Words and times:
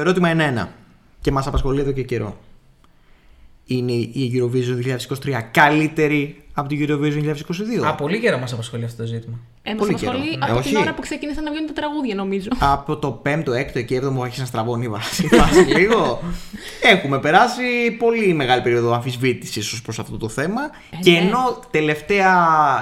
ερώτημα 0.00 0.30
είναι 0.30 0.44
ένα 0.44 0.72
και 1.20 1.32
μας 1.32 1.46
απασχολεί 1.46 1.80
εδώ 1.80 1.92
και 1.92 2.02
καιρό. 2.02 2.36
Είναι 3.64 3.92
η 3.92 4.32
Eurovision 4.34 4.96
2023 5.30 5.40
καλύτερη 5.50 6.44
από 6.54 6.68
την 6.68 6.86
Eurovision 6.88 7.34
2022. 7.80 7.86
Α, 7.86 7.94
πολύ 7.94 8.20
καιρό 8.20 8.38
μας 8.38 8.52
απασχολεί 8.52 8.84
αυτό 8.84 9.02
το 9.02 9.08
ζήτημα. 9.08 9.38
Ε, 9.62 9.70
μας 9.74 9.78
Πολύ 9.78 9.90
απασχολεί 9.94 10.28
καιρό. 10.30 10.44
από 10.48 10.58
Ε, 10.58 10.62
την 10.62 10.76
όχι. 10.76 10.82
ώρα 10.84 10.94
που 10.94 11.00
ξεκίνησαν 11.00 11.44
να 11.44 11.50
βγαίνουν 11.50 11.66
τα 11.66 11.72
τραγούδια, 11.72 12.14
νομίζω. 12.14 12.48
Από 12.58 12.96
το 12.96 13.22
5ο, 13.24 13.48
6ο 13.48 13.84
και 13.84 14.00
7ο 14.02 14.20
άρχισε 14.22 14.40
να 14.40 14.46
στραβώνει 14.46 14.84
η 14.84 14.88
βάση. 14.88 15.28
βάση 15.40 15.58
λίγο. 15.60 16.22
Έχουμε 16.82 17.18
περάσει 17.20 17.90
πολύ 17.98 18.32
μεγάλη 18.34 18.62
περίοδο 18.62 18.92
αμφισβήτησης 18.94 19.72
ως 19.72 19.82
προς 19.82 19.98
αυτό 19.98 20.16
το 20.16 20.28
θέμα. 20.28 20.60
και 21.02 21.10
ναι. 21.10 21.18
ενώ 21.18 21.60
τελευταία 21.70 22.34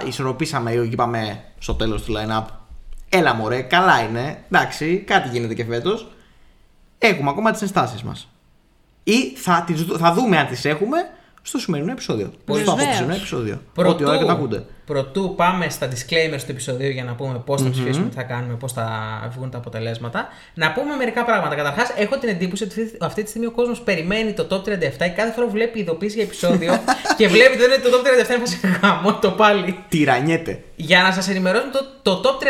ισορροπήσαμε 0.06 0.70
και 0.70 0.78
είπαμε 0.78 1.44
στο 1.58 1.74
τέλος 1.74 2.02
του 2.02 2.12
line-up, 2.12 2.44
έλα 3.08 3.34
μωρέ, 3.34 3.60
καλά 3.60 4.00
είναι. 4.02 4.44
Εντάξει, 4.50 4.96
κάτι 5.06 5.28
γίνεται 5.28 5.54
και 5.54 5.64
φέτος. 5.64 6.08
Έχουμε 6.98 7.30
ακόμα 7.30 7.50
τις 7.50 7.60
ενστάσεις 7.62 8.02
μας. 8.02 8.28
Ή 9.04 9.34
θα, 9.36 9.62
τις, 9.66 9.84
δου- 9.84 9.98
θα 9.98 10.12
δούμε 10.12 10.38
αν 10.38 10.46
τις 10.46 10.64
έχουμε 10.64 10.98
στο 11.48 11.58
σημερινό 11.58 11.90
επεισόδιο. 11.92 12.32
Πολύ 12.44 12.62
στο 12.62 12.70
βεβαίως. 12.74 12.94
απόψινό 12.94 13.14
επεισόδιο. 13.16 13.60
Ό,τι 13.76 14.04
ώρα 14.04 14.18
και 14.18 14.24
τα 14.24 14.32
ακούτε. 14.32 14.64
πρωτού 14.86 15.34
πάμε 15.36 15.68
στα 15.68 15.88
disclaimers 15.88 16.38
του 16.44 16.50
επεισοδίου 16.50 16.90
για 16.90 17.04
να 17.04 17.12
πούμε 17.14 17.42
πώς 17.44 17.62
θα 17.62 17.70
ψηφίσουμε, 17.70 18.08
τι 18.08 18.14
θα 18.14 18.22
κάνουμε, 18.22 18.54
πώς 18.54 18.72
θα 18.72 18.86
βγουν 19.36 19.50
τα 19.50 19.58
αποτελέσματα. 19.58 20.28
Να 20.54 20.72
πούμε 20.72 20.94
μερικά 20.94 21.24
πράγματα. 21.24 21.54
Καταρχάς, 21.54 21.92
έχω 21.96 22.18
την 22.18 22.28
εντύπωση 22.28 22.64
ότι 22.64 22.80
αυτή- 22.82 22.96
αυτή 23.00 23.22
τη 23.22 23.28
στιγμή 23.28 23.46
ο 23.46 23.50
κόσμος 23.50 23.80
περιμένει 23.80 24.32
το 24.32 24.46
top 24.50 24.62
37 24.68 25.06
και 25.08 25.08
κάθε 25.08 25.32
φορά 25.32 25.46
που 25.46 25.52
βλέπει 25.52 25.78
ειδοποίηση 25.78 26.14
για 26.14 26.24
επεισόδιο 26.24 26.72
και 27.18 27.28
βλέπει 27.28 27.48
ότι 27.48 27.58
δεν 27.58 27.70
είναι 27.70 27.82
το 27.82 27.90
top 27.96 28.26
37 28.26 28.30
είναι 28.30 28.38
φάση 28.38 28.60
γάμο 28.82 29.14
το 29.18 29.30
πάλι. 29.30 29.78
Τυρανιέται. 29.88 30.62
Για 30.76 31.02
να 31.02 31.12
σας 31.12 31.28
ενημερώσουμε, 31.28 31.72
το, 32.02 32.12
το 32.20 32.20
top 32.24 32.42
37 32.44 32.46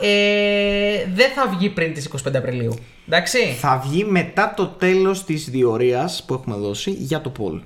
ε, 0.00 1.04
δεν 1.14 1.30
θα 1.34 1.46
βγει 1.56 1.68
πριν 1.68 1.94
τις 1.94 2.10
25 2.28 2.34
Απριλίου. 2.36 2.74
Εντάξει. 3.06 3.38
Θα 3.60 3.82
βγει 3.86 4.04
μετά 4.04 4.52
το 4.56 4.66
τέλος 4.66 5.24
της 5.24 5.50
διορίας 5.50 6.24
που 6.26 6.34
έχουμε 6.34 6.56
δώσει 6.56 6.90
για 6.90 7.20
το 7.20 7.32
poll. 7.38 7.60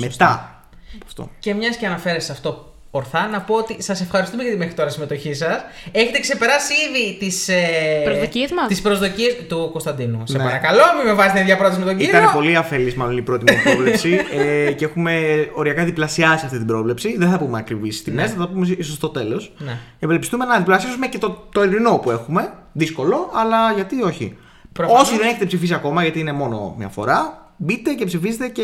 Μετά. 0.00 0.60
από 0.94 1.04
Αυτό. 1.06 1.30
Και 1.38 1.54
μιας 1.54 1.76
και 1.76 1.86
αναφέρεσαι 1.86 2.26
σε 2.26 2.32
αυτό 2.32 2.70
ορθά, 2.90 3.26
να 3.28 3.40
πω 3.40 3.54
ότι 3.54 3.82
σας 3.82 4.00
ευχαριστούμε 4.00 4.42
για 4.42 4.52
τη 4.52 4.58
μέχρι 4.58 4.74
τώρα 4.74 4.90
συμμετοχή 4.90 5.34
σας. 5.34 5.64
Έχετε 5.92 6.20
ξεπεράσει 6.20 6.72
ήδη 6.88 7.16
τις. 7.18 7.48
Ε, 7.48 8.02
Προσδοκίες 8.04 8.50
μας. 8.52 8.66
Τις 8.68 8.80
προσδοκίες 8.82 9.36
του 9.48 9.68
Κωνσταντίνου. 9.72 10.22
Σε 10.26 10.36
Ναι. 10.36 10.44
παρακαλώ, 10.44 10.82
μην 10.96 11.06
με 11.06 11.12
βάζετε 11.12 11.32
την 11.34 11.42
ίδια 11.42 11.56
πρόταση 11.56 11.78
με 11.78 11.84
τον 11.84 11.96
κύριο. 11.96 12.18
Ήταν 12.18 12.32
πολύ 12.32 12.56
αφελή, 12.56 12.94
μάλλον 12.96 13.16
η 13.16 13.22
πρώτη 13.22 13.52
μου 13.52 13.58
πρόβλεψη 13.64 14.20
ε, 14.66 14.72
και 14.72 14.84
έχουμε 14.84 15.46
οριακά 15.54 15.84
διπλασιάσει 15.84 16.44
αυτή 16.44 16.56
την 16.58 16.66
πρόβλεψη. 16.66 17.16
Δεν 17.18 17.30
θα 17.30 17.38
πούμε 17.38 17.58
ακριβείς 17.58 18.02
τιμές, 18.02 18.24
Ναι. 18.28 18.32
θα 18.34 18.38
τα 18.38 18.48
πούμε 18.48 18.66
ίσως 18.78 18.94
στο 18.94 19.08
τέλος. 19.08 19.52
Ναι. 19.58 19.78
Ευελπιστούμε 19.98 20.44
να 20.44 20.58
διπλασιάσουμε 20.58 21.06
και 21.06 21.18
το, 21.18 21.46
το 21.52 21.60
ελληνό 21.62 21.98
που 21.98 22.10
έχουμε. 22.10 22.52
Δύσκολο, 22.72 23.30
αλλά 23.34 23.72
γιατί 23.72 24.02
όχι. 24.02 24.36
Προφανώς. 24.72 25.02
Όσοι 25.02 25.16
δεν 25.16 25.26
έχετε 25.28 25.44
ψηφίσει 25.44 25.74
ακόμα, 25.74 26.02
γιατί 26.02 26.18
είναι 26.20 26.32
μόνο 26.32 26.74
μια 26.78 26.88
φορά, 26.88 27.50
μπείτε 27.56 27.92
και 27.92 28.04
ψηφίστε 28.04 28.48
και 28.48 28.62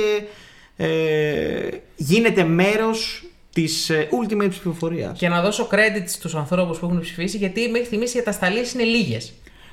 ε, 0.83 1.69
γίνετε 1.97 2.45
μέρος 2.45 3.25
της 3.53 3.91
ε, 3.91 4.09
ultimate 4.23 4.51
ψηφοφορίας. 4.51 5.19
Και 5.19 5.29
να 5.29 5.43
δώσω 5.43 5.69
credit 5.71 6.05
στους 6.07 6.35
ανθρώπους 6.35 6.79
που 6.79 6.87
έχουν 6.87 7.01
ψηφίσει, 7.01 7.37
γιατί 7.37 7.69
μέχρι 7.69 7.87
στιγμής 7.87 8.15
οι 8.15 8.17
κατασταλίε 8.17 8.63
είναι 8.75 8.83
λίγες. 8.83 9.33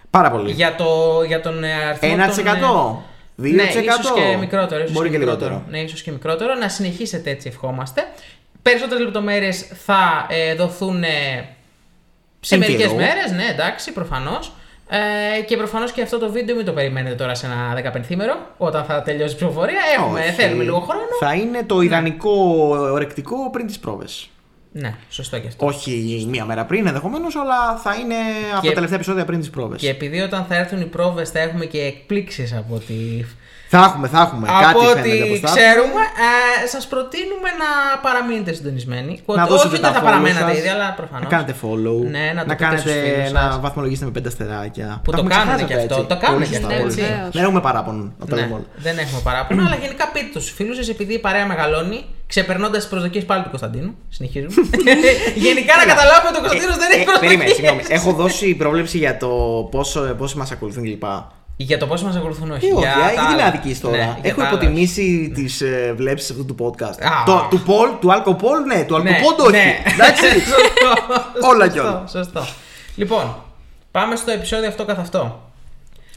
Πάρα 0.09 0.31
πολύ. 0.31 0.51
Για, 0.51 0.75
το, 0.75 1.21
για 1.27 1.41
τον 1.41 1.63
ε, 1.63 1.73
αριθμό. 1.73 2.09
1%. 2.09 2.15
των, 2.35 2.47
ε, 2.47 3.51
2%. 3.51 3.55
Ναι, 3.55 3.63
ίσως 3.63 4.13
και 4.15 4.37
μικρότερο. 4.39 4.81
Ίσως 4.83 4.93
Μπορεί 4.95 5.09
και 5.09 5.17
μικρότερο. 5.17 5.49
λιγότερο. 5.49 5.65
Ναι, 5.69 5.79
ίσως 5.79 6.01
και 6.01 6.11
μικρότερο. 6.11 6.55
Να 6.55 6.69
συνεχίσετε 6.69 7.29
έτσι, 7.29 7.47
ευχόμαστε. 7.47 8.01
Περισσότερες 8.61 9.03
λεπτομέρειες 9.03 9.67
θα 9.85 10.27
ε, 10.29 10.55
δοθούν 10.55 11.03
ε, 11.03 11.07
σε 12.39 12.53
Εν 12.53 12.59
μερικές 12.59 12.81
καιρό. 12.81 12.95
μέρες, 12.95 13.31
ναι, 13.31 13.45
εντάξει, 13.51 13.91
προφανώς. 13.91 14.51
Ε, 14.91 15.41
και 15.41 15.57
προφανώς 15.57 15.91
και 15.91 16.01
αυτό 16.01 16.17
το 16.19 16.31
βίντεο 16.31 16.55
μην 16.55 16.65
το 16.65 16.71
περιμένετε 16.71 17.15
τώρα 17.15 17.35
σε 17.35 17.45
ένα 17.45 17.91
15 17.93 18.37
όταν 18.57 18.83
θα 18.83 19.01
τελειώσει 19.01 19.33
η 19.33 19.35
ψηφοφορία. 19.35 19.79
Έχουμε, 19.97 20.19
Όχι. 20.19 20.29
θέλουμε 20.31 20.63
λίγο 20.63 20.79
χρόνο. 20.79 21.01
Θα 21.19 21.33
είναι 21.33 21.63
το 21.63 21.81
ιδανικό 21.81 22.31
ορεκτικό 22.91 23.49
πριν 23.51 23.67
τις 23.67 23.79
πρόβες. 23.79 24.29
Ναι, 24.71 24.93
σωστό 25.09 25.39
και 25.39 25.47
αυτό. 25.47 25.65
Όχι 25.65 26.25
μία 26.29 26.45
μέρα 26.45 26.65
πριν 26.65 26.87
ενδεχομένως, 26.87 27.35
αλλά 27.35 27.77
θα 27.77 27.95
είναι 27.95 28.15
από 28.51 28.61
Και- 28.61 28.67
τα 28.67 28.73
τελευταία 28.73 28.97
επεισόδια 28.97 29.25
πριν 29.25 29.39
τις 29.39 29.49
πρόβες. 29.49 29.81
Και 29.81 29.89
επειδή 29.89 30.19
όταν 30.19 30.45
θα 30.49 30.55
έρθουν 30.55 30.81
οι 30.81 30.85
πρόβες 30.85 31.29
θα 31.29 31.39
έχουμε 31.39 31.65
και 31.65 31.79
εκπλήξεις 31.81 32.53
από 32.53 32.75
ό,τι, 32.75 32.93
Θα 33.71 33.79
έχουμε, 33.87 34.07
θα 34.07 34.19
έχουμε. 34.25 34.45
από 34.51 34.59
Κάτι 34.65 34.85
ό,τι 34.91 35.09
φαίνεται 35.09 35.23
από 35.23 35.33
αυτά. 35.33 35.49
ξέρουμε, 35.55 36.01
ε, 36.63 36.67
σας 36.73 36.83
προτείνουμε 36.93 37.49
να 37.63 37.69
παραμείνετε 38.05 38.51
συντονισμένοι. 38.59 39.13
Να 39.25 39.33
Όχι 39.43 39.51
δώσετε 39.51 39.73
ότι 39.75 39.83
τα 39.85 39.91
θα 39.91 39.99
follow 39.99 40.03
παραμένατε 40.07 40.49
σας, 40.51 40.57
ήδη, 40.59 40.67
αλλά 40.75 40.87
προφανώς. 40.99 41.23
Να 41.23 41.29
κάνετε 41.35 41.53
follow. 41.63 41.99
Ναι, 42.15 42.25
να 42.37 42.41
το 42.43 42.49
να 42.51 42.55
πείτε 42.55 42.77
στους 42.77 42.91
κάνετε 42.93 43.15
φίλους 43.15 43.31
να 43.37 43.41
σας. 43.41 43.59
βαθμολογήσετε 43.65 44.05
με 44.09 44.11
πέντε 44.17 44.27
αστεράκια. 44.33 44.87
Που 45.03 45.11
Τα 45.11 45.17
το 45.17 45.23
έχουμε 45.23 45.33
κάνουν 45.35 45.47
ξεχάσει 45.55 45.65
και 45.69 45.73
αυτά, 45.79 45.85
αυτό. 45.89 45.95
έτσι. 46.01 46.09
Το 46.13 46.17
κάνουν 46.23 46.37
Πολύ 46.39 46.47
και 46.51 46.55
σωστά, 46.57 46.67
αυτό, 46.67 46.79
πολύ 46.81 46.91
έτσι. 46.91 46.99
σωστά. 47.01 47.15
Βεβαίως. 47.15 47.33
Δεν 47.37 47.43
έχουμε 47.47 47.61
παράπονο. 47.67 48.03
Να 48.19 48.25
τα 48.29 48.35
Ναι, 48.35 48.41
λέμε 48.41 48.53
όλα. 48.57 48.67
δεν 48.85 48.95
έχουμε 49.03 49.21
παράπονο, 49.29 49.61
αλλά 49.67 49.77
γενικά 49.83 50.05
πείτε 50.13 50.29
τους 50.35 50.45
φίλους 50.57 50.75
σας 50.79 50.87
επειδή 50.95 51.13
η 51.19 51.21
παρέα 51.25 51.45
μεγαλώνει, 51.53 51.99
ξεπερνώντας 52.31 52.79
τις 52.81 52.89
προσδοκίες 52.93 53.23
πάλι 53.29 53.41
του 53.45 53.51
Κωνσταντίνου. 53.55 53.91
Συνεχίζουμε. 54.17 54.53
γενικά 55.47 55.73
να 55.79 55.83
Έλα. 55.85 55.91
καταλάβουμε 55.93 56.27
ότι 56.31 56.37
ο 56.41 56.43
Κωνσταντίνος 56.45 56.77
δεν 56.83 56.89
έχει 56.95 57.05
Ε, 57.15 57.19
Περίμενε, 57.25 57.49
συγγνώμη. 57.57 57.79
προσδοκίε. 57.81 57.97
Έχω 57.99 58.09
δώσει 58.21 58.45
πρόβλεψη 58.61 58.97
για 59.03 59.13
το 59.23 59.29
πόσο, 59.73 59.99
πόσοι 60.19 60.35
μας 60.41 60.49
ακολουθούν 60.55 60.83
κλπ. 60.87 61.05
Για 61.61 61.77
το 61.77 61.87
πόσο 61.87 62.05
μας 62.05 62.15
ακολουθούν, 62.15 62.51
όχι. 62.51 62.65
Ε, 62.67 62.71
όχι, 62.71 62.79
για 62.79 62.91
α, 62.91 62.95
τα 62.95 63.09
γιατί 63.11 63.21
με 63.21 63.33
άλλα. 63.33 63.45
αδικείς 63.45 63.79
τώρα. 63.79 63.97
Ναι, 63.97 64.03
για 64.03 64.15
Έχω 64.21 64.39
τα 64.41 64.47
άλλα. 64.47 64.55
υποτιμήσει 64.55 65.31
τις 65.35 65.61
ε, 65.61 65.93
βλέψεις 65.97 66.29
αυτού 66.29 66.45
του 66.45 66.55
podcast. 66.59 67.01
Α. 67.03 67.23
το, 67.25 67.47
του 67.49 67.59
Πολ, 67.59 67.89
του 67.99 68.11
Αλκοπόλ, 68.11 68.59
ναι, 68.65 68.83
του 68.83 68.97
Ναι, 68.97 69.09
Αλκοπόντ 69.09 69.39
όχι. 69.39 69.51
ναι. 69.51 69.77
Εντάξει. 69.93 70.25
Σωστό, 70.51 70.89
Όλα 71.49 71.67
κι 71.67 71.77
σωστό, 71.77 71.89
όλα. 71.97 72.07
Σωστό. 72.07 72.45
Λοιπόν, 72.95 73.35
πάμε 73.91 74.15
στο 74.15 74.31
επεισόδιο 74.31 74.67
αυτό 74.67 74.85
καθ' 74.85 74.99
αυτό. 74.99 75.41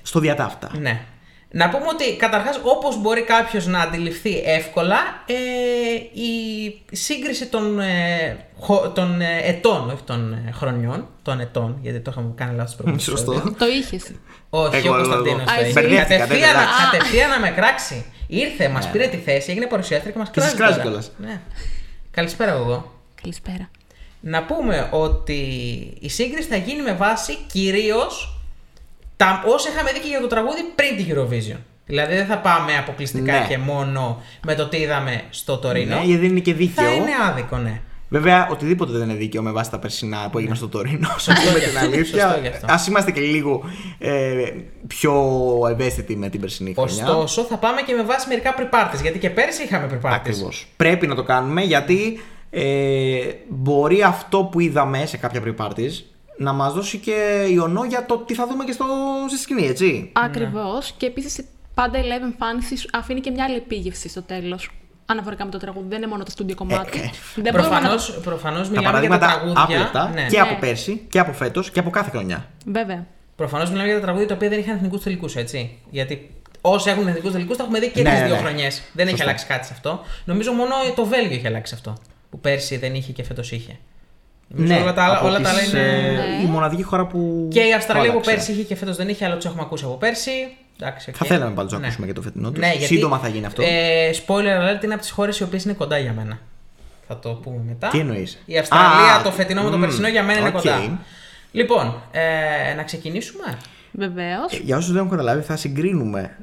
Στο 0.03 0.21
διατάφτα. 0.21 0.71
Ναι. 0.81 1.01
Να 1.55 1.69
πούμε 1.69 1.85
ότι 1.89 2.17
καταρχάς 2.17 2.61
όπως 2.63 3.01
μπορεί 3.01 3.23
κάποιος 3.23 3.67
να 3.67 3.81
αντιληφθεί 3.81 4.43
εύκολα 4.45 4.97
ε, 5.27 5.35
η 6.21 6.35
σύγκριση 6.93 7.47
των, 7.47 7.81
ε, 7.81 8.47
χω- 8.61 8.89
των 8.95 9.21
ε, 9.21 9.39
ετών, 9.43 9.91
όχι 9.91 10.03
των 10.05 10.33
ε, 10.33 10.51
χρονιών, 10.53 11.09
των 11.23 11.41
ετών, 11.41 11.79
γιατί 11.83 12.01
το 12.01 12.11
είχαμε 12.11 12.33
κάνει 12.35 12.57
λάθος 12.57 12.73
στο 12.73 12.83
προηγούμενο 12.83 13.17
Σωστό. 13.17 13.33
επεισόδιο. 13.33 13.57
Το 13.59 13.67
είχες. 13.67 14.03
Όχι, 14.51 14.77
Εγώ, 14.77 14.93
ο 14.95 14.95
εγώ, 14.95 15.03
Κωνσταντίνος 15.03 15.41
εγώ. 15.41 15.45
το 15.45 15.51
Α, 15.53 15.55
είχε. 15.55 15.65
εσύ. 15.65 15.73
Μπερδεύτηκα, 15.73 16.19
Κατευθείαν, 16.19 16.41
δεν 16.53 16.61
εντάξει. 16.63 16.91
κατευθείαν 16.91 17.31
να 17.31 17.39
με 17.41 17.51
κράξει. 17.51 18.05
Ήρθε, 18.27 18.69
μας 18.69 18.89
πήρε 18.91 19.07
τη 19.07 19.17
θέση, 19.17 19.51
έγινε 19.51 19.67
παρουσιάστρια 19.67 20.13
και 20.13 20.19
μας 20.19 20.31
Και 20.31 20.41
σας 20.41 20.55
κράζει 20.55 20.73
κράζει 20.75 20.89
τώρα. 20.89 20.89
κιόλας. 20.89 21.13
Ναι. 21.33 21.41
Καλησπέρα 22.11 22.51
εγώ. 22.53 22.93
Καλησπέρα. 23.23 23.71
Να 24.21 24.43
πούμε 24.45 24.89
ότι 24.91 25.41
η 26.01 26.09
σύγκριση 26.09 26.49
θα 26.49 26.57
γίνει 26.57 26.83
με 26.83 26.93
βάση 26.93 27.39
κυρίως 27.53 28.42
τα 29.23 29.43
όσα 29.47 29.69
είχαμε 29.73 29.91
δει 29.93 29.99
και 30.01 30.09
για 30.09 30.21
το 30.21 30.27
τραγούδι 30.27 30.63
πριν 30.75 30.97
την 30.97 31.07
Eurovision. 31.11 31.59
Δηλαδή 31.87 32.15
δεν 32.15 32.27
θα 32.27 32.39
πάμε 32.39 32.77
αποκλειστικά 32.79 33.33
Ναι. 33.33 33.47
και 33.49 33.59
μόνο 33.59 34.23
με 34.47 34.55
το 34.55 34.67
τι 34.69 34.77
είδαμε 34.77 35.23
στο 35.31 35.57
Τωρίνο. 35.57 35.95
Ναι, 35.97 36.05
γιατί 36.05 36.21
δεν 36.21 36.31
είναι 36.31 36.41
και 36.41 36.55
δίκαιο. 36.55 36.85
θα 36.85 36.93
είναι 36.93 37.11
άδικο, 37.29 37.57
ναι. 37.57 37.81
Βέβαια, 38.09 38.49
οτιδήποτε 38.51 38.93
δεν 38.93 39.09
είναι 39.09 39.19
δίκαιο 39.19 39.43
με 39.43 39.51
βάση 39.51 39.71
τα 39.71 39.79
περσινά 39.79 40.29
που 40.31 40.39
έγιναν 40.39 40.57
στο 40.57 40.69
Τωρίνο. 40.69 41.09
Σωστό 41.19 41.51
με 41.53 41.59
γι' 41.59 41.65
την 41.65 41.77
αυτό, 41.77 41.89
αλήθεια. 41.91 42.23
σωστό 42.27 42.41
γι' 42.41 42.49
αυτό. 42.49 42.67
Α 42.73 42.79
είμαστε 42.89 43.11
και 43.11 43.21
λίγο 43.21 43.63
ε, 43.99 44.45
πιο 44.87 45.15
ευαίσθητοι 45.71 46.17
με 46.17 46.29
την 46.29 46.41
περσινή 46.41 46.75
χρονιά. 46.75 47.05
Ωστόσο, 47.05 47.43
θα 47.43 47.57
πάμε 47.57 47.81
και 47.81 47.95
με 47.95 48.03
βάση 48.03 48.29
μερικά 48.29 48.55
pre-parties, 48.59 49.03
γιατί 49.03 49.19
και 49.19 49.31
πέρσι 49.31 49.63
είχαμε 49.63 49.87
pre-parties. 49.93 50.13
Ακριβώς. 50.15 50.67
Πρέπει 50.77 51.07
να 51.07 51.15
το 51.15 51.23
κάνουμε 51.23 51.63
γιατί 51.63 52.21
ε, 52.51 52.63
μπορεί 53.49 54.03
αυτό 54.03 54.45
που 54.45 54.61
είδαμε 54.61 55.07
σε 55.07 55.17
κάποια 55.17 55.43
pre-parties 55.47 56.03
να 56.43 56.53
μας 56.53 56.73
δώσει 56.75 56.99
και 56.99 57.47
ιονό 57.51 57.85
για 57.85 58.07
το 58.07 58.17
τι 58.19 58.35
θα 58.35 58.47
δούμε 58.47 58.65
και 58.65 58.73
στο, 58.73 58.85
στη 59.29 59.39
σκηνή, 59.39 59.67
έτσι. 59.67 60.11
Ακριβώς. 60.13 60.95
Και 60.97 61.07
επίσης 61.07 61.45
πάντα 61.75 61.99
η 61.99 62.03
live 62.03 62.23
εμφάνιση 62.23 62.77
σου 62.77 62.89
αφήνει 62.93 63.21
και 63.21 63.31
μια 63.31 63.45
άλλη 63.45 63.57
επίγευση 63.57 64.09
στο 64.09 64.23
τέλος. 64.23 64.71
Αναφορικά 65.07 65.45
με 65.45 65.51
το 65.51 65.59
τραγούδι. 65.59 65.87
Δεν 65.89 65.99
είναι 65.99 66.07
μόνο 66.07 66.25
το 66.25 66.31
στούντιο 66.31 66.55
κομμάτι. 66.55 66.99
ε. 67.01 67.11
Δεν 67.35 67.53
μπορούμε 67.53 67.69
να 67.71 67.79
Προφανώς, 67.79 68.21
προφανώς 68.23 68.69
Τα 68.69 68.75
μιλάμε 68.75 68.99
για 69.01 69.09
τα 69.11 69.19
παραδείγματα 69.19 69.27
τραγούδια. 69.27 69.63
άπλετα 69.63 70.11
ναι. 70.15 70.27
και 70.27 70.41
από 70.41 70.53
Ναι. 70.53 70.59
πέρσι 70.59 71.07
και 71.09 71.19
από 71.19 71.33
φέτος 71.33 71.71
και 71.71 71.79
από 71.81 71.91
κάθε 71.91 72.11
χρονιά. 72.11 72.47
Βέβαια. 72.67 73.07
Προφανώς 73.37 73.69
μιλάμε 73.71 73.87
για 73.89 73.97
τα 73.97 74.03
τραγούδια 74.03 74.29
τα 74.29 74.35
οποία 74.35 74.49
δεν 74.49 74.59
είχαν 74.59 74.75
εθνικούς 74.77 75.03
τελικούς, 75.03 75.37
έτσι. 75.37 75.79
Γιατί 75.91 76.31
όσοι 76.61 76.91
έχουν 76.91 77.09
εθνικούς 77.09 77.33
τελικούς 77.33 77.57
τα 77.57 77.63
έχουμε 77.63 77.79
δει 77.79 77.91
και 77.91 78.03
Ναι, 78.03 78.11
τις 78.11 78.19
ναι, 78.21 78.27
δύο 78.27 78.35
ναι. 78.35 78.41
χρονιές. 78.41 78.83
Δεν 78.93 79.07
έχει 79.07 79.11
Σωστό. 79.17 79.25
αλλάξει 79.29 79.47
κάτι 79.47 79.67
σε 79.67 79.73
αυτό. 79.73 80.01
Νομίζω 80.25 80.53
μόνο 80.53 80.75
το 80.97 81.05
Βέλγιο 81.05 81.37
έχει 81.37 81.47
αλλάξει 81.47 81.75
αυτό. 81.75 81.97
Που 82.31 82.41
πέρσι 82.41 82.77
δεν 82.77 82.95
είχε 82.95 83.13
και 83.13 83.23
φέτος 83.25 83.53
είχε. 83.53 83.79
Νομίζω 84.55 84.81
όλα 84.83 84.93
τα 84.93 85.03
άλλα, 85.03 85.13
Ναι, 85.13 85.19
από 85.19 85.27
όλα 85.29 85.41
τα 85.41 85.49
άλλα 85.49 85.59
τις, 85.59 85.69
είναι. 85.73 85.81
ε, 85.81 86.11
Ναι. 86.11 86.43
η 86.43 86.47
μοναδική 86.47 86.83
χώρα 86.83 87.07
που. 87.07 87.49
Και 87.53 87.61
η 87.61 87.73
Αυστραλία 87.75 88.05
που 88.05 88.11
άλλαξε. 88.11 88.31
πέρσι 88.31 88.53
είχε 88.53 88.63
και 88.63 88.77
φέτος 88.77 88.97
δεν 88.97 89.09
είχε, 89.09 89.25
αλλά 89.25 89.35
τους 89.37 89.45
έχουμε 89.45 89.63
ακούσει 89.63 89.85
από 89.85 89.95
πέρσι. 89.95 90.31
Εντάξει, 90.81 91.11
οκ. 91.11 91.17
Θα 91.19 91.25
θέλαμε 91.27 91.55
πάντως 91.55 91.71
να 91.73 91.79
Ναι. 91.79 91.85
ακούσουμε 91.87 92.07
και 92.07 92.13
το 92.13 92.23
φετινό 92.23 92.51
τους. 92.51 92.61
Ναι, 92.61 92.71
γιατί, 92.71 92.85
Σύντομα 92.85 93.19
θα 93.19 93.29
γίνει 93.29 93.47
αυτό. 93.47 93.63
Ε, 93.63 94.11
spoiler 94.27 94.79
alert 94.79 94.85
είναι 94.85 94.93
από 94.93 95.03
τις 95.03 95.11
χώρες 95.11 95.39
οι 95.39 95.43
οποίες 95.43 95.65
είναι 95.65 95.73
κοντά 95.73 95.99
για 95.99 96.13
μένα. 96.13 96.39
Θα 97.09 97.19
το 97.19 97.29
πούμε 97.31 97.61
μετά. 97.67 97.89
Τι 97.89 97.99
εννοείς; 97.99 98.43
Η 98.45 98.59
Αυστραλία, 98.59 99.15
Α, 99.19 99.23
το 99.23 99.31
φετινό 99.31 99.63
με 99.63 99.71
το 99.71 99.77
μμ, 99.77 99.81
περσινό 99.81 100.09
για 100.09 100.23
μένα 100.23 100.39
είναι 100.39 100.49
οκ. 100.49 100.55
κοντά. 100.55 100.99
Λοιπόν, 101.53 102.03
ε, 102.11 102.75
να 102.75 102.83
ξεκινήσουμε; 102.83 103.57
Βεβαίως. 103.93 104.53
Ε, 104.53 104.61
Για 104.65 104.77
όσους 104.77 104.89
δεν 104.93 104.97
έχουν 104.99 105.11
καταλάβει, 105.11 105.43
θα 105.43 105.57
συγκρίνουμε 105.57 106.37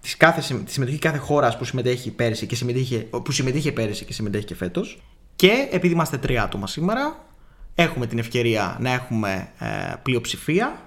τις 0.00 0.16
κάθε, 0.16 0.40
συμ- 0.40 0.64
τη 0.66 0.72
συμμετοχή 0.72 0.98
κάθε 0.98 1.18
χώρας 1.18 1.56
που 1.56 1.64
συμμετέχει 1.64 2.10
πέρυσι 2.10 2.46
και 2.46 2.54
συμμετείχε, 2.54 2.96
που 2.96 3.32
συμμετείχε 3.32 3.72
πέρυσι 3.72 4.04
και 4.04 4.12
συμμετέχει 4.12 4.44
και 4.44 4.54
φέτος. 4.54 5.02
Και 5.36 5.68
επειδή 5.70 5.94
είμαστε 5.94 6.16
τρία 6.16 6.42
άτομα 6.42 6.66
σήμερα, 6.66 7.16
έχουμε 7.74 8.06
την 8.06 8.18
ευκαιρία 8.18 8.76
να 8.80 8.92
έχουμε 8.92 9.48
ε, 9.58 9.66
πλειοψηφία 10.02 10.80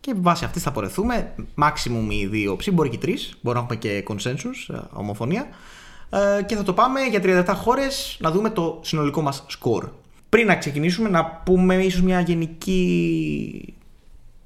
Και 0.00 0.14
βάσει 0.16 0.44
αυτής 0.44 0.62
θα 0.62 0.70
πορευθούμε. 0.72 1.34
Maximum 1.62 2.10
οι 2.10 2.26
δύο 2.26 2.52
όψεις, 2.52 2.70
μπορεί 2.70 2.88
και 2.88 2.96
οι 2.96 2.98
τρεις. 2.98 3.38
Μπορεί 3.40 3.56
να 3.56 3.62
έχουμε 3.62 3.76
και 3.78 4.04
consensus, 4.08 4.74
ε, 4.74 4.78
ομοφωνία. 4.92 5.46
Ε, 6.10 6.42
και 6.42 6.56
θα 6.56 6.62
το 6.62 6.72
πάμε 6.72 7.00
για 7.00 7.20
37 7.48 7.54
χώρες 7.56 8.16
να 8.20 8.30
δούμε 8.30 8.50
το 8.50 8.80
συνολικό 8.82 9.20
μας 9.22 9.46
score. 9.60 9.88
Πριν 10.28 10.46
να 10.46 10.56
ξεκινήσουμε, 10.56 11.08
να 11.08 11.24
πούμε 11.24 11.74
ίσως 11.74 12.00
μια 12.02 12.20
γενική. 12.20 13.74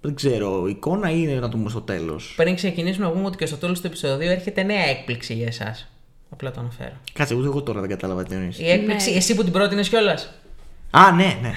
Δεν 0.01 0.15
ξέρω, 0.15 0.67
εικόνα 0.69 1.11
ή 1.11 1.27
να 1.27 1.49
το 1.49 1.57
πούμε 1.57 1.71
στο 1.71 1.81
τέλος. 1.81 2.33
Πριν 2.37 2.55
ξεκινήσουμε, 2.55 3.07
να 3.07 3.13
πούμε 3.13 3.27
ότι 3.27 3.37
και 3.37 3.47
στο 3.47 3.57
τέλος 3.57 3.81
του 3.81 3.87
επεισοδίου 3.87 4.31
έρχεται 4.31 4.63
νέα 4.63 4.85
έκπληξη 4.85 5.35
για 5.35 5.47
εσάς. 5.47 5.87
Απλά 6.31 6.51
το 6.51 6.61
αναφέρω. 6.61 6.93
Κάτσε, 7.13 7.35
ούτε 7.35 7.47
εγώ 7.47 7.63
τώρα 7.63 7.81
δεν 7.81 7.89
κατάλαβα 7.89 8.23
τι 8.23 8.35
εννοείς. 8.35 8.59
Η 8.59 8.71
έκπληξη, 8.71 9.11
Ναι. 9.11 9.17
εσύ 9.17 9.35
που 9.35 9.43
την 9.45 9.53
πρότεινες 9.53 9.89
κιόλας. 9.89 10.33
Α, 10.95 11.13
ναι, 11.13 11.37
ναι. 11.43 11.53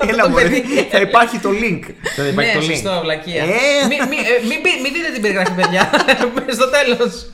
Έλα, 0.10 0.22
το 0.22 0.28
μωρέ, 0.28 0.42
παιδί. 0.48 0.62
θα 0.90 1.00
υπάρχει 1.00 1.38
το 1.38 1.48
link. 1.50 1.80
Θα 2.16 2.26
υπάρχει 2.26 2.54
Ναι, 2.54 2.60
το 2.60 2.66
link. 2.66 2.70
σωστό, 2.70 3.00
βλακεία. 3.02 3.42
Ε, 3.42 3.46
Μην 3.88 4.08
μη, 4.08 4.16
ε, 4.16 4.46
μην 4.48 4.62
πει- 4.62 4.80
μην 4.82 4.92
δείτε 4.92 5.10
την 5.12 5.22
περιγραφή, 5.22 5.52
παιδιά. 5.52 5.90
στο 6.58 6.70
τέλος. 6.70 7.30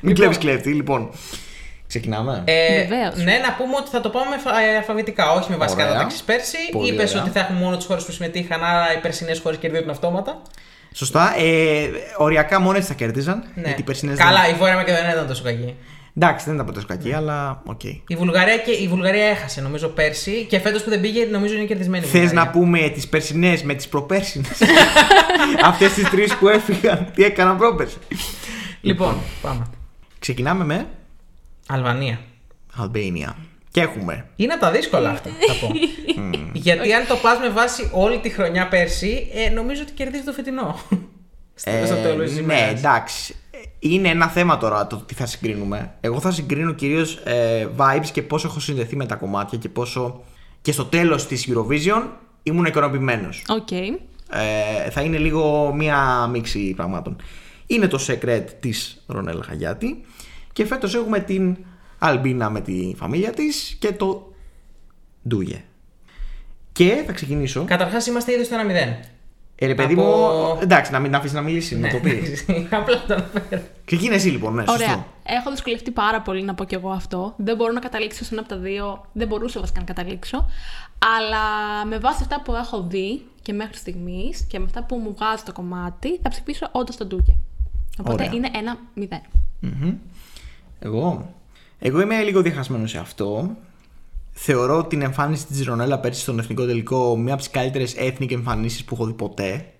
Μην 0.00 0.14
κλέβεις 0.14 0.38
κλέφτη, 0.38 0.68
λοιπόν. 0.70 1.10
Ξεκινάμε. 1.88 2.42
Ε, 2.44 2.82
Βεβαίως. 2.86 3.16
ναι, 3.16 3.38
να 3.46 3.52
πούμε 3.52 3.76
ότι 3.80 3.90
θα 3.90 4.00
το 4.00 4.08
πάμε 4.08 4.26
αλφα- 4.34 4.58
ε, 4.60 4.76
αλφαβητικά, 4.76 5.32
όχι 5.32 5.50
με 5.50 5.56
βασικά 5.56 5.82
Ωραία. 5.82 5.92
κατατάξει 5.94 6.24
πέρσι. 6.24 6.56
Πολύ 6.72 6.92
Είπες 6.92 7.10
ωραία. 7.10 7.22
ότι 7.22 7.30
θα 7.32 7.40
έχουμε 7.40 7.58
μόνο 7.60 7.76
τις 7.76 7.84
χώρες 7.86 8.04
που 8.04 8.12
συμμετείχαν, 8.12 8.64
άρα 8.64 8.92
οι 8.96 9.00
περσινές 9.00 9.38
χώρες 9.42 9.58
κερδίζουν 9.58 9.90
αυτόματα. 9.90 10.42
Σωστά. 10.94 11.34
Ε, 11.38 11.88
οριακά 12.16 12.60
μόνο 12.60 12.76
έτσι 12.76 12.88
θα 12.88 12.94
κέρδιζαν. 12.94 13.44
Ναι. 13.54 13.62
Γιατί 13.64 13.80
οι 13.80 13.84
περσινές 13.84 14.18
Καλά, 14.18 14.40
δεν- 14.42 14.54
η 14.54 14.58
Βόρεια 14.58 14.74
Μακεδονία 14.74 15.04
δεν 15.06 15.14
ήταν 15.14 15.26
τόσο 15.28 15.42
κακή. 15.42 15.74
Εντάξει, 16.18 16.44
δεν 16.44 16.54
ήταν 16.54 16.66
ποτέ 16.66 16.80
τόσο 16.80 16.86
κακή, 16.96 17.12
αλλά 17.12 17.62
οκ. 17.66 17.84
Η 17.84 18.16
Βουλγαρία, 18.16 18.56
και, 18.56 18.70
η 18.70 18.88
Βουλγαρία 18.88 19.24
έχασε 19.24 19.60
νομίζω 19.60 19.88
πέρσι 19.88 20.46
και 20.48 20.58
φέτος 20.58 20.82
που 20.82 20.90
δεν 20.90 21.00
πήγε 21.00 21.24
νομίζω 21.24 21.54
είναι 21.54 21.64
κερδισμένη. 21.64 22.04
η 22.04 22.08
Θες 22.08 22.20
Βουλγαρία. 22.20 22.44
να 22.44 22.50
πούμε 22.50 22.88
τις 22.88 23.08
περσινές 23.08 23.62
με 23.62 23.74
τις 23.74 23.88
προπέρσινες; 23.88 24.50
Αυτές 25.64 25.92
τις 25.92 26.10
τρεις 26.10 26.34
που 26.36 26.48
έφυγαν, 26.48 27.10
τι 27.14 27.24
έκαναν 27.24 27.56
πρόπερση. 27.56 27.96
Λοιπόν, 28.80 29.16
πάμε. 29.42 29.66
Ξεκινάμε 30.18 30.64
με 30.64 30.86
Αλβανία. 31.66 32.20
Αλμπάνια. 32.76 33.36
Και 33.70 33.80
έχουμε. 33.80 34.26
Είναι 34.36 34.52
από 34.52 34.62
τα 34.62 34.70
δύσκολα 34.70 35.10
αυτά, 35.10 35.30
θα 35.46 35.66
πω. 35.66 35.72
Γιατί 36.52 36.92
αν 36.92 37.06
το 37.06 37.16
πας 37.16 37.38
με 37.38 37.48
βάση 37.48 37.90
όλη 37.92 38.18
τη 38.18 38.28
χρονιά 38.28 38.68
πέρσι, 38.68 39.28
ε, 39.34 39.50
νομίζω 39.50 39.82
ότι 39.82 39.92
κερδίζεις 39.92 40.24
το 40.26 40.32
φετινό. 40.32 40.80
Στο, 41.54 41.70
Ε, 41.70 41.86
στο 41.86 41.94
τέλος 41.94 42.30
της 42.30 42.40
ναι, 42.40 42.72
εντάξει. 42.76 43.34
Είναι 43.78 44.08
ένα 44.08 44.28
θέμα 44.28 44.56
τώρα 44.58 44.86
το 44.86 44.96
τι 44.96 45.14
θα 45.14 45.26
συγκρίνουμε. 45.26 45.94
Εγώ 46.00 46.20
θα 46.20 46.30
συγκρίνω 46.30 46.72
κυρίως 46.72 47.16
ε, 47.24 47.68
vibes 47.76 48.06
και 48.12 48.22
πόσο 48.22 48.48
έχω 48.48 48.60
συνδεθεί 48.60 48.96
με 48.96 49.06
τα 49.06 49.14
κομμάτια 49.14 49.58
και 49.58 49.68
πόσο. 49.68 50.22
και 50.62 50.72
στο 50.72 50.84
τέλος 50.84 51.26
της 51.26 51.48
Eurovision 51.50 52.02
ήμουν 52.42 52.64
ικανοποιημένος. 52.64 53.44
Οκ. 53.48 53.70
Ε, 53.72 54.90
θα 54.90 55.00
είναι 55.00 55.18
λίγο 55.18 55.72
μία 55.74 56.26
μίξη 56.26 56.74
πραγμάτων. 56.76 57.16
Είναι 57.66 57.86
το 57.86 57.98
Secret 58.06 58.44
της 58.60 59.02
Ρονέλα 59.06 59.42
Χαγιάτη 59.42 60.04
και 60.52 60.66
φέτος 60.66 60.94
έχουμε 60.94 61.20
την 61.20 61.56
Αλμπίνα 61.98 62.50
με 62.50 62.60
τη 62.60 62.94
φαμίλια 62.96 63.30
της 63.30 63.76
και 63.78 63.92
το 63.92 64.32
Ντούγε. 65.28 65.64
Και 66.72 67.02
θα 67.06 67.12
ξεκινήσω. 67.12 67.64
Καταρχάς 67.64 68.06
είμαστε 68.06 68.32
ήδη 68.32 68.44
στο 68.44 68.56
1-0. 68.56 69.15
Ε, 69.58 69.66
ρε 69.66 69.74
παιδί 69.74 69.92
Από- 69.92 70.02
μου, 70.02 70.58
εντάξει, 70.62 70.92
να 70.92 70.98
μην 70.98 71.14
αφήσεις 71.14 71.34
να 71.36 71.40
μιλήσεις, 71.42 71.78
να 71.78 71.88
το 71.90 71.98
πεις. 71.98 72.44
Απλά 72.70 73.04
το 73.06 73.14
αναφέρω. 73.14 73.62
Ξεκίνα 73.84 74.14
εσύ 74.14 74.28
λοιπόν, 74.28 74.54
ναι, 74.54 74.64
Ωραία. 74.68 74.86
σωστό. 74.86 75.06
Έχω 75.24 75.50
δυσκολευτεί 75.50 75.90
πάρα 75.90 76.20
πολύ 76.20 76.42
να 76.42 76.54
πω 76.54 76.64
κι 76.64 76.74
εγώ 76.74 76.90
αυτό. 76.90 77.34
Δεν 77.36 77.56
μπορώ 77.56 77.72
να 77.72 77.80
καταλήξω 77.80 78.24
σε 78.24 78.28
ένα 78.34 78.40
από 78.40 78.50
τα 78.50 78.56
δύο. 78.56 79.04
Δεν 79.12 79.26
μπορούσα 79.28 79.60
βασικά 79.60 79.78
να 79.80 79.86
καταλήξω. 79.86 80.46
Αλλά 81.16 81.40
με 81.86 81.98
βάση 81.98 82.18
αυτά 82.20 82.40
που 82.42 82.54
έχω 82.54 82.82
δει 82.82 83.22
και 83.42 83.52
μέχρι 83.52 83.76
στιγμής 83.76 84.44
και 84.48 84.58
με 84.58 84.64
αυτά 84.64 84.82
που 84.82 84.96
μου 84.96 85.14
βγάζει 85.18 85.42
το 85.42 85.52
κομμάτι, 85.52 86.18
θα 86.22 86.28
ψηφίσω 86.28 86.68
όντως 86.72 86.96
τον 86.96 87.06
Ντούκε. 87.06 87.34
Οπότε 87.98 88.12
Ωραία. 88.22 88.34
είναι 88.34 88.48
ένα 88.54 88.76
μηδέν. 88.94 89.20
Μμμ. 89.60 89.94
Εγώ. 90.78 91.34
Εγώ 91.78 92.00
είμαι 92.00 92.22
λίγο 92.22 92.42
διχασμένος 92.42 92.90
σε 92.90 92.98
αυτό. 92.98 93.56
Θεωρώ 94.38 94.84
την 94.84 95.02
εμφάνιση 95.02 95.46
της 95.46 95.64
Ρονέλα 95.64 95.98
πέρσι 95.98 96.20
στον 96.20 96.38
εθνικό 96.38 96.66
τελικό 96.66 97.16
μία 97.16 97.32
από 97.32 97.42
τις 97.42 97.50
καλύτερες 97.50 97.94
ethnic 97.98 98.32
εμφανίσεις 98.32 98.84
που 98.84 98.94
έχω 98.94 99.06
δει 99.06 99.12
ποτέ. 99.12 99.70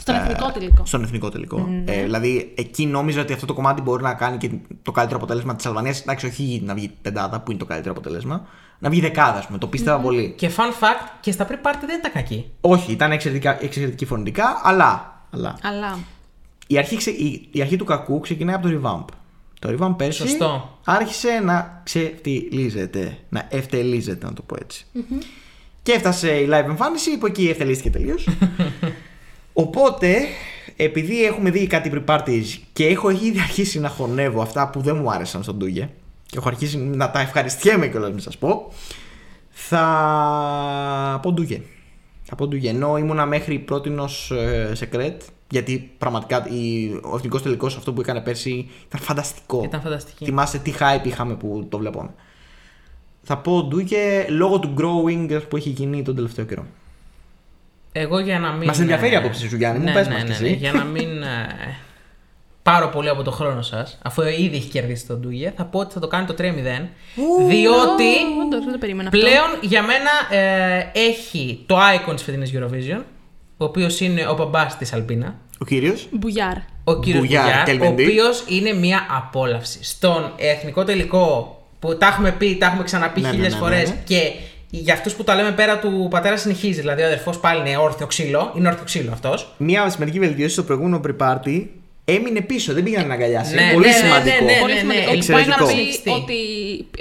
Στον 0.00 0.14
Ε, 0.14 0.18
εθνικό 0.18 0.50
τελικό. 0.50 0.84
Στον 0.86 1.02
εθνικό 1.02 1.28
τελικό. 1.28 1.68
Ε, 1.84 2.02
δηλαδή, 2.02 2.52
εκεί 2.56 2.86
νόμιζα 2.86 3.20
ότι 3.20 3.32
αυτό 3.32 3.46
το 3.46 3.54
κομμάτι 3.54 3.80
μπορεί 3.82 4.02
να 4.02 4.14
κάνει 4.14 4.36
και 4.36 4.50
το 4.82 4.92
καλύτερο 4.92 5.18
αποτέλεσμα 5.18 5.56
της 5.56 5.66
Αλβανίας. 5.66 6.00
Εντάξει, 6.00 6.26
όχι 6.26 6.62
να 6.64 6.74
βγει 6.74 6.90
πεντάδα, 7.02 7.40
που 7.40 7.50
είναι 7.50 7.60
το 7.60 7.66
καλύτερο 7.66 7.90
αποτέλεσμα. 7.92 8.46
Να 8.78 8.90
βγει 8.90 9.00
δεκάδα, 9.00 9.38
ας 9.38 9.46
πούμε. 9.46 9.58
Το 9.58 9.66
πίστευα 9.66 9.98
πολύ. 10.00 10.34
Και 10.36 10.50
fun 10.56 10.84
fact, 10.84 11.08
και 11.20 11.32
στα 11.32 11.46
pre-party 11.48 11.80
δεν 11.86 11.98
ήταν 11.98 12.12
κακή. 12.12 12.50
Όχι, 12.60 12.92
ήταν 12.92 13.12
εξαιρετικά, 13.12 13.62
εξαιρετική 13.64 14.04
φωνητικά, 14.04 14.60
αλλά. 14.62 15.22
αλλά 15.30 15.56
Αλλά. 15.62 15.98
η, 16.66 16.78
αρχή, 16.78 16.96
ξε- 16.96 17.18
η, 17.18 17.48
η 17.52 17.60
αρχή 17.60 17.76
του 17.76 17.84
κακού 17.84 18.20
ξεκινάει 18.20 18.54
από 18.54 18.68
το 18.68 18.80
revamp. 18.82 19.04
Το 19.60 19.76
revamp 19.78 19.94
πέρσι 19.96 20.20
Σωστό. 20.20 20.78
άρχισε 20.84 21.40
να 21.44 21.80
ξεφτιλίζεται. 21.84 23.18
Να 23.28 23.46
ευτελίζεται, 23.50 24.26
να 24.26 24.32
το 24.32 24.42
πω 24.42 24.56
έτσι. 24.60 24.86
Και 25.82 25.92
έφτασε 25.92 26.30
η 26.30 26.48
live 26.50 26.64
εμφάνιση 26.64 27.18
που 27.18 27.26
εκεί 27.26 27.48
ευτελίστηκε 27.48 27.90
τελείως. 27.90 28.28
Οπότε, 29.52 30.16
επειδή 30.76 31.24
έχουμε 31.24 31.50
δει 31.50 31.66
κάτι 31.66 31.92
pre-parties 31.94 32.44
και 32.72 32.86
έχω 32.86 33.10
ήδη 33.10 33.40
αρχίσει 33.40 33.80
να 33.80 33.88
χωνεύω 33.88 34.42
αυτά 34.42 34.70
που 34.70 34.80
δεν 34.80 34.96
μου 34.96 35.10
άρεσαν 35.10 35.42
στον 35.42 35.56
Ντούγε 35.56 35.88
και 36.26 36.38
έχω 36.38 36.48
αρχίσει 36.48 36.78
να 36.78 37.10
τα 37.10 37.20
ευχαριστιέμαι 37.20 37.88
κιόλας, 37.88 38.10
μην 38.10 38.20
σας 38.20 38.38
πω, 38.38 38.72
θα 39.50 41.20
πω 41.22 41.32
Ντούγε. 41.32 41.62
Θα 42.22 42.34
πω 42.34 42.46
Ντούγε. 42.46 42.68
Ενώ 42.68 42.96
ήμουνα 42.96 43.26
μέχρι 43.26 43.58
πρώτη 43.58 43.94
ε, 44.30 44.74
σεκρέτ, 44.74 45.22
γιατί 45.50 45.92
πραγματικά 45.98 46.46
η, 46.48 46.88
ο 47.02 47.16
εθνικός 47.16 47.42
τελικός 47.42 47.76
αυτό 47.76 47.92
που 47.92 48.00
έκανε 48.00 48.20
πέρσι 48.20 48.68
ήταν 48.86 49.00
φανταστικό. 49.00 49.62
Ήταν 49.64 49.80
φανταστική. 49.80 50.24
Θυμάστε 50.24 50.58
τι 50.58 50.72
hype 50.78 51.06
είχαμε 51.06 51.34
που 51.34 51.66
το 51.68 51.78
βλέπαμε. 51.78 52.10
Θα 53.22 53.38
πω 53.38 53.62
Ντούγε 53.62 54.26
λόγω 54.28 54.58
του 54.58 54.74
growing 54.78 55.42
που 55.48 55.56
έχει 55.56 55.68
γίνει 55.68 56.02
τον 56.02 56.14
τελευταίο 56.14 56.44
καιρό. 56.44 56.66
Εγώ 57.92 58.18
για 58.18 58.38
να 58.38 58.50
μην. 58.52 58.66
Μας 58.66 58.80
ενδιαφέρει 58.80 59.12
η 59.12 59.14
ε, 59.14 59.18
άποψη 59.18 59.48
σου, 59.48 59.56
Γιάννη 59.56 59.78
μου, 59.78 59.84
ναι, 59.84 59.92
πες 59.92 60.08
ναι, 60.08 60.14
μας 60.14 60.22
ναι, 60.22 60.34
κι 60.34 60.42
ναι, 60.42 60.48
εσύ. 60.48 60.56
Για 60.56 60.72
να 60.72 60.84
μην 60.84 61.22
ε, 61.22 61.76
πάρω 62.62 62.88
πολύ 62.88 63.08
από 63.08 63.22
το 63.22 63.30
χρόνο 63.30 63.62
σας, 63.62 63.98
αφού 64.02 64.22
ήδη 64.22 64.56
έχει 64.56 64.68
κερδίσει 64.68 65.06
τον 65.06 65.20
Ντούγε, 65.20 65.52
θα 65.56 65.64
πω 65.64 65.78
ότι 65.78 65.92
θα 65.92 66.00
το 66.00 66.06
κάνει 66.06 66.26
το 66.26 66.34
3-0. 66.38 66.42
διότι 67.48 68.12
Όντω, 68.44 68.58
δεν 68.64 68.72
το 68.72 68.78
περίμενα 68.78 69.08
αυτό. 69.08 69.20
πλέον 69.20 69.48
για 69.60 69.82
μένα 69.82 70.10
ε, 70.30 70.90
έχει 70.92 71.64
το 71.66 71.76
icon 71.78 72.14
της 72.14 72.22
φετινής 72.22 72.52
Eurovision, 72.54 73.02
ο 73.56 73.64
οποίος 73.64 74.00
είναι 74.00 74.26
ο 74.26 74.34
μπαμπά 74.34 74.66
της 74.66 74.92
Αλμπίνα. 74.92 75.38
Ο 75.60 75.64
κύριος; 75.64 76.08
Μπουγιάρ. 76.10 76.56
Ο 76.84 77.00
κύριος 77.00 77.20
Μπουγιάρ, 77.22 77.44
Μπουγιάρ, 77.44 77.62
ο 77.62 77.64
Κελμεντή. 77.64 78.02
οποίος 78.02 78.44
είναι 78.48 78.72
μια 78.72 79.06
απόλαυση. 79.10 79.78
Στον 79.84 80.32
εθνικό 80.36 80.84
τελικό 80.84 81.54
που 81.78 81.96
τα 81.98 82.06
έχουμε 82.06 82.32
πει, 82.32 82.56
τα 82.56 82.66
έχουμε 82.66 82.82
ξαναπεί 82.82 83.20
Ναι, 83.20 83.28
ναι, 83.28 83.34
χίλιες 83.34 83.52
ναι, 83.52 83.58
ναι, 83.58 83.64
φορέ 83.64 83.82
ναι. 83.82 83.96
και 84.04 84.32
για 84.70 84.94
αυτούς 84.94 85.14
που 85.14 85.24
τα 85.24 85.34
λέμε 85.34 85.50
πέρα 85.52 85.78
του 85.78 86.06
πατέρα 86.10 86.36
συνεχίζει. 86.36 86.80
Δηλαδή 86.80 87.02
ο 87.02 87.06
αδερφός 87.06 87.38
πάλι 87.40 87.60
είναι 87.60 87.76
όρθιο 87.76 88.06
ξύλο. 88.06 88.52
Είναι 88.56 88.68
όρθιο 88.68 88.84
ξύλο 88.84 89.12
αυτός. 89.12 89.54
Μια 89.56 89.90
σημαντική 89.90 90.18
βελτίωση 90.18 90.52
στο 90.52 90.62
προηγούμενο 90.62 91.00
pre-party 91.06 91.64
έμεινε 92.14 92.40
πίσω, 92.40 92.72
δεν 92.72 92.82
πήγαν 92.82 93.06
να 93.06 93.14
αγκαλιάσει. 93.14 93.54
Ναι, 93.54 93.70
Πολύ 93.72 93.86
ναι, 93.86 93.92
ναι, 93.92 93.98
σημαντικό. 93.98 94.44
ναι, 94.44 94.52
ναι, 94.52 94.58
Πολύ 94.60 94.72
ναι, 94.72 94.78
σημαντικό. 94.80 95.10
ναι, 95.10 95.16
Ότι 95.18 95.26
πάει 95.32 95.44
να 95.46 95.54
εξαιρετικό. 95.54 95.66
πει 95.66 95.88
Εξαιρετικό. 95.88 96.14
ότι 96.22 96.38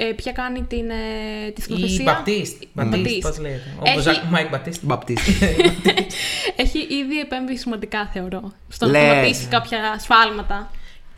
ε, 0.09 0.13
ποια 0.13 0.31
κάνει 0.31 0.61
την, 0.61 0.89
ε, 0.89 1.49
τη 1.51 1.61
Η 1.61 1.63
σκηνοθεσία; 1.63 2.03
Μπαπτίστ. 2.03 2.63
Μπαπτίστ, 2.73 2.97
Μπαπτίστ. 2.97 3.21
πώς 3.27 3.39
λέγεται. 3.39 3.63
Έχει- 3.83 3.97
Ο 3.97 4.01
Ζακ 4.01 4.23
Μάικ 4.29 4.49
Μπαπτίστ. 4.49 4.81
Μπαπτίστη. 4.83 5.31
Έχει 6.55 6.77
ήδη 6.79 7.19
επέμβει 7.19 7.57
σημαντικά, 7.57 8.09
θεωρώ. 8.13 8.51
Στο 8.69 8.85
να 8.85 8.91
Λες. 8.91 9.01
σταματήσει 9.01 9.45
κάποια 9.45 9.79
σφάλματα. 9.99 10.71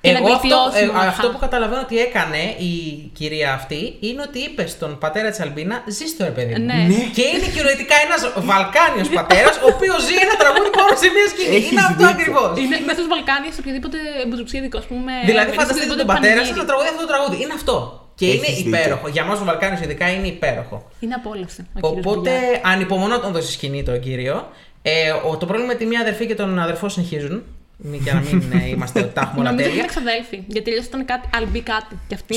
Και 0.03 0.11
να 0.11 0.17
Εγώ 0.17 0.27
αυτό, 0.27 0.47
βελτιώσει. 0.47 0.83
ε, 0.83 0.85
μοναχά. 0.87 1.07
αυτό 1.13 1.27
που 1.33 1.39
καταλαβαίνω 1.45 1.81
ότι 1.87 1.95
έκανε 2.07 2.41
η 2.69 2.73
κυρία 3.17 3.49
αυτή 3.59 3.81
είναι 4.07 4.21
ότι 4.27 4.39
είπε 4.47 4.63
στον 4.75 4.91
πατέρα 5.03 5.29
της 5.33 5.39
Αλμπίνα: 5.45 5.75
Ζήστε, 5.95 6.23
ρε 6.29 6.33
παιδί 6.37 6.53
μου. 6.57 6.65
Ναι. 6.69 6.73
Ναι. 6.91 7.01
Και 7.17 7.23
είναι 7.33 7.47
κυριολεκτικά 7.53 7.95
ένας 8.07 8.21
Βαλκάνιος 8.49 9.09
πατέρας, 9.19 9.55
ο 9.65 9.67
οποίος 9.75 9.99
ζει 10.07 10.15
ένα 10.25 10.35
τραγούδι 10.41 10.69
πάνω 10.79 10.91
σε 11.01 11.07
μια 11.15 11.25
σκηνή. 11.31 11.55
Έχεις 11.57 11.71
είναι 11.71 11.81
αυτό 11.89 11.93
δίκιο. 11.97 12.09
ακριβώς. 12.15 12.49
Είναι 12.63 12.77
μέσα 12.87 12.99
στου 13.01 13.09
Βαλκάνιου, 13.15 13.51
σε 13.55 13.59
οποιοδήποτε 13.63 13.97
μπουζουξίδικο, 14.27 14.77
ας 14.83 14.87
πούμε. 14.91 15.13
Δηλαδή, 15.29 15.49
σε 15.51 15.57
φανταστείτε 15.59 15.85
οποιοδήποτε 15.85 16.01
τον 16.03 16.09
πατέρα 16.13 16.39
σας 16.39 16.41
πανηγύρι. 16.43 16.59
να 16.61 16.65
τραγουδεί 16.69 16.89
αυτό 16.93 17.01
το 17.05 17.09
τραγούδι. 17.13 17.35
Είναι 17.43 17.55
αυτό. 17.61 17.75
Και 18.19 18.25
Έχεις 18.27 18.37
είναι 18.41 18.49
δίκιο. 18.57 18.71
υπέροχο. 18.71 19.05
Για 19.15 19.21
εμά 19.25 19.33
του 19.39 19.45
Βαλκάνιου, 19.49 19.79
ειδικά 19.85 20.05
είναι 20.15 20.27
υπέροχο. 20.37 20.77
Είναι 21.03 21.15
απόλαυση. 21.21 21.59
ο 21.61 21.65
κύριος 21.87 22.05
Οπότε 22.05 22.31
Μπουγιάρ. 22.37 22.65
ανυπομονώ 22.71 23.13
να 23.17 23.21
τον 23.25 23.31
δώσει 23.35 23.51
σκηνή 23.57 23.81
τον 23.89 23.97
κύριο. 24.05 24.35
Ε, 24.81 24.93
ο, 25.29 25.29
το 25.41 25.45
πρόβλημα 25.49 25.69
με 25.73 25.77
τη 25.79 25.85
μία 25.91 25.99
αδερφή 26.05 26.23
και 26.29 26.35
τον 26.41 26.49
αδερφό 26.65 26.85
συνεχίζουν. 26.95 27.37
Μη- 27.83 28.01
Για 28.01 28.13
να 28.13 28.19
μην 28.19 28.43
ε, 28.51 28.67
είμαστε 28.67 28.99
ότι 28.99 29.13
τα 29.13 29.21
έχουμε 29.21 29.39
όλα 29.39 29.49
Νομίζω 29.51 29.69
ότι 29.69 29.77
τέλεια. 29.77 29.77
είναι 29.77 29.85
ξαδέλφοι. 29.87 30.43
Γιατί 30.47 30.69
τελείω 30.69 30.83
ήταν 30.87 31.05
κάτι, 31.05 31.29
αλμπί 31.37 31.61
κάτι 31.61 31.95
κι 32.07 32.13
αυτή. 32.13 32.35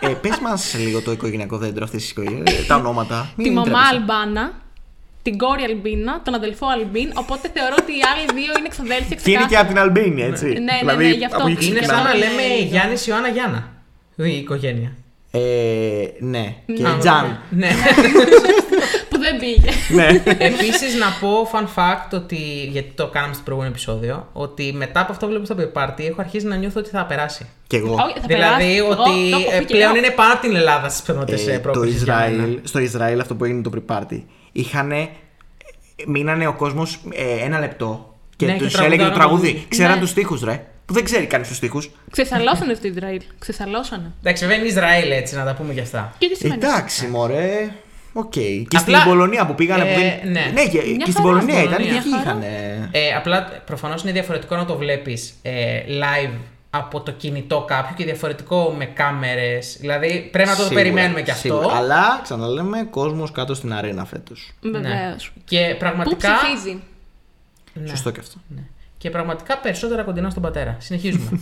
ε, 0.00 0.08
Πες 0.08 0.38
μας 0.38 0.74
λίγο 0.78 1.00
το 1.00 1.10
οικογενειακό 1.12 1.56
δέντρο 1.56 1.84
αυτής 1.84 2.00
της 2.02 2.10
οικογένειας. 2.10 2.66
τα 2.66 2.76
ονόματα. 2.76 3.32
Τη 3.36 3.42
Μην 3.42 3.52
μαμά 3.52 3.64
τρέπεσαι. 3.64 3.94
Αλμπάνα, 3.94 4.52
την 5.22 5.38
κόρη 5.38 5.62
Αλμπίνα, 5.62 6.20
τον 6.24 6.34
αδελφό 6.34 6.66
Αλμπίν. 6.76 7.10
Οπότε 7.14 7.50
θεωρώ 7.54 7.74
ότι 7.78 7.92
οι 7.92 8.02
άλλοι 8.10 8.24
δύο 8.40 8.52
είναι 8.58 8.68
ξαδέλφια 8.68 9.16
Και 9.16 9.30
είναι 9.30 9.40
και 9.40 9.46
ξεκάθαρα. 9.46 9.60
από 9.60 9.68
την 9.72 9.78
Αλμπίνη, 9.78 10.22
έτσι. 10.22 10.46
Ναι, 10.46 10.58
ναι, 10.58 10.76
δηλαδή, 10.80 11.04
ναι, 11.04 11.10
γι' 11.10 11.24
αυτό. 11.24 11.36
από 11.38 11.48
εκεί 11.50 11.66
Είναι 11.66 11.78
Και 11.78 11.84
σαν 11.84 11.94
ξεκινάμε. 11.96 12.18
να 12.18 12.26
αυτό 12.26 12.36
λέμε 12.36 12.42
είναι 12.54 12.64
Γιάννης 12.72 13.06
Ιωάννα 13.06 13.28
Γιάννα. 13.28 13.60
Η 14.16 14.36
οικογένεια. 14.36 14.90
Ε, 15.30 15.40
ναι. 16.18 16.44
Και 16.76 16.84
Α, 16.86 16.96
Τζαν. 16.98 17.38
Ναι. 17.50 17.70
Που 19.38 19.44
δεν 19.44 20.06
δεν 20.18 20.22
πήγε. 20.22 20.32
ναι. 20.34 20.46
Επίσης, 20.46 20.94
να 20.98 21.06
πω 21.20 21.50
fun 21.52 21.64
fact 21.78 22.10
ότι. 22.12 22.36
Γιατί 22.70 22.90
το 22.94 23.06
κάναμε 23.08 23.34
στο 23.34 23.42
προηγούμενο 23.42 23.74
επεισόδιο. 23.74 24.28
Ότι 24.32 24.72
μετά 24.72 25.00
από 25.00 25.12
αυτό 25.12 25.26
που 25.26 25.30
βλέπω 25.32 25.44
στο 25.46 25.56
party 25.74 26.00
έχω 26.10 26.20
αρχίσει 26.20 26.46
να 26.46 26.56
νιώθω 26.56 26.80
ότι 26.80 26.88
θα 26.90 27.04
περάσει. 27.04 27.46
Κι 27.66 27.76
εγώ. 27.76 27.92
Όχι, 27.94 28.20
θα 28.20 28.26
δηλαδή 28.26 28.54
περάσει. 28.64 28.76
Εγώ 28.76 28.88
ότι 28.88 29.30
το 29.30 29.38
έχω 29.38 29.50
ε, 29.54 29.58
πει 29.58 29.64
και 29.64 29.74
πλέον 29.74 29.88
εγώ. 29.96 29.98
είναι 30.04 30.10
πάνω 30.14 30.32
από 30.32 30.42
την 30.42 30.56
Ελλάδα 30.56 30.88
στις 30.88 31.02
πιθανότητες 31.02 31.46
Ε, 31.46 31.52
ε, 31.52 31.58
το 31.58 31.82
Ισραήλ, 31.82 32.58
στο 32.62 32.78
Ισραήλ 32.78 33.20
αυτό 33.20 33.34
που 33.34 33.44
έγινε 33.44 33.62
το 33.62 33.70
pre-party. 33.74 34.22
Είχανε. 34.52 35.08
Μείνανε 36.06 36.46
ο 36.46 36.52
κόσμος 36.54 37.00
ένα 37.44 37.58
λεπτό 37.58 38.14
και 38.36 38.46
Ναι, 38.46 38.52
και 38.52 38.58
τους 38.62 38.72
τραγουδάνε 38.72 38.94
έλεγε 38.94 39.08
το 39.10 39.14
το 39.14 39.18
τραγούδι. 39.24 39.46
τραγούδι. 39.48 39.66
Ξέραν 39.68 39.94
Ναι. 39.94 40.00
τους 40.00 40.12
στίχους, 40.12 40.38
ρε. 40.44 40.64
Που 40.86 40.94
δεν 40.94 41.04
ξέρει 41.04 41.26
κανείς 41.26 41.48
τους 41.48 41.58
στίχους. 41.58 41.82
Ξεσαλώσανε 42.10 42.74
στο 42.74 42.86
Ισραήλ. 42.86 43.20
Ξεσαλώσανε. 43.38 44.12
Εντάξει, 44.20 44.44
βέβαια 44.44 44.58
είναι 44.58 44.66
Ισραήλ 44.68 45.10
έτσι, 45.10 45.34
να 45.36 45.44
τα 45.44 45.54
πούμε 45.54 45.72
κι 45.72 45.80
αυτά. 45.80 46.14
Και 46.18 46.28
τι 46.28 46.36
σημαίνει. 46.36 46.60
Εντάξει, 46.64 47.06
μωρέ. 47.06 47.70
Οκ. 48.18 48.30
Και 48.30 48.66
Απλά, 48.76 48.98
στην 48.98 49.10
Πολωνία 49.10 49.46
που 49.46 49.54
πήγανε. 49.54 49.84
που 49.84 49.88
ε, 49.90 49.94
δεν... 50.22 50.32
ναι. 50.32 50.50
ναι, 50.54 50.66
και, 50.68 50.82
Μια 50.86 50.96
και 50.96 51.10
στην 51.10 51.14
χαρά 51.14 51.26
Πολωνία 51.28 51.54
στην 51.54 51.66
ήταν 51.66 51.78
και 51.78 51.84
Πολωνία. 51.84 51.98
εκεί 51.98 52.08
Μια 52.08 52.20
είχαν. 52.20 52.40
χαρά. 52.40 52.88
Ε, 52.92 53.14
απλά 53.16 53.62
προφανώς 53.66 54.02
είναι 54.02 54.12
διαφορετικό 54.12 54.56
να 54.56 54.64
το 54.64 54.76
βλέπεις 54.76 55.34
ε, 55.42 55.80
live 55.88 56.32
από 56.70 57.00
το 57.00 57.10
κινητό 57.12 57.64
κάποιου 57.68 57.94
και 57.96 58.04
διαφορετικό 58.04 58.74
με 58.78 58.84
κάμερες. 58.84 59.76
Δηλαδή 59.80 60.28
πρέπει 60.32 60.48
να 60.48 60.56
το 60.56 60.68
περιμένουμε 60.74 61.22
κι 61.22 61.30
αυτό. 61.30 61.70
Αλλά 61.74 62.20
ξαναλέμε 62.22 62.86
κόσμος 62.90 63.32
κάτω 63.32 63.54
στην 63.54 63.72
αρένα 63.72 64.04
φέτος. 64.04 64.52
Βεβαίως. 64.60 64.82
Ναι. 64.82 65.14
Και 65.44 65.68
Πού 65.72 65.78
πραγματικά. 65.78 66.28
ψηφίζει. 66.36 66.82
Ναι. 67.72 67.88
Σωστό 67.88 68.10
και 68.10 68.20
αυτό. 68.20 68.34
Ναι. 68.48 68.60
Και 68.98 69.10
πραγματικά 69.10 69.58
περισσότερα 69.58 70.02
κοντινά 70.02 70.30
στον 70.30 70.42
πατέρα. 70.42 70.76
Συνεχίζουμε. 70.78 71.28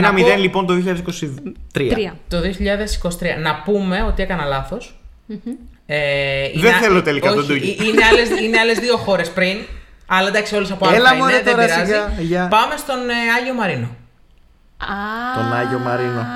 Ένα 0.00 0.12
να 0.12 0.14
πω- 0.18 0.22
μηδέν 0.24 0.38
λοιπόν 0.40 0.66
το 0.66 0.74
2023. 0.74 1.52
Τρία. 1.72 2.14
Το 2.28 2.40
2023. 2.40 3.36
Να 3.42 3.54
πούμε 3.64 4.02
ότι 4.02 4.22
έκανα 4.22 4.44
λάθος. 4.44 5.00
Ε, 5.86 6.50
Δεν 6.54 6.72
θέλω 6.72 7.02
τελικά 7.02 7.28
τον 7.28 7.38
όχι, 7.38 7.46
Ντούγι. 7.46 7.76
ε, 7.80 7.84
Είναι 7.84 8.04
άλλες, 8.04 8.28
είναι 8.40 8.58
άλλες 8.58 8.78
δύο 8.78 8.96
χώρες 8.96 9.30
πριν. 9.30 9.56
Αλλά 10.06 10.28
εντάξει, 10.28 10.54
όλες 10.56 10.70
από 10.70 10.88
Έλα, 10.88 10.96
άλλα 11.08 11.14
μωρέ, 11.14 11.32
είναι, 11.32 11.42
δεν 11.42 11.54
τώρα 11.54 11.66
πειράζει. 11.66 11.84
σιγά, 11.84 12.12
γεια. 12.18 12.48
Πάμε 12.48 12.74
στον 12.76 12.96
ε, 13.10 13.14
Άγιο 13.40 13.54
Μαρίνο. 13.54 13.86
Α, 14.78 14.94
Τον 15.34 15.52
Άγιο 15.52 15.78
Μαρίνο. 15.78 16.26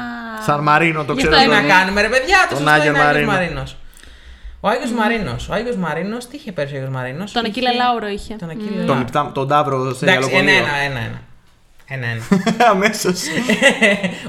Σαν 0.47 0.61
Μαρίνο 0.63 1.05
το 1.05 1.13
Γι' 1.13 1.19
ξέρω. 1.19 1.35
αυτό 1.37 1.49
Τι 1.51 1.55
τον- 1.57 1.67
να 1.67 1.75
κάνουμε, 1.75 2.01
ρε 2.01 2.09
παιδιά, 2.09 2.37
το 2.49 2.49
Τον 2.49 2.57
σωστό 2.59 2.71
Άγιο 2.73 2.91
είναι 2.91 2.99
Άγιος 2.99 3.13
Μαρίνο. 3.15 3.33
Μαρίνος. 3.33 3.77
Ο 4.61 4.69
Άγιος 4.69 4.93
Μαρίνος. 4.93 5.49
Ο 5.49 5.53
Άγιος 5.55 5.77
Μαρίνος, 5.77 6.27
τι 6.29 6.37
είχε 6.37 6.53
πέρσι 6.53 6.75
ο 6.75 6.77
Άγιος 6.77 6.93
Μαρίνος; 6.93 7.33
Τον 7.33 7.45
Είχε- 7.45 7.51
Ακύλα 7.67 7.85
Λάουρο 7.85 8.07
είχε. 8.09 8.35
Τον 8.35 8.51
Ακύλα 8.51 8.85
Τον, 8.87 9.05
Πτά- 9.05 9.31
τον 9.35 9.49
Ταύρο 9.49 9.95
σε 9.95 10.05
Εντάξει, 10.05 10.29
ένα, 10.33 10.51
γυαλοπολείο. 10.51 10.57
ένα, 10.89 10.99
ένα, 10.99 11.21
ένα. 11.87 12.07
Ένα, 12.07 12.07
ένα. 12.07 12.67
Αμέσως. 12.71 13.21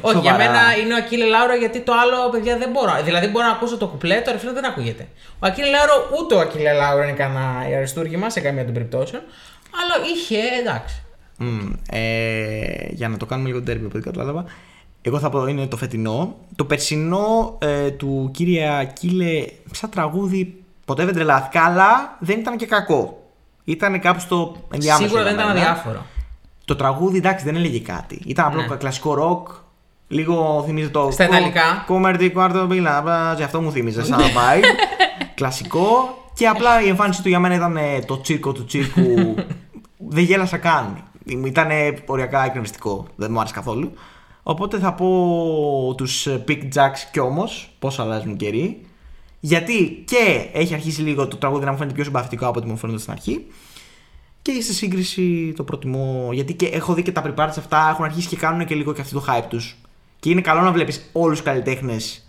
Όχι, 0.08 0.20
για 0.20 0.32
Σοβαρά. 0.32 0.38
μένα 0.38 0.60
είναι 0.84 0.94
ο 0.94 0.98
Ακύλε 0.98 1.26
Λάουρο 1.26 1.56
γιατί 1.56 1.80
το 1.80 1.92
άλλο, 1.94 2.30
παιδιά, 2.32 2.58
δεν 2.58 2.70
μπορώ. 2.72 3.04
Δηλαδή, 3.04 3.28
μπορώ 3.28 3.46
να 3.46 3.52
ακούσω 3.52 3.78
το 3.78 3.88
κουπλέ, 3.88 4.22
το 4.22 4.32
ρεφρέν 4.32 4.54
δεν 4.54 4.66
ακούγεται. 4.66 5.08
Ο 5.40 5.46
Ακύλε 5.48 5.70
Λάουρο, 5.70 5.94
ούτε 6.20 6.36
ο 6.36 6.40
Ακύλε 6.40 6.72
Λάουρο 6.74 7.04
είναι 7.04 7.12
κανένα 7.12 7.76
αριστούργημα 7.78 8.30
σε 8.30 8.40
καμία 8.40 8.64
των 8.66 8.74
περιπτώσεων. 8.74 9.22
Αλλά 9.82 10.06
είχε, 10.16 10.38
εντάξει. 10.60 11.02
Μμ, 11.38 11.72
ε, 11.92 12.00
για 12.90 13.08
να 13.10 13.18
το 13.18 13.26
κάνουμε 13.26 13.48
λίγο 13.48 13.62
τέρμι 13.62 13.86
από 13.86 13.98
ό,τι 13.98 14.06
κατάλαβα. 14.10 14.46
Εγώ 15.02 15.20
θα 15.20 15.30
πω 15.30 15.46
είναι 15.48 15.68
το 15.68 15.78
φετινό. 15.78 16.36
Το 16.56 16.66
περσινό 16.66 17.58
ε, 17.62 17.92
του 17.92 18.30
κύριε 18.34 18.80
Ακύλε, 18.80 19.46
σαν 19.72 19.90
τραγούδι, 19.90 20.64
ποτέ 20.86 21.06
δεν 21.06 21.14
τρελάθηκα, 21.14 21.64
αλλά 21.66 22.18
δεν 22.20 22.40
ήταν 22.40 22.58
και 22.58 22.66
κακό. 22.66 23.20
Ήταν 23.64 24.00
κάπου 24.00 24.20
στο 24.20 24.56
ενδιάμεσο. 24.74 25.08
Σίγουρα 25.08 25.24
δεν 25.24 25.34
για 25.34 25.44
ήταν 25.44 25.56
μένα. 25.56 25.70
αδιάφορο. 25.70 26.06
Το 26.66 26.76
τραγούδι, 26.76 27.18
εντάξει, 27.18 27.46
δεν 27.46 27.56
έλεγε 27.56 27.80
κάτι. 27.80 28.22
Ήταν 28.26 28.46
απλό 28.46 28.62
Ναι. 28.62 28.76
κλασικό 28.76 29.14
ροκ. 29.14 29.48
Λίγο 30.08 30.64
θυμίζει 30.66 30.90
το. 30.90 31.10
Στα 31.12 31.24
ιταλικά. 31.24 31.84
Κόμερτι 31.88 32.32
κουάρτο 32.32 32.66
μπίλα. 32.66 32.98
Αυτό 33.44 33.62
μου 33.62 33.72
θύμιζε 33.72 34.04
σαν 34.04 34.20
vibe. 34.36 34.64
Κλασικό. 35.36 36.18
Και 36.34 36.48
απλά 36.48 36.82
η 36.82 36.88
εμφάνιση 36.88 37.22
του 37.22 37.30
για 37.30 37.40
μένα 37.40 37.56
ήταν 37.56 37.78
ε, 37.78 38.00
το 38.00 38.22
τσίρκο 38.22 38.52
του 38.52 38.66
τσίρκου. 38.66 39.36
δεν 40.16 40.24
γέλασα 40.24 40.58
καν. 40.58 41.04
Ήταν 41.46 41.68
οριακά 42.06 42.46
εκνευριστικό. 42.46 43.06
Δεν 43.16 43.32
μου 43.32 43.40
άρεσε 43.40 43.54
καθόλου. 43.54 43.92
Οπότε 44.44 44.78
θα 44.80 44.94
πω 44.94 45.08
τους 45.98 46.28
Pick 46.48 46.62
Jacks 46.74 47.00
κι 47.12 47.20
όμως. 47.20 47.70
Πώς 47.80 48.00
αλλάζουν 48.00 48.32
οι 48.32 48.36
καιροί. 48.36 48.86
Γιατί 49.40 50.04
και 50.08 50.50
έχει 50.54 50.74
αρχίσει 50.74 51.02
λίγο 51.02 51.28
το 51.28 51.36
τραγούδι 51.38 51.66
να 51.66 51.72
μου 51.72 51.78
φαίνεται 51.78 51.96
πιο 51.96 52.04
συμπαθητικό 52.04 52.48
από 52.48 52.60
ό,τι 52.60 52.68
μου 52.70 52.78
φαίνεται 52.78 53.00
στην 53.00 53.12
αρχή. 53.12 53.46
Και 54.54 54.62
στη 54.62 54.74
σύγκριση 54.74 55.54
το 55.56 55.64
προτιμώ. 55.64 56.30
Γιατί 56.34 56.54
και 56.54 56.66
έχω 56.66 56.94
δει 56.94 57.02
και 57.04 57.12
τα 57.12 57.24
pre-parties 57.26 57.48
αυτά 57.58 57.88
έχουν 57.92 58.06
αρχίσει 58.06 58.28
και 58.28 58.36
κάνουν 58.36 58.66
και 58.66 58.76
λίγο 58.76 58.94
και 58.94 59.02
αυτό 59.02 59.20
το 59.20 59.26
hype 59.30 59.46
τους. 59.50 59.78
Και 60.20 60.30
είναι 60.30 60.42
καλό 60.42 60.62
να 60.62 60.72
βλέπεις 60.72 61.10
όλους 61.12 61.38
τους 61.38 61.46
καλλιτέχνες, 61.46 62.26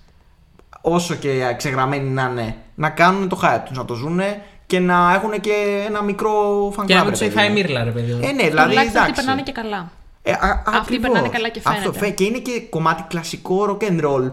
όσο 0.81 1.15
και 1.15 1.55
ξεγραμμένοι 1.57 2.09
να 2.09 2.29
είναι, 2.31 2.57
να 2.75 2.91
κάνουν 2.91 3.29
το 3.29 3.41
hype 3.43 3.61
τους, 3.65 3.77
να 3.77 3.85
το 3.85 3.95
ζουν 3.95 4.21
και 4.67 4.79
να 4.81 5.15
έχουν 5.15 5.41
και 5.41 5.85
ένα 5.87 6.03
μικρό 6.03 6.69
fan 6.77 6.85
Και 6.87 6.95
να 6.95 7.01
club, 7.01 7.03
μην 7.05 7.13
τους 7.13 7.21
ρε 7.21 7.27
έχει 7.27 7.35
φάει 7.35 7.47
παιδί 7.49 7.61
μου. 7.61 7.67
μύρλα, 7.67 7.85
ρε 7.85 7.91
παιδί 7.91 8.13
μου. 8.13 8.21
Ε, 8.23 8.33
ναι, 8.33 8.49
δηλαδή. 8.49 8.69
Τουλάχιστον 8.69 9.01
αυτοί 9.03 9.11
εντάξει. 9.11 9.15
περνάνε 9.25 9.43
και 9.43 9.53
καλά. 9.53 9.91
Ε, 10.23 10.33
α, 10.33 10.63
Αυτοί 10.67 10.79
ακριβώς. 10.79 11.01
περνάνε 11.11 11.29
καλά 11.29 11.49
και 11.49 11.61
Αυτό, 11.65 11.81
φαίνεται. 11.81 11.99
φε- 11.99 12.15
και 12.15 12.25
είναι 12.25 12.39
και 12.39 12.61
κομμάτι 12.71 13.03
κλασικό 13.09 13.65
rock 13.81 13.85
and 13.91 14.05
roll. 14.05 14.31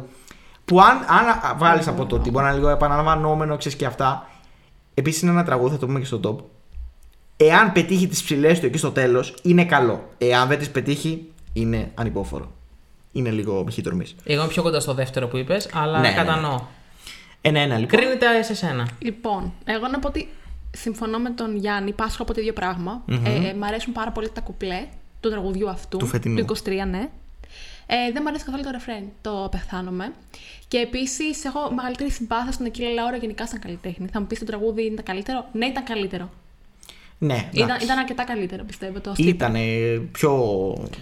Που 0.66 0.82
αν, 0.82 0.98
αν 0.98 1.58
βάλεις 1.58 1.88
από 1.88 2.06
το 2.06 2.16
ότι 2.16 2.30
μπορεί 2.32 2.44
να 2.46 2.50
είναι 2.52 2.60
λίγο 2.60 2.70
επαναλαμβανόμενο, 2.72 3.58
ξέρεις 3.58 3.78
και 3.78 3.86
αυτά. 3.86 4.30
Επίσης 4.94 5.22
είναι 5.22 5.32
ένα 5.32 5.44
τραγούδι, 5.44 5.74
θα 5.74 5.80
το 5.80 5.86
πούμε 5.86 6.00
και 6.00 6.06
στο 6.06 6.20
top. 6.24 6.44
Εάν 7.38 7.72
πετύχει 7.72 8.08
τις 8.08 8.24
ψηλές 8.24 8.60
του 8.60 8.66
εκεί 8.66 8.78
στο 8.78 8.92
τέλος, 8.92 9.36
είναι 9.44 9.66
καλό. 9.66 10.10
Εάν 10.18 10.48
δεν 10.48 10.58
τις 10.58 10.70
πετύχει, 10.70 11.32
είναι 11.54 11.92
ανυπόφορο. 11.96 12.52
Είναι 13.12 13.30
λίγο 13.30 13.64
μυχή 13.64 13.82
τορμή. 13.82 14.06
Εγώ 14.24 14.42
είμαι 14.42 14.52
πιο 14.52 14.62
κοντά 14.62 14.80
στο 14.80 14.94
δεύτερο 14.94 15.28
που 15.28 15.38
είπες, 15.38 15.70
αλλά 15.74 16.00
Ναι, 16.00 16.08
ναι, 16.08 16.14
ναι. 16.14 16.16
κατανοώ. 16.24 16.62
Ένα-ένα 17.42 17.78
λοιπόν. 17.78 18.00
Κρίνεται 18.00 18.42
σε 18.44 18.56
σένα. 18.56 18.88
Λοιπόν, 19.00 19.54
εγώ 19.66 19.88
να 19.88 20.00
πω 20.00 20.08
ότι 20.08 20.28
συμφωνώ 20.72 21.20
με 21.20 21.30
τον 21.30 21.56
Γιάννη, 21.58 21.92
πάσχω 21.94 22.22
από 22.22 22.34
το 22.34 22.40
ίδιο 22.42 22.54
πράγμα. 22.54 23.04
Ε, 23.26 23.48
ε, 23.48 23.54
μ' 23.54 23.64
αρέσουν 23.64 23.94
πάρα 23.94 24.12
πολύ 24.12 24.30
τα 24.30 24.42
κουπλέ 24.42 24.88
του 25.20 25.30
τραγουδιού 25.30 25.70
αυτού. 25.70 25.98
Του 25.98 26.06
φετινού. 26.06 26.46
23, 26.46 26.54
ναι. 26.90 27.10
Ε, 27.86 28.12
δεν 28.14 28.22
μου 28.22 28.28
αρέσει 28.28 28.44
καθόλου 28.44 28.64
το 28.64 28.70
ρεφρέν, 28.72 29.04
το 29.22 29.48
πεθάνομαι. 29.52 30.14
Και 30.68 30.78
επίσης 30.78 31.46
έχω 31.46 31.72
μεγαλύτερη 31.76 32.12
συμπάθεια 32.12 32.52
στον 32.52 32.66
Ακύλα 32.66 32.90
Λαόρα 32.90 33.18
γενικά 33.18 33.48
σαν 33.48 33.60
καλλιτέχνη. 33.60 34.08
Θα 34.12 34.20
μου 34.20 34.28
πεις 34.28 34.40
το 34.40 34.46
τραγούδι 34.46 34.82
ήταν 34.82 35.06
καλύτερο. 35.06 35.46
Ναι, 35.52 35.66
ήταν 35.66 35.84
καλύτερο. 35.84 36.30
Ναι, 37.24 37.50
Ήταν, 37.52 37.68
εντάξει. 37.68 37.86
ήταν 37.86 37.98
αρκετά 37.98 38.24
καλύτερο, 38.24 38.64
πιστεύω. 38.64 39.00
Το 39.00 39.12
strip. 39.12 39.20
Ήταν 39.26 39.56
πιο 40.12 40.44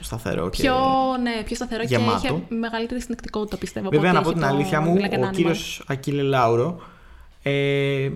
σταθερό. 0.01 0.50
Και... 0.50 0.62
πιο, 0.62 0.75
ναι, 1.22 1.44
πιο 1.46 1.56
σταθερό 1.56 1.84
γεμάτο. 1.84 2.20
και 2.22 2.28
είχε 2.28 2.44
μεγαλύτερη 2.56 3.01
συνεκτικότητα, 3.01 3.58
πιστεύω. 3.58 3.90
Βέβαια, 3.90 4.12
από 4.12 4.20
να 4.22 4.28
ότι 4.28 4.40
πω 4.40 4.40
είχε 4.40 4.40
την 4.40 4.50
το 4.50 4.56
αλήθεια 4.56 4.82
μου, 4.82 4.96
Like 5.00 5.13
an 5.20 5.25
ο 5.25 5.28
Animal. 5.30 5.36
κύριος 5.36 5.84
Ακύλε 5.88 6.22
Λάουρο, 6.22 6.82
ε, 7.44 8.10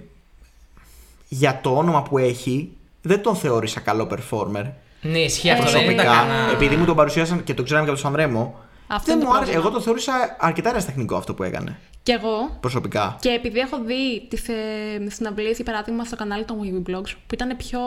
για 1.28 1.60
το 1.64 1.78
όνομα 1.78 2.04
που 2.04 2.18
έχει, 2.18 2.72
δεν 3.02 3.22
τον 3.22 3.36
θεώρησα 3.36 3.80
καλό 3.80 4.08
performer. 4.12 4.64
Ναι, 5.02 5.18
ισχύει 5.20 5.50
αυτό. 5.50 5.64
δεν 5.72 5.82
ήταν 5.82 5.96
Προσωπικά, 5.96 6.04
κανένα. 6.04 6.52
επειδή 6.52 6.76
μου 6.76 6.86
τον 6.86 6.96
παρουσίασαν 6.96 7.44
και 7.44 7.54
το 7.54 7.64
ξέραμε 7.64 7.86
και 7.86 7.92
από 7.92 8.02
το 8.02 8.08
Σανρέμο, 8.08 8.56
Αυτό 8.88 9.04
δεν 9.06 9.16
είναι 9.16 9.26
μου 9.26 9.32
το 9.32 9.38
άρεσε. 9.38 9.52
πρόβλημα. 9.52 9.70
Εγώ 9.70 9.78
το 9.78 9.84
θεωρούσα 9.84 10.36
αρκετά 10.40 10.70
ερασιτεχνικό 10.70 11.16
αυτό 11.16 11.34
που 11.34 11.44
έκανε. 11.44 11.80
Και 12.06 12.12
εγώ. 12.12 12.58
Προσωπικά. 12.60 13.18
Και 13.20 13.30
επειδή 13.30 13.60
έχω 13.60 13.78
δει 13.86 14.28
τι 14.30 14.38
ε, 14.54 15.10
συναυλίες, 15.10 15.56
για 15.56 15.66
παράδειγμα, 15.66 16.04
στο 16.04 16.16
κανάλι 16.16 16.46
των 16.46 16.58
Wii 16.62 16.90
Blogs, 16.90 17.12
που 17.28 17.34
ήταν 17.34 17.56
πιο 17.58 17.80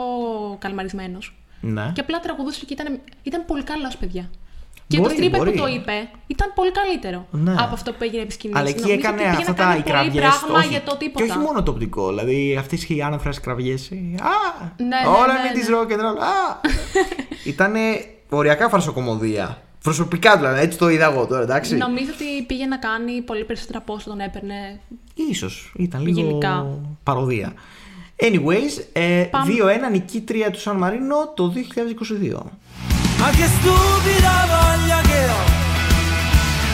καλμαρισμένος. 0.59 1.35
Ναι. 1.61 1.91
Και 1.93 2.01
απλά 2.01 2.19
τραγουδούσε 2.19 2.65
και 2.65 2.73
ήταν, 2.73 2.99
ήταν 3.23 3.45
πολύ 3.45 3.63
καλός, 3.63 3.97
παιδιά. 3.97 4.29
Και 4.87 4.99
Μπορεί, 4.99 5.15
το 5.15 5.23
stripper 5.23 5.37
μπορεί. 5.37 5.51
που 5.51 5.57
το 5.57 5.67
είπε 5.67 6.09
ήταν 6.27 6.51
πολύ 6.55 6.71
καλύτερο 6.71 7.27
Ναι. 7.31 7.51
από 7.51 7.73
αυτό 7.73 7.91
που 7.91 8.03
έγινε 8.03 8.21
επί 8.21 8.31
σκηνής. 8.31 8.57
Αλλά 8.57 8.69
εκεί 8.69 8.81
Νομίζω 8.81 8.99
έκανε 8.99 9.21
ότι 9.21 9.29
πήγε 9.29 9.37
αυτά 9.37 9.51
να 9.51 9.57
τα 9.57 9.63
κάνει 9.63 9.79
οι 9.79 9.81
πολύ 9.81 9.93
κραυγές, 9.93 10.21
πράγμα 10.21 10.57
όχι, 10.57 10.67
για 10.67 10.81
το 10.81 10.97
τίποτα. 10.97 11.25
Και 11.25 11.31
όχι 11.31 11.39
μόνο 11.39 11.63
το 11.63 11.71
οπτικό. 11.71 12.07
Δηλαδή 12.09 12.55
αυτέ 12.59 12.77
οι 12.87 13.01
άνευρα 13.01 13.31
κραυγές. 13.41 13.91
Α! 13.91 14.65
Ναι, 14.77 14.85
ναι, 14.85 15.07
όλα 15.07 15.33
ναι, 15.33 15.39
με 15.43 15.47
ναι. 15.47 15.59
της 15.59 15.67
rock 15.69 15.91
and 15.91 15.99
roll. 15.99 16.19
Α! 16.19 16.59
Ήταν 17.53 17.73
οριακά 18.29 18.69
φαρσοκομωδία. 18.69 19.61
Προσωπικά 19.89 20.37
δηλαδή, 20.37 20.61
έτσι 20.61 20.77
το 20.77 20.89
είδα 20.89 21.05
εγώ 21.05 21.25
τώρα, 21.25 21.41
εντάξει. 21.41 21.75
Νομίζω 21.75 22.11
ότι 22.13 22.43
πήγε 22.47 22.65
να 22.65 22.77
κάνει 22.77 23.21
πολύ 23.21 23.43
περισσότερα 23.43 23.77
από 23.77 23.93
όσο 23.93 24.09
τον 24.09 24.19
έπαιρνε. 24.19 24.79
Ίσως, 25.31 25.73
ήταν 25.77 26.01
λίγο 26.05 26.19
Γενικά. 26.21 26.79
παροδία. 27.03 27.53
Anyways, 28.21 28.73
ε, 28.93 29.23
Πάμε. 29.31 29.53
2-1 29.87 29.91
νικήτρια 29.91 30.51
του 30.51 30.59
Σαν 30.59 30.75
Μαρίνο 30.77 31.33
το 31.35 31.53
2022. 31.55 32.39
Ma 33.21 33.29
che 33.37 33.47
stupida 33.55 34.35
voglia 34.53 34.99
che 35.09 35.21
ho, 35.35 35.43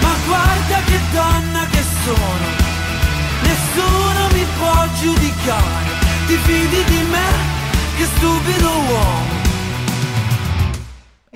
ma 0.04 0.14
guarda 0.28 0.78
che 0.90 0.98
donna 1.16 1.64
che 1.74 1.84
sono, 2.04 2.48
nessuno 3.48 4.22
mi 4.36 4.46
può 4.58 4.78
giudicare, 5.00 5.90
ti 6.28 6.36
fidi 6.46 6.82
di 6.92 7.02
me, 7.14 7.30
che 7.98 8.06
stupido 8.14 8.70
uomo. 8.92 9.35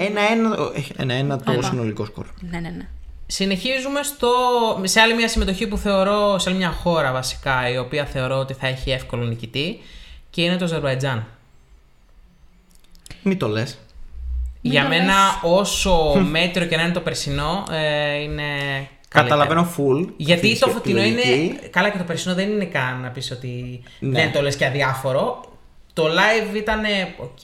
Ένα-ένα, 0.02 0.58
ε, 0.76 1.02
ένα-ένα 1.02 1.38
το 1.40 1.52
Ένα. 1.52 1.62
συνολικό 1.62 2.06
σκορ. 2.06 2.26
Ναι, 2.40 2.60
ναι, 2.60 2.70
ναι. 2.70 2.88
Συνεχίζουμε 3.28 4.04
στο, 4.04 4.30
σε 4.84 5.00
άλλη 5.00 5.14
μια 5.16 5.28
συμμετοχή 5.28 5.68
που 5.68 5.78
θεωρώ, 5.78 6.40
σε 6.40 6.50
άλλη 6.50 6.58
μια 6.58 6.70
χώρα 6.72 7.12
βασικά, 7.12 7.70
η 7.70 7.78
οποία 7.78 8.06
θεωρώ 8.06 8.38
ότι 8.38 8.54
θα 8.54 8.68
έχει 8.68 8.92
εύκολο 8.92 9.24
νικητή 9.26 9.80
και 10.30 10.42
είναι 10.42 10.58
το 10.58 10.66
Αζερβαϊτζάν. 10.66 11.28
Μην 13.22 13.38
το 13.38 13.48
λες. 13.48 13.78
Για 14.62 14.82
το 14.82 14.88
μένα, 14.88 15.06
λες. 15.06 15.14
όσο 15.42 16.14
μέτριο 16.36 16.66
και 16.68 16.76
να 16.76 16.82
είναι 16.84 16.92
το 16.94 17.00
περσινό, 17.02 17.64
ε, 17.72 18.14
είναι. 18.22 18.44
Καταλαβαίνω 19.08 19.62
καλύτερο. 19.62 19.88
full. 20.00 20.08
Γιατί 20.18 20.48
αυτή 20.52 20.60
το 20.60 20.66
τη 20.68 20.72
φετινό 20.74 21.04
είναι. 21.04 21.22
λογική. 21.26 21.70
Καλά, 21.70 21.90
και 21.90 21.98
το 21.98 22.04
περσινό 22.04 22.34
δεν 22.36 22.50
είναι 22.50 22.66
καν 22.66 23.00
να 23.02 23.10
πεις 23.10 23.32
ότι 23.32 23.84
Ναι. 24.00 24.22
δεν 24.22 24.32
το 24.32 24.42
λες 24.42 24.56
και 24.56 24.66
αδιάφορο. 24.66 25.42
Το 25.94 26.04
live 26.08 26.56
ήταν 26.56 26.82
οκ. 27.18 27.40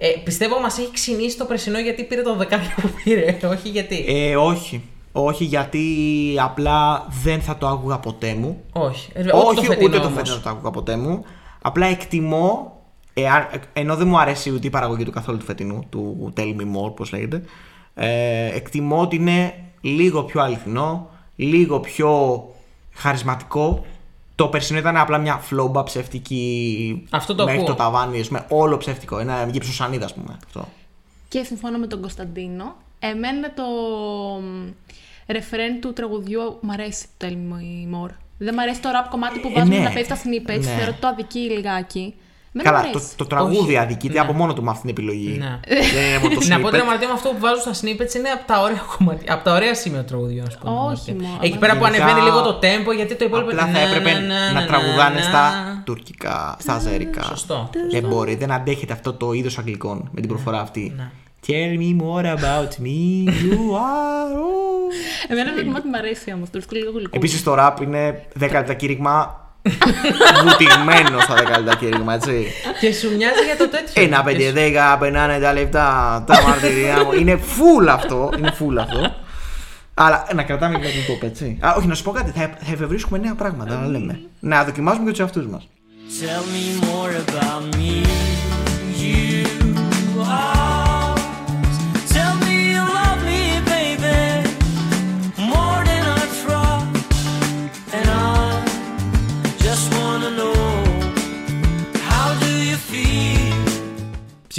Ε, 0.00 0.08
πιστεύω 0.24 0.60
μας 0.60 0.78
έχει 0.78 0.92
ξενίσει 0.92 1.36
το 1.36 1.44
περσινό 1.44 1.78
γιατί 1.78 2.04
πήρε 2.04 2.22
το 2.22 2.36
δεκάδιο 2.36 2.68
που 2.76 2.88
πήρε. 3.04 3.38
Όχι 3.52 3.68
γιατί. 3.68 4.04
Ε, 4.08 4.36
όχι. 4.36 4.82
Όχι, 5.12 5.44
γιατί 5.44 5.84
απλά 6.40 7.06
δεν 7.22 7.40
θα 7.40 7.56
το 7.58 7.66
άκουγα 7.68 7.98
ποτέ 7.98 8.34
μου. 8.34 8.64
όχι. 8.72 9.10
Ε, 9.14 9.20
όχι, 9.32 9.54
το 9.56 9.62
φετινό 9.62 9.86
ούτε 9.88 9.98
το 9.98 10.06
όμως. 10.06 10.16
φετινό 10.16 10.36
το 10.42 10.48
άκουγα 10.48 10.70
ποτέ 10.70 10.96
μου. 10.96 11.24
Απλά 11.62 11.86
εκτιμώ, 11.86 12.76
ε, 13.14 13.26
α- 13.28 13.50
ενώ 13.72 13.96
δεν 13.96 14.08
μου 14.08 14.18
αρέσει 14.18 14.50
ούτε 14.50 14.66
η 14.66 14.70
παραγωγή 14.70 15.04
του 15.04 15.10
καθόλου 15.10 15.38
του 15.38 15.44
φετινού, 15.44 15.82
του 15.90 16.32
Tell 16.36 16.40
Me 16.56 16.60
More, 16.84 16.94
πώς 16.96 17.12
λέγεται, 17.12 17.42
ε, 17.94 18.46
εκτιμώ 18.54 19.00
ότι 19.00 19.16
είναι 19.16 19.54
λίγο 19.80 20.22
πιο 20.22 20.42
αληθινό, 20.42 21.10
λίγο 21.36 21.80
πιο 21.80 22.42
χαρισματικό. 22.94 23.84
Το 24.38 24.48
περσινό 24.48 24.78
ήταν 24.78 24.96
απλά 24.96 25.18
μια 25.18 25.36
φλόμπα 25.36 25.82
ψεύτικη 25.82 27.06
Αυτό 27.10 27.34
το 27.34 27.44
μέχρι 27.44 27.60
ακούω. 27.60 27.70
το 27.70 27.74
ταβάνι, 27.82 28.20
ας 28.20 28.26
πούμε, 28.26 28.44
όλο 28.48 28.76
ψεύτικο, 28.76 29.18
ένα 29.18 29.48
γύψος 29.52 29.74
σανίδα, 29.74 30.04
ας 30.04 30.14
πούμε. 30.14 30.38
Αυτό. 30.46 30.68
Και 31.28 31.42
συμφωνώ 31.42 31.78
με 31.78 31.86
τον 31.86 32.00
Κωνσταντίνο. 32.00 32.74
Εμένα 32.98 33.52
το 33.54 33.62
ρεφρέν 35.26 35.80
του 35.80 35.92
τραγουδιού 35.92 36.58
μ' 36.60 36.70
αρέσει 36.70 37.06
το 37.16 37.26
Tell 37.26 37.32
Me 37.32 37.94
More. 38.06 38.10
Δεν 38.38 38.54
μ' 38.54 38.58
αρέσει 38.58 38.80
το 38.80 38.88
rap 38.88 39.06
κομμάτι 39.10 39.38
που 39.38 39.48
Ε, 39.48 39.52
βάζουμε 39.52 39.76
ναι. 39.78 39.82
να 39.84 39.90
παίζει 39.90 40.08
τα 40.08 40.16
snippets. 40.16 40.58
Ναι. 40.60 40.70
Θεωρώ 40.76 40.90
ότι 40.90 41.00
το 41.00 41.06
αδικεί 41.08 41.38
λιγάκι. 41.38 42.14
Εμένα 42.60 42.70
Καλά, 42.70 42.78
μ' 42.78 42.92
το, 42.92 42.98
αρέσει. 42.98 43.16
το 43.16 43.24
τραγούδι 43.26 43.58
Όχι. 43.58 43.76
αδικείται 43.76 44.12
Ναι. 44.14 44.20
από 44.20 44.32
μόνο 44.32 44.52
του 44.54 44.62
με 44.62 44.70
αυτήν 44.70 44.94
την 44.94 45.04
επιλογή. 45.04 45.36
Ναι. 45.38 45.60
Δεν 45.68 46.04
είναι 46.08 46.18
μόνο 46.22 46.34
το 46.34 46.46
Να 46.48 46.60
πω 46.60 46.68
snippet. 46.68 46.94
ότι 46.94 47.06
με 47.06 47.12
αυτό 47.14 47.28
που 47.28 47.38
βάζω 47.38 47.60
στα 47.60 47.72
snippets 47.80 48.14
είναι 48.18 48.28
από 48.36 48.44
τα 48.46 48.60
ωραία 48.62 48.82
κομμάτια, 48.96 49.32
από 49.34 49.44
τα 49.44 49.52
ωραία 49.54 49.74
σημεία 49.74 50.00
του 50.00 50.04
τραγουδιού, 50.06 50.42
ας 50.46 50.58
πούμε. 50.58 50.72
Όχι 50.92 51.12
μόνο. 51.12 51.38
Εκεί 51.40 51.58
πέρα 51.58 51.76
που 51.76 51.84
Γενικά, 51.84 52.04
ανεβαίνει 52.04 52.24
λίγο 52.28 52.42
το 52.42 52.58
tempo, 52.62 52.90
γιατί 52.96 53.14
το 53.14 53.24
υπόλοιπο 53.24 53.50
Απλά 53.50 53.64
θα 53.66 53.70
να, 53.72 53.78
έπρεπε 53.80 54.12
να, 54.12 54.18
να, 54.20 54.52
να 54.52 54.60
να, 54.60 54.66
τραγουδάνε 54.66 55.14
να. 55.18 55.22
στα 55.22 55.42
τουρκικά, 55.84 56.56
στα 56.58 56.72
αζέρικα. 56.74 57.22
Σωστό. 57.22 57.70
Δεν 57.90 58.02
μπορεί, 58.08 58.34
δεν 58.34 58.50
αντέχετε 58.52 58.92
αυτό 58.92 59.12
το 59.12 59.32
είδος 59.32 59.58
αγγλικών 59.58 60.08
με 60.12 60.20
την 60.20 60.28
προφορά 60.28 60.60
αυτή. 60.60 60.92
ναι. 60.96 61.10
Tell 61.46 61.78
me 61.82 61.90
more 62.02 62.24
about 62.38 62.72
me, 62.84 63.28
you 63.28 63.58
are. 63.90 64.34
all. 64.44 64.92
Εμένα 65.28 65.54
το 65.54 65.64
κομμάτι 65.64 65.88
μ' 65.88 65.94
αρέσει 65.94 66.32
όμως. 66.32 66.46
Το 66.50 66.52
βρίσκω 66.52 66.74
λίγο 66.76 66.90
γλυκό. 66.90 67.10
Επίσης 67.16 67.42
το 67.42 67.54
rap 67.58 67.76
είναι 67.82 68.26
10 68.40 68.40
λεπτά 68.52 68.74
κήρυγμα. 68.74 69.46
Βουτυγμένος 70.44 71.22
στα 71.22 71.34
10 71.34 71.38
λεπτά 71.58 71.76
κήρυγμα, 71.76 72.14
έτσι. 72.14 72.46
Και 72.80 72.92
σου 72.92 73.06
μοιάζει 73.16 73.44
για 73.46 73.56
το 73.56 73.68
τέτοιο. 73.68 74.02
Ένα 74.02 74.16
Και 74.16 74.22
πέντε 74.24 74.44
σου- 74.46 74.52
δέκα, 74.52 74.96
περνάνε 74.98 75.38
τα 75.38 75.52
λεπτά, 75.52 75.84
τα 76.26 76.42
μαρτυριά 76.42 77.04
μου. 77.04 77.12
Είναι 77.12 77.34
full 77.56 77.86
αυτό. 77.90 78.30
Είναι 78.38 78.52
full 78.58 78.76
αυτό. 78.80 79.14
Αλλά 79.94 80.26
να 80.34 80.42
κρατάμε 80.42 80.78
και 80.78 80.86
το 80.86 81.12
top, 81.12 81.22
έτσι. 81.26 81.58
Α, 81.60 81.74
όχι, 81.76 81.86
να 81.86 81.94
σου 81.94 82.02
πω 82.02 82.10
κάτι. 82.10 82.30
Θα, 82.30 82.40
θα 82.40 82.72
εφευρίσκουμε 82.72 83.18
νέα 83.18 83.34
πράγματα, 83.34 83.76
να 83.76 83.86
λέμε. 83.86 84.20
Να 84.40 84.64
δοκιμάζουμε 84.64 85.04
και 85.04 85.10
τους 85.10 85.20
εαυτούς 85.20 85.46
μας. 85.46 85.68
Tell 86.20 86.42
me 86.54 86.84
more 86.86 87.12
about 87.30 87.76
me. 87.76 88.06
You 89.00 89.67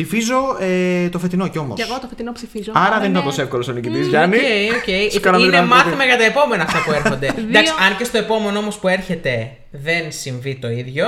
Ψηφίζω 0.04 0.58
ε, 0.60 1.10
το 1.10 1.20
φετινό 1.20 1.48
κι 1.48 1.58
όμως. 1.58 1.76
Και 1.76 1.86
εγώ 1.90 2.00
το 2.00 2.08
φετινό 2.08 2.32
ψηφίζω. 2.32 2.72
Άρα 2.76 2.86
Αλλά 2.86 3.00
δεν 3.00 3.10
ήταν 3.10 3.22
είναι- 3.22 3.30
τόσο 3.30 3.42
εύκολος 3.42 3.68
ο 3.68 3.72
νικητής, 3.72 4.08
Γιάννη. 4.08 4.38
Οκ, 4.38 5.06
οκ. 5.06 5.12
Σου 5.12 5.20
κάναμε 5.20 5.46
Είναι 5.46 5.58
ένα 5.58 5.66
μάθημα 5.66 5.92
τότε. 5.92 6.06
για 6.06 6.18
τα 6.18 6.24
επόμενα 6.24 6.64
αυτά 6.64 6.84
που 6.86 6.92
έρχονται. 6.92 7.26
Εντάξει, 7.48 7.74
Δύο- 7.74 7.86
αν 7.90 7.98
και 7.98 8.04
στο 8.04 8.18
επόμενο 8.18 8.60
όμως 8.60 8.78
που 8.78 8.88
έρχεται 8.88 9.52
δεν 9.72 10.12
συμβεί 10.12 10.56
το 10.56 10.70
ίδιο, 10.70 11.06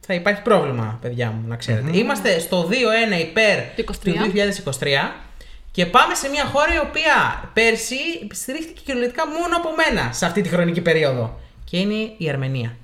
θα 0.00 0.14
υπάρχει 0.14 0.42
πρόβλημα, 0.42 0.98
παιδιά 1.02 1.30
μου, 1.30 1.48
να 1.48 1.56
ξέρετε. 1.56 1.96
Είμαστε 1.98 2.38
στο 2.38 2.68
2-1 2.70 3.20
υπέρ 3.20 3.56
Το 3.76 3.82
23. 3.92 3.92
του 4.04 4.32
2023 4.70 5.14
και 5.70 5.86
πάμε 5.86 6.14
σε 6.14 6.28
μια 6.28 6.44
χώρα 6.44 6.74
η 6.74 6.78
οποία 6.78 7.14
πέρσι 7.52 7.96
στηρίχθηκε 8.32 8.80
κυριολεκτικά 8.84 9.26
μόνο 9.26 9.56
από 9.56 9.68
μένα 9.76 10.12
σε 10.12 10.26
αυτή 10.26 10.40
τη 10.42 10.48
χρονική 10.48 10.80
περίοδο. 10.80 11.40
Και 11.64 11.76
είναι 11.76 11.94
η 12.16 12.28
Αρμενία. 12.28 12.76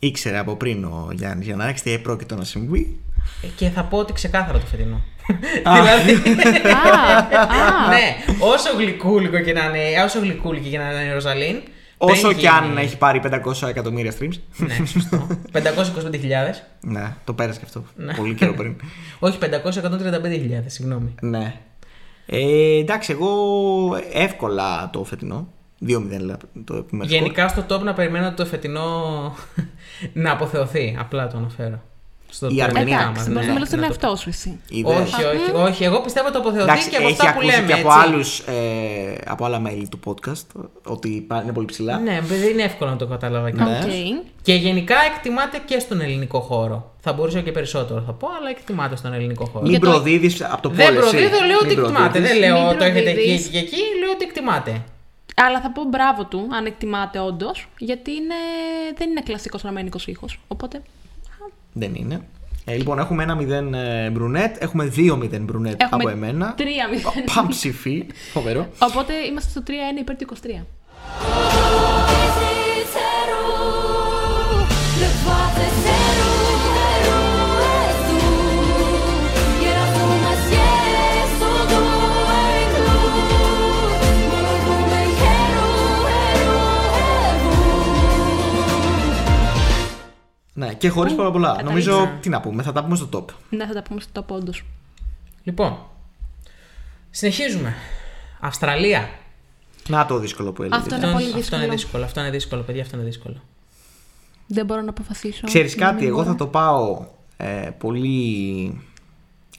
Ήξερε 0.00 0.38
από 0.38 0.56
πριν 0.56 0.84
ο 0.84 1.08
Γιάννης 1.12 1.46
για 1.46 1.56
να 1.56 1.64
άρχισε 1.64 1.84
τι 1.84 1.98
πρόκειτο 1.98 2.34
να 2.34 2.44
συμβεί. 2.44 3.00
Ε, 3.42 3.46
Και 3.56 3.68
θα 3.68 3.82
πω 3.84 3.98
ότι 3.98 4.12
ξεκάθαρα 4.12 4.58
το 4.58 4.66
φετινό. 4.66 5.00
Α. 5.62 5.72
δηλαδή, 5.80 6.30
Α, 6.70 6.78
α, 7.38 7.88
ναι, 7.88 8.16
όσο 8.38 8.76
γλυκούλικο 8.76 9.38
και 9.40 9.52
να 9.52 9.64
είναι, 9.64 10.02
όσο 10.04 10.18
γλυκούλικη 10.20 10.68
και 10.68 10.78
να 10.78 10.90
είναι 10.92 11.10
η 11.10 11.12
Ροζαλίν. 11.12 11.60
Όσο 11.98 12.26
πριν 12.26 12.38
κι 12.38 12.46
αν 12.46 12.64
γίνει- 12.64 12.80
έχει 12.80 12.96
πάρει 12.98 13.20
500 13.62 13.68
εκατομμύρια 13.68 14.12
streams. 14.20 14.34
Ναι, 14.56 14.86
σωστό. 14.86 15.26
525.000. 15.52 16.62
ναι, 16.80 17.14
το 17.24 17.32
πέρασε 17.32 17.58
και 17.58 17.64
αυτό. 17.66 17.84
Ναι. 17.96 18.14
Πολύ 18.14 18.34
καιρό 18.34 18.52
πριν. 18.54 18.76
Όχι, 19.18 19.38
535.000, 19.42 20.62
συγγνώμη. 20.66 21.14
ναι. 21.20 21.54
Ε, 22.26 22.78
εντάξει, 22.78 23.12
εγώ 23.12 23.30
εύκολα 24.12 24.90
το 24.92 25.04
φετινό. 25.04 25.48
2-0 25.80 26.20
λέω, 26.20 26.36
το 26.64 26.74
επιμέρους 26.74 27.10
σκορ. 27.12 27.22
Γενικά 27.22 27.48
στο 27.48 27.64
top 27.70 27.80
να 27.80 27.92
περιμένω 27.94 28.32
το 28.32 28.46
φετινό 28.46 28.90
να 30.12 30.32
αποθεωθεί. 30.32 30.96
Απλά 31.00 31.26
το 31.28 31.36
αναφέρω. 31.36 31.82
Στο 32.30 32.46
Η 32.48 32.56
top 32.58 32.60
Αρμενία. 32.62 32.96
μας, 32.96 33.04
Εντάξει, 33.06 33.28
ναι, 33.28 33.34
μπορεί 33.34 33.46
να 33.46 33.52
μιλήσει 33.52 33.70
τον 33.70 33.80
να 33.80 33.86
το- 33.86 33.92
εαυτό 34.00 34.16
σου 34.16 34.28
εσύ. 34.28 34.60
Είδες. 34.68 34.94
Όχι, 34.96 35.24
όχι, 35.24 35.68
όχι. 35.70 35.84
Εγώ 35.84 36.00
πιστεύω 36.00 36.30
το 36.30 36.38
αποθεωθεί 36.38 36.70
Εντάξει, 36.70 36.88
και 36.90 36.96
από 36.96 37.06
έχει 37.06 37.12
αυτά 37.20 37.32
που 37.32 37.38
ακούσει 37.38 37.54
λέμε. 37.56 37.66
και 37.66 37.72
από, 37.72 37.88
έτσι. 37.88 38.00
άλλους, 38.08 38.38
ε, 38.38 39.18
από 39.26 39.44
άλλα 39.44 39.58
μέλη 39.60 39.88
του 39.88 40.00
podcast 40.04 40.46
ότι 40.86 41.24
πά- 41.28 41.42
είναι 41.42 41.52
πολύ 41.52 41.66
ψηλά. 41.66 41.98
Ναι, 41.98 42.20
δεν 42.28 42.42
είναι 42.50 42.62
εύκολο 42.62 42.90
να 42.90 42.96
το 42.96 43.06
κατάλαβα 43.06 43.50
και 43.50 43.62
Ναι. 43.62 43.78
Οκ. 43.84 43.90
Και 44.42 44.54
γενικά 44.54 44.94
εκτιμάται 45.14 45.58
και 45.64 45.78
στον 45.78 46.00
ελληνικό 46.00 46.40
χώρο. 46.40 46.94
Θα 47.00 47.12
μπορούσα 47.12 47.40
και 47.40 47.52
περισσότερο 47.52 48.02
θα 48.06 48.12
πω, 48.12 48.28
αλλά 48.40 48.50
εκτιμάται 48.50 48.96
στον 48.96 49.12
ελληνικό 49.12 49.44
χώρο. 49.44 49.62
Μην 49.62 49.70
Για 49.70 49.80
το- 49.80 49.86
προδίδεις 49.90 50.42
από 50.42 50.62
το 50.62 50.68
Δεν 50.68 50.86
πόλε. 50.86 50.98
εσύ. 50.98 51.10
προδίδω, 51.10 51.38
λέω 51.46 51.56
ότι 51.62 51.74
Μην 51.74 51.78
εκτιμάται. 51.78 52.08
προδίδεις. 52.18 52.28
Δεν 52.28 52.38
λέω 52.38 52.68
Μην 52.68 52.78
το 52.78 52.84
έχετε 52.84 53.10
εκεί 53.10 53.12
προδίδεις. 53.20 53.46
και 53.46 53.58
εκεί, 53.58 53.76
λέω 54.00 54.10
ότι 54.14 54.24
εκτιμάται. 54.24 54.82
Αλλά 55.40 55.60
θα 55.60 55.70
πω 55.70 55.84
μπράβο 55.84 56.24
του, 56.24 56.48
αν 56.52 56.66
εκτιμάται 56.66 57.18
όντως, 57.18 57.68
γιατί 57.78 58.10
είναι, 58.10 58.34
δεν 58.96 59.10
είναι 59.10 59.20
κλασικός 59.20 59.62
αρμένικος 59.62 60.06
ήχος. 60.06 60.40
Οπότε. 60.48 60.82
Δεν 61.72 61.94
είναι. 61.94 62.20
Ε, 62.64 62.76
λοιπόν, 62.76 62.98
έχουμε 62.98 63.22
ένα 63.22 63.38
0 63.40 63.74
ε, 63.74 64.10
Brunette, 64.10 64.62
έχουμε 64.62 64.92
2-0 64.96 65.40
Brunette 65.40 65.82
Έχουμε 65.82 66.02
από 66.02 66.08
εμένα. 66.08 66.54
3-0. 66.58 66.62
Παμ 67.34 67.48
ψηφί. 67.48 68.06
Φοβερό. 68.32 68.68
Οπότε 68.78 69.14
είμαστε 69.14 69.50
στο 69.50 69.62
3-1 69.66 69.70
υπέρ 70.00 70.16
του 70.16 70.26
23. 70.42 70.46
Ναι, 90.58 90.74
και 90.74 90.88
χωρίς 90.88 91.14
πάρα 91.14 91.30
πολλά. 91.30 91.56
καταλήξα. 91.56 91.90
Νομίζω, 91.90 92.12
τι 92.20 92.28
να 92.28 92.40
πούμε, 92.40 92.62
θα 92.62 92.72
τα 92.72 92.84
πούμε 92.84 92.96
στο 92.96 93.08
top. 93.12 93.24
Ναι, 93.50 93.66
θα 93.66 93.72
τα 93.72 93.82
πούμε 93.82 94.00
στο 94.00 94.22
top 94.22 94.26
όντως. 94.36 94.64
Λοιπόν, 95.42 95.78
συνεχίζουμε. 97.10 97.74
Αυστραλία. 98.40 99.08
Να 99.88 100.06
το 100.06 100.18
δύσκολο 100.18 100.52
που 100.52 100.62
έλεγες. 100.62 100.82
Αυτό 100.82 100.94
είναι 100.96 101.04
Αυτό, 101.06 101.16
πολύ 101.18 101.26
αυτό 101.26 101.36
είναι 101.56 101.64
δύσκολο. 101.64 101.70
δύσκολο. 101.76 102.04
Αυτό 102.04 102.20
είναι 102.20 102.30
δύσκολο, 102.30 102.62
παιδιά. 102.62 102.82
Αυτό 102.82 102.96
είναι 102.96 103.04
δύσκολο. 103.04 103.42
Δεν 104.46 104.66
μπορώ 104.66 104.80
να 104.80 104.90
αποφασίσω. 104.90 105.46
Ξέρεις 105.46 105.76
Να 105.76 105.84
κάτι, 105.84 105.94
μην 105.98 106.06
εγώ 106.06 106.16
μπορώ. 106.16 106.28
θα 106.30 106.34
το 106.36 106.46
πάω 106.46 107.06
ε, 107.36 107.70
πολύ 107.78 108.80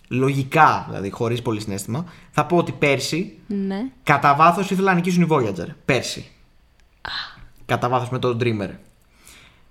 λογικά, 0.08 0.86
δηλαδή 0.88 1.10
χωρίς 1.10 1.42
πολύ 1.42 1.62
συνέστημα. 1.62 2.06
Θα 2.32 2.46
πω 2.46 2.58
ότι 2.58 2.72
πέρσι, 2.72 3.38
Ναι. 3.48 3.80
κατά 4.04 4.36
βάθος 4.36 4.72
ήθελα 4.72 4.90
να 4.90 4.96
νικήσουν 4.96 5.24
οι 5.24 5.28
Voyager. 5.30 5.68
Πέρσι. 5.86 6.32
Κατά 7.66 7.90
βάθος 7.90 8.10
με 8.10 8.20
τον 8.20 8.38
Dreamer. 8.42 8.70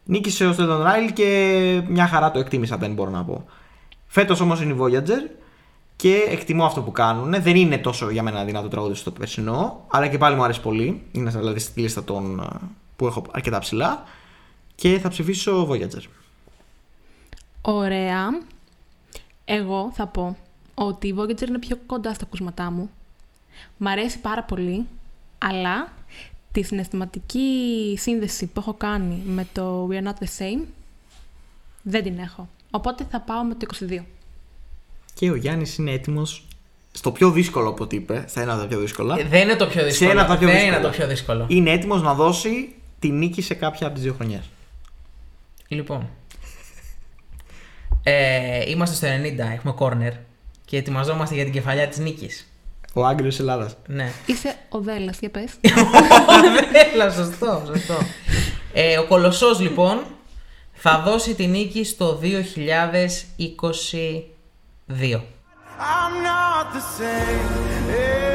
Νίκησε 0.09 0.47
ο 0.47 0.53
Στέντον 0.53 0.83
Ράιλ 0.83 1.13
και 1.13 1.83
μια 1.89 2.07
χαρά 2.07 2.31
το 2.31 2.39
εκτίμησα, 2.39 2.77
δεν 2.77 2.93
μπορώ 2.93 3.11
να 3.11 3.25
πω. 3.25 3.45
Φέτος 4.07 4.41
όμως 4.41 4.63
είναι 4.63 4.73
η 4.73 4.77
Voyager 4.81 5.31
και 5.97 6.27
εκτιμώ 6.29 6.65
αυτό 6.65 6.83
που 6.83 6.93
κάνουν. 6.93 7.43
Δεν 7.43 7.57
είναι 7.57 7.79
τόσο 7.79 8.11
για 8.11 8.23
μένα 8.23 8.45
δυνατό 8.45 8.69
τραγούδι 8.69 8.95
στο 8.95 9.11
περσινό, 9.11 9.85
αλλά 9.87 10.09
και 10.09 10.19
πάλι 10.19 10.37
μου 10.37 10.43
αρέσει 10.45 10.61
πολύ. 10.61 11.03
Είναι 11.13 11.31
δηλαδή 11.31 11.59
στη 11.59 11.81
λίστα 11.81 12.05
των 12.05 12.41
ε, 12.41 12.67
που 12.97 13.07
έχω 13.07 13.25
αρκετά 13.31 13.59
ψηλά. 13.59 14.03
Και 14.75 14.99
θα 14.99 15.09
ψηφίσω 15.09 15.69
Voyager. 15.71 16.03
Ωραία. 17.61 18.27
Εγώ 19.45 19.93
θα 19.95 20.07
πω 20.07 20.37
ότι 20.75 21.07
η 21.07 21.15
Voyager 21.19 21.49
είναι 21.49 21.59
πιο 21.59 21.79
κοντά 21.87 22.15
στα 22.15 22.25
ακούσματά 22.25 22.71
μου. 22.71 22.91
Μ' 23.77 23.87
αρέσει 23.87 24.21
πάρα 24.21 24.43
πολύ, 24.43 24.87
αλλά 25.39 25.93
τη 26.61 26.63
συναισθηματική 26.63 27.95
σύνδεση 28.01 28.47
που 28.47 28.61
έχω 28.61 28.75
κάνει 28.75 29.23
με 29.27 29.47
το 29.53 29.89
We 29.91 29.95
Are 29.95 30.07
Not 30.07 30.25
The 30.25 30.27
Same 30.39 30.65
δεν 31.83 32.03
την 32.03 32.19
έχω. 32.19 32.49
Οπότε 32.71 33.07
θα 33.11 33.21
πάω 33.21 33.43
με 33.45 33.55
το 33.55 33.67
22. 33.99 34.03
Και 35.15 35.31
ο 35.31 35.35
Γιάννης 35.35 35.77
είναι 35.77 35.91
έτοιμος 35.91 36.45
στο 36.93 37.13
πιο 37.13 37.31
δύσκολο 37.31 37.69
από 37.69 37.85
ό,τι 37.85 37.97
είπε, 37.97 38.25
στα 38.29 38.41
ένα 38.41 38.53
από 38.53 38.63
τα 38.63 38.69
πιο 38.69 38.79
δύσκολα. 38.79 39.19
Ε, 39.19 39.25
Δεν 39.25 39.43
είναι 39.43 39.57
το 39.57 39.67
πιο 39.67 39.81
σε 39.81 39.87
δύσκολο. 39.87 40.11
ένα 40.11 40.21
από 40.23 40.31
τα 40.31 40.39
πιο 40.39 40.47
δεν 40.47 40.57
δύσκολα. 40.57 40.77
είναι 40.79 40.87
το 40.89 40.93
πιο 40.97 41.07
δύσκολο. 41.07 41.47
Είναι 41.49 41.71
έτοιμος 41.71 42.03
να 42.03 42.15
δώσει 42.15 42.75
τη 42.99 43.09
νίκη 43.11 43.43
σε 43.43 43.55
κάποια 43.55 43.87
από 43.87 43.95
τις 43.95 44.05
δύο 44.05 44.15
χρονιές. 44.15 44.43
Λοιπόν. 45.69 46.09
Ε, 48.03 48.71
είμαστε 48.71 48.95
στο 48.97 49.07
90, 49.07 49.53
έχουμε 49.53 49.75
corner 49.79 50.13
και 50.65 50.77
ετοιμαζόμαστε 50.77 51.35
για 51.35 51.45
την 51.45 51.53
κεφαλιά 51.53 51.89
της 51.89 51.99
νίκης. 51.99 52.51
Ο 52.99 53.05
Άγγελο 53.05 53.33
Ελλάδας. 53.39 53.77
Ναι. 53.87 54.13
Είσαι 54.27 54.57
ο 54.69 54.81
Δέλλα, 54.81 55.15
για 55.21 55.31
πες. 55.31 55.51
Έλα, 56.93 57.11
σωστό, 57.11 57.63
σωστό. 57.67 57.95
Ε, 58.73 58.99
ο 58.99 59.05
Κολοσσός 59.07 59.61
λοιπόν 59.61 60.05
θα 60.73 61.03
δώσει 61.07 61.35
τη 61.35 61.47
νίκη 61.47 61.85
στο 61.85 62.21
2022. 62.23 62.27
I'm 65.79 66.15
not 66.25 66.73
the 66.75 66.81
same. 66.99 68.26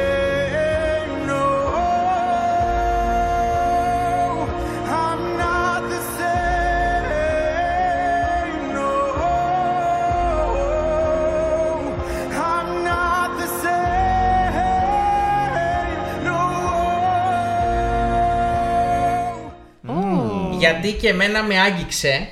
Γιατί 20.62 20.92
και 20.92 21.08
εμένα 21.08 21.42
με 21.42 21.60
άγγιξε 21.60 22.28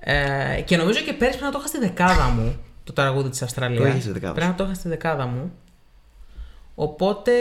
ε, 0.00 0.60
και 0.64 0.76
νομίζω 0.76 1.00
και 1.00 1.12
πέρυσι 1.12 1.38
πρέπει 1.38 1.42
να 1.42 1.50
το 1.50 1.58
είχα 1.58 1.66
στη 1.66 1.78
δεκάδα 1.78 2.28
μου 2.28 2.58
το 2.84 2.92
τραγούδι 2.92 3.28
της 3.28 3.42
Αυστραλίας. 3.42 3.82
Το 3.82 3.88
είχες 3.88 4.02
στη 4.02 4.12
δεκάδα 4.12 4.32
Πρέπει 4.32 4.50
να 4.50 4.56
το 4.56 4.64
είχα 4.64 4.74
στη 4.74 4.88
δεκάδα 4.88 5.26
μου. 5.26 5.52
Οπότε... 6.74 7.32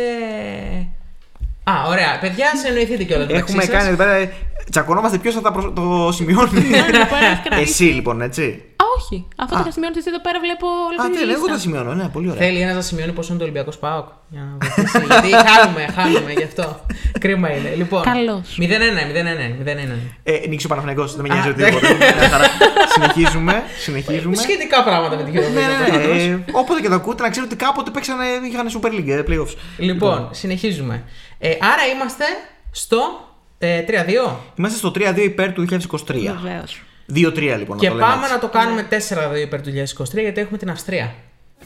Α, 1.69 1.87
ωραία. 1.87 2.11
Παιδιά, 2.21 2.47
συνεννοηθείτε 2.57 3.03
κιόλας 3.03 3.27
μεταξύ 3.27 3.51
Έχουμε 3.51 3.63
σας. 3.63 3.73
κάνει 3.75 3.87
εδώ 3.87 3.97
πέρα. 3.97 4.11
ε, 4.11 4.31
Τσακωνόμαστε 4.71 5.17
ποιος 5.17 5.33
θα 5.33 5.41
τα 5.41 5.51
προσ- 5.51 5.73
το 5.75 6.11
σημειώνει. 6.11 6.61
Ναι, 6.69 7.59
Εσύ 7.63 7.83
λοιπόν, 7.83 8.21
έτσι. 8.21 8.63
Α, 8.75 8.83
όχι. 8.97 9.27
Αυτό 9.35 9.53
το 9.55 9.61
είχα 9.61 9.71
σημειώσει 9.71 9.97
εσύ 9.97 10.09
εδώ 10.13 10.21
πέρα 10.21 10.39
βλέπω 10.45 10.65
όλη 10.87 10.97
Α, 11.01 11.03
τη 11.05 11.11
τι 11.17 11.25
λέω, 11.25 11.33
εγώ 11.33 11.39
λίστα. 11.45 11.53
τα 11.53 11.59
σημειώνω. 11.65 11.91
Ναι, 11.93 12.07
πολύ 12.15 12.29
ωραία. 12.31 12.41
Θέλει 12.45 12.59
ένα 12.65 12.73
να 12.73 12.81
σημειώνει 12.81 13.11
πόσο 13.11 13.27
είναι 13.29 13.37
το 13.37 13.43
Ολυμπιακό 13.47 13.71
Πάοκ. 13.83 14.07
Για 14.33 14.41
να 14.49 14.51
βοηθήσει. 14.57 15.05
Γιατί 15.09 15.29
χάνουμε, 15.49 15.83
χάνουμε 15.97 16.31
γι' 16.39 16.43
αυτό. 16.51 16.65
Κρίμα 17.19 17.47
είναι. 17.55 17.69
Λοιπόν. 17.81 18.01
Καλώς. 18.01 18.57
0-1, 18.59 18.63
0-1. 19.11 19.45
0-1. 19.61 19.97
Ε, 20.23 20.31
νίκησε 20.49 20.65
ο 20.65 20.69
Παναθηναϊκός, 20.69 21.15
δεν 21.15 21.25
με 21.25 21.33
νοιάζει 21.33 21.47
Α, 21.47 21.51
οτιδήποτε. 21.51 21.87
Μια 22.19 22.29
χαρά. 22.33 22.45
Συνεχίζουμε. 22.95 23.63
Συνεχίζουμε. 23.85 24.35
Σχετικά 24.35 24.83
πράγματα 24.83 25.15
με 25.15 25.23
την 25.23 25.33
Ναι, 25.33 25.39
Eurovision. 25.39 25.91
ναι, 25.91 25.97
ναι. 26.13 26.23
Ε, 26.23 26.39
Όποτε 26.51 26.79
και 26.81 26.87
το 26.87 26.95
ακούτε, 26.95 27.23
να 27.23 27.29
ξέρετε 27.29 27.53
ότι 27.53 27.63
κάποτε 27.65 27.89
παίξανε, 27.91 28.25
είχαν 28.51 28.67
Super 28.75 28.91
League, 28.97 29.07
ε, 29.09 29.21
playoffs. 29.29 29.53
Λοιπόν, 29.77 30.27
συνεχίζουμε. 30.31 31.03
Ε, 31.41 31.49
άρα 31.49 31.85
είμαστε 31.95 32.25
στο 32.71 32.97
ε, 33.57 33.83
3-2. 33.87 33.91
Είμαστε 34.55 34.77
στο 34.77 34.91
3-2 34.95 35.17
υπέρ 35.17 35.53
του 35.53 35.65
2023. 35.69 35.77
Βεβαίως. 36.41 36.81
2-3 37.15 37.55
λοιπόν. 37.57 37.77
Και 37.77 37.89
να 37.89 37.93
το 37.93 37.97
λέμε 37.97 37.99
πάμε 37.99 38.21
έτσι. 38.21 38.33
να 38.33 38.39
το 38.39 38.47
κάνουμε 38.47 38.87
4-2 39.35 39.39
υπέρ 39.41 39.61
του 39.61 39.69
2023 39.69 40.21
γιατί 40.21 40.39
έχουμε 40.41 40.57
την 40.57 40.69
Αυστρία. 40.69 41.15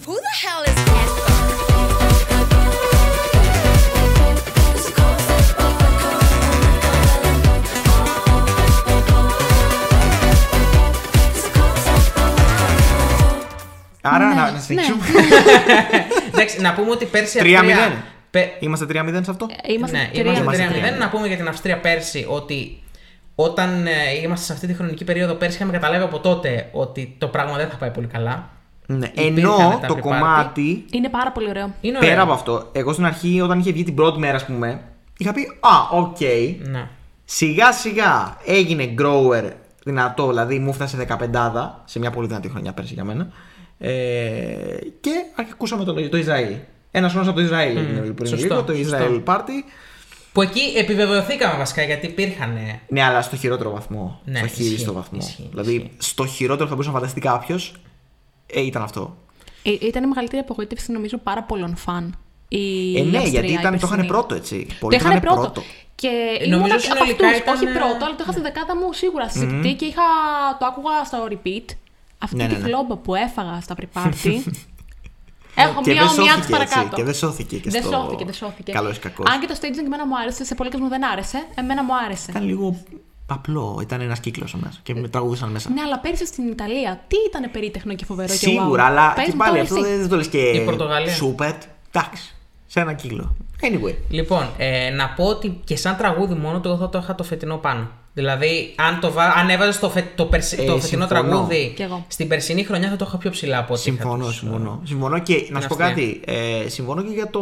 Who 0.06 0.10
the 0.10 0.34
hell 0.44 0.70
is 0.70 0.90
Casper? 0.90 1.34
Άρα 14.06 14.28
Ναι, 14.28 14.34
να, 14.36 14.46
ναι. 14.46 14.52
να 14.52 14.60
συνεχίσουμε. 14.60 15.06
Εντάξει, 16.34 16.62
να 16.62 16.74
πούμε 16.74 16.90
ότι 16.90 17.06
πέρσι 17.06 17.38
η 17.38 17.42
3-0. 17.44 17.56
Αυστρία. 17.56 18.04
Πε- 18.34 18.52
Είμαστε 18.64 18.86
3-0 18.90 19.20
σε 19.24 19.32
αυτό; 19.32 19.48
Είμαστε 19.68 19.98
ναι, 19.98 20.10
τρία. 20.14 20.22
είμαστε 20.34 20.64
3-0. 20.68 20.72
Είμαστε 20.76 20.96
3-0. 20.96 21.00
Να 21.00 21.10
πούμε 21.10 21.28
για 21.28 21.38
την 21.38 21.48
Αυστρία 21.48 21.80
πέρσι 21.80 22.26
ότι 22.30 22.82
όταν 23.36 23.88
ε, 23.88 23.92
είμαστε 24.24 24.46
σε 24.46 24.54
αυτή 24.54 24.68
τη 24.68 24.74
χρονική 24.74 25.04
περίοδο, 25.04 25.34
πέρσι 25.34 25.56
είχαμε 25.56 25.72
καταλάβει 25.72 26.04
από 26.04 26.20
τότε 26.20 26.70
ότι 26.72 27.16
το 27.18 27.28
πράγμα 27.28 27.56
δεν 27.58 27.70
θα 27.70 27.76
πάει 27.76 27.90
πολύ 27.92 28.08
καλά. 28.08 28.50
Ναι. 28.86 29.08
Υπήρχαν 29.14 29.60
Ενώ 29.60 29.78
τα 29.82 29.88
το 29.88 29.94
pre-party. 29.96 30.02
κομμάτι. 30.02 30.86
Είναι 30.92 31.10
πάρα 31.10 31.32
πολύ 31.32 31.50
ωραίο. 31.50 31.74
Είναι 31.82 31.98
ωραίο. 31.98 32.10
Πέρα 32.10 32.22
από 32.22 32.32
αυτό, 32.32 32.70
εγώ 32.72 32.94
στην 32.94 33.06
αρχή 33.06 33.42
όταν 33.42 33.60
είχε 33.60 33.72
βγει 33.72 33.84
την 33.84 33.96
πρώτη 33.96 34.20
μέρα, 34.20 34.36
ας 34.36 34.46
πούμε, 34.46 34.82
είχα 35.18 35.34
πει 35.34 35.42
Α, 35.60 35.98
οκ. 36.00 36.20
Ναι. 36.70 36.88
Σιγά 37.26 37.72
σιγά 37.72 38.38
έγινε 38.46 38.94
grower 39.00 39.50
δυνατό, 39.84 40.28
δηλαδή 40.28 40.60
μου 40.60 40.70
έφτασε 40.70 40.98
15 40.98 41.82
σε 41.86 42.00
μια 42.00 42.12
πολύ 42.12 42.28
δυνατή 42.28 42.50
χρονιά 42.50 42.74
πέρσι 42.74 42.94
για 42.94 43.04
μένα. 43.04 43.28
Ε, 43.78 43.92
και 45.02 45.12
ακούσαμε 45.52 45.84
το, 45.84 46.10
το 46.10 46.18
Ισραήλ. 46.18 46.54
Ένας 46.96 47.12
χρόνος 47.12 47.28
από 47.30 47.38
το 47.38 47.44
Ισραήλ 47.44 47.78
έγινε 47.78 48.00
πριν 48.00 48.28
σωστό, 48.30 48.46
λίγο, 48.48 48.64
το 48.64 48.74
σωστό. 48.76 48.96
Ισραήλ 48.96 49.22
Party. 49.26 49.64
Που 50.32 50.42
εκεί 50.42 50.60
επιβεβαιωθήκαμε 50.78 51.58
βασικά 51.58 51.84
γιατί 51.84 52.06
υπήρχαν. 52.06 52.56
ε, 52.56 52.80
Ναι, 52.88 53.04
αλλά 53.04 53.22
στο 53.22 53.36
χειρότερο 53.36 53.72
βαθμό. 53.72 54.22
Ναι, 54.26 54.38
στο 54.38 54.46
ισχύει, 54.46 54.64
χείριστο 54.64 54.94
βαθμό. 54.94 55.18
ισχύει, 55.22 55.48
δηλαδή, 55.50 55.74
ισχύει. 55.76 55.92
στο 55.98 56.26
χειρότερο 56.26 56.64
που 56.64 56.70
θα 56.70 56.74
μπορούσε 56.76 56.90
να 56.90 56.96
φανταστεί 56.96 57.20
κάποιος, 57.22 57.74
ε, 58.46 58.62
ήταν 58.62 58.82
αυτό. 58.82 59.18
Ε, 59.64 59.72
ήταν 59.82 60.04
η 60.04 60.08
μεγαλύτερη 60.08 60.42
απογοήτευση 60.42 60.92
νομίζω 60.92 61.18
πάρα 61.18 61.44
πολλών 61.44 61.76
φαν. 61.76 62.18
Η 62.48 62.98
Ε, 62.98 63.04
ναι, 63.04 63.18
Αυστρία, 63.18 63.30
γιατί 63.32 63.48
η 63.48 63.54
ήταν, 63.54 63.72
το 63.72 63.76
είχαν 63.78 63.80
περσινή. 63.90 64.08
πρώτο 64.08 64.36
έτσι. 64.36 64.66
Το 64.70 64.76
Πολλοί 64.80 64.96
είχαν 64.96 65.20
πρώτο. 65.20 65.40
πρώτο. 65.42 65.62
Και 65.96 66.08
Ε, 66.40 66.44
ήμουν 66.46 66.58
νομίζω 66.60 66.74
από 66.76 66.84
συνολικά 66.84 67.28
αυτούς, 67.28 67.40
ήταν, 67.42 67.56
όχι 67.56 67.66
ε, 67.66 67.72
πρώτο, 67.80 68.06
αλλά 68.06 68.16
το 68.16 68.22
είχα 68.24 68.32
στη 68.32 68.42
δεκάδα 68.42 68.76
μου 68.76 68.94
σίγουρα 68.94 69.30
στη 69.30 69.40
συζητητή 69.40 69.74
και 69.74 69.86
είχα, 69.86 70.02
το 70.60 70.66
άκουγα 70.66 71.04
στο 71.06 71.18
repeat. 71.32 71.66
Αυτή 72.18 72.36
Ναι, 72.36 72.48
τη 72.48 72.54
ναι, 72.54 72.60
ναι. 72.60 72.66
φλόμπα 72.68 72.96
που 72.98 73.16
έφαγα 73.16 73.62
στα 73.62 73.76
pre-party. 73.80 74.34
Έχω 75.56 75.82
Και 75.82 75.92
μία 75.92 76.00
δεν 76.02 76.10
ομοιά 76.10 76.24
σώθηκε 76.32 76.40
τους 76.42 76.50
παρακάτω. 76.52 76.80
έτσι, 76.82 76.96
και 76.96 77.04
δεν 77.04 77.14
σώθηκε 77.14 77.58
και 77.58 77.70
δεν 77.70 77.82
στο 77.84 77.92
σώθηκε, 77.92 78.26
δεν 78.26 78.34
σώθηκε. 78.34 78.72
καλός 78.72 78.98
ή 78.98 79.00
κακός. 79.00 79.26
Αν 79.32 79.40
και 79.40 79.48
το 79.48 79.56
staging 79.62 79.86
εμένα 79.86 80.08
μου 80.08 80.18
άρεσε, 80.18 80.46
σε 80.46 80.56
πολλοί 80.56 80.70
κόσμοι 80.72 80.88
δεν 80.88 81.06
άρεσε. 81.12 81.46
Εμένα 81.56 81.84
μου 81.84 81.92
άρεσε. 82.06 82.26
Ήταν 82.32 82.44
λίγο 82.46 82.76
απλό. 83.28 83.80
Ήταν 83.82 84.02
ένας 84.02 84.20
κύκλος 84.20 84.54
μέσα 84.56 84.80
και 84.84 84.96
με 84.96 85.08
τραγουδούσαν 85.08 85.50
μέσα. 85.50 85.70
Ναι, 85.70 85.82
αλλά 85.82 86.00
πέρυσι 86.00 86.26
στην 86.26 86.48
Ιταλία, 86.48 87.04
τι 87.08 87.16
ήταν 87.28 87.52
περίτεχνο 87.52 87.94
και 87.96 88.06
φοβερό 88.06 88.28
και 88.28 88.34
Σίγουρα, 88.38 88.84
wow. 88.84 88.90
αλλά 88.90 89.14
Πες 89.14 89.26
και 89.26 89.32
μου 89.32 89.38
πάλι 89.38 89.52
τώρα 89.52 89.62
αυτό 89.64 89.76
εσύ. 89.76 89.88
δεν, 89.90 90.00
δεν 90.00 90.10
το 90.10 90.16
λες 90.16 90.28
και. 90.28 90.38
Η 90.38 90.64
Πορτογαλία. 90.66 91.14
Σούπερ. 91.14 91.54
Εντάξει. 91.92 92.36
Σε 92.68 92.80
ένα 92.80 92.94
κύκλο. 92.94 93.36
Anyway. 93.62 93.96
Λοιπόν, 94.10 94.50
ε, 94.58 94.90
να 94.90 95.10
πω 95.10 95.26
ότι 95.26 95.62
και 95.64 95.76
σαν 95.76 95.96
τραγούδι 95.98 96.34
μόνο 96.34 96.60
το 96.60 96.70
εγώ 96.70 96.78
θα 96.78 96.90
το 96.90 96.98
είχα 96.98 97.16
το 97.16 97.24
φετινό 97.24 97.58
πάνω. 97.58 97.88
Δηλαδή, 98.14 98.74
αν, 98.78 99.00
το 99.00 99.12
βα... 99.12 99.24
αν 99.24 99.50
έβαζες 99.50 99.80
το, 99.80 99.90
φε... 99.90 100.04
το, 100.16 100.26
περσι... 100.26 100.58
Ε, 100.60 100.66
το 100.66 100.80
φετινό 100.80 101.06
συμφωνώ. 101.06 101.30
τραγούδι 101.30 101.74
Κι 101.76 101.82
εγώ. 101.82 102.06
στην 102.08 102.28
περσινή 102.28 102.64
χρονιά 102.64 102.90
θα 102.90 102.96
το 102.96 103.06
είχα 103.08 103.18
πιο 103.18 103.30
ψηλά 103.30 103.58
από 103.58 103.74
ό,τι. 103.74 103.90
είχα 103.90 103.98
Συμφωνώ, 104.02 104.26
τους, 104.26 104.36
συμφωνώ. 104.36 104.82
Συμφωνώ 104.84 105.20
και 105.20 105.34
να 105.34 105.62
σου 105.62 105.68
πω 105.68 105.74
Αυστρία. 105.74 105.90
κάτι. 105.90 106.22
Ε, 106.26 106.70
συμφωνώ 106.70 107.02
και 107.02 107.14
για 107.14 107.30
το 107.30 107.42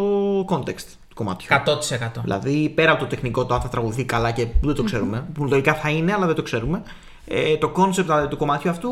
context 0.50 0.84
του 1.08 1.16
κομματιού. 1.16 1.48
100%. 1.66 2.22
Δηλαδή, 2.24 2.72
πέρα 2.76 2.92
από 2.92 3.00
το 3.00 3.08
τεχνικό, 3.08 3.46
το 3.46 3.54
αν 3.54 3.62
θα 3.62 3.68
τραγουδεί 3.70 4.04
καλά 4.04 4.32
και 4.32 4.46
που 4.46 4.66
δεν 4.66 4.76
το 4.76 4.84
ξέρουμε, 4.84 5.26
που 5.34 5.46
λογικά 5.46 5.74
θα 5.74 5.90
είναι, 5.90 6.14
αλλά 6.14 6.26
δεν 6.26 6.36
το 6.36 6.42
ξέρουμε, 6.42 6.82
ε, 7.26 7.58
το 7.58 7.72
concept 7.76 8.30
του 8.30 8.38
κομματιού 8.38 8.70
αυτού 8.70 8.90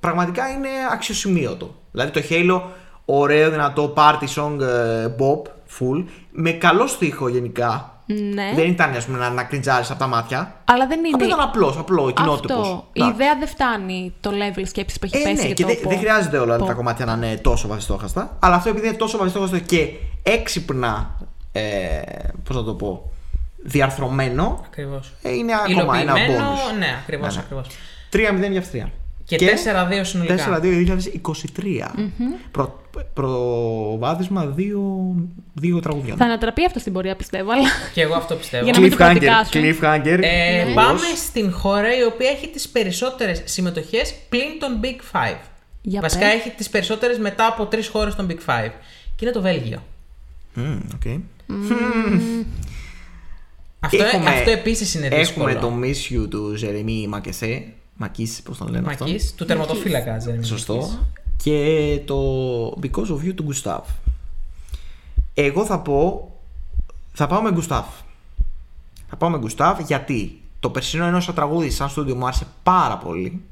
πραγματικά 0.00 0.48
είναι 0.48 0.68
αξιοσημείωτο. 0.92 1.74
Δηλαδή, 1.90 2.10
το 2.10 2.20
Halo, 2.30 2.60
ωραίο, 3.04 3.50
δυνατό 3.50 3.92
party 3.96 4.26
song, 4.34 4.60
ε, 4.60 5.06
bop, 5.18 5.42
full, 5.78 6.04
με 6.30 6.50
καλό 6.50 6.86
στίχο 6.86 7.28
γενικά. 7.28 7.89
Ναι. 8.34 8.52
Δεν 8.54 8.68
ήταν, 8.68 8.94
ας 8.96 9.04
πούμε, 9.04 9.18
να, 9.18 9.30
να 9.30 9.44
κριτζάρεις 9.44 9.90
από 9.90 9.98
τα 9.98 10.06
μάτια. 10.06 10.54
Αλλά 10.64 10.86
δεν 10.86 10.98
είναι. 10.98 11.08
Αυτό 11.14 11.26
ήταν 11.26 11.40
απλός, 11.40 11.76
απλό, 11.78 12.10
κοινότυπος. 12.10 12.56
Αυτό. 12.58 12.84
Η 12.92 13.02
ιδέα 13.04 13.36
δεν 13.38 13.48
φτάνει 13.48 14.14
το 14.20 14.30
level 14.30 14.62
σκέψης 14.66 14.98
που 14.98 15.06
έχει 15.06 15.16
Ε, 15.16 15.22
πέσει 15.22 15.34
ναι, 15.34 15.42
για 15.46 15.54
και 15.54 15.62
το 15.62 15.68
δεν 15.68 15.80
πω- 15.82 15.88
δεν 15.90 15.98
χρειάζεται 15.98 16.38
όλα 16.38 16.56
πω. 16.56 16.64
τα 16.64 16.72
κομμάτια 16.72 17.04
να 17.04 17.12
είναι 17.12 17.36
τόσο 17.36 17.68
βαθιστόχαστα. 17.68 18.36
Αλλά 18.40 18.54
αυτό 18.54 18.68
επειδή 18.68 18.86
είναι 18.86 18.96
τόσο 18.96 19.18
βαθιστόχαστο 19.18 19.58
και 19.58 19.88
έξυπνα, 20.22 21.16
ε, 21.52 21.62
πώς 22.44 22.56
να 22.56 22.62
το 22.64 22.74
πω, 22.74 23.10
διαρθρωμένο, 23.64 24.60
Ακριβώς. 24.66 25.12
ε, 25.22 25.34
είναι 25.34 25.52
ακόμα 25.54 25.98
ένα 25.98 26.12
Υλοποιημένο, 26.12 26.44
bonus. 26.52 26.78
ναι, 26.78 26.96
ακριβώς. 27.02 27.36
Ναι, 27.36 27.40
ναι. 27.40 27.44
Ακριβώς. 27.44 27.66
3-0 28.46 28.50
για 28.50 28.60
Αυστρία. 28.60 28.90
Και 29.36 29.50
4-2 30.00 30.00
συνολικά. 30.02 30.60
4-2 30.62 30.98
2023. 31.56 31.90
Προ, 32.50 32.80
προβάδισμα 33.14 34.46
δύο, 34.46 35.14
δύο 35.54 35.80
τραγουδιών. 35.80 36.16
Θα 36.16 36.24
ανατραπεί 36.24 36.64
αυτό 36.64 36.78
στην 36.78 36.92
πορεία, 36.92 37.16
πιστεύω. 37.16 37.50
Αλλά... 37.52 37.68
Και 37.94 38.00
εγώ 38.02 38.14
αυτό 38.14 38.34
πιστεύω. 38.34 38.64
Για 38.64 38.72
να 38.72 38.80
μην 38.80 38.90
το 38.90 38.96
Cliffhanger. 38.96 38.98
προδικάσω. 38.98 39.50
Cliffhanger. 39.52 40.18
Ε, 40.22 40.58
Βεβαίως. 40.58 40.74
πάμε 40.74 41.00
στην 41.16 41.52
χώρα 41.52 41.96
η 41.98 42.02
οποία 42.04 42.30
έχει 42.30 42.48
τις 42.48 42.68
περισσότερες 42.68 43.42
συμμετοχές 43.44 44.14
πλην 44.28 44.58
των 44.60 44.80
Big 44.82 45.16
Five. 45.16 45.36
Για 45.82 46.00
Βασικά 46.00 46.24
πες. 46.26 46.34
έχει 46.34 46.50
τις 46.50 46.70
περισσότερες 46.70 47.18
μετά 47.18 47.46
από 47.46 47.66
τρεις 47.66 47.88
χώρες 47.88 48.14
των 48.14 48.26
Big 48.30 48.50
Five. 48.50 48.70
Και 49.16 49.24
είναι 49.24 49.30
το 49.34 49.40
Βέλγιο. 49.40 49.82
Μμμ, 50.54 50.80
οκ. 50.94 51.20
Αυτό, 53.80 54.04
Έχουμε- 54.04 54.30
αυτό 54.30 54.50
επίσης 54.50 54.94
είναι 54.94 55.08
δύσκολο. 55.08 55.48
Έχουμε 55.48 55.60
το 55.60 55.78
Miss 55.82 56.14
You 56.14 56.26
του 56.30 56.54
Ζερεμί 56.56 57.06
Μακεσέ. 57.08 57.64
Μακίς, 58.02 58.42
πώς 58.42 58.58
τον 58.58 58.68
λένε 58.68 58.88
αυτό. 58.88 59.04
Μακής, 59.04 59.34
του 59.34 59.44
τερματοφύλακα. 59.44 60.16
Τζέρεμι 60.16 60.36
Μακής. 60.36 60.48
Σωστό. 60.48 61.06
Και 61.36 62.00
το 62.04 62.16
Because 62.82 63.06
of 63.06 63.28
You 63.28 63.34
του 63.34 63.52
Gustav. 63.52 63.80
Εγώ 65.34 65.64
θα 65.64 65.80
πω. 65.80 66.30
Θα 67.12 67.26
πάω 67.26 67.42
με 67.42 67.52
Γκουστάφ. 67.52 67.86
Θα 69.08 69.16
πάω 69.16 69.28
με 69.28 69.38
Γκουστάφ 69.38 69.80
γιατί 69.80 70.40
το 70.60 70.70
περσινό 70.70 71.04
ενός 71.04 71.34
τραγούδι 71.34 71.70
σαν 71.70 71.88
στούντιο 71.88 72.14
μου 72.14 72.26
άρεσε 72.26 72.46
πάρα 72.62 72.98
πολύ 72.98 73.42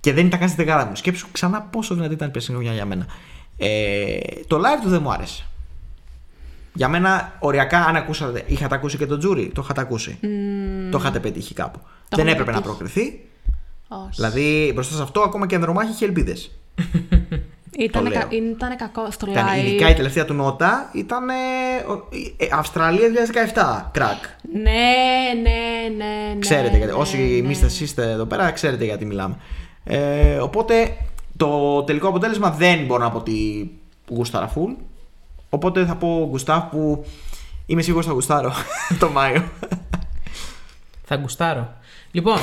και 0.00 0.12
δεν 0.12 0.26
ήταν 0.26 0.38
καν 0.38 0.48
στην 0.48 0.64
δεκάδα 0.64 0.86
μου. 0.86 0.96
Σκέψου 0.96 1.26
ξανά 1.32 1.62
πόσο 1.62 1.94
δυνατή 1.94 2.14
ήταν 2.14 2.28
η 2.28 2.30
περσινή 2.30 2.56
χρονιά 2.56 2.74
για 2.74 2.84
μένα. 2.84 3.06
Ε, 3.56 4.18
το 4.46 4.56
live 4.56 4.82
του 4.82 4.88
δεν 4.88 5.02
μου 5.02 5.12
άρεσε. 5.12 5.46
Για 6.74 6.88
μένα, 6.88 7.36
οριακά, 7.38 7.84
αν 7.84 7.96
ακούσατε, 7.96 8.44
είχατε 8.46 8.74
ακούσει 8.74 8.96
και 8.96 9.06
τον 9.06 9.18
Τζούρι, 9.18 9.50
το 9.54 9.60
είχατε 9.64 9.80
ακούσει. 9.80 10.18
Το 10.90 10.98
είχατε 10.98 11.20
πετύχει 11.20 11.54
κάπου. 11.54 11.78
δεν 12.08 12.26
έχουμε 12.26 12.30
έπρεπε 12.30 12.50
να 12.50 12.60
πετύχει. 12.60 12.76
προκριθεί. 12.76 13.26
Όχι. 14.00 14.10
Δηλαδή, 14.14 14.70
μπροστά 14.74 14.94
σε 14.96 15.02
αυτό, 15.02 15.20
ακόμα 15.20 15.46
και 15.46 15.54
Ανδρομάχη 15.54 15.90
είχε 15.90 16.04
ελπίδες. 16.04 16.50
Ήτανε, 17.78 18.08
το 18.08 18.14
λέω. 18.14 18.20
κα- 18.28 18.36
ήτανε 18.36 18.74
κακό 18.76 19.10
στο 19.10 19.26
Ήταν, 19.30 19.46
live. 19.46 19.64
ειδικά 19.66 19.88
η 19.88 19.94
τελευταία 19.94 20.24
του 20.24 20.34
νότα 20.34 20.90
ήταν. 20.92 21.28
ε, 21.28 21.32
ο- 21.90 22.08
ε, 22.36 22.46
Αυστραλία 22.52 23.08
2017. 23.08 23.90
Κρακ. 23.92 24.24
Ναι, 24.52 24.62
ναι, 25.42 25.88
ναι. 25.96 26.32
ναι 26.34 26.38
Ξέρετε 26.38 26.76
γιατί. 26.76 26.92
ναι, 26.92 26.98
Όσοι 26.98 27.16
ναι. 27.16 27.36
εμεί 27.38 27.56
είστε 27.80 28.10
εδώ 28.10 28.24
πέρα, 28.24 28.50
ξέρετε 28.50 28.84
γιατί 28.84 29.04
μιλάμε. 29.04 29.36
Ε, 29.84 30.36
οπότε 30.36 30.96
το 31.36 31.82
τελικό 31.82 32.08
αποτέλεσμα 32.08 32.50
δεν 32.50 32.84
μπορώ 32.84 33.02
να 33.02 33.10
πω 33.10 33.18
ότι 33.18 33.70
γούσταρα 34.10 34.52
full. 34.54 34.76
Οπότε 35.48 35.84
θα 35.86 35.94
πω 35.96 36.26
Γκουστάφ 36.30 36.64
που 36.64 37.04
είμαι 37.66 37.82
σίγουρος 37.82 38.06
θα 38.06 38.12
γουστάρω 38.12 38.52
το 39.00 39.08
Μάιο. 39.10 39.42
Θα 41.04 41.16
γκουστάρω. 41.16 41.72
Λοιπόν, 42.12 42.38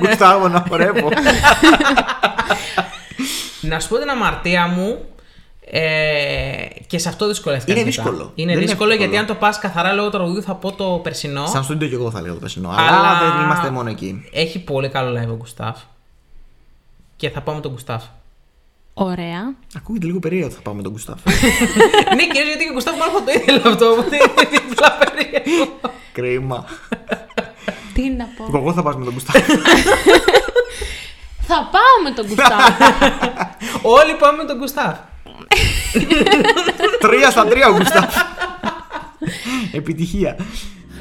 Γουστάρω 0.00 0.48
να 0.48 0.64
χορεύω. 0.68 1.08
να 3.60 3.80
σου 3.80 3.88
πω 3.88 3.98
την 3.98 4.08
αμαρτία 4.10 4.66
μου. 4.66 5.04
Ε, 5.66 6.66
και 6.86 6.98
σε 6.98 7.08
αυτό 7.08 7.26
δυσκολεύτηκα. 7.26 7.72
Είναι 7.72 7.80
αρκετά. 7.88 8.02
δύσκολο. 8.02 8.32
Είναι 8.34 8.52
Δεν 8.52 8.56
είναι 8.62 8.66
δύσκολο 8.70 8.88
γιατί 8.94 9.02
εύκολο. 9.02 9.20
αν 9.20 9.26
το 9.26 9.34
πας 9.34 9.58
καθαρά 9.58 9.92
λόγω 9.92 10.10
του 10.10 10.16
τραγουδιού 10.16 10.42
θα 10.42 10.54
πω 10.54 10.72
το 10.72 10.84
περσινό. 11.02 11.46
Σαν 11.46 11.64
στούντιο 11.64 11.88
και 11.88 11.94
εγώ 11.94 12.10
θα 12.10 12.20
λέω 12.20 12.34
το 12.34 12.40
περσινό. 12.40 12.68
Αλλά, 12.68 12.98
Αλλά 12.98 13.18
δεν 13.18 13.44
είμαστε 13.44 13.70
μόνο 13.70 13.90
εκεί. 13.90 14.28
Έχει 14.32 14.58
πολύ 14.58 14.88
καλό 14.88 15.20
live 15.20 15.28
ο 15.30 15.36
Γκουστάφ. 15.36 15.76
Και 17.16 17.30
θα 17.30 17.40
πάω 17.40 17.54
με 17.54 17.60
τον 17.60 17.72
Γκουστάφ. 17.72 18.02
Ωραία. 18.94 19.54
Ακούγεται 19.76 20.06
λίγο 20.06 20.18
περίεργο 20.18 20.46
ότι 20.46 20.54
θα 20.56 20.62
πάμε 20.62 20.76
με 20.76 20.82
τον 20.82 20.92
Γκουστάφ. 20.92 21.18
ναι, 22.16 22.26
κυρίως 22.26 22.46
γιατί 22.48 22.64
και 22.64 22.70
ο 22.70 22.72
Γκουστάφ 22.72 22.96
μάλλον 22.98 23.14
θα 23.14 23.24
το 23.24 23.30
ήθελε 23.34 23.60
αυτό. 23.64 23.86
Οπότε 23.90 24.16
είναι 24.16 24.48
διπλά 24.68 24.98
περίεργο. 24.98 25.72
Κρίμα. 26.12 26.64
Τι 27.94 28.10
να 28.10 28.28
πω. 28.36 28.58
Εγώ 28.58 28.72
θα 28.72 28.82
πας 28.82 28.96
με 28.96 29.04
τον 29.04 29.12
Γκουστάφ. 29.14 29.46
Θα 31.46 31.68
πάω 31.72 31.96
με 32.04 32.10
τον 32.10 32.26
Γκουστάβο. 32.26 32.62
Όλοι 33.98 34.14
πάμε 34.14 34.36
με 34.36 34.44
τον 34.44 34.58
Γκουστάφ. 34.58 34.96
Τρία 37.00 37.30
στα 37.30 37.46
τρία 37.46 37.68
ο 37.68 37.76
Γκουστάφ. 37.76 38.14
Επιτυχία. 39.72 40.36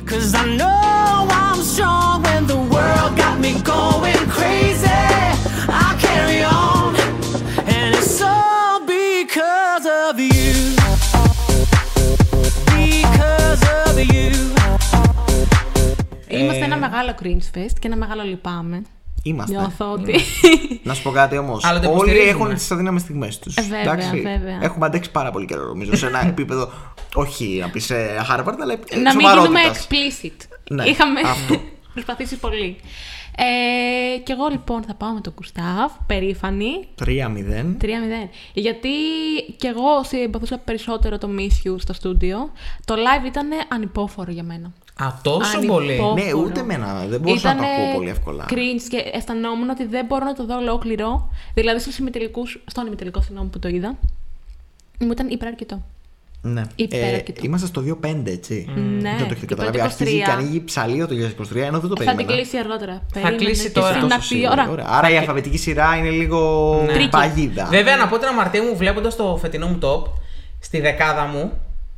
Cause 0.05 0.33
I 0.35 0.45
know 0.59 1.27
I'm 1.43 1.59
strong 1.71 2.23
when 2.23 2.45
the 2.53 2.59
world 2.73 3.11
got 3.23 3.35
me 3.39 3.51
going 3.73 4.23
crazy. 4.37 5.03
I'll 5.79 5.97
carry 6.07 6.41
on, 6.43 6.93
and 7.75 7.95
it's 7.99 8.21
all 8.21 8.77
because 8.97 9.85
of 10.03 10.13
you. 10.19 10.51
Because 12.75 13.63
of 13.87 13.93
you. 14.13 14.62
Είμαστε 16.37 16.63
ένα 16.63 16.77
μεγάλο 16.77 17.15
cringe 17.23 17.57
fest 17.57 17.73
και 17.79 17.87
ένα 17.87 17.95
μεγάλο 17.95 18.23
λυπάμαι. 18.23 18.81
Είμαστε. 19.23 19.57
Νιώθω 19.57 19.91
ότι. 19.91 20.19
Να 20.83 20.93
σου 20.93 21.03
πω 21.03 21.11
κάτι 21.11 21.37
όμως. 21.37 21.63
Αλλά 21.63 21.79
το 21.79 21.87
Όλοι 21.87 21.95
υποστηρίζουμε. 21.95 22.29
έχουν 22.29 22.53
τις 22.53 22.71
αδύναμες 22.71 23.01
στιγμές 23.01 23.39
τους. 23.39 23.55
Ε, 23.55 23.61
βέβαια, 23.61 23.95
βέβαια. 24.11 24.57
Έχουμε 24.61 24.85
αντέξει 24.85 25.11
πάρα 25.11 25.31
πολύ 25.31 25.45
καιρό 25.45 25.63
νομίζω 25.67 25.95
σε 25.95 26.07
ένα 26.07 26.25
επίπεδο. 26.31 26.71
Όχι 27.13 27.57
να 27.61 27.69
πεις 27.69 27.85
σε 27.85 27.95
Harvard, 28.29 28.55
αλλά 28.61 28.75
να 29.03 29.15
μην 29.15 29.21
σοβαρότητας. 29.21 29.37
γίνουμε 29.43 29.61
explicit. 29.73 30.47
Ναι, 30.69 30.83
Είχαμε 30.83 31.19
αυτό. 31.19 31.61
προσπαθήσει 31.93 32.37
πολύ. 32.37 32.75
Ε, 33.37 34.17
και 34.17 34.31
εγώ 34.33 34.47
λοιπόν 34.51 34.83
θα 34.83 34.93
πάω 34.93 35.11
με 35.11 35.21
τον 35.21 35.33
Κουστάβ, 35.33 35.91
περήφανη. 36.05 36.87
3-0. 37.05 37.07
3-0. 37.81 37.85
Γιατί 38.53 38.89
και 39.57 39.67
εγώ 39.67 40.03
συμπαθούσα 40.03 40.57
περισσότερο 40.57 41.17
το 41.17 41.29
Miss 41.37 41.67
You 41.69 41.75
στο 41.79 41.93
στούντιο. 41.93 42.51
Το 42.85 42.93
live 42.95 43.25
ήταν 43.25 43.47
ανυπόφορο 43.69 44.31
για 44.31 44.43
μένα. 44.43 44.73
Α, 44.95 45.05
τόσο 45.21 45.57
Ανυπόφορο. 45.57 45.85
πολύ. 45.85 46.23
Ναι, 46.23 46.33
ούτε 46.33 46.59
εμένα. 46.59 47.05
Δεν 47.07 47.19
μπορούσα 47.19 47.47
να 47.53 47.55
το 47.59 47.63
Ήτανε 47.63 47.81
ακούω 47.83 47.95
πολύ 47.97 48.09
εύκολα. 48.09 48.45
cringe 48.49 48.81
και 48.89 48.97
αισθανόμουν 49.13 49.69
ότι 49.69 49.85
δεν 49.85 50.05
μπορώ 50.05 50.25
να 50.25 50.33
το 50.33 50.45
δω 50.45 50.55
ολόκληρο. 50.55 51.29
Δηλαδή 51.53 51.79
στους 51.79 51.97
ημιτελικούς, 51.97 52.63
στον 52.65 52.85
ημιτελικό 52.87 53.21
συγγνώμη 53.21 53.49
που 53.49 53.59
το 53.59 53.67
είδα, 53.67 53.95
μου 54.99 55.11
ήταν 55.11 55.29
υπεραρκετό. 55.29 55.81
Ναι. 56.45 56.61
Υπεραρκετό. 56.75 57.41
είμαστε 57.45 57.67
στο 57.67 57.81
2-5, 57.81 58.31
έτσι. 58.31 58.65
Ναι, 58.75 59.01
Δεν 59.09 59.17
το 59.17 59.23
έχετε 59.23 59.35
και 59.39 59.45
καταλάβει. 59.45 59.77
το 59.77 59.83
Αρχίζει 59.83 60.17
23. 60.21 60.23
και 60.25 60.31
ανοίγει 60.31 60.63
ψαλίδα 60.63 61.07
το 61.07 61.15
2023, 61.15 61.55
ενώ 61.55 61.79
δεν 61.79 61.89
το 61.89 61.95
Θα 61.95 62.03
περίμενα. 62.03 62.15
την 62.17 62.27
κλείσει 62.27 62.57
αργότερα. 62.57 63.01
Περίμενε 63.13 63.37
κλείσει 63.37 63.63
και 63.63 63.69
τώρα. 63.79 63.87
στην 63.89 64.01
Τόσο 64.01 64.15
αυτή 64.15 64.35
η 64.35 64.37
σίγουρα, 64.37 64.61
ώρα. 64.61 64.71
ωραία. 64.71 64.85
Άρα 64.89 65.09
η 65.09 65.17
αλφαβητική 65.17 65.57
σειρά 65.57 65.95
είναι 65.97 66.09
λίγο 66.09 66.73
Ναι. 66.85 66.93
Τρίκι. 66.93 67.09
παγίδα. 67.09 67.65
Βέβαια, 67.65 67.97
να 67.97 68.07
πω 68.07 68.17
την 68.17 68.27
αμαρτία 68.27 68.63
μου 68.63 68.75
βλέποντας 68.77 69.15
το 69.15 69.37
φετινό 69.41 69.67
μου 69.67 69.77
top 69.81 70.03
στη 70.59 70.79
δεκάδα 70.81 71.25
μου. 71.25 71.51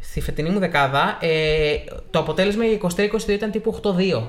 Στη 0.09 0.21
φετινή 0.21 0.49
μου 0.49 0.59
δεκάδα, 0.59 1.17
ε, 1.21 1.75
το 2.09 2.19
αποτέλεσμα 2.19 2.63
για 2.63 2.77
23-22 2.81 3.29
ήταν 3.29 3.51
τύπου 3.51 3.79
8-2. 3.83 4.23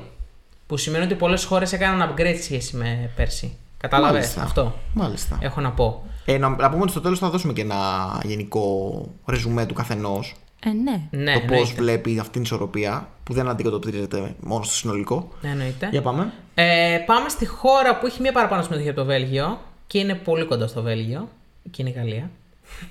Που 0.66 0.76
σημαίνει 0.76 1.04
ότι 1.04 1.14
πολλές 1.14 1.44
χώρες 1.44 1.72
έκαναν 1.72 2.10
upgrade 2.10 2.34
σε 2.36 2.42
σχέση 2.42 2.76
με 2.76 3.10
πέρσι. 3.16 3.56
Κατάλαβες 3.76 4.14
Μάλιστα. 4.14 4.42
αυτό; 4.42 4.74
Μάλιστα. 4.94 5.38
Έχω 5.40 5.60
να 5.60 5.70
πω. 5.70 6.04
Ε, 6.24 6.38
να, 6.38 6.48
να 6.48 6.70
πούμε 6.70 6.82
ότι 6.82 6.90
στο 6.90 7.00
τέλος 7.00 7.18
θα 7.18 7.30
δώσουμε 7.30 7.52
και 7.52 7.60
ένα 7.60 7.76
γενικό 8.24 9.04
ρεζουμέ 9.26 9.66
του 9.66 9.74
καθενός. 9.74 10.34
Ε, 10.64 10.70
ναι. 10.70 11.22
Ναι, 11.22 11.32
το 11.32 11.40
πώς 11.40 11.50
εννοείται. 11.50 11.82
βλέπει 11.82 12.18
αυτή 12.18 12.32
την 12.32 12.42
ισορροπία 12.42 13.08
που 13.22 13.32
δεν 13.32 13.48
αντικατοπτρίζεται 13.48 14.34
μόνο 14.40 14.64
στο 14.64 14.74
συνολικό. 14.74 15.28
Ναι, 15.40 15.50
εννοείται. 15.50 15.88
Για 15.90 16.02
πάμε. 16.02 16.32
Ε, 16.54 16.98
πάμε 17.06 17.28
στη 17.28 17.46
χώρα 17.46 17.98
που 17.98 18.06
έχει 18.06 18.20
μία 18.20 18.32
παραπάνω 18.32 18.62
συμμετοχή 18.62 18.88
από 18.88 18.98
το 18.98 19.04
Βέλγιο 19.04 19.58
και 19.86 19.98
είναι 19.98 20.14
πολύ 20.14 20.44
κοντά 20.44 20.66
στο 20.66 20.82
Βέλγιο. 20.82 21.28
Και 21.70 21.82
είναι 21.82 21.90
η 21.90 21.94
Γαλλία. 21.96 22.30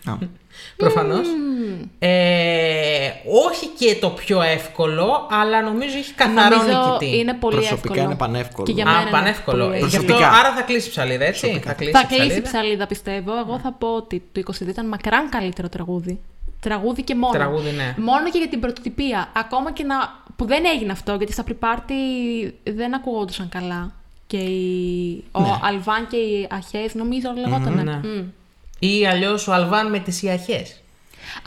Α, 0.05 0.13
Προφανώς. 0.77 1.27
Ε, 1.99 3.09
όχι 3.47 3.67
και 3.79 3.95
το 4.01 4.09
πιο 4.09 4.41
εύκολο, 4.41 5.27
αλλά 5.29 5.61
νομίζω 5.61 5.97
έχει 5.97 6.13
καθαρό 6.13 6.55
Νομίζω 6.57 6.77
νικητή. 6.97 7.17
είναι 7.17 7.33
πολύ 7.33 7.55
Προσωπικά 7.55 7.87
εύκολο. 7.93 8.03
είναι 8.09 8.15
πανεύκολο. 8.15 8.65
Και 8.67 8.71
για 8.73 8.85
μένα 8.85 8.97
Α, 8.97 9.01
είναι 9.01 9.09
πανεύκολο. 9.09 9.65
πολύ 9.65 9.77
Γι' 9.77 9.83
αυτό, 9.85 9.97
Προσωπικά. 10.03 10.31
άρα 10.31 10.53
θα 10.53 10.61
κλείσει 10.61 10.87
η 10.87 10.89
ψαλίδα, 10.91 11.25
έτσι; 11.25 11.39
Προσωπικά. 11.41 11.69
Θα 11.69 11.75
κλείσει, 11.75 11.91
Θα 11.91 11.99
η 11.99 12.05
κλείσει 12.05 12.23
η 12.23 12.27
ψαλίδα. 12.27 12.49
ψαλίδα, 12.49 12.87
πιστεύω. 12.87 13.31
Εγώ 13.37 13.59
θα 13.59 13.71
πω 13.71 13.87
ότι 13.95 14.23
το 14.31 14.41
22 14.59 14.67
ήταν 14.67 14.87
μακράν 14.87 15.29
καλύτερο 15.29 15.69
τραγούδι. 15.69 16.19
Τραγούδι 16.59 17.03
και 17.03 17.15
μόνο. 17.15 17.33
Τραγούδι, 17.33 17.71
ναι. 17.71 17.95
Μόνο 17.97 18.29
και 18.31 18.37
για 18.37 18.47
την 18.47 18.59
πρωτοτυπία. 18.59 19.29
Ακόμα 19.35 19.71
και 19.71 19.83
να. 19.83 19.95
που 20.35 20.45
δεν 20.45 20.63
έγινε 20.65 20.91
αυτό, 20.91 21.13
γιατί 21.15 21.31
στα 21.33 21.43
pre-party 21.47 22.51
δεν 22.63 22.93
ακουγόντουσαν 22.95 23.49
καλά. 23.49 23.91
Και 24.27 24.37
οι... 24.37 25.23
ο 25.31 25.41
Αλβάν 25.63 26.07
και 26.07 26.17
οι 26.17 26.47
Αχές, 26.51 26.93
νομίζω 26.95 27.33
λεγότανε. 27.37 27.83
ναι. 27.83 27.91
Μμ. 28.03 28.23
Ή 28.79 29.07
αλλιώς 29.07 29.47
ο 29.47 29.53
Αλβάν 29.53 29.89
με 29.89 29.99
τις 29.99 30.21
Ιαχές. 30.23 30.79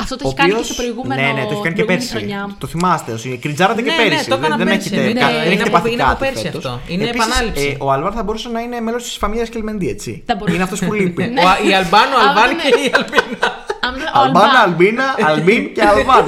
Αυτό 0.00 0.16
το 0.16 0.24
Ο 0.24 0.26
έχει 0.28 0.36
κάνει 0.36 0.48
και 0.50 0.54
οποίος- 0.56 0.72
στο 0.74 0.82
προηγούμενο. 0.82 1.20
Ναι, 1.22 1.26
ναι, 1.32 1.44
το 1.46 1.52
έχει 1.52 1.62
κάνει 1.62 1.74
και 1.74 1.82
την 1.82 1.86
προηγούμενη 1.86 1.98
πέρσι. 1.98 2.16
Χρονιά. 2.16 2.56
Το 2.58 2.66
θυμάστε. 2.66 3.12
όσοι- 3.12 3.38
Κριτζάρατε 3.40 3.82
και 3.82 3.90
Ναι, 3.90 3.96
πέρσι. 3.96 4.14
ναι, 4.14 4.22
το 4.22 4.34
έκανα 4.34 4.56
δεν, 4.56 4.66
δεν 4.66 4.74
πέρσι, 4.76 4.88
έχετε, 4.92 5.08
είναι- 5.10 5.20
κα- 5.20 5.28
είναι 5.30 5.38
δεν 5.38 5.46
έχετε 5.52 5.62
από- 5.62 5.72
πάθει 5.72 5.92
είναι 5.92 6.02
από 6.02 6.10
κάτι 6.12 6.24
πέρσι 6.24 6.42
φέτος. 6.46 6.64
αυτό. 6.64 6.80
Είναι 6.92 7.04
Επίσης, 7.08 7.26
επανάληψη. 7.26 7.68
ε, 7.80 7.84
ο 7.84 7.92
Αλβάρ 7.92 8.12
θα 8.14 8.22
μπορούσε 8.22 8.48
να 8.48 8.60
είναι 8.60 8.80
μέλος 8.80 9.02
της 9.02 9.16
φαμίλιας 9.16 9.48
Κελμεντή, 9.48 9.88
έτσι. 9.88 10.22
Θα 10.26 10.34
μπορούσε. 10.34 10.54
Είναι 10.54 10.64
αυτός 10.64 10.80
που 10.84 10.92
λείπει. 10.92 11.22
Ναι. 11.34 11.40
Ο, 11.42 11.68
η 11.68 11.74
Αλμπάνο, 11.74 12.14
ο 12.16 12.18
Α, 12.18 12.28
Αλβάν 12.28 12.48
ναι. 12.54 12.62
και 12.62 12.68
η 12.86 12.90
Αλμπίνα. 12.98 13.48
Αν 13.86 13.92
δεν- 13.98 14.10
ο 14.14 14.20
Αλμπάνα, 14.24 14.46
Αλβάν. 14.46 14.62
Αλμπίνα, 14.64 15.04
Αλμπίν 15.30 15.62
και 15.74 15.82
Αλβάν. 15.82 16.24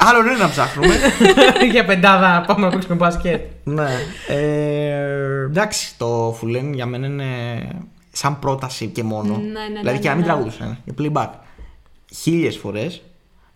Άλλο 0.00 0.20
είναι 0.20 0.36
να 0.36 0.48
ψάχνουμε. 0.50 0.94
Για 1.72 1.84
πεντάδα 1.84 2.44
πάμε 2.46 2.66
να 2.66 2.72
παίξουμε 2.72 2.94
μπάσκετ. 2.94 3.40
ναι. 3.64 3.88
Ε, 4.28 5.44
εντάξει, 5.50 5.88
το 5.96 6.36
Φουλέν 6.38 6.72
για 6.74 6.86
μένα 6.86 7.06
είναι 7.06 7.24
σαν 8.18 8.38
πρόταση 8.38 8.86
και 8.86 9.02
μόνο. 9.02 9.36
Ναι, 9.36 9.42
ναι, 9.42 9.78
δηλαδή 9.80 9.96
ναι, 9.96 9.98
και 9.98 10.08
να 10.08 10.14
ναι, 10.14 10.20
μην 10.20 10.26
ναι. 10.28 10.32
τραγουδούσαν. 10.32 10.78
Για 10.84 10.94
playback. 10.98 11.30
Χίλιες 12.14 12.56
φορές. 12.56 13.02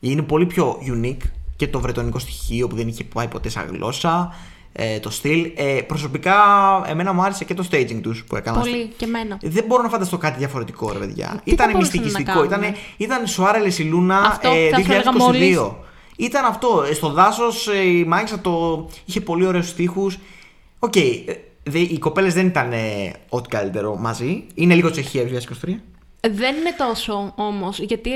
Είναι 0.00 0.22
πολύ 0.22 0.46
πιο 0.46 0.78
unique 0.94 1.26
και 1.56 1.68
το 1.68 1.80
βρετονικό 1.80 2.18
στοιχείο 2.18 2.66
που 2.68 2.76
δεν 2.76 2.88
είχε 2.88 3.04
πάει 3.04 3.28
ποτέ 3.28 3.48
σαν 3.48 3.66
γλώσσα. 3.72 4.34
Ε, 4.72 4.98
το 5.00 5.10
στυλ. 5.10 5.50
Ε, 5.56 5.80
προσωπικά, 5.86 6.34
εμένα 6.86 7.12
μου 7.12 7.22
άρεσε 7.22 7.44
και 7.44 7.54
το 7.54 7.64
staging 7.70 7.98
τους 8.02 8.24
που 8.24 8.36
έκαναν. 8.36 8.60
Πολύ 8.60 8.92
και 8.96 9.04
εμένα. 9.04 9.38
Δεν 9.42 9.64
μπορώ 9.66 9.82
να 9.82 9.88
φανταστώ 9.88 10.18
κάτι 10.18 10.38
διαφορετικό, 10.38 10.92
ρε 10.92 10.98
παιδιά. 10.98 11.26
θα 11.26 11.40
Ήταν 11.44 11.70
μπορούσαν 11.70 11.96
να 11.96 12.02
μυστικιστικό. 12.02 12.46
κάνουν; 12.46 12.62
Ήταν, 12.62 12.74
ήταν 12.96 13.26
Soarele 13.26 13.68
și 13.78 13.82
Luna 13.82 14.18
Αυτό 14.20 14.50
ε, 14.50 14.68
θα 14.68 14.80
σου 14.80 14.92
έλεγα 14.92 15.10
2022. 15.12 15.16
μόλις. 15.18 15.58
Ήταν 16.16 16.44
αυτό. 16.44 16.84
Ε, 16.90 16.94
Στο 16.94 17.10
δάσος 17.12 17.66
η 17.66 18.04
μάγισσα 18.06 18.40
το 18.40 18.86
είχε 19.04 19.20
πολύ 19.20 19.46
ωραίους 19.46 19.68
στίχους. 19.68 20.18
Οκ. 20.78 20.96
ε, 20.96 21.00
δε- 21.26 21.34
οι 21.70 21.98
κοπέλες 21.98 22.34
δεν 22.34 22.46
ήταν 22.46 22.72
ε, 22.72 23.12
ό,τι 23.28 23.48
καλύτερο 23.48 23.96
μαζί. 23.96 24.46
Είναι 24.54 24.74
λίγο 24.74 24.90
Τσεχία 24.90 25.22
2023. 25.24 25.74
Δεν 26.30 26.56
είναι 26.56 26.74
τόσο 26.76 27.32
όμως, 27.36 27.78
γιατί 27.78 28.10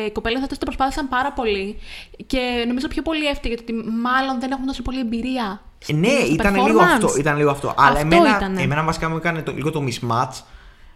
ε, 0.00 0.04
οι 0.06 0.10
κοπέλες 0.10 0.42
αυτές 0.42 0.58
το 0.58 0.64
προσπάθησαν 0.64 1.08
πάρα 1.08 1.32
πολύ 1.32 1.78
και 2.26 2.64
νομίζω 2.66 2.88
πιο 2.88 3.02
πολύ 3.02 3.26
έφταιγε 3.26 3.54
ότι 3.60 3.72
μάλλον 4.02 4.40
δεν 4.40 4.50
έχουν 4.50 4.66
τόσο 4.66 4.82
πολύ 4.82 4.98
εμπειρία. 5.00 5.62
Ε, 5.86 5.92
ναι, 5.92 6.08
στο 6.08 6.32
ήταν 6.32 6.54
performance. 6.54 6.66
λίγο 6.66 6.80
αυτό. 6.80 7.08
Ήταν 7.18 7.36
λίγο 7.36 7.50
αυτό. 7.50 7.74
Αλλά 7.76 8.00
Αυτό 8.00 8.16
εμένα, 8.16 8.36
ήτανε. 8.36 8.62
εμένα 8.62 8.84
βασικά 8.84 9.08
μου 9.08 9.16
έκανε 9.16 9.42
το, 9.42 9.52
λίγο 9.52 9.70
το 9.70 9.84
mismatch 9.86 10.42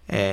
ε, 0.07 0.33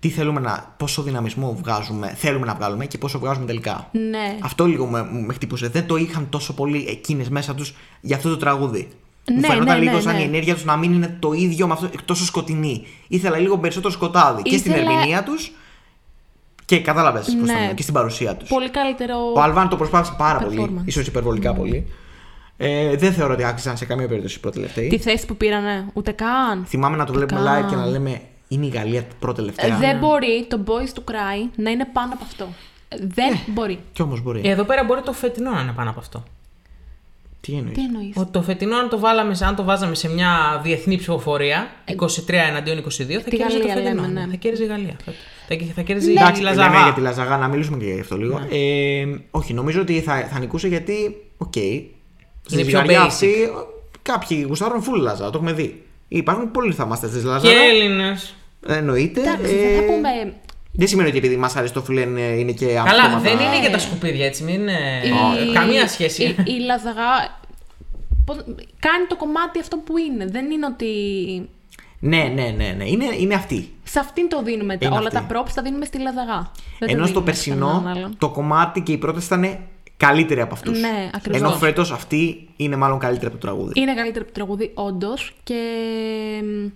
τι 0.00 0.08
θέλουμε 0.08 0.40
να, 0.40 0.74
πόσο 0.76 1.02
δυναμισμό 1.02 1.54
βγάζουμε, 1.62 2.14
θέλουμε 2.16 2.46
να 2.46 2.54
βγάλουμε 2.54 2.86
και 2.86 2.98
πόσο 2.98 3.18
βγάζουμε 3.18 3.46
τελικά. 3.46 3.88
Ναι. 3.92 4.36
Αυτό 4.40 4.66
λίγο 4.66 4.86
με, 4.86 5.08
με 5.26 5.32
χτύπωσε. 5.32 5.68
Δεν 5.68 5.86
το 5.86 5.96
είχαν 5.96 6.28
τόσο 6.28 6.54
πολύ 6.54 6.86
εκείνες 6.88 7.28
μέσα 7.28 7.54
τους 7.54 7.74
για 8.00 8.16
αυτό 8.16 8.28
το 8.28 8.36
τραγούδι. 8.36 8.88
Μου 9.30 9.40
Ναι, 9.40 9.46
φαινόταν 9.46 9.78
ναι, 9.78 9.84
λίγο 9.84 9.96
ναι, 9.96 10.02
σαν 10.02 10.14
ναι. 10.14 10.20
η 10.20 10.24
ενέργεια 10.24 10.54
τους 10.54 10.64
να 10.64 10.76
μην 10.76 10.92
είναι 10.92 11.16
το 11.18 11.32
ίδιο 11.32 11.66
με 11.66 11.72
αυτό, 11.72 11.90
τόσο 12.04 12.24
σκοτεινή. 12.24 12.86
Ήθελα 13.08 13.38
λίγο 13.38 13.58
περισσότερο 13.58 13.92
σκοτάδι 13.92 14.42
και 14.42 14.56
στην 14.58 14.72
Ήθελα- 14.72 14.90
ερμηνεία 14.90 15.22
τους 15.22 15.52
και 16.64 16.80
κατάλαβες 16.80 17.34
Ναι. 17.42 17.72
και 17.74 17.82
στην 17.82 17.94
παρουσία 17.94 18.34
τους. 18.34 18.48
Πολύ 18.48 18.70
καλύτερο. 18.70 19.14
Ο 19.36 19.40
Αλβάν 19.40 19.68
το 19.68 19.76
προσπάθησε 19.76 20.14
πάρα 20.18 20.38
πολύ, 20.38 20.56
Performance. 20.70 20.82
ίσως 20.86 21.06
υπερβολικά 21.06 21.54
πολύ. 21.54 21.86
Ε, 22.56 22.96
δεν 22.96 23.12
θεωρώ 23.12 23.32
ότι 23.32 23.44
άξιζαν 23.44 23.76
σε 23.76 23.84
καμία 23.84 24.08
περίπτωση 24.08 24.36
οι 24.36 24.40
πρώτοι-τελευταίοι. 24.40 24.88
Τη 24.88 24.98
θέση 24.98 25.26
που 25.26 25.36
πήρανε, 25.36 25.86
ούτε 25.92 26.10
καν. 26.12 26.64
Θυμάμαι 26.66 26.96
να 26.96 27.04
το 27.04 27.12
βλέπουμε 27.12 27.40
Καν. 27.40 27.64
live 27.64 27.68
και 27.68 27.76
να 27.76 27.86
λέμε 27.86 28.20
Είναι 28.50 28.66
η 28.66 28.68
Γαλλία 28.68 29.04
πρώτη-τελευταία. 29.18 29.76
Δεν 29.76 29.98
μπορεί 29.98 30.46
το 30.48 30.60
Boys 30.66 30.98
to 30.98 31.10
Cry 31.12 31.48
να 31.56 31.70
είναι 31.70 31.88
πάνω 31.92 32.12
από 32.12 32.24
αυτό. 32.24 32.48
Δεν 32.88 33.30
Ναι. 33.30 33.40
μπορεί. 33.46 33.78
Κι 33.92 34.02
όμως 34.02 34.22
μπορεί. 34.22 34.40
Εδώ 34.44 34.64
πέρα 34.64 34.84
μπορεί 34.84 35.00
το 35.02 35.12
φετινό 35.12 35.50
να 35.50 35.60
είναι 35.60 35.72
πάνω 35.72 35.90
από 35.90 36.00
αυτό. 36.00 36.24
Τι 37.40 37.52
εννοείς; 37.52 37.74
Τι 37.74 37.80
εννοείς; 37.84 38.12
Ότι 38.16 38.30
το 38.30 38.42
φετινό, 38.42 38.76
αν 38.76 38.88
το, 38.88 38.98
βάλαμε, 38.98 39.36
αν 39.40 39.54
το 39.56 39.64
βάζαμε 39.64 39.94
σε 39.94 40.08
μια 40.10 40.60
διεθνή 40.64 40.96
ψηφοφορία, 40.96 41.70
23 41.86 41.94
εναντίον 42.48 42.78
22, 42.78 42.82
θα 42.82 42.94
Τη 42.94 43.36
κέρδιζε 43.36 43.58
το 43.58 43.66
Γαλλία 43.66 43.74
φετινό. 43.74 44.02
λέμε, 44.02 44.20
ναι. 44.20 44.26
Θα 44.30 44.36
κέρδιζε 44.36 44.64
η 44.64 44.66
Γαλλία. 44.66 44.96
Θα, 45.04 45.12
θα, 45.48 45.56
θα 45.74 45.82
κέρδιζε 45.82 46.10
Εντάξει, 46.10 46.40
η 46.40 46.44
λέμε 46.44 46.56
La 46.56 46.62
Zarra. 46.62 46.82
για 46.82 46.92
τη 46.92 47.00
La 47.00 47.09
Zarra, 47.09 47.36
να 47.36 47.48
μιλήσουμε 47.48 47.76
και 47.78 47.84
γι' 47.84 48.00
αυτό 48.00 48.16
λίγο. 48.16 48.40
Ε, 48.50 49.04
όχι, 49.30 49.52
νομίζω 49.54 49.80
ότι 49.80 50.00
θα, 50.00 50.28
θα 50.32 50.38
νικούσε 50.38 50.68
γιατί, 50.68 51.16
οκ, 51.36 51.52
στη 52.46 52.64
πιο 52.64 52.78
Γαλλία 52.78 53.02
basic. 53.02 53.06
αυτή 53.06 53.28
κάποιοι 54.02 54.44
γουστάρουν 54.48 54.82
full 54.82 55.00
La 55.00 55.06
Zarra, 55.06 55.24
το 55.24 55.32
έχουμε 55.34 55.52
δει. 55.52 55.82
Υπάρχουν 56.08 56.50
πολλοί 56.50 56.72
θαυμαστές 56.72 57.08
της 57.08 57.18
Και 57.20 57.26
La 57.26 57.32
Zarra. 57.32 57.48
Έλληνες. 57.50 58.18
Εννοείται. 58.66 59.20
Εντάξει, 59.20 59.54
ε, 59.54 59.70
δεν 59.70 59.76
θα 59.76 59.82
πούμε. 59.92 60.32
Δεν 60.80 60.88
σημαίνει 60.88 61.08
ότι 61.08 61.18
επειδή 61.18 61.36
μας 61.36 61.56
αρέσει 61.56 61.72
το 61.72 61.82
Fulenn 61.82 62.16
ε, 62.16 62.22
είναι 62.38 62.52
και 62.52 62.66
Καλά, 62.66 62.82
αυτόματα- 62.82 63.18
δεν 63.20 63.38
είναι 63.38 63.60
για 63.60 63.70
τα 63.70 63.78
σκουπίδια 63.78 64.26
έτσι, 64.26 64.42
μην 64.42 64.54
είναι. 64.54 64.78
η- 65.48 65.52
Καμία 65.52 65.88
σχέση. 65.88 66.22
Η, 66.24 66.36
η 66.44 66.58
La 66.58 66.81
Zarra 66.81 67.38
πώς- 68.24 68.44
κάνει 68.78 69.06
το 69.08 69.16
κομμάτι 69.16 69.58
αυτό 69.60 69.76
που 69.76 69.98
είναι. 69.98 70.26
Δεν 70.26 70.50
είναι 70.50 70.66
ότι. 70.66 70.86
Ναι, 72.00 72.22
ναι, 72.34 72.54
ναι, 72.56 72.74
ναι. 72.76 72.84
Είναι, 72.88 73.04
είναι 73.18 73.34
αυτή. 73.34 73.72
Σε 73.84 73.98
αυτήν 73.98 74.28
το 74.28 74.42
δίνουμε. 74.42 74.76
τα- 74.76 74.86
Είναι 74.86 74.96
όλα 74.96 75.08
αυτή. 75.12 75.26
τα 75.28 75.40
props 75.42 75.50
τα 75.54 75.62
δίνουμε 75.62 75.84
στη 75.84 75.98
Λαζαγά. 75.98 76.50
Δεν 76.78 76.88
τα 76.88 76.94
Ενώ 76.94 77.06
στο 77.06 77.20
δίνουμε 77.20 77.34
σε 77.34 77.42
περσινό 77.44 77.66
κανέναν 77.66 77.96
άλλον. 77.96 78.14
το 78.18 78.28
κομμάτι 78.30 78.80
και 78.80 78.92
η 78.92 78.96
πρώτη 78.98 79.24
ήταν 79.24 79.58
καλύτερη 79.96 80.40
από 80.40 80.54
αυτούς. 80.54 80.80
Ναι, 80.80 81.10
ακριβώς. 81.14 81.40
Ενώ 81.40 81.50
φέτος 81.50 81.92
αυτή 81.92 82.48
είναι 82.56 82.76
μάλλον 82.76 82.98
καλύτερη 82.98 83.26
από 83.26 83.34
το 83.38 83.46
τραγούδι. 83.46 83.80
Είναι 83.80 83.94
καλύτερο 83.94 84.24
από 84.28 84.32
το 84.34 84.40
τραγούδι, 84.44 84.70
όντως. 84.74 85.34
Και 85.42 85.54
μ, 86.42 86.66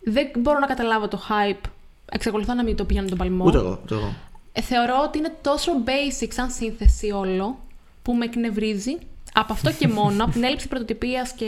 δεν 0.00 0.26
μπορώ 0.38 0.58
να 0.58 0.66
καταλάβω 0.66 1.08
το 1.08 1.20
hype. 1.28 1.69
Εξακολουθώ 2.10 2.54
να 2.54 2.64
μην 2.64 2.76
το 2.76 2.84
πήγαινα 2.84 3.08
τον 3.08 3.18
παλμό. 3.18 3.44
Ούτε 3.46 3.58
εγώ. 3.58 3.80
Ούτε 3.82 3.94
εγώ. 3.94 4.14
Ε, 4.52 4.60
θεωρώ 4.60 5.02
ότι 5.04 5.18
είναι 5.18 5.34
τόσο 5.40 5.72
basic 5.84 6.28
σαν 6.30 6.50
σύνθεση 6.50 7.10
όλο 7.10 7.58
που 8.02 8.14
με 8.14 8.24
εκνευρίζει. 8.24 8.98
Από 9.32 9.52
αυτό 9.52 9.72
και 9.72 9.88
μόνο, 9.88 10.24
από 10.24 10.32
την 10.32 10.44
έλλειψη 10.44 10.68
πρωτοτυπίας 10.68 11.32
και 11.32 11.46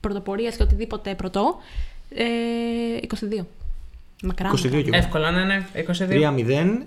πρωτοπορίας 0.00 0.56
και 0.56 0.62
οτιδήποτε 0.62 1.14
πρωτό. 1.14 1.58
Ε, 2.14 2.24
22. 3.40 3.44
Μακρά. 4.22 4.50
22 4.50 4.62
μακρά. 4.62 4.80
κι 4.80 4.88
εγώ. 4.88 4.96
Εύκολα, 4.96 5.30
ναι, 5.30 5.44
ναι. 5.44 5.66
22. 5.74 6.08
3-0. 6.08 6.86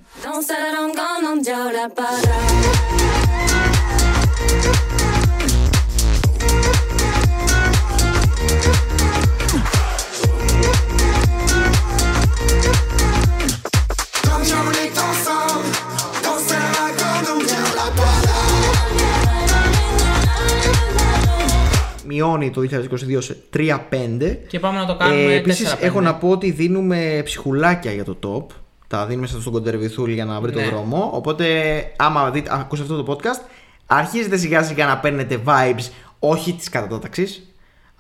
Μειώνει 22.14 22.50
το 22.50 22.62
2022 22.62 23.18
σε 23.20 23.38
3-5. 23.58 24.38
Και 24.48 24.60
πάμε 24.60 24.80
να 24.80 24.86
το 24.86 24.96
κάνουμε. 24.96 25.22
Ε, 25.22 25.36
Επίσης, 25.36 25.72
4-5. 25.74 25.78
έχω 25.82 26.02
να 26.02 26.16
πω 26.16 26.30
ότι 26.30 26.52
δίνουμε 26.52 27.22
ψυχουλάκια 27.24 27.92
για 27.92 28.04
το 28.04 28.18
top. 28.28 28.56
Τα 28.88 29.06
δίνουμε 29.06 29.28
στον 29.28 29.52
κοντερβιθούλ 29.52 30.12
για 30.12 30.26
να 30.26 30.40
βρει 30.42 30.54
Ναι. 30.56 30.64
το 30.64 30.70
δρόμο. 30.70 31.10
Οπότε, 31.14 31.46
άμα 31.96 32.30
δείτε, 32.30 32.50
ακούσετε 32.54 32.94
αυτό 32.94 33.04
το 33.04 33.14
podcast, 33.14 33.42
αρχίζετε 33.86 34.38
σιγά 34.38 34.64
σιγά 34.64 34.86
να 34.86 34.98
παίρνετε 34.98 35.40
vibes, 35.46 35.90
όχι 36.20 36.54
της 36.54 36.70
κατάταξη, 36.70 37.28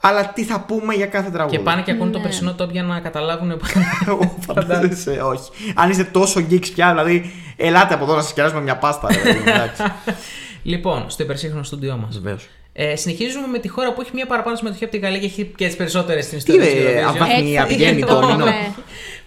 αλλά 0.02 0.28
τι 0.34 0.44
θα 0.44 0.60
πούμε 0.60 0.94
για 0.94 1.06
κάθε 1.06 1.30
τραγούδι. 1.30 1.58
Και 1.58 1.64
πάνε 1.64 1.82
και 1.82 1.92
ακούνε 1.92 2.12
το 2.12 2.18
Ναι. 2.18 2.24
περσινό 2.24 2.56
top 2.60 2.70
για 2.70 2.84
να 2.84 3.00
καταλάβουν. 3.00 3.60
Φαντάζεσαι, 4.48 5.22
όχι. 5.24 5.50
Αν 5.76 5.90
είστε 5.90 6.04
τόσο 6.04 6.40
geeks 6.50 6.70
πια, 6.74 6.90
δηλαδή, 6.90 7.32
ελάτε 7.58 7.94
από 7.94 8.04
εδώ 8.04 8.16
να 8.16 8.22
σας 8.22 8.34
κεράσουμε 8.34 8.62
μια 8.62 8.78
πάστα. 8.78 9.08
ρε 9.12 9.20
παιδί 9.20 9.38
μου, 9.40 9.44
εντάξει. 9.48 9.82
λοιπόν, 10.74 11.10
στο 11.10 11.24
υπερσύγχρονο 11.24 11.64
στούντιό 11.64 11.98
μας. 11.98 12.20
Βεβαίως. 12.20 12.48
Ε, 12.76 12.96
συνεχίζουμε 12.96 13.48
με 13.48 13.60
τη 13.60 13.68
χώρα 13.68 13.94
που 13.94 14.02
έχει 14.02 14.12
μία 14.14 14.26
παραπάνω 14.26 14.56
συμμετοχή 14.56 14.84
από 14.84 14.94
τη 14.94 15.00
Γαλλία 15.00 15.20
και 15.20 15.26
έχει 15.26 15.52
και 15.56 15.66
τις 15.66 15.76
περισσότερες 15.76 16.26
στην 16.26 16.38
Τι 16.44 16.52
ιστορία 16.52 16.72
της 16.72 16.74
είναι, 16.82 17.02
Eurovision. 17.02 17.08
αβαθμία 17.08 17.62
Έτσι, 17.62 17.76
πηγαίνει 17.76 18.02
το 18.06 18.20
το 18.20 18.26
μήνο. 18.28 18.38
πούμε. 18.38 18.76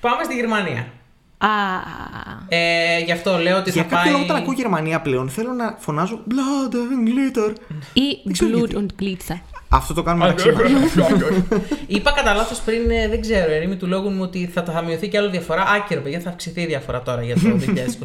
Πάμε 0.00 0.24
στη 0.24 0.35
Γερμανία. 0.35 0.87
Α, 1.38 1.48
Ε, 2.48 2.98
γι' 3.04 3.12
αυτό 3.12 3.38
λέω 3.38 3.56
ότι 3.59 3.70
Για 3.70 3.82
θα 3.82 3.88
κάποιο 3.88 4.02
πάει. 4.04 4.12
λόγο 4.12 4.24
όταν 4.24 4.37
ακούω 4.37 4.52
Γερμανία 4.52 5.00
πλέον 5.00 5.28
θέλω 5.28 5.52
να 5.52 5.76
φωνάζω 5.78 6.20
Blood 6.30 6.74
and 6.74 7.09
Glitter. 7.09 7.52
ή 7.92 8.30
ξέρω 8.32 8.50
Blut 8.59 8.68
γιατί. 8.70 8.74
Und 9.76 9.80
Glitzer. 9.80 9.82
Αυτό 9.82 9.94
το 9.94 10.02
κάνουμε 10.02 10.26
μεταξύ 10.26 10.50
μας. 10.52 10.70
Είπα 11.86 12.12
κατά 12.12 12.34
λάθος 12.34 12.58
πριν, 12.58 12.90
ε, 12.90 13.08
δεν 13.08 13.20
ξέρω, 13.20 13.52
ερήμη 13.52 13.76
του 13.76 13.86
λόγου 13.86 14.10
μου 14.10 14.18
ότι 14.22 14.50
θα, 14.54 14.62
θα 14.62 14.82
μειωθεί 14.82 15.08
και 15.08 15.18
άλλο 15.18 15.30
διαφορά. 15.30 15.64
Άκυρο, 15.76 16.00
παιδιά, 16.00 16.20
θα 16.20 16.28
αυξηθεί 16.28 16.60
η 16.60 16.66
διαφορά 16.66 17.02
τώρα 17.02 17.22
για 17.22 17.34
το 17.34 17.40
2023. 17.50 17.54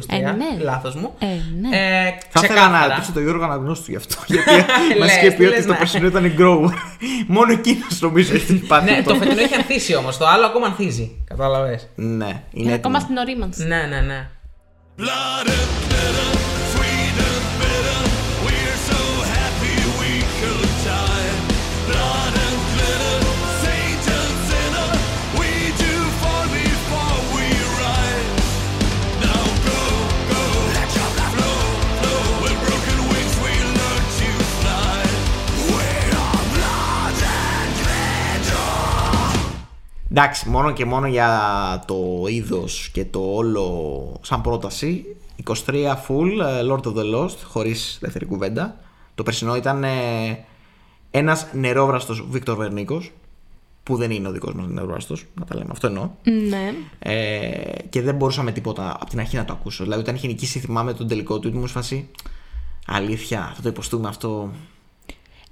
Ε, 0.08 0.16
ναι. 0.18 0.62
Λάθος 0.62 0.94
μου. 0.94 1.10
Ε, 1.18 1.26
ναι. 1.60 1.76
Ε, 1.76 2.14
Θα 2.30 2.40
ήθελα 2.44 2.60
να 2.60 2.66
ξεκάθαρα. 2.66 2.94
ρωτήσω 2.94 3.12
τον 3.12 3.22
Γιώργο 3.22 3.44
Αναγνώστου 3.44 3.90
γι' 3.90 3.96
αυτό. 3.96 4.14
Γιατί 4.32 4.50
μας 4.98 5.08
Λες, 5.08 5.16
είχε 5.16 5.30
πει 5.30 5.36
τι 5.36 5.44
ότι 5.44 5.54
λες, 5.56 5.66
το 5.66 5.72
ναι. 5.72 5.78
περσινό 5.78 6.06
ήταν 6.06 6.34
grow. 6.38 6.70
Μόνο 7.26 7.52
εκείνος 7.52 8.00
νομίζω 8.00 8.34
έχει 8.34 8.54
πάθει. 8.54 8.90
Ναι, 8.90 8.98
αυτό. 8.98 9.12
το 9.12 9.18
φετινό 9.18 9.40
έχει 9.40 9.54
ανθίσει 9.54 9.94
όμως. 9.94 10.16
Το 10.16 10.26
άλλο 10.26 10.46
ακόμα 10.46 10.66
ανθίζει. 10.66 11.24
Κατάλαβες. 11.28 11.88
Ναι, 11.94 12.04
είναι 12.04 12.42
Είναι 12.50 12.72
ακόμα 12.72 12.96
έτοιμο. 12.96 13.00
στην 13.00 13.16
ορίμανση. 13.16 13.64
Ναι, 13.66 13.86
ναι, 13.90 14.00
ναι. 14.00 14.28
Εντάξει, 40.14 40.48
μόνο 40.48 40.72
και 40.72 40.84
μόνο 40.84 41.06
για 41.06 41.84
το 41.86 42.24
είδος 42.28 42.90
και 42.92 43.04
το 43.04 43.34
όλο 43.34 44.20
σαν 44.22 44.40
πρόταση. 44.40 45.16
23 45.44 45.54
full 46.06 46.40
ε, 46.40 46.60
Lord 46.70 46.82
of 46.82 46.94
the 46.94 47.14
Lost, 47.14 47.36
χωρίς 47.44 47.98
δεύτερη 48.00 48.24
κουβέντα. 48.24 48.76
Το 49.14 49.22
περσινό 49.22 49.56
ήταν 49.56 49.84
ένας 51.10 51.46
νερόβραστος 51.52 52.26
Βίκτορ 52.30 52.56
Βερνίκος, 52.56 53.12
που 53.82 53.96
δεν 53.96 54.10
είναι 54.10 54.28
ο 54.28 54.32
δικός 54.32 54.54
μας 54.54 54.66
νερόβραστος, 54.68 55.24
να 55.34 55.44
τα 55.44 55.56
λέμε, 55.56 55.70
αυτό 55.72 55.86
εννοώ. 55.86 56.10
Ναι. 56.48 56.74
Ε, 56.98 57.60
και 57.88 58.02
δεν 58.02 58.14
μπορούσα 58.14 58.42
με 58.42 58.52
τίποτα 58.52 58.96
από 59.00 59.10
την 59.10 59.20
αρχή 59.20 59.36
να 59.36 59.44
το 59.44 59.52
ακούσω. 59.52 59.82
Δηλαδή, 59.82 60.02
όταν 60.02 60.14
είχε 60.14 60.26
νικήσει, 60.26 60.58
θυμάμαι 60.58 60.92
τον 60.94 61.08
τελικό 61.08 61.38
του, 61.38 61.48
ήμουν 61.48 61.66
σε 61.66 61.72
φάση. 61.72 62.08
Αλήθεια, 62.86 63.52
θα 63.54 63.62
το 63.62 63.68
υποστούμε 63.68 64.08
αυτό. 64.08 64.50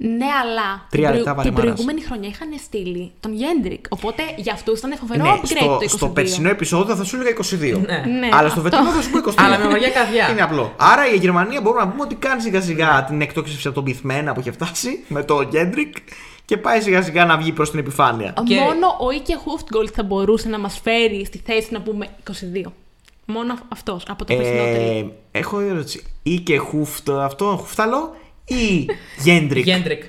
Ναι, 0.02 0.24
αλλά 0.42 0.86
Τρία 0.90 1.06
την, 1.08 1.16
λεπτά 1.16 1.34
προηγου- 1.34 1.42
την 1.42 1.54
βαρεμάρας. 1.54 1.62
προηγούμενη 1.64 2.00
χρονιά 2.00 2.28
είχαν 2.28 2.48
στείλει 2.64 3.12
τον 3.20 3.32
Γέντρικ. 3.34 3.84
Οπότε 3.88 4.22
για 4.36 4.52
αυτού 4.52 4.72
ήταν 4.76 4.96
φοβερό 5.00 5.22
ναι, 5.22 5.30
upgrade 5.36 5.46
στο, 5.46 5.66
το 5.66 5.78
22. 5.84 5.88
στο 5.88 6.08
περσινό 6.08 6.48
επεισόδιο 6.48 6.94
θα 6.96 7.04
σου 7.04 7.16
έλεγα 7.16 7.30
22. 7.30 7.80
Ναι. 7.86 8.18
Ναι, 8.18 8.28
Αλλά 8.32 8.48
στο 8.48 8.60
αυτό. 8.60 8.60
φετινό 8.60 8.90
θα 8.90 9.02
σου 9.02 9.10
πω 9.10 9.18
23. 9.30 9.34
Αλλά 9.36 9.58
με 9.58 9.68
βαριά 9.68 9.90
καρδιά. 9.90 10.30
Είναι 10.30 10.42
απλό. 10.42 10.72
Άρα 10.76 11.12
η 11.12 11.16
Γερμανία 11.16 11.60
μπορούμε 11.60 11.82
να 11.84 11.90
πούμε 11.90 12.02
ότι 12.02 12.14
κάνει 12.14 12.40
σιγά 12.42 12.60
σιγά 12.60 13.04
την 13.04 13.20
εκτόξευση 13.20 13.66
από 13.66 13.74
τον 13.76 13.84
πυθμένα 13.84 14.32
που 14.32 14.40
είχε 14.40 14.50
φτάσει 14.50 15.04
με 15.08 15.22
το 15.24 15.44
Γκέντρικ 15.44 15.94
και 16.44 16.56
πάει 16.56 16.80
σιγά 16.80 17.02
σιγά 17.02 17.24
να 17.24 17.36
βγει 17.36 17.52
προς 17.52 17.70
την 17.70 17.78
επιφάνεια. 17.78 18.34
Και- 18.44 18.54
Μόνο 18.56 18.86
ο 19.00 19.10
Ίκε 19.10 19.36
Χούφτγκολτ 19.36 19.90
θα 19.94 20.02
μπορούσε 20.02 20.48
να 20.48 20.58
μας 20.58 20.80
φέρει 20.82 21.24
στη 21.24 21.42
θέση 21.46 21.68
να 21.72 21.80
πούμε 21.80 22.06
22. 22.66 22.72
Μόνο 23.26 23.54
αυτός 23.68 24.02
από 24.08 24.24
το 24.24 24.34
περσινό 24.36 24.62
Ε, 24.62 24.72
τελικό. 24.72 25.12
έχω 25.30 25.60
ερώτηση. 25.60 26.04
Ή 26.22 26.36
και 26.38 26.56
χούφτ 26.56 27.10
αυτό, 27.10 27.44
χουφταλό 27.60 28.14
ή 28.54 28.86
Γέντρικ. 29.18 29.64
Γέντρικ. 29.64 30.02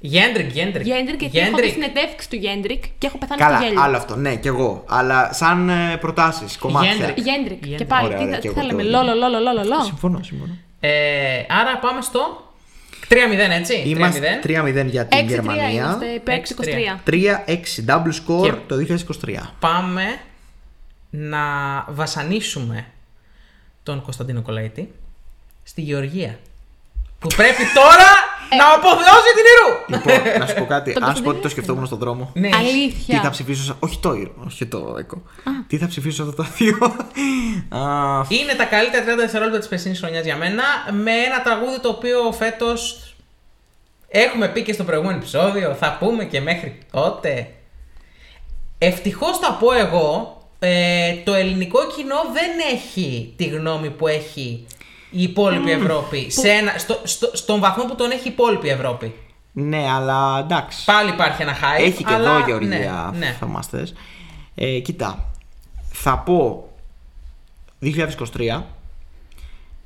Γέντρικ, 0.00 0.50
Γέντρικ. 0.52 0.86
Γέντρικ, 0.86 1.20
γιατί 1.20 1.38
έχω 1.38 1.56
δει 1.56 1.68
συνεντεύξεις 1.70 2.28
του 2.28 2.36
Γέντρικ 2.36 2.84
και 2.98 3.06
έχω 3.06 3.18
πεθάνει 3.18 3.40
στο 3.40 3.50
Καλά, 3.50 3.64
γέλιο. 3.64 3.82
άλλο 3.82 3.96
αυτό, 3.96 4.16
ναι, 4.16 4.36
κι 4.36 4.46
εγώ. 4.48 4.84
Αλλά 4.88 5.32
σαν 5.32 5.68
ε, 5.68 5.96
προτάσεις, 6.00 6.56
κομμάτια. 6.58 6.92
Γέντρικ. 6.92 7.18
Γέντρικ. 7.18 7.60
Και 7.62 7.68
Γέντρικ. 7.68 7.88
πάλι, 7.88 8.06
Ωραία, 8.06 8.18
τι 8.18 8.24
ωραία, 8.24 8.34
θα, 8.34 8.40
και 8.40 8.48
τι 8.48 8.54
εγώ 8.54 8.54
θα 8.56 8.60
το 8.60 8.66
λέμε, 8.76 8.82
ίδιο. 8.88 8.98
λόλο, 8.98 9.14
λόλο, 9.14 9.38
λόλο, 9.38 9.62
λόλο. 9.68 9.84
Συμφωνώ, 9.84 10.22
συμφωνώ. 10.22 10.56
Ε, 10.80 10.90
άρα 11.48 11.78
πάμε 11.78 12.00
στο 12.02 12.50
3-0, 13.08 13.14
έτσι. 13.58 13.82
3-0. 13.84 13.88
Είμαστε 13.88 14.40
3-0 14.44 14.86
για 14.86 15.06
την 15.06 15.18
6-3 15.18 15.28
Γερμανία. 15.28 15.68
είμαστε, 15.70 16.06
υπέρ 16.06 16.38
23. 16.38 17.00
3-6 17.04 17.84
double 17.86 18.12
score 18.26 18.42
Και- 18.42 18.52
το 18.66 18.76
2023. 18.76 19.54
Πάμε 19.60 20.02
να 21.10 21.38
βασανίσουμε 21.88 22.84
τον 23.82 24.02
Κωνσταντίνο 24.02 24.42
Κολαίτη 24.42 24.92
στη 25.62 25.80
Γεωργία. 25.80 26.38
Που 27.18 27.28
πρέπει 27.36 27.62
τώρα 27.74 28.08
να 28.58 28.72
αποδώσει 28.74 29.30
την 29.36 29.44
Ηρού! 29.52 29.70
Λοιπόν, 29.94 30.28
να 30.40 30.46
σου 30.46 30.54
πω 30.54 30.64
κάτι. 30.66 30.92
Τον 30.92 31.04
Αν 31.04 31.16
σου 31.16 31.22
πω 31.22 31.28
ότι 31.28 31.38
το 31.40 31.42
Κωνσταντίνο 31.42 31.48
σκεφτόμουν 31.48 31.86
στον 31.86 31.98
δρόμο. 31.98 32.30
Ναι. 32.34 32.48
Τι 32.48 32.56
Αλήθεια. 32.56 33.20
θα 33.20 33.30
ψηφίσω. 33.30 33.62
σε- 33.62 33.74
Όχι 33.78 33.98
το 33.98 34.12
Ήρω, 34.12 34.34
όχι 34.46 34.66
το 34.66 34.94
ΕΚΟ. 34.98 35.22
Τι 35.66 35.78
θα 35.78 35.86
ψηφίσω 35.86 36.22
σε 36.24 36.28
αυτά 36.30 36.42
τα 36.42 36.48
δύο; 36.56 36.76
Α, 37.68 38.24
Είναι 38.28 38.54
τα 38.54 38.64
καλύτερα 38.64 39.04
30 39.04 39.16
δευτερόλεπτα 39.16 39.58
της 39.58 39.68
περσινής 39.68 39.98
χρονιάς 39.98 40.24
για 40.24 40.36
μένα. 40.36 40.62
Με 41.02 41.10
ένα 41.12 41.42
τραγούδι 41.42 41.80
το 41.80 41.88
οποίο 41.88 42.32
φέτος. 42.32 43.14
Έχουμε 44.08 44.48
πει 44.48 44.62
και 44.62 44.72
στο 44.72 44.84
προηγούμενο 44.84 45.16
επεισόδιο. 45.16 45.74
Θα 45.80 45.96
πούμε 46.00 46.24
και 46.24 46.40
μέχρι 46.40 46.78
τότε. 46.92 47.50
Ευτυχώς 48.78 49.38
θα 49.38 49.52
πω 49.52 49.72
εγώ. 49.72 50.30
Ε, 50.58 51.14
το 51.24 51.34
ελληνικό 51.34 51.78
κοινό 51.96 52.16
δεν 52.32 52.50
έχει 52.74 53.34
τη 53.36 53.44
γνώμη 53.44 53.90
που 53.90 54.06
έχει 54.06 54.66
η 55.10 55.22
υπόλοιπη 55.22 55.70
Ευρώπη. 55.70 56.30
Σε 56.30 56.48
ένα, 56.48 56.72
στο, 56.78 57.00
στο, 57.04 57.30
στον 57.32 57.60
βαθμό 57.60 57.84
που 57.84 57.94
τον 57.94 58.10
έχει 58.10 58.28
η 58.28 58.30
υπόλοιπη 58.30 58.68
Ευρώπη. 58.68 59.14
ναι, 59.52 59.86
αλλά 59.90 60.38
εντάξει. 60.38 60.84
Πάλι 60.84 61.10
υπάρχει 61.10 61.42
ένα 61.42 61.52
hype. 61.54 61.80
Έχει 61.84 62.04
και 62.04 62.12
αλλά, 62.14 62.30
εδώ 62.36 62.44
Γεωργία 62.46 63.10
Ναι, 63.12 63.18
ναι. 63.18 63.36
θαυμαστές. 63.40 63.94
Ε, 64.54 64.78
κοίτα, 64.78 65.24
θα 65.92 66.18
πω 66.18 66.68
2023 67.82 68.62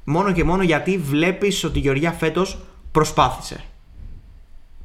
μόνο 0.05 0.33
και 0.33 0.45
μόνο 0.45 0.63
γιατί 0.63 0.99
βλέπεις 0.99 1.65
ότι 1.65 1.79
η 1.79 1.81
Γεωργία 1.83 2.13
φέτος 2.13 2.59
προσπάθησε. 2.93 3.65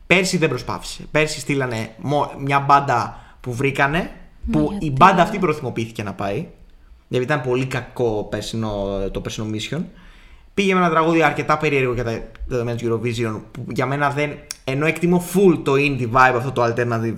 Πέρσι 0.08 0.38
δεν 0.38 0.50
προσπάθησε. 0.50 1.04
Πέρσι 1.12 1.40
στείλανε 1.40 1.90
μο- 1.98 2.32
μια 2.40 2.60
μπάντα 2.60 3.20
που 3.42 3.54
βρήκανε, 3.54 4.12
που 4.52 4.60
η 4.72 4.78
γιατί; 4.80 4.92
μπάντα 4.92 5.22
αυτή 5.22 5.40
προθυμοποιήθηκε 5.40 6.04
να 6.04 6.14
πάει. 6.14 6.48
Γιατί 7.08 7.26
ήταν 7.26 7.42
πολύ 7.42 7.66
κακό 7.66 8.28
περσινό, 8.30 9.00
το 9.12 9.22
περσινό 9.22 9.48
Mission. 9.54 9.82
Πήγε 10.56 10.74
με 10.74 10.80
ένα 10.80 10.90
τραγούδι 10.90 11.22
αρκετά 11.22 11.58
περίεργο 11.58 11.94
για 11.94 12.04
τα 12.04 12.22
δεδομένα 12.48 12.78
του 12.78 12.86
Eurovision, 12.86 13.42
που 13.52 13.66
για 13.68 13.86
μένα 13.86 14.10
δεν. 14.10 14.38
ενώ 14.64 14.86
εκτιμώ 14.86 15.24
full 15.34 15.60
το 15.64 15.74
indie 15.74 16.12
vibe, 16.12 16.36
αυτό 16.36 16.52
το 16.52 16.64
alternative, 16.64 17.16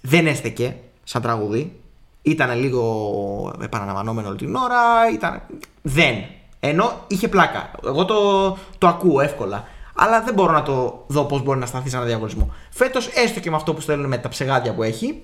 δεν 0.00 0.26
έστεκε 0.26 0.76
σαν 1.04 1.22
τραγούδι. 1.22 1.76
Ήταν 2.22 2.58
λίγο 2.60 3.54
επαναλαμβανόμενο 3.62 4.28
όλη 4.28 4.36
την 4.36 4.54
ώρα, 4.54 5.10
ήταν. 5.12 5.42
Δεν. 5.82 6.14
Ενώ 6.60 7.04
είχε 7.06 7.28
πλάκα. 7.28 7.70
Εγώ 7.86 8.04
το, 8.04 8.58
το 8.78 8.86
ακούω 8.86 9.20
εύκολα. 9.20 9.64
Αλλά 9.94 10.22
δεν 10.22 10.34
μπορώ 10.34 10.52
να 10.52 10.62
το 10.62 11.04
δω 11.06 11.24
πώς 11.24 11.42
μπορεί 11.42 11.58
να 11.58 11.66
σταθεί 11.66 11.88
σε 11.88 11.96
ένα 11.96 12.04
διαγωνισμό. 12.04 12.54
Φέτος, 12.70 13.06
έστω 13.06 13.40
και 13.40 13.50
με 13.50 13.56
αυτό 13.56 13.74
που 13.74 13.80
στέλνουν 13.80 14.08
με 14.08 14.18
τα 14.18 14.28
ψεγάδια 14.28 14.74
που 14.74 14.82
έχει, 14.82 15.22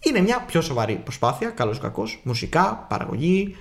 είναι 0.00 0.20
μια 0.20 0.44
πιο 0.46 0.60
σοβαρή 0.60 0.94
προσπάθεια, 0.94 1.48
καλός 1.48 1.76
ή 1.76 1.80
κακός, 1.80 2.20
μουσικά, 2.22 2.86
παραγωγή, 2.88 3.56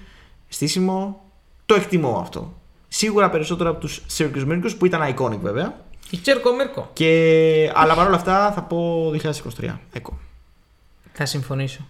στήσιμο. 0.47 1.21
Το 1.65 1.75
εκτιμώ 1.75 2.17
αυτό. 2.21 2.53
Σίγουρα 2.97 3.29
περισσότερο 3.29 3.69
από 3.69 3.79
τους 3.79 4.01
Σέρκιου 4.05 4.47
Μίρκο 4.47 4.75
που 4.77 4.85
ήταν 4.85 5.15
iconic 5.15 5.39
βέβαια. 5.41 5.75
Η 6.09 6.17
Τσέρκο 6.17 6.55
Μίρκο. 6.55 6.89
Και... 6.93 7.71
Αλλά 7.73 7.95
παρόλα 7.95 8.15
αυτά 8.15 8.51
θα 8.51 8.61
πω 8.61 9.11
2023. 9.59 9.77
Έκο. 9.93 10.17
Θα 11.13 11.25
συμφωνήσω. 11.25 11.87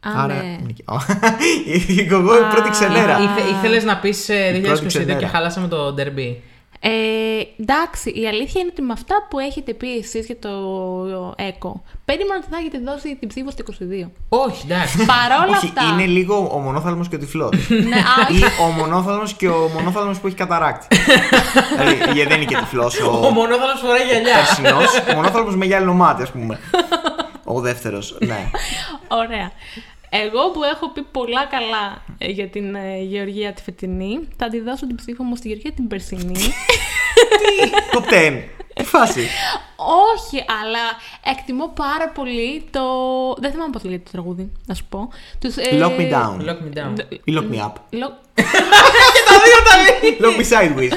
Άρα 0.00 0.49
ναι. 0.86 1.72
νίκη. 1.72 2.06
Εγώ 2.10 2.38
η 2.38 2.42
πρώτη 2.50 2.70
ξενέρα. 2.70 3.18
Ήθε, 3.20 3.48
ήθελες 3.58 3.84
να 3.84 3.96
πεις 3.98 4.28
ε, 4.28 4.56
Η 4.56 4.60
πρώτη 4.60 4.78
2022 4.78 4.80
και 4.80 4.86
ξενέρα. 4.86 5.28
χάλασαμε 5.28 5.68
το 5.68 5.92
ντερμπι; 5.92 6.42
Ε, 6.80 6.90
εντάξει, 7.60 8.10
η 8.10 8.26
αλήθεια 8.26 8.60
είναι 8.60 8.70
ότι 8.72 8.82
με 8.82 8.92
αυτά 8.92 9.14
που 9.30 9.38
έχετε 9.38 9.74
πει 9.74 9.96
εσείς 9.96 10.26
για 10.26 10.38
το 10.38 10.48
ΕΚΟ, 11.36 11.82
περίμενα 12.04 12.36
ότι 12.42 12.46
θα 12.50 12.56
έχετε 12.58 12.78
δώσει 12.78 13.16
την 13.16 13.28
ψήφο 13.28 13.50
στο 13.50 13.64
22. 14.04 14.10
Όχι, 14.28 14.66
εντάξει. 14.70 15.04
Παρόλα 15.14 15.56
Όχι, 15.56 15.66
αυτά. 15.66 15.82
είναι 15.92 16.06
λίγο 16.06 16.50
ο 16.52 16.58
μονόθαλμος 16.58 17.08
και 17.08 17.14
ο 17.14 17.18
τυφλός. 17.18 17.68
Ναι, 17.68 17.96
α, 17.96 18.34
Ή 18.34 18.42
ο 18.62 18.66
μονόθαλμος 18.76 19.32
και 19.34 19.48
ο 19.48 19.70
μονόθαλμος 19.74 20.18
που 20.20 20.26
έχει 20.26 20.36
καταράκτη. 20.36 20.86
δηλαδή, 21.78 21.96
γιατί 22.12 22.28
δεν 22.28 22.36
είναι 22.40 22.44
και 22.50 22.56
τυφλός 22.56 23.00
Ο 23.00 23.26
ο 23.26 23.30
μονόδαλος 23.30 23.80
φοράει 23.80 24.04
γυαλιά. 24.06 24.34
περσινός. 24.34 25.02
Ο 25.12 25.14
μονόθαλμος 25.14 25.56
με 25.56 25.64
γυάλινο 25.64 25.92
μάτι, 25.94 26.22
ας 26.22 26.30
πούμε. 26.30 26.58
Ο 27.44 27.60
δεύτερος, 27.60 28.16
ναι. 28.26 28.50
Ωραία. 29.08 29.50
Εγώ 30.12 30.50
που 30.50 30.62
έχω 30.62 30.88
πει 30.88 31.02
πολλά 31.02 31.44
καλά 31.46 32.02
ε, 32.18 32.30
για 32.30 32.48
την 32.48 32.74
ε, 32.74 32.98
Γεωργία 33.02 33.52
τη 33.52 33.62
φετινή, 33.62 34.28
θα 34.36 34.48
τη 34.48 34.60
δώσω 34.60 34.86
την 34.86 34.96
ψήφο 34.96 35.22
μου 35.22 35.36
στη 35.36 35.48
Γεωργία 35.48 35.72
την 35.72 35.88
περσινή. 35.88 36.40
Top 37.94 38.12
10. 38.30 38.42
Τι 38.74 38.84
φάση. 38.84 39.28
Όχι, 39.76 40.44
αλλά 40.62 40.80
εκτιμώ 41.24 41.68
πάρα 41.74 42.08
πολύ 42.08 42.64
το. 42.70 42.80
Δεν 43.38 43.50
θυμάμαι 43.50 43.70
πώς 43.72 43.84
λέγεται 43.84 44.02
το 44.04 44.10
τραγούδι, 44.10 44.52
να 44.66 44.74
σου 44.74 44.84
πω. 44.88 45.08
Τους, 45.40 45.56
ε, 45.56 45.62
Lock 45.72 45.96
me 46.00 46.12
down. 46.12 46.36
Lock 46.48 46.58
me 46.64 46.78
down. 46.78 46.94
Ή 47.24 47.32
lock 47.38 47.54
me 47.54 47.58
up. 47.58 47.72
Lock- 47.92 48.18
Lock 50.22 50.36
me 50.38 50.44
sideways. 50.44 50.92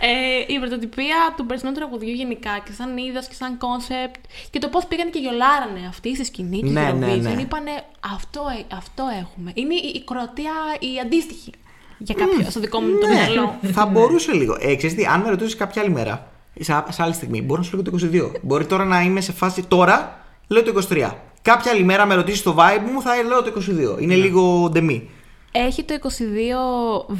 Ε, 0.00 0.52
η 0.54 0.58
πρωτοτυπία 0.58 1.34
του 1.36 1.46
περσινού 1.46 1.72
τραγουδιού 1.72 2.12
γενικά 2.14 2.50
και 2.64 2.72
σαν 2.72 2.96
είδος 2.96 3.26
και 3.26 3.34
σαν 3.34 3.58
concept 3.58 4.24
και 4.50 4.58
το 4.58 4.68
πώς 4.68 4.84
πήγαν 4.86 5.10
και 5.10 5.18
γελάρανε 5.18 5.86
αυτοί 5.88 6.14
στη 6.14 6.24
σκηνή 6.24 6.60
του 6.60 6.70
Ναι, 6.70 6.92
ναι, 6.92 7.12
Eurovision. 7.12 7.20
ναι. 7.20 7.40
Είπανε 7.40 7.70
αυτό, 8.14 8.42
ε- 8.58 8.74
αυτό 8.76 9.04
έχουμε. 9.22 9.50
Είναι 9.54 9.74
η, 9.74 9.92
η 9.94 10.02
Κροατία 10.04 10.52
η 10.78 11.00
αντίστοιχη 11.04 11.50
για 11.98 12.14
κάποιο, 12.14 12.50
στο 12.50 12.60
δικό 12.60 12.80
μου 12.80 12.98
το 13.00 13.06
μυαλό. 13.08 13.54
Θα 13.72 13.86
μπορούσε 13.86 14.32
λίγο. 14.32 14.56
Ε, 14.60 14.74
ξέρεις 14.74 14.96
τι, 14.96 15.04
αν 15.04 15.20
με 15.20 15.28
ρωτήσει 15.30 15.56
κάποια 15.56 15.82
άλλη 15.82 15.90
μέρα, 15.90 16.28
σε, 16.60 16.84
σε 16.88 17.02
άλλη 17.02 17.12
στιγμή, 17.14 17.42
μπορώ 17.42 17.60
να 17.60 17.66
σου 17.66 17.76
λέω 17.76 17.84
το 17.84 18.30
22. 18.34 18.40
Μπορεί 18.42 18.66
τώρα 18.66 18.84
να 18.84 19.00
είμαι 19.02 19.20
σε 19.20 19.32
φάση 19.32 19.62
τώρα, 19.62 20.24
λέω 20.48 20.62
το 20.62 20.86
23. 20.90 21.10
Κάποια 21.42 21.70
άλλη 21.72 21.82
μέρα 21.84 22.06
με 22.06 22.14
ρωτήσεις 22.14 22.42
το 22.42 22.56
vibe 22.58 22.90
μου, 22.92 23.02
θα 23.02 23.22
λέω 23.22 23.42
το 23.42 23.52
22. 23.96 24.02
Είναι 24.02 24.14
λίγο 24.14 24.68
ντεμή. 24.72 25.10
Έχει 25.52 25.82
το 25.84 25.94
22 26.02 26.08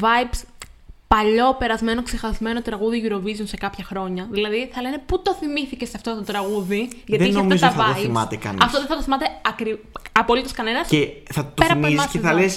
vibes 0.00 0.40
παλιό, 1.08 1.54
περασμένο, 1.58 2.02
ξεχασμένο 2.02 2.62
τραγούδι 2.62 3.02
Eurovision 3.08 3.42
σε 3.44 3.56
κάποια 3.56 3.84
χρόνια. 3.84 4.28
Δηλαδή 4.30 4.70
θα 4.72 4.82
λένε 4.82 5.02
πού 5.06 5.22
το 5.22 5.34
θυμήθηκες 5.34 5.88
σε 5.88 5.94
αυτό 5.96 6.14
το 6.14 6.22
τραγούδι, 6.22 6.88
γιατί 7.06 7.16
Δεν 7.22 7.26
είχε 7.32 7.36
νομίζω 7.40 7.66
αυτά 7.66 7.78
τα 7.78 7.84
θα 7.84 7.92
vibes. 7.92 7.96
το 7.96 8.02
θυμάται 8.02 8.36
κανείς. 8.36 8.62
Αυτό 8.64 8.78
δεν 8.78 8.86
θα 8.86 8.96
το 8.96 9.02
θυμάται 9.02 9.24
ακρι... 9.46 9.80
απολύτως 10.12 10.52
κανένας. 10.52 10.88
Και 10.88 11.08
θα 11.32 11.44
το 11.44 11.50
Πέρα 11.54 11.72
από 11.72 11.74
θυμίζει 11.82 11.94
εμάς 11.94 12.10
και 12.10 12.18
εδώ. 12.18 12.26
θα 12.26 12.34
λες. 12.34 12.56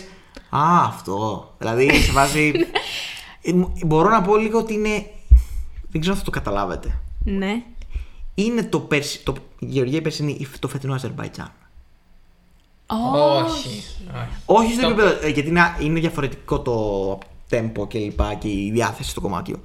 Α, 0.49 0.83
αυτό. 0.85 1.47
Δηλαδή 1.57 1.89
σε 1.93 2.11
βάζει. 2.11 2.51
Ε, 3.41 3.53
μου- 3.53 3.73
Μπορώ 3.85 4.09
να 4.09 4.21
πω 4.21 4.35
λίγο 4.37 4.59
ότι 4.59 4.73
είναι. 4.73 5.05
Δεν 5.89 6.01
ξέρω 6.01 6.13
αν 6.13 6.19
θα 6.19 6.25
το 6.25 6.31
καταλάβετε. 6.31 6.99
Ναι. 7.23 7.61
Είναι 8.35 8.63
το, 8.63 8.79
περσι... 8.79 9.23
το... 9.23 9.33
η 9.59 9.65
Γεωργία 9.65 10.01
Περσινή, 10.01 10.47
το 10.59 10.67
φετινό 10.67 10.93
Αζερβαϊτζάν. 10.93 11.51
Όχι. 12.87 13.67
όχι. 13.67 13.83
Όχι 14.45 14.73
στο 14.73 14.81
Το- 14.81 14.87
επίπεδο. 14.87 15.25
ε, 15.25 15.29
Γιατί 15.29 15.49
είναι, 15.49 15.75
είναι 15.79 15.99
διαφορετικό 15.99 16.59
το 16.59 17.17
tempo 17.49 17.87
και 17.87 17.99
λοιπά 17.99 18.33
και 18.33 18.47
η 18.47 18.71
διάθεση 18.73 19.09
στο 19.09 19.21
κομμάτι. 19.21 19.55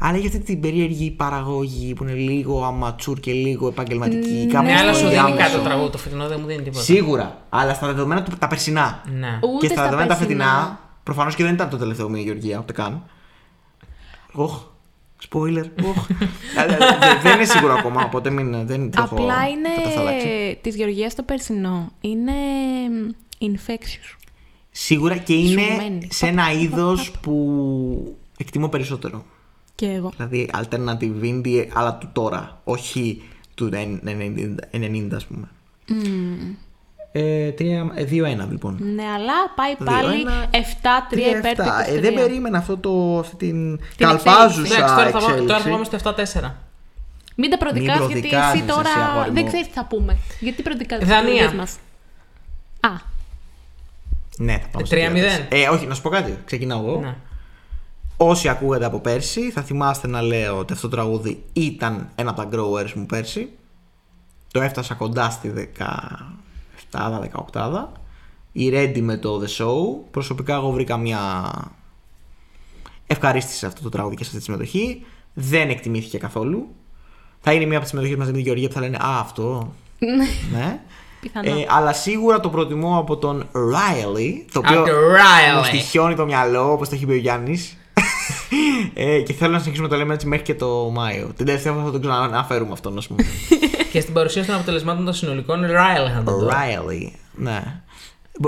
Αλλά 0.00 0.16
για 0.18 0.26
αυτή 0.28 0.40
την 0.40 0.60
περίεργη 0.60 1.10
παραγωγή 1.10 1.94
που 1.94 2.02
είναι 2.04 2.12
λίγο 2.12 2.64
αματσούρ 2.64 3.20
και 3.20 3.32
λίγο 3.32 3.66
επαγγελματική. 3.68 4.46
κάπως 4.52 4.68
Ναι, 4.68 4.78
αλλά 4.78 4.92
σου 4.92 4.98
δίνει 4.98 5.08
ενδιάμεσο. 5.16 5.36
κάτι 5.38 5.52
το 5.56 5.60
τραγούδι. 5.62 5.90
Το 5.90 5.98
φετινό 5.98 6.28
δεν 6.28 6.38
μου 6.40 6.46
δίνει 6.46 6.62
τίποτα. 6.62 6.82
Σίγουρα. 6.84 7.42
Αλλά 7.48 7.74
στα 7.74 7.86
δεδομένα 7.86 8.22
του 8.22 8.36
τα 8.38 8.48
περσινά. 8.48 9.02
Ναι. 9.18 9.38
Ούτε 9.42 9.58
και 9.60 9.66
στα 9.66 9.74
στα 9.74 9.82
δεδομένα 9.82 10.08
τα 10.08 10.16
περσινά. 10.16 10.44
φετινά, 10.44 10.80
προφανώς 11.02 11.34
και 11.34 11.42
δεν 11.44 11.54
ήταν 11.54 11.68
το 11.68 11.76
τελευταίο 11.76 12.08
μία 12.08 12.22
Γεωργία, 12.22 12.58
ούτε 12.58 12.72
καν. 12.72 13.02
Οχ. 14.32 14.62
Spoiler. 15.30 15.64
Οχ. 15.84 16.08
Ε, 16.10 16.62
ε, 16.62 16.66
δε- 16.66 16.76
δεν 17.22 17.34
είναι 17.34 17.44
σίγουρο 17.44 17.72
ακόμα, 17.74 18.02
οπότε 18.04 18.30
μην, 18.30 18.66
δεν 18.66 18.90
το 18.90 19.02
έχω. 19.02 19.14
Απλά 19.14 19.34
δεν 19.36 19.92
θα 19.94 20.00
αλλάξει. 20.00 20.26
είναι 20.28 20.58
της 20.60 20.74
Γεωργίας 20.76 21.14
το 21.14 21.22
περσινό. 21.22 21.92
Είναι 22.00 22.32
μ, 22.90 23.46
infectious. 23.46 24.16
Σίγουρα 24.76 25.16
και 25.16 25.34
είναι 25.34 25.62
Σουμμένη. 25.62 26.08
σε 26.10 26.26
ένα 26.26 26.52
είδος 26.52 27.10
που 27.20 28.16
εκτιμώ 28.38 28.68
περισσότερο. 28.68 29.24
Και 29.74 29.86
εγώ. 29.86 30.12
Δηλαδή 30.16 30.50
alternative 30.54 31.22
indie, 31.24 31.66
αλλά 31.74 31.94
του 31.94 32.08
τώρα. 32.12 32.60
Όχι 32.64 33.22
του 33.54 33.70
90, 33.72 35.14
ας 35.14 35.24
πούμε. 35.24 35.48
Ε, 37.12 37.50
2-1 37.50 38.48
λοιπόν. 38.50 38.78
Ναι, 38.94 39.02
αλλά 39.02 39.32
πάει 39.56 39.74
Δύο, 39.78 39.86
πάλι 39.86 40.20
ένα, 40.20 40.46
7-3 40.50 41.36
υπέρ 41.38 41.56
του 41.56 41.62
3-7. 41.62 41.88
Ε, 41.88 41.96
23. 41.98 42.00
δεν 42.00 42.14
περίμενα 42.14 42.58
αυτό 42.58 42.76
το, 42.76 43.18
αυτή 43.18 43.36
την, 43.36 43.76
Την 43.76 44.06
καλπάζουσα 44.06 44.74
Εντάξει, 44.76 44.94
τώρα 44.94 45.10
θα, 45.10 45.18
πάμε- 45.18 45.24
εξέλιξη. 45.24 45.46
τώρα 45.46 45.60
θα 45.60 45.68
πάμε 45.70 45.84
στο 45.84 46.40
7-4. 46.46 46.50
Μην 47.36 47.50
τα 47.50 47.58
προδικάς, 47.58 47.98
Μην 47.98 48.06
γιατί 48.08 48.28
προδικάζεις 48.28 48.60
εσύ 48.60 48.68
τώρα 48.68 48.88
εσύ, 48.88 48.98
αγόρι 49.10 49.28
μου. 49.28 49.34
δεν 49.34 49.46
ξέρεις 49.46 49.66
τι 49.66 49.72
θα 49.72 49.84
πούμε. 49.86 50.16
Γιατί 50.40 50.62
προδικάζεις 50.62 51.08
Δανία. 51.08 51.22
τις 51.32 51.40
επιλογές 51.40 51.58
μας. 51.58 51.76
Α, 52.92 53.12
Ναι, 54.38 54.58
θα 54.62 54.68
πάμε 54.72 54.86
στο 54.86 54.96
3-0. 54.96 55.00
3-4. 55.00 55.46
Ε, 55.48 55.68
όχι, 55.68 55.86
να 55.86 55.94
σου 55.94 56.02
πω 56.02 56.08
κάτι. 56.08 56.38
Ξεκινάω 56.44 56.78
εγώ. 56.86 57.00
Ναι. 57.00 57.16
Όσοι 58.16 58.48
ακούγατε 58.48 58.84
από 58.84 58.98
πέρσι, 59.00 59.50
θα 59.50 59.62
θυμάστε 59.62 60.06
να 60.08 60.22
λέω 60.22 60.58
ότι 60.58 60.72
αυτό 60.72 60.88
το 60.88 60.96
τραγούδι 60.96 61.44
ήταν 61.52 62.08
ένα 62.14 62.30
από 62.30 62.40
τα 62.42 62.48
growers 62.52 62.92
μου 62.92 63.06
πέρσι. 63.06 63.48
Το 64.52 64.60
έφτασα 64.60 64.94
κοντά 64.94 65.30
στη 65.30 65.52
17-18. 66.90 67.84
η 68.52 68.70
Ready 68.72 69.00
με 69.00 69.16
το 69.16 69.42
The 69.42 69.62
Show. 69.62 69.74
Προσωπικά 70.10 70.54
εγώ 70.54 70.70
βρήκα 70.70 70.96
μια 70.96 71.50
ευχαρίστηση 73.06 73.56
σε 73.58 73.66
αυτό 73.66 73.82
το 73.82 73.88
τραγούδι 73.88 74.16
και 74.16 74.22
σε 74.22 74.28
αυτή 74.28 74.38
τη 74.38 74.44
συμμετοχή. 74.44 75.04
Δεν 75.34 75.68
εκτιμήθηκε 75.70 76.18
καθόλου. 76.18 76.68
Θα 77.40 77.52
είναι 77.52 77.64
μια 77.64 77.72
από 77.76 77.80
τις 77.80 77.88
συμμετοχές 77.88 78.18
μαζί 78.18 78.30
με 78.30 78.36
την 78.36 78.46
Γεωργία 78.46 78.68
που 78.68 78.74
θα 78.74 78.80
λένε 78.80 78.96
Α, 78.96 79.18
αυτό. 79.20 79.72
ναι. 80.52 80.80
Πιθανό. 81.28 81.50
Ε, 81.60 81.66
αλλά 81.68 81.92
σίγουρα 81.92 82.40
το 82.40 82.48
προτιμώ 82.48 82.98
από 82.98 83.16
τον 83.16 83.46
Riley. 83.52 84.30
Το 84.52 84.58
οποίο 84.58 84.78
Από 84.80 84.88
τον 84.88 84.94
Riley. 84.98 85.56
μου 85.58 85.64
στοιχιώνει 85.64 86.14
το 86.14 86.24
μυαλό, 86.24 86.72
όπως 86.72 86.88
το 86.88 86.94
έχει 86.94 87.06
πει 87.06 87.12
ο 87.12 87.16
Γιάννης. 87.16 87.76
ε, 88.94 89.20
και 89.20 89.32
θέλω 89.32 89.52
να 89.52 89.58
συνεχίσουμε 89.58 89.88
να 89.88 89.92
το 89.94 89.98
λέμε 90.00 90.14
έτσι 90.14 90.26
μέχρι 90.26 90.44
και 90.44 90.54
το 90.54 90.90
Μάιο. 90.92 91.30
Την 91.36 91.46
τελευταία 91.46 91.72
φορά 91.72 91.84
θα 91.84 91.90
τον 91.90 92.00
ξαναφέρουμε 92.00 92.72
αυτόν, 92.72 92.98
ας 92.98 93.06
πούμε. 93.06 93.24
Και 93.92 94.00
στην 94.00 94.14
παρουσίαση 94.14 94.46
των 94.48 94.56
αποτελεσμάτων 94.56 95.04
των 95.04 95.14
συνολικών, 95.14 95.64
Riley 95.64 96.10
θα 96.14 96.22
το 96.24 96.36
δω. 96.38 96.48
Riley. 96.48 97.10
Ναι. 97.34 97.62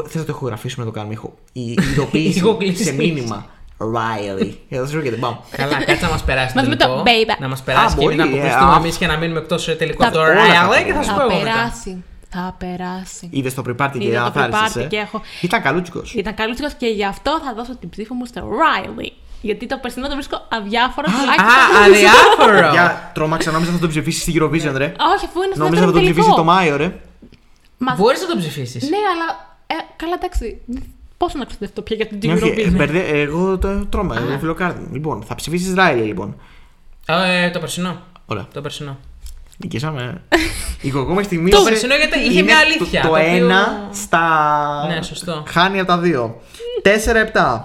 Θες 0.06 0.14
να 0.14 0.24
το 0.24 0.32
ηχογραφήσουμε 0.32 0.84
να 0.84 0.90
το 0.90 0.96
κάνουμε 0.96 1.14
ηχο... 1.14 1.34
η 1.52 1.60
ειδοποίηση 1.92 2.38
Ηχοκλήση. 2.38 2.84
σε 2.84 2.92
μήνυμα. 2.92 3.46
Riley. 3.78 4.50
Για 4.68 4.80
να 4.80 4.86
σου 4.86 4.96
έρχεται, 4.98 5.16
πάμε. 5.16 5.38
Καλά, 5.50 5.84
κάτσε 5.84 6.04
να 6.04 6.10
μας 6.10 6.22
περάσει 6.24 6.52
Μαζί 6.56 6.68
με 6.68 6.76
το 6.76 6.84
τελικό. 6.86 7.02
baby. 7.04 7.36
Να 7.40 7.48
μας 7.48 7.62
περάσει 7.62 7.94
Α, 7.94 7.98
και 7.98 8.04
εμεί 8.04 8.14
να 8.14 8.24
μπορεί, 8.26 8.36
ε, 8.38 8.40
αποκλειστούμε 8.42 8.72
α. 8.72 8.76
εμείς 8.76 8.96
και 8.96 9.06
να 9.06 9.16
μείνουμε 9.16 9.38
εκτός 9.38 9.64
τελικό 9.64 10.02
Θα- 10.02 10.08
από 10.08 10.16
το 10.16 10.22
όλα 10.22 10.34
θα 10.34 10.68
Riley 10.68 10.84
και 10.86 10.92
θα 10.92 11.02
σου 11.02 11.08
πω 11.10 11.16
θα 11.16 11.22
εγώ 11.22 11.32
μετά. 11.38 11.44
περάσει. 11.44 12.04
Θα 12.38 12.54
περάσει. 12.58 13.28
Είδες 13.30 13.54
το 13.54 13.62
πρεπάρτι 13.62 13.98
και 13.98 14.06
Είδα 14.06 14.14
το 14.14 14.20
αναθάρισε. 14.40 14.72
πρεπάρτι 14.72 14.96
και 14.96 14.96
έχω- 15.02 15.20
Ήταν 15.40 15.62
καλούτσικος. 15.62 16.14
Ήταν 16.14 16.34
καλούτσικος 16.34 16.72
και 16.74 16.86
γι' 16.86 17.04
αυτό 17.04 17.40
θα 17.44 17.54
δώσω 17.54 17.76
την 17.76 17.88
ψήφο 17.88 18.14
μου 18.14 18.24
στο 18.26 18.40
Riley. 18.40 19.10
Γιατί 19.40 19.66
το 19.66 19.78
περσινό 19.82 20.08
το 20.08 20.14
βρίσκω 20.14 20.46
αδιάφορο. 20.48 21.06
τουλάχιστον- 21.06 21.46
Α, 21.46 21.84
αδιάφορο. 21.84 22.70
Για 22.72 23.10
τρόμαξα, 23.14 23.50
νόμιζα 23.50 23.72
θα 23.72 23.78
τον 23.78 23.88
ψηφίσεις 23.88 24.22
στη 24.22 24.32
Eurovision, 24.40 24.74
ρε. 24.76 24.92
Όχι, 25.14 25.24
αφού 25.24 25.42
είναι 25.42 25.54
στο 25.54 25.62
Νόμιζα 25.64 25.80
θα 25.82 25.86
δεύτερο 25.86 25.92
τον 25.92 26.00
ψηφίσει 26.02 26.14
τελικό. 26.20 26.34
το 26.34 26.44
Μάιο, 26.44 26.76
ρε. 26.76 27.00
Μα- 27.78 27.94
Μπορείς 27.94 28.20
να 28.20 28.26
το 28.26 28.36
ψηφίσεις. 28.38 28.82
Ναι, 28.90 28.96
αλλά. 29.12 29.56
Ε, 29.66 29.74
καλά, 29.96 30.14
εντάξει. 30.14 30.60
Πόσο 31.16 31.38
να 31.38 31.44
ξοδευτώ 31.44 31.82
πια 31.82 31.96
για 31.96 32.06
την 32.06 32.18
Ναι, 32.22 32.32
όχι, 32.32 32.48
ε, 32.48 32.54
Eurovision; 32.54 32.72
μπερδε- 32.76 33.08
εγώ 33.14 33.58
το 33.58 33.86
τρώμα, 33.86 34.20
είναι 34.20 34.38
φιλοκάρδι. 34.38 34.80
μου. 34.80 34.88
Λοιπόν, 34.92 35.22
θα 35.22 35.34
ψηφίσεις 35.34 35.74
Riley, 35.76 36.02
λοιπόν. 36.04 36.36
Ε, 37.06 37.50
το 37.50 37.58
περσινό. 37.58 38.00
Ωραία. 38.26 38.46
Το 38.52 38.60
περσινό. 38.60 38.96
Νικήσαμε. 39.56 40.22
Η 40.82 40.90
κοκό 40.90 41.08
μέχρι 41.08 41.24
στιγμής. 41.24 41.54
Το 41.54 41.62
περσινό 41.62 41.94
γιατί 41.94 42.18
είχε 42.18 42.32
είναι 42.32 42.42
μια 42.42 42.58
αλήθεια, 42.58 43.00
Το, 43.02 43.08
το 43.08 43.14
το 43.14 43.20
οποίο- 43.20 43.34
ένα 43.36 43.88
στα. 43.92 44.24
Ναι, 44.94 45.02
σωστό. 45.02 45.42
Χάνει 45.48 45.78
από 45.78 45.88
τα 45.88 45.98
δύο. 45.98 46.40
4-7. 46.82 47.60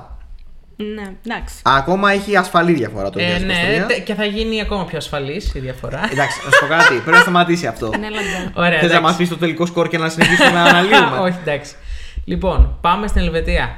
Ναι, 0.95 1.01
εντάξει. 1.25 1.55
Ακόμα 1.61 2.11
έχει 2.11 2.35
ασφαλή 2.37 2.73
διαφορά 2.73 3.09
το 3.09 3.19
2023. 3.19 3.21
Ε, 3.21 3.39
ναι, 3.45 3.85
τε- 3.87 4.03
και 4.03 4.13
θα 4.13 4.25
γίνει 4.25 4.61
ακόμα 4.61 4.85
πιο 4.85 4.97
ασφαλής 4.97 5.53
η 5.53 5.59
διαφορά. 5.59 5.99
Εντάξει, 6.11 6.37
να 6.45 6.51
σου 6.51 6.59
πω 6.59 6.67
κάτι. 6.67 6.93
Πρέπει 6.93 7.11
να 7.11 7.19
σταματήσει 7.21 7.67
αυτό. 7.67 7.87
Ναι, 7.99 8.05
αλλά 8.05 8.19
Ωραία. 8.53 8.69
Θες 8.79 8.79
να 8.81 8.85
εντάξει. 8.85 9.01
μας 9.01 9.15
πεις 9.15 9.29
το 9.29 9.37
τελικό 9.37 9.65
σκορ 9.65 9.87
και 9.87 9.97
να 9.97 10.09
συνεχίσουμε 10.09 10.51
να 10.51 10.61
αναλύουμε. 10.69 11.17
Όχι, 11.19 11.37
εντάξει. 11.41 11.73
Λοιπόν, 12.25 12.77
πάμε 12.81 13.07
στην 13.07 13.21
Ελβετία. 13.21 13.75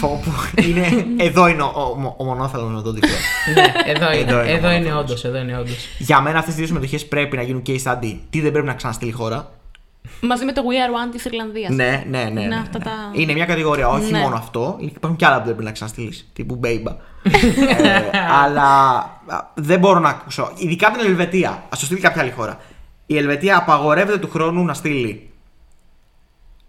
Πω, 0.00 0.20
πω. 0.24 0.62
είναι, 0.62 1.06
εδώ 1.16 1.48
είναι 1.48 1.62
ο, 1.62 1.66
ο, 1.74 2.14
ο 2.16 2.24
μονόθαλμος 2.24 2.72
με 2.74 2.82
τον 2.82 2.94
τίτλο. 2.94 3.10
ναι, 3.54 3.92
εδώ 3.92 4.12
είναι. 4.12 4.20
Εδώ 4.30 4.42
είναι 4.42 4.50
Εδώ 4.52 4.68
ο 4.68 4.70
είναι 4.70 4.78
μονόθαλμος. 4.80 5.02
όντως. 5.02 5.24
Εδώ 5.24 5.38
είναι 5.38 5.58
όντως. 5.58 5.76
Για 5.98 6.20
μένα 6.20 6.38
αυτές 6.38 6.54
οι 6.54 6.56
δύο 6.56 6.66
συμμετοχές 6.66 7.06
πρέπει 7.06 7.36
να 7.36 7.42
γίνουν 7.42 7.62
case 7.66 7.82
study. 7.82 8.16
Τι 8.30 8.40
δεν 8.40 8.50
πρέπει 8.52 8.66
να 8.66 8.74
ξαναστείλει 8.74 9.10
η 9.10 9.14
χώρα. 9.14 9.50
Μαζί 10.20 10.44
με 10.44 10.52
το 10.52 10.62
We 10.64 10.72
Are 10.74 11.08
One 11.08 11.12
της 11.12 11.24
Ιρλανδίας. 11.24 11.70
Ναι, 11.70 12.04
ναι, 12.08 12.18
ναι. 12.18 12.24
ναι, 12.30 12.40
Είναι 12.40 12.54
ναι. 12.54 12.60
αυτά 12.62 12.78
τα- 12.78 13.10
Είναι 13.12 13.32
μια 13.32 13.44
κατηγορία, 13.44 13.88
όχι 13.88 14.12
Ναι. 14.12 14.18
μόνο 14.18 14.34
αυτό. 14.36 14.76
Υπάρχουν 14.80 15.16
και 15.18 15.26
άλλα 15.26 15.36
που 15.38 15.44
δεν 15.44 15.52
πρέπει 15.52 15.64
να 15.64 15.72
ξαναστείλεις. 15.72 16.30
Τύπου 16.32 16.56
Μπέιμπα. 16.56 16.90
ε, 17.22 18.02
αλλά 18.44 18.62
α, 19.26 19.50
δεν 19.54 19.78
μπορώ 19.78 19.98
να 19.98 20.08
ακούσω. 20.08 20.52
Ειδικά 20.56 20.90
την 20.90 21.06
Ελβετία. 21.06 21.50
Α 21.50 21.68
το 21.70 21.84
στείλει 21.84 22.00
κάποια 22.00 22.22
άλλη 22.22 22.30
χώρα. 22.30 22.58
Η 23.06 23.16
Ελβετία 23.16 23.56
απαγορεύεται 23.56 24.18
του 24.18 24.30
χρόνου 24.30 24.64
να 24.64 24.74
στείλει 24.74 25.30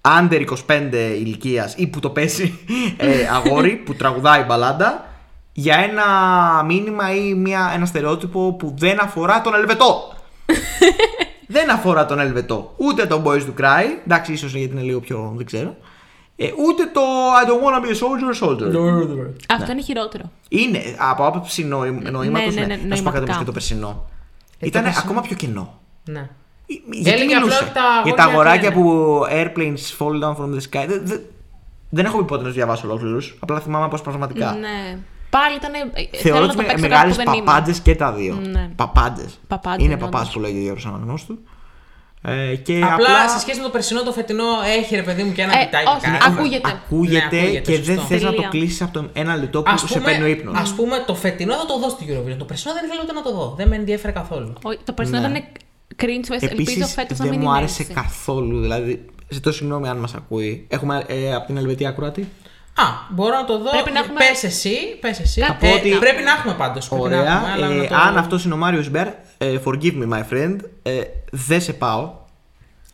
under 0.06 0.46
25 0.68 0.94
ηλικίας 0.94 1.74
ή 1.78 1.88
που 1.88 2.00
το 2.00 2.10
πέσει 2.10 2.60
ε, 2.98 3.28
αγόρι 3.34 3.76
που 3.76 3.94
τραγουδάει 3.96 4.44
μπαλάντα 4.44 5.06
για 5.54 5.76
ένα 5.78 6.04
μήνυμα 6.64 7.16
ή 7.16 7.34
μια, 7.34 7.72
ένα 7.76 7.86
στερεότυπο 7.86 8.54
που 8.54 8.74
δεν 8.78 9.02
αφορά 9.02 9.42
τον 9.42 9.54
Ελβετό. 9.56 10.14
δεν 11.56 11.72
αφορά 11.72 12.06
τον 12.06 12.20
Ελβετό. 12.20 12.74
Ούτε 12.78 13.06
τον 13.06 13.24
Boys 13.26 13.42
to 13.42 13.62
Cry. 13.62 13.84
Εντάξει, 14.06 14.32
ίσως 14.32 14.54
γιατί 14.54 14.74
είναι 14.74 14.82
λίγο 14.82 15.00
πιο. 15.00 15.34
δεν 15.36 15.46
ξέρω. 15.46 15.76
Ε, 16.36 16.46
ούτε 16.68 16.86
το 16.94 17.02
I 17.44 17.48
don't 17.48 17.64
wanna 17.66 17.86
be 17.86 17.90
a 17.90 18.00
soldier, 18.00 18.48
soldier. 18.48 19.30
Αυτό 19.50 19.72
είναι 19.72 19.82
χειρότερο. 19.82 20.32
Είναι 20.50 20.82
από 20.98 21.26
άποψη 21.26 21.64
νοήματος. 21.64 22.56
Ναι, 22.56 22.66
ναι, 22.66 22.76
ναι, 22.76 22.82
Να 22.88 22.96
σου 22.96 23.04
πω 23.04 23.10
κάτι 23.10 23.24
όμως 23.24 23.36
νοηματικά. 23.36 23.38
και 23.38 23.44
το 23.46 23.52
περσινό. 23.52 24.10
Ε, 24.60 24.66
Ήταν 24.68 24.82
το 24.82 24.88
περσινό. 24.88 25.04
ακόμα 25.06 25.22
πιο 25.22 25.36
κενό. 25.36 25.80
Ναι. 26.04 26.20
Ε, 26.20 26.30
Γιατί 26.92 27.10
Έλεγε 27.10 27.24
απλά 27.24 27.40
μιλούσε 27.40 27.64
ότι 27.64 27.74
τα 27.74 27.82
για 28.04 28.14
τα 28.14 28.24
αγόρια 28.24 28.42
αγοράκια 28.42 28.70
κλαίνε. 28.70 28.86
που 28.86 29.26
airplanes 29.30 29.98
fall 30.00 30.24
down 30.24 30.36
from 30.36 30.50
the 30.56 30.62
sky. 30.70 30.86
Δεν, 30.88 31.02
δεν, 31.04 31.22
δεν 31.90 32.06
έχω 32.06 32.18
πει 32.18 32.24
πότε 32.24 32.42
να 32.42 32.48
τους 32.48 32.56
διαβάσω 32.56 32.88
ολόκληρους. 32.88 33.38
Απλά 33.40 33.60
θυμάμαι 33.60 33.86
αποσπασματικά. 33.86 34.52
Ναι. 34.60 34.98
Πάλι 35.30 35.56
ήταν. 35.56 35.72
Θεωρώ 36.22 36.44
ότι 36.44 36.56
με 36.58 36.74
μεγάλες 36.78 37.16
παπάντζε 37.24 37.74
και 37.84 37.96
τα 37.96 38.12
δύο. 38.12 38.40
Ναι. 38.52 38.70
Παπάντζε. 38.76 39.26
Παπάντζες, 39.48 39.86
Είναι 39.86 39.94
όντως. 39.94 40.10
παπάς 40.10 40.30
που 40.32 40.40
λέγει 40.40 40.58
ο 40.58 40.62
Γιώργος 40.62 40.86
Αναγνώστου. 40.86 41.38
Ε, 42.28 42.56
και 42.56 42.82
Απλά, 42.94 43.30
σε 43.30 43.40
σχέση 43.40 43.58
με 43.58 43.64
το 43.66 43.70
περσινό, 43.72 44.04
το 44.04 44.12
φετινό 44.12 44.44
έχει 44.78 44.96
ρε 44.96 45.02
παιδί 45.04 45.24
μου 45.24 45.32
και 45.32 45.42
ένα 45.42 45.60
Ε, 45.60 45.64
κοιτάκι. 45.66 45.86
όχι, 45.88 46.00
κάτι. 46.12 46.26
ακούγεται. 46.28 46.70
Ακούγεται, 46.70 47.36
Ναι, 47.36 47.42
ακούγεται, 47.42 47.72
και 47.72 47.80
δεν 47.82 47.96
σωστό. 47.96 48.02
θες 48.14 48.22
να 48.24 48.30
το 48.30 48.36
Τελεία. 48.36 48.50
κλείσεις 48.50 48.82
από 48.82 48.92
το 49.00 49.10
ένα 49.14 49.36
λεπτό 49.36 49.62
που 49.62 49.72
Ας 49.74 49.82
σε 49.88 50.00
παίρνει 50.00 50.24
ο 50.24 50.28
ύπνος. 50.28 50.60
ας 50.60 50.74
πούμε, 50.74 51.04
το 51.08 51.16
φετινό 51.16 51.54
θα 51.54 51.66
το 51.66 51.80
δω 51.80 51.90
στην 51.90 52.08
Eurovision. 52.08 52.36
Το 52.38 52.46
περσινό 52.46 52.74
δεν 52.74 52.84
ήθελα 52.86 53.02
ούτε 53.04 53.14
να 53.14 53.22
το 53.22 53.32
δω. 53.34 53.54
Δεν 53.58 53.68
με 53.68 53.76
ενδιαφέρε 53.76 54.12
καθόλου. 54.14 54.54
Το 54.84 54.94
περσινό 54.94 55.20
Ναι. 55.20 55.28
ήταν 55.28 55.44
cringe 56.02 56.32
face. 56.34 56.38
Ελπίζω 56.42 56.72
Επίσης 56.72 56.94
φέτος 56.94 57.18
να 57.18 57.26
δεν 57.26 57.34
μην 57.34 57.42
μου 57.44 57.50
είναι 57.50 57.58
άρεσε 57.58 57.82
έτσι. 57.82 57.94
καθόλου. 57.94 58.62
Δηλαδή, 58.62 59.06
ζητώ 59.30 59.52
συγγνώμη 59.52 59.88
αν 59.88 59.98
μας 59.98 60.14
ακούει. 60.16 60.66
Έχουμε 60.70 61.04
ε, 61.08 61.34
από 61.36 61.46
την 61.46 61.58
Ελβετία 61.58 61.92
Κροατή. 61.92 62.22
Α, 62.78 62.84
μπορώ 63.10 63.36
να 63.36 63.46
το 63.46 63.58
δω. 63.58 63.70
Πρέπει 63.70 63.92
να 63.92 64.00
έχουμε- 64.00 64.20
Πες 64.30 64.44
εσύ, 64.44 64.76
πες 65.02 65.20
εσύ. 65.20 65.42
Κάτι- 65.42 65.68
Ε, 65.68 65.74
ότι- 65.74 65.90
Πρέπει 65.90 66.24
να 66.24 66.32
έχουμε 66.32 66.54
πάντως. 66.54 66.88
πρέπει 66.88 67.02
να 67.04 67.08
Ωραία. 67.20 67.32
έχουμε, 67.36 67.52
αλλά 67.52 67.66
Ε, 67.66 67.76
να 67.76 67.88
το- 67.88 67.96
αν 67.96 68.18
αυτός 68.18 68.46
είναι 68.46 68.54
ο 68.54 68.58
Μάριος 68.58 68.90
Μπέρ, 68.90 69.08
ε, 69.38 69.58
forgive 69.66 69.94
me, 70.04 70.08
my 70.14 70.24
friend. 70.34 70.56
Ε, 70.84 71.00
δεν 71.32 71.62
σε 71.62 71.74
πάω. 71.74 72.24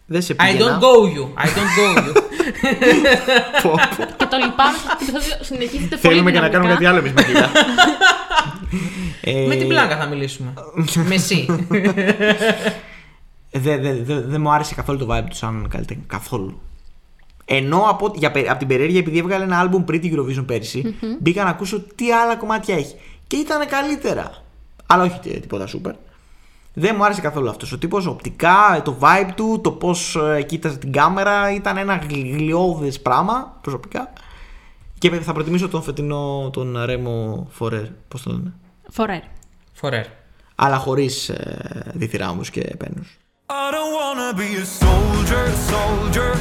Δεν 0.06 0.22
σε 0.22 0.34
I 0.34 0.36
πήγαινα. 0.38 0.80
don't 0.80 0.84
go 0.84 0.93
you. 1.16 1.43
I 1.43 1.47
don't 1.47 1.72
go 1.78 1.97
you. 2.08 2.14
Πω, 3.64 3.70
πω. 3.70 3.76
Και 4.18 4.26
το 4.26 4.38
λυπάμαι 4.43 4.78
στο 4.78 4.89
επεισόδιο 4.93 5.36
συνεχίζεται 5.43 5.95
πολύ 5.95 6.14
Θέλουμε 6.14 6.32
και 6.32 6.39
να 6.39 6.49
κάνουμε 6.49 6.72
κάτι 6.72 6.86
άλλο 6.86 6.97
εμείς 6.97 7.12
με 7.14 7.24
κοιτά. 7.24 7.49
Ε, 9.24 9.45
Με 9.47 9.56
την 9.56 9.68
πλάκα 9.68 9.97
θα 9.97 10.06
μιλήσουμε; 10.06 10.54
Με 11.08 11.16
εσύ. 11.16 11.45
Δεν 13.52 13.82
δε, 13.82 13.93
δε, 13.93 14.22
δεν 14.22 14.41
μου 14.41 14.52
άρεσε 14.52 14.76
καθόλου 14.76 14.97
το 15.06 15.08
vibe 15.16 15.26
του 15.30 15.36
σαν 15.36 15.68
καλλιτέχνη. 15.70 16.04
Καθόλου. 16.08 16.62
Ενώ 17.45 17.78
από, 17.89 18.12
για, 18.16 18.32
πε- 18.32 18.49
από 18.49 18.60
την 18.60 18.68
περιέργεια, 18.68 18.99
επειδή 18.99 19.18
έβγαλε 19.18 19.43
ένα 19.43 19.70
album 19.70 19.86
πριν 19.86 20.02
την 20.02 20.20
Eurovision 20.20 20.45
περσι 20.47 20.95
μπήκα 21.20 21.43
να 21.43 21.49
ακούσω 21.49 21.80
τι 21.95 22.12
άλλα 22.12 22.36
κομμάτια 22.36 22.76
έχει. 22.76 22.95
Και 23.28 23.36
ήταν 23.36 23.68
καλύτερα. 23.68 24.32
Αλλά 24.86 25.04
όχι 25.04 25.20
τί- 25.20 25.39
τίποτα 25.41 25.68
super. 25.68 25.91
Δεν 26.74 26.95
μου 26.97 27.06
άρεσε 27.06 27.22
καθόλου 27.22 27.49
αυτός. 27.49 27.72
Ο 27.72 27.78
τύπος 27.78 28.06
οπτικά, 28.06 28.82
το 28.84 28.97
vibe 28.99 29.30
του, 29.36 29.60
το 29.64 29.72
πώς 29.72 30.18
κοίταζε 30.45 30.78
την 30.78 30.91
κάμερα 30.91 31.54
ήταν 31.54 31.78
ένα 31.78 31.95
γλιώδε 32.10 32.91
πράγμα 33.02 33.58
προσωπικά. 33.62 34.14
Και 34.97 35.10
θα 35.10 35.34
προτιμήσω 35.34 35.70
τον 35.70 35.82
φετινό, 35.82 36.49
τον 36.54 36.84
Ρέμο 36.86 37.47
Φορέρ. 37.52 37.86
Πώς 38.08 38.22
το 38.22 38.32
λένε; 38.32 38.54
Φορέρ. 38.89 39.22
Φορέρ. 39.74 40.06
Αλλά 40.56 40.78
χωρίς 40.78 41.30
ε, 41.30 41.91
διθυράμου 41.93 42.41
και 42.41 42.76
πένους. 42.78 43.18
I 43.54 43.70
don't 43.76 43.93
wanna 43.99 44.30
be 44.43 44.49
a 44.64 44.66
soldier, 44.84 45.43
soldier. 45.72 46.32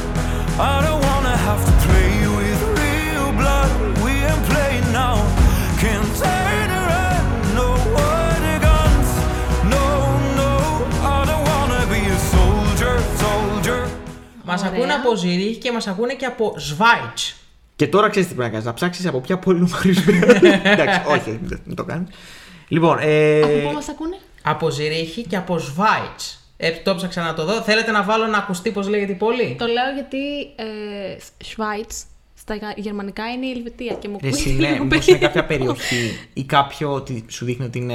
I 0.73 0.75
don't 0.85 1.01
wanna 1.09 1.35
have 1.47 1.61
to 1.69 1.73
play 1.85 2.13
with 2.37 2.59
real 2.79 3.27
blood. 3.39 3.71
We 4.03 4.11
ain't 4.29 4.43
playing 4.51 4.87
now. 5.01 5.15
Can't 5.83 6.11
turn 6.23 6.69
around, 6.81 7.27
no 7.59 7.67
water 7.95 8.57
guns. 8.67 9.09
No, 9.75 9.85
no. 10.39 10.51
I 11.15 11.19
don't 11.29 11.45
wanna 11.51 11.81
be 11.93 12.01
a 12.15 12.19
soldier, 12.33 12.95
soldier. 13.23 13.81
Μας 14.43 14.61
Ωραία. 14.61 14.73
ακούνε 14.73 14.93
από 14.93 15.15
Ζηρίχ 15.15 15.57
και 15.57 15.71
μας 15.71 15.87
ακούνε 15.87 16.13
και 16.13 16.25
από 16.25 16.53
Σβάιτς. 16.57 17.35
Και 17.75 17.87
τώρα 17.87 18.09
ξέρεις 18.09 18.27
τι 18.27 18.33
πρέπει 18.35 18.49
να 18.49 18.53
κάνεις. 18.53 18.67
Να 18.67 18.73
ψάξεις 18.73 19.05
από 19.05 19.21
ποια 19.21 19.37
πόλη 19.37 19.59
του 19.59 19.69
Μαρίου 19.69 19.93
Εντάξει, 20.73 21.01
όχι, 21.07 21.39
δεν 21.43 21.61
δεν 21.65 21.75
το 21.75 21.83
κάνεις. 21.83 22.09
Λοιπόν, 22.67 22.97
ε, 23.01 23.41
Από 23.41 23.67
πού 23.67 23.73
μας 23.73 23.89
ακούνε; 23.89 24.17
Από 24.41 24.69
Ζηρίχη 24.69 25.25
και 25.27 25.35
από 25.35 25.57
Σβάιτς. 25.57 26.35
Ε, 26.63 26.71
το 26.71 26.95
ψάξα 26.95 27.21
να 27.21 27.33
το 27.33 27.45
δω. 27.45 27.61
Θέλετε 27.61 27.91
να 27.91 28.03
βάλω 28.03 28.25
να 28.27 28.37
ακουστεί 28.37 28.71
πώς 28.71 28.87
λέγεται 28.87 29.11
η 29.11 29.15
πόλη; 29.15 29.55
Το 29.59 29.65
λέω 29.65 29.91
γιατί 29.93 30.17
ε, 30.55 31.17
Schweiz 31.45 31.91
στα 32.33 32.55
γα- 32.55 32.73
γερμανικά 32.75 33.23
είναι 33.31 33.45
η 33.45 33.51
Ελβετία 33.51 33.93
και 33.93 34.07
μου 34.07 34.17
ρε, 34.21 34.27
ακούει 34.27 34.39
εσύ, 34.39 34.53
ναι, 34.53 34.69
λίγο 34.69 34.83
μήπως 34.83 35.07
είναι 35.07 35.17
περίεργο. 35.17 35.25
κάποια 35.25 35.45
περιοχή 35.45 36.19
ή 36.33 36.43
κάποιο 36.43 36.91
ότι 36.93 37.25
σου 37.29 37.45
δείχνει 37.45 37.65
ότι 37.65 37.77
είναι 37.77 37.93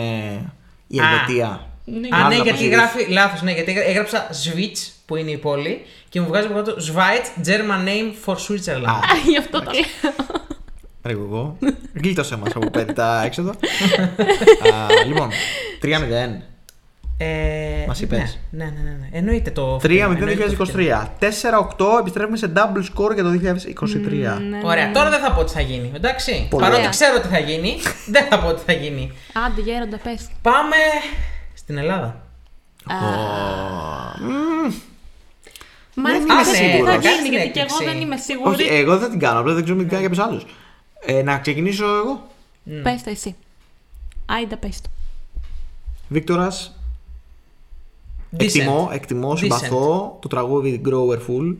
η 0.86 0.98
Α. 1.00 1.04
Ελβετία. 1.10 1.66
Ναι. 1.84 2.06
Α, 2.06 2.10
Μάλλον 2.10 2.28
ναι, 2.28 2.34
από 2.34 2.42
γιατί 2.44 2.58
Ζηρίχ. 2.58 2.74
γράφει 2.76 3.06
λάθος. 3.12 3.42
Ναι, 3.42 3.52
γιατί 3.52 3.74
έγραψα 3.86 4.28
Σβίτ 4.30 4.76
που 5.06 5.16
είναι 5.16 5.30
η 5.30 5.36
πόλη 5.38 5.84
και 6.08 6.20
μου 6.20 6.26
βγάζει 6.26 6.46
από 6.46 6.54
κάτω 6.54 6.80
Σβάιτ 6.80 7.24
German 7.46 7.88
name 7.88 8.12
for 8.24 8.34
Switzerland. 8.34 8.84
Α. 8.86 8.98
Γι' 9.30 9.38
αυτό 9.38 9.62
το 9.62 9.70
λέω. 9.70 10.14
Ρε 11.02 11.12
εγώ. 11.12 11.58
Γλίτωσε 11.94 12.36
μας 12.36 12.52
από 12.54 12.70
πέντε 12.70 12.92
τα 12.92 13.22
έξοδα. 13.24 13.50
Α, 14.72 15.04
λοιπόν, 15.06 15.28
3-0. 15.82 15.86
Ε, 17.18 17.84
Μας 17.86 18.00
είπες; 18.00 18.38
Ναι, 18.50 18.64
ναι, 18.64 18.70
ναι. 18.70 18.80
ναι, 18.80 18.90
ναι. 18.90 19.08
Εννοείται 19.18 19.50
το. 19.50 19.76
3-0 19.76 19.88
εννοείται 19.88 20.44
το 20.56 20.64
φετινό. 20.64 21.10
2023. 21.20 21.78
4-8 21.78 21.98
επιστρέφουμε 22.00 22.36
σε 22.36 22.52
double 22.56 22.82
score 22.94 23.14
για 23.14 23.22
το 23.22 23.30
2023. 23.30 24.40
Ναι, 24.48 24.60
Ωραία, 24.64 24.90
τώρα 24.92 25.10
δεν 25.10 25.20
θα 25.20 25.32
πω 25.32 25.44
τι 25.44 25.52
θα 25.52 25.60
γίνει. 25.60 25.92
Εντάξει. 25.94 26.46
Πολύ 26.50 26.62
Παρότι 26.62 26.78
ωραία. 26.80 26.90
ξέρω 26.90 27.20
τι 27.20 27.28
θα 27.28 27.38
γίνει, 27.38 27.76
δεν 28.14 28.26
θα 28.30 28.38
πω 28.38 28.54
τι 28.54 28.62
θα 28.66 28.72
γίνει. 28.72 29.12
Άντε, 29.46 29.60
γέροντα, 29.60 29.98
πες. 29.98 30.28
Πάμε 30.42 30.76
στην 31.54 31.78
Ελλάδα. 31.78 32.20
Μ' 35.94 36.06
αρέσει 36.06 36.22
είμαι 36.22 36.34
να 36.34 36.40
ξέρεις 36.42 36.58
τι 36.60 36.70
σίγουρος. 36.70 36.94
θα 36.94 37.00
Κάνεις 37.00 37.16
γίνει, 37.18 37.28
την 37.28 37.32
γιατί 37.32 37.50
και 37.50 37.58
εγώ 37.60 37.68
έκπληξη. 37.74 37.94
δεν 37.94 38.00
είμαι 38.02 38.16
σίγουρη. 38.16 38.54
Όχι, 38.62 38.74
εγώ 38.74 38.98
δεν 38.98 39.10
την 39.10 39.18
κάνω, 39.18 39.40
απλά 39.40 39.52
δεν 39.54 39.64
ξέρω 39.64 39.78
τι 39.78 39.84
κάνει 39.84 40.02
κάποιο 40.06 40.22
άλλος. 40.24 40.46
Ε, 41.06 41.22
να 41.22 41.38
ξεκινήσω 41.38 41.84
εγώ. 41.96 42.26
Πες 42.82 43.02
το 43.02 43.10
εσύ. 43.10 43.36
Άιντα, 44.26 44.56
πες 44.56 44.80
το. 44.80 44.88
Βίκτορας, 46.08 46.75
εκτιμώ, 48.36 48.88
Decent. 48.90 48.94
εκτιμώ, 48.94 49.32
Decent. 49.32 49.38
συμπαθώ 49.38 50.18
το 50.20 50.28
τραγούδι 50.28 50.80
Grower 50.84 51.16
Full. 51.16 51.54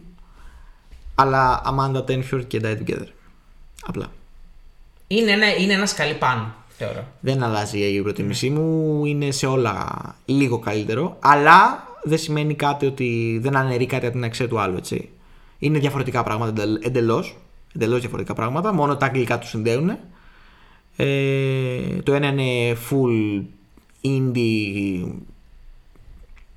Αλλά 1.14 1.62
Amanda 1.64 2.04
Tenfjord 2.04 2.44
και 2.46 2.60
Die 2.64 2.76
Together. 2.76 3.06
Απλά. 3.86 4.12
Είναι 5.06 5.30
ένα, 5.30 5.56
είναι 5.56 5.72
ένας 5.72 5.90
σκαλί 5.90 6.14
πάνω, 6.14 6.54
θεωρώ. 6.68 7.06
Δεν 7.20 7.42
αλλάζει 7.42 7.78
η 7.78 8.02
προτίμησή 8.02 8.50
μου, 8.50 9.04
είναι 9.04 9.30
σε 9.30 9.46
όλα 9.46 9.86
λίγο 10.24 10.58
καλύτερο, 10.58 11.16
αλλά 11.20 11.86
δεν 12.02 12.18
σημαίνει 12.18 12.54
κάτι 12.54 12.86
ότι 12.86 13.38
δεν 13.42 13.56
αναιρεί 13.56 13.86
κάτι 13.86 14.04
από 14.06 14.14
την 14.14 14.24
αξία 14.24 14.48
του 14.48 14.60
άλλου, 14.60 14.76
έτσι. 14.76 15.08
Είναι 15.58 15.78
διαφορετικά 15.78 16.22
πράγματα 16.22 16.62
εντελώς. 16.82 17.36
Εντελώς 17.74 18.00
διαφορετικά 18.00 18.34
πράγματα, 18.34 18.72
μόνο 18.72 18.96
τα 18.96 19.06
αγγλικά 19.06 19.38
τους 19.38 19.48
συνδέουν. 19.48 19.90
Ε, 20.96 22.02
το 22.02 22.14
ένα 22.14 22.26
είναι 22.26 22.76
full 22.90 23.42
indie 24.02 25.04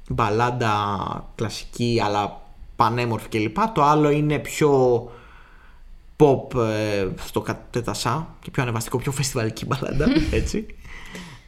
μπαλάντα 0.09 0.75
κλασική 1.35 2.01
αλλά 2.03 2.41
πανέμορφη 2.75 3.27
κλπ. 3.29 3.57
Το 3.73 3.83
άλλο 3.83 4.09
είναι 4.09 4.39
πιο 4.39 5.01
pop 6.17 6.55
ε, 6.59 7.07
στο 7.25 7.41
κατέτασα 7.41 8.27
και 8.41 8.51
πιο 8.51 8.63
ανεβαστικό, 8.63 8.97
πιο 8.97 9.11
φεστιβαλική 9.11 9.65
μπαλάντα, 9.65 10.05
έτσι. 10.31 10.65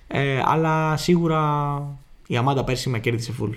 Ε, 0.08 0.42
αλλά 0.46 0.98
σίγουρα 0.98 1.82
η 2.28 2.38
Αμάντα 2.38 2.64
πέρσι 2.64 2.90
με 2.90 3.00
κέρδισε 3.00 3.34
full. 3.42 3.52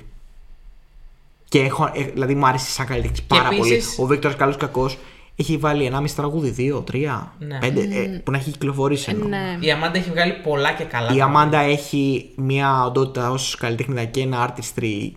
Και 1.49 1.59
έχω, 1.61 1.91
ε, 1.95 2.03
δηλαδή 2.03 2.35
μου 2.35 2.47
άρεσε 2.47 2.71
σαν 2.71 2.87
καλλιτέχνης 2.87 3.23
πάρα 3.23 3.49
επίσης- 3.53 3.95
πολύ. 3.95 4.07
Ο 4.09 4.13
Βίκτορ 4.15 4.35
Καλός 4.35 4.57
Κακός 4.57 4.99
έχει 5.37 5.57
βάλει 5.57 5.91
1,5 5.95 6.05
τραγούδι, 6.17 6.73
2, 6.75 6.85
3, 6.93 7.33
Ναι. 7.39 7.59
5 7.63 7.65
ε, 7.65 8.21
που 8.25 8.31
να 8.31 8.37
έχει 8.37 8.51
κυκλοφορήσει. 8.51 9.11
εννοώ. 9.11 9.29
Ναι. 9.29 9.57
Η 9.61 9.71
Αμάντα 9.71 9.99
έχει 9.99 10.11
βγάλει 10.11 10.33
πολλά 10.33 10.73
και 10.73 10.85
καλά. 10.85 11.13
Η 11.13 11.17
πράγματα. 11.17 11.25
Αμάντα 11.41 11.59
έχει 11.59 12.31
μια 12.37 12.85
οντότητα 12.85 13.31
ως 13.31 13.57
καλλιτέχνηδα 13.61 14.05
και 14.05 14.21
ένα 14.21 14.55
artistry. 14.55 15.11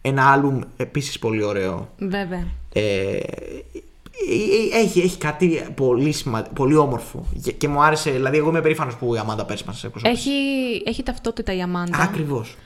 Ένα 0.00 0.30
άλμπουμ 0.32 0.60
επίσης 0.76 1.18
πολύ 1.18 1.42
ωραίο. 1.42 1.88
Βέβαια. 1.98 2.46
Ε, 2.72 3.16
ε, 4.72 4.78
έχει, 4.78 5.00
έχει 5.00 5.18
κάτι 5.18 5.66
πολύ, 5.74 6.12
σημα... 6.12 6.46
πολύ 6.54 6.76
όμορφο. 6.76 7.26
Και, 7.42 7.52
και 7.52 7.68
μου 7.68 7.82
άρεσε, 7.82 8.10
δηλαδή, 8.10 8.36
εγώ 8.36 8.48
είμαι 8.48 8.60
περήφανος 8.60 8.96
που 8.96 9.14
η 9.14 9.18
Αμάντα 9.18 9.44
πέρσι 9.44 9.64
μας 9.66 9.84
εκπροσώπησε. 9.84 10.20
Έχει, 10.20 10.32
έχει 10.86 11.02
ταυτότητα 11.02 11.54
η 11.56 11.62
Αμάντα. 11.62 11.98
Ακριβώς. 12.02 12.56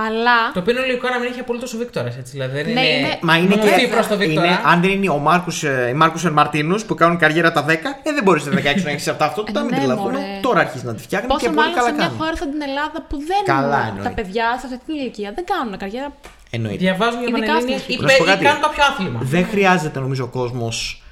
Αλλά. 0.00 0.52
Το 0.54 0.60
οποίο 0.60 0.72
είναι 0.72 0.86
λογικό 0.86 1.08
να 1.08 1.18
μην 1.18 1.28
έχει 1.30 1.40
απολύτως 1.40 1.74
ο 1.74 1.78
Βίκτορας, 1.78 2.16
έτσι. 2.16 2.32
Δηλαδή 2.32 2.62
δεν 2.62 2.72
Ναι, 2.72 2.80
είναι. 2.80 2.98
είναι- 2.98 3.18
Μα 3.22 3.36
είναι 3.36 3.56
μορφή 3.56 3.80
και. 3.80 3.88
προς 3.88 4.06
το 4.06 4.16
Βίκτορα. 4.16 4.46
είναι, 4.46 4.60
αν 4.64 4.80
δεν 4.80 4.90
είναι 4.90 5.10
ο 5.10 5.18
Μάρκους, 5.18 5.62
ε, 5.64 5.88
οι 5.90 5.94
Μάρκους 5.94 6.30
Μαρτίνους 6.30 6.84
που 6.84 6.94
κάνουν 6.94 7.18
καριέρα 7.18 7.52
τα 7.52 7.62
10, 7.62 7.88
ε, 8.02 8.12
δεν 8.12 8.22
μπορείς 8.24 8.42
στα 8.42 8.50
16 8.50 8.84
να 8.84 8.90
έχεις 8.90 9.08
αυτά. 9.08 9.24
Αυτό 9.24 9.44
Ε, 9.48 9.52
τα 9.52 9.60
μην 9.60 9.70
ναι, 9.70 9.76
τρελαθούμε. 9.76 10.10
μωρέ. 10.10 10.24
Τώρα 10.42 10.60
αρχίζει 10.60 10.84
να 10.84 10.94
τη 10.94 11.02
φτιάχνει 11.02 11.26
και 11.28 11.32
Πόσο 11.32 11.44
πολύ 11.46 11.56
μάλλον 11.58 11.74
καλά 11.74 11.88
σε 11.88 11.94
μια 11.94 12.04
κάνει. 12.06 12.18
χώρα 12.18 12.36
σαν 12.36 12.50
την 12.50 12.62
Ελλάδα 12.62 12.98
που 13.08 13.16
δεν 13.30 13.42
Καλά 13.44 13.70
τα 13.80 13.86
εννοείται. 13.88 14.10
παιδιά 14.22 14.46
σε 14.60 14.66
αυτή 14.66 14.78
την 14.86 14.94
ηλικία 14.94 15.32
δεν 15.34 15.44
κάνουν 15.52 15.76
καριέρα. 15.78 16.12
Εννοείται. 16.50 16.78
Διαβάζουν 16.78 17.18
για 17.20 17.28
Ειδικά 17.28 17.46
Πανελλήνια 17.46 17.78
στην 17.78 17.94
ή, 17.94 17.98
Να 18.02 18.08
σου 18.08 18.16
πω 18.16 18.24
πε- 18.24 18.34
ή 18.34 18.36
κάτι. 18.36 18.44
κάνουν 18.44 18.62
κάποιο 18.62 18.82
άθλημα. 18.90 19.20
Δεν 19.22 19.44
χρειάζεται 19.52 19.98
νομίζω 20.00 20.24
ο 20.24 20.32
κόσμος 20.40 21.02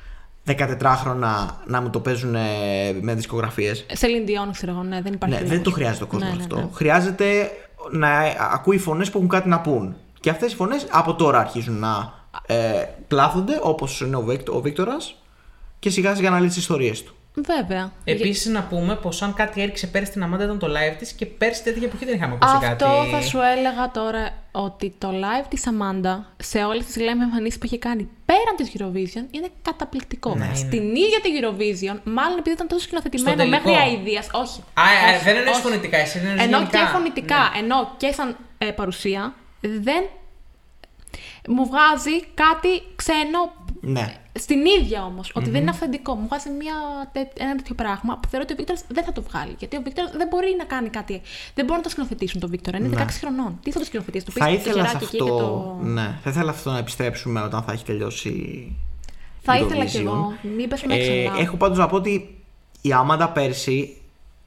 14χρονα 0.47 1.33
να 1.67 1.81
μου 1.81 1.91
το 1.91 2.01
παίζουν 2.01 2.35
ε, 2.35 2.41
με 3.01 3.15
δισκογραφίες. 3.15 3.85
Σε 3.93 4.07
Λινδιόν, 4.07 4.53
ξέρω 4.53 4.73
εγώ, 4.73 4.83
ναι, 4.83 5.01
δεν 5.03 5.13
υπάρχει. 5.13 5.35
Ναι, 5.35 5.41
δεν 5.41 5.49
λόγος. 5.51 5.65
το 5.65 5.71
χρειάζεται 5.71 6.05
ο 6.05 6.07
κόσμος 6.07 6.29
Ναι, 6.31 6.37
ναι, 6.37 6.43
αυτό. 6.43 6.57
ναι. 6.57 6.67
Χρειάζεται 6.75 7.51
να 7.91 8.19
ακούει 8.53 8.79
φωνές 8.79 9.11
που 9.11 9.17
έχουν 9.17 9.29
κάτι 9.29 9.49
να 9.49 9.61
πούν. 9.61 9.97
Και 10.21 10.31
αυτές 10.31 10.53
οι 10.53 10.57
φωνές 10.57 10.87
από 10.91 11.15
τώρα 11.15 11.39
αρχίζουν 11.39 11.79
να 11.79 12.13
ε, 12.47 12.85
πλάθονται, 13.09 13.59
όπως 13.63 14.01
είναι 14.01 14.17
ο, 14.17 14.23
Βίκτο, 14.23 14.57
ο 14.57 14.61
Βίκτορας, 14.61 15.15
και 15.79 15.91
σιγά 15.91 16.15
σιγά 16.15 16.31
να 16.31 16.39
λέει 16.39 16.49
τις 16.49 16.57
ιστορίες 16.57 17.03
του. 17.03 17.15
Βέβαια. 17.35 17.93
Επίσης 18.05 18.47
να 18.53 18.63
πούμε 18.63 18.97
πως 18.97 19.23
αν 19.23 19.35
κάτι 19.35 19.61
έριξε 19.63 19.87
πέρσι 19.87 20.13
την 20.13 20.23
Αμάντα 20.23 20.45
ήταν 20.45 20.59
το 20.59 20.67
live 20.67 20.97
της 20.99 21.13
και 21.13 21.27
πέρσι 21.27 21.63
τέτοια 21.63 21.87
εποχή 21.87 22.05
δεν 22.05 22.15
είχαμε 22.15 22.35
ακούσει 22.41 22.59
κάτι. 22.61 22.85
Αυτό 22.85 23.05
θα 23.11 23.21
σου 23.23 23.39
έλεγα 23.57 23.91
τώρα 23.91 24.31
ότι 24.53 24.95
το 24.99 25.09
live 25.11 25.47
της 25.49 25.67
Αμάντα 25.67 26.27
σε 26.37 26.59
όλες 26.65 26.85
τις 26.85 26.97
λέμε 26.97 27.25
εμφανίσεις 27.25 27.59
που 27.59 27.67
είχε 27.67 27.79
κάνει 27.79 28.09
πέραν 28.25 28.57
της 28.57 28.71
Eurovision 28.79 29.25
είναι 29.35 29.49
καταπληκτικό. 29.63 30.35
Ναι, 30.35 30.51
Στην 30.55 30.83
ίδια 30.95 31.21
τη 31.23 31.31
Eurovision, 31.41 31.99
μάλλον 32.05 32.39
επειδή 32.39 32.55
ήταν 32.55 32.69
τόσο 32.69 32.83
σκηνοθετημένο 32.85 33.29
Στο 33.37 33.39
τελικό. 33.51 33.69
μέχρι 33.71 33.83
αηδίας, 33.83 34.29
όχι. 34.33 34.61
Α, 34.75 34.83
ε, 35.11 35.15
όχι, 35.15 35.25
δεν 35.25 35.37
εννοείς 35.37 35.53
όχι. 35.57 35.63
φωνητικά, 35.63 35.97
εσύ 35.97 36.19
εννοείς 36.19 36.43
Ενώ 36.43 36.57
γενικά. 36.59 36.79
και 36.79 36.85
φωνητικά, 36.87 37.37
Ναι. 37.53 37.59
ενώ 37.59 37.91
και 37.97 38.13
σαν 38.13 38.37
ε, 38.59 38.67
παρουσία, 38.71 39.35
δεν 39.61 40.03
μου 41.49 41.67
βγάζει 41.67 42.25
κάτι 42.35 42.83
ξένο 42.97 43.53
Ναι. 43.81 44.15
Στην 44.39 44.59
ίδια 44.81 45.05
όμως, 45.05 45.31
ότι 45.35 45.51
δεν 45.51 45.61
είναι 45.61 45.71
αυθεντικό. 45.71 46.15
Μου 46.15 46.27
βγάζει 46.27 46.51
μια, 46.51 46.75
τε- 47.13 47.33
ένα 47.41 47.57
τέτοιο 47.57 47.75
πράγμα 47.75 48.19
που 48.19 48.29
θεωρώ 48.29 48.45
ότι 48.49 48.53
ο 48.53 48.57
Βίκτορς 48.57 48.83
δεν 48.89 49.05
θα 49.05 49.13
το 49.13 49.23
βγάλει. 49.23 49.55
Γιατί 49.59 49.77
ο 49.77 49.81
Βίκτορ 49.85 50.05
δεν 50.17 50.29
μπορεί 50.31 50.55
να 50.59 50.65
κάνει 50.65 50.89
κάτι. 50.89 51.21
Δεν 51.55 51.65
μπορούν 51.65 51.77
να 51.77 51.83
το 51.83 51.89
σκηνοθετήσουν 51.89 52.41
τον 52.41 52.51
Βίκτορ. 52.51 52.75
Είναι 52.75 52.89
16 52.99 53.07
χρονών. 53.21 53.59
Τι 53.63 53.71
θα 53.73 53.79
το 53.79 53.85
σκηνοθετήσει, 53.85 54.25
το 54.25 54.33
πεις 54.33 54.43
Θα 54.43 54.49
το 54.49 54.55
ήθελα 54.55 54.73
σε 54.87 54.89
χεράκι 54.89 55.05
εκεί 55.05 55.23
αυτό. 55.23 55.25
και 55.25 55.31
το. 55.43 55.79
Ναι, 55.83 56.19
θα 56.23 56.31
ήθελα 56.31 56.51
αυτό 56.51 56.71
να 56.71 56.79
επιστρέψουμε 56.79 57.41
όταν 57.43 57.63
θα 57.63 57.73
έχει 57.73 57.85
τελειώσει. 57.85 58.33
Θα 59.43 59.59
η 59.59 59.63
ήθελα 59.65 59.85
κι 59.85 59.97
Eurovision. 59.99 60.01
εγώ. 60.01 60.33
Μην 60.57 60.69
πέσουμε 60.69 60.95
Ε, 60.95 61.23
έξω. 61.25 61.41
έχω 61.41 61.57
πάντως 61.57 61.79
να 61.79 61.87
πω 61.87 61.97
ότι 61.97 62.39
η 62.81 62.93
Άμαντα 62.93 63.29
πέρσι, 63.29 63.97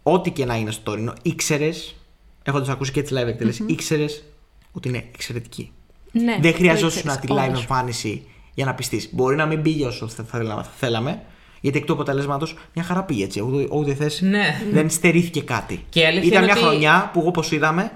ό,τι 0.03 0.31
και 0.31 0.45
να 0.45 0.55
είναι 0.55 0.71
στο 0.71 0.81
τωρινό, 0.83 1.13
ήξερες, 1.21 1.95
έχοντας 2.43 2.69
ακούσει 2.69 2.91
και 2.91 3.01
τη 3.01 3.13
live 3.17 3.27
εκτέλεση, 3.27 3.63
ήξερες 3.67 4.23
ότι 4.71 4.87
είναι 4.87 5.05
εξαιρετική. 5.13 5.71
Ναι, 6.11 6.37
Δεν 6.41 6.51
το 6.51 6.57
χρειαζόσουν 6.57 6.99
ήξερες, 6.99 7.17
τη 7.17 7.27
live 7.29 7.45
όντως. 7.47 7.59
εμφάνιση 7.59 8.27
για 8.55 8.65
να 8.65 8.73
πιστείς. 8.73 9.09
Μπορεί 9.11 9.35
να 9.35 9.45
μην 9.45 9.61
πήγε 9.61 9.85
όσο 9.85 10.07
θα 10.07 10.23
θέλαμε, 10.23 10.61
θα 10.63 10.69
θέλαμε 10.77 11.21
γιατί 11.61 11.77
εκ 11.77 11.85
του 11.85 11.93
αποτελέσματος 11.93 12.57
μια 12.73 12.83
χαρά 12.85 13.03
πήγε 13.03 13.23
έτσι. 13.23 13.41
Ούτε, 13.41 13.67
ούτε 13.75 13.93
θες, 13.93 14.21
Ναι. 14.21 14.61
δεν 14.71 14.89
στερήθηκε 14.89 15.41
κάτι. 15.41 15.85
Και 15.89 15.99
η 15.99 16.05
αλήθεια 16.05 16.27
Ήταν 16.27 16.43
είναι 16.43 16.51
μια 16.51 16.61
ότι- 16.61 16.69
χρονιά 16.69 17.09
που 17.13 17.23
όπως 17.25 17.51
είδαμε, 17.51 17.91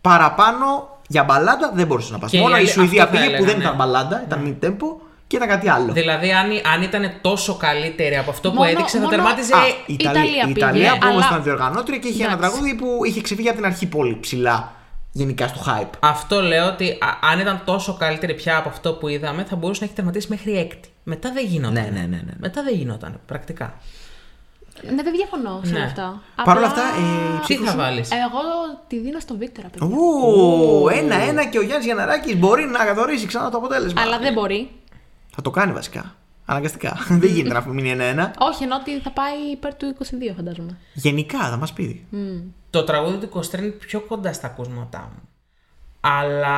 παραπάνω 0.00 0.98
για 1.08 1.24
μπαλάντα 1.24 1.72
δεν 1.74 1.86
μπορούσες 1.86 2.10
να 2.10 2.18
πας. 2.18 2.30
Και 2.30 2.36
η 2.36 2.40
Μόνο 2.40 2.54
η 2.54 2.58
αλη- 2.58 2.68
Σουηδία 2.68 3.02
αυτό 3.02 3.16
θα 3.16 3.22
πήγε 3.22 3.30
που 3.36 3.42
έλεγα, 3.42 3.46
δεν 3.52 3.56
ναι. 3.58 3.64
ήταν 3.64 3.76
μπαλάντα, 3.76 4.22
ήταν 4.26 4.40
mid 4.60 4.64
tempo 4.66 4.86
και 5.26 5.36
ήταν 5.36 5.48
κάτι 5.48 5.68
άλλο. 5.68 5.92
Δηλαδή, 5.92 6.32
αν, 6.32 6.46
αν 6.74 6.82
ήταν 6.82 7.12
τόσο 7.20 7.54
καλύτερη 7.54 8.16
από 8.16 8.30
αυτό 8.30 8.48
που 8.50 8.54
Μόνο- 8.56 8.68
έδειξε, 8.70 8.96
θα 8.96 9.02
μόνο- 9.04 9.10
τερμάτιζε. 9.16 9.54
Α, 9.56 9.58
η 9.66 9.72
η 9.86 9.92
Ιταλία 10.00 10.20
Ιταλία, 10.22 10.42
η 10.42 10.52
πήγε, 10.52 10.58
Ιταλία 10.66 10.92
που 10.92 10.98
όμως 11.02 11.16
αλλά- 11.22 11.26
ήταν 11.30 11.42
διοργανώτρια 11.42 11.98
και 11.98 12.08
είχε 12.08 12.24
ένα 12.24 12.32
Εντάξει. 12.32 12.50
τραγούδι 12.50 12.74
που 12.74 13.04
είχε 13.04 13.20
ξεφύγει 13.20 13.48
από 13.48 13.56
την 13.56 13.66
αρχή 13.66 13.86
πολύ 13.86 14.16
ψηλά 14.20 14.72
γενικά 15.12 15.48
στο 15.48 15.60
hype. 15.66 15.90
Αυτό 16.00 16.40
λέω 16.42 16.66
ότι 16.66 16.90
α- 17.00 17.28
αν 17.32 17.40
ήταν 17.40 17.62
τόσο 17.64 17.94
καλύτερη 17.96 18.34
πια 18.34 18.56
από 18.56 18.68
αυτό 18.68 18.92
που 18.94 19.08
είδαμε, 19.08 19.44
θα 19.44 19.56
μπορούσε 19.56 19.80
να 19.80 19.86
έχει 19.86 19.94
τερματίσει 19.94 20.26
μέχρι 20.30 20.58
έκτη. 20.58 20.88
Μετά 21.04 21.32
δεν 21.32 21.46
γινόταν. 21.46 21.72
Ναι, 21.74 21.80
ναι, 21.80 22.00
ναι, 22.00 22.06
ναι, 22.06 22.22
ναι. 22.26 22.32
Μετά 22.38 22.62
δεν 22.62 22.74
γινόταν, 22.74 23.20
πρακτικά. 23.26 23.74
Ναι, 24.82 25.02
δεν 25.02 25.12
διαφωνώ 25.12 25.60
σε 25.64 25.72
Ναι. 25.72 25.82
αυτά. 25.84 26.22
Παρ' 26.44 26.56
όλα 26.56 26.66
Απλά, 26.66 26.82
αυτά, 26.84 26.96
ε, 26.98 27.34
η 27.34 27.36
Τι 27.36 27.40
ψήφος 27.42 27.64
θα 27.64 27.70
σου- 27.70 27.78
βάλεις; 27.78 28.10
Εγώ 28.10 28.40
τη 28.86 28.98
δίνω 28.98 29.20
στο 29.20 29.36
Βίκτορα, 29.36 29.68
παιδιά. 29.68 29.86
Ου, 29.96 30.88
ένα-ένα 30.88 31.44
και 31.46 31.58
ο 31.58 31.62
Γιάννης 31.62 31.86
Γιαναράκη 31.86 32.36
μπορεί 32.36 32.64
να 32.64 32.84
καθορίσει 32.84 33.26
ξανά 33.26 33.50
το 33.50 33.56
αποτέλεσμα. 33.56 34.00
Αλλά 34.02 34.18
δεν 34.18 34.32
μπορεί. 34.32 34.70
Θα 35.34 35.42
το 35.42 35.50
κάνει 35.50 35.72
βασικά. 35.72 36.14
Αναγκαστικά. 36.50 36.96
δεν 37.22 37.30
γίνεται 37.30 37.54
να 37.54 37.66
μείνει 37.72 37.90
ένα-ένα. 37.90 38.34
Όχι, 38.38 38.62
ενώ 38.64 38.76
ότι 38.80 39.00
θα 39.00 39.10
πάει 39.10 39.34
υπέρ 39.52 39.74
του 39.74 39.96
22, 39.98 40.04
φαντάζομαι. 40.36 40.76
Γενικά 40.92 41.38
θα 41.48 41.56
μας 41.56 41.72
πει. 41.72 42.06
Το 42.70 42.84
τραγούδι 42.84 43.16
του 43.16 43.28
Κωστρέν 43.28 43.62
είναι 43.64 43.72
πιο 43.72 44.00
κοντά 44.00 44.32
στα 44.32 44.46
ακούσματά 44.46 44.98
μου. 45.14 45.22
Αλλά 46.00 46.56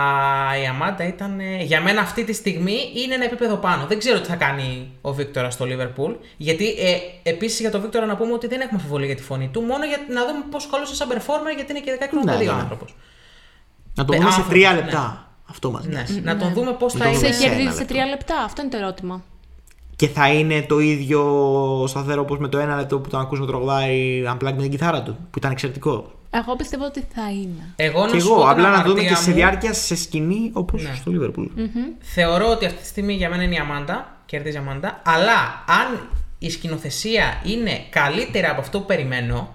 η 0.62 0.66
Αμάντα 0.66 1.04
ήταν. 1.06 1.40
ε, 1.40 1.62
Για 1.62 1.80
μένα 1.80 2.00
αυτή 2.00 2.24
τη 2.24 2.32
στιγμή 2.32 2.76
είναι 2.94 3.14
ένα 3.14 3.24
επίπεδο 3.24 3.56
πάνω. 3.56 3.86
Δεν 3.86 3.98
ξέρω 3.98 4.20
τι 4.20 4.28
θα 4.28 4.34
κάνει 4.36 4.92
ο 5.00 5.12
Βίκτορα 5.12 5.50
στο 5.50 5.64
Λίβερπουλ. 5.66 6.12
Γιατί 6.36 6.68
ε, 6.68 6.96
επίσης 7.30 7.60
για 7.60 7.70
τον 7.70 7.80
Βίκτορα 7.80 8.06
να 8.06 8.16
πούμε 8.16 8.32
ότι 8.32 8.46
δεν 8.46 8.60
έχουμε 8.60 8.76
αμφιβολία 8.78 9.06
για 9.06 9.16
τη 9.16 9.22
φωνή 9.22 9.48
του. 9.48 9.60
Μόνο 9.60 9.84
για 9.84 9.98
να 10.08 10.26
δούμε 10.26 10.44
πόσο 10.50 10.68
καλό 10.70 10.84
είναι 10.86 10.94
σαν 10.94 11.08
performer, 11.10 11.54
γιατί 11.54 11.70
είναι 11.72 11.80
και 11.80 11.98
16 12.00 12.06
χρόνια 12.10 12.32
Ναι, 12.32 12.38
παιδί 12.38 12.48
ο 12.48 12.50
ναι, 12.50 12.56
ναι. 12.56 12.62
άνθρωπος. 12.62 12.96
Να 13.94 14.04
το 14.04 14.12
Ε, 14.12 14.16
δούμε 14.16 14.30
σε 14.30 14.36
άνθρωπος, 14.36 14.52
τρία 14.58 14.70
ναι. 14.72 14.80
λεπτά. 14.80 15.30
Αυτό 15.50 15.70
μας 15.70 15.84
Ναι. 15.86 16.04
Να 16.22 16.36
τον 16.36 16.52
δούμε 16.52 16.72
πώς 16.72 16.92
θα 16.92 16.98
τον 16.98 17.08
είναι. 17.08 17.16
δούμε 17.18 17.32
Σε 17.32 17.38
σε 17.38 17.44
ένα 17.44 17.54
κερδίζει 17.54 17.72
σε 17.74 17.78
λεπτό. 17.78 17.92
τρία 17.94 18.06
λεπτά. 18.06 18.36
Αυτό 18.44 18.62
είναι 18.62 18.70
το 18.70 18.76
ερώτημα. 18.76 19.22
Και 20.00 20.08
θα 20.08 20.28
είναι 20.32 20.62
το 20.62 20.78
ίδιο 20.78 21.20
σταθερό 21.88 22.20
όπως 22.20 22.38
με 22.38 22.48
το 22.48 22.58
ένα 22.58 22.76
λεπτό 22.76 22.98
που 22.98 23.08
τον 23.08 23.20
ακούσαμε 23.20 23.46
τραγουδάει 23.46 24.22
Unplugged 24.26 24.52
με 24.54 24.62
την 24.62 24.70
κιθάρα 24.70 25.02
του. 25.02 25.16
Που 25.30 25.38
ήταν 25.38 25.50
εξαιρετικό. 25.50 26.12
Εγώ 26.30 26.56
πιστεύω 26.56 26.84
ότι 26.84 27.06
θα 27.14 27.30
είναι. 27.30 27.72
Εγώ 27.76 28.06
να 28.06 28.10
Και 28.10 28.20
σου 28.20 28.28
πω 28.28 28.34
εγώ, 28.34 28.42
την 28.42 28.50
απλά 28.50 28.70
να 28.70 28.76
δούμε 28.82 28.90
αμαρτία 28.90 29.08
και 29.08 29.14
σε 29.14 29.28
μου, 29.30 29.36
διάρκεια 29.36 29.72
σε 29.72 29.96
σκηνή 29.96 30.50
όπως 30.52 30.82
Ναι. 30.82 30.94
στο 30.94 31.12
Liverpool. 31.14 31.46
Θεωρώ 32.00 32.50
ότι 32.50 32.66
αυτή 32.66 32.80
τη 32.80 32.86
στιγμή 32.86 33.14
για 33.14 33.28
μένα 33.28 33.42
είναι 33.42 33.54
η 33.54 33.58
Αμάντα. 33.58 34.16
Κερδίζει 34.26 34.56
η 34.56 34.58
Αμάντα. 34.58 35.02
Αλλά 35.04 35.64
αν 35.66 36.08
η 36.38 36.50
σκηνοθεσία 36.50 37.40
είναι 37.44 37.80
καλύτερα 37.90 38.50
από 38.50 38.60
αυτό 38.60 38.78
που 38.80 38.86
περιμένω 38.86 39.54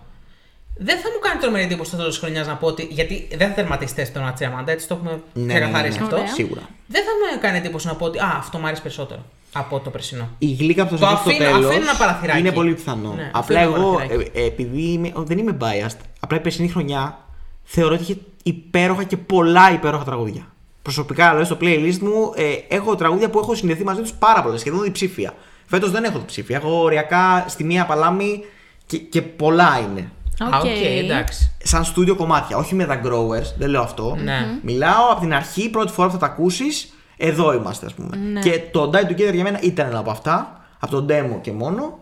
Δεν 0.78 0.98
θα 0.98 1.10
μου 1.14 1.20
κάνει 1.22 1.39
τρομερή 1.39 1.64
εντύπωση 1.64 1.89
στο 1.89 1.98
τέλο 1.98 2.10
τη 2.10 2.18
χρονιάς 2.18 2.48
να 2.48 2.56
πω 2.56 2.68
ότι. 2.68 2.88
Γιατί 2.91 3.28
δεν 3.38 3.48
θα 3.48 3.54
τερματίσει 3.54 3.93
θέση 3.93 4.12
τον 4.12 4.28
Ατσία 4.28 4.48
Αμάντα, 4.48 4.72
έτσι 4.72 4.88
το 4.88 4.93
έχουμε 4.96 5.22
Ναι, 5.34 5.54
ξεκαθαρίσει 5.54 5.93
ναι, 5.93 6.00
ναι, 6.00 6.06
αυτό. 6.06 6.16
Ωραία. 6.16 6.34
Σίγουρα. 6.34 6.62
Δεν 6.88 7.04
θα 7.04 7.10
μου 7.36 7.39
κάνει 7.41 7.58
εντύπωση 7.58 7.88
να 7.88 7.96
πω 7.96 8.06
ότι 8.06 8.20
Α, 8.20 8.36
αυτό 8.38 8.58
μου 8.58 8.66
αρέσει 8.68 8.82
περισσότερο 8.82 9.22
από 9.58 9.80
το 9.80 9.89
περσινό. 9.89 10.30
Η 10.38 10.53
γλύκα 10.53 10.82
από 10.82 10.91
το, 10.91 10.97
Το 10.99 11.06
σεφ 11.06 11.20
στο 11.20 11.30
αφήνω- 11.30 11.51
τέλος 11.51 11.66
αφήνω 11.70 11.84
ένα 11.89 11.97
παραθυράκι. 11.97 12.39
Είναι 12.39 12.51
πολύ 12.51 12.74
πιθανό. 12.74 13.14
Ναι, 13.16 13.32
Απλά 13.34 13.60
αφήνω 13.60 13.60
ένα 13.60 13.70
εγώ, 13.86 13.93
παραθυράκι. 13.93 14.32
ε, 14.34 14.41
ε, 14.41 14.45
επειδή 14.45 14.82
είμαι, 14.82 15.12
ο, 15.16 15.24
δεν 15.24 15.38
είμαι 15.38 15.58
biased, 15.62 15.97
απλά 16.20 16.38
η 16.38 16.41
περσινή 16.41 16.68
χρονιά 16.68 17.18
θεωρώ 17.64 17.93
ότι 17.93 18.03
είχε 18.03 18.18
υπέροχα 18.43 19.03
και 19.03 19.18
πολλά 19.18 19.72
υπέροχα 19.72 20.03
τραγούδια. 20.03 20.47
Προσωπικά, 20.82 21.30
δηλαδή 21.30 21.45
στο 21.45 21.58
playlist 21.62 21.97
μου, 21.99 22.32
ε, 22.36 22.76
έχω 22.76 22.95
τραγούδια 22.95 23.30
που 23.30 23.39
έχω 23.39 23.56
συνδεθεί 23.56 23.84
μαζί 23.84 24.01
τους 24.01 24.14
πάρα 24.14 24.43
πολλέ, 24.43 24.58
σχεδόν 24.58 24.82
διψήφια. 24.84 25.34
Φέτος 25.66 25.91
δεν 25.91 26.03
έχω 26.03 26.18
διψήφια. 26.20 26.56
Έχω 26.56 26.82
οριακά 26.84 27.45
στη 27.47 27.64
μία 27.64 27.86
παλάμη 27.86 28.43
και, 28.86 28.97
και 28.97 29.22
πολλά 29.22 29.80
είναι. 29.89 30.12
Α, 30.53 30.58
οκ, 30.58 30.66
εντάξει. 31.03 31.51
Σαν 31.64 31.84
στούντιο 31.84 32.16
κομμάτια, 32.16 32.58
όχι 32.58 32.76
με 32.76 32.86
τα 32.86 33.01
growers, 33.03 33.53
δεν 33.58 33.70
λέω 33.70 33.82
αυτό. 33.82 34.18
Ναι. 34.24 34.60
Μιλάω 34.62 35.12
από 35.12 35.20
την 35.22 35.34
αρχή, 35.34 35.70
πρώτη 35.70 35.91
φορά 35.91 36.08
που 36.08 36.14
θα 36.14 36.20
τα 36.20 36.26
ακούσεις, 36.26 36.93
εδώ 37.18 37.53
είμαστε, 37.53 37.86
ας 37.86 37.93
πούμε. 37.93 38.18
Ναι. 38.18 38.39
Και 38.39 38.61
το 38.72 38.91
Die 38.93 39.11
Together 39.11 39.34
για 39.34 39.43
μένα 39.43 39.59
ήταν 39.61 39.88
ένα 39.88 39.99
από 39.99 40.11
αυτά, 40.11 40.66
από 40.80 41.01
το 41.01 41.05
demo 41.09 41.39
και 41.41 41.51
μόνο. 41.51 41.99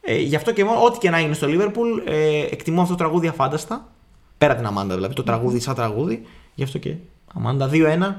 Ε, 0.00 0.16
γι' 0.18 0.36
αυτό 0.36 0.52
και 0.52 0.64
μόνο, 0.64 0.82
ό,τι 0.84 0.98
και 0.98 1.10
να 1.10 1.18
είναι 1.18 1.34
στο 1.34 1.46
Liverpool, 1.50 2.02
ε, 2.08 2.38
εκτιμώ 2.50 2.82
αυτό 2.82 2.94
το 2.94 2.98
τραγούδι 2.98 3.26
αφάνταστα. 3.26 3.88
Πέρα 4.38 4.54
την 4.54 4.66
Αμάντα 4.66 4.94
δηλαδή, 4.94 5.14
το 5.14 5.22
τραγούδι 5.22 5.60
σαν 5.60 5.74
τραγούδι. 5.74 6.22
Γι' 6.54 6.62
αυτό 6.62 6.78
και 6.78 6.94
Αμάντα 7.34 7.68
2-1, 7.72 8.14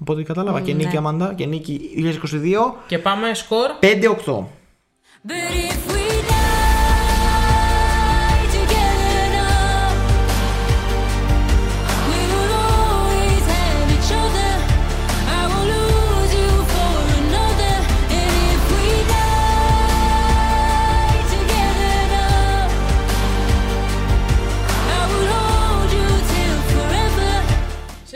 από 0.00 0.12
ό,τι 0.12 0.22
κατάλαβα. 0.22 0.60
Και 0.60 0.74
Ναι. 0.74 0.84
νίκη 0.84 0.96
Αμάντα, 0.96 1.34
και 1.34 1.46
νίκη 1.46 1.90
2022. 1.96 2.74
Και 2.86 2.98
πάμε 2.98 3.34
σκορ. 3.34 3.70
5-8. 3.80 4.44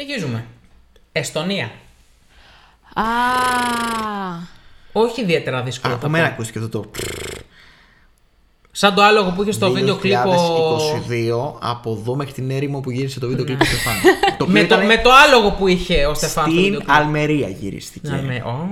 Συνεχίζουμε. 0.03 0.45
Εστονία. 1.13 1.71
Α, 2.95 3.03
Όχι 4.93 5.21
ιδιαίτερα 5.21 5.63
δύσκολο. 5.63 5.93
Από 5.95 6.03
θα 6.03 6.09
μένα 6.09 6.27
πω. 6.27 6.33
ακούστηκε 6.33 6.59
αυτό 6.59 6.81
το. 6.81 6.91
Σαν 8.75 8.95
το 8.95 9.03
άλογο 9.03 9.31
που 9.31 9.43
είχε 9.43 9.53
στο 9.53 9.71
βίντεο 9.71 9.97
κλιπ. 9.97 10.27
ο- 10.27 10.31
2022 10.31 11.59
από 11.61 11.91
εδώ 12.01 12.15
μέχρι 12.17 12.33
την 12.33 12.51
έρημο 12.51 12.81
που 12.81 12.91
γύρισε 12.91 13.21
το 13.21 13.29
βίντεο 13.29 13.45
κλιπ 13.45 13.59
του 13.59 13.65
Στεφάν. 13.67 13.95
το 14.39 14.45
οποίο 14.45 14.47
Με 14.47 14.59
το, 14.59 14.65
ήταν 14.75 14.87
με 14.87 14.99
το 14.99 15.11
άλογο 15.13 15.51
που 15.53 15.69
είχε 15.69 16.07
ο 16.07 16.15
Στεφάν 16.15 16.45
στο 16.45 16.55
βίντεο 16.61 16.81
στην 16.81 16.87
κλιπ. 16.87 16.97
Αλμερία 16.97 17.49
γυρίστηκε. 17.49 18.09
Να 18.11 18.23
με- 18.23 18.43
ω, 18.47 18.69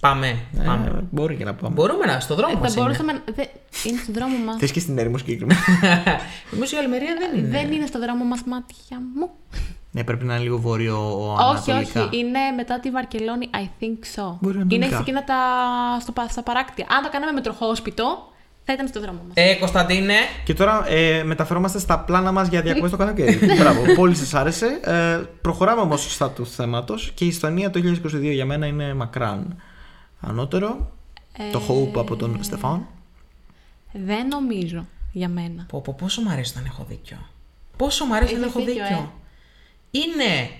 Πάμε. 0.00 0.26
Ε, 0.60 0.62
πάμε. 0.64 1.04
μπορεί 1.10 1.36
και 1.36 1.44
να 1.44 1.54
πάμε. 1.54 1.74
Μπορούμε 1.74 2.06
να, 2.06 2.20
στο 2.20 2.34
δρόμο 2.34 2.52
θα 2.52 2.58
μας 2.58 2.72
είναι. 2.74 2.82
μπορούσαμε. 2.82 3.12
να- 3.12 3.22
δε- 3.34 3.44
Είναι 3.90 4.00
στο 4.02 4.12
δρόμο 4.12 4.36
μας. 4.46 4.56
Θες 4.58 4.70
και 4.72 4.80
στην 4.80 4.98
έρημο 4.98 5.18
συγκεκριμένα. 5.18 5.60
Νομίζω 6.50 6.76
η 6.76 6.78
Αλμερία 6.78 7.14
δεν 7.18 7.38
είναι. 7.38 7.48
Δεν 7.48 7.72
είναι 7.72 7.86
στο 7.86 7.98
δρόμο 7.98 8.24
μας, 8.24 8.40
μάτια 8.46 9.00
μου. 9.14 9.30
Ναι, 9.90 10.04
πρέπει 10.04 10.24
να 10.24 10.34
είναι 10.34 10.42
λίγο 10.42 10.54
όχι, 10.54 10.64
βορειοανατολικά. 10.64 12.04
όχι. 12.04 12.18
Είναι 12.18 12.38
μετά 12.56 12.80
τη 12.80 12.90
Βαρκελόνη, 12.90 13.50
I 13.54 13.82
think 13.82 14.20
so. 14.20 14.36
Βορειοανατολικά. 14.40 14.86
Είναι 14.86 14.86
σε 14.94 15.00
εκείνα 15.00 15.24
τα. 15.24 15.36
Στο, 16.00 16.12
πα- 16.12 16.28
στα 16.28 16.42
παράκτια. 16.42 16.86
Αν 16.90 17.02
το 17.02 17.08
κάναμε 17.10 17.32
με 17.32 17.40
τροχόσπιτο, 17.40 18.28
θα 18.64 18.72
ήταν 18.72 18.88
στο 18.88 19.00
δρόμο 19.00 19.18
μας. 19.26 19.32
Ε, 19.34 19.54
Κωνσταντίνε, 19.54 20.14
Και 20.44 20.54
τώρα 20.54 20.88
ε, 20.90 21.22
μεταφερόμαστε 21.24 21.78
στα 21.78 21.98
πλάνα 21.98 22.32
μας 22.32 22.48
για 22.48 22.60
διακοπές 22.62 22.88
στο 22.88 22.98
καλοκαίρι. 22.98 23.38
Μπράβο, 23.58 23.94
πολύ 23.94 24.14
σας 24.14 24.34
άρεσε. 24.34 24.80
Ε, 24.84 25.20
προχωράμε 25.40 25.80
όμως 25.80 26.12
στα 26.12 26.30
του 26.30 26.46
θέματος 26.46 27.10
και 27.14 27.24
η 27.24 27.28
Ιστονία 27.28 27.70
το 27.70 27.80
2022 27.84 28.20
για 28.20 28.44
μένα 28.46 28.66
είναι 28.66 28.94
μακράν 28.94 29.62
ανώτερο. 30.20 30.90
Το 31.52 31.60
Hope 31.68 31.98
από 31.98 32.16
τον 32.16 32.38
Στεφάν. 32.42 32.86
Δεν 33.92 34.26
νομίζω 34.28 34.86
για 35.12 35.28
μένα. 35.28 35.66
πω, 35.68 35.80
πω, 35.80 35.94
πόσο 35.98 36.20
μου 36.22 36.30
αρέσει 36.30 36.52
όταν 36.56 36.64
έχω 36.72 36.86
δίκιο. 36.88 37.16
Πόσο 37.76 38.04
μου 38.04 38.14
αρέσει 38.14 38.32
όταν 38.34 38.44
Έχεις 38.44 38.56
έχω 38.56 38.64
δίκιο, 38.64 38.82
δίκιο. 38.84 39.12
Είναι. 39.90 40.50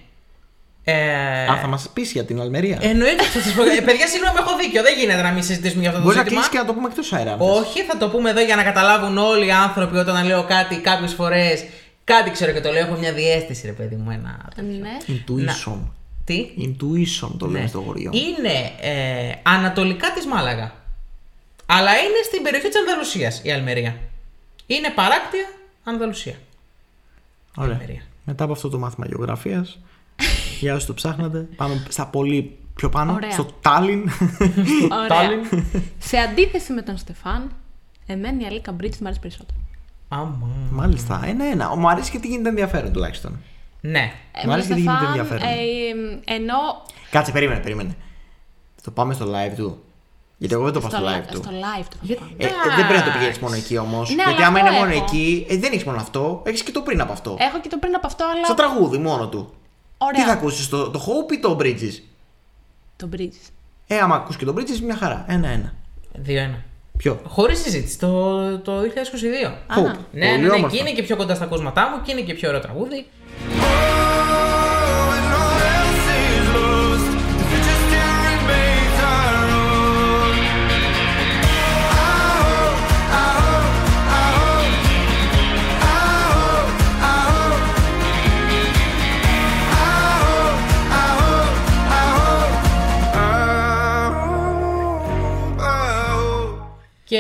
Ε, 0.84 1.46
Αν 1.46 1.56
θα 1.58 1.66
μας 1.66 1.88
πεις 1.92 2.12
για 2.12 2.24
την 2.24 2.40
Αλμερία. 2.40 2.78
Εννοείται 2.80 3.14
ότι 3.22 3.24
θα 3.24 3.40
σας 3.40 3.52
πω. 3.52 3.62
Ε, 3.62 3.80
παιδιά, 3.80 4.06
συγγνώμη, 4.06 4.36
έχω 4.38 4.56
δίκιο. 4.56 4.82
Δεν 4.82 4.98
γίνεται 4.98 5.22
να 5.22 5.30
μην 5.30 5.42
συζητήσουμε 5.42 5.80
για 5.80 5.88
αυτό 5.90 6.00
το 6.00 6.06
Μπορεί 6.06 6.16
να 6.18 6.22
ζήτημα. 6.22 6.40
κλείσει 6.40 6.54
και 6.56 6.62
να 6.62 6.66
το 6.68 6.74
πούμε 6.74 6.88
εκτός 6.88 7.12
αέρα. 7.12 7.32
αν 7.32 7.38
θες. 7.38 7.48
Όχι, 7.48 7.82
θα 7.82 7.96
το 7.96 8.08
πούμε 8.10 8.30
εδώ 8.30 8.40
για 8.40 8.56
να 8.56 8.62
καταλάβουν 8.62 9.18
όλοι 9.18 9.46
οι 9.46 9.50
άνθρωποι 9.52 9.96
όταν 9.96 10.26
λέω 10.26 10.44
κάτι 10.44 10.76
κάποιες 10.76 11.12
φορές. 11.12 11.64
Κάτι 12.04 12.30
ξέρω 12.30 12.52
και 12.52 12.60
το 12.60 12.70
λέω. 12.72 12.86
Έχω 12.86 12.96
μια 12.98 13.12
διέστηση, 13.12 13.66
ρε 13.66 13.72
παιδί 13.72 13.94
μου. 13.96 14.10
Ένα. 14.10 14.48
τέτοιο. 14.54 14.78
Ναι. 14.78 14.96
Intuition. 15.08 15.78
Τι; 16.24 16.46
Intuition 16.58 17.30
το 17.38 17.46
λέμε 17.46 17.60
Ναι. 17.60 17.66
στο 17.66 17.80
χωριό. 17.80 18.10
Είναι 18.14 18.72
ε, 18.80 19.32
ανατολικά 19.42 20.10
της 20.12 20.26
Μάλαγα. 20.26 20.72
Αλλά 21.66 21.90
είναι 21.90 22.20
στην 22.24 22.42
περιοχή 22.42 22.68
της 22.68 22.76
Ανδαλουσίας 22.78 23.40
η 23.44 23.52
Αλμερία. 23.52 23.96
Είναι 24.66 24.90
παράκτια 24.90 25.50
Ανδαλουσία. 25.84 26.34
Ωραία. 27.56 27.72
Αλμερία. 27.74 28.02
Μετά 28.24 28.44
από 28.44 28.52
αυτό 28.52 28.68
το 28.68 28.78
μάθημα 28.78 29.06
γεωγραφίας, 29.06 29.78
για 30.60 30.74
όσοι 30.74 30.86
το 30.86 30.94
ψάχνετε, 30.94 31.48
πάμε 31.56 31.86
στα 31.88 32.06
πολύ 32.06 32.58
πιο 32.74 32.88
πάνω, 32.88 33.12
Ωραία. 33.12 33.30
στο 33.30 33.44
Τάλιν. 33.60 34.00
Ωραία. 34.92 35.06
Τάλιν. 35.08 35.40
Σε 35.98 36.16
αντίθεση 36.16 36.72
με 36.72 36.82
τον 36.82 36.96
Στεφάν, 36.96 37.50
εμένα 38.06 38.42
η 38.42 38.44
Αλίκα 38.46 38.72
Μπρίτς 38.72 38.98
μου 38.98 39.04
αρέσει 39.06 39.20
περισσότερο. 39.20 39.58
Άμα. 40.08 40.48
Μάλιστα, 40.70 41.20
ένα-ένα. 41.26 41.76
Μου 41.76 41.88
αρέσει 41.90 42.10
και 42.10 42.18
τι 42.18 42.28
γίνεται 42.28 42.48
ενδιαφέρον 42.48 42.92
τουλάχιστον. 42.92 43.38
Ναι. 43.80 44.12
Ε, 44.32 44.40
Μου 44.42 44.46
με 44.46 44.52
αρέσει 44.52 44.68
τον 44.68 44.76
γιατί 44.78 44.92
γίνεται 44.96 45.22
Στεφάν, 45.22 45.42
ενδιαφέρον. 45.42 46.22
ε, 46.26 46.34
ενώ 46.34 46.54
Κάτσε, 47.10 47.32
περίμενε, 47.32 47.60
περίμενε. 47.60 47.96
Το 48.82 48.90
πάμε 48.90 49.14
στο 49.14 49.26
live 49.26 49.54
του. 49.56 49.82
Γιατί 50.42 50.54
εγώ 50.54 50.64
δεν 50.64 50.72
το 50.72 50.80
πάω 50.80 50.90
στο, 50.90 50.98
στο, 50.98 51.08
live 51.08 51.22
li- 51.22 51.30
του. 51.32 51.36
στο 51.42 51.50
live 51.50 51.84
του 51.90 51.96
θα 52.08 52.14
πάμε. 52.14 52.30
Ε, 52.38 52.44
ε, 52.46 52.48
δεν 52.76 52.86
πρέπει 52.86 52.98
να 52.98 53.04
το 53.04 53.10
πηγαίνεις 53.18 53.38
μόνο 53.38 53.54
εκεί 53.54 53.78
όμως. 53.78 54.08
Ναι, 54.08 54.14
γιατί 54.22 54.32
αλλά 54.42 54.46
άμα 54.46 54.58
αυτό 54.58 54.68
είναι 54.70 54.78
μόνο 54.78 54.92
έχω. 54.92 55.04
εκεί, 55.04 55.46
ε, 55.48 55.56
δεν 55.56 55.72
έχεις 55.72 55.84
μόνο 55.84 55.98
αυτό. 55.98 56.42
Έχεις 56.46 56.62
και 56.62 56.70
το 56.72 56.80
πριν 56.80 57.00
από 57.00 57.12
αυτό. 57.12 57.36
Έχω 57.38 57.60
και 57.60 57.68
το 57.68 57.76
πριν 57.78 57.94
από 57.94 58.06
αυτό, 58.06 58.24
αλλά. 58.34 58.44
Στο 58.44 58.54
τραγούδι 58.54 58.98
μόνο 58.98 59.28
του. 59.28 59.52
Ωραία. 59.98 60.20
Τι 60.22 60.26
θα 60.28 60.32
ακούσεις, 60.32 60.68
το, 60.68 60.90
το 60.90 61.00
Hope 61.06 61.32
ή 61.32 61.38
το 61.38 61.56
Bridges; 61.60 61.94
Το 62.96 63.08
Bridges. 63.16 63.48
Ε, 63.86 63.98
άμα 63.98 64.14
ακούς 64.14 64.36
και 64.36 64.44
το 64.44 64.54
Bridges, 64.56 64.78
μια 64.82 64.96
χαρά. 64.96 65.24
Ένα-ένα. 65.28 65.72
2-1. 66.26 66.54
Ποιο; 66.96 67.20
Χωρίς 67.26 67.58
συζήτηση. 67.62 67.98
Το, 67.98 68.58
το 68.58 68.72
2022. 68.80 68.84
Hope. 69.76 69.78
Α, 69.78 69.80
Ναι, 69.80 69.86
Πολύ 69.86 69.96
ναι, 70.12 70.36
ναι, 70.36 70.48
όμορφο. 70.48 70.76
και 70.76 70.80
είναι 70.80 70.90
και 70.92 71.02
πιο 71.02 71.16
κοντά 71.16 71.34
στα 71.34 71.44
ακούσματά 71.44 71.90
μου 71.90 72.02
και 72.04 72.10
είναι 72.12 72.20
και 72.20 72.34
πιο 72.34 72.48
ωραίο 72.48 72.60
τραγούδι. 72.60 73.06
Και 97.10 97.18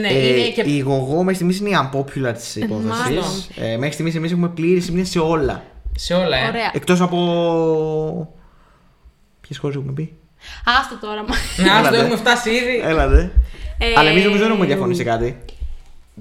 ναι, 0.00 0.08
Ε, 0.08 0.28
είναι 0.38 0.48
και. 0.48 0.62
Η 0.66 0.78
γογό 0.78 1.16
μέχρι 1.18 1.34
στιγμής 1.34 1.58
είναι 1.60 1.68
η 1.68 1.72
unpopular 1.82 2.32
της 2.34 2.56
υπόθεσης. 2.56 2.90
μάλλον. 3.00 3.24
ε, 3.56 3.76
μέχρι 3.76 3.92
στιγμής 3.92 4.14
εμείς 4.14 4.32
έχουμε 4.32 4.48
πλήρη 4.48 4.80
συμμετοχή 4.80 5.10
σε 5.10 5.18
όλα. 5.18 5.64
Σε 5.96 6.14
όλα, 6.14 6.36
ε. 6.36 6.46
Ωραία. 6.48 6.70
Εκτός 6.74 7.00
από. 7.00 7.18
Ποιες 9.40 9.58
χώρες 9.58 9.76
έχουμε 9.76 9.92
πει. 9.92 10.16
Άστο 10.80 10.96
τώρα. 11.06 11.22
μα. 11.22 11.64
Να, 11.66 11.78
Έλατε. 11.78 11.96
το 11.96 12.02
έχουμε 12.02 12.16
φτάσει 12.16 12.50
ήδη. 12.50 12.80
Έλατε. 12.84 13.32
Ε, 13.78 13.92
Αλλά 13.96 14.10
εμείς 14.10 14.24
νομίζω 14.24 14.42
δεν 14.42 14.50
έχουμε 14.52 14.66
διαφωνήσει 14.66 14.98
σε 15.02 15.08
κάτι. 15.08 15.38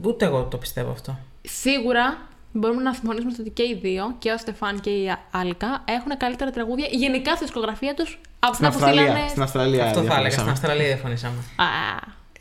Ούτε 0.03 0.25
εγώ 0.25 0.43
το 0.43 0.57
πιστεύω 0.57 0.91
αυτό. 0.91 1.17
Σίγουρα 1.41 2.17
μπορούμε 2.51 2.81
να 2.81 2.93
συμφωνήσουμε 2.93 3.31
στο 3.31 3.41
ότι 3.41 3.51
και 3.51 3.63
οι 3.63 3.79
δύο, 3.81 4.15
και 4.19 4.31
ο 4.31 4.37
Στεφάν 4.37 4.79
και 4.79 4.89
η 4.89 5.15
Άλκα, 5.31 5.83
έχουν 5.85 6.17
καλύτερα 6.17 6.51
τραγούδια 6.51 6.87
γενικά 6.91 7.35
στη 7.35 7.43
δισκογραφία 7.43 7.93
τους 7.93 8.19
από 8.39 8.53
Στην 8.53 8.65
αυτά 8.65 8.79
που 8.79 8.85
Αυστραλία. 8.85 9.11
στείλανε. 9.11 9.29
Στην 9.29 9.41
Αυστραλία. 9.41 9.83
αυτό 9.85 10.01
θα 10.01 10.13
έλεγα. 10.15 10.31
Στην 10.31 10.43
διαφωνήσαμε. 10.43 10.51
Αυστραλία 10.51 10.85
διαφωνήσαμε. 10.85 11.35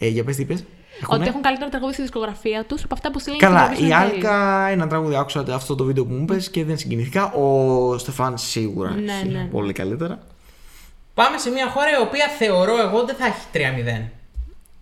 Α, 0.01 0.07
Ε, 0.07 0.09
για 0.09 0.24
πες 0.24 0.36
τι 0.36 0.42
είπες. 0.42 0.64
Έχουνε; 1.03 1.18
Ότι 1.20 1.28
έχουν 1.28 1.42
καλύτερα 1.42 1.68
τραγούδια 1.70 1.92
στη 1.94 2.03
δισκογραφία 2.03 2.64
τους 2.64 2.84
από 2.84 2.94
αυτά 2.94 3.11
που 3.11 3.18
στείλανε 3.18 3.40
Καλά, 3.42 3.70
στην 3.74 3.86
η 3.86 3.88
Eurovision 3.90 4.03
εν 4.03 4.09
τέλει. 4.09 4.14
Άλκα 4.14 4.66
ένα 4.68 4.86
τραγούδι 4.88 5.16
άκουσα 5.16 5.44
αυτό 5.51 5.74
το 5.74 5.84
βίντεο 5.84 6.05
που 6.05 6.12
μου 6.14 6.22
είπες 6.22 6.51
και 6.51 6.64
δεν 6.64 6.78
συγκινηθήκα. 6.78 7.32
Ο 7.32 7.99
Στεφάν 7.99 8.38
σίγουρα 8.38 8.90
Ναι, 8.90 9.12
έχει 9.12 9.28
ναι. 9.28 9.44
πολύ 9.44 9.72
καλύτερα. 9.72 10.18
Πάμε 11.14 11.38
σε 11.38 11.51
μια 11.51 11.68
χώρα 11.70 11.90
η 11.90 12.03
οποία 12.03 12.26
θεωρώ 12.38 12.80
εγώ 12.80 13.05
δεν 13.05 13.16
θα 13.16 13.26
έχει 13.26 13.40
3-0. 13.53 14.11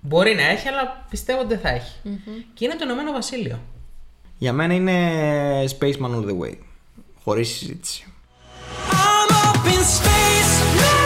Μπορεί 0.00 0.34
να 0.34 0.42
έχει, 0.42 0.68
αλλά 0.68 1.04
πιστεύω 1.10 1.38
ότι 1.38 1.48
δεν 1.48 1.58
θα 1.58 1.68
εχει 1.68 2.20
Και 2.54 2.64
είναι 2.64 2.74
το 2.74 2.84
Ηνωμένο 2.84 3.12
Βασίλειο. 3.12 3.60
Για 4.38 4.52
μένα 4.52 4.74
είναι 4.74 4.94
Spaceman 5.78 6.10
All 6.14 6.24
The 6.24 6.38
Way. 6.42 6.54
Χωρίς 7.24 7.48
συζήτηση. 7.48 8.12
I'm 8.90 9.32
up 9.32 9.66
in 9.66 9.70
space 9.70 9.74
Up 9.74 9.74
in 9.74 10.80
space 10.80 11.03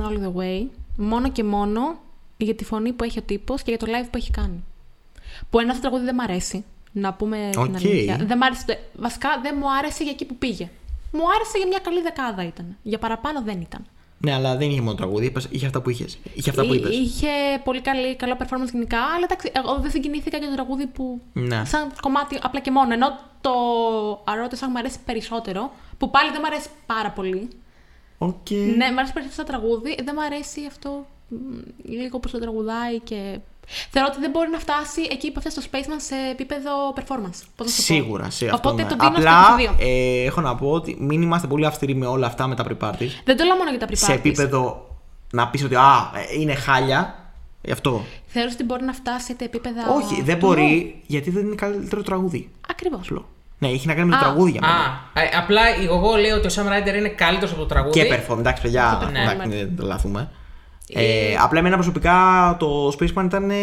Spaceman 0.00 0.10
All 0.10 0.18
the 0.24 0.40
Way, 0.42 0.66
μόνο 0.96 1.30
και 1.30 1.44
μόνο 1.44 1.98
για 2.36 2.54
τη 2.54 2.64
φωνή 2.64 2.92
που 2.92 3.04
έχει 3.04 3.18
ο 3.18 3.22
τύπος 3.22 3.62
και 3.62 3.70
για 3.70 3.78
το 3.78 3.86
live 3.88 4.08
που 4.10 4.16
έχει 4.16 4.30
κάνει. 4.30 4.64
Που 5.50 5.58
ένα 5.58 5.80
τραγούδι 5.80 6.04
δεν 6.04 6.14
μ' 6.14 6.20
αρέσει. 6.20 6.64
Να 6.92 7.12
πούμε 7.14 7.48
την 7.50 7.60
Οκ. 7.60 7.74
αλήθεια. 7.76 8.16
Δεν 8.26 8.36
μ' 8.38 8.42
άρεσε, 8.42 8.64
το- 8.66 8.76
βασικά 8.96 9.28
δεν 9.42 9.54
μου 9.58 9.72
άρεσε 9.72 10.02
για 10.02 10.12
εκεί 10.12 10.24
που 10.24 10.34
πήγε. 10.36 10.68
Μου 11.12 11.20
άρεσε 11.34 11.58
για 11.58 11.66
μια 11.66 11.78
καλή 11.78 12.00
δεκάδα 12.02 12.44
ήταν. 12.46 12.76
Για 12.82 12.98
παραπάνω 12.98 13.42
δεν 13.42 13.60
ήταν. 13.60 13.86
Ναι, 14.18 14.32
αλλά 14.34 14.56
δεν 14.56 14.70
είχε 14.70 14.80
μόνο 14.80 14.94
τραγούδι. 14.94 15.26
είπες- 15.26 15.48
Είχε 15.50 15.66
αυτά 15.66 15.80
που 15.82 15.90
είχες. 15.90 16.18
Είχε 16.34 16.50
αυτά 16.50 16.66
που 16.66 16.72
Εί- 16.74 16.76
είπες. 16.76 16.96
Είχε 16.96 17.28
πολύ 17.64 17.80
καλή, 17.80 18.16
καλό 18.16 18.36
performance 18.38 18.72
γενικά, 18.72 18.98
αλλά 18.98 19.24
εντάξει, 19.24 19.50
εγώ 19.54 19.78
δεν 19.80 19.90
συγκινήθηκα 19.90 20.36
για 20.38 20.48
το 20.48 20.54
τραγούδι 20.54 20.86
που. 20.86 21.20
Ναι. 21.32 21.64
σαν 21.64 21.92
κομμάτι 22.00 22.38
απλά 22.42 22.60
και 22.60 22.70
μόνο. 22.70 22.92
Ενώ 22.92 23.18
το 23.40 23.50
I 24.24 24.28
Wrote 24.28 24.50
a 24.50 24.54
Song 24.54 24.68
μου 24.70 24.78
αρέσει 24.78 24.98
περισσότερο, 25.04 25.72
που 25.98 26.10
πάλι 26.10 26.30
δεν 26.30 26.40
μου 26.40 26.46
αρέσει 26.46 26.68
πάρα 26.86 27.10
πολύ. 27.10 27.48
Οκ. 28.22 28.50
Ναι, 28.50 28.90
μου 28.90 28.98
αρέσει 28.98 29.12
περισσότερο 29.12 29.44
το 29.44 29.44
τραγούδι, 29.44 29.96
δεν 30.04 30.14
μου 30.16 30.24
αρέσει 30.24 30.60
αυτό 30.68 31.06
μ, 31.28 31.36
λίγο 31.82 32.18
που 32.18 32.28
το 32.28 32.38
τραγουδάει 32.38 32.98
και. 33.00 33.38
Θεωρώ 33.90 34.08
ότι 34.12 34.20
δεν 34.20 34.30
μπορεί 34.30 34.50
να 34.50 34.58
φτάσει 34.58 35.00
εκεί 35.10 35.32
που 35.32 35.40
φτάσει 35.40 35.60
στο 35.60 35.70
Spaceman 35.70 35.96
σε 35.96 36.14
επίπεδο 36.30 36.70
performance. 36.96 37.04
Πώς 37.06 37.26
να 37.26 37.32
σου 37.36 37.46
το 37.56 37.64
πω. 37.64 37.68
Σίγουρα, 37.68 38.30
σε 38.30 38.44
αυτό. 38.44 38.56
Οπότε 38.68 38.82
ναι. 38.82 38.88
το 38.88 38.94
δίνω 38.94 39.16
Απλά 39.16 39.44
στο 39.44 39.72
22. 39.72 39.76
ε, 39.78 40.24
έχω 40.24 40.40
να 40.40 40.54
πω 40.54 40.70
ότι 40.70 40.96
μην 41.00 41.22
είμαστε 41.22 41.46
πολύ 41.46 41.66
αυστηροί 41.66 41.94
με 41.94 42.06
όλα 42.06 42.26
αυτά 42.26 42.46
με 42.46 42.54
τα 42.54 42.64
pre-parties. 42.64 43.10
Δεν 43.24 43.36
το 43.36 43.44
λέω 43.44 43.56
μόνο 43.56 43.70
για 43.70 43.78
τα 43.78 43.86
pre 43.86 43.92
Σε 43.92 44.12
επίπεδο 44.12 44.88
να 45.32 45.48
πεις 45.48 45.64
ότι 45.64 45.74
α, 45.74 46.10
ε, 46.14 46.40
είναι 46.40 46.54
χάλια. 46.54 47.14
Γι' 47.62 47.72
αυτό. 47.72 48.04
Θεωρώ 48.26 48.50
ότι 48.52 48.64
μπορεί 48.64 48.84
να 48.84 48.92
φτάσει 48.92 49.26
σε 49.26 49.44
επίπεδα. 49.44 49.82
Όχι, 49.94 50.22
δεν 50.22 50.36
μπορεί 50.36 51.02
γιατί 51.06 51.30
δεν 51.30 51.46
είναι 51.46 51.54
καλύτερο 51.54 52.02
τραγούδι. 52.02 52.50
Ακριβώς. 52.68 53.10
Απλό. 53.60 53.68
Ναι, 53.68 53.74
έχει 53.76 53.86
να 53.86 53.94
κάνει 53.94 54.08
με 54.08 54.16
το 54.16 54.16
Α. 54.16 54.20
τραγούδι 54.20 54.50
για 54.50 54.60
Α, 54.60 54.66
μένα. 54.68 55.28
ε, 55.30 55.36
απλά 55.36 55.60
εγώ 55.82 56.14
λέω 56.16 56.36
ότι 56.36 56.46
ο 56.46 56.50
Sam 56.54 56.60
Ryder 56.68 56.96
είναι 56.96 57.08
καλύτερος 57.08 57.50
από 57.52 57.60
το 57.60 57.66
τραγούδι. 57.66 58.00
Και 58.00 58.14
perform, 58.14 58.38
εντάξει, 58.38 58.62
παιδιά, 58.62 59.08
Ναι. 59.12 59.20
εντάξει, 59.20 59.48
δεν 59.48 59.76
τρελαθούμε. 59.76 60.30
Ε, 60.92 61.34
απλά 61.40 61.58
εμένα 61.58 61.74
προσωπικά 61.74 62.12
το 62.58 62.88
Spaceman 62.98 63.24
ήταν 63.24 63.50
ε, 63.50 63.54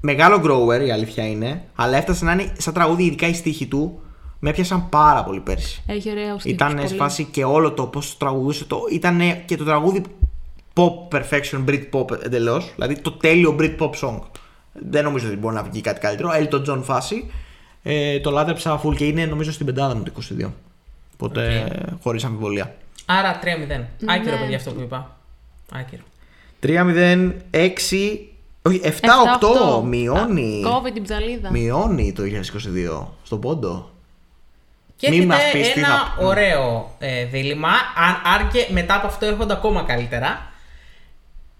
μεγάλο 0.00 0.40
grower, 0.44 0.86
η 0.86 0.90
αλήθεια 0.92 1.26
είναι. 1.26 1.62
Αλλά 1.74 1.96
έφτασε 1.96 2.24
να 2.24 2.32
είναι 2.32 2.52
σαν 2.58 2.74
τραγούδι, 2.74 3.04
ειδικά 3.04 3.26
οι 3.26 3.34
στίχοι 3.34 3.66
του, 3.66 4.00
με 4.38 4.50
έπιασαν 4.50 4.88
πάρα 4.88 5.24
πολύ 5.24 5.40
πέρσι. 5.40 5.82
Έχει 5.86 6.10
ωραίο 6.10 6.24
στίχος. 6.38 6.44
Ήταν 6.44 6.88
σε 6.88 6.94
φάση 6.94 7.24
και 7.24 7.44
όλο 7.44 7.72
το 7.72 7.86
πώς 7.86 8.16
τραγουδούσε. 8.16 8.64
Το, 8.64 8.80
ήταν 8.92 9.20
και 9.44 9.56
το 9.56 9.64
τραγούδι 9.64 10.02
pop 10.74 11.16
perfection, 11.16 11.64
Brit 11.68 11.82
pop 11.92 12.10
εντελώς. 12.24 12.72
Δηλαδή 12.74 13.00
το 13.00 13.12
τέλειο 13.12 13.56
Brit 13.60 13.76
pop 13.78 13.90
song. 13.90 14.18
Δεν 14.72 15.04
νομίζω 15.04 15.26
ότι 15.26 15.36
μπορεί 15.36 15.54
να 15.54 15.62
βγει 15.62 15.80
κάτι 15.80 16.00
καλύτερο. 16.00 16.30
Elton 16.32 16.64
John 16.70 16.80
φάση. 16.82 17.30
Ε, 17.82 18.20
το 18.20 18.30
λάτρεψα 18.30 18.80
full 18.84 18.96
και 18.96 19.06
είναι 19.06 19.26
νομίζω 19.26 19.52
στην 19.52 19.66
πεντάδα 19.66 19.94
μου 19.94 20.02
το 20.02 20.12
22. 20.40 20.50
Οπότε 21.12 21.66
okay. 21.68 21.96
χωρίς 22.02 22.24
αμφιβολία. 22.24 22.74
Άρα 23.06 23.40
3-0. 23.42 23.66
Ναι. 23.66 23.88
Άκυρο, 24.06 24.36
παιδιά, 24.36 24.56
αυτό 24.56 24.70
που 24.70 24.80
είπα. 24.80 25.16
Άκυρο. 25.72 26.02
3-0, 26.62 27.32
6. 27.50 27.68
Όχι, 28.62 28.80
7-8. 28.84 29.82
Μειώνει. 29.84 30.60
Κόβει 30.62 30.92
την 30.92 31.02
ψαλίδα. 31.02 31.50
Μειώνει 31.50 32.12
το 32.12 32.22
2022 33.02 33.06
στον 33.22 33.40
πόντο. 33.40 33.90
Και 34.96 35.10
Μη 35.10 35.26
μας 35.26 35.38
έχετε 35.38 35.58
πεις 35.58 35.72
τι 35.72 35.80
ένα 35.80 35.88
θα 35.88 36.14
πούμε. 36.16 36.28
ωραίο 36.28 36.94
ε, 36.98 37.24
δίλημα. 37.24 37.68
Αν, 37.68 38.34
αν 38.34 38.48
και 38.48 38.66
μετά 38.70 38.96
από 38.96 39.06
αυτό 39.06 39.26
έρχονται 39.26 39.52
ακόμα 39.52 39.82
καλύτερα. 39.82 40.52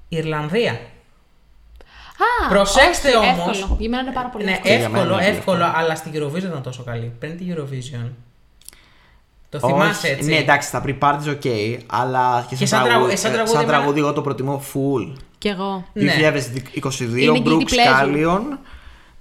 Ιρλανδία. 0.08 0.80
Α, 2.44 2.48
Προσέξτε 2.48 3.08
όχι, 3.08 3.16
όμως. 3.40 3.58
Εύκολο. 3.58 3.76
Για 3.80 3.88
μένα 3.88 4.02
είναι 4.02 4.12
πάρα 4.12 4.28
πολύ 4.28 4.44
Ναι, 4.44 4.50
εύκολο. 4.50 4.74
για 4.74 4.88
μένα 4.88 4.98
εύκολο, 5.02 5.14
είναι 5.20 5.24
πολύ 5.24 5.36
εύκολο, 5.36 5.72
αλλά 5.74 5.94
στην 5.94 6.12
Eurovision 6.14 6.44
ήταν 6.50 6.62
τόσο 6.62 6.82
καλή. 6.82 7.12
Πριν 7.18 7.36
την 7.36 7.54
Eurovision. 7.54 8.08
Το 9.48 9.58
Όχι, 9.62 9.72
θυμάσαι 9.72 10.08
έτσι; 10.08 10.28
Ναι, 10.30 10.36
εντάξει, 10.36 10.68
στα 10.68 10.82
pre-parties 10.86 11.28
ok, 11.42 11.76
αλλά 11.86 12.44
και, 12.48 12.54
Και 12.56 12.66
σαν, 12.66 12.78
σαν 12.78 12.88
τραγούδι, 12.88 13.14
τραγου- 13.14 13.18
σαν 13.18 13.30
ε, 13.30 13.34
τραγούδι 13.34 13.52
σαν 13.54 13.62
εμένα- 13.62 13.78
τραγούδι 13.78 14.00
εγώ 14.00 14.12
το 14.12 14.20
προτιμώ 14.20 14.62
full. 14.72 15.12
Κι 15.38 15.48
εγώ. 15.48 15.84
Ναι. 15.92 16.12
2022, 16.12 17.16
Είναι 17.16 17.42
guilty 17.44 17.48
Brooks 17.48 17.52
pleasure. 17.52 18.04
Scallion. 18.04 18.40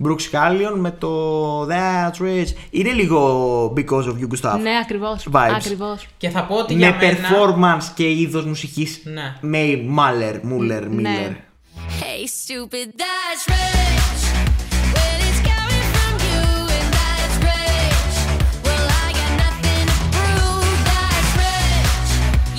Brooks 0.03 0.21
Scallion 0.31 0.73
με 0.75 0.91
το 0.91 1.61
That's 1.65 2.21
Rich. 2.21 2.47
Είναι 2.69 2.91
λίγο 2.91 3.73
because 3.77 4.03
of 4.03 4.15
you, 4.19 4.27
Gustav. 4.35 4.59
Ναι, 4.61 4.77
ακριβώς. 4.83 5.27
Vibes. 5.31 5.51
Ακριβώς. 5.55 6.07
Και 6.17 6.29
θα 6.29 6.43
πω 6.43 6.55
ότι 6.55 6.73
με 6.73 6.79
για 6.79 6.95
μένα... 6.99 7.17
performance 7.17 7.83
και 7.95 8.11
είδος 8.11 8.45
μουσικής. 8.45 9.01
Ναι. 9.03 9.35
Με 9.41 9.83
Μάλερ, 9.87 10.45
Μούλερ, 10.45 10.87
Ναι. 10.89 11.37
Μίλλερ. 11.89 12.03
Hey, 12.03 12.21
stupid, 12.27 12.87
that's 13.01 13.43
rich. 13.55 14.21
Well, 14.93 15.19
it's 15.27 15.41
coming 15.49 15.85
from 15.93 16.13
you, 16.27 16.43
and 16.77 16.89
that's 16.97 17.37
rich. 17.49 18.15
Well, 18.65 18.85
I 19.05 19.07
got 19.19 19.33
nothing 19.43 19.85
to 19.91 19.97
prove. 20.15 20.77
That's 20.91 21.31
rich. 21.43 22.09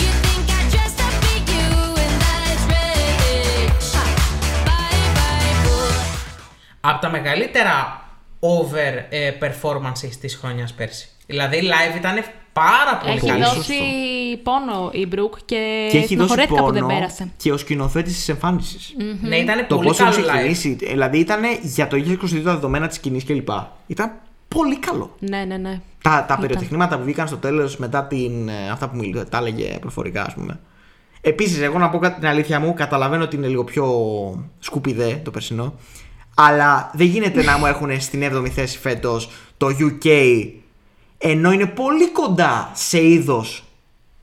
You 0.03 0.11
think 0.25 0.45
I 0.59 0.61
dressed 0.73 1.01
up 1.07 1.15
for 1.25 1.39
you, 1.53 1.69
and 2.05 2.15
that's 2.25 2.65
rich. 2.75 3.87
Ha. 3.97 4.05
Bye, 4.67 5.09
bye, 5.19 5.55
boy. 5.67 5.99
από 6.81 7.01
τα 7.01 7.11
μεγαλύτερα 7.11 8.05
over 8.41 9.07
ε, 9.09 9.31
performances 9.41 10.17
της 10.21 10.35
χρονιάς 10.37 10.73
πέρσι. 10.73 11.09
Δηλαδή 11.27 11.61
live 11.63 11.97
ήταν 11.97 12.25
πάρα 12.53 12.97
πολύ 13.03 13.13
Έχει 13.17 13.27
καλή. 13.27 13.45
δώσει 13.45 13.75
πόνο 14.43 14.91
η 14.93 15.07
Μπρουκ 15.07 15.35
και, 15.45 15.89
Και 15.91 15.97
έχει 15.99 16.17
δώσει 16.17 16.33
στενοχωρέθηκα 16.33 16.63
που 16.65 16.73
δεν 16.73 16.83
πόνο 16.83 16.95
πέρασε. 16.95 17.31
και 17.37 17.53
ο 17.53 17.57
σκηνοθέτης 17.57 18.15
της 18.15 18.29
εμφάνισης. 18.29 18.95
Ναι, 19.21 19.37
ήταν 19.37 19.67
Το 19.69 19.77
πολύ 19.77 19.89
πώ 19.89 19.95
καλό 19.95 20.11
έχει 20.11 20.23
live. 20.29 20.41
κινήσει. 20.43 20.75
Δηλαδή 20.75 21.19
ήταν 21.19 21.41
για 21.63 21.87
το 21.89 21.97
2022 21.97 22.43
τα 22.45 22.53
δεδομένα 22.55 22.87
της 22.87 22.97
σκηνής 22.97 23.25
κλπ. 23.25 23.49
Ήταν 23.87 24.13
πολύ 24.49 24.79
καλό. 24.79 25.15
Ναι, 25.19 25.45
ναι, 25.45 25.57
ναι. 25.57 25.81
Τα, 26.03 26.11
τα 26.11 26.23
Ήταν. 26.25 26.41
περιοτεχνήματα 26.41 26.97
που 26.99 27.05
βγήκαν 27.05 27.27
στο 27.27 27.37
τέλος 27.37 27.77
μετά 27.77 28.05
την. 28.05 28.49
ε, 28.49 28.71
αυτά 28.73 28.89
που 28.89 28.97
μιλούσε, 28.97 29.25
τα 29.25 29.39
έλεγε 29.39 29.77
προφορικά, 29.81 30.23
ας 30.25 30.35
πούμε. 30.35 30.61
Επίσης, 31.21 31.61
εγώ 31.61 31.79
να 31.79 31.89
πω 31.91 31.99
κάτι 31.99 32.19
την 32.21 32.29
αλήθεια 32.29 32.61
μου, 32.61 32.75
καταλαβαίνω 32.75 33.23
ότι 33.25 33.37
είναι 33.37 33.47
λίγο 33.47 33.65
πιο 33.65 33.87
σκουπιδέ 34.59 35.21
το 35.25 35.31
περσινό. 35.31 35.75
Αλλά 36.35 36.91
δεν 36.95 37.07
γίνεται 37.07 37.43
να 37.43 37.59
μου 37.59 37.67
έχουν 37.67 38.01
στην 38.01 38.23
7η 38.33 38.49
θέση 38.49 38.79
φέτος 38.79 39.31
το 39.57 39.67
UK 39.67 40.09
ενώ 41.23 41.53
είναι 41.53 41.67
πολύ 41.67 42.11
κοντά 42.11 42.71
σε 42.75 43.05
είδος 43.07 43.65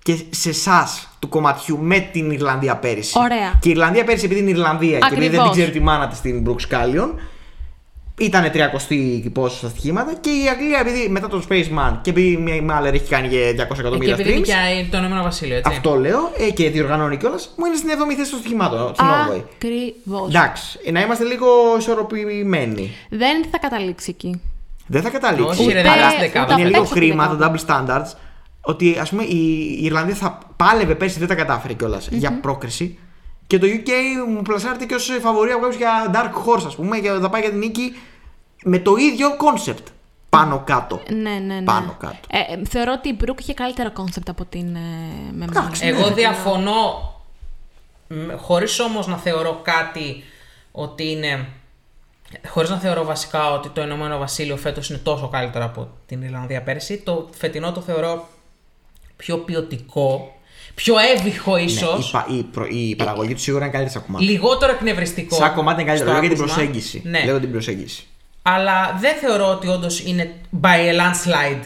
και 0.04 0.18
σε 0.30 0.50
εσάς 0.50 1.10
του 1.20 1.30
κομματιού 1.30 1.78
με 1.82 2.00
την 2.00 2.32
Ιρλανδία 2.32 2.78
πέρυσι. 2.78 3.20
Ωραία. 3.20 3.60
Και 3.60 3.68
η 3.70 3.72
Ιρλανδία 3.72 4.04
πέρυσι, 4.04 4.26
επειδή 4.26 4.40
είναι 4.42 4.50
Ιρλανδία 4.50 5.00
και 5.00 5.06
επειδή 5.06 5.22
δεν 5.22 5.30
την 5.30 5.40
Ακριβώς. 5.40 5.58
ξέρει 5.58 5.72
τη 5.72 5.80
μάνα 5.80 6.08
της 6.08 6.18
στην 6.18 6.46
Brooks 6.48 6.74
Scallion, 6.74 7.10
ήταν 8.20 8.52
30 8.54 9.30
πόσο 9.34 9.58
στα 9.58 9.70
στοιχήματα. 9.70 10.14
Και 10.22 10.30
η 10.30 10.48
Αγγλία, 10.52 10.80
επειδή 10.80 11.10
μετά 11.10 11.28
το 11.28 11.44
Spaceman 11.50 11.98
και 12.02 12.10
επειδή 12.10 12.38
μια 12.38 12.62
Μάλερ 12.62 12.94
έχει 12.94 13.10
κάνει 13.10 13.28
και 13.28 13.54
200 13.58 13.74
Και 13.74 13.80
εκατομμύρια 13.80 14.14
επειδή 14.14 14.32
είναι 14.32 14.40
streams. 14.40 14.82
και 14.84 14.92
το 14.92 14.98
Ηνωμένο 14.98 15.24
Βασίλειο, 15.24 15.58
έτσι. 15.58 15.72
Αυτό 15.74 15.96
λέω 15.96 16.32
ε, 16.38 16.52
και 16.52 16.70
διοργανώνει 16.70 17.18
κιόλας. 17.18 17.54
Μου 17.58 17.66
είναι 17.66 17.76
στην 17.76 17.90
7η 17.90 18.14
θέση 18.18 18.30
των 18.32 18.40
στοιχημάτων. 18.40 18.94
Στην 18.94 19.06
Norway. 19.06 19.42
Ακριβώς. 19.56 20.28
Εντάξει, 20.28 20.80
ε, 20.86 20.92
να 20.92 21.02
είμαστε 21.02 21.24
λίγο 21.24 21.48
ισορροπημένοι. 21.78 22.92
Δεν 23.10 23.46
θα 23.52 23.58
καταλήξει 23.58 24.10
εκεί. 24.10 24.42
Δεν 24.88 25.02
θα 25.02 25.10
καταλήξει. 25.10 25.62
Όχι, 25.62 25.72
ρε, 25.72 25.80
Ούτε- 25.80 25.90
δεν 25.90 25.98
είναι 25.98 26.08
ούτε 26.08 26.18
δεκάδα. 26.20 26.54
είναι 26.54 26.62
απ' 26.62 26.68
λίγο 26.70 26.82
έξω 26.82 26.94
τη 26.94 27.00
χρήμα, 27.00 27.28
δεκάδα. 27.28 27.52
το 27.52 27.64
double 27.66 27.68
standards. 27.68 28.12
Ότι 28.62 28.98
ας 29.00 29.10
πούμε 29.10 29.24
η 29.24 29.38
η 29.80 29.84
Ιρλανδία 29.86 30.16
θα 30.16 30.40
πάλευε 30.56 30.96
πέρσι, 30.96 31.20
δεν 31.20 31.28
τα 31.28 31.36
κατάφερε 31.36 31.74
κιόλας, 31.74 32.08
για 32.12 32.40
πρόκριση. 32.42 33.00
Και 33.48 33.58
το 33.60 33.68
UK 33.68 33.90
μου 34.34 34.42
πλασάρεται 34.42 34.86
και 34.86 34.96
ως 34.96 35.12
φαβορή 35.22 35.52
από 35.52 35.60
κάποιους 35.62 35.78
για 35.80 36.12
Dark 36.14 36.34
Horse, 36.46 36.66
ας 36.66 36.76
πούμε, 36.76 37.00
και 37.00 37.10
θα 37.10 37.30
πάει 37.30 37.42
για 37.42 37.50
την 37.50 37.60
νίκη 37.60 37.96
με 38.64 38.80
το 38.80 38.96
ίδιο 38.96 39.28
concept. 39.30 39.84
Πάνω 40.30 40.62
κάτω. 40.66 41.02
Ναι, 41.10 41.30
ναι, 41.30 41.54
ναι. 41.56 41.62
Πάνω 41.62 41.96
κάτω. 42.00 42.16
Ε, 42.30 42.38
ε, 42.38 42.62
θεωρώ 42.70 42.92
ότι 42.98 43.10
η 43.10 43.16
Μπρουκ 43.20 43.40
είχε 43.40 43.54
καλύτερο 43.54 43.92
concept 43.92 44.30
από 44.30 44.46
την 44.46 44.76
ε, 44.76 44.80
με 45.32 45.46
Εντάξει, 45.46 45.86
Μάλερ. 45.86 46.00
Εγώ 46.00 46.14
διαφωνώ, 46.14 47.14
μ, 48.08 48.16
χωρίς 48.38 48.80
όμως 48.80 49.08
να 49.08 49.18
θεωρώ 49.18 49.60
κάτι 49.64 50.24
ότι 50.72 51.12
είναι... 51.12 51.48
Χωρίς 52.48 52.70
να 52.70 52.78
θεωρώ 52.78 53.04
βασικά 53.06 53.52
ότι 53.52 53.70
το 53.70 53.82
Ηνωμένο 53.82 54.18
Βασίλειο 54.18 54.58
φέτος 54.58 54.90
είναι 54.90 54.98
τόσο 54.98 55.28
καλύτερο 55.28 55.66
από 55.66 55.88
την 56.06 56.22
Ιρλανδία 56.22 56.62
πέρσι, 56.62 56.98
το 56.98 57.30
φετινό 57.38 57.72
το 57.72 57.82
θεωρώ 57.82 58.28
πιο 59.16 59.38
ποιοτικό, 59.38 60.36
πιο 60.76 60.96
εύηχο 61.16 61.56
Ναι, 61.56 61.62
η, 61.62 61.66
ίσως, 61.66 62.12
πα- 62.12 62.26
η, 62.30 62.44
προ- 62.44 62.68
η 62.72 62.96
παραγωγή 62.96 63.34
του 63.34 63.40
σίγουρα 63.40 63.64
είναι 63.64 63.74
καλύτερη 63.74 64.00
σαν 64.00 64.06
κομμάτι. 64.06 64.26
λιγότερο 64.32 64.72
εκνευριστικό. 64.72 65.36
Σαν 65.36 65.54
κομμάτι 65.54 65.82
είναι 65.82 65.90
καλύτερο. 65.90 66.12
στο 66.12 66.20
Λέω 66.20 66.28
για 66.28 66.36
την 66.36 66.44
άκουσμα. 66.44 66.64
προσέγγιση. 66.64 67.02
Ναι. 67.06 67.24
Λέω 67.26 67.40
την 67.40 67.52
προσέγγιση. 67.52 68.06
Αλλά 68.42 68.98
δεν 69.00 69.16
θεωρώ 69.16 69.48
ότι 69.50 69.68
όντως 69.68 70.00
είναι 70.00 70.34
by 70.62 70.68
a 70.78 70.94
landslide 71.00 71.64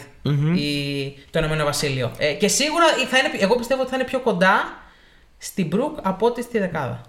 η, 0.56 1.10
το 1.30 1.38
Ηνωμένο 1.38 1.64
Βασίλειο. 1.64 2.12
Ε, 2.18 2.32
και 2.32 2.48
σίγουρα 2.48 2.84
θα 3.10 3.18
είναι, 3.18 3.30
εγώ 3.38 3.56
πιστεύω 3.56 3.80
ότι 3.80 3.90
θα 3.90 3.96
είναι 3.96 4.04
πιο 4.04 4.20
κοντά 4.20 4.62
στην 5.38 5.66
Μπρουκ 5.66 5.98
από 6.02 6.26
ότι 6.26 6.42
στη 6.42 6.58
δεκάδα. 6.58 7.00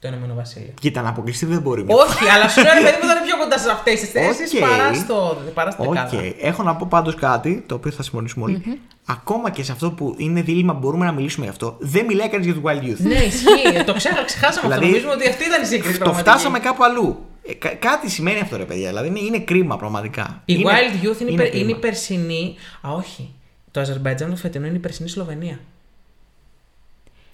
Το 0.00 0.08
Ηνωμένο 0.08 0.34
Βασίλειο. 0.34 0.72
Κοίτα, 0.80 1.02
να 1.02 1.08
αποκλειστεί 1.08 1.46
δεν 1.46 1.60
μπορεί. 1.60 1.84
μια 1.84 1.94
Όχι, 1.94 2.28
αλλά 2.34 2.48
σου 2.48 2.60
λέω 2.62 2.72
ρε 2.74 2.80
παιδί 2.80 2.96
μου 3.02 3.08
θα 3.08 3.12
είναι 3.16 3.26
πιο 3.26 3.36
κοντά 3.38 3.58
σε 3.58 3.70
αυτές 3.70 4.00
τις 4.00 4.10
θέσεις 4.10 4.54
Οκ. 4.54 4.60
παράς, 4.60 4.96
στο, 4.98 5.36
παράς 5.54 5.72
στη 5.74 5.82
Οκ. 5.86 5.92
δεκάδα. 5.94 6.22
Έχω 6.40 6.62
να 6.62 6.76
πω 6.76 6.86
πάντως 6.90 7.14
κάτι 7.14 7.64
το 7.66 7.74
οποίο 7.74 7.90
θα 7.90 8.02
συμφωνήσουμε 8.02 8.44
όλοι. 8.44 8.80
Ακόμα 9.06 9.50
και 9.50 9.62
σε 9.62 9.72
αυτό 9.72 9.90
που 9.90 10.14
είναι 10.18 10.42
δίλημμα, 10.42 10.72
μπορούμε 10.72 11.04
να 11.06 11.12
μιλήσουμε 11.12 11.44
γι' 11.44 11.50
αυτό. 11.50 11.76
Δεν 11.78 12.04
μιλάει 12.04 12.28
κανείς 12.28 12.46
για 12.46 12.54
το 12.54 12.60
Wild 12.64 12.82
Youth. 12.84 12.96
Ναι, 12.98 13.14
ισχύει. 13.14 13.84
το 13.86 13.92
ξέχα, 13.94 14.24
ξεχάσαμε 14.24 14.56
αυτό. 14.56 14.68
Δηλαδή, 14.68 14.86
Νομίζουμε 14.86 15.12
ότι 15.12 15.28
αυτή 15.28 15.44
ήταν 15.44 15.62
η 15.62 15.64
σύγκριση. 15.66 15.92
Το 15.98 16.04
πραγματική. 16.04 16.30
φτάσαμε 16.30 16.58
κάπου 16.58 16.84
αλλού. 16.84 17.16
Ε, 17.48 17.54
κα- 17.54 17.74
κάτι 17.74 18.10
σημαίνει 18.10 18.40
αυτό, 18.40 18.56
ρε 18.56 18.64
παιδιά. 18.64 18.88
Δηλαδή 18.88 19.08
είναι, 19.08 19.18
είναι 19.20 19.38
κρίμα 19.38 19.76
πραγματικά. 19.76 20.42
Η 20.44 20.54
Είναι- 20.58 20.70
Wild 20.72 21.04
Youth 21.06 21.20
είναι, 21.20 21.30
υπερ, 21.30 21.46
είναι 21.46 21.54
κρίμα. 21.64 21.70
η 21.70 21.80
περσινή. 21.80 22.54
Α, 22.86 22.90
όχι. 22.92 23.30
Το 23.70 23.80
Αζερμπαϊτζάν 23.80 24.30
το 24.30 24.36
φετινό 24.36 24.66
είναι 24.66 24.76
η 24.76 24.80
περσινή 24.80 25.08
Σλοβενία. 25.08 25.58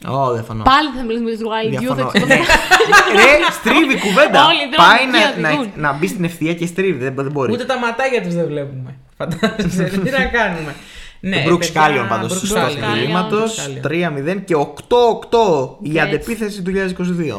Ω, 0.09 0.33
δεν 0.35 0.45
φανώ. 0.45 0.63
Πάλι 0.63 0.89
θα 0.97 1.03
μιλήσουμε 1.05 1.31
για 1.31 1.39
του 1.39 1.49
Wild 1.53 1.75
Youth. 1.75 1.79
Διαφωνώ. 1.79 2.11
έξω 2.15 2.19
από 2.19 2.27
Ναι. 2.27 2.37
το- 2.37 3.21
Ρε, 3.21 3.33
στρίβει 3.59 3.95
η 3.95 4.01
κουβέντα. 4.07 4.39
Όλοι 4.51 4.63
οι 4.65 4.69
δρόμοι 4.73 4.89
Πάει 4.91 5.03
εκεί 5.03 5.41
να, 5.41 5.49
να, 5.49 5.49
οδηγούν. 5.55 5.73
να 5.85 5.93
μπει 5.93 6.07
στην 6.07 6.25
ευθεία 6.25 6.55
και 6.55 6.67
στρίβει. 6.67 6.99
Δεν, 7.05 7.15
δεν 7.15 7.31
μπορεί. 7.33 7.53
Ούτε 7.53 7.65
τα 7.65 7.79
ματάκια 7.79 8.23
τους 8.23 8.35
δεν 8.35 8.47
βλέπουμε. 8.47 8.91
Φαντάζεσαι, 9.19 9.85
τι 10.05 10.11
να 10.11 10.25
κάνουμε. 10.25 10.75
Ναι, 11.21 11.43
Το 11.45 11.51
Brooks 11.55 11.59
παιδιά, 11.59 11.83
Scallion 12.05 12.07
πάντως 12.09 12.33
Brooks 12.33 12.47
στο 12.47 12.61
Scallion. 12.61 12.71
στοιχήματο. 12.71 13.37
Brooks 13.45 13.87
Scallion. 13.87 14.35
3-0 14.35 14.41
και 14.45 14.55
8-8 14.57 15.77
η 15.83 15.89
Έτσι. 15.89 16.01
αντεπίθεση 16.01 16.63
του 16.63 16.73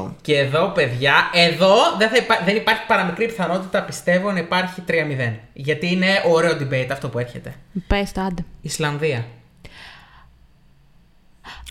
2022. 0.07 0.15
Και 0.21 0.37
εδώ, 0.37 0.71
παιδιά, 0.75 1.13
εδώ 1.33 1.73
δεν, 1.97 2.09
θα 2.09 2.15
υπά- 2.17 2.41
δεν 2.45 2.55
υπάρχει 2.55 2.81
παραμικρή 2.87 3.25
πιθανότητα, 3.25 3.81
πιστεύω, 3.83 4.31
να 4.31 4.39
υπάρχει 4.39 4.81
3-0. 4.87 5.33
Γιατί 5.53 5.91
είναι 5.91 6.07
ωραίο 6.31 6.51
debate 6.61 6.87
αυτό 6.91 7.07
που 7.09 7.19
έρχεται. 7.19 7.53
Πες 7.87 8.11
το, 8.11 8.21
άντε. 8.21 8.45
Ισλανδία. 8.61 9.25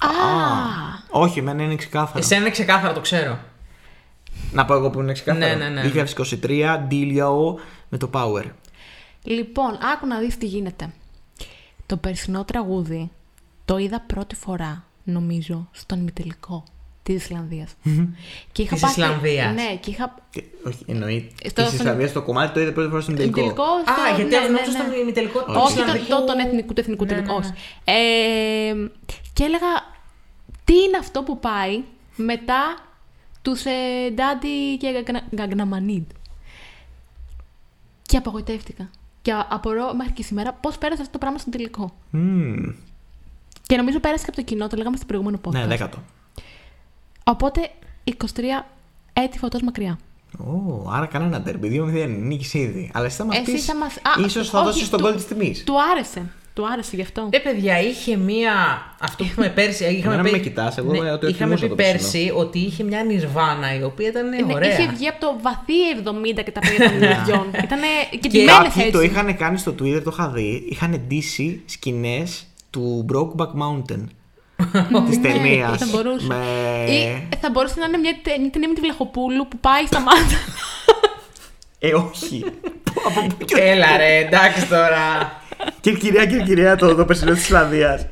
Α, 0.01 0.09
Όχι, 1.11 1.38
εμένα 1.38 1.62
είναι 1.62 1.74
ξεκάθαρο. 1.76 2.18
Εσένα 2.18 2.40
είναι 2.40 2.51
ξεκάθαρα, 2.51 2.92
το 2.92 3.01
ξέρω. 3.01 3.38
Να 4.53 4.64
πω 4.64 4.74
εγώ 4.74 4.90
που 4.90 5.01
είναι 5.01 5.12
ξεκάθαρο. 5.12 5.57
Ναι, 5.57 5.68
ναι, 5.68 5.82
ναι. 5.82 5.90
2023, 6.42 6.86
Dilio 6.90 7.55
με 7.88 7.99
το 7.99 8.11
Power. 8.12 8.45
Λοιπόν, 9.22 9.78
άκου 9.95 10.07
να 10.07 10.18
δεις 10.18 10.38
τι 10.38 10.47
γίνεται. 10.47 10.92
Το 11.86 11.97
περσινό 11.97 12.45
τραγούδι 12.45 13.11
το 13.64 13.76
είδα 13.78 14.01
πρώτη 14.07 14.34
φορά, 14.34 14.84
νομίζω, 15.05 15.68
στον 15.72 15.99
ημιτελικό 15.99 16.64
της 17.03 17.14
Ισλανδίας. 17.14 17.70
και 18.53 18.62
είχα 18.62 18.72
Της 18.74 18.82
πάθει- 18.82 18.99
Ισλανδίας. 18.99 19.55
Ναι, 19.55 19.76
και 19.80 19.90
είχα... 19.90 20.14
Και- 20.30 20.42
Όχι, 20.66 20.84
εννοεί. 20.86 21.30
Στο- 21.36 21.42
Της 21.42 21.53
στον- 21.53 21.74
Ισλανδίας 21.74 22.12
το 22.12 22.22
κομμάτι 22.22 22.53
το 22.55 22.61
είδε 22.61 22.70
πρώτη 22.70 22.88
φορά 22.90 23.01
στον 23.01 23.14
τελικό. 23.16 23.40
Ημιτελικό 23.40 23.64
στο... 23.86 23.92
Α, 24.03 24.16
γιατί 24.16 24.30
ναι, 24.34 24.40
νόμιζα 24.40 24.62
ναι, 24.64 24.70
στον 24.72 24.88
ναι. 24.90 24.97
ημιτελικό 24.97 25.38
του 25.38 25.53
Όχι, 25.57 25.74
το, 25.74 25.80
Ισλανδικού. 25.80 26.07
το, 26.07 26.24
τον 26.24 26.38
εθνικού, 26.38 26.72
του 26.72 26.80
εθνικού 26.80 27.05
Ναι, 27.05 27.11
τελικού, 27.11 27.32
ναι, 27.32 27.38
ναι. 27.38 27.45
όχι. 27.47 28.90
Ε, 29.35 29.41
και 29.41 29.45
έλεγα, 29.45 29.66
τι 30.64 30.74
είναι 30.74 30.97
αυτό 30.97 31.22
που 31.22 31.39
πάει 31.41 31.82
μετά 32.16 32.76
τους 33.43 33.64
ε, 33.64 33.70
Ντάντι 34.14 34.76
και 34.78 34.91
Γκαγνα- 34.91 35.24
Γκαγναμανίδ. 35.35 36.03
Και 38.03 38.16
απογοητεύτηκα. 38.16 38.91
Και 39.22 39.32
α- 39.32 39.47
απορώ 39.51 39.95
μέχρι 39.95 40.12
και 40.12 40.22
σήμερα 40.22 40.53
πώς 40.53 40.78
πέρασε 40.78 41.01
αυτό 41.01 41.12
το 41.12 41.18
πράγμα 41.18 41.39
στον 41.39 41.53
τελικό. 41.53 41.95
Μμμ. 42.11 42.72
Και 43.66 43.76
νομίζω 43.76 44.01
πέρασε 44.01 44.24
και 44.24 44.30
από 44.30 44.39
το 44.41 44.45
κοινό, 44.47 44.66
το 44.68 44.76
λέγαμε 44.76 44.97
στο 44.97 45.07
προηγούμενο 45.07 45.41
podcast. 45.45 45.53
Ναι, 45.53 45.66
δέκατο. 45.66 45.99
Οπότε 47.24 47.70
23 48.05 48.14
έτη 49.12 49.39
φωτός 49.39 49.62
μακριά. 49.62 49.99
Ω, 50.39 50.91
άρα 50.91 51.07
κανένα 51.07 51.43
τερμπι. 51.43 51.68
2-0. 51.68 52.07
Νίκη 52.18 52.59
ήδη. 52.59 52.91
Αλλά 52.95 53.07
εσύ 53.07 53.16
θα 53.16 53.24
μας 53.24 53.37
Εσύ 53.39 53.53
πεις. 53.53 53.64
θα 53.64 53.76
μας... 53.76 53.97
Α, 53.97 54.24
ίσως 54.24 54.51
θα 54.51 54.59
όχι, 54.59 54.66
δώσεις 54.68 54.89
τον 54.91 54.99
του- 54.99 55.05
κόλλη 55.05 55.16
της 55.16 55.26
τιμής. 55.26 55.64
Του 55.64 55.74
άρεσε. 55.93 56.32
Του 56.55 56.67
άρεσε 56.73 56.97
γι' 56.97 57.03
αυτό. 57.03 57.29
Ε, 57.31 57.39
παιδιά, 57.39 57.81
είχε 57.81 58.17
μία. 58.17 58.53
Αυτό 59.01 59.25
που 59.25 59.31
είχαμε 59.31 59.49
πέρσι. 59.49 59.85
Είχαμε 59.99 60.15
Εμένα 60.15 60.23
πει... 60.23 60.31
με 60.31 60.39
κοιτάς, 60.43 60.77
εγώ, 60.79 60.93
ε, 60.93 60.97
το 60.97 61.03
Είχαμε 61.03 61.55
εκτιμούσα 61.55 61.63
πει 61.63 61.69
το 61.69 61.75
πέρσι 61.75 62.33
ότι 62.37 62.59
είχε 62.59 62.83
μια 62.85 63.03
νιρβάνα 63.03 63.75
η 63.75 63.83
οποία 63.83 64.09
ήταν 64.09 64.29
Ναι, 64.29 64.55
ωραία. 64.55 64.73
είχε 64.73 64.89
βγει 64.95 65.09
από 65.09 65.21
το 65.21 65.37
βαθύ 65.43 65.73
70 66.39 66.43
και 66.45 66.51
τα 66.51 66.61
παιδιά 66.61 66.91
των 66.91 66.99
παιδιών. 66.99 67.47
Ήταν 67.65 67.79
και 68.11 68.17
Και 68.19 68.29
ντυμένες 68.29 68.57
Κάποιοι 68.57 68.73
έτσι. 68.77 68.91
το 68.93 69.01
είχαν 69.03 69.37
κάνει 69.37 69.59
στο 69.59 69.75
Twitter, 69.83 70.03
το 70.05 70.11
είχα 70.13 70.29
δει. 70.29 70.67
Είχαν 70.69 71.01
ντύσει 71.07 71.63
σκηνές 71.67 72.47
του 72.71 73.07
Brokeback 73.13 73.53
Mountain. 73.63 74.05
της 75.09 75.21
ταινία. 75.21 75.69
Ναι, 75.69 75.77
Θα 75.77 75.87
μπορούσε. 75.93 76.27
Με... 76.27 76.37
Ή 76.93 77.29
θα 77.41 77.51
μπορούσε 77.51 77.75
να 77.79 77.87
είναι 77.87 77.97
μια 77.97 78.17
τε- 78.23 78.39
μια 78.41 78.51
ταινία 78.51 78.69
με 78.69 78.75
τη 78.75 78.81
Βλαχοπούλου 78.81 79.49
που 79.49 79.59
πάει 79.59 79.87
στα 79.87 80.01
μάτια. 80.01 80.39
Ε, 81.79 81.95
όχι. 81.95 82.45
Από 83.07 83.27
πού 83.27 83.45
και- 83.45 83.61
Έλα 83.61 83.97
ρε, 83.97 84.17
εντάξει 84.17 84.67
τώρα. 84.69 85.33
Κυρκυρία, 85.81 86.27
κυρκυρία, 86.27 86.77
το, 86.77 86.95
το 86.95 87.05
περσινό 87.05 87.33
της 87.33 87.43
Ισλανδίας. 87.43 88.07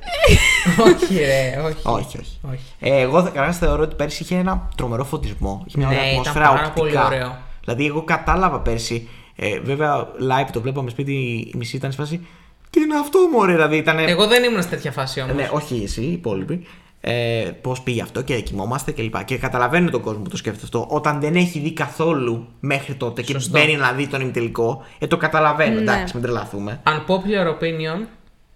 όχι 0.79 1.15
ρε, 1.19 1.63
όχι. 1.65 1.77
όχι, 1.83 2.19
όχι. 2.19 2.39
όχι. 2.53 2.63
Ε, 2.81 3.01
εγώ 3.01 3.23
καταρχάς 3.23 3.59
θεωρώ 3.59 3.83
ότι 3.83 3.95
πέρσι 3.95 4.23
είχε 4.23 4.37
ένα 4.37 4.69
τρομερό 4.77 5.05
φωτισμό. 5.05 5.63
Είχε 5.67 5.79
μια 5.79 5.87
Ναι, 5.87 5.95
ωραία 5.95 6.07
ήταν 6.09 6.19
ατμόσφαιρα 6.21 6.47
πάρα 6.49 6.67
οπτικά. 6.67 6.81
πολύ 6.81 6.99
ωραίο. 7.07 7.37
Δηλαδή, 7.65 7.87
εγώ 7.87 8.03
κατάλαβα 8.03 8.61
πέρσι. 8.61 9.09
Ε, 9.37 9.59
βέβαια, 9.61 10.07
live 10.07 10.49
το 10.53 10.61
βλέπαμε 10.61 10.91
σπίτι, 10.91 11.13
η 11.55 11.55
μισή 11.57 11.77
ήταν 11.77 11.93
σε 11.93 11.99
φάση. 11.99 12.27
Τι 12.71 12.81
είναι 12.81 12.97
αυτό, 12.99 13.19
μωρέ, 13.33 13.53
δηλαδή 13.53 13.77
ήταν. 13.77 13.99
Εγώ 13.99 14.27
δεν 14.27 14.45
ήμουν 14.45 14.63
σε 14.63 14.69
τέτοια 14.69 14.93
φάση 14.93 15.21
όμω. 15.21 15.33
Ναι, 15.33 15.49
όχι 15.53 15.81
εσύ, 15.85 16.01
οι 16.03 16.13
υπόλοιποι. 16.13 16.67
Ε, 17.05 17.51
Πώς 17.61 17.81
πήγε 17.83 18.03
αυτό 18.03 18.23
και 18.23 18.41
κοιμόμαστε 18.41 18.93
κλπ. 18.93 19.17
Και, 19.17 19.23
και 19.25 19.39
καταλαβαίνω 19.39 19.91
τον 19.91 20.01
κόσμο 20.01 20.23
που 20.23 20.29
το 20.31 20.37
σκέφτεται 20.37 20.65
αυτό. 20.65 20.87
Όταν 20.89 21.21
δεν 21.21 21.35
έχει 21.35 21.59
δει 21.59 21.73
καθόλου 21.73 22.47
μέχρι 22.61 22.95
τότε 22.95 23.23
και 23.23 23.33
Σωστό. 23.33 23.59
μπαίνει 23.59 23.77
να 23.77 23.93
δει 23.93 24.07
τον 24.07 24.21
ημιτελικό, 24.21 24.83
ε, 24.99 25.07
το 25.07 25.17
καταλαβαίνω. 25.17 25.75
Ναι. 25.75 25.81
Εντάξει, 25.81 26.15
μην 26.15 26.23
τρελαθούμε. 26.23 26.81
Unpopular 26.87 27.47
opinion. 27.59 28.07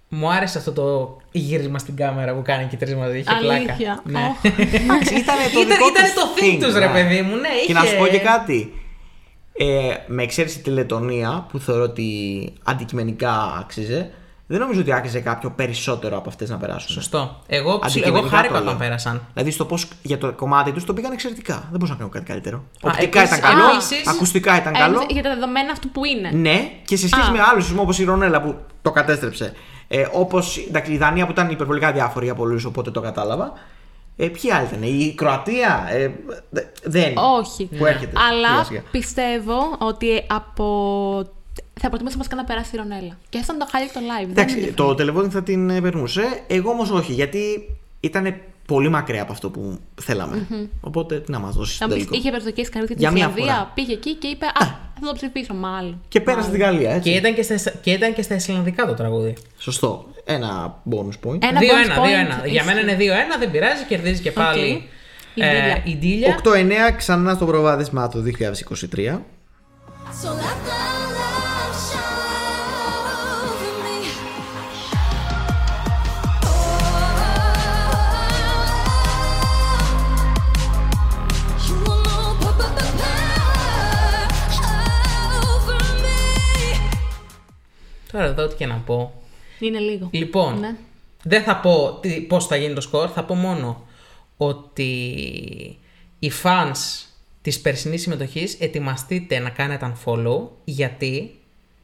Μου 0.08 0.30
άρεσε 0.32 0.58
αυτό 0.58 0.72
το 0.72 1.16
γύρισμα 1.30 1.78
στην 1.78 1.96
κάμερα 1.96 2.34
που 2.34 2.42
κάνει 2.44 2.64
και 2.66 2.74
οι 2.74 2.78
τρεις 2.78 2.94
μαζί. 2.94 3.18
Είχε 3.18 3.30
Αλήθεια. 3.30 3.74
πλάκα. 3.76 4.02
Ναι. 4.04 4.18
Οχ. 4.30 4.44
Εντάξει, 4.44 5.14
ήταν 5.14 5.36
το 5.54 5.60
Ήταν- 5.60 5.66
δικό 5.68 5.88
ήταν 5.88 6.04
τους 6.04 6.14
το 6.14 6.22
thing 6.36 6.58
τους, 6.60 6.72
ρε 6.74 6.86
ναι. 6.86 6.92
παιδί 6.92 7.22
μου, 7.22 7.36
ναι, 7.36 7.48
Και 7.66 7.72
να 7.72 7.80
είχε- 7.80 7.88
σου 7.90 7.96
πω 7.98 8.06
και 8.06 8.18
κάτι. 8.18 8.72
Ε, 9.58 9.94
με 10.06 10.22
εξαίρεση 10.22 10.58
τη 10.60 10.70
Λετωνία, 10.70 11.46
που 11.50 11.58
θεωρώ 11.58 11.82
ότι 11.82 12.08
αντικειμενικά 12.64 13.56
άξιζε, 13.60 14.10
δεν 14.46 14.58
νομίζω 14.60 14.80
ότι 14.80 14.92
άξιζε 14.92 15.20
κάποιο 15.20 15.50
περισσότερο 15.50 16.16
από 16.16 16.28
αυτές 16.28 16.50
να 16.50 16.56
περάσουν. 16.56 16.90
Σωστό. 16.90 17.36
Εγώ, 17.46 17.78
ψ- 17.78 17.96
εγώ 17.96 18.06
Αντικειμενικά 18.06 18.28
χάρηκα 18.36 18.52
το 18.52 18.58
όταν 18.60 18.68
λέω. 18.68 18.76
πέρασαν. 18.78 19.26
Δηλαδή 19.32 19.50
στο 19.50 19.64
πώς 19.64 19.88
για 20.02 20.18
το 20.18 20.32
κομμάτι 20.32 20.72
τους 20.72 20.84
το 20.84 20.92
πήγαν 20.94 21.12
εξαιρετικά. 21.12 21.54
Δεν 21.54 21.64
μπορούσαν 21.70 21.90
να 21.90 21.96
κάνουν 21.96 22.12
κάτι 22.12 22.24
καλύτερο. 22.24 22.56
Α, 22.56 22.90
Οπτικά 22.90 23.20
επίσης- 23.20 23.38
ήταν 23.38 23.50
καλό, 23.50 23.68
επίσης- 23.72 24.06
ακουστικά 24.08 24.56
ήταν 24.56 24.74
Ε, 24.74 24.78
καλό. 24.78 25.06
Για 25.08 25.22
τα 25.22 25.34
δεδομένα 25.34 25.70
αυτού 25.72 25.90
που 25.90 26.04
είναι. 26.04 26.30
Ναι, 26.30 26.70
και 26.84 26.96
σε 26.96 27.08
σχέση 27.08 27.28
Α. 27.28 27.32
με 27.32 27.38
άλλους 27.52 27.70
όπως 27.78 27.98
η 27.98 28.04
Ρονέλα 28.04 28.40
που 28.42 28.54
το 28.82 28.90
κατέστρεψε. 28.90 29.52
Ε, 29.88 30.06
όπως 30.12 30.56
η 30.86 30.96
Δανία 30.96 31.24
που 31.26 31.30
ήταν 31.32 31.50
υπερβολικά 31.50 31.92
διάφορη 31.92 32.24
για 32.24 32.34
πολλού, 32.34 32.60
οπότε 32.66 32.90
το 32.90 33.00
κατάλαβα. 33.00 33.52
Ε, 34.16 34.26
ποιοι 34.28 34.50
άλλοι 34.52 34.66
ήταν, 34.66 34.82
η 34.82 35.14
Κροατία. 35.16 35.86
Ε, 35.90 36.10
δε- 36.50 36.62
δεν. 36.84 37.12
Όχι. 37.38 37.64
Που 37.78 37.86
έρχεται. 37.86 38.12
Αλλά 38.30 38.48
σιγά 38.48 38.64
σιγά. 38.64 38.82
πιστεύω 38.90 39.58
ότι 39.78 40.24
από. 40.26 40.64
Θα 41.80 41.88
προτιμούσα 41.88 42.16
βασικά 42.16 42.36
να 42.36 42.44
περάσει 42.44 42.70
η 42.74 42.78
Ρονέλα. 42.78 43.18
Και 43.28 43.38
αυτό 43.38 43.54
ήταν 43.54 43.68
το 43.68 43.72
highlight 43.78 43.90
το 43.94 44.00
live. 44.00 44.20
δεν 44.26 44.30
Εντάξει, 44.30 44.58
είναι 44.60 44.70
το 44.70 44.88
televoting 44.90 45.30
θα 45.30 45.42
την 45.42 45.70
ε, 45.70 45.80
περνούσε. 45.80 46.22
Εγώ 46.46 46.70
όμως 46.70 46.90
όχι, 46.90 47.12
γιατί 47.12 47.40
ήταν 48.00 48.34
πολύ 48.66 48.88
μακριά 48.88 49.22
από 49.22 49.32
αυτό 49.32 49.50
που 49.50 49.78
θελαμε 50.02 50.46
Οπότε 50.80 51.20
τι 51.20 51.30
να 51.30 51.38
μας 51.38 51.54
δώσεις 51.56 51.80
Να 51.80 51.86
στο 51.86 51.94
μου 51.94 52.00
πεις, 52.00 52.04
τελικό. 52.10 52.16
είχε 52.22 52.30
προσδοκίε 52.30 52.64
κανεί 52.64 52.86
για 52.86 52.96
Για 52.98 53.08
την 53.08 53.16
μία 53.18 53.26
Ισλανδία. 53.28 53.54
φορά. 53.54 53.72
Πήγε 53.74 53.92
εκεί 53.92 54.14
και 54.14 54.26
είπε 54.26 54.46
Α, 54.46 54.64
θα 55.00 55.06
το 55.06 55.12
ψηφίσω 55.14 55.54
μάλλον. 55.54 56.00
Και 56.08 56.20
πέρασε 56.20 56.50
την 56.50 56.60
Γαλλία, 56.60 56.90
έτσι. 56.94 57.10
Και 57.10 57.16
ήταν 57.16 57.34
και, 57.34 57.42
στα, 57.42 57.70
και 57.70 57.90
ήταν 57.90 58.14
και 58.14 58.22
στα 58.22 58.34
Ισλανδικά 58.34 58.86
το 58.86 58.94
τραγούδι. 58.94 59.34
Σωστό. 59.58 60.06
Ένα 60.24 60.82
bonus 60.90 61.28
point. 61.28 61.38
Ένα 61.42 61.60
2-1, 61.60 61.62
bonus 61.62 61.98
point 61.98 62.44
2-1. 62.44 62.48
Για 62.48 62.64
μένα 62.64 62.80
είναι 62.80 62.96
2-1, 62.98 63.02
δεν 63.38 63.50
πειράζει, 63.50 63.84
κερδίζει 63.84 64.22
και 64.22 64.30
πάλι 64.32 64.88
Η 65.34 65.42
ε, 65.42 65.50
Ντίλια. 65.50 65.82
η 65.84 65.96
Ντίλια. 65.96 66.40
8-9 66.90 66.94
ξανά 66.96 67.34
στο 67.34 67.46
προβάδισμά 67.46 68.08
του 68.08 68.24
2023. 68.38 69.18
So 70.22 70.30
Τώρα 88.16 88.28
εδώ 88.28 88.44
ό,τι 88.44 88.54
και 88.54 88.66
να 88.66 88.74
πω. 88.74 89.12
Είναι 89.58 89.78
λίγο. 89.78 90.08
Λοιπόν, 90.12 90.58
Ναι. 90.58 90.74
δεν 91.22 91.42
θα 91.42 91.56
πω 91.56 91.98
τι, 92.00 92.20
πώς 92.20 92.46
θα 92.46 92.56
γίνει 92.56 92.74
το 92.74 92.80
σκορ, 92.80 93.10
θα 93.14 93.24
πω 93.24 93.34
μόνο 93.34 93.84
ότι 94.36 94.90
οι 96.18 96.30
fans 96.42 97.06
της 97.42 97.60
περσινής 97.60 98.00
συμμετοχής 98.02 98.54
ετοιμαστείτε 98.60 99.38
να 99.38 99.50
κάνετε 99.50 99.92
unfollow 99.94 100.40
γιατί 100.64 101.34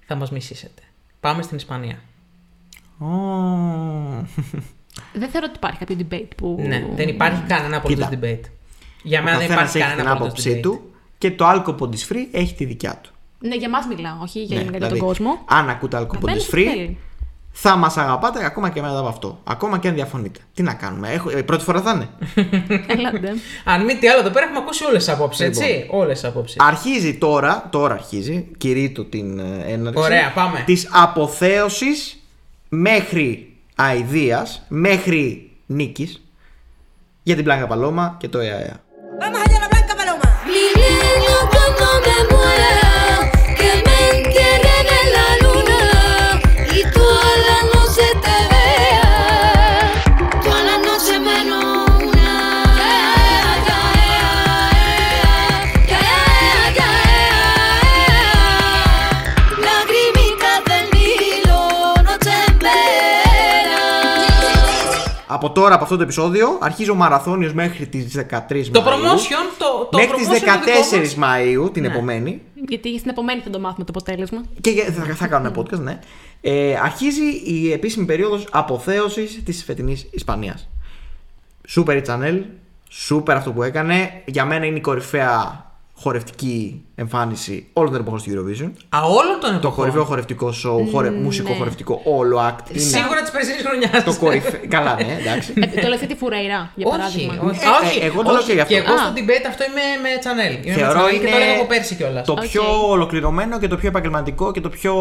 θα 0.07 0.15
μας 0.15 0.31
μισήσετε. 0.31 0.83
Πάμε 1.21 1.43
στην 1.43 1.57
Ισπανία. 1.57 1.99
Ω. 2.99 3.07
Δεν 5.13 5.29
θεωρώ 5.29 5.47
ότι 5.49 5.57
υπάρχει 5.57 5.79
κάποιο 5.79 5.97
debate 6.09 6.29
που. 6.37 6.57
Ναι, 6.67 6.87
δεν 6.95 7.09
υπάρχει 7.09 7.43
κανένα 7.43 7.77
απολύτως 7.77 8.09
Κοίτα. 8.09 8.21
debate. 8.27 8.45
Για 9.03 9.21
Ο 9.21 9.23
μένα 9.23 9.39
δεν 9.39 9.49
καθένας 9.49 9.71
υπάρχει 9.75 9.79
έχει 9.79 9.87
την 9.87 9.97
κανένα 9.97 10.11
απολύτως 10.17 10.39
άποψή 10.47 10.59
debate. 10.59 10.63
του 10.63 10.91
και 11.19 11.31
το 11.31 11.45
alcohol 11.49 11.89
is 11.95 12.13
free 12.13 12.27
έχει 12.33 12.55
τη 12.55 12.65
δικιά 12.65 12.99
του. 13.03 13.12
Ναι, 13.43 13.55
για 13.57 13.69
μα 13.69 13.79
μιλάω, 13.95 14.17
όχι 14.23 14.43
για, 14.43 14.57
Ναι, 14.57 14.63
για 14.63 14.71
δηλαδή, 14.73 14.99
τον 14.99 15.07
κόσμο. 15.07 15.39
Αν 15.45 15.69
ακούτε 15.71 15.99
alcohol 15.99 16.19
Καθένας 16.21 16.47
is 16.47 16.51
τι 16.51 16.57
free, 16.57 16.67
θέλει. 16.69 16.99
θα 17.53 17.77
μας 17.77 17.97
αγαπάτε 17.97 18.45
ακόμα 18.45 18.71
και 18.71 18.81
μετά 18.83 18.99
από 18.99 19.09
αυτό. 19.09 19.41
Ακόμα 19.45 19.79
και 19.79 19.89
αν 19.89 19.95
διαφωνείτε. 19.95 20.41
Τι 20.55 20.63
να 20.63 20.75
κάνουμε, 20.75 21.09
Έχω, 21.11 21.31
ε, 21.31 21.43
πρώτη 21.43 21.65
φορά 21.65 21.81
θα 21.81 21.91
είναι. 21.93 22.09
Ελάτε. 22.97 23.33
Αν 23.65 23.85
μη 23.85 23.97
τι 23.97 24.09
άλλο, 24.09 24.21
εδώ 24.21 24.31
πέρα 24.31 24.45
έχουμε 24.45 24.59
ακούσει 24.61 24.85
όλες 24.85 25.05
τις 25.05 25.15
απόψεις, 25.15 25.47
Λοιπόν. 25.47 25.63
έτσι. 25.63 25.87
Όλες 25.91 26.21
τις 26.21 26.29
απόψεις. 26.29 26.57
Αρχίζει 26.61 27.15
τώρα, 27.19 27.69
τώρα 27.71 27.95
αρχίζει, 27.95 28.49
κηρύττω 28.59 29.05
την 29.05 29.39
ε, 29.39 29.65
έναρξη. 29.67 30.03
Ωραία, 30.03 30.33
πάμε. 30.35 30.63
Της 30.67 30.89
αποθέωσης 30.93 32.23
μέχρι 32.69 33.53
αηδίας, 33.77 34.63
μέχρι 34.69 35.51
νίκης 35.67 36.23
για 37.23 37.35
την 37.35 37.45
Πλάγκα 37.45 37.67
Παλώμα 37.67 38.17
και 38.19 38.29
το 38.29 38.39
ΕΑΕΑ. 38.39 38.81
Από 65.47 65.53
τώρα, 65.55 65.75
από 65.75 65.85
αυτό 65.85 65.97
το 65.97 66.03
επεισόδιο, 66.03 66.59
αρχίζει 66.61 66.91
ο 66.91 66.95
μαραθώνιος 66.95 67.53
μέχρι 67.53 67.87
τις 67.87 68.17
13 68.17 68.71
Το 68.73 68.83
Μαΐου. 68.83 68.89
promotion, 68.89 69.55
το, 69.59 69.89
το 69.91 69.99
μέχρι 69.99 70.17
τις 70.17 70.27
promotion 70.27 70.31
το 70.31 70.35
δικό 70.35 70.53
14 70.99 70.99
μας. 70.99 71.17
Μαΐου, 71.19 71.73
την 71.73 71.83
Ναι. 71.83 71.89
επομένη. 71.89 72.41
Γιατί 72.69 72.99
στην 72.99 73.11
επομένη 73.11 73.41
θα 73.41 73.51
το 73.51 73.59
μάθουμε 73.61 73.85
το 73.85 73.93
αποτέλεσμα. 73.97 74.43
Και 74.61 74.71
για- 74.71 74.85
θα, 74.85 75.15
θα 75.15 75.27
κάνουμε 75.27 75.53
podcast, 75.57 75.79
ναι. 75.79 75.99
Ε, 76.41 76.75
αρχίζει 76.83 77.23
η 77.45 77.73
επίσημη 77.73 78.07
περίοδος 78.07 78.47
αποθέωσης 78.51 79.43
της 79.45 79.65
φετινής 79.65 80.07
Ισπανίας. 80.11 80.69
Σούπερ 81.67 81.97
η 81.97 82.03
Channel, 82.07 82.41
σούπερ 82.89 83.37
αυτό 83.37 83.53
που 83.53 83.63
έκανε. 83.63 84.23
Για 84.25 84.45
μένα 84.45 84.65
είναι 84.67 84.77
η 84.77 84.81
κορυφαία 84.81 85.67
χορευτική 86.03 86.85
εμφάνιση 86.95 87.67
όλων 87.73 87.91
των 87.93 88.01
εποχών 88.01 88.19
στη 88.19 88.31
Eurovision. 88.35 88.71
Α, 88.89 88.99
όλων 89.03 89.37
των 89.41 89.51
Το 89.51 89.57
εποχών. 89.57 89.75
κορυφαίο 89.75 90.05
χορευτικό 90.05 90.49
show, 90.49 90.87
χορε... 90.93 91.11
Ναι. 91.11 91.17
μουσικό 91.21 91.53
χορευτικό, 91.53 92.01
όλο 92.05 92.39
act. 92.49 92.71
Είναι 92.71 92.79
Σίγουρα 92.81 93.21
της 93.23 93.31
περσινής 93.31 93.63
χρονιάς. 93.67 94.05
το 94.05 94.15
κορυφαίο. 94.25 94.61
Καλά, 94.69 94.95
ναι, 94.95 95.17
εντάξει. 95.21 95.53
Ε, 95.75 95.81
το 95.81 95.89
λες 95.89 95.99
για 95.99 96.09
τη 96.09 96.15
Φουρέιρα, 96.15 96.71
για 96.75 96.87
Όχι, 96.87 96.97
παράδειγμα. 96.97 97.33
όχι, 97.51 97.61
Ε, 97.63 97.67
Α, 97.67 97.71
όχι, 97.85 97.99
ε, 98.03 98.05
εγώ 98.07 98.23
το 98.23 98.31
λέω 98.31 98.39
όχι. 98.41 98.47
και 98.49 98.53
γι' 98.53 98.61
αυτό. 98.61 98.75
Και 98.75 98.81
εγώ 98.81 98.93
Α. 98.93 98.99
στο 98.99 99.13
debate 99.17 99.47
αυτό 99.49 99.63
είμαι 99.69 99.85
με 100.05 100.11
Chanel. 100.25 100.65
Είμαι 100.67 100.75
Θεωρώ 100.75 100.99
με 101.01 101.05
Chanel 101.07 101.15
είναι 101.15 101.25
και 101.25 101.31
το 101.31 101.37
έλεγα 101.37 101.55
από 101.59 101.67
πέρσι 101.67 101.95
κιόλας. 101.95 102.27
το 102.27 102.33
Οκ. 102.33 102.41
πιο 102.41 102.63
ολοκληρωμένο 102.89 103.59
και 103.59 103.69
το 103.69 103.77
πιο 103.77 103.89
επαγγελματικό 103.89 104.53
και 104.53 104.61
το 104.61 104.69
πιο 104.69 104.95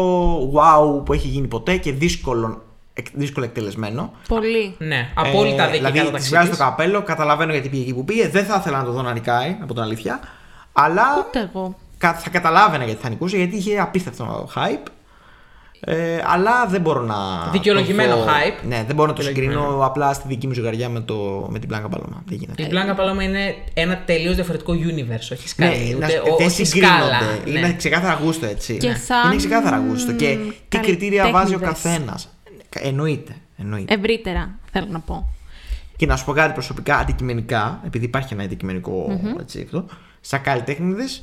wow 0.56 1.04
που 1.04 1.12
έχει 1.12 1.28
γίνει 1.28 1.46
ποτέ 1.46 1.76
και 1.76 1.92
δύσκολο, 1.92 2.62
εκ- 2.94 3.06
δύσκολο 3.12 3.44
εκτελεσμένο. 3.46 4.12
Πολύ. 4.28 4.74
Ναι, 4.78 5.08
απόλυτα 5.14 5.62
Ε, 5.62 5.70
δίκαια 5.70 5.90
Δηλαδή, 5.90 5.98
το 5.98 6.04
τη 6.04 6.10
ταξίδι 6.12 6.30
βγάζει 6.34 6.48
το 6.50 6.56
της. 6.56 6.64
καπέλο, 6.64 7.02
καταλαβαίνω 7.02 7.52
γιατί 7.52 7.68
πήγε 7.68 7.82
εκεί 7.82 7.94
που 7.94 8.04
πήγε. 8.04 8.28
Δεν 8.28 8.44
θα 8.44 8.56
ήθελα 8.60 8.78
να 8.78 8.84
το 8.84 8.92
δω 8.92 9.02
να 9.02 9.12
νικάει, 9.12 9.56
από 9.62 9.72
την 9.74 9.82
αλήθεια. 9.82 10.20
Αλλά 10.72 11.02
Ούτε 11.28 11.50
εγώ. 11.52 11.78
κα- 11.98 12.14
θα 12.14 12.30
καταλάβαινα 12.30 12.84
γιατί 12.84 13.02
θα 13.02 13.08
νικούσε, 13.08 13.36
γιατί 13.36 13.56
είχε 13.56 13.78
απίστευτο 13.78 14.48
hype. 14.54 14.86
Ε, 15.84 16.20
αλλά 16.26 16.66
δεν 16.66 16.80
μπορώ 16.80 17.00
να. 17.02 17.14
Δικαιολογημένο 17.52 18.14
το 18.14 18.20
δω- 18.20 18.26
hype. 18.28 18.66
Ναι, 18.66 18.84
δεν 18.86 18.94
μπορώ 18.94 19.08
να 19.10 19.14
το 19.16 19.22
Δικαιολογημένο. 19.22 19.60
συγκρίνω 19.62 19.86
απλά 19.86 20.12
στη 20.12 20.28
δική 20.28 20.46
μου 20.46 20.52
ζυγαριά 20.52 20.88
με, 20.88 21.00
το, 21.00 21.46
με 21.50 21.58
την 21.58 21.68
Πλάνκα 21.68 21.88
Παλώμα. 21.88 22.22
Δεν 22.26 22.38
γίνεται. 22.38 22.62
Η 22.62 22.66
Μπλάνκα 22.70 22.94
Παλώμα 22.94 23.22
είναι 23.22 23.54
ένα 23.74 24.02
τελείως 24.04 24.34
διαφορετικό 24.34 24.72
universe, 24.72 25.28
όχι 25.32 25.48
σκάλα. 25.48 25.70
Ναι, 25.70 25.94
ούτε, 25.96 26.06
να- 26.06 26.32
ο- 26.32 26.36
δεν 26.36 26.46
όχι 26.46 26.64
συγκρίνονται. 26.64 26.96
σκάλα. 27.04 27.18
Είναι 27.44 27.60
ναι. 27.60 27.72
ξεκάθαρα 27.72 28.18
γούστο 28.22 28.46
έτσι. 28.46 28.76
Και 28.76 28.88
Ναι. 28.88 28.94
σαν 28.94 29.26
Είναι 29.26 29.36
ξεκάθαρα 29.36 29.84
γούστο. 29.88 30.12
Και 30.12 30.38
τι 30.68 30.78
κριτήρια 30.78 31.30
βάζει 31.30 31.54
ο 31.54 31.58
καλλιτέχνηδες. 31.58 31.98
καθένας. 32.00 32.28
Εννοείται. 32.80 33.34
εννοείται. 33.58 33.94
Ευρύτερα, 33.94 34.58
θέλω 34.72 34.86
να 34.90 35.00
πω. 35.00 35.28
Και 35.96 36.06
να 36.06 36.16
σου 36.16 36.24
πω 36.24 36.32
κάτι 36.32 36.52
προσωπικά, 36.52 36.96
αντικειμενικά, 36.96 37.80
επειδή 37.86 38.04
υπάρχει 38.04 38.34
ένα 38.34 38.42
αντικειμενικό 38.42 39.20
έτσι, 39.40 39.62
αυτό, 39.64 39.84
σαν 40.24 40.40
καλλιτέχνηδες 40.42 41.22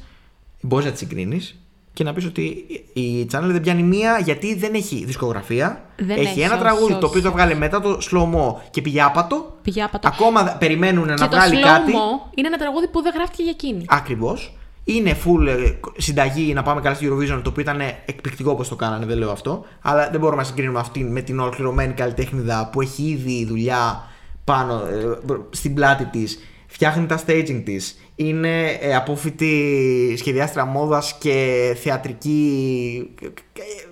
μπορείς 0.61 0.85
να 0.85 0.91
τις 0.91 0.99
συγκρίνεις 0.99 1.59
και 1.93 2.03
να 2.03 2.13
πεις 2.13 2.25
ότι 2.25 2.65
η 2.93 3.27
Channel 3.31 3.41
δεν 3.47 3.61
πιάνει 3.61 3.83
μία 3.83 4.19
γιατί 4.23 4.55
δεν 4.55 4.73
έχει 4.73 5.05
δισκογραφία. 5.05 5.85
Δεν 5.97 6.09
έχει, 6.09 6.21
έχει, 6.27 6.41
ένα 6.41 6.53
όχι, 6.53 6.61
τραγούδι 6.63 6.91
όχι. 6.91 7.01
το 7.01 7.07
οποίο 7.07 7.21
το 7.21 7.31
βγάλε 7.31 7.53
μετά 7.53 7.81
το 7.81 7.97
slow 8.11 8.23
mo 8.35 8.55
και 8.71 8.81
πήγε 8.81 9.01
άπατο. 9.01 9.57
Πήγε 9.61 9.81
άπατο. 9.83 10.07
Ακόμα 10.07 10.43
δε- 10.43 10.51
περιμένουν 10.59 11.07
να 11.07 11.13
και 11.13 11.21
το 11.23 11.27
βγάλει 11.29 11.55
slow 11.59 11.63
κάτι. 11.63 11.91
mo 11.91 12.31
είναι 12.35 12.47
ένα 12.47 12.57
τραγούδι 12.57 12.87
που 12.87 13.01
δεν 13.01 13.13
γράφτηκε 13.15 13.41
για 13.43 13.51
εκείνη. 13.51 13.85
Ακριβώς. 13.87 14.53
Είναι 14.83 15.17
full 15.25 15.47
ε, 15.47 15.79
συνταγή 15.97 16.53
να 16.53 16.63
πάμε 16.63 16.81
καλά 16.81 16.95
στη 16.95 17.09
Eurovision, 17.11 17.39
το 17.43 17.49
οποίο 17.49 17.61
ήταν 17.61 17.81
εκπληκτικό 18.05 18.51
όπως 18.51 18.67
το 18.67 18.75
κάνανε, 18.75 19.05
δεν 19.05 19.17
λέω 19.17 19.31
αυτό. 19.31 19.65
Αλλά 19.81 20.09
δεν 20.09 20.19
μπορούμε 20.19 20.41
να 20.41 20.47
συγκρίνουμε 20.47 20.79
αυτήν 20.79 21.11
με 21.11 21.21
την 21.21 21.39
ολοκληρωμένη 21.39 21.93
καλλιτέχνηδα 21.93 22.69
που 22.71 22.81
έχει 22.81 23.03
ήδη 23.03 23.45
δουλειά 23.45 24.07
πάνω 24.43 24.73
ε, 24.73 25.17
στην 25.49 25.73
πλάτη 25.73 26.05
της. 26.05 26.39
Φτιάχνει 26.71 27.05
τα 27.05 27.19
staging 27.27 27.61
της. 27.65 27.97
Είναι 28.15 28.67
ε, 28.81 28.95
απόφοιτη 28.95 30.15
σχεδιάστρα 30.17 30.65
μόδας 30.65 31.15
και 31.19 31.75
θεατρική. 31.81 33.09
ε, 33.23 33.27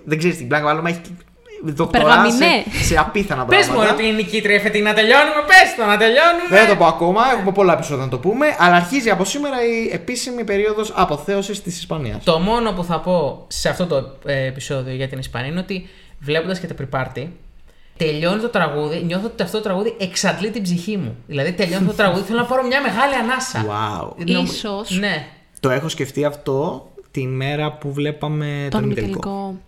Δεν 0.04 0.18
ξέρεις 0.18 0.36
την 0.36 0.48
πλάκα, 0.48 0.68
αλλά 0.70 0.82
έχει 0.86 1.00
δοκτορά 1.64 2.04
σε, 2.04 2.14
Περγαμηνέ. 2.38 2.64
σε 2.82 2.96
απίθανα 2.98 3.44
Πες 3.44 3.66
πράγματα. 3.66 3.86
μου 3.86 3.94
ότι 3.94 4.02
είναι 4.06 4.12
η 4.12 4.16
νικήτρια 4.24 4.60
φετινή 4.60 4.84
να 4.84 4.94
τελειώνουμε, 4.94 5.42
πες 5.46 5.74
το 5.76 5.84
να 5.84 5.96
τελειώνουμε. 5.96 6.48
Δεν 6.50 6.58
θα 6.64 6.68
το 6.68 6.76
πω 6.76 6.84
ακόμα, 6.84 7.20
έχουμε 7.36 7.52
πολλά 7.52 7.72
επεισόδια 7.72 8.04
να 8.04 8.10
το 8.10 8.18
πούμε, 8.18 8.46
αλλά 8.58 8.74
αρχίζει 8.76 9.10
από 9.10 9.24
σήμερα 9.24 9.56
η 9.64 9.90
επίσημη 9.92 10.44
περίοδος 10.44 10.92
αποθέωσης 10.96 11.62
της 11.62 11.78
Ισπανίας. 11.78 12.24
Το 12.24 12.38
μόνο 12.38 12.72
που 12.72 12.84
θα 12.84 13.00
πω 13.00 13.44
σε 13.48 13.68
αυτό 13.68 13.86
το 13.86 13.96
ε, 14.24 14.46
επεισόδιο 14.46 14.94
για 14.94 15.08
την 15.08 15.18
Ισπανία 15.18 15.48
είναι 15.48 15.60
ότι 15.60 15.88
βλέποντας 16.20 16.60
και 16.60 16.66
το 16.66 16.74
pre-party, 16.80 17.26
τελειώνει 17.98 18.40
το 18.40 18.48
τραγούδι, 18.48 19.02
νιώθω 19.04 19.26
ότι 19.26 19.42
αυτό 19.42 19.56
το 19.56 19.62
τραγούδι 19.62 19.94
εξαντλεί 19.98 20.50
την 20.50 20.62
ψυχή 20.62 20.96
μου. 20.96 21.16
Δηλαδή, 21.26 21.52
τελειώνει 21.52 21.86
το 21.86 21.92
τραγούδι, 21.92 22.22
θέλω 22.22 22.38
να 22.38 22.44
πάρω 22.44 22.66
μια 22.66 22.80
μεγάλη 22.82 23.14
ανάσα. 23.14 23.64
Wow. 23.66 24.26
Νομ- 24.26 24.46
Ίσως. 24.46 24.90
Ναι. 24.98 25.26
Το 25.60 25.70
έχω 25.70 25.88
σκεφτεί 25.88 26.24
αυτό 26.24 26.88
την 27.10 27.36
μέρα 27.36 27.72
που 27.72 27.92
βλέπαμε 27.92 28.66
Τον 28.70 28.80
τον 28.80 28.90
ημιτελικό. 28.90 29.28
ημιτελικό. 29.28 29.60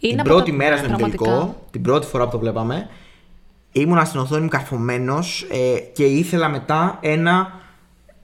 Την 0.00 0.10
Είναι 0.10 0.20
από 0.20 0.30
πρώτη 0.30 0.50
τα- 0.50 0.56
μέρα 0.56 0.76
στον 0.76 0.88
πραγματικά. 0.88 1.24
ημιτελικό, 1.30 1.62
την 1.70 1.82
πρώτη 1.82 2.06
φορά 2.06 2.24
που 2.24 2.30
το 2.30 2.38
βλέπαμε, 2.38 2.88
ήμουνα 3.72 4.04
στην 4.04 4.20
οθόνη 4.20 4.42
μου 4.42 4.48
καρφωμένος 4.48 5.46
ε, 5.50 5.78
και 5.78 6.04
ήθελα 6.04 6.48
μετά 6.48 6.98
ένα. 7.00 7.52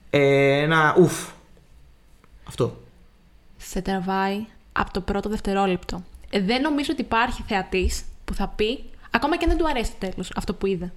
Ε, 0.09 0.61
ένα 0.61 0.95
ουφ. 0.99 1.27
Αυτό. 2.47 2.77
Σε 3.57 3.81
τραβάει 3.81 4.45
από 4.71 4.93
το 4.93 5.01
πρώτο 5.01 5.29
δευτερόλεπτο. 5.29 6.03
Ε, 6.29 6.41
δεν 6.41 6.61
νομίζω 6.61 6.89
ότι 6.91 7.01
υπάρχει 7.01 7.43
θεατής 7.47 8.03
που 8.25 8.33
θα 8.33 8.47
πει, 8.55 8.83
ακόμα 9.15 9.37
και 9.37 9.43
αν 9.43 9.49
δεν 9.49 9.59
του 9.59 9.67
αρέσει 9.69 9.91
το 9.99 10.07
τέλος 10.09 10.31
αυτό 10.35 10.53
που 10.53 10.65
είδε, 10.65 10.93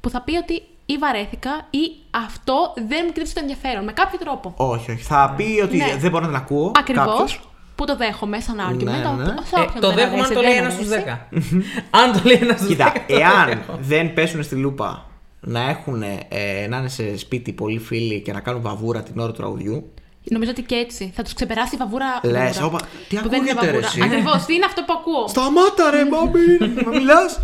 που 0.00 0.10
θα 0.10 0.20
πει 0.20 0.36
ότι 0.36 0.62
ή 0.86 0.96
βαρέθηκα 0.98 1.50
ή 1.70 1.82
αυτό 2.10 2.72
δεν 2.88 3.02
μου 3.06 3.12
κρύψε 3.12 3.34
το 3.34 3.40
ενδιαφέρον. 3.42 3.84
Με 3.84 3.92
κάποιο 3.92 4.18
τρόπο. 4.18 4.52
Όχι, 4.56 4.90
όχι. 4.90 5.02
Θα 5.02 5.34
πει 5.36 5.60
ότι 5.64 5.76
Ναι. 5.76 5.96
δεν 5.98 6.10
μπορώ 6.10 6.22
να 6.22 6.28
την 6.30 6.36
ακούω. 6.36 6.72
Ακριβώς. 6.78 7.06
κάποιος. 7.06 7.40
Που 7.74 7.84
το 7.84 7.96
δέχομαι 7.96 8.40
σαν 8.40 8.56
argument. 8.70 8.84
Ναι, 8.84 9.02
το- 9.02 9.12
ναι. 9.12 9.24
σε 9.24 9.56
Ε, 9.56 9.60
όποιον 9.60 9.80
το 9.80 9.86
δεν 9.86 9.96
δέχομαι 9.96 10.22
αν 10.22 10.24
αρέσει, 10.24 10.34
το 10.34 10.40
λέει 10.40 10.52
δεν 10.54 10.62
ένας 10.64 10.72
στους 10.72 10.90
αρέσει. 10.90 11.04
10. 11.04 11.88
αν 11.90 12.12
το 12.12 12.20
λέει 12.24 12.38
ένας 12.42 12.56
στους 12.60 12.68
10. 12.68 12.90
Κοίτα, 12.92 12.92
εάν 13.06 13.62
δεν 13.80 14.12
πέσουν 14.14 14.42
στη 14.42 14.54
λούπα 14.54 15.06
να 15.40 15.60
έχουν 15.68 16.02
ε, 16.02 16.66
να 16.68 16.76
είναι 16.76 16.88
σε 16.88 17.16
σπίτι 17.18 17.52
πολλοί 17.52 17.78
φίλοι 17.78 18.20
και 18.20 18.32
να 18.32 18.40
κάνουν 18.40 18.62
βαβούρα 18.62 19.02
την 19.02 19.18
ώρα 19.20 19.30
του 19.32 19.36
τραγουδιού. 19.38 19.92
Νομίζω 20.30 20.50
ότι 20.50 20.62
και 20.62 20.74
έτσι. 20.74 21.12
Θα 21.16 21.22
τους 21.22 21.32
ξεπεράσει 21.34 21.74
η 21.74 21.78
βαβούρα. 21.78 22.06
Λες, 22.22 22.32
γρήγορα. 22.32 22.64
όπα, 22.66 22.78
τι 23.08 23.16
Που 23.16 23.28
δεν 23.28 23.40
είναι 23.40 23.50
ακούγεται, 23.50 23.66
ρε, 23.66 23.80
βαβούρα. 23.80 23.86
εσύ; 23.86 24.02
Ακριβώς. 24.02 24.44
Τι 24.44 24.54
είναι 24.54 24.64
αυτό 24.64 24.82
που 24.82 24.92
ακούω; 24.98 25.28
Σταμάτα 25.28 25.90
ρε 25.90 26.04
μπάμπι, 26.04 26.82
μα 26.84 26.90
μιλάς. 26.90 27.40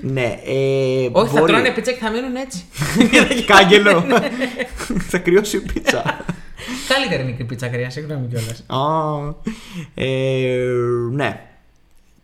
Ναι, 0.00 0.38
ε, 0.44 1.08
Όχι, 1.12 1.32
θα 1.34 1.40
μπορεί. 1.40 1.52
τρώνε 1.52 1.70
πίτσα 1.70 1.92
και 1.92 1.98
θα 2.00 2.10
μείνουν 2.10 2.36
έτσι. 2.36 2.64
Κάγκελο. 3.52 4.04
θα 5.08 5.18
κρυώσει 5.18 5.56
η 5.56 5.60
πίτσα. 5.60 6.24
Καλύτερη 6.88 7.24
μικρή 7.24 7.44
πίτσα 7.44 7.68
κρύα, 7.68 7.90
συγγνώμη 7.90 8.26
κιόλας. 8.26 8.64
Α, 8.66 9.34
ε, 9.94 10.06
ναι. 11.10 11.40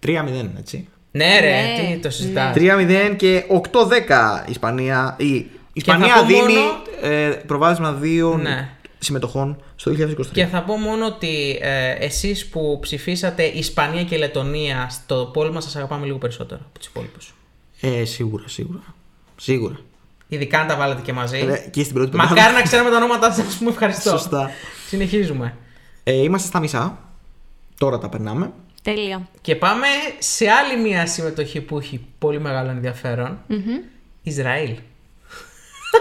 3-0, 0.07 0.11
έτσι. 0.59 0.89
Ναι, 1.11 1.41
ρε, 1.41 1.51
Ναι, 1.61 1.93
τι 1.95 1.99
το 2.01 2.11
συζητάς. 2.11 2.55
3-0 2.57 3.15
και 3.17 3.45
8-10 3.49 4.45
η 4.47 4.51
Ισπανία. 4.51 5.15
Η 5.19 5.47
Ισπανία 5.73 6.15
θα 6.15 6.21
πω 6.21 6.27
δίνει 6.27 6.41
μόνο- 6.41 6.83
ε, 7.03 7.29
προβάδισμα 7.47 7.93
δύο 7.93 8.37
Ναι. 8.43 8.69
συμμετοχών 8.99 9.63
στο 9.77 9.91
2023. 9.91 10.33
Και 10.33 10.47
θα 10.47 10.63
πω 10.63 10.77
μόνο 10.77 11.07
ότι 11.07 11.59
ε, 11.61 11.91
εσείς 12.05 12.47
που 12.47 12.79
ψηφίσατε 12.81 13.43
Ισπανία 13.43 14.03
και 14.05 14.17
Λετωνία 14.17 14.87
στο 14.91 15.31
πόλεμο 15.33 15.61
σας 15.61 15.77
αγαπάμε 15.77 16.07
λίγο 16.07 16.19
περισσότερο 16.19 16.61
από 16.71 16.79
τους 16.79 16.89
υπόλοιπους. 16.89 17.33
Ε, 17.81 18.05
σίγουρα, 18.05 18.49
σίγουρα. 18.49 18.83
Σίγουρα. 19.37 19.77
Ειδικά 20.29 20.61
αν 20.61 20.67
τα 20.67 20.77
βάλετε 20.77 21.03
και 21.03 21.13
μαζί. 21.13 21.39
Ε, 21.39 21.69
και 21.71 21.83
στην 21.83 21.95
πρώτη 21.95 22.17
Μακάρι 22.17 22.35
πεντάδα. 22.35 22.53
να 22.53 22.63
ξέρουμε 22.63 22.91
τα 22.91 22.97
ονόματά 22.97 23.33
σας, 23.33 23.59
μου 23.59 23.69
ευχαριστώ. 23.69 24.11
Σωστά. 24.11 24.51
Συνεχίζουμε. 24.89 25.57
Ε, 26.05 26.13
είμαστε 26.13 26.49
στα 26.49 26.61
μισά. 26.61 26.99
Τώρα 27.79 27.99
τα 27.99 28.09
περνάμε. 28.09 28.53
Τέλεια. 28.83 29.29
Και 29.41 29.57
πάμε 29.57 29.87
σε 30.19 30.49
άλλη 30.49 30.83
μια 30.83 31.07
συμμετοχή 31.07 31.61
που 31.61 31.79
έχει 31.79 32.07
πολύ 32.19 32.41
μεγάλο 32.41 32.71
ενδιαφέρον. 32.71 33.39
Ισραήλ. 34.23 34.77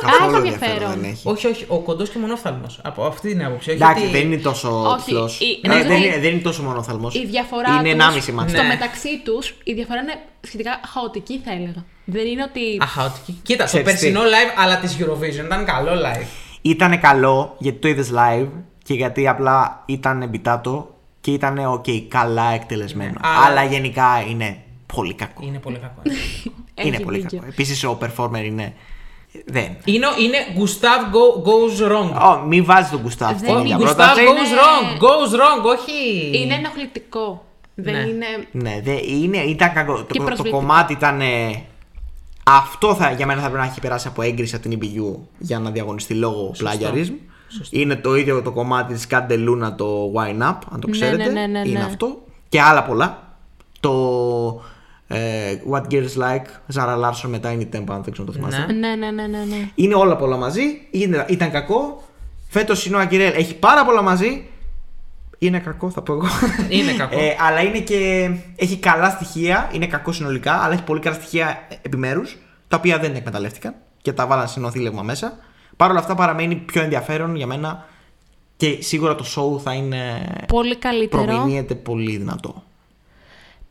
Καθόλου 0.02 0.30
έχει 0.30 0.36
ενδιαφέρον 0.38 0.74
ενδιαφέρον. 0.74 1.02
δεν 1.02 1.12
έχει. 1.12 1.28
Όχι, 1.30 1.48
όχι, 1.48 1.66
ο 1.68 1.80
κοντός 1.80 2.10
και 2.10 2.20
μονόφθαλμος. 2.20 2.80
Από 2.84 3.06
αυτή 3.06 3.30
την 3.30 3.46
άποψη. 3.46 3.70
Όχι 3.70 3.78
Εντάξει, 3.82 4.04
ότι- 4.04 4.12
δεν 4.12 4.22
είναι 4.32 4.38
τόσο 4.42 4.84
Όχι, 4.90 5.04
τυφλός. 5.06 5.40
η- 5.40 5.60
Ε, 5.64 5.68
νομίζω 5.68 5.88
δεν, 5.88 6.02
η- 6.02 6.04
είναι, 6.06 6.20
δεν 6.20 6.32
είναι 6.32 6.42
τόσο 6.42 6.64
μονόθαλμος. 6.64 7.16
Η 7.16 7.26
διαφορά 7.26 7.70
Είναι 7.74 7.82
τους 7.84 7.92
1,5 7.94 8.32
μάτς. 8.32 8.52
στο 8.52 8.62
Ναι. 8.62 8.68
μεταξύ 8.68 9.22
τους, 9.26 9.56
η 9.64 9.74
διαφορά 9.74 10.00
είναι 10.02 10.16
σχετικά 10.42 10.80
χαοτική, 10.94 11.42
θα 11.46 11.52
έλεγα. 11.52 11.86
Δεν 12.06 12.26
είναι 12.26 12.44
ότι. 12.44 12.62
Αχαοτική. 12.82 13.40
Κοίτα, 13.44 13.64
το 13.64 13.66
Ξέρεις 13.70 13.86
τι; 13.86 13.92
περσινό 13.92 14.22
live, 14.22 14.54
αλλά 14.62 14.78
της 14.80 14.98
Eurovision 15.00 15.46
ήταν 15.46 15.66
καλό 15.66 15.92
live. 15.92 16.26
Ήταν 16.62 17.00
καλό 17.00 17.56
γιατί 17.58 17.78
το 17.80 17.88
είδες 17.88 18.12
live 18.16 18.48
και 18.84 18.94
γιατί 18.94 19.28
απλά 19.28 19.84
ήταν 19.86 20.22
εμπιτάτο 20.22 20.96
και 21.22 21.32
ήταν 21.32 21.60
ok, 21.86 22.02
καλά 22.08 22.52
εκτελεσμένο. 22.54 23.20
Αλλά- 23.22 23.46
Αλλά 23.46 23.64
γενικά 23.64 24.24
είναι 24.30 24.58
πολύ 24.94 25.14
κακό. 25.14 25.42
Είναι 25.46 25.60
πολύ 25.60 25.78
κακό. 25.78 26.02
Είναι 26.84 26.96
έχει 26.96 27.04
πολύ 27.04 27.20
δίκιο. 27.20 27.38
κακό. 27.38 27.52
Επίσης 27.52 27.84
ο 27.84 27.98
performer 28.02 28.44
είναι. 28.46 28.74
Δεν. 29.46 29.76
είναι, 29.86 30.08
είναι 30.20 30.38
Gustav 30.58 31.02
go, 31.14 31.44
goes 31.48 31.92
wrong. 31.92 32.22
Oh, 32.22 32.42
μην 32.48 32.66
βάζεις 32.66 32.90
τον 32.92 33.00
Γκουστάβ 33.02 33.38
στην 33.38 33.54
Δεν 33.54 33.58
ίδια 33.64 33.76
είναι. 33.76 33.84
Gustav 33.90 33.96
πρόταση. 33.96 34.22
goes 34.22 34.54
wrong. 34.58 35.02
Goes 35.04 35.36
wrong, 35.36 35.66
όχι. 35.78 36.32
Είναι 36.42 36.54
ενοχλητικό. 36.54 37.46
Δεν 37.76 37.94
Ναι. 37.94 38.00
είναι. 38.00 38.26
Ναι, 38.52 38.82
δε, 38.84 38.92
είναι, 39.06 39.38
ήταν 39.38 39.74
κακό. 39.74 39.94
Και 39.96 40.02
Το, 40.02 40.18
το 40.18 40.24
προσβλητικό. 40.24 40.58
κομμάτι 40.58 40.94
ήταν. 40.94 41.22
ε, 41.22 41.64
αυτό 42.44 42.96
θα, 42.96 43.12
για 43.12 43.26
μένα 43.26 43.42
θα 43.42 43.48
πρέπει 43.50 43.64
να 43.64 43.70
έχει 43.72 43.80
περάσει 43.80 44.08
από 44.08 44.22
έγκριση 44.22 44.56
από 44.56 44.70
την 44.70 44.80
EBU 44.82 45.16
για 45.38 45.60
να 45.60 45.70
διαγωνιστεί 45.72 46.14
λόγω 46.14 46.52
πλάγιαρισμ. 46.58 47.14
Είναι 47.70 47.96
το 47.96 48.16
ίδιο 48.16 48.42
το 48.42 48.52
κομμάτι 48.52 48.94
της 48.94 49.08
Καντελούνα 49.08 49.76
το 49.76 50.12
Wine 50.16 50.42
Up, 50.50 50.56
αν 50.72 50.80
το 50.80 50.88
Ναι, 50.88 50.92
ξέρετε. 50.92 51.24
ναι, 51.24 51.30
ναι, 51.32 51.48
ναι, 51.48 51.70
Είναι 51.70 51.80
ναι. 51.80 51.86
αυτό. 51.86 52.18
Και 52.50 52.62
άλλα 52.62 52.84
πολλά. 52.84 53.38
Το 53.80 53.92
Ε, 53.94 54.77
What 55.72 55.82
Girls 55.92 56.18
Like, 56.22 56.46
Ζάρα 56.68 56.96
Λάρσον 56.96 57.30
με 57.30 57.40
Tiny 57.44 57.76
Tempo, 57.76 57.90
αν 57.90 58.04
δεν 58.04 58.12
ξέρω 58.12 58.14
να 58.18 58.26
το 58.26 58.32
θυμάστε. 58.32 58.74
Ναι. 58.74 58.74
Ναι, 58.74 58.96
ναι, 58.96 59.12
ναι, 59.12 59.28
ναι. 59.28 59.44
ναι. 59.46 59.70
Είναι 59.76 59.96
όλα 59.96 60.16
πολλά 60.16 60.38
μαζί. 60.38 60.62
Είναι, 60.92 61.26
ήταν 61.30 61.52
κακό. 61.52 62.04
Φέτος 62.50 62.86
η 62.86 62.90
Νόα 62.90 63.06
Κυρέλ 63.06 63.34
έχει 63.36 63.56
πάρα 63.56 63.86
πολλά 63.86 64.02
μαζί. 64.02 64.48
Είναι 65.38 65.60
κακό, 65.60 65.90
θα 65.90 66.02
πω 66.02 66.14
εγώ. 66.14 66.26
Είναι 66.70 66.92
κακό. 67.02 67.20
Ε, 67.20 67.36
αλλά 67.48 67.62
είναι 67.62 67.80
και. 67.80 68.30
Έχει 68.56 68.78
καλά 68.78 69.10
στοιχεία. 69.10 69.70
Είναι 69.74 69.88
κακό 69.88 70.12
συνολικά, 70.12 70.54
αλλά 70.54 70.74
έχει 70.74 70.84
πολύ 70.84 71.00
καλά 71.00 71.16
στοιχεία 71.16 71.68
επιμέρους. 71.82 72.38
Τα 72.68 72.78
οποία 72.78 72.98
δεν 72.98 73.16
εκμεταλλεύτηκαν 73.16 73.76
και 74.02 74.14
τα 74.14 74.28
βάλαν 74.28 74.48
σε 74.48 74.60
νοθήλευμα 74.60 75.02
μέσα. 75.02 75.38
Παρ' 75.76 75.90
όλα 75.90 76.00
αυτά 76.00 76.16
παραμένει 76.16 76.56
πιο 76.56 76.82
ενδιαφέρον 76.82 77.36
για 77.36 77.48
μένα 77.48 77.86
και 78.58 78.78
σίγουρα 78.80 79.16
το 79.16 79.26
show 79.36 79.62
θα 79.62 79.74
είναι. 79.74 80.28
Πολύ 80.48 80.78
καλύτερο. 80.78 81.24
Προμηνύεται 81.24 81.76
πολύ 81.76 82.18
δυνατό. 82.18 82.64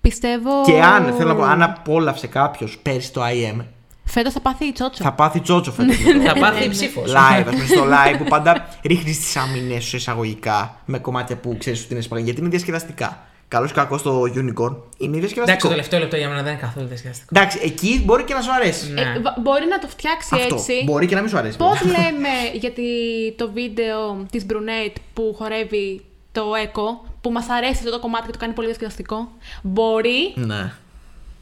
Πιστεύω. 0.08 0.50
Και 0.64 0.80
αν, 0.82 1.14
θέλω 1.16 1.28
να 1.28 1.34
πω, 1.36 1.42
αν 1.42 1.62
απόλαυσε 1.62 2.26
κάποιος 2.26 2.78
πέρσι 2.82 3.12
το 3.12 3.20
IM, 3.24 3.64
Φέτος 4.08 4.32
θα 4.32 4.40
πάθει 4.40 4.64
η 4.64 4.72
τσότσο. 4.72 5.02
θα 5.04 5.12
πάθει 5.12 5.40
τσότσο 5.40 5.72
φέτος. 5.76 5.96
Θα 6.26 6.34
πάθει 6.40 6.68
ψήφος. 6.68 7.10
live, 7.12 7.44
ας 7.46 7.50
πούμε, 7.50 7.64
στο 7.66 7.84
live 7.94 8.18
που 8.18 8.24
πάντα 8.24 8.68
ρίχνεις 8.82 9.18
τις 9.18 9.36
άμυνες 9.36 9.84
σου 9.84 9.96
εισαγωγικά 9.96 10.80
με 10.84 10.98
κομμάτια 10.98 11.36
που 11.36 11.56
ξέρεις 11.58 11.84
ότι 11.84 11.92
είναι 11.92 12.02
σπαγγέλια. 12.02 12.32
Γιατί 12.32 12.40
είναι 12.46 12.56
διασκεδαστικά. 12.56 13.20
Καλός 13.48 13.70
ή 13.70 13.74
κακός 13.74 14.00
στο 14.00 14.20
Unicorn 14.22 14.76
είναι 14.96 15.18
διασκεδαστικό. 15.18 15.42
Εντάξει, 15.42 15.60
το 15.60 15.68
τελευταίο 15.68 16.00
λεπτό 16.00 16.16
για 16.16 16.28
μένα 16.28 16.42
δεν 16.42 16.52
είναι 16.52 16.60
καθόλου 16.60 16.86
διασκεδαστικό. 16.86 17.28
Εντάξει, 17.38 17.58
εκεί 17.62 18.02
μπορεί 18.04 18.22
και 18.24 18.34
να 18.34 18.40
σου 18.40 18.52
αρέσει. 18.52 18.92
Ναι. 18.92 19.00
Ε, 19.00 19.20
βα- 19.22 19.36
μπορεί 19.42 19.66
να 19.68 19.78
το 19.78 19.86
φτιάξει 19.88 20.28
Αυτό. 20.32 20.54
έτσι. 20.54 20.72
Μπορεί 20.84 21.06
και 21.06 21.14
να 21.14 21.20
μην 21.20 21.30
σου 21.30 21.38
αρέσει. 21.38 21.56
Πώς 21.56 21.78
βέβαια. 21.82 22.00
λέμε 22.10 22.28
για 22.54 22.70
τη- 22.70 23.32
το 23.36 23.50
βίντεο 23.52 24.26
της 24.30 24.46
Brunette 24.50 24.94
που 25.14 25.34
χορεύει 25.38 26.04
το 26.32 26.42
Echo, 26.64 27.10
που 27.26 27.32
μας 27.32 27.48
αρέσει 27.48 27.78
αυτό 27.78 27.90
το 27.90 27.98
κομμάτι 27.98 28.26
και 28.26 28.32
το 28.32 28.38
κάνει 28.38 28.52
πολύ 28.52 28.66
διασκεδαστικό. 28.66 29.28
Μπορεί 29.62 30.32
Ναι. 30.34 30.72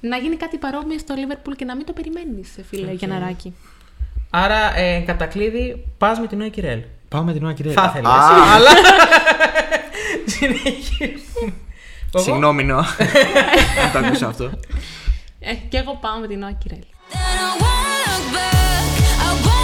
να 0.01 0.16
γίνει 0.16 0.36
κάτι 0.36 0.56
παρόμοιο 0.59 0.98
στο 0.98 1.15
Liverpool 1.16 1.52
και 1.56 1.65
να 1.65 1.77
μην 1.77 1.86
το 1.86 1.93
περιμένεις, 1.93 2.48
φίλε 2.69 2.93
Γιανναράκη. 2.93 3.55
Άρα, 4.31 4.77
ε, 4.78 4.98
κατακλείδη, 5.01 5.85
πας 5.98 6.19
με 6.19 6.27
την 6.27 6.39
Νόη 6.39 6.51
Κυρέλ. 6.51 6.81
Πάμε 7.09 7.24
με 7.24 7.32
την 7.32 7.43
Νόα 7.43 7.52
Κυρέλ. 7.52 7.73
Θα 7.77 7.86
ήθελε. 7.94 8.09
Α, 8.09 8.15
Αλλά. 8.55 8.70
Συνεχίζουμε. 10.27 11.52
Εγώ- 12.15 12.24
Συγγνώμη, 12.24 12.65
Νόα. 12.65 12.86
Δεν 13.82 13.93
το 13.93 13.98
άκουσα 14.06 14.27
αυτό. 14.27 14.44
Ε, 15.40 15.55
και 15.69 15.77
εγώ 15.77 15.98
πάω 16.01 16.19
με 16.19 16.27
την 16.27 16.39
Νόα 16.39 16.52
Κυρέλ. 16.52 16.78
Then 17.11 17.16
I 19.27 19.31
won't 19.47 19.64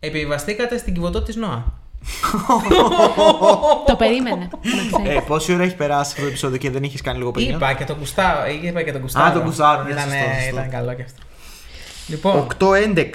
Επιβαστήκατε 0.00 0.78
στην 0.78 0.94
κυβωτό 0.94 1.22
της 1.22 1.36
Νόα. 1.36 1.72
το 3.86 3.96
περίμενε. 3.96 4.48
να 4.62 4.98
ξέρεις. 4.98 5.16
Ε, 5.16 5.24
πόση 5.26 5.54
ώρα 5.54 5.62
έχει 5.62 5.76
περάσει 5.76 6.10
αυτό 6.10 6.20
το 6.20 6.26
επεισόδιο 6.26 6.58
και 6.58 6.70
δεν 6.70 6.82
έχει 6.82 6.98
κάνει 6.98 7.18
λίγο 7.18 7.30
παιδί. 7.30 7.46
Είπα 7.46 7.72
και 7.72 7.84
τον 7.84 7.98
Κουστάρο. 7.98 8.40
Είπα 8.62 8.82
και 8.82 8.92
τον 8.92 9.00
Κουστάρο. 9.00 9.26
Α, 9.26 9.32
τον 9.32 9.42
Κουστάρο, 9.42 9.82
ναι, 9.82 9.90
Ήταν, 9.90 10.02
σωστό, 10.02 10.16
σωστό. 10.34 10.56
ήταν 10.56 10.70
καλό 10.70 10.94
και 10.94 11.02
αυτό. 11.02 11.22
Λοιπόν, 12.06 12.46
8-11. 12.58 13.10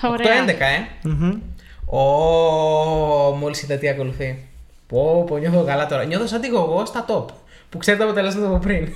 το 0.00 0.08
Ωραία. 0.08 0.44
11, 0.44 0.48
ε. 0.48 1.96
Ω, 1.96 3.36
μόλις 3.36 3.62
είδα 3.62 3.76
τι 3.76 3.88
ακολουθεί. 3.88 4.48
Πω, 4.86 5.24
πω, 5.28 5.36
νιώθω 5.36 5.64
καλά 5.64 5.86
τώρα. 5.86 6.04
Νιώθω 6.04 6.26
σαν 6.26 6.40
την 6.40 6.54
εγώ 6.54 6.82
στα 6.86 7.04
top. 7.08 7.24
Που 7.68 7.78
ξέρει 7.78 7.98
τα 7.98 8.04
αποτελέσματα 8.04 8.46
από 8.46 8.58
πριν. 8.58 8.88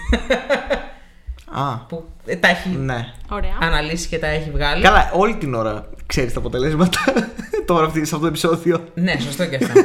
Α, 1.52 1.76
που 1.76 2.04
ε, 2.26 2.36
τα 2.36 2.48
έχει 2.48 2.68
ναι. 2.68 3.12
Ωραία. 3.28 3.58
αναλύσει 3.60 4.08
και 4.08 4.18
τα 4.18 4.26
έχει 4.26 4.50
βγάλει. 4.50 4.82
Καλά, 4.82 5.10
όλη 5.14 5.36
την 5.36 5.54
ώρα 5.54 5.88
ξέρεις 6.06 6.32
τα 6.32 6.38
αποτελέσματα. 6.38 6.98
Τώρα 7.66 7.86
αυτή, 7.86 7.98
σε 7.98 8.04
αυτό 8.04 8.18
το 8.18 8.26
επεισόδιο. 8.26 8.88
Ναι, 8.94 9.18
σωστό 9.20 9.46
και 9.46 9.56
αυτό. 9.56 9.80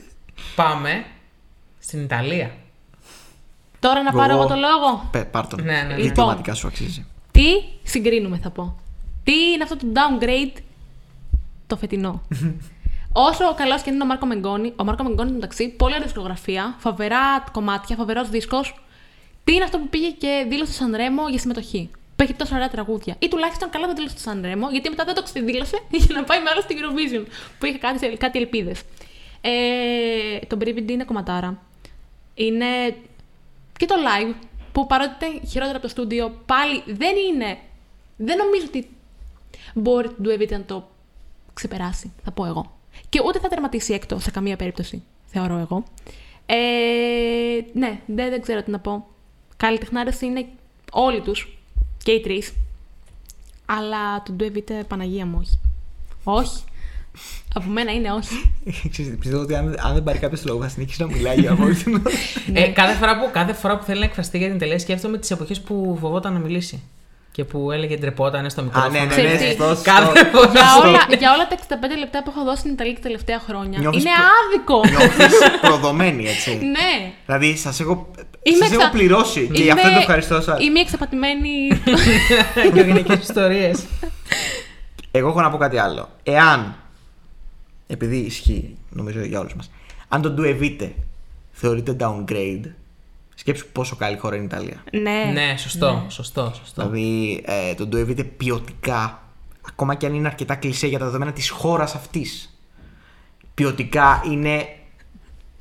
Πάμε 0.56 1.04
στην 1.78 2.02
Ιταλία. 2.02 2.50
Τώρα 3.78 4.02
να 4.02 4.12
πάρω 4.12 4.32
Εγώ- 4.32 4.40
εγώ 4.40 4.48
το 4.48 4.54
λόγο; 4.54 5.08
Πε, 5.10 5.24
πάρ' 5.24 5.46
τον. 5.46 5.62
Ναι, 5.64 5.72
ναι, 5.72 5.94
ναι. 5.94 6.02
Διπλωματικά 6.02 6.54
σου 6.54 6.66
αξίζει. 6.66 7.06
Τι 7.30 7.42
συγκρίνουμε, 7.82 8.38
θα 8.42 8.50
πω. 8.50 8.76
Τι 9.24 9.32
είναι 9.32 9.62
αυτό 9.62 9.76
το 9.76 9.86
downgrade 9.94 10.60
το 11.66 11.76
φετινό; 11.76 12.22
Όσο 13.12 13.54
καλός 13.54 13.82
και 13.82 13.90
είναι 13.90 14.02
ο 14.02 14.06
Μάρκο 14.06 14.26
Μεγκόνη, 14.26 14.72
ο 14.76 14.84
Μάρκο 14.84 15.02
Μεγκόνη 15.04 15.30
μεταξύ, 15.32 15.68
πολύ 15.68 15.92
ωραία 15.94 16.06
δισκογραφία, 16.06 16.74
φοβερά 16.78 17.44
κομμάτια, 17.52 17.96
φοβερός 17.96 18.28
δίσκος. 18.30 18.74
Τι 19.44 19.54
είναι 19.54 19.64
αυτό 19.64 19.78
που 19.78 19.88
πήγε 19.88 20.08
και 20.10 20.46
δήλωσε 20.48 20.72
στο 20.72 20.82
Σανρέμο 20.82 21.28
για 21.28 21.38
συμμετοχή; 21.38 21.90
Που 22.20 22.26
έχει 22.26 22.34
τόσο 22.34 22.54
ωραία 22.54 22.68
τραγούδια. 22.68 23.16
Ή 23.18 23.28
τουλάχιστον 23.28 23.70
καλά 23.70 23.86
το 23.86 23.92
δήλωσε 23.92 24.18
στο 24.18 24.30
Σανρέμο, 24.30 24.70
γιατί 24.70 24.88
μετά 24.88 25.04
δεν 25.04 25.14
το 25.14 25.22
ξεδήλωσε 25.22 25.82
για 26.06 26.14
να 26.14 26.24
πάει 26.24 26.42
με 26.42 26.50
άλλο 26.50 26.60
στην 26.60 26.76
Eurovision. 26.80 27.26
Που 27.58 27.66
είχε 27.66 27.78
κάτι, 27.78 28.16
κάτι 28.16 28.38
ελπίδες. 28.38 28.82
Ε, 29.40 30.38
το 30.46 30.56
Brivind 30.60 30.90
είναι 30.90 31.04
κομματάρα. 31.04 31.62
Είναι 32.34 32.66
και 33.76 33.86
το 33.86 33.94
live, 33.94 34.34
που 34.72 34.86
παρότι 34.86 35.12
ήταν 35.18 35.48
χειρότερο 35.48 35.76
από 35.76 35.86
το 35.86 35.88
στούντιο, 35.88 36.42
πάλι 36.46 36.82
δεν 36.86 37.16
είναι. 37.16 37.58
Δεν 38.16 38.36
νομίζω 38.36 38.64
ότι 38.66 38.90
μπορεί 39.74 40.08
το 40.08 40.14
Duevit 40.24 40.50
να 40.50 40.64
το 40.64 40.88
ξεπεράσει, 41.52 42.12
θα 42.24 42.30
πω 42.30 42.46
εγώ. 42.46 42.78
Και 43.08 43.20
ούτε 43.26 43.38
θα 43.38 43.48
τερματίσει 43.48 43.92
έκτο 43.92 44.18
σε 44.18 44.30
καμία 44.30 44.56
περίπτωση, 44.56 45.02
θεωρώ 45.26 45.56
εγώ. 45.56 45.84
Ε, 46.46 47.60
ναι, 47.72 48.00
δεν, 48.06 48.30
δεν 48.30 48.42
ξέρω 48.42 48.62
τι 48.62 48.70
να 48.70 48.78
πω. 48.78 49.06
Καλλιτεχνάρες 49.56 50.20
είναι 50.20 50.46
όλοι 50.92 51.20
τους, 51.20 51.59
και 52.02 52.10
οι 52.12 52.20
τρεις. 52.20 52.52
Αλλά 53.66 54.22
το 54.22 54.34
Duevit, 54.40 54.84
Παναγία 54.88 55.26
μου, 55.26 55.38
όχι. 55.40 55.58
Όχι. 56.24 56.62
Από 57.54 57.68
μένα 57.68 57.92
είναι 57.92 58.12
όχι. 58.12 58.52
Ξέρεις, 58.90 59.16
Πιστεύω 59.18 59.42
ότι 59.42 59.54
αν, 59.54 59.76
αν 59.82 59.94
δεν 59.94 60.02
πάρει 60.02 60.18
κάποιος 60.18 60.40
το 60.40 60.48
λόγο 60.48 60.62
θα 60.62 60.68
συνεχίσει 60.68 61.00
να 61.02 61.06
μιλάει 61.08 61.40
για 61.40 61.56
όλη 61.60 61.74
την 61.74 61.94
ώρα. 61.94 62.02
Ε, 62.52 62.66
κάθε, 62.68 62.94
φορά 62.94 63.18
που, 63.18 63.30
κάθε 63.32 63.52
φορά 63.52 63.78
που 63.78 63.84
θέλει 63.84 63.98
να 63.98 64.04
εκφραστεί 64.04 64.38
για 64.38 64.46
την 64.46 64.56
Ιταλία, 64.56 64.78
σκέφτομαι 64.78 65.18
τις 65.18 65.30
εποχές 65.30 65.60
που 65.60 65.98
φοβόταν 66.00 66.32
να 66.32 66.38
μιλήσει. 66.38 66.82
Και 67.32 67.44
που 67.44 67.70
έλεγε 67.70 67.96
ντρεπόταν 67.96 68.50
στο 68.50 68.60
Α, 68.60 68.64
μικρόφωνο. 68.64 68.92
ναι, 68.92 68.98
ναι, 69.00 69.06
Ξέρεις 69.06 69.32
ναι, 69.32 69.38
τι, 69.38 69.44
σωστό, 69.44 69.64
σωστό. 69.68 69.82
Κάθε 69.90 70.24
φορά. 70.30 70.50
για, 70.50 70.62
όλα, 70.84 71.06
για 71.18 71.32
όλα 71.32 71.46
τα 71.48 71.56
65 71.68 71.98
λεπτά 71.98 72.22
που 72.22 72.32
έχω 72.34 72.44
δώσει 72.44 72.58
στην 72.60 72.72
Ιταλία 72.72 72.94
τα 72.94 73.00
τελευταία 73.00 73.38
χρόνια. 73.40 73.78
Νιώθεις 73.78 74.02
είναι 74.02 74.10
προ- 74.16 74.80
άδικο. 74.80 74.98
Νιώθεις 74.98 75.38
προδομένη, 75.60 76.28
έτσι. 76.28 76.50
ναι. 76.54 77.12
Δηλαδή, 77.26 77.56
σας 77.56 77.80
έχω, 77.80 78.10
Είμαι 78.42 78.56
σας 78.56 78.70
εξα- 78.70 78.82
έχω 78.82 78.92
πληρώσει 78.92 79.48
και 79.52 79.62
γι' 79.62 79.70
αυτό 79.70 79.86
Είμαι- 79.86 79.94
το 79.96 80.00
ευχαριστώ 80.00 80.40
σας. 80.40 80.62
Είμαι 80.64 80.80
εξαπατημένη. 80.80 81.68
και 82.74 82.80
γυναικέ 82.80 83.12
ιστορίες. 83.12 83.86
Εγώ 85.10 85.28
έχω 85.28 85.40
να 85.40 85.50
πω 85.50 85.56
κάτι 85.56 85.78
άλλο. 85.78 86.08
Εάν, 86.22 86.74
επειδή 87.86 88.16
ισχύει 88.16 88.76
νομίζω 88.90 89.20
για 89.24 89.40
όλους 89.40 89.54
μας, 89.54 89.70
αν 90.08 90.22
το 90.22 90.34
Do 90.38 90.40
Evite 90.40 90.90
θεωρείται 91.52 91.96
downgrade, 92.00 92.64
σκέψου 93.34 93.66
πόσο 93.72 93.96
καλή 93.96 94.16
χώρα 94.16 94.34
είναι 94.36 94.44
η 94.44 94.48
Ιταλία. 94.52 94.82
ναι. 95.02 95.30
ναι, 95.32 95.54
σωστό, 95.58 96.04
σωστό, 96.08 96.52
σωστό. 96.58 96.82
Δηλαδή 96.88 97.42
ε, 97.46 97.74
το 97.74 97.88
Do 97.92 97.96
Evite 97.96 98.26
ποιοτικά, 98.36 99.22
ακόμα 99.68 99.94
και 99.94 100.06
αν 100.06 100.14
είναι 100.14 100.26
αρκετά 100.26 100.54
κλισέ 100.54 100.86
για 100.86 100.98
τα 100.98 101.04
δεδομένα 101.04 101.32
της 101.32 101.48
χώρας 101.50 101.94
αυτής, 101.94 102.58
ποιοτικά 103.54 104.22
είναι 104.30 104.66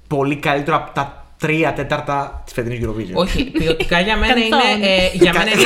πολύ 0.08 0.36
καλύτερο 0.36 0.78
από 0.78 0.92
τα 0.94 1.19
τρία 1.40 1.74
τέταρτα 1.74 2.42
της 2.46 2.54
φετινής 2.54 2.80
Eurovision. 2.86 3.14
Όχι, 3.14 3.44
ποιοτικά 3.44 4.00
για 4.00 4.18
μένα 4.18 4.34
είναι. 4.40 4.50
Κανθόν. 4.50 4.82
Ε, 4.84 5.10
για 5.14 5.34
μένα 5.34 5.52
είναι. 5.52 5.64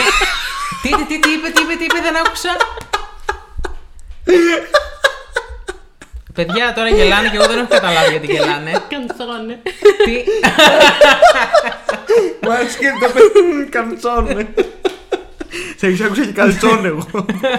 τι, 0.82 0.90
τι, 0.90 1.06
τι, 1.06 1.20
τι 1.20 1.30
είπε, 1.32 1.50
τι 1.50 1.62
είπε, 1.62 1.76
τι 1.76 1.84
είπε, 1.84 2.00
δεν 2.02 2.16
άκουσα. 2.26 2.58
Παιδιά 6.34 6.74
τώρα 6.76 6.90
γελάνε 6.90 7.30
και 7.30 7.36
εγώ 7.36 7.48
δεν 7.48 7.58
έχω 7.58 7.68
καταλάβει 7.68 8.12
γιατί 8.12 8.26
γελάνε. 8.26 8.72
Καντσόνε. 8.72 9.62
τι... 10.06 10.14
Μου 12.42 12.52
άρεσε 12.52 12.78
και 12.78 12.88
το 13.02 13.12
παιδί 13.14 13.70
καντσόνε. 13.70 14.54
Σε 15.78 15.88
έχεις 15.88 16.02
άκουσα 16.02 16.26
και 16.26 16.32
καλτσόνε 16.32 16.88
εγώ. 16.88 17.08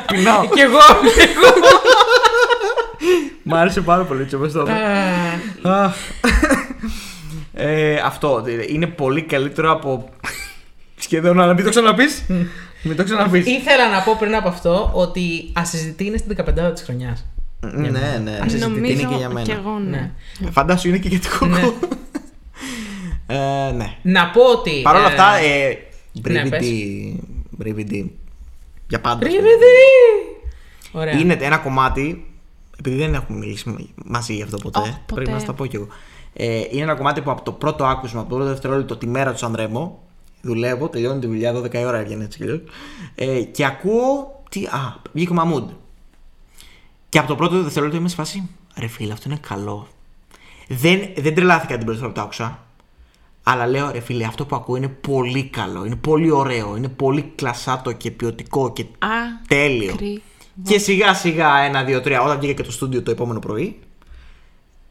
Πεινάω. 0.07 0.49
κι 0.49 0.61
εγώ, 0.61 0.79
κι 1.15 1.21
εγώ. 1.21 1.53
Μ' 3.43 3.55
άρεσε 3.55 3.81
πάρα 3.81 4.03
πολύ 4.03 4.23
έτσι 4.23 4.35
όπως 4.35 4.53
το 4.53 4.61
είπα. 4.61 4.73
Ε, 4.73 5.41
Αχ. 5.63 5.95
Ε, 7.55 7.97
αυτό 8.05 8.45
είναι 8.69 8.87
πολύ 8.87 9.23
καλύτερο 9.23 9.73
από 9.73 10.09
σχεδόν 10.97 11.37
να 11.37 11.55
μην 11.55 11.65
το 11.65 11.71
ξαναπείς 11.71 12.25
μην 12.83 12.97
το 12.97 13.05
ξαναπείς 13.05 13.47
Ήθελα 13.47 13.91
να 13.91 14.01
πω 14.03 14.17
πριν 14.19 14.35
από 14.35 14.49
αυτό 14.49 14.91
ότι 14.95 15.51
ασυζητή 15.53 16.05
είναι 16.05 16.17
στην 16.17 16.37
15η 16.45 16.73
της 16.75 16.83
χρονιάς. 16.83 17.27
ναι 17.61 17.89
ναι 18.23 18.39
Ας 18.43 18.53
Νομίζω 18.53 18.69
είναι 18.93 19.03
και 19.03 19.15
για 19.17 19.29
μένα 19.29 19.43
κι 19.43 19.51
εγώ, 19.51 19.79
ναι. 19.79 20.13
Ναι. 20.39 20.51
φαντάσου 20.51 20.89
είναι 20.89 20.99
και 20.99 21.09
για 21.09 21.19
την 21.19 21.31
κοκό 21.39 21.75
ε, 23.27 23.37
ναι 23.77 23.97
Να 24.03 24.31
πω 24.31 24.41
ότι. 24.43 24.81
Παρ' 24.83 24.97
όλα 24.97 25.05
ε, 25.05 25.09
αυτά 25.09 25.35
ε, 25.37 25.69
ναι, 25.69 26.21
Μπρίβιντι 26.21 27.21
Μπρίβιντι 27.51 28.19
για 28.89 29.01
πάντα 29.01 29.19
Πρίβιδι! 29.19 29.45
Ωραία. 30.93 31.19
είναι 31.19 31.37
ένα 31.41 31.57
κομμάτι 31.59 32.27
επειδή 32.79 32.97
δεν 32.97 33.15
έχουμε 33.15 33.39
μιλήσει 33.39 33.93
μαζί 34.05 34.35
γι' 34.35 34.43
αυτό 34.43 34.57
ποτέ, 34.57 34.79
Ω, 34.79 34.83
ποτέ. 34.83 35.15
πρέπει 35.15 35.31
να 35.31 35.39
στα 35.39 35.53
πω 35.53 35.67
κι 35.67 35.77
εγώ. 35.77 35.89
Ε, 36.37 36.59
είναι 36.71 36.83
ένα 36.83 36.95
κομμάτι 36.95 37.21
που 37.23 37.31
από 37.31 37.43
το 37.43 37.53
πρώτο 37.53 37.85
άκουσμα, 37.85 38.21
από 38.21 38.29
το 38.31 38.37
πρώτο 38.37 38.51
δευτερόλεπτο 38.51 38.97
τη 38.97 39.07
μέρα 39.07 39.33
του 39.33 39.39
Σανρέμο, 39.39 40.03
δουλεύω, 40.43 40.89
τελειώνει 40.89 41.21
τη 41.21 41.27
δουλειά, 41.27 41.55
12 41.55 41.75
η 41.75 41.85
ώρα 41.85 41.99
έβγαινε 41.99 42.25
έτσι 42.25 42.39
κι 42.39 42.45
αλλιώς. 42.45 42.61
Ε, 43.15 43.43
και 43.43 43.65
ακούω. 43.65 44.33
Τι, 44.51 44.65
α, 44.65 44.97
βγήκε 45.13 45.31
ο 45.31 45.35
Μαμούντ. 45.35 45.71
Και 47.09 47.19
από 47.19 47.29
το 47.29 47.35
πρώτο 47.35 47.63
δευτερόλεπτο 47.63 48.01
είμαι 48.01 48.09
σε 48.09 48.15
φάση. 48.17 48.49
Ρε 48.79 48.87
φίλε, 48.87 49.13
αυτό 49.13 49.29
είναι 49.29 49.39
καλό. 49.49 49.89
Δεν, 50.69 51.01
δεν 51.17 51.35
τρελάθηκα 51.35 51.77
την 51.77 51.85
πρώτη 51.85 51.99
φορά 51.99 52.11
που 52.11 52.17
το 52.19 52.23
άκουσα. 52.25 52.59
Αλλά 53.43 53.67
λέω 53.67 53.91
ρε 53.91 54.01
φίλε, 54.01 54.25
αυτό 54.25 54.47
που 54.47 54.57
ακούω 54.57 54.77
είναι 54.77 54.89
πολύ 54.89 55.45
καλό. 55.45 55.85
Είναι 55.85 55.97
πολύ 55.97 56.31
ωραίο. 56.31 56.77
Είναι 56.77 56.89
πολύ 56.89 57.33
κλασάτο 57.35 57.93
και 57.93 58.11
ποιοτικό 58.11 58.73
και 58.73 58.83
Α, 58.83 59.09
τέλειο. 59.49 59.95
κρύ. 59.97 60.23
Και 60.63 60.79
σιγά 60.79 61.15
σιγά 61.15 61.57
ένα, 61.57 61.85
δύο, 61.85 62.01
τρία, 62.01 62.23
όταν 62.23 62.39
βγήκε 62.39 62.55
και 62.55 62.63
το 62.63 62.73
στούντιο 62.73 63.03
το 63.03 63.11
επόμενο 63.11 63.39
πρωί 63.39 63.79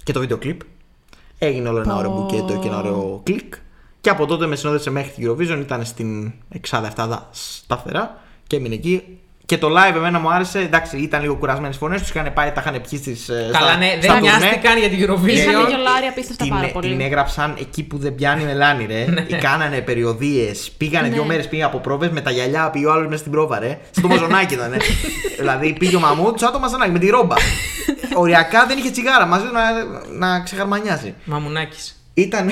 και 0.03 0.13
το 0.13 0.19
βίντεο 0.19 0.37
κλιπ, 0.37 0.61
έγινε 1.45 1.69
όλο 1.69 1.79
ένα 1.79 1.93
Πω. 1.93 1.99
ωραίο 1.99 2.11
μπουκέτο 2.11 2.59
και 2.59 2.67
ένα 2.67 2.77
ωραίο 2.77 3.21
κλικ. 3.23 3.53
Και 4.01 4.09
από 4.09 4.25
τότε 4.25 4.45
με 4.45 4.55
συνόδευσε 4.55 4.89
μέχρι 4.89 5.11
την 5.11 5.31
Eurovision, 5.31 5.59
ήταν 5.59 5.85
στην 5.85 6.31
εξάδα 6.49 6.87
εφτάδα 6.87 7.27
σταθερά 7.31 8.21
και 8.47 8.55
έμεινε 8.55 8.75
εκεί. 8.75 9.19
Και 9.53 9.59
το 9.59 9.67
live 9.69 9.95
εμένα 9.95 10.19
μου 10.19 10.31
άρεσε. 10.33 10.59
Εντάξει, 10.59 10.97
ήταν 10.97 11.21
λίγο 11.21 11.35
κουρασμένες 11.35 11.77
φωνές. 11.77 11.99
Τους 12.01 12.09
είχαν 12.09 12.33
πάει, 12.33 12.51
τα 12.51 12.61
είχαν 12.65 12.81
πιει 12.89 12.97
στις, 12.99 13.29
ε, 13.29 13.49
Καλά, 13.51 13.67
στα- 13.69 13.77
ναι, 13.77 13.85
στα 13.85 13.99
δεν 13.99 14.09
τουρνέ. 14.21 14.37
νοιάστηκαν 14.37 14.77
για 14.77 14.89
την 14.89 14.99
Είχαν 14.99 15.15
Eurovision. 15.15 15.67
γιολάρει 15.69 16.05
απίστευτα 16.09 16.43
Την, 16.43 16.53
πάρα 16.53 16.63
την 16.65 16.73
πολύ. 16.73 16.97
έγραψαν 17.01 17.55
εκεί 17.59 17.83
που 17.83 17.97
δεν 17.97 18.15
πιάνει 18.15 18.43
μελάνι, 18.43 18.85
ρε. 18.85 19.01
Ή 19.27 19.35
κάνανε 19.41 19.81
περιοδίες. 19.81 20.71
Πήγανε 20.77 21.07
Ναι. 21.07 21.13
δύο 21.13 21.23
μέρες 21.23 21.47
πήγε 21.47 21.63
από 21.63 21.77
πρόβες 21.79 22.09
με 22.09 22.21
τα 22.21 22.31
γυαλιά, 22.31 22.69
πήγε 22.69 22.85
ο 22.85 22.91
άλλος 22.91 23.05
μέσα 23.07 23.17
στην 23.17 23.31
πρόβα, 23.31 23.59
ρε. 23.59 23.77
Στο 23.91 24.07
μαζονάκι 24.07 24.53
ήταν. 24.53 24.73
δηλαδή 25.39 25.73
πήγε 25.79 25.95
ο 25.95 25.99
μαμούτ 25.99 26.39
σαν 26.39 26.51
το 26.51 26.59
μαζονάκι 26.59 26.91
με 26.91 26.99
τη 26.99 27.09
ρόμπα. 27.09 27.35
Οριακά 28.21 28.65
δεν 28.65 28.77
είχε 28.77 28.89
τσιγάρα 28.91 29.25
μαζί 29.25 29.45
του 29.45 29.51
να, 29.53 30.27
να 30.27 30.39
ξεχαρμανιάσει. 30.43 31.13
Μαμουνάκης. 31.25 31.95
Ήταν. 32.13 32.47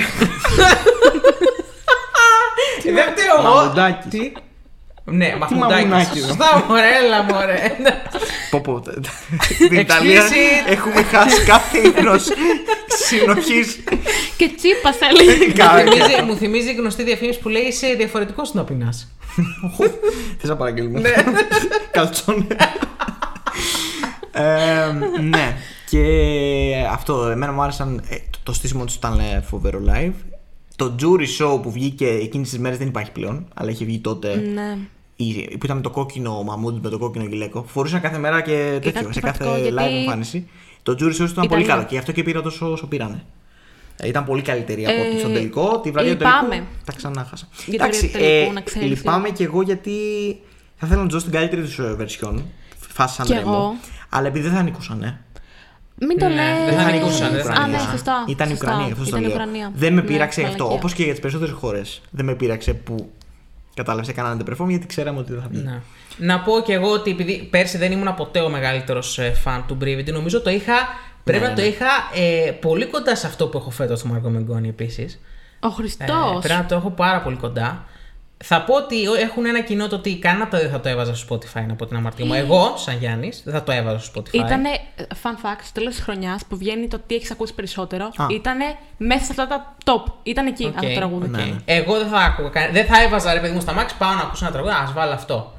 Δεν 2.82 3.04
φταίω 3.12 3.36
εγώ. 3.38 3.72
Μαμουντάκης. 5.04 5.04
Τι. 5.04 5.10
Ναι, 5.16 5.36
μαμουνάκης. 5.38 5.88
μαχμουντάκι. 5.88 6.18
Σωστά, 6.18 6.64
μωρέ, 6.68 6.96
έλα, 7.04 7.22
μωρέ. 7.22 7.76
πω, 8.50 8.60
πω. 8.60 8.82
Στην 9.54 9.78
Ιταλία 9.78 10.22
Explicit. 10.28 10.70
έχουμε 10.70 11.02
χάσει 11.02 11.44
κάθε 11.44 11.78
ύπνο 11.78 12.14
συνοχής. 13.06 13.80
Και 14.36 14.50
τσίπας 14.56 14.96
έλεγε. 15.00 15.46
Μου 15.46 15.90
θυμίζει- 15.94 16.22
Μου 16.26 16.36
θυμίζει 16.36 16.70
η 16.70 16.74
γνωστή 16.74 17.02
διαφήμιση 17.02 17.38
που 17.38 17.48
λέει 17.48 17.62
είσαι 17.62 17.86
διαφορετικός 17.96 18.52
νας 18.54 18.64
πεινά. 18.64 18.92
Θες 20.38 20.48
να 20.50 20.56
παραγγείλουμε. 20.56 21.00
Καλτσόνε. 21.90 22.46
Ε, 24.32 24.92
ναι. 25.20 25.56
Και 25.90 26.04
αυτό, 26.90 27.26
εμένα 27.28 27.52
μου 27.52 27.62
άρεσαν. 27.62 28.04
ε, 28.08 28.16
το- 28.30 28.38
το 28.42 28.52
στήσιμο 28.52 28.84
του 28.84 28.92
ήταν 28.96 29.18
ε, 29.18 29.44
φοβερό 29.48 29.80
live. 29.88 30.12
Το 30.82 30.94
jury 31.00 31.26
show 31.44 31.62
που 31.62 31.70
βγήκε 31.70 32.06
εκείνες 32.08 32.48
τις 32.48 32.58
μέρες 32.58 32.78
δεν 32.78 32.86
υπάρχει 32.86 33.10
πλέον, 33.12 33.46
αλλά 33.54 33.70
είχε 33.70 33.84
βγει 33.84 33.98
τότε. 33.98 34.34
Ναι. 34.54 34.78
η- 35.16 35.56
Που 35.58 35.64
ήταν 35.64 35.76
με 35.76 35.82
το 35.82 35.90
κόκκινο 35.90 36.42
μαμούντ 36.42 36.82
με 36.84 36.88
το 36.90 36.98
κόκκινο 36.98 37.24
γυλαίκο. 37.24 37.64
Φορούσαν 37.68 38.00
κάθε 38.00 38.18
μέρα 38.18 38.40
και 38.40 38.78
τέτοιο, 38.82 39.12
σε 39.12 39.20
κάθε 39.20 39.38
πραγματικό, 39.38 39.56
γιατί 39.68 39.92
live 39.94 39.98
εμφάνιση. 40.00 40.48
Το 40.82 40.92
jury 40.92 41.10
show 41.10 41.16
του 41.16 41.22
ήταν 41.24 41.34
πολύ 41.34 41.46
Ιταλία. 41.46 41.66
καλό 41.66 41.82
και 41.82 41.88
γι' 41.90 41.98
αυτό 41.98 42.12
και 42.12 42.22
πήρα 42.22 42.42
τόσο 42.42 42.70
όσο 42.72 42.86
πήρανε. 42.86 43.24
Ε, 43.96 44.08
Ήταν 44.08 44.24
πολύ 44.24 44.42
καλύτερη 44.42 44.86
από 44.86 45.00
ότι 45.00 45.16
Ε, 45.16 45.18
στον 45.18 45.32
τελικό. 45.32 45.80
Τη 45.80 45.90
βραδιά 45.90 46.16
του 46.16 46.24
λυπάμαι. 46.24 46.48
τελικού 46.48 46.66
τα 46.84 46.92
ξανά 46.96 47.26
χάσα. 47.30 47.48
Για 47.66 47.72
τη 47.72 47.76
βραδιά 47.76 48.00
του 48.00 48.18
τελικού, 48.18 48.52
να 48.52 48.60
ξέρεις. 48.60 48.88
λυπάμαι 48.88 49.28
και 49.30 49.44
εγώ 49.44 49.62
γιατί 49.62 49.92
θα 50.76 50.86
θέλω 50.86 51.00
να 51.00 51.06
του 51.06 51.12
δώσω 51.12 51.24
την 51.24 51.34
καλύτερη 51.34 51.62
τους 51.62 51.78
version. 51.80 52.34
Φάση 52.94 53.14
σαν 53.14 53.26
Κι 53.26 53.32
Ρέμο. 53.32 53.50
εγώ. 53.52 53.74
Αλλά 54.08 54.26
επειδή 54.26 54.48
δεν 54.48 54.56
θα 54.56 54.62
νικούσαν, 54.62 55.02
ε. 55.02 55.20
Μην 56.08 56.18
το 56.18 56.28
Ναι, 56.28 56.34
λες. 56.34 56.64
δεν 56.64 56.74
θα 56.74 56.82
ήταν 56.88 56.92
νικούσαν, 56.94 57.32
η 57.32 57.36
δεν 57.36 57.44
θα 57.44 57.52
Α, 57.52 57.60
ναι, 57.60 57.66
νικούσαν. 57.66 57.90
σωστά. 57.90 58.24
Ήταν 58.28 58.46
η 58.48 58.50
σωστά. 58.50 58.66
Ουκρανία, 58.72 58.92
αυτό 58.92 59.02
το 59.02 59.08
Ήταν 59.08 59.20
η 59.20 59.22
λέω. 59.26 59.32
Ουκρανία. 59.32 59.70
Δεν 59.74 59.92
με 59.94 60.00
Ναι, 60.00 60.06
πείραξε 60.06 60.40
αυτό. 60.40 60.52
μαλακία. 60.56 60.76
Όπως 60.78 60.92
και 60.94 61.02
για 61.02 61.12
τις 61.12 61.20
περισσότερες 61.20 61.54
χώρες. 61.54 62.00
Δεν 62.10 62.24
με 62.24 62.34
πείραξε 62.34 62.72
που 62.74 63.10
κατάλαβε, 63.74 64.10
έκαναν 64.10 64.44
perform 64.50 64.68
γιατί 64.68 64.86
ξέραμε 64.86 65.18
ότι 65.18 65.32
δεν 65.32 65.42
θα 65.42 65.48
βγει. 65.50 65.62
Ναι. 65.62 65.80
Να 66.16 66.40
πω 66.40 66.52
και 66.64 66.72
εγώ 66.72 66.90
ότι 66.90 67.10
επειδή 67.10 67.48
πέρσι 67.50 67.78
δεν 67.78 67.92
ήμουν 67.92 68.14
ποτέ 68.14 68.40
ο 68.40 68.48
μεγαλύτερος 68.48 69.18
φαν 69.42 69.64
του 69.66 69.78
Brivity, 69.80 70.12
νομίζω 70.12 70.40
το 70.40 70.50
είχα. 70.50 70.74
Πρέπει 71.24 71.42
Ναι, 71.42 71.48
να 71.48 71.54
το 71.54 71.60
ναι. 71.60 71.66
είχα 71.66 71.86
ε, 72.14 72.50
πολύ 72.50 72.86
κοντά 72.86 73.16
σε 73.16 73.26
αυτό 73.26 73.46
που 73.46 73.58
έχω 73.58 73.70
φέτος 73.70 73.98
στο 73.98 74.08
Μάρκο 74.08 74.28
Μεγκόνη 74.28 74.68
επίσης. 74.68 75.20
Ο 75.60 75.66
Ε, 75.66 75.70
Χριστό. 75.70 76.38
πρέπει 76.42 76.60
να 76.60 76.66
το 76.66 76.74
έχω 76.74 76.90
πάρα 76.90 77.20
πολύ 77.22 77.36
κοντά. 77.36 77.84
Θα 78.44 78.62
πω 78.64 78.74
ότι 78.74 79.02
έχουν 79.02 79.46
ένα 79.46 79.60
κοινό 79.60 79.88
το 79.88 79.96
ότι 79.96 80.18
κανένα 80.18 80.42
από 80.42 80.52
τα 80.52 80.58
δύο 80.58 80.68
θα 80.68 80.80
το 80.80 80.88
έβαζα 80.88 81.14
στο 81.14 81.36
Spotify 81.36 81.66
από 81.70 81.86
την 81.86 81.96
αμαρτία 81.96 82.24
μου. 82.24 82.34
Εγώ, 82.34 82.74
σαν 82.76 82.96
Γιάννης, 82.98 83.42
δεν 83.44 83.54
θα 83.54 83.62
το 83.62 83.72
έβαζα 83.72 83.98
στο 83.98 84.20
Spotify. 84.20 84.32
Ήτανε, 84.34 84.68
fun 84.98 85.46
fact, 85.46 85.60
στο 85.62 85.72
τέλος 85.72 85.94
της 85.94 86.02
χρονιάς 86.02 86.44
που 86.48 86.56
βγαίνει 86.56 86.88
το 86.88 87.00
τι 87.06 87.14
έχεις 87.14 87.30
ακούσει 87.30 87.54
περισσότερο, 87.54 88.04
Α. 88.04 88.26
ήτανε 88.30 88.64
μέσα 88.96 89.24
σε 89.24 89.30
αυτά 89.30 89.46
τα 89.46 89.74
top. 89.84 90.12
Ήταν 90.22 90.46
εκεί 90.46 90.64
Οκ, 90.64 90.74
αυτό 90.74 90.88
το 90.88 90.94
τραγούδι. 90.94 91.24
οκ. 91.24 91.30
Ναι, 91.30 91.42
ναι. 91.42 91.56
Εγώ 91.64 91.98
δεν 91.98 92.08
θα 92.08 92.18
άκουγα 92.18 92.48
κανένα. 92.48 92.72
Δεν 92.72 92.84
θα 92.86 93.02
έβαζα 93.02 93.32
ρε 93.34 93.40
παιδί 93.40 93.54
μου 93.54 93.60
στα 93.60 93.74
Max, 93.74 93.88
πάω 93.98 94.14
να 94.14 94.20
ακούσω 94.20 94.44
ένα 94.44 94.52
τραγούδι, 94.52 94.74
ας 94.82 94.92
βάλω 94.92 95.12
αυτό. 95.12 95.52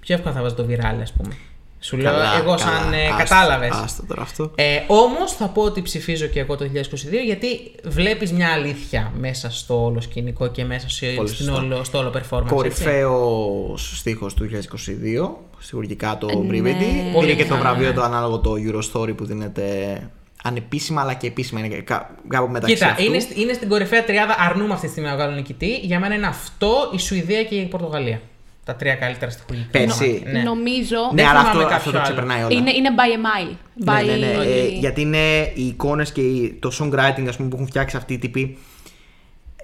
Πιο 0.00 0.14
εύκολα 0.14 0.34
θα 0.34 0.42
βάζω 0.42 0.54
το 0.54 0.66
viral, 0.68 0.98
ας 1.02 1.12
πούμε. 1.12 1.36
Σου 1.80 1.96
λέω 1.96 2.12
Καλά, 2.12 2.34
εγώ 2.36 2.44
καλά. 2.44 2.58
σαν 2.58 2.92
ε, 2.92 3.02
Άστο, 3.06 3.16
κατάλαβες. 3.16 3.70
Άστο 3.72 4.02
τώρα 4.08 4.22
αυτό. 4.22 4.50
Ε, 4.54 4.64
Όμως 4.86 5.32
θα 5.32 5.48
πω 5.48 5.62
ότι 5.62 5.82
ψηφίζω 5.82 6.26
και 6.26 6.40
εγώ 6.40 6.56
το 6.56 6.64
2022 6.74 6.78
γιατί 7.24 7.46
βλέπεις 7.84 8.32
μια 8.32 8.48
αλήθεια 8.52 9.12
μέσα 9.18 9.50
στο 9.50 9.84
όλο 9.84 10.00
σκηνικό 10.00 10.46
και 10.48 10.64
μέσα 10.64 10.88
σε, 10.88 11.06
Πολύ 11.06 11.28
στην 11.28 11.46
σωστά. 11.46 11.62
όλο, 11.62 11.84
στο 11.84 11.98
όλο 11.98 12.08
performance. 12.08 12.40
έτσι. 12.42 12.54
Κορυφαίο 12.54 13.74
στίχος 13.76 14.34
του 14.34 14.44
2022. 14.44 15.30
Σιγουρικά 15.58 16.18
το 16.18 16.26
Ναι. 16.26 16.34
Brivity. 16.34 17.12
Πολύ 17.12 17.26
Πήρε 17.26 17.36
και 17.36 17.42
το 17.48 17.54
πιθανό, 17.54 17.60
βραβείο 17.60 17.88
ναι. 17.88 17.94
το 17.94 18.02
ανάλογο 18.02 18.38
το 18.38 18.52
Eurostory 18.68 19.16
που 19.16 19.24
δίνεται 19.24 19.64
ανεπίσημα 20.42 21.00
αλλά 21.00 21.14
και 21.14 21.26
επίσημα. 21.26 21.60
Είναι 21.64 21.74
κα- 21.76 22.14
κάπου 22.28 22.52
μεταξύ. 22.52 22.74
Κοίτα, 22.74 22.86
αυτού. 22.86 23.02
είναι, 23.02 23.18
είναι 23.34 23.52
στην 23.52 23.68
κορυφαία 23.68 24.04
τριάδα. 24.04 24.36
Αρνούμε 24.38 24.72
αυτή 24.72 24.84
τη 24.86 24.92
στιγμή 24.92 25.08
να 25.08 25.14
βγάλουν 25.14 25.34
νικητή. 25.34 25.74
Για 25.82 25.98
μένα 26.00 26.14
είναι 26.14 26.26
αυτό, 26.26 26.90
η 26.94 26.98
Σουηδία 26.98 27.44
και 27.44 27.54
η 27.54 27.64
Πορτογαλία. 27.66 28.20
Τα 28.68 28.76
τρία 28.76 28.94
καλύτερα 28.94 29.30
στη 29.30 29.42
χουργική. 29.46 29.68
Πέρσι. 29.70 30.22
Ναι. 30.32 30.42
Νομίζω. 30.42 30.96
Ναι, 31.12 31.22
Δεν 31.22 31.30
αλλά 31.30 31.38
θυμάμαι 31.40 31.48
αυτό, 31.48 31.60
κάποιο 31.60 31.76
αυτό 31.76 31.90
το 31.90 31.96
άλλο. 31.96 32.06
ξεπερνάει 32.06 32.42
όλα. 32.42 32.54
Είναι, 32.58 32.70
είναι 32.70 32.88
by 32.96 33.16
a 33.16 33.20
mile. 33.26 33.52
By... 33.90 34.04
Ναι, 34.06 34.12
ναι, 34.12 34.26
ναι. 34.26 34.34
by- 34.38 34.46
Ε, 34.46 34.66
γιατί 34.66 35.00
είναι 35.00 35.52
οι 35.54 35.66
εικόνες 35.66 36.12
και 36.12 36.20
η- 36.20 36.52
το 36.60 36.70
songwriting 36.80 37.26
ας 37.28 37.36
πούμε, 37.36 37.48
που 37.48 37.54
έχουν 37.54 37.66
φτιάξει 37.66 37.96
αυτοί 37.96 38.12
οι 38.12 38.18
τύποι. 38.18 38.58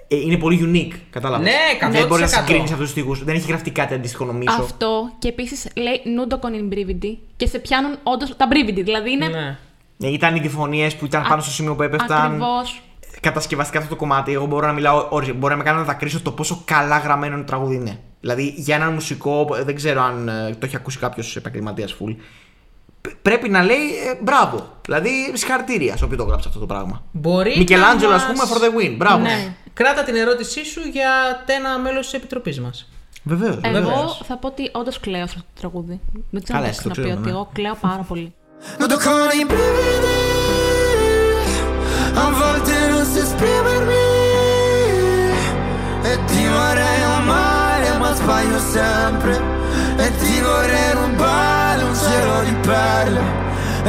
ε, 0.07 0.15
είναι 0.15 0.37
πολύ 0.37 0.59
unique, 0.73 0.97
κατάλαβες; 1.09 1.47
Ναι, 1.81 1.89
Δεν 1.89 2.07
μπορείς 2.07 2.31
να 2.31 2.37
100%. 2.37 2.45
συγκρίνεις 2.45 2.71
αυτούς 2.71 2.85
τους 2.85 2.93
τοίχου. 2.93 3.15
Δεν 3.25 3.35
έχει 3.35 3.47
γραφτεί 3.47 3.71
κάτι 3.71 3.93
αντίστοιχο, 3.93 4.25
νομίζω. 4.25 4.55
Αυτό 4.59 5.09
και 5.19 5.27
επίσης 5.27 5.67
λέει 5.75 6.01
Nudo 6.05 6.33
con 6.33 6.49
in 6.53 6.73
brividi 6.73 7.17
και 7.35 7.47
σε 7.47 7.59
πιάνουν 7.59 7.95
όντως 8.03 8.35
τα 8.37 8.47
brividi. 8.51 8.83
Δηλαδή 8.83 9.11
είναι 9.11 9.27
Ναι. 9.27 9.57
Ναι, 9.97 10.07
ήταν 10.07 10.35
οι 10.35 10.39
διφωνίε 10.39 10.89
που 10.89 11.05
ήταν 11.05 11.25
πάνω 11.29 11.41
στο 11.41 11.51
σημείο 11.51 11.75
που 11.75 11.81
έπεφταν. 11.83 12.25
ακριβώς. 12.25 12.81
Κατασκευαστικά 13.19 13.77
αυτό 13.79 13.89
το 13.89 13.95
κομμάτι. 13.95 14.31
Εγώ 14.33 14.45
μπορώ 14.45 14.67
να 14.67 14.73
μιλάω. 14.73 15.07
όρις, 15.09 15.33
Μπορεί 15.35 15.51
να 15.51 15.57
με 15.57 15.63
κάνει 15.63 15.77
να 15.77 15.83
δακρύσω 15.83 16.21
το 16.21 16.31
πόσο 16.31 16.61
καλά 16.65 16.97
γραμμένο 16.97 17.33
είναι 17.33 17.43
το 17.43 17.47
τραγούδι 17.49 17.75
είναι. 17.75 17.99
Δηλαδή 18.25 18.53
για 18.57 18.75
έναν 18.75 18.93
μουσικό, 18.93 19.47
δεν 19.65 19.75
ξέρω 19.75 20.01
αν 20.01 20.27
ε, 20.29 20.49
το 20.59 20.65
έχει 20.65 20.75
ακούσει 20.75 20.97
κάποιος 20.97 21.35
επαγγελματίας 21.35 21.95
full. 21.99 22.15
π- 23.01 23.15
Πρέπει 23.21 23.49
να 23.49 23.63
λέει 23.63 23.77
ε, 23.77 24.17
μπράβο. 24.23 24.71
Δηλαδή 24.85 25.09
συγχαρητήρια 25.33 25.95
στο 25.95 26.05
οποίο 26.05 26.17
το 26.17 26.23
γράψει 26.23 26.47
αυτό 26.47 26.59
το 26.59 26.65
πράγμα. 26.65 27.03
Μπορεί. 27.11 27.55
Μικελάντζελο, 27.57 28.11
να 28.11 28.17
α 28.17 28.25
πούμε, 28.25 28.37
μας- 28.37 28.49
for 28.53 28.57
the 28.63 28.83
win. 28.83 28.95
Μπράβο. 28.97 29.21
Ναι. 29.21 29.53
Κράτα 29.73 30.03
την 30.03 30.15
ερώτησή 30.15 30.65
σου 30.65 30.81
για 30.91 31.09
ένα 31.45 31.79
μέλος 31.79 32.05
της 32.05 32.13
επιτροπής 32.13 32.59
μας. 32.59 32.89
Βεβαίως. 33.23 33.57
Εγώ 33.63 34.17
θα 34.27 34.37
πω 34.37 34.47
ότι 34.47 34.69
όντως 34.73 34.99
κλαίω 34.99 35.27
σε 35.27 35.33
αυτό 35.37 35.39
το 35.53 35.59
τραγούδι. 35.59 35.99
Δεν 36.31 36.43
ξέρω 36.43 36.57
Καλά, 36.59 36.63
αν 36.63 36.69
εσύ 36.69 36.81
το 36.81 36.87
το 36.89 36.93
ξαναπεί 36.93 37.21
ξέρουμε, 37.21 37.21
ότι 37.21 37.29
ναι. 37.31 37.35
εγώ 37.35 37.49
κλαίω 37.53 37.75
πάρα 37.91 38.03
πολύ. 38.07 38.33
Non 38.79 38.87
toccano 38.91 39.23
i 39.41 39.43
brividi 39.51 40.19
A 42.23 42.25
volte 42.41 42.73
non 42.91 43.05
so 43.13 43.19
esprimermi 43.25 44.03
E 46.09 46.11
ti 46.29 46.41
vorrei 46.55 47.01
amare 47.17 47.44
ma 48.05 48.13
sbaglio 48.13 48.59
sempre 48.59 49.33
E 50.05 50.05
ti 50.19 50.33
vorrei 50.47 50.91
rubare 51.01 51.81
un 51.89 51.95
cielo 52.03 52.35
di 52.47 52.55
perle 52.67 53.21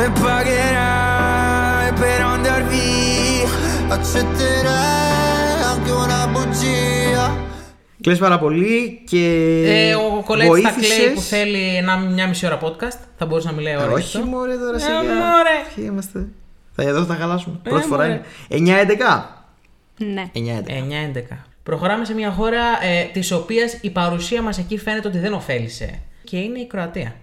E 0.02 0.10
pagherai 0.22 1.92
per 2.00 2.20
andar 2.34 2.62
via 2.72 3.48
Accetterei 3.94 5.62
anche 5.72 5.90
una 6.04 6.20
bugia 6.34 7.24
Κλαις 8.02 8.18
πάρα 8.18 8.38
πολύ 8.38 9.02
και. 9.08 9.26
Ε, 9.66 9.94
ο 9.94 10.22
Κολέτη 10.24 10.60
θα 10.60 10.70
κλαίει 10.70 10.88
βοήθησες- 10.88 11.12
που 11.14 11.20
θέλει 11.20 11.76
ένα, 11.76 11.96
μια 11.96 12.26
μισή 12.28 12.46
ώρα 12.46 12.58
podcast. 12.62 12.98
Θα 13.18 13.26
μπορούσε 13.26 13.46
να 13.48 13.54
μιλάει 13.54 13.76
ώρα. 13.76 13.86
γι' 13.86 13.92
Όχι, 13.92 14.16
αυτό. 14.16 14.28
μωρέ 14.28 14.56
τώρα 14.56 14.76
Ε, 14.76 14.78
σιγά. 14.80 14.92
μωρέ. 15.02 15.58
Ποιοι 15.74 15.84
είμαστε; 15.88 16.26
Θα 16.74 16.82
εδώ 16.82 17.04
θα 17.04 17.14
χαλάσουμε. 17.14 17.58
Ε, 17.62 17.68
Πρώτη 17.68 17.86
φορά 17.86 18.04
μωρέ. 18.06 18.20
είναι. 18.48 18.86
9-11. 18.86 19.44
Ναι. 19.96 20.30
9-11. 20.32 21.44
9-11. 21.66 21.68
Προχωράμε 21.68 22.04
σε 22.04 22.14
μια 22.14 22.30
χώρα 22.30 22.62
ε, 22.82 23.04
της 23.12 23.30
οποίας 23.32 23.78
η 23.80 23.90
παρουσία 23.90 24.42
μας 24.42 24.58
εκεί 24.58 24.78
φαίνεται 24.78 25.08
ότι 25.08 25.18
δεν 25.18 25.32
ωφέλησε. 25.32 25.98
Και 26.24 26.36
είναι 26.36 26.58
η 26.58 26.66
Κροατία. 26.66 27.14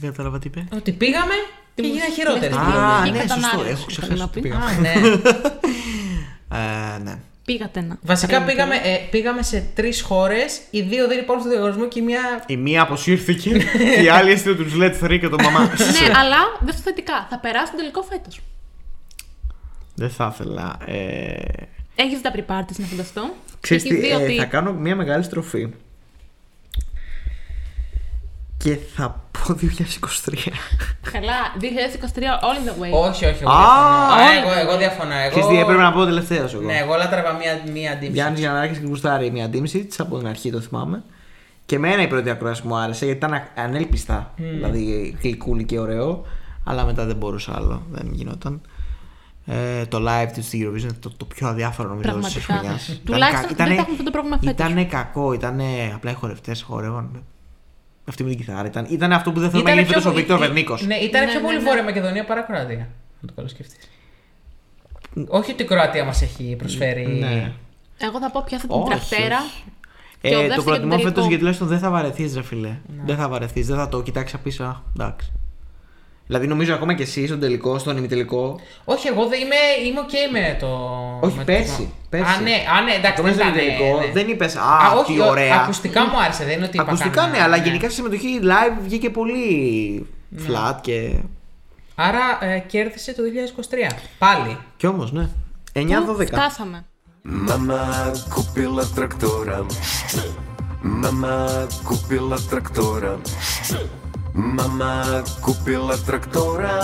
Δεν 0.00 0.10
κατάλαβα 0.10 0.38
τι 0.38 0.46
είπε; 0.46 0.66
Ότι 0.74 0.92
πήγαμε 0.92 1.34
και 1.74 1.82
γίνανε 1.82 2.10
χειρότερε. 2.14 2.48
δεύτερη 2.48 2.76
Α, 2.76 2.98
Λογική 2.98 3.10
ναι, 3.16 3.20
σωστό. 3.22 3.34
κατανάλωση, 3.40 3.70
Έχω 3.72 4.06
πρέπει 4.06 4.18
να 4.18 4.26
ξεχάσει. 4.26 4.30
πει. 4.30 4.40
τι 4.40 4.48
πήγα. 4.48 4.56
Α, 4.58 4.78
ναι. 4.80 4.92
Ε, 6.94 6.98
ναι. 7.02 7.14
Πήγατε 7.44 7.80
να. 7.80 7.98
Βασικά 8.02 8.36
Πρέπει 8.36 8.50
πήγαμε, 8.52 8.74
να- 8.74 8.86
ε, 8.88 8.96
πήγαμε 9.10 9.42
σε 9.42 9.64
τρεις 9.74 10.00
χώρες. 10.02 10.60
Οι 10.70 10.80
δύο 10.82 11.06
δεν 11.08 11.18
υπάρχουν 11.18 11.44
στο 11.44 11.50
διαγωνισμό 11.54 11.88
και 11.88 11.98
η 11.98 12.02
μία. 12.02 12.44
Η 12.46 12.56
μία 12.56 12.82
αποσύρθηκε 12.82 13.50
και 13.94 14.02
η 14.02 14.08
άλλη 14.08 14.30
έστειλε 14.30 14.54
τους 14.54 14.72
Let's 14.80 15.04
3 15.04 15.18
και 15.20 15.28
το 15.28 15.36
μαμά. 15.42 15.60
ναι, 15.60 16.18
αλλά 16.18 16.36
δεν 16.60 16.72
στο 16.72 16.82
θετικά. 16.82 17.26
Θα 17.30 17.38
περάσει 17.38 17.70
τον 17.70 17.76
τελικό 17.80 18.02
φέτος. 18.02 18.40
Δεν 19.94 20.10
θα 20.10 20.30
ήθελα. 20.34 20.76
Ε... 20.86 21.34
Έχεις 22.02 22.20
τα 22.20 22.30
pre-parties 22.34 22.76
να 22.78 22.86
φανταστώ. 22.86 23.22
Ξέρεις 23.60 23.84
Έχεις 23.84 23.96
τι, 23.98 24.00
δει 24.06 24.10
ε, 24.12 24.14
ότι- 24.16 24.36
θα 24.36 24.44
κάνω 24.44 24.72
μια 24.72 24.96
μεγάλη 24.96 25.22
στροφή. 25.24 25.68
Και 28.56 28.78
θα 28.94 29.24
πω 29.32 29.54
2023. 29.54 30.52
Καλά, 31.12 31.38
2023 31.60 32.22
all 32.40 32.68
the 32.68 32.82
way. 32.82 33.08
Όχι, 33.08 33.24
όχι. 33.24 33.42
Εγώ 33.42 33.50
Α, 33.50 33.56
διαφωνώ. 33.56 34.14
Α, 34.14 34.28
όλοι- 34.28 34.38
εγώ, 34.38 34.68
εγώ 34.68 34.78
διαφωνώ. 34.78 35.14
Εγώ... 35.14 35.28
Ξέρεις 35.30 35.48
τι 35.48 35.58
έπρεπε 35.58 35.82
να 35.82 35.92
πω 35.92 36.04
τελευταίο 36.04 36.44
εγώ. 36.52 36.60
Ναι, 36.60 36.76
εγώ 36.78 36.94
λάτρευα 36.96 37.32
μία, 37.32 37.60
μία 37.72 37.90
αντίμηση. 37.92 38.12
Γιάννης 38.12 38.40
Γιαννάκη 38.40 38.78
και 38.78 38.86
γουστάρει 38.86 39.30
μια 39.30 39.50
Dimsits 39.52 39.94
από 39.98 40.18
την 40.18 40.26
αρχή 40.26 40.50
το 40.50 40.60
θυμάμαι. 40.60 41.02
Και 41.66 41.74
εμένα 41.76 42.02
η 42.02 42.08
πρώτη 42.08 42.30
ακρόαση 42.30 42.66
μου 42.66 42.76
άρεσε 42.76 43.04
γιατί 43.04 43.18
ήταν 43.26 43.32
α- 43.34 43.48
ανέλπιστα. 43.54 44.32
Δηλαδή 44.36 45.16
γλυκούλη 45.22 45.64
και 45.64 45.78
ωραίο. 45.78 46.24
Αλλά 46.64 46.84
μετά 46.84 47.04
δεν 47.04 47.16
μπορούσα 47.16 47.52
άλλο. 47.56 47.82
Δεν 47.90 48.08
γινόταν. 48.12 48.60
Ε, 49.46 49.86
το 49.86 49.98
live 50.08 50.28
του 50.34 50.42
στη 50.42 50.64
Eurovision 50.66 50.78
ήταν 50.82 50.96
το, 51.00 51.10
το 51.16 51.24
πιο 51.24 51.48
αδιάφορο 51.48 51.88
νομίζω 51.88 52.10
της 52.10 52.20
Πραγματικά. 52.20 52.52
χρονιάς. 52.54 53.00
Τουλάχιστον 53.04 53.56
δεν 53.56 53.66
θα 53.66 53.72
έχουμε 53.72 53.90
αυτό 53.90 54.02
το 54.04 54.10
πρόβλημα 54.10 54.38
φέτος. 54.38 54.52
Ήταν 54.52 54.88
κακό, 54.88 55.32
ήταν 55.32 55.60
απλά 55.94 56.10
οι 56.10 56.14
χορευτές 56.14 56.62
χορεύαν. 56.62 57.22
Αυτή 58.04 58.22
με 58.22 58.28
την 58.28 58.38
κιθάρα. 58.38 58.66
Ήταν, 58.66 58.86
ήταν 58.90 59.12
αυτό 59.12 59.32
που 59.32 59.40
δεν 59.40 59.50
θέλουμε 59.50 59.70
να 59.70 59.80
Ήτανε 59.80 59.86
γίνει 59.88 60.02
φέτος 60.02 60.06
ο 60.06 60.14
πιο- 60.14 60.18
Βίκτορ 60.20 60.36
ή- 60.36 60.40
Βερνίκος. 60.40 60.86
Ναι, 60.86 60.94
ήταν 60.96 61.20
Ναι, 61.24 61.30
πιο 61.30 61.40
ναι, 61.40 61.46
πολύ 61.46 61.58
ναι. 61.58 61.62
Βόρεια 61.64 61.82
Μακεδονία 61.84 62.24
παρά 62.24 62.42
Κροατία. 62.42 62.88
Να 63.20 63.28
το 63.28 63.34
καλοσκεφτείς. 63.36 63.76
Όχι 65.28 65.52
ότι 65.52 65.62
η 65.62 65.66
Κροατία 65.66 66.04
μας 66.04 66.22
έχει 66.22 66.54
προσφέρει. 66.58 67.06
Ναι. 67.06 67.52
Εγώ 67.98 68.18
θα 68.20 68.30
πω 68.30 68.42
πιάσα 68.46 68.66
την 68.66 68.76
Όχι, 68.76 68.88
τρακτέρα. 68.88 69.36
όχι. 69.38 69.62
και 70.20 70.28
ο 70.28 70.30
Ε, 70.30 70.32
το 70.34 70.38
δεύτερος 70.40 70.64
προτιμώ 70.64 70.88
τελικό. 70.90 71.08
φέτος 71.08 71.22
γιατί 71.22 71.38
τουλάχιστον 71.38 71.68
δεν 71.68 71.78
θα 71.78 71.90
βαρεθείς, 71.90 72.34
ρε 72.34 72.42
φιλέ. 72.42 72.68
Ναι. 72.68 73.02
Δεν 73.06 73.16
θα 73.16 73.28
βαρεθείς, 73.28 73.66
δεν 73.66 73.76
θα 73.76 73.88
το 73.88 74.02
κοιτάξεις 74.02 74.38
πίσω. 74.38 74.64
Α, 74.64 74.76
εντάξει. 74.96 75.32
Δηλαδή 76.30 76.46
νομίζω 76.48 76.74
ακόμα 76.74 76.94
και 76.94 77.02
εσύ 77.02 77.26
στον 77.26 77.40
τελικό, 77.40 77.78
στον 77.78 77.96
ημιτελικό. 77.96 78.60
Όχι, 78.84 79.08
εγώ 79.08 79.26
δεν 79.26 79.40
είμαι, 79.40 79.88
είμαι 79.88 80.00
ok 80.06 80.14
με 80.32 80.56
το. 80.60 80.66
Όχι, 81.20 81.36
με 81.36 81.44
το- 81.44 81.52
πέρσι, 81.52 81.92
πέρσι. 82.08 82.32
Α, 82.32 82.40
ναι, 82.40 82.50
α, 82.50 82.80
ναι 82.82 82.92
εντάξει. 82.94 83.16
Το 83.16 83.22
μέσα 83.22 83.36
δεν 83.36 83.46
στον 83.46 83.58
ήταν, 83.58 83.76
τελικό 83.76 83.98
ναι. 84.00 84.12
δεν 84.12 84.28
είπες 84.28 84.56
Α, 84.56 84.60
Α, 84.60 84.92
όχι, 84.98 85.12
τι 85.12 85.20
ο- 85.20 85.26
ωραία. 85.26 85.54
Ακουστικά 85.54 86.06
μου 86.06 86.20
άρεσε, 86.20 86.44
δεν 86.44 86.52
είναι 86.56 86.64
ότι. 86.64 86.74
είπα 86.76 86.82
Ακουστικά 86.82 87.14
κανένα, 87.14 87.36
ναι, 87.36 87.42
αλλά 87.42 87.56
ναι. 87.56 87.62
γενικά 87.64 87.84
στη 87.86 87.94
συμμετοχή 87.94 88.40
live 88.42 88.78
βγήκε 88.82 89.10
πολύ 89.10 90.06
flat 90.46 90.74
και. 90.80 91.14
Άρα 91.94 92.38
ε, 92.40 92.58
κέρδισε 92.58 93.14
το 93.14 93.22
2023. 93.90 93.96
Πάλι. 94.18 94.56
Κι 94.76 94.86
όμως, 94.86 95.12
ναι. 95.12 95.28
9-12. 95.74 96.26
Φτάσαμε; 96.26 96.84
Mama 97.48 97.82
kupila 98.34 98.84
traktora 98.96 99.58
Mama 101.02 101.36
kupila 101.88 102.36
traktora 104.40 104.56
Mama 104.56 105.22
kupila 105.40 105.96
traktora 106.06 106.80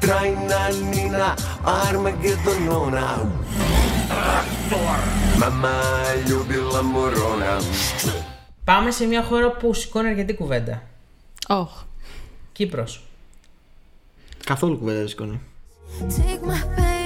Trajna 0.00 0.70
Nina 0.90 1.34
Armagedonona 1.64 3.18
Mama 5.38 5.74
ljubila 6.26 6.82
morona 6.82 7.60
Πάμε 8.64 8.90
σε 8.90 9.06
μια 9.06 9.22
χώρα 9.22 9.50
που 9.50 9.74
σηκώνει 9.74 10.08
αρκετή 10.08 10.34
κουβέντα. 10.34 10.82
Όχι. 11.48 11.84
Κύπρος. 12.52 13.02
Καθόλου 14.44 14.78
κουβέντα 14.78 14.98
δεν 14.98 15.08
σηκώνει. 15.08 15.40
Take 16.00 16.46
my 16.46 16.99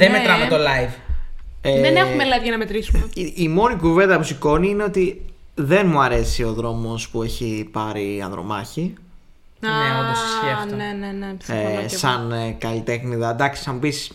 Δεν 0.00 0.10
Ναι. 0.12 0.18
μετράμε 0.18 0.46
το 0.46 0.56
live. 0.56 0.92
Ε, 1.62 1.80
Δεν 1.80 1.96
έχουμε 1.96 2.24
live 2.24 2.42
για 2.42 2.50
να 2.50 2.58
μετρήσουμε. 2.58 3.08
Η, 3.14 3.32
η 3.36 3.48
μόνη 3.48 3.76
κουβέντα 3.76 4.16
που 4.16 4.22
σηκώνει 4.22 4.68
είναι 4.68 4.82
ότι 4.82 5.24
δεν 5.54 5.86
μου 5.86 6.00
αρέσει 6.00 6.44
ο 6.44 6.52
δρόμος 6.52 7.08
που 7.08 7.22
έχει 7.22 7.68
πάρει 7.72 8.22
Ανδρομάχη. 8.24 8.94
Ναι, 9.60 9.68
όντως 10.00 10.18
ισχύει 10.24 10.54
αυτό. 10.56 10.74
Ναι, 10.76 10.92
ναι, 10.98 11.06
ναι. 11.26 11.34
συμφωνώ 11.42 11.68
Ε, 11.68 11.72
κι 11.72 11.78
εγώ. 11.78 11.88
σαν 11.88 12.32
ε, 12.32 12.50
καλλιτέχνιδα. 12.58 13.30
Εντάξει, 13.30 13.62
θα 13.62 13.72
μου 13.72 13.78
πεις. 13.78 14.12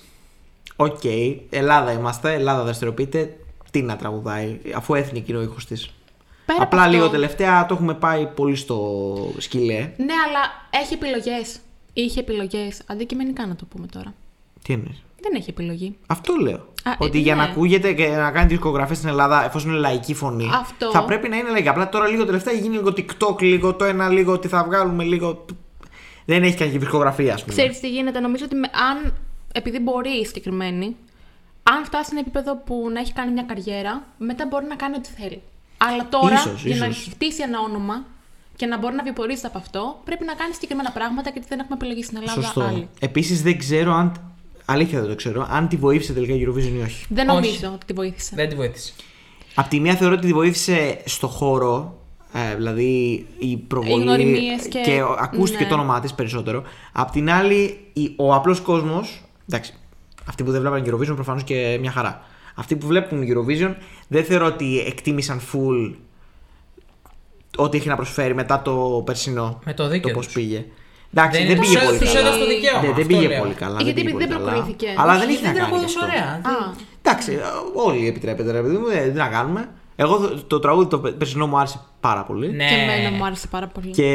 Οκ, 0.76 1.02
Ελλάδα 1.50 1.92
είμαστε, 1.92 2.34
Ελλάδα 2.34 2.64
δραστηριοποιείται. 2.64 3.38
Τι 3.72 3.82
να 3.82 3.96
τραγουδάει, 3.96 4.60
αφού 4.76 4.94
εθνική 4.96 5.32
είναι 5.32 5.40
ο 5.40 5.44
ήχος 5.44 5.66
της. 5.66 5.90
Πέρα 6.46 6.58
από 6.62 6.64
Απλά 6.64 6.82
αυτό- 6.82 6.94
λίγο 6.94 7.10
τελευταία 7.10 7.66
το 7.66 7.74
έχουμε 7.74 7.94
πάει 7.94 8.26
πολύ 8.28 8.56
στο 8.56 9.06
σκυλέ. 9.38 9.76
Ναι, 9.78 10.14
αλλά 10.28 10.68
έχει 10.84 10.94
επιλογές. 10.94 11.58
Είχε 11.94 12.20
επιλογές. 12.20 12.82
Αντικειμενικά 12.88 13.46
να 13.48 13.56
το 13.56 13.66
πούμε 13.66 13.88
τώρα. 13.88 14.14
Τι 14.64 14.74
εννοείς; 14.74 15.04
Δεν 15.28 15.34
έχει 15.40 15.50
επιλογή. 15.50 15.96
Αυτό 16.08 16.34
λέω. 16.36 16.56
Α, 16.84 16.92
ότι 16.98 17.18
ε, 17.18 17.22
για 17.22 17.36
να 17.36 17.44
ναι. 17.44 17.50
ακούγεται 17.52 17.94
και 17.94 18.08
να 18.08 18.32
κάνει 18.32 18.48
δισκογραφίε 18.48 18.96
στην 18.96 19.10
Ελλάδα, 19.10 19.46
εφόσον 19.46 19.70
είναι 19.70 19.80
λαϊκή 19.80 20.14
φωνή, 20.14 20.50
Αυτό. 20.54 20.90
θα 20.92 21.04
πρέπει 21.06 21.30
να 21.30 21.38
είναι 21.38 21.50
λαϊκή. 21.50 21.68
Απλά 21.68 21.90
τώρα 21.90 22.08
λίγο 22.08 22.26
τελευταία 22.26 22.54
έχει 22.54 22.62
γίνει 22.62 22.76
λίγο 22.76 22.94
TikTok, 22.98 23.42
λίγο 23.42 23.74
το 23.74 23.86
ένα, 23.86 24.10
λίγο 24.10 24.32
ότι 24.34 24.48
θα 24.48 24.64
βγάλουμε 24.64 25.04
λίγο. 25.04 25.46
Δεν 26.26 26.44
έχει 26.44 26.56
κάνει 26.58 26.78
δισκογραφία, 26.78 27.34
ας 27.34 27.42
πούμε. 27.44 27.56
Ξέρεις 27.56 27.80
τι 27.80 27.90
γίνεται. 27.90 28.20
Νομίζω 28.20 28.46
ότι 28.46 28.56
με- 28.56 28.70
αν. 28.92 29.14
Επειδή 29.54 29.80
μπορεί 29.80 30.10
η 30.10 30.26
συγκεκριμένη, 30.26 30.96
αν 31.64 31.86
φτάσει 31.86 32.04
σε 32.06 32.12
ένα 32.12 32.20
επίπεδο 32.20 32.56
που 32.66 32.90
να 32.94 33.00
έχει 33.00 33.14
κάνει 33.14 33.32
μια 33.32 33.44
καριέρα, 33.44 34.04
μετά 34.18 34.46
μπορεί 34.50 34.66
να 34.66 34.76
κάνει 34.76 34.96
ό,τι 34.96 35.10
θέλει. 35.22 35.42
Αλλά 35.78 36.08
τώρα, 36.10 36.34
Ίσως, 36.34 36.66
για 36.66 36.76
να 36.76 36.86
ίσως. 36.86 37.08
χτίσει 37.12 37.42
ένα 37.42 37.60
όνομα 37.60 38.04
και 38.56 38.66
να 38.66 38.78
μπορεί 38.78 38.96
να 38.96 39.04
βιοπορίζεται 39.04 39.48
από 39.48 39.58
αυτό, 39.58 40.02
πρέπει 40.06 40.26
να 40.26 40.34
κάνει 40.34 40.54
συγκεκριμένα 40.54 40.92
πράγματα 40.92 41.30
γιατί 41.30 41.48
δεν 41.50 41.60
έχουμε 41.60 41.76
επιλογή 41.76 42.04
στην 42.04 42.18
Ελλάδα 42.18 42.42
Σωστό. 42.42 42.62
άλλη. 42.62 42.88
Επίσης 43.00 43.42
δεν 43.44 43.58
ξέρω 43.58 43.94
αν. 43.94 44.35
Αλήθεια 44.66 45.00
δεν 45.00 45.10
το 45.10 45.16
ξέρω, 45.16 45.48
αν 45.50 45.68
τη 45.68 45.76
βοήθησε 45.76 46.14
τελικά 46.14 46.34
η 46.34 46.46
Eurovision 46.48 46.78
ή 46.80 46.82
όχι. 46.82 47.06
Δεν 47.10 47.30
Όχι. 47.30 47.36
νομίζω 47.36 47.74
ότι 47.76 47.86
τη 47.86 47.94
βοήθησε. 47.94 48.32
Δεν 48.36 48.50
τη 48.50 48.56
βοήθησε. 48.56 48.94
Απ' 49.56 49.68
τη 49.68 49.80
μία 49.80 49.96
θεωρώ 49.96 50.14
ότι 50.14 50.26
τη 50.26 50.34
βοήθησε 50.34 51.02
στο 51.06 51.28
χώρο, 51.28 52.00
ε, 52.34 52.56
δηλαδή 52.56 53.26
η 53.40 53.58
προβολή. 53.58 54.00
Οι 54.00 54.04
γνωριμίες 54.04 54.68
και- 54.68 55.02
ο- 55.02 55.16
ακούστηκε 55.20 55.64
ναι. 55.64 55.70
το 55.70 55.76
όνομά 55.76 56.00
της 56.00 56.14
περισσότερο. 56.14 56.64
Απ' 56.92 57.12
την 57.12 57.30
άλλη, 57.30 57.78
η- 57.94 58.14
ο 58.16 58.34
απλός 58.34 58.60
κόσμος. 58.60 59.22
Εντάξει, 59.50 59.74
αυτοί 60.26 60.44
που 60.44 60.52
δεν 60.52 60.62
βλέπαν 60.62 60.84
Eurovision 60.86 61.16
προφανώς 61.16 61.44
και 61.44 61.78
μια 61.80 61.92
χαρά. 61.92 62.22
Αυτοί 62.56 62.76
που 62.76 62.88
βλέπουν 62.88 63.24
Eurovision 63.24 63.76
δεν 64.08 64.24
θεωρώ 64.24 64.46
ότι 64.46 64.80
εκτίμησαν 64.80 65.40
full 65.54 65.94
ό,τι 67.58 67.78
έχει 67.78 67.88
να 67.88 67.96
προσφέρει 67.96 68.34
μετά 68.36 68.62
το 68.62 69.02
περσινό. 69.06 69.60
Με 69.66 69.74
το 69.74 69.88
δίκιο 69.88 70.14
πώς 70.14 70.26
τους. 70.26 70.34
πήγε. 70.36 70.66
Εντάξει, 71.18 71.38
δεν, 71.40 71.48
Δεν 71.48 71.60
πήγε 71.60 71.76
τους- 71.78 71.86
πολύ 71.86 71.98
τους 72.00 72.14
καλά. 72.14 72.20
έδωσε 72.28 72.40
το 72.44 72.48
δικαίωμα, 72.54 72.80
Ναι, 72.82 72.86
δεν 72.88 72.96
αυτό 73.04 73.08
πήγε 73.08 73.28
λέω. 73.28 73.42
πολύ 73.44 73.54
καλά. 73.54 73.78
Γιατί 73.82 73.86
δεν 73.86 73.94
πήγε 73.94 74.08
επειδή 74.08 74.14
πολύ 74.14 74.26
δεν 74.26 74.38
καλά. 74.38 74.52
προκρίθηκε. 74.52 74.88
Αλλά 75.02 75.12
Όχι, 75.12 75.20
δεν 75.22 75.30
έχει 75.30 75.44
να 75.44 75.52
δεν 75.52 75.58
κάνει. 75.62 75.66
γι' 75.66 75.72
τραγούδησε 75.72 75.98
αυτό. 76.02 76.10
ωραία. 76.10 76.30
Α, 76.52 76.74
Εντάξει, 77.02 77.32
όλοι 77.88 78.08
επιτρέπεται 78.08 78.52
ρε 78.52 78.62
παιδί 78.62 78.78
μου, 78.78 78.88
ε, 78.88 79.00
τι 79.12 79.18
να 79.18 79.28
κάνουμε. 79.28 79.62
Εγώ 79.96 80.18
το, 80.18 80.44
το 80.48 80.60
τραγούδι 80.60 80.88
το 80.90 81.00
περσινό 81.00 81.48
μου 81.48 81.58
άρεσε 81.58 81.80
πάρα 82.00 82.24
πολύ. 82.24 82.48
Ναι. 82.52 82.68
και 82.70 82.76
εμένα 82.76 83.12
μου 83.18 83.26
άρεσε 83.26 83.48
πάρα 83.48 83.68
πολύ. 83.68 83.90
Και 83.92 84.10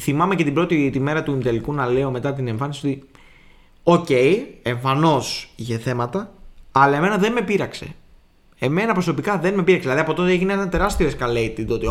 θυμάμαι 0.00 0.34
και 0.34 0.44
την 0.44 0.54
πρώτη 0.54 0.90
τη 0.92 1.00
μέρα 1.00 1.22
του 1.22 1.30
ημιτελικού 1.32 1.72
να 1.72 1.86
λέω 1.86 2.10
μετά 2.10 2.32
την 2.32 2.48
εμφάνιση 2.48 2.86
ότι 2.86 3.02
Οκ, 3.82 4.06
εμφανώς 4.62 5.48
είχε 5.56 5.78
θέματα, 5.78 6.32
αλλά 6.72 6.96
εμένα 6.96 7.16
δεν 7.18 7.32
με 7.32 7.40
πείραξε. 7.40 7.86
Εμένα 8.58 8.92
προσωπικά 8.92 9.38
δεν 9.38 9.54
με 9.54 9.62
πείραξε. 9.62 9.88
Δηλαδή 9.88 10.04
από 10.08 10.14
τότε 10.14 10.30
έγινε 10.30 10.52
ένα 10.52 10.68
τεράστιο 10.68 11.10
escalated. 11.10 11.66
Ότι 11.70 11.86
«Α, 11.86 11.90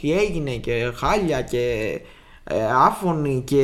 τι 0.00 0.12
έγινε 0.12 0.50
και 0.50 0.90
χάλια 0.94 1.42
και 1.42 1.58
ε, 1.94 2.00
άφωνη 2.76 3.42
και 3.46 3.60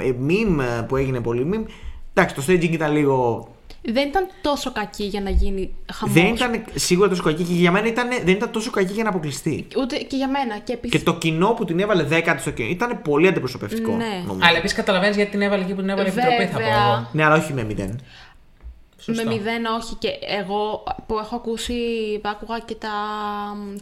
ε, 0.00 0.14
meme 0.28 0.84
που 0.88 0.96
έγινε 0.96 1.20
πολύ 1.20 1.50
meme. 1.52 1.70
Εντάξει, 2.14 2.34
το 2.34 2.42
staging 2.48 2.72
ήταν 2.72 2.92
λίγο 2.92 3.48
Δεν 3.82 4.08
ήταν 4.08 4.26
τόσο 4.42 4.72
κακή 4.72 5.04
για 5.04 5.20
να 5.20 5.30
γίνει 5.30 5.74
χαμός. 5.92 6.14
δεν 6.14 6.26
ήταν 6.26 6.64
σίγουρα 6.74 7.08
τόσο 7.08 7.22
κακή 7.22 7.42
και 7.42 7.52
για 7.52 7.70
μένα 7.70 7.86
ήταν, 7.86 8.08
δεν 8.08 8.34
ήταν 8.34 8.50
τόσο 8.50 8.70
κακή 8.70 8.92
για 8.92 9.02
να 9.02 9.08
αποκλειστεί. 9.08 9.66
Ούτε 9.76 9.96
και 9.96 10.16
για 10.16 10.28
μένα. 10.28 10.58
Και 10.58 10.72
επίση. 10.72 10.96
Και 10.98 11.04
το 11.04 11.14
κοινό 11.14 11.48
που 11.48 11.64
την 11.64 11.80
έβαλε 11.80 12.02
δέκατη 12.02 12.40
στο 12.40 12.50
κοινό 12.50 12.68
ήταν 12.68 13.02
πολύ 13.02 13.28
αντιπροσωπευτικό. 13.28 13.96
Ναι. 13.96 14.22
νομίζω. 14.26 14.46
Αλλά 14.48 14.58
επίσης 14.58 14.76
καταλαβαίνεις 14.76 15.16
γιατί 15.16 15.30
την 15.30 15.42
έβαλε 15.42 15.62
εκεί 15.62 15.74
που 15.74 15.80
την 15.80 15.88
έβαλε 15.88 16.08
η 16.08 16.10
Βέβαια. 16.10 16.34
Επιτροπή, 16.34 16.64
θα 16.64 16.70
πω 16.70 16.80
εγώ. 16.80 17.08
Ναι, 17.12 17.24
αλλά 17.24 17.34
όχι 17.34 17.52
με 17.52 17.64
μηδέν. 17.64 18.00
Σωστό. 18.98 19.24
Με 19.24 19.30
μηδέν 19.34 19.64
όχι 19.64 19.94
και 19.94 20.08
εγώ 20.38 20.82
που 21.06 21.18
έχω 21.18 21.36
ακούσει, 21.36 21.74
άκουγα 22.22 22.58
και 22.58 22.74
τα 22.74 22.90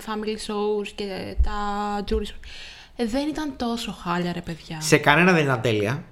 family 0.07 0.37
shows 0.51 0.89
και 0.95 1.37
τα 1.43 1.57
jury 2.09 2.23
shows. 2.23 2.41
Ε, 2.97 3.07
δεν 3.07 3.29
ήταν 3.29 3.55
τόσο 3.57 3.93
χάλια 4.03 4.33
ρε 4.33 4.41
παιδιά. 4.41 4.81
Σε 4.81 4.97
κανένα 4.97 5.33
δεν 5.33 5.45
ήταν 5.45 5.61
τέλεια. 5.61 6.05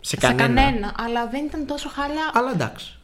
Σε 0.00 0.10
Σε 0.10 0.16
κανένα. 0.16 0.42
κανένα, 0.62 0.94
αλλά 0.98 1.26
δεν 1.28 1.44
ήταν 1.44 1.66
τόσο 1.66 1.88
χάλια. 1.88 2.30
Αλλά 2.34 2.50
εντάξει. 2.50 2.98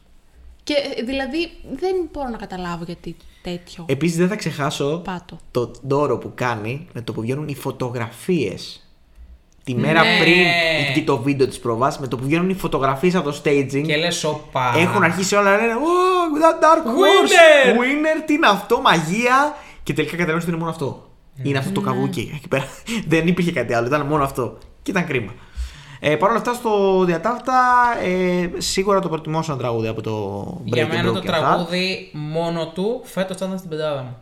Και 0.63 0.73
ε, 0.97 1.01
δηλαδή 1.03 1.51
δεν 1.75 1.95
μπορώ 2.11 2.29
να 2.29 2.37
καταλάβω 2.37 2.83
γιατί 2.83 3.15
τέτοιο 3.41 3.85
Επίσης 3.87 4.17
δεν 4.17 4.27
θα 4.27 4.35
ξεχάσω 4.35 5.01
πάτο. 5.03 5.37
το 5.51 5.71
δώρο 5.81 6.17
που 6.17 6.31
κάνει 6.35 6.87
με 6.93 7.01
το 7.01 7.13
που 7.13 7.21
βγαίνουν 7.21 7.47
οι 7.47 7.55
φωτογραφίες. 7.55 8.77
Τη 9.63 9.75
μέρα 9.75 10.01
Ναι. 10.03 10.17
πριν 10.19 10.43
βγει 10.91 11.03
το 11.03 11.17
βίντεο 11.21 11.47
της 11.47 11.59
προβάσης, 11.59 11.99
με 11.99 12.07
το 12.07 12.17
που 12.17 12.23
βγαίνουν 12.25 12.49
οι 12.49 12.53
φωτογραφίες 12.53 13.15
από 13.15 13.31
το 13.31 13.41
staging. 13.43 13.83
Και 13.85 13.97
λες, 13.97 14.23
όπα. 14.23 14.73
Έχουν 14.77 15.03
αρχίσει 15.03 15.35
όλα 15.35 15.51
να 15.51 15.57
λένε 15.61 15.73
Oh, 15.73 16.41
that 16.41 16.63
dark 16.63 16.85
horse! 16.87 17.29
Winner! 17.29 17.79
Winner, 17.79 18.23
τι 18.25 18.33
είναι 18.33 18.47
αυτό, 18.47 18.81
μαγεία! 18.81 19.55
Και 19.83 19.93
τελικά 19.93 20.11
καταλαβαίνω 20.11 20.41
ότι 20.41 20.47
είναι 20.49 20.57
μόνο 20.59 20.71
αυτό. 20.71 21.09
Είναι 21.43 21.57
αυτό 21.57 21.71
το 21.71 21.81
καβούκι 21.81 22.31
εκεί 22.35 22.47
πέρα. 22.47 22.63
Δεν 23.07 23.27
υπήρχε 23.27 23.51
κάτι 23.51 23.73
άλλο, 23.73 23.87
ήταν 23.87 24.05
μόνο 24.05 24.23
αυτό. 24.23 24.57
Και 24.81 24.91
ήταν 24.91 25.05
κρίμα. 25.05 25.33
Ε, 25.99 26.15
Παρ' 26.15 26.29
όλα 26.29 26.37
αυτά 26.39 26.53
στο 26.53 27.03
διατάφτα 27.05 27.53
ε, 28.03 28.49
σίγουρα 28.57 28.99
το 28.99 29.09
προτιμώ 29.09 29.41
σαν 29.41 29.57
τραγούδι 29.57 29.87
από 29.87 30.01
το 30.01 30.43
Break 30.61 30.73
Για 30.73 30.85
and 30.85 30.89
μένα 30.89 31.03
το 31.11 31.19
Broken 31.19 31.23
Heart. 31.23 31.25
τραγούδι 31.25 32.09
μόνο 32.13 32.67
του 32.67 33.01
φέτος 33.03 33.35
ήταν 33.35 33.57
στην 33.57 33.69
πεντάδα 33.69 34.01
μου. 34.01 34.17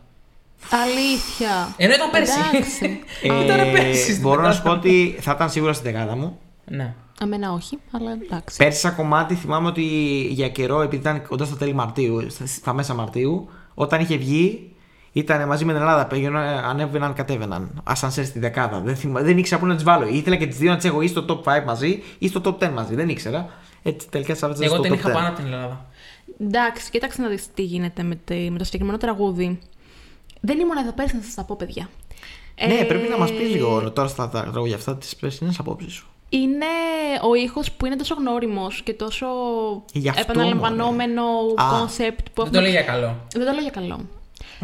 Αλήθεια. 0.70 1.74
Ενώ 1.76 1.94
ήταν 1.94 2.10
πέρσι. 2.10 2.32
Εντάξει. 2.52 2.98
Ε, 3.22 3.44
Ήταν 3.44 3.72
πέρσι 3.72 4.02
στην 4.02 4.20
μπορώ 4.20 4.42
να 4.42 4.52
σου 4.52 4.62
πω 4.62 4.70
πεντάδα. 4.70 4.88
ότι 4.88 5.16
θα 5.20 5.32
ήταν 5.32 5.50
σίγουρα 5.50 5.72
στην 5.72 5.92
δεκάδα 5.92 6.16
μου. 6.16 6.38
Ναι. 6.64 6.94
Αμένα 7.20 7.52
όχι, 7.52 7.78
αλλά 7.90 8.10
εντάξει. 8.12 8.56
Πέρσι 8.56 8.78
σαν 8.80 8.96
κομμάτι 8.96 9.34
θυμάμαι 9.34 9.68
ότι 9.68 9.82
για 10.30 10.48
καιρό, 10.48 10.80
επειδή 10.80 11.02
ήταν 11.02 11.26
κοντά 11.26 11.44
στα 11.44 11.56
τέλη 11.56 11.72
Μαρτίου, 11.74 12.26
στα, 12.30 12.46
στα 12.46 12.72
μέσα 12.72 12.94
Μαρτίου, 12.94 13.48
όταν 13.74 14.00
είχε 14.00 14.16
βγει, 14.16 14.71
ήταν 15.12 15.46
μαζί 15.48 15.64
με 15.64 15.72
την 15.72 15.80
Ελλάδα. 15.80 16.06
Πήγαιναν, 16.06 16.64
ανέβαιναν, 16.64 17.12
κατέβαιναν. 17.14 17.80
Ασανσέρ 17.84 18.24
στη 18.24 18.38
δεκάδα. 18.38 18.80
Δεν, 18.80 18.96
θυμα... 18.96 19.20
δεν 19.22 19.38
ήξερα 19.38 19.60
πού 19.60 19.66
να 19.66 19.74
τις 19.74 19.84
βάλω. 19.84 20.06
Ήθελα 20.08 20.36
και 20.36 20.46
τις 20.46 20.58
δύο 20.58 20.70
να 20.70 20.76
τις 20.76 20.84
έχω 20.84 21.00
ή 21.02 21.06
στο 21.08 21.24
top 21.28 21.58
5 21.60 21.64
μαζί 21.66 22.02
ή 22.18 22.28
στο 22.28 22.40
top 22.44 22.64
10 22.68 22.70
μαζί. 22.74 22.94
Δεν 22.94 23.08
ήξερα. 23.08 23.48
Έτσι 23.82 24.08
τελικά 24.10 24.32
τις 24.32 24.42
έβαζα 24.42 24.64
Εγώ 24.64 24.74
στο 24.74 24.82
την 24.82 24.92
top 24.92 24.96
είχα 24.96 25.10
10. 25.10 25.12
πάνω 25.12 25.26
από 25.28 25.36
την 25.36 25.46
Ελλάδα. 25.46 25.84
Εντάξει, 26.40 26.90
κοίταξε 26.90 27.22
να 27.22 27.28
δεις 27.28 27.46
τι 27.54 27.62
γίνεται 27.62 28.02
με, 28.02 28.14
τη- 28.24 28.50
με 28.50 28.58
το 28.58 28.64
συγκεκριμένο 28.64 28.98
τραγούδι. 28.98 29.58
Δεν 30.40 30.58
ήμουν 30.58 30.76
εδώ 30.76 30.92
πέρσι 30.92 31.16
να 31.16 31.22
σας 31.22 31.34
τα 31.34 31.44
πω, 31.44 31.56
παιδιά. 31.56 31.88
Ναι, 32.66 32.74
Ε, 32.74 32.84
πρέπει 32.84 33.08
να 33.08 33.18
μας 33.18 33.30
πεις 33.32 33.48
λίγο 33.50 33.90
τώρα 33.90 34.08
στα 34.08 34.28
τα 34.28 34.42
τραγούδια 34.52 34.76
αυτά 34.76 34.96
τις 34.96 35.16
περσινέ 35.16 35.52
απόψεις 35.58 35.92
σου. 35.92 36.06
Είναι 36.28 36.66
ο 37.30 37.34
ήχος 37.34 37.72
που 37.72 37.86
είναι 37.86 37.96
τόσο 37.96 38.14
γνώριμος 38.14 38.82
και 38.82 38.92
τόσο 38.92 39.26
Γι' 39.92 40.08
αυτό, 40.08 40.20
επαναλαμβανόμενο 40.20 41.22
μωρέ. 41.22 41.62
Α. 41.74 41.78
concept 41.78 42.26
που 42.34 42.42
Δεν 42.42 42.52
το 42.52 42.60
λέει 42.60 42.70
για 42.70 42.82
καλό. 42.82 43.16
Δεν 43.32 43.46
το 43.46 43.52
λέω 43.52 43.60
για 43.62 43.70
καλό. 43.70 44.00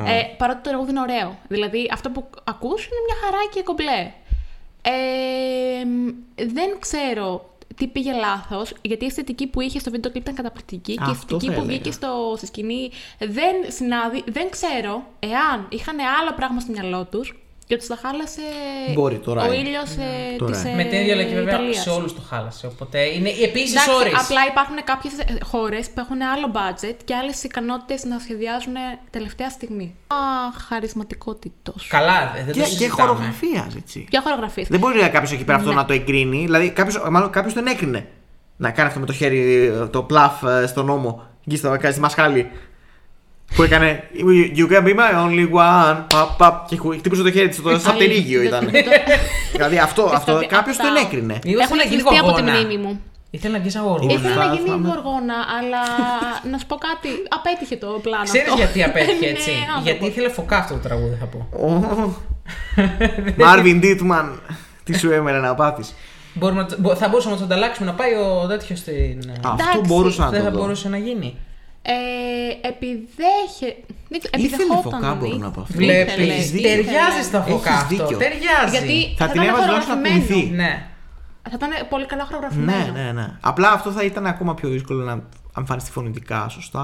Ε, 0.07 0.23
παρότι 0.37 0.61
το 0.63 0.69
τραγούδι 0.69 0.91
είναι 0.91 1.01
ωραίο. 1.01 1.39
Δηλαδή 1.49 1.91
αυτό 1.93 2.11
που 2.11 2.25
ακούς 2.45 2.85
είναι 2.85 3.01
μια 3.07 3.17
χαρά 3.25 3.39
και 3.55 3.63
κομπλέ. 3.63 4.13
Ε, 4.83 5.85
μ, 5.85 6.09
δεν 6.53 6.77
ξέρω 6.79 7.51
τι 7.77 7.87
πήγε 7.87 8.13
λάθος, 8.13 8.75
γιατί 8.83 9.05
η 9.05 9.07
αισθητική 9.07 9.47
που 9.47 9.61
είχε 9.61 9.79
στο 9.79 9.91
βίντεο 9.91 10.11
κλιπ 10.11 10.23
ήταν 10.23 10.35
καταπληκτική 10.35 10.95
και 10.95 11.01
η 11.01 11.07
Αυτό 11.11 11.11
αισθητική 11.13 11.47
θα 11.47 11.53
που 11.53 11.61
έλεγα. 11.61 11.73
βγήκε 11.75 11.91
στο, 11.91 12.35
στη 12.37 12.47
σκηνή 12.47 12.91
δεν 13.19 13.55
συνάδει. 13.69 14.23
Δεν 14.27 14.51
ξέρω 14.51 15.03
εάν 15.19 15.67
είχαν 15.69 15.97
άλλο 16.21 16.33
πράγμα 16.37 16.61
στο 16.61 16.73
μυαλό 16.73 17.05
τους 17.05 17.39
και 17.69 17.77
του 17.77 17.87
τα 17.87 17.99
χάλασε 18.03 18.41
Μπορεί, 18.95 19.19
το 19.19 19.31
ο 19.31 19.35
Rai. 19.35 19.53
ήλιος 19.55 19.91
ε, 19.97 20.37
Το 20.39 20.45
της 20.45 20.63
Rai. 20.65 20.77
Με 20.77 20.85
την 20.85 20.99
ίδια 21.01 21.15
λογική 21.15 21.35
βέβαια 21.35 21.55
Ιταλίας. 21.55 21.83
σε 21.83 21.91
όλους 21.91 22.15
το 22.15 22.21
χάλασε. 22.29 22.67
Οπότε 22.67 22.99
είναι 23.05 23.29
επίσης 23.29 23.71
Εντάξει, 23.73 23.91
όρει. 23.91 24.13
απλά 24.23 24.41
υπάρχουν 24.51 24.77
κάποιες 24.85 25.13
χώρες 25.45 25.87
που 25.91 26.01
έχουν 26.01 26.23
άλλο 26.23 26.51
budget 26.59 26.97
και 27.05 27.15
άλλες 27.15 27.43
ικανότητες 27.45 28.05
να 28.05 28.19
σχεδιάζουν 28.19 28.75
τελευταία 29.11 29.51
στιγμή. 29.51 29.95
Α, 30.07 30.17
χαρισματικότητος. 30.69 31.87
Καλά, 31.89 32.33
δεν 32.35 32.45
Και, 32.47 32.53
το 32.53 32.59
και 32.59 32.65
συζητάμε. 32.65 32.93
χορογραφίας, 33.03 33.75
έτσι. 33.77 34.07
Και 34.11 34.19
χορογραφίες. 34.25 34.69
Δεν 34.69 34.79
μπορεί 34.81 34.99
κάποιος 35.09 35.33
εκεί 35.33 35.45
πέρα 35.45 35.59
αυτό 35.59 35.71
Ναι. 35.71 35.75
να 35.77 35.85
το 35.85 35.93
εγκρίνει. 35.93 36.39
Δηλαδή, 36.45 36.71
κάποιος, 36.71 37.03
μάλλον 37.11 37.31
κάποιος 37.31 37.55
τον 37.55 37.67
έκρινε. 37.67 38.07
Να 38.57 38.71
κάνει 38.71 38.89
αυτό 38.89 39.01
με 39.01 39.07
το 39.07 39.13
χέρι, 39.13 39.73
το 39.91 40.03
πλαφ 40.03 40.43
ε, 40.43 40.67
στον 40.67 40.85
νόμο. 40.87 41.23
Εκεί 41.47 41.57
στο, 41.57 41.77
στη 41.91 42.01
μασχάλη. 42.01 42.51
Που 43.55 43.63
έκανε 43.63 44.03
You 44.57 44.73
can 44.73 44.83
be 44.85 44.95
my 44.97 45.13
only 45.27 45.47
one. 45.53 46.05
Παπ, 46.15 46.37
παπ, 46.39 46.69
και 46.69 46.77
χου- 46.77 46.95
χτύπησε 46.99 47.23
το 47.23 47.31
χέρι 47.31 47.49
της 47.49 47.57
στο 47.59 47.79
σαν 47.79 47.95
πτερίγιο 47.95 48.43
ήταν. 48.43 48.71
δηλαδή 49.53 49.79
αυτό, 49.79 50.03
αυτό 50.03 50.15
Πιστεύω 50.17 50.37
ότι 50.37 50.47
κάποιος 50.47 50.79
αυτά- 50.79 50.93
τον 50.93 51.05
έκρινε. 51.05 51.35
Ή 51.35 51.39
ήθελε 51.43 51.63
Έχουν 51.63 51.77
να 51.77 51.83
γίνει 51.83 52.03
κλειστεί 52.03 52.19
από 52.19 52.33
τη 52.33 52.41
γοργόνα. 52.43 52.61
μνήμη 52.61 52.83
μου. 52.83 53.01
Ήθελε 53.31 53.53
να 53.57 53.61
βγει 53.61 53.71
σαν 53.71 53.83
γοργόνα. 53.85 54.13
Ήθελα 54.13 54.35
να 54.35 54.43
θα 54.43 54.53
γίνει 54.55 54.65
θυμάμαι. 54.65 54.89
γοργόνα, 54.89 55.35
αλλά 55.59 55.83
να 56.51 56.59
σου 56.59 56.67
πω 56.67 56.77
κάτι. 56.89 57.09
Απέτυχε 57.29 57.77
το 57.77 57.87
πλάνο. 58.03 58.25
Ξέρεις 58.25 58.47
αυτό. 58.49 58.59
γιατί 58.63 58.83
απέτυχε 58.85 59.27
Είναι 59.27 59.27
έτσι; 59.37 59.51
άνθρωπος. 59.51 59.83
γιατί 59.85 60.05
ήθελε 60.07 60.29
φωκά 60.29 60.57
αυτό 60.57 60.75
το 60.75 60.81
τραγούδι, 60.81 61.17
θα 61.23 61.27
πω. 61.33 61.39
Μάρβιν 63.37 63.79
Ντίτμαν, 63.81 64.41
τι 64.85 64.99
σου 64.99 65.11
έμενε 65.11 65.39
να 65.39 65.55
πάθεις; 65.55 65.95
Μπορούμε, 66.35 66.61
να 66.61 66.67
το- 66.69 66.77
μπο- 66.79 66.95
θα 66.95 67.09
μπορούσαμε 67.09 67.35
να 67.35 67.41
τον 67.41 67.51
ανταλλάξουμε 67.51 67.87
να 67.91 67.95
πάει 67.97 68.13
ο 68.15 68.47
τέτοιος 68.49 68.79
στην. 68.79 69.19
Αυτό 69.45 69.57
Εντάξει, 69.63 69.81
μπορούσα 69.87 70.23
να 70.25 70.31
Δεν 70.31 70.39
το 70.39 70.45
θα 70.45 70.51
δω. 70.53 70.59
μπορούσε 70.59 70.89
να 70.89 70.97
γίνει. 70.97 71.37
Ε, 71.95 72.69
επιδέχε... 72.69 73.69
δεν 74.09 74.19
ξέρω, 74.21 74.35
Ήθελε 74.37 74.63
επιδεχόταν 74.63 74.83
φωκά, 74.83 74.99
να 75.07 75.15
μπορώ 75.15 75.33
δει. 75.33 75.39
να 75.39 75.51
πω 75.51 75.61
αυτό. 75.61 75.75
Βλέπεις. 75.77 76.15
Έχεις 76.17 76.51
δίκιο. 76.51 76.69
Ταιριάζει 76.71 77.23
στα 77.31 77.41
φωκά 77.43 77.71
Έχεις 77.71 77.83
αυτό. 77.83 77.89
δίκιο. 77.89 78.17
Ταιριάζει. 78.25 78.71
Γιατί 78.77 78.97
Θα 79.19 79.27
θα, 79.27 79.33
την 79.33 79.41
ήταν 79.43 79.49
έβαζε 79.55 79.67
τουλάχιστον 79.67 79.99
να 80.01 80.09
χορογραφημένο. 80.09 80.27
κουνηθεί. 80.27 80.57
Ναι. 80.63 80.73
Θα 81.51 81.57
ήταν 81.61 81.71
πολύ 81.93 82.07
καλά 82.07 82.25
χορογραφημένο. 82.29 82.93
Ναι, 82.93 83.03
ναι, 83.03 83.13
ναι. 83.13 83.27
Απλά 83.41 83.69
αυτό 83.73 83.89
θα 83.91 84.03
ήταν 84.11 84.27
ακόμα 84.27 84.55
πιο 84.55 84.69
δύσκολο 84.69 85.01
να 85.11 85.15
εμφανιστεί 85.59 85.91
φωνητικά 85.91 86.49
σωστά. 86.49 86.83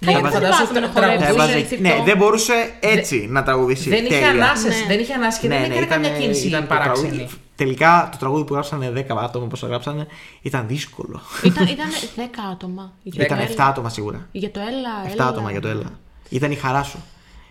Ναι, 0.00 0.10
γιατί 0.10 0.24
Φαντάσου 0.26 0.42
δεν 0.46 0.50
βάζουμε 0.58 0.80
να 0.80 0.86
το 0.86 0.92
τραγούδι. 1.00 1.18
Θα 1.18 1.26
χορεύουμε. 1.30 1.44
έβαζε- 1.52 1.68
σε 1.68 1.76
ναι, 1.80 1.88
ρηχτό. 1.88 2.04
δεν 2.04 2.16
μπορούσε 2.16 2.54
έτσι 2.80 3.26
να 3.30 3.42
τραγουδήσει. 3.42 3.88
Δεν 3.88 4.04
είχε 4.04 4.14
τέλεια. 4.14 4.28
ανάσε. 4.30 4.68
Ναι. 4.68 4.74
Δεν 4.88 4.98
είχε 4.98 5.12
ανάσε 5.14 5.38
και 5.40 5.48
δεν 5.48 5.62
έκανε 5.70 5.86
καμιά 5.86 6.08
ήταν- 6.08 6.20
κίνηση 6.20 6.46
ήταν 6.46 6.60
το 6.60 6.66
παράξενη. 6.74 7.28
Τραγούδι- 7.56 7.78
Τελικά 7.78 8.08
το 8.12 8.18
τραγούδι 8.18 8.44
που 8.44 8.52
γράψανε 8.52 8.90
10 8.90 9.16
άτομα, 9.22 9.44
όπως 9.44 9.60
το 9.60 9.66
γράψανε, 9.66 10.06
ήταν 10.42 10.66
δύσκολο. 10.66 11.20
Ήταν, 11.44 11.66
ήταν 11.66 11.86
10 12.16 12.20
άτομα. 12.52 12.92
Για 13.02 13.24
ήταν 13.24 13.38
το 13.38 13.44
7 13.44 13.50
Έλα. 13.50 13.66
άτομα 13.66 13.88
σίγουρα. 13.88 14.26
Για 14.32 14.50
το 14.50 14.60
Έλα. 14.60 15.10
7 15.10 15.12
Έλα. 15.12 15.26
άτομα 15.26 15.50
για 15.50 15.60
το 15.60 15.68
Έλα. 15.68 15.90
Ήταν 16.28 16.50
η 16.50 16.54
χαρά 16.56 16.82
σου. 16.82 16.98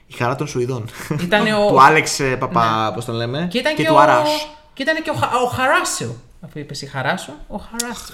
Η 0.08 0.14
χαρά 0.14 0.36
των 0.36 0.48
Σουηδών. 0.48 0.86
Ήτανε 1.22 1.54
ο- 1.66 1.68
του 1.68 1.82
Άλεξ 1.82 2.20
ε, 2.20 2.36
Παπα, 2.36 2.92
πώ 2.96 3.04
τον 3.04 3.16
λέμε. 3.16 3.48
Και 3.52 3.58
ήταν 3.58 3.76
και, 3.76 3.84
του 3.86 3.94
ο... 3.96 4.00
Αράς. 4.00 4.30
Και 4.74 4.82
ήταν 4.84 5.04
και 5.04 5.10
ο, 5.10 5.14
Χα... 5.14 5.28
ο 5.38 5.46
Χαράσου. 5.48 6.14
Αφού 6.42 6.60
είπες 6.60 6.82
η 6.82 6.86
Χαράσου, 6.86 7.32
ο 7.48 7.58
Χαράσου. 7.58 8.14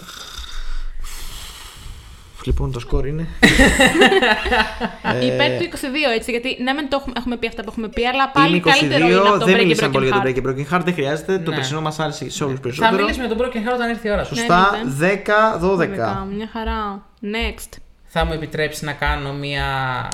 Λοιπόν, 2.45 2.71
το 2.71 2.79
σκορ 2.79 3.07
είναι. 3.07 3.27
Υπέρ 5.33 5.57
του 5.57 5.65
22, 5.71 6.15
έτσι. 6.15 6.31
Γιατί 6.31 6.57
ναι, 6.63 6.73
μεν 6.73 6.89
το 6.89 6.97
έχουμε, 6.99 7.13
έχουμε 7.17 7.37
πει 7.37 7.47
αυτά 7.47 7.61
που 7.63 7.69
έχουμε 7.71 7.87
πει, 7.89 8.05
αλλά 8.07 8.29
πάλι 8.31 8.55
είναι 8.55 8.71
καλύτερο 8.71 9.05
είναι 9.07 9.15
22. 9.15 9.19
από 9.27 9.39
το 9.39 9.45
Δεν 9.45 9.55
Break 9.55 9.59
μίλησαμε 9.59 9.87
and 9.89 9.91
πολύ 9.91 10.05
για 10.05 10.15
το 10.15 10.21
Broken 10.23 10.37
Break 10.37 10.43
and 10.43 10.49
Broken 10.49 10.75
Heart. 10.77 10.81
Δεν 10.83 10.93
χρειάζεται. 10.93 11.37
Το 11.39 11.49
Ναι. 11.49 11.55
περσινό 11.55 11.81
μας 11.81 11.99
άρεσε 11.99 12.29
σε 12.29 12.43
όλους 12.43 12.55
Θα 12.55 12.61
περισσότερο. 12.61 12.95
μιλήσουμε 12.95 13.27
με 13.27 13.35
τον 13.35 13.45
Broken 13.45 13.55
Heart 13.69 13.73
όταν 13.73 13.89
έρθει 13.89 14.07
η 14.07 14.11
ώρα 14.11 14.23
σου. 14.23 14.35
Σωστά. 14.35 14.69
Ναι, 14.83 15.07
10-12. 15.61 15.79
Heart. 15.81 16.27
Μια 16.35 16.49
χαρά. 16.53 17.05
Next. 17.21 17.77
Θα 18.05 18.25
μου 18.25 18.33
επιτρέψει 18.33 18.85
να 18.85 18.91
κάνω 18.93 19.33
μια. 19.33 19.65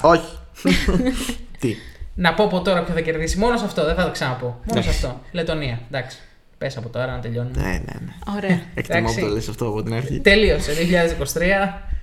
Όχι. 0.02 0.38
Τι; 1.60 1.76
Να 2.15 2.34
πω 2.34 2.43
από 2.43 2.61
τώρα 2.61 2.84
ποιο 2.84 2.93
θα 2.93 3.02
κερδίσει. 3.02 3.38
Μόνο 3.38 3.57
σε 3.57 3.65
αυτό, 3.65 3.85
δεν 3.85 3.95
θα 3.95 4.03
το 4.03 4.11
ξαναπώ. 4.11 4.60
Μόνο 4.65 4.81
σε 4.81 4.88
Ναι. 4.89 4.93
αυτό. 4.95 5.22
Λετωνία. 5.31 5.80
Εντάξει. 5.91 6.18
Πες 6.57 6.77
από 6.77 6.89
τώρα 6.89 7.11
να 7.11 7.19
τελειώνουμε. 7.19 7.61
Ναι, 7.61 7.68
ναι, 7.68 7.77
ναι. 7.77 8.35
Ωραία. 8.35 8.61
Εκτιμώ 8.73 8.99
που 8.99 9.06
Εντάξει. 9.10 9.19
το 9.19 9.27
λες 9.27 9.47
αυτό 9.49 9.68
από 9.68 9.84
την 9.84 9.93
αρχή. 9.93 10.19
Τελείωσε. 10.19 10.72
2023. 10.73 11.94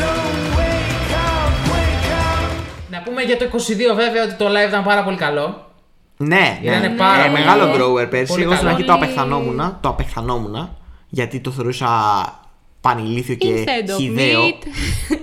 don't 0.00 0.40
wake 0.58 1.12
up, 1.30 1.52
wake 1.72 2.10
up. 2.28 2.50
Να 2.90 3.02
πούμε 3.02 3.22
για 3.22 3.36
το 3.36 3.44
22 3.44 3.94
βέβαια 3.94 4.22
ότι 4.24 4.34
το 4.34 4.46
live 4.48 4.68
ήταν 4.68 4.82
πάρα 4.82 5.02
πολύ 5.04 5.16
καλό. 5.16 5.71
Ναι, 6.26 6.36
ναι. 6.36 6.58
Ήτανε 6.70 6.88
ναι. 6.88 6.94
πάρα 6.96 7.24
Ε, 7.24 7.28
πολύ 7.28 7.42
μεγάλο 7.44 7.72
καλό. 7.72 7.74
grower 7.94 8.10
πέρσι. 8.10 8.26
Πολύ 8.32 8.42
Εγώ 8.42 8.52
στην 8.52 8.64
καλό. 8.66 8.76
αρχή 8.76 8.86
το 8.88 8.92
Πολύ- 8.92 9.04
απεχθανόμουν. 9.04 9.76
Το 9.80 9.88
απεχθανόμουν. 9.88 10.68
Γιατί 11.08 11.40
το 11.40 11.50
θεωρούσα 11.50 11.88
πανηλήθιο 12.80 13.34
και 13.34 13.48
Instead 13.48 13.90
of 13.90 13.96
χιδαίο. 13.96 14.40
meat. 14.42 14.62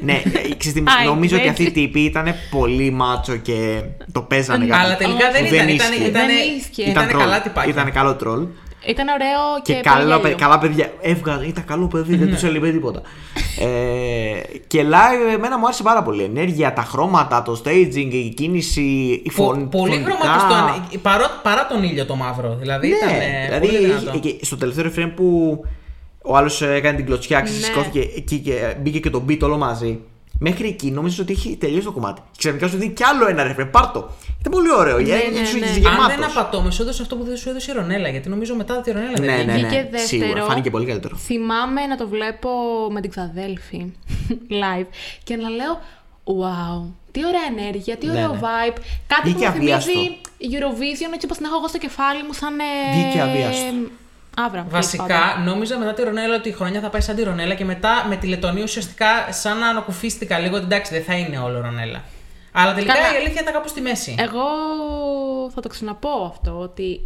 ναι, 0.01 0.13
ε, 0.25 0.55
ξέρεις 0.57 0.73
τι, 0.73 0.83
Άι, 0.99 1.05
νομίζω 1.05 1.35
ότι 1.35 1.45
veg. 1.47 1.49
αυτοί 1.49 1.63
οι 1.63 1.71
τύποι 1.71 1.99
ήταν 1.99 2.35
πολύ 2.51 2.91
μάτσο 2.91 3.35
και 3.35 3.81
το 4.11 4.21
παίζανε 4.21 4.65
κάτι. 4.65 4.81
Αλλά 4.85 4.97
τελικά 4.97 5.31
δεν 5.31 5.47
που 5.47 5.53
ήταν. 5.53 5.67
Ήταν, 5.67 5.91
ίσχυε. 5.91 6.07
ήταν, 6.07 6.25
Δεν 6.27 6.57
ίσχυε. 6.57 6.83
ήταν 6.89 7.07
troll. 7.07 7.17
καλά 7.17 7.41
τυπάκια. 7.41 7.71
Ήταν 7.71 7.91
καλό 7.91 8.15
τρολ. 8.15 8.47
Ήταν 8.89 9.07
ωραίο 9.07 9.61
και, 9.63 9.73
Και, 9.73 9.79
πολύ 9.89 9.95
καλά, 10.03 10.17
γέλιο. 10.17 10.37
καλά 10.37 10.59
παιδιά. 10.59 10.91
Έβγαζε, 11.01 11.45
ήταν 11.45 11.65
καλό 11.65 11.87
παιδί, 11.87 12.15
δεν 12.15 12.29
τους 12.29 12.43
έλειπε 12.43 12.71
τίποτα. 12.71 13.01
ε, 13.59 14.57
και 14.67 14.81
live 14.83 15.33
εμένα 15.33 15.57
μου 15.57 15.65
άρεσε 15.65 15.83
πάρα 15.83 16.03
πολύ. 16.03 16.21
Η 16.21 16.25
ενέργεια, 16.25 16.73
τα 16.73 16.81
χρώματα, 16.81 17.41
το 17.41 17.61
staging, 17.65 18.09
η 18.11 18.29
κίνηση, 18.29 18.81
η 19.23 19.31
Πο- 19.35 19.43
φωνή. 19.43 19.63
πολύ 19.63 19.91
χρωματιστό. 20.05 20.97
Παρά, 21.01 21.39
παρά 21.43 21.67
τον 21.67 21.83
ήλιο 21.83 22.05
το 22.05 22.15
μαύρο. 22.15 22.55
Δηλαδή 22.59 22.87
Ναι, 22.87 22.95
ήταν. 22.95 23.09
δηλαδή 23.47 23.65
πολύ 23.67 23.85
δυνατό. 23.85 24.09
είχε- 24.17 24.31
και 24.33 24.45
στο 24.45 24.57
τελευταίο 24.57 24.85
refrain 24.91 25.11
που 25.15 25.59
ο 26.23 26.37
άλλος 26.37 26.61
έκανε 26.61 26.95
την 26.95 27.05
κλωτσιά, 27.05 27.39
Ναι. 27.41 27.47
σηκώθηκε 27.47 27.99
εκεί 28.15 28.37
και 28.39 28.75
μπήκε 28.81 28.99
και 28.99 29.09
το 29.09 29.23
beat 29.29 29.39
όλο 29.41 29.57
μαζί. 29.57 29.99
Μέχρι 30.41 30.67
εκεί 30.67 30.91
νόμιζα 30.91 31.21
ότι 31.21 31.33
έχει 31.33 31.57
τελειώσει 31.59 31.85
το 31.85 31.91
κομμάτι. 31.91 32.21
Και 32.31 32.37
ξαφνικά 32.37 32.67
σου 32.67 32.77
δίνει 32.77 32.93
κι 32.93 33.03
άλλο 33.03 33.27
ένα 33.27 33.55
refrain. 33.55 33.67
Πάρτο. 33.71 34.09
Ήταν 34.39 34.51
πολύ 34.51 34.71
ωραίο. 34.77 34.97
Ναι, 34.97 35.03
Ναι, 35.03 35.15
ναι, 35.15 35.19
ναι. 35.79 35.89
Αν 35.89 36.07
δεν 36.07 36.23
απατώ, 36.23 36.71
σου 36.71 36.81
έδωσε 36.81 37.01
αυτό 37.01 37.15
που 37.15 37.23
δεν 37.23 37.37
σου 37.37 37.49
έδωσε 37.49 37.71
η 37.71 37.73
Ρονέλα. 37.73 38.09
Γιατί 38.09 38.29
νομίζω 38.29 38.55
μετά 38.55 38.81
τη 38.81 38.91
Ρονέλα 38.91 39.11
δεν 39.13 39.25
Ναι, 39.25 39.35
ναι, 39.35 39.53
βγήκε. 39.53 39.53
Βγήκε 39.67 39.75
ναι. 39.81 39.89
δεύτερο. 39.91 40.21
Σίγουρα. 40.23 40.43
Φάνηκε 40.43 40.69
πολύ 40.69 40.85
καλύτερο. 40.85 41.15
Θυμάμαι 41.15 41.85
να 41.85 41.97
το 41.97 42.07
βλέπω 42.07 42.49
με 42.91 43.01
την 43.01 43.09
ξαδέλφη 43.09 43.93
live 44.61 44.85
και 45.23 45.35
να 45.35 45.49
λέω 45.49 45.79
Wow, 46.23 46.81
τι 47.11 47.25
ωραία 47.25 47.41
ενέργεια, 47.57 47.97
τι 47.97 48.05
Ναι, 48.05 48.11
ωραίο 48.11 48.31
ναι. 48.33 48.39
vibe. 48.41 48.77
Κάτι 49.07 49.29
Βγήκε 49.29 49.45
που 49.45 49.51
μου 49.51 49.51
θυμίζει 49.57 49.73
αβίαστο. 49.73 49.91
Eurovision, 50.53 51.09
έτσι 51.13 51.25
όπως 51.25 51.37
την 51.37 51.45
έχω 51.45 51.55
εγώ 51.57 51.67
στο 51.67 51.77
κεφάλι 51.77 52.23
μου, 52.23 52.33
σαν. 52.33 52.59
ε, 52.59 52.63
Βγήκε 52.93 53.19
αβίαστο. 53.21 53.73
Αύρα. 54.45 54.65
Βασικά, 54.69 55.41
νόμιζα 55.45 55.77
μετά 55.77 55.93
τη 55.93 56.03
Ρονέλα 56.03 56.35
ότι 56.35 56.49
η 56.49 56.51
χρονιά 56.51 56.81
θα 56.81 56.89
πάει 56.89 57.01
σαν 57.01 57.15
τη 57.15 57.23
Ρονέλα 57.23 57.53
και 57.55 57.65
μετά 57.65 58.05
με 58.09 58.15
τη 58.15 58.27
Λετωνία 58.27 58.63
ουσιαστικά 58.63 59.31
σαν 59.31 59.57
να 59.57 59.67
ανακουφίστηκα 59.67 60.39
λίγο 60.39 60.55
ότι 60.55 60.65
εντάξει 60.65 60.93
δεν 60.93 61.03
θα 61.03 61.13
είναι 61.13 61.39
όλο 61.39 61.61
Ρονέλα. 61.61 62.03
Αλλά 62.51 62.73
τελικά 62.73 62.93
Καλά. 62.93 63.13
η 63.13 63.15
αλήθεια 63.15 63.41
ήταν 63.41 63.53
κάπου 63.53 63.67
στη 63.67 63.81
μέση. 63.81 64.15
Εγώ 64.19 64.41
θα 65.53 65.61
το 65.61 65.69
ξαναπώ 65.69 66.25
αυτό, 66.29 66.59
ότι 66.59 67.01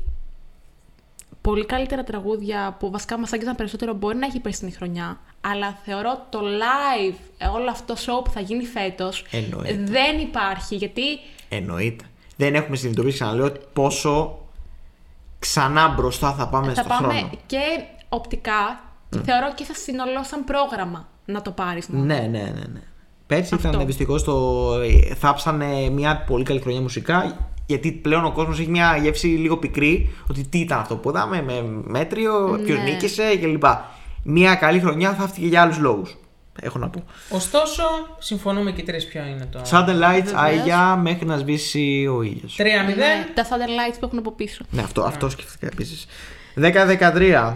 πολύ 1.41 1.65
καλύτερα 1.65 2.03
τραγούδια 2.03 2.75
που 2.79 2.91
βασικά 2.91 3.17
μας 3.17 3.33
άγγιζαν 3.33 3.55
περισσότερο 3.55 3.93
μπορεί 3.93 4.17
να 4.17 4.25
έχει 4.25 4.37
η 4.37 4.39
περσινή 4.39 4.71
χρονιά, 4.71 5.19
αλλά 5.41 5.77
θεωρώ 5.85 6.25
το 6.29 6.39
live, 6.39 7.15
ε, 7.37 7.47
όλο 7.47 7.69
αυτό 7.69 7.93
το 7.93 7.99
show 8.05 8.23
που 8.23 8.31
θα 8.31 8.39
γίνει 8.39 8.63
φέτος, 8.63 9.25
Εννοείται. 9.31 9.79
δεν 9.85 10.19
υπάρχει, 10.19 10.75
γιατί 10.75 11.01
Εννοείται. 11.49 12.03
Δεν 12.35 12.55
έχουμε 12.55 12.75
συνειδητοποιήσει, 12.75 13.15
ξαναλέω, 13.17 13.51
πόσο 13.73 14.37
ξανά 15.43 15.87
μπροστά 15.87 16.33
θα 16.33 16.47
πάμε 16.47 16.67
θα 16.67 16.73
στον 16.73 16.87
πάμε 16.87 17.13
χρόνο. 17.13 17.29
και 17.45 17.59
οπτικά, 18.09 18.79
και 19.09 19.19
θεωρώ 19.25 19.53
και 19.55 19.63
σαν 19.63 19.75
σύνολο, 19.75 20.23
σαν 20.23 20.43
πρόγραμμα 20.43 21.07
να 21.25 21.41
το 21.41 21.51
πάρεις. 21.51 21.87
μόνο. 21.87 22.05
Ναι, 22.05 22.13
ναι, 22.19 22.27
ναι. 22.27 22.63
ναι. 22.73 22.81
Πέρσι 23.27 23.55
Αυτό. 23.55 23.67
ήταν 23.67 23.85
δυστυχώς 23.85 24.23
το. 24.23 24.67
Θάψανε 25.19 25.89
μια 25.89 26.23
πολύ 26.27 26.43
καλή 26.43 26.59
χρονιά 26.59 26.81
μουσικά. 26.81 27.37
Γιατί 27.65 27.91
πλέον 27.91 28.25
ο 28.25 28.31
κόσμος 28.31 28.59
έχει 28.59 28.69
μια 28.69 28.97
γεύση 28.97 29.27
λίγο 29.27 29.57
πικρή. 29.57 30.13
Ότι 30.29 30.43
τι 30.47 30.59
ήταν 30.59 30.79
αυτό 30.79 30.95
που 30.95 31.09
είδαμε, 31.09 31.41
με 31.41 31.63
μέτριο, 31.83 32.59
ποιος 32.65 32.77
Ναι. 32.77 32.83
νίκησε 32.83 33.37
κλπ. 33.37 33.63
Μια 34.23 34.55
καλή 34.55 34.79
χρονιά 34.79 35.13
θαύτηκε 35.13 35.47
για 35.47 35.61
άλλους 35.61 35.77
λόγους. 35.77 36.17
Έχω 36.61 36.79
να 36.79 36.89
πω. 36.89 37.03
Ωστόσο, 37.29 37.83
συμφωνούμε 38.19 38.71
και 38.71 38.81
οι 38.81 38.83
τρεις 38.83 39.07
ποιο 39.07 39.23
είναι 39.25 39.45
το. 39.51 39.61
Sudden 39.71 39.87
Lights, 39.87 40.23
Βεβαίως. 40.23 40.33
Άγια, 40.33 40.95
μέχρι 40.95 41.25
να 41.25 41.37
σβήσει 41.37 42.07
ο 42.15 42.21
ήλιος. 42.21 42.55
3-0. 42.57 42.63
Ναι, 42.95 43.25
τα 43.33 43.43
Southern 43.43 43.91
Lights 43.91 43.97
που 43.99 44.05
έχουν 44.05 44.17
από 44.17 44.31
πίσω. 44.31 44.63
Ναι, 44.69 44.81
αυτό, 44.81 45.01
αυτό 45.03 45.29
σκέφτηκα 45.29 45.67
επίσης. 45.73 46.05
10-13. 46.55 47.55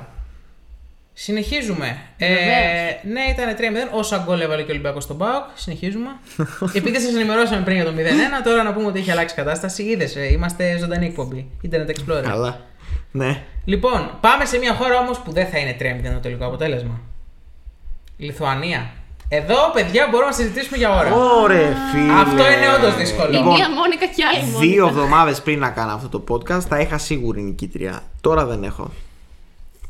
Συνεχίζουμε. 1.14 1.98
Ε, 2.18 2.28
Βεβαίως. 2.28 3.04
ναι, 3.04 3.22
ήταν 3.32 3.56
3-0. 3.56 3.98
Όσα 3.98 4.24
γκολ 4.26 4.40
έβαλε 4.42 4.62
και 4.62 4.68
ο 4.68 4.72
Ολυμπιακός 4.74 5.04
στον 5.04 5.18
Πάοκ. 5.18 5.44
Συνεχίζουμε. 5.56 6.10
Επειδή 6.78 7.00
σας 7.00 7.14
ενημερώσαμε 7.14 7.62
πριν 7.64 7.76
για 7.76 7.86
το 7.86 7.92
0-1, 7.92 8.44
τώρα 8.44 8.64
να 8.64 8.74
πούμε 8.74 8.86
ότι 8.88 9.00
έχει 9.00 9.12
αλλάξει 9.12 9.34
η 9.34 9.38
κατάσταση. 9.38 9.84
Είδες, 9.84 10.16
είμαστε 10.32 10.78
ζωντανή 10.78 11.06
εκπομπή. 11.06 11.50
Internet 11.70 11.90
Explorer. 11.90 12.22
Καλά. 12.24 12.60
Ναι. 13.12 13.44
Λοιπόν, 13.66 14.18
πάμε 14.22 14.46
σε 14.46 14.58
μια 14.58 14.74
χώρα 14.74 15.00
όμως 15.00 15.20
που 15.20 15.32
δεν 15.32 15.48
θα 15.48 15.58
είναι 15.58 15.76
3-0 15.80 16.14
το 16.14 16.20
τελικό 16.20 16.46
αποτέλεσμα. 16.46 17.00
Λιθουανία. 18.18 18.92
Εδώ, 19.30 19.56
παιδιά, 19.74 20.08
μπορούμε 20.12 20.30
να 20.30 20.36
συζητήσουμε 20.36 20.78
για 20.78 20.96
ώρα. 21.00 21.12
Ωρε 21.14 21.74
φίλε. 21.92 22.12
Αυτό 22.14 22.52
είναι 22.52 22.68
όντως 22.78 22.96
δύσκολο. 22.96 23.30
Η 23.30 23.32
Λοιπόν, 23.32 23.54
μία 23.54 23.70
Μόνικα 23.70 24.06
και 24.06 24.22
η 24.22 24.24
άλλη 24.34 24.52
Μόνικα. 24.52 24.60
Δύο 24.74 24.88
εβδομάδες 24.88 25.42
πριν 25.42 25.60
να 25.60 25.70
κάνω 25.70 25.92
αυτό 25.94 26.20
το 26.20 26.24
podcast 26.36 26.60
θα 26.70 26.80
είχα 26.80 26.98
σίγουρη 26.98 27.42
νικήτρια. 27.42 28.04
Τώρα 28.22 28.46
δεν 28.46 28.64
έχω. 28.64 28.92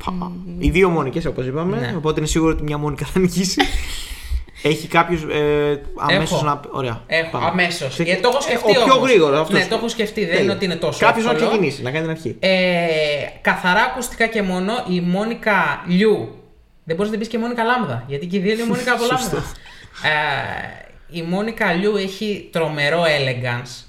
Πα. 0.04 0.32
Οι 0.58 0.70
δύο 0.70 0.88
μόνικες 0.88 1.24
όπως 1.24 1.46
είπαμε. 1.46 1.76
Ναι. 1.78 1.94
Οπότε 1.96 2.18
είναι 2.20 2.28
σίγουρο 2.28 2.52
ότι 2.52 2.62
μια 2.62 2.78
μόνικα 2.78 3.06
θα 3.06 3.18
νικήσει. 3.18 3.62
Έχει 4.62 4.86
κάποιο 4.88 5.18
ε, 5.32 5.80
αμέσως 5.98 6.30
Έχω. 6.36 6.44
να. 6.44 6.60
Ωραία. 6.70 7.00
Έχω, 7.06 7.30
πάμε. 7.30 7.46
αμέσως. 7.46 7.88
Ξεκι- 7.88 8.08
Γιατί 8.08 8.22
το 8.22 8.28
έχω 8.28 8.38
Ε, 8.38 8.42
σκεφτεί. 8.42 8.70
Ο 8.80 8.84
πιο 8.84 8.94
όμως. 8.94 9.08
γρήγορο 9.10 9.40
αυτός. 9.40 9.58
Ναι, 9.58 9.66
το 9.66 9.74
έχω 9.74 9.88
σκεφτεί. 9.88 10.24
Δεν 10.24 10.42
είναι 10.42 10.52
ότι 10.52 10.64
είναι 10.64 10.74
τόσο. 10.76 10.98
Κάποιος 10.98 11.24
να 11.24 11.30
εύκολο. 11.30 11.48
ξεκινήσει, 11.50 11.82
να 11.82 11.90
κάνει 11.90 12.02
την 12.02 12.10
αρχή. 12.10 12.36
Ε, 12.40 12.50
καθαρά 13.40 13.80
ακουστικά 13.82 14.26
και 14.26 14.42
μόνο 14.42 14.72
η 14.88 15.00
Μόνικα 15.00 15.84
Λιού. 15.86 16.28
Δεν 16.88 16.96
μπορείς 16.96 17.12
να 17.12 17.18
την 17.18 17.18
πεις 17.18 17.28
και 17.28 17.38
Μόνικα 17.38 17.62
Λάμδα. 17.64 18.04
Γιατί 18.06 18.26
και 18.26 18.36
οι 18.36 18.40
δύο 18.40 18.52
είναι 18.52 18.64
Μόνικα 18.64 18.92
από 18.92 19.02
Λάμδα. 19.12 19.44
Ε, 20.02 21.18
η 21.18 21.22
Μόνικα 21.22 21.72
Λιού 21.72 21.96
έχει 21.96 22.48
τρομερό 22.52 23.02
elegance. 23.02 23.84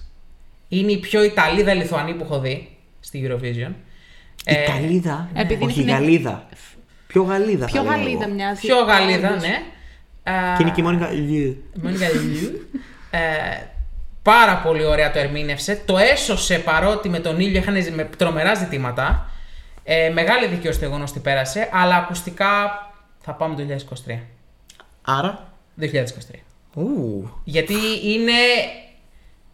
Είναι 0.67 0.91
η 0.91 0.97
πιο 0.97 1.23
Ιταλίδα 1.23 1.73
Λιθουανή 1.73 2.13
που 2.13 2.23
έχω 2.23 2.39
δει 2.39 2.69
στη 2.99 3.27
Eurovision. 3.27 3.71
Ε, 4.45 4.63
Ιταλίδα. 4.63 5.29
Επειδή 5.33 5.65
Όχι, 5.65 5.81
είναι- 5.81 5.91
Γαλλίδα. 5.91 6.47
Πιο 7.07 7.23
Γαλλίδα. 7.23 7.65
Πιο 7.65 7.75
θα 7.75 7.83
λέγαμε 7.83 8.03
Γαλλίδα 8.03 8.23
εγώ. 8.25 8.33
μοιάζει. 8.33 8.61
πιο 8.61 8.77
Γαλλίδα, 8.83 9.27
Όντως. 9.29 9.41
ναι. 9.41 9.61
Ε, 10.23 10.31
Και 10.57 10.61
είναι 10.63 10.71
και 10.71 10.81
η 10.81 10.83
Μόνικα. 10.83 11.11
Λιου. 11.11 11.63
Μόνικα 11.81 12.07
Λιού. 12.09 12.69
Ε, 13.11 13.19
πάρα 14.21 14.57
πολύ 14.57 14.85
ωραία 14.85 15.11
το 15.11 15.19
ερμήνευσε. 15.19 15.81
Το 15.85 15.97
έσωσε 15.97 16.59
παρότι 16.59 17.09
με 17.09 17.19
τον 17.19 17.39
ήλιο 17.39 17.59
είχαν 17.59 17.81
ζη- 17.83 17.93
με 17.95 18.09
τρομερά 18.17 18.53
ζητήματα. 18.53 19.29
Ε, 19.83 20.09
μεγάλη 20.13 20.47
δικαίωση 20.47 20.79
το 20.79 20.85
γεγονό 20.85 21.03
ότι 21.09 21.19
πέρασε, 21.19 21.69
αλλά 21.71 21.95
ακουστικά 21.95 22.47
θα 23.19 23.33
πάμε 23.33 23.55
το 23.55 23.63
2023. 24.07 24.19
Άρα; 25.01 25.53
2023. 25.81 25.85
Ου. 26.73 27.29
Γιατί 27.43 27.73
είναι 28.03 28.31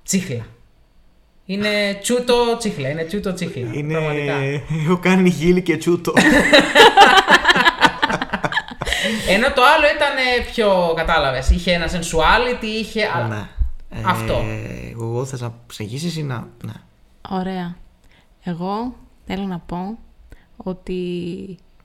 τσίχλα. 0.04 0.46
Είναι 1.46 1.98
τσούτο 2.02 2.58
τσίχλα. 2.58 2.90
Είναι 2.90 3.04
τσούτο 3.04 3.34
τσίχλα. 3.34 3.70
Είναι. 3.74 3.94
Πραγματικά. 3.94 4.34
Έχω 4.84 4.98
κάνει 4.98 5.30
γύλι 5.30 5.62
και 5.62 5.78
τσούτο. 5.78 6.14
Ενώ 9.28 9.52
το 9.54 9.62
άλλο 9.64 9.86
ήταν 9.96 10.18
ε, 10.18 10.44
πιο 10.52 10.94
κατάλαβες. 10.96 11.50
Είχε 11.50 11.72
ένα 11.74 11.88
sensuality, 11.88 12.64
είχε. 12.64 13.04
α- 13.06 13.28
ναι. 13.28 13.48
Αυτό. 14.06 14.34
Ε, 14.34 14.90
εγώ 14.92 15.26
θες 15.26 15.42
να 15.42 15.54
συνεχίσεις 15.72 16.18
ή 16.18 16.24
να. 16.24 16.48
Ναι. 16.66 16.74
Ωραία. 17.30 17.76
Εγώ 18.44 18.96
θέλω 19.26 19.44
να 19.44 19.60
πω 19.60 19.98
ότι 20.58 21.00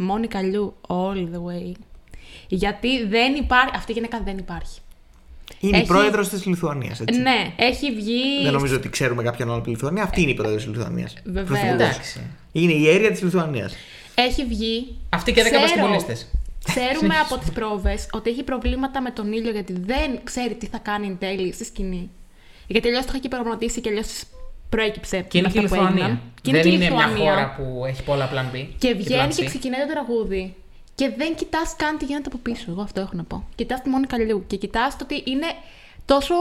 Μόνικα 0.03 0.43
Λιού 0.43 0.75
all 0.89 1.17
the 1.17 1.43
way. 1.49 1.73
Γιατί 2.49 3.07
δεν 3.07 3.35
υπάρχει. 3.35 3.71
Αυτή 3.75 3.91
η 3.91 3.95
γυναίκα 3.95 4.21
δεν 4.25 4.39
υπάρχει. 4.39 4.79
Είναι 5.61 5.77
η 5.77 5.81
Έχει- 5.81 5.89
πρόεδρος 5.89 6.29
της 6.29 6.47
Λιθουανίας. 6.47 7.01
Ναι, 7.23 7.53
έχει 7.57 7.95
βγει. 7.95 8.43
Δεν 8.43 8.53
νομίζω 8.53 8.77
ότι 8.77 8.89
ξέρουμε 8.89 9.23
κάποιον 9.23 9.49
άλλο 9.49 9.57
από 9.57 9.65
τη 9.67 9.71
Λιθουανία. 9.71 10.03
Αυτή 10.03 10.23
είναι 10.23 10.31
η 10.31 10.35
πρόεδρος 10.35 10.65
της 10.65 10.73
Λιθουανίας. 10.73 11.15
Βεβαίως. 11.25 11.63
Εντάξει. 11.63 12.21
Είναι 12.53 12.73
η 12.73 12.89
αίρια 12.89 13.11
της 13.11 13.23
Λιθουανίας. 13.23 13.75
Έχει 14.15 14.45
βγει. 14.45 14.97
Αυτή 15.09 15.33
και 15.33 15.43
10 15.43 15.45
Ξέρω- 15.45 15.61
παστιμολίστε. 15.63 16.17
Ξέρουμε 16.65 17.15
από 17.25 17.39
τις 17.39 17.51
πρόβες 17.51 18.09
ότι 18.13 18.31
έχει 18.31 18.43
προβλήματα 18.43 19.01
με 19.03 19.11
τον 19.11 19.33
ήλιο 19.33 19.51
γιατί 19.51 19.73
δεν 19.73 20.21
ξέρει 20.25 20.55
τι 20.55 20.67
θα 20.67 20.79
κάνει 20.79 21.07
εν 21.07 21.17
τέλει 21.19 21.53
στη 21.53 21.65
σκηνή. 21.65 22.11
Γιατί 22.67 22.89
αλλιώς 22.89 23.03
το 23.05 23.09
είχα 23.13 23.21
και 23.23 23.29
προγραμματίσει 23.29 23.81
και 23.81 23.89
αλλιώς 23.89 24.07
προέκυψε. 24.71 25.21
Και 25.29 25.39
είναι 25.39 25.47
με 25.47 25.53
και 25.53 25.61
η 25.61 25.65
αυτά 25.65 25.77
που 25.77 25.83
Λιθουανία. 25.83 26.05
έγιναν. 26.05 26.21
Και 26.43 26.53
Δεν 26.53 26.63
και 26.63 26.69
η 26.69 26.73
είναι 26.75 26.91
μια 26.91 27.07
Λιθουανία. 27.07 27.31
χώρα 27.33 27.55
που 27.57 27.85
έχει 27.87 28.03
πολλά 28.03 28.31
plan 28.33 28.55
B. 28.57 28.67
Και 28.79 28.95
βγαίνει 28.95 29.29
plan 29.31 29.33
C. 29.33 29.37
και 29.37 29.45
ξεκινάει 29.45 29.81
το 29.81 29.93
τραγούδι. 29.93 30.55
Και 30.95 31.13
δεν 31.17 31.35
κοιτάς 31.35 31.77
καν 31.77 31.99
τι 31.99 32.05
γίνεται 32.05 32.29
από 32.33 32.39
πίσω. 32.43 32.65
Εγώ 32.69 32.83
αυτό 32.83 33.01
έχω 33.01 33.11
να 33.13 33.25
πω. 33.25 33.49
Κοιτάς 33.55 33.83
τη 33.83 33.89
μόνη 33.89 34.07
καλλιού. 34.07 34.45
Και 34.47 34.57
κοιτάς 34.57 34.97
το 34.97 35.05
ότι 35.05 35.23
είναι 35.31 35.47
τόσο. 36.05 36.35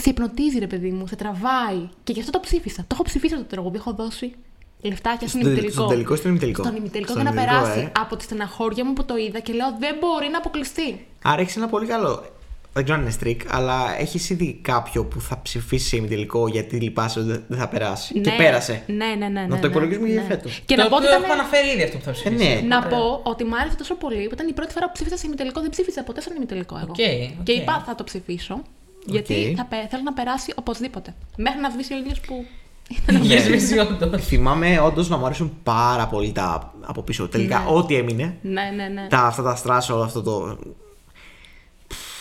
Σε 0.00 0.10
υπνοτίζει, 0.10 0.58
ρε 0.58 0.66
παιδί 0.66 0.90
μου, 0.90 1.06
σε 1.06 1.16
τραβάει. 1.16 1.88
Και 2.04 2.12
γι' 2.12 2.20
αυτό 2.20 2.30
το 2.32 2.40
ψήφισα. 2.40 2.80
Το 2.82 2.86
έχω 2.92 3.02
ψηφίσει 3.02 3.34
αυτό 3.34 3.46
το 3.46 3.50
τραγούδι. 3.54 3.76
Έχω 3.76 3.92
δώσει 3.92 4.34
λεφτάκια 4.80 5.28
στον 5.28 5.40
Στον 5.40 5.52
ημιτελικό. 5.52 5.72
στον 5.72 5.88
τελικό 5.88 6.14
ή 6.14 6.16
στον 6.16 6.30
ημιτελικό; 6.30 6.62
Στον 6.62 6.76
ημιτελικό 6.76 7.10
Στον 7.10 7.22
για 7.22 7.30
να 7.32 7.40
ημιτελικό, 7.40 7.64
περάσει. 7.66 7.80
ε. 7.86 7.92
Από 8.00 8.16
τη 8.16 8.22
στεναχώρια 8.24 8.84
μου 8.84 8.92
που 8.92 9.04
το 9.04 9.16
είδα 9.16 9.38
και 9.40 9.52
λέω 9.52 9.76
δεν 9.78 9.96
μπορεί 10.00 10.28
να 10.28 10.38
αποκλειστεί. 10.38 11.06
Άρα 11.22 11.40
έχεις 11.40 11.56
ένα 11.56 11.68
πολύ 11.68 11.86
καλό. 11.86 12.24
Δεν 12.72 12.84
ξέρω 12.86 12.98
αν 12.98 13.04
είναι 13.06 13.14
στρικ, 13.14 13.40
αλλά 13.54 14.00
έχεις 14.00 14.30
ήδη 14.30 14.58
κάποιο 14.62 15.04
που 15.04 15.20
θα 15.20 15.40
ψηφίσει 15.42 15.88
σε 15.88 15.96
ημιτελικό 15.96 16.48
γιατί 16.48 16.76
λυπάσαι 16.76 17.18
ότι 17.20 17.44
δεν 17.48 17.58
θα 17.58 17.68
περάσει. 17.68 18.20
Και 18.20 18.30
Ναι, 18.30 18.36
πέρασε. 18.36 18.82
Ναι, 18.86 18.94
ναι, 19.06 19.14
ναι. 19.14 19.28
ναι, 19.28 19.40
Να 19.46 19.54
το 19.58 19.66
ναι, 19.66 19.66
υπολογίσουμε 19.66 20.08
για 20.08 20.20
ναι. 20.20 20.26
φέτος. 20.26 20.62
Και 20.66 20.74
το 20.74 20.82
να 20.82 20.88
πω 20.88 20.96
ότι 20.96 21.04
οποίο 21.06 21.16
ήταν- 21.18 21.30
έχω 21.30 21.40
αναφέρει 21.40 21.68
ήδη 21.68 21.82
αυτό 21.82 21.96
που 21.98 22.04
θα 22.04 22.10
Ε, 22.10 22.12
ψηφίσει. 22.12 22.44
ναι. 22.44 22.60
Να 22.68 22.82
πω 22.82 23.20
ότι 23.22 23.44
μου 23.44 23.56
άρεσε 23.60 23.76
τόσο 23.76 23.94
πολύ 23.94 24.26
που 24.28 24.34
ήταν 24.34 24.48
η 24.48 24.52
πρώτη 24.52 24.72
φορά 24.72 24.86
που 24.86 24.92
ψήφισα 24.92 25.16
σε 25.16 25.26
ημιτελικό. 25.26 25.60
Δεν 25.60 25.70
ψήφισα 25.70 26.02
ποτέ 26.02 26.20
σε 26.20 26.30
ημιτελικό 26.36 26.76
εγώ. 26.76 26.86
Οκ, 26.88 26.94
Και 26.94 27.30
οκ. 27.40 27.48
είπα 27.48 27.82
θα 27.86 27.94
το 27.94 28.04
ψηφίσω. 28.04 28.62
Γιατί 29.06 29.54
θα 29.56 29.64
πε- 29.64 29.88
θέλω 29.90 30.02
να 30.02 30.12
περάσει 30.12 30.52
οπωσδήποτε. 30.56 31.14
Μέχρι 31.36 31.60
να 31.60 31.70
σβήσει 31.70 31.94
ο 31.94 31.96
ήλιος 31.96 32.14
που. 32.26 32.44
Είχε 33.22 33.38
σβήσει 33.38 33.78
όντως. 33.78 34.24
Θυμάμαι 34.30 34.80
όντως 34.80 35.08
να 35.08 35.16
μου 35.16 35.24
αρέσουν 35.24 35.58
πάρα 35.62 36.06
πολύ 36.06 36.32
τα 36.32 36.72
από 36.86 37.02
πίσω. 37.02 37.28
Τελικά, 37.28 37.66
ό,τι 37.66 37.94
έμεινε. 37.94 38.36
ναι, 38.42 38.62
ναι, 38.76 38.86
ναι. 38.88 39.06
Τα, 39.08 39.18
αυτά 39.18 39.42
τα 39.42 39.54
στράσο, 39.54 39.94
όλο 39.94 40.02
αυτό 40.02 40.22
το. 40.22 40.58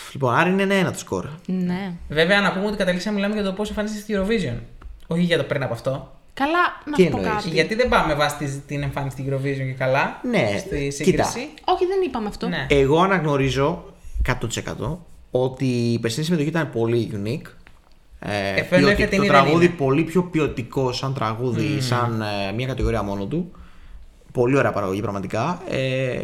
Πφ, 0.08 0.14
Λοιπόν, 0.14 0.36
άρα 0.36 0.50
είναι 0.50 0.64
ένα 0.78 0.92
το 0.92 1.00
σκορ. 1.00 1.26
Ναι. 1.46 1.92
Βέβαια, 2.10 2.42
να 2.42 2.54
πούμε 2.54 2.66
ότι 2.66 2.78
καταλήξαμε 2.78 3.20
να 3.20 3.22
μιλάμε 3.26 3.42
για 3.42 3.50
το 3.52 3.56
πώς 3.56 3.70
εμφανίστηκε 3.70 4.02
στη 4.02 4.14
Eurovision. 4.18 4.58
Όχι 5.08 5.22
για 5.22 5.38
το 5.38 5.44
πριν 5.44 5.64
από 5.64 5.74
αυτό. 5.74 6.12
Καλά, 6.34 6.52
να 6.86 6.94
Τι 6.96 7.04
σου 7.04 7.10
πω 7.10 7.18
εννοείς; 7.18 7.36
κάτι. 7.36 7.50
Γιατί 7.50 7.76
δεν 7.76 7.90
πάμε 7.90 8.14
βάσει 8.14 8.36
τη- 8.38 8.60
την 8.68 8.84
εμφάνιση 8.84 9.18
στην 9.18 9.34
Eurovision 9.34 9.66
και 9.68 9.76
καλά. 9.78 10.20
Ναι, 10.30 10.56
Στη 10.58 11.04
κοίτα. 11.04 11.24
σύγκριση. 11.24 11.50
Όχι, 11.66 11.86
δεν 11.86 12.02
είπαμε 12.06 12.28
αυτό. 12.28 12.48
Ναι. 12.48 12.66
Εγώ 12.70 13.02
αναγνωρίζω 13.02 13.94
100% 14.26 14.98
ότι 15.32 15.66
η 15.66 16.00
περσινή 16.00 16.26
συμμετοχή 16.26 16.50
ήταν 16.50 16.70
πολύ 16.70 17.12
unique. 17.14 17.48
Ε, 18.20 18.60
Ε, 18.60 18.64
φαίνεται 18.64 18.96
ποιοτικ- 18.96 19.10
την 19.10 19.18
το 19.18 19.24
είναι, 19.24 19.34
τραγούδι 19.34 19.66
είναι. 19.66 19.74
πολύ 19.74 20.04
πιο 20.04 20.24
ποιοτικό 20.24 20.92
σαν 20.92 21.14
τραγούδι, 21.14 21.82
σαν 21.82 22.22
ε, 22.22 22.52
μια 22.52 22.68
κατηγορία 22.68 23.02
μόνο 23.04 23.26
του. 23.26 23.52
Πολύ 24.32 24.58
ωραία 24.58 24.72
παραγωγή 24.72 25.02
πραγματικά. 25.02 25.62
Ε, 25.70 26.20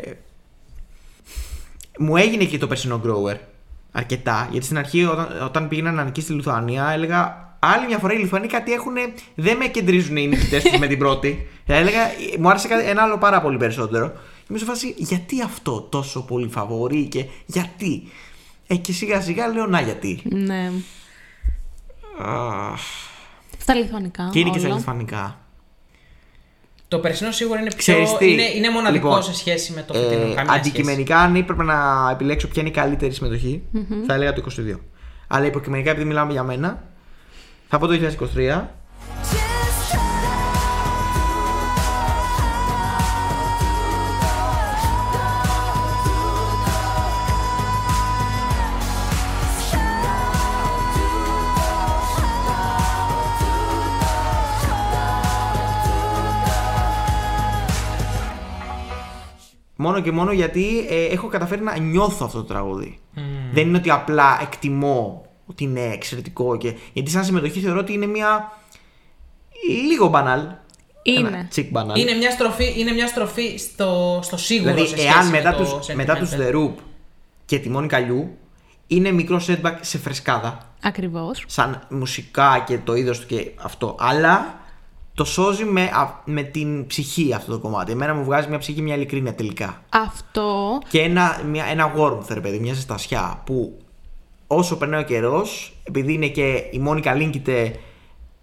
μου 2.00 2.18
έγινε 2.18 2.44
και 2.44 2.58
το 2.58 2.68
περσινό 2.68 3.02
Grower 3.06 3.36
αρκετά. 3.95 4.48
Γιατί 4.52 4.65
στην 4.65 4.78
αρχή, 4.78 5.06
όταν, 5.06 5.28
όταν 5.44 5.68
πήγαινα 5.68 5.91
να 5.91 6.03
νικήσει 6.03 6.26
στη 6.26 6.36
Λιθουανία, 6.36 6.90
έλεγα 6.90 7.41
άλλη 7.60 7.86
μια 7.88 7.98
φορά 7.98 8.14
οι 8.14 8.18
Λιθουανοί 8.18 8.48
κάτι 8.48 8.74
έχουν. 8.74 8.94
Δεν 9.36 9.57
με 9.57 9.65
κεντρίζουν 9.65 10.15
οι 10.18 10.28
νικητές 10.28 10.64
τους 10.64 10.78
με 10.80 10.88
την 10.88 10.98
πρώτη. 10.98 11.48
Ε, 11.65 11.78
έλεγα, 11.78 11.99
μου 12.40 12.49
άρεσε 12.49 12.68
κάτι- 12.68 12.88
ένα 12.90 13.02
άλλο 13.02 13.18
πάρα 13.18 13.41
πολύ 13.41 13.57
περισσότερο. 13.57 14.07
Και 14.10 14.45
είμαι 14.49 14.57
σε 14.60 14.65
φάση, 14.65 14.94
γιατί 14.98 15.41
αυτό 15.41 15.82
τόσο 15.82 16.22
πολύ 16.26 16.48
φαβορεί 16.48 17.07
και 17.07 17.26
γιατί; 17.45 18.03
Ε, 18.68 18.76
και 18.76 18.91
σιγά 18.94 19.22
σιγά 19.22 19.48
λέω, 19.48 19.65
να 19.65 19.82
γιατί. 19.82 20.22
Ναι. 20.24 20.72
Αχ, 22.22 22.82
Στα 23.57 23.74
λιθουανικά. 23.76 24.30
και 24.32 24.40
είναι 24.40 24.49
και 24.49 24.60
στα 24.60 24.68
όλο. 24.68 24.78
λιθουανικά. 24.78 25.38
Το 26.94 26.99
περσινό 26.99 27.32
σίγουρα 27.32 27.60
είναι 27.60 27.70
πιο. 27.70 27.78
Ξέρεις 27.78 28.18
τι, 28.18 28.32
είναι, 28.32 28.44
είναι 28.56 28.70
μοναδικό 28.70 29.07
λοιπόν, 29.07 29.24
σε 29.24 29.34
σχέση 29.34 29.74
με 29.74 29.84
το 29.88 29.98
Ε, 29.98 30.02
φετινό. 30.02 30.34
Καμία 30.34 30.53
αντικειμενικά, 30.53 31.18
αν 31.18 31.36
έπρεπε 31.36 31.64
να 31.64 32.10
επιλέξω 32.11 32.48
ποια 32.48 32.61
είναι 32.61 32.72
η 32.72 32.74
καλύτερη 32.74 33.14
συμμετοχή, 33.14 33.64
θα 34.07 34.14
έλεγα 34.14 34.34
το 34.34 34.44
22. 34.74 34.80
Αλλά 35.28 35.45
υποκειμενικά, 35.45 35.91
επειδή 35.91 36.06
μιλάμε 36.06 36.32
για 36.32 36.44
μένα, 36.44 36.84
θα 37.68 37.78
πω 37.80 37.88
το 37.88 37.94
2023. 38.36 38.61
Μόνο 59.84 60.02
και 60.02 60.12
μόνο 60.12 60.32
γιατί 60.32 60.86
ε, 60.90 61.06
έχω 61.06 61.28
καταφέρει 61.28 61.62
να 61.62 61.78
νιώθω 61.78 62.26
αυτό 62.26 62.38
το 62.38 62.44
τραγούδι. 62.44 63.00
Δεν 63.54 63.68
είναι 63.68 63.78
ότι 63.78 63.90
απλά 63.90 64.40
εκτιμώ 64.42 65.26
ότι 65.46 65.64
είναι 65.64 65.82
εξαιρετικό. 65.82 66.58
Και... 66.58 66.74
Γιατί 66.94 67.12
σαν 67.12 67.24
συμμετοχή 67.24 67.60
θεωρώ 67.60 67.80
ότι 67.80 67.94
είναι 67.94 68.06
μια. 68.06 68.52
λίγο 69.88 70.08
μπανάλ. 70.08 70.42
Είναι. 71.04 71.28
Ένα 71.28 71.48
τσικ 71.50 71.72
μπανάλ. 71.72 72.00
Είναι 72.00 72.14
μια 72.14 72.32
στροφή, 72.32 72.74
είναι 72.78 72.92
μια 72.92 73.08
στροφή 73.08 73.58
στο, 73.58 74.20
στο 74.24 74.38
σίγουρο 74.38 74.74
δηλαδή, 74.74 74.90
σε 74.90 74.98
σχέση 74.98 75.16
εάν 75.16 75.26
με 75.26 75.32
μετά, 75.32 75.56
το 75.56 75.64
τους, 75.64 75.94
μετά 75.94 76.16
τους 76.16 76.30
Sentimental. 76.32 76.38
The 76.38 76.56
Roop 76.56 76.74
και 77.46 77.60
τη 77.60 77.70
Μόνικα 77.70 78.00
Λιού 78.00 78.38
είναι 78.88 79.12
μικρό 79.12 79.42
setback 79.48 79.76
σε 79.82 79.98
φρεσκάδα. 79.98 80.58
Ακριβώς. 80.82 81.44
Σαν 81.48 81.88
μουσικά 81.90 82.64
και 82.68 82.78
το 82.78 82.96
είδος 82.96 83.20
του 83.20 83.26
και 83.26 83.52
αυτό. 83.62 83.96
Αλλά 84.00 84.62
το 85.15 85.23
σώζει 85.26 85.64
με, 85.65 85.81
α- 85.84 86.22
με 86.26 86.41
την 86.44 86.88
ψυχή 86.88 87.34
αυτό 87.34 87.52
το 87.52 87.60
κομμάτι. 87.60 87.91
Εμένα 87.91 88.14
μου 88.14 88.23
βγάζει 88.23 88.48
μια 88.48 88.57
ψυχή, 88.57 88.81
μια 88.81 88.95
ειλικρίνεια 88.95 89.35
τελικά. 89.35 89.81
Αυτό 89.90 90.80
Και 90.90 91.02
ένα, 91.02 91.41
μια, 91.49 91.65
ένα 91.65 91.94
warmth, 91.98 92.26
ρε 92.30 92.40
παιδί, 92.41 92.60
μια 92.60 92.73
ζεστασιά 92.73 93.41
που 93.45 93.77
όσο 94.48 94.77
περνάει 94.77 95.02
ο 95.02 95.06
καιρός, 95.06 95.73
επειδή 95.84 96.14
είναι 96.14 96.27
και 96.27 96.64
η 96.72 96.80
Μόνικα 96.80 97.14
Λίνκιτε 97.14 97.76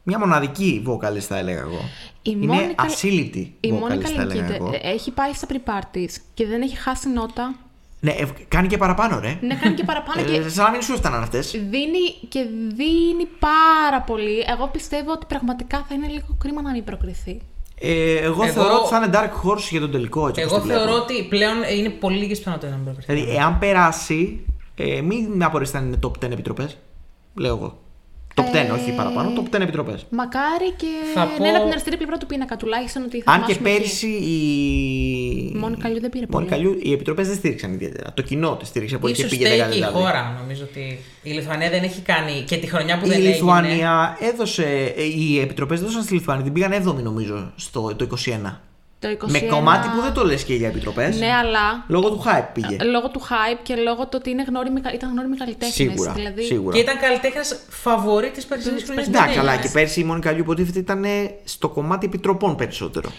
μια 0.02 0.18
μοναδική 0.18 0.82
vocalist, 0.88 1.18
θα 1.18 1.36
έλεγα 1.38 1.60
εγώ. 1.60 1.78
Η 2.22 2.36
είναι 2.42 2.46
Μόνικα- 2.46 2.82
ασύλληπτη 2.84 3.38
η 3.60 3.70
vocalist, 3.72 3.78
Μόνικα 3.78 4.08
θα 4.08 4.20
έλεγα 4.20 4.34
Λινκίτε 4.34 4.54
εγώ. 4.54 4.70
έχει 4.82 5.10
πάει 5.10 5.32
στα 5.32 5.46
pre-parties 5.50 6.10
και 6.34 6.46
δεν 6.46 6.62
έχει 6.62 6.76
χάσει 6.76 7.08
νότα. 7.08 7.54
Ναι, 8.02 8.10
ε, 8.10 8.26
κάνει 8.48 8.66
και 8.68 8.76
παραπάνω, 8.76 9.20
ρε. 9.20 9.38
Ναι, 9.40 9.54
κάνει 9.54 9.74
και 9.74 9.84
παραπάνω 9.84 10.20
Ε, 10.20 10.24
και 10.24 10.48
σαν 10.48 10.64
να 10.64 10.70
μην 10.70 10.82
σου 10.82 10.92
έφταναν 10.92 11.22
αυτές. 11.22 11.50
δίνει, 11.50 12.28
και 12.28 12.46
δίνει 12.74 13.26
πάρα 13.38 14.00
πολύ. 14.06 14.44
Εγώ 14.48 14.68
πιστεύω 14.68 15.12
ότι 15.12 15.26
πραγματικά 15.26 15.84
θα 15.88 15.94
είναι 15.94 16.06
λίγο 16.06 16.36
κρίμα 16.38 16.62
να 16.62 16.70
μην 16.70 16.84
προκριθεί. 16.84 17.40
Ε, 17.80 18.16
εγώ, 18.16 18.42
Εγώ- 18.42 18.52
θεωρώ 18.52 18.74
ότι 18.78 18.88
θα 18.88 18.96
είναι 18.96 19.10
dark 19.14 19.46
horse 19.48 19.68
για 19.70 19.80
τον 19.80 19.90
τελικό. 19.90 20.28
Έτσι, 20.28 20.40
όπως 20.42 20.52
Εγώ 20.52 20.60
τη 20.62 20.66
βλέπω. 20.68 20.84
θεωρώ 20.84 21.02
ότι 21.02 21.26
πλέον 21.28 21.56
είναι 21.78 21.88
πολύ 21.88 22.16
λίγες 22.16 22.38
πιθανότητες 22.38 22.70
να 22.70 22.76
μην 22.76 22.84
προκριθεί. 22.84 23.12
Δηλαδή, 23.12 23.36
εάν 23.36 23.58
περάσει, 23.58 24.44
ε, 24.74 25.00
μην 25.00 25.30
με 25.32 25.44
απορρίσετε 25.44 25.78
αν 25.78 25.86
είναι 25.86 25.98
top 26.02 26.10
10 26.24 26.32
επιτροπές. 26.32 26.78
Λέω 27.34 27.56
εγώ. 27.56 27.78
Top 28.34 28.42
10, 28.42 28.54
Ε, 28.54 28.70
όχι 28.70 28.92
παραπάνω, 28.96 29.32
top 29.36 29.56
10 29.56 29.60
επιτροπές. 29.62 30.06
Μακάρι 30.10 30.70
και 30.76 30.86
Θα 31.14 31.20
να 31.20 31.26
πω- 31.26 31.38
είναι 31.46 31.48
από 31.48 31.62
την 31.62 31.70
αριστερή 31.70 31.96
πλευρά 31.96 32.16
του 32.16 32.26
πίνακα 32.26 32.56
τουλάχιστον 32.56 33.02
ότι 33.02 33.20
θα 33.22 33.32
Αν 33.32 33.44
και 33.44 33.52
θυμάσουμε 33.52 33.70
εκεί. 33.70 33.80
πέρσι 33.80 34.06
η. 34.06 35.52
Μόνικα 35.56 35.88
Λιού 35.88 36.00
δεν 36.00 36.10
πήρε 36.10 36.26
Μόνικα 36.30 36.56
πολύ. 36.56 36.66
Λιού, 36.68 36.78
οι 36.82 36.92
επιτροπές 36.92 37.26
δεν 37.26 37.36
στήριξαν 37.36 37.72
ιδιαίτερα. 37.72 38.12
Το 38.12 38.22
κοινό 38.22 38.56
τη 38.56 38.66
στήριξε 38.66 38.98
πολύ 38.98 39.12
και 39.14 39.20
Ίσως 39.20 39.30
πήγε 39.38 39.46
φταίει 39.46 39.58
10 39.58 39.64
και 39.64 39.70
η 39.70 39.74
δηλαδή. 39.74 39.94
χώρα. 39.98 40.36
Νομίζω 40.40 40.62
ότι 40.64 40.98
η 41.22 41.30
Λιθουανία 41.30 41.70
δεν 41.70 41.82
έχει 41.82 42.00
κάνει 42.00 42.42
και 42.46 42.56
τη 42.56 42.66
χρονιά 42.66 42.98
που 42.98 43.06
Η 43.06 43.08
δεν 43.08 43.18
έγινε. 43.18 43.32
Λιθουανία 43.34 44.16
έδωσε. 44.20 44.92
ε, 44.96 45.02
Οι 45.02 45.40
επιτροπές 45.40 45.80
δώσαν 45.80 46.02
στη 46.02 46.12
Λιθουανία. 46.14 46.44
Την 46.44 46.52
πήγαν 46.52 46.72
7η 46.72 47.02
νομίζω 47.02 47.52
στο 47.56 47.94
το 47.96 48.04
21. 48.04 48.60
Το 49.00 49.08
21... 49.08 49.30
Με 49.30 49.40
κομμάτι 49.40 49.88
που 49.88 50.00
δεν 50.00 50.12
το 50.12 50.24
λες 50.24 50.44
και 50.44 50.54
για 50.54 50.68
επιτροπές. 50.68 51.18
Ναι, 51.18 51.26
αλλά 51.32 51.84
Λόγω 51.88 52.10
του 52.10 52.22
hype 52.26 52.46
πήγε. 52.54 52.76
λόγω 52.84 53.08
του 53.10 53.20
hype 53.20 53.58
και 53.62 53.74
λόγω 53.74 54.02
του 54.02 54.10
ότι 54.20 54.30
είναι 54.30 54.42
γνώριμοι, 54.48 54.80
ήταν 54.94 55.10
γνώριμοι 55.10 55.36
καλλιτέχνες. 55.36 55.74
Σίγουρα. 55.74 56.12
Δηλαδή, 56.12 56.42
σίγουρα. 56.44 56.74
Και 56.76 56.82
ήταν 56.82 56.98
καλλιτέχνη 56.98 57.40
φαβορή 57.68 58.30
της 58.30 58.44
περσινής 58.46 58.82
χρονιάς. 58.84 59.06
Εντάξει, 59.06 59.38
αλλά 59.38 59.56
και 59.56 59.68
πέρσι 59.72 60.00
η 60.00 60.04
Μόνικα 60.04 60.30
Λιού 60.30 60.40
υποτίθεται 60.40 60.78
ήταν 60.78 61.04
στο 61.44 61.68
κομμάτι 61.68 62.06
επιτροπών 62.06 62.56
περισσότερο. 62.56 63.10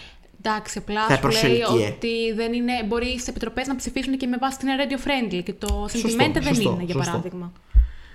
Εντάξει, 0.44 0.78
απλά 0.78 1.00
Θα 1.00 1.04
σου 1.04 1.10
λέει 1.10 1.20
προσελκύε. 1.20 1.86
ότι 1.96 2.32
δεν 2.34 2.52
είναι, 2.52 2.72
μπορεί 2.86 3.18
στι 3.18 3.30
επιτροπές 3.30 3.66
να 3.66 3.76
ψηφίσουν 3.76 4.16
και 4.16 4.26
με 4.26 4.36
βάση 4.40 4.58
την 4.58 4.68
radio 4.68 4.96
friendly 5.06 5.42
και 5.44 5.52
το 5.52 5.86
Σωστό, 5.90 6.08
sentiment 6.08 6.30
δεν 6.32 6.42
σωστό, 6.44 6.70
είναι, 6.70 6.82
για 6.82 6.94
σωστό. 6.94 7.10
παράδειγμα. 7.10 7.52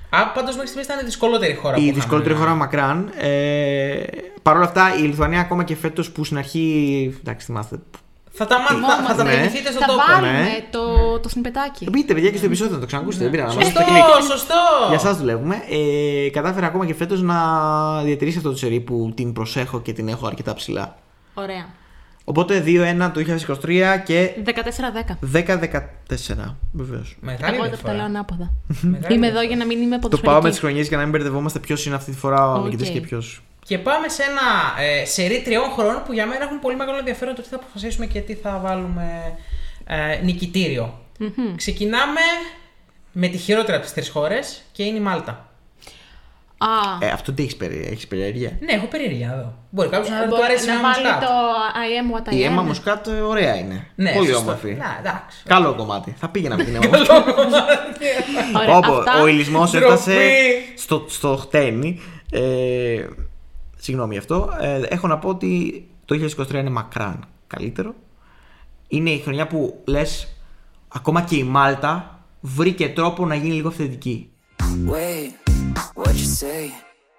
Α, 0.09 0.27
πάντως 0.27 0.51
μέχρι 0.53 0.67
στιγμής 0.67 0.85
ήταν 0.85 0.99
η 0.99 1.03
δυσκολότερη 1.05 1.55
χώρα 1.55 1.73
που 1.73 1.79
Η 1.79 1.83
είχαμε. 1.83 1.99
δυσκολότερη 1.99 2.35
χώρα 2.35 2.53
μακράν. 2.53 3.11
Ε, 3.17 4.03
Παρ' 4.41 4.55
όλα 4.55 4.65
αυτά, 4.65 4.95
η 4.97 5.01
Λιθουανία 5.01 5.39
ακόμα 5.39 5.63
και 5.63 5.75
φέτος 5.75 6.11
που 6.11 6.23
στην 6.23 6.37
αρχή. 6.37 7.15
Εντάξει, 7.19 7.45
θυμάστε. 7.45 7.79
Θα 8.31 8.45
τα 8.45 8.59
μάθετε, 8.59 9.07
θα 9.07 9.15
τα 9.15 9.23
Ναι. 9.23 9.35
μεληθείτε 9.35 9.69
στον 9.71 9.81
Θα 9.81 9.87
τόπο. 9.87 10.01
βάλουμε 10.07 10.31
ναι. 10.41 10.65
το, 10.71 11.19
το 11.19 11.29
συνπετάκι. 11.29 11.87
Μπείτε, 11.91 12.13
παιδιά, 12.13 12.29
και 12.31 12.37
στο 12.37 12.45
επεισόδιο 12.45 12.73
να 12.73 12.79
το 12.79 12.85
ξανακούσετε. 12.85 13.23
Δεν 13.23 13.31
πειράζει. 13.33 13.57
να 13.57 13.63
μας 13.63 13.65
Σωστό, 13.73 13.83
δώσετε 13.91 14.01
κλικ. 14.17 14.31
σωστό. 14.31 14.55
Για 14.87 14.95
εσά 14.95 15.13
δουλεύουμε. 15.15 15.55
Ε, 16.25 16.29
κατάφερα 16.29 16.67
ακόμα 16.67 16.85
και 16.85 16.93
φέτος 16.93 17.21
να 17.21 17.37
διατηρήσει 18.03 18.37
αυτό 18.37 18.49
το 18.49 18.57
σερί 18.57 18.79
που 18.79 19.11
την 19.15 19.33
προσέχω 19.33 19.81
και 19.81 19.93
την 19.93 20.07
έχω 20.07 20.27
αρκετά 20.27 20.53
ψηλά. 20.53 20.95
Ωραία. 21.33 21.65
Οπότε 22.29 22.63
2-1 22.65 23.11
το 23.13 23.21
2023 23.65 24.01
και 24.05 24.31
14-10. 24.45 24.51
10-14. 25.33 26.55
Βεβαίως. 26.71 27.17
Μεγάλη 27.21 27.53
Εγώ 27.55 27.63
το 27.63 27.69
διαφορά. 27.69 27.93
λέω 27.93 28.05
ανάποδα. 28.05 28.53
Μεγάλη 28.81 28.91
Είμαι 28.91 29.05
διαφορά. 29.07 29.27
εδώ 29.27 29.41
για 29.41 29.55
να 29.55 29.65
μην 29.65 29.81
είμαι 29.81 29.95
Το 29.95 29.99
ποδοσφαιρική. 30.01 30.31
πάω 30.33 30.41
με 30.41 30.49
τις 30.49 30.59
χρονιές 30.59 30.87
για 30.87 30.97
να 30.97 31.03
μην 31.03 31.11
μπερδευόμαστε 31.11 31.59
ποιος 31.59 31.85
είναι 31.85 31.95
αυτή 31.95 32.11
τη 32.11 32.17
φορά 32.17 32.51
ο 32.51 32.57
Οκ. 32.57 32.63
νικητής 32.63 32.89
και 32.89 33.01
ποιος. 33.01 33.41
Και 33.65 33.77
πάμε 33.77 34.07
σε 34.07 34.23
ένα 34.23 34.41
ε, 34.85 35.05
σερί 35.05 35.41
τριών 35.41 35.69
χρόνων 35.71 36.01
που 36.05 36.13
για 36.13 36.25
μένα 36.27 36.43
έχουν 36.43 36.59
πολύ 36.59 36.75
μεγάλο 36.75 36.97
ενδιαφέρον 36.97 37.35
το 37.35 37.41
τι 37.41 37.47
θα 37.47 37.55
αποφασίσουμε 37.55 38.05
και 38.05 38.19
τι 38.19 38.33
θα 38.33 38.59
βάλουμε 38.63 39.33
ε, 39.85 40.19
νικητήριο. 40.23 40.99
Ξεκινάμε 41.55 42.19
με 43.11 43.27
τη 43.27 43.37
χειρότερη 43.37 43.73
από 43.77 43.83
τις 43.85 43.93
τρεις 43.93 44.09
χώρες 44.09 44.61
και 44.71 44.83
είναι 44.83 44.97
η 44.97 45.01
Μάλτα. 45.01 45.46
Α, 46.57 46.67
Ε, 46.99 47.09
αυτό 47.09 47.31
τι 47.33 47.43
έχεις 47.43 47.55
περί... 47.55 47.87
έχεις 47.91 48.07
περιέργεια; 48.07 48.51
Ναι, 48.59 48.73
έχω 48.73 48.85
περιέργεια 48.85 49.31
εδώ. 49.33 49.53
Μπορεί 49.69 49.89
κάποιος 49.89 50.09
να 50.09 50.21
του 50.23 50.27
μπορεί 50.29 50.41
αρέσει 50.43 50.67
να 50.67 50.73
να 50.73 50.81
βάλει 50.81 51.03
μουσκάτ. 51.03 51.21
το 51.21 51.27
I 51.83 51.89
am 52.01 52.15
what 52.15 52.29
I 52.29 52.33
am. 52.33 52.35
Η 52.37 52.43
Έμα 52.43 52.61
Μουσκάτ 52.61 53.07
ε, 53.07 53.11
ωραία 53.11 53.55
είναι. 53.55 53.87
Ναι, 53.95 54.11
Πολύ 54.11 54.27
σωστό. 54.27 54.41
όμορφη. 54.41 54.73
Να, 54.73 54.95
εντάξει. 54.99 55.43
Καλό 55.45 55.73
κομμάτι. 55.75 56.15
Θα 56.19 56.29
πήγαινα 56.29 56.55
με 56.55 56.63
την 56.63 56.75
Έμα 56.75 56.87
Μουσκάτ. 56.97 57.27
Ωραία, 58.57 58.77
Όπω 58.77 58.93
αυτά. 58.93 59.21
ο 59.21 59.27
ηλισμός 59.27 59.71
Ντροπή. 59.71 59.85
έφτασε 59.85 60.17
στο, 60.75 61.05
στο 61.07 61.35
χτένι. 61.35 61.99
Ε, 62.31 63.05
συγγνώμη 63.77 64.13
γι' 64.13 64.19
αυτό. 64.19 64.49
Ε, 64.61 64.81
έχω 64.89 65.07
να 65.07 65.17
πω 65.17 65.29
ότι 65.29 65.87
το 66.05 66.31
2023 66.49 66.53
είναι 66.53 66.69
μακράν 66.69 67.25
καλύτερο. 67.47 67.93
Είναι 68.87 69.09
η 69.09 69.19
χρονιά 69.19 69.47
που 69.47 69.81
λες 69.85 70.27
ακόμα 70.87 71.21
και 71.21 71.35
η 71.35 71.43
Μάλτα 71.43 72.19
βρήκε 72.41 72.89
τρόπο 72.89 73.25
να 73.25 73.35
γίνει 73.35 73.53
λίγο 73.53 73.67
αυθεντική. 73.67 74.29
Wait, 74.63 75.46
what 76.07 76.15
you 76.23 76.29
say? 76.41 76.63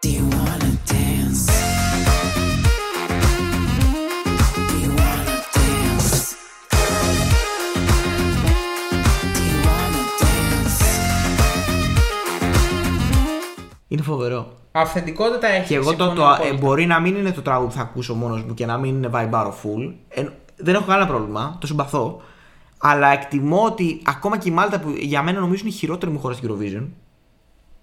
Do 0.02 0.08
you 0.16 0.24
wanna 0.36 0.72
dance? 0.92 1.44
Do 4.68 4.76
you 4.84 4.90
wanna 5.00 5.36
dance? 5.56 6.10
Do 9.34 9.42
you 9.50 9.58
wanna 9.66 10.02
dance? 10.22 10.78
Είναι 13.88 14.02
φοβερό. 14.02 14.52
Αυθεντικότητα 14.72 15.46
έχει. 15.46 15.66
Και 15.66 15.74
εγώ 15.74 15.96
το, 15.96 16.04
συμφωνώ 16.04 16.14
το, 16.14 16.22
ε, 16.22 16.34
απόλυτα. 16.34 16.56
μπορεί 16.56 16.86
να 16.86 17.00
μην 17.00 17.16
είναι 17.16 17.32
το 17.32 17.42
τραγούδι 17.42 17.68
που 17.70 17.76
θα 17.76 17.82
ακούσω 17.82 18.14
μόνος 18.14 18.42
μου 18.42 18.54
και 18.54 18.66
να 18.66 18.78
μην 18.78 18.94
είναι 18.94 19.10
vibe 19.12 19.34
full. 19.34 19.94
Ε, 20.08 20.24
δεν 20.56 20.74
έχω 20.74 20.84
κανένα 20.84 21.06
πρόβλημα, 21.06 21.56
το 21.60 21.66
συμπαθώ. 21.66 22.20
Αλλά 22.78 23.08
εκτιμώ 23.08 23.64
ότι 23.64 24.02
ακόμα 24.04 24.38
και 24.38 24.48
η 24.48 24.52
Μάλτα 24.52 24.80
που 24.80 24.94
για 24.98 25.22
μένα 25.22 25.40
νομίζω 25.40 25.60
είναι 25.60 25.74
η 25.74 25.76
χειρότερη 25.76 26.12
μου 26.12 26.18
χώρα 26.18 26.34
στην 26.34 26.50
Eurovision. 26.50 26.86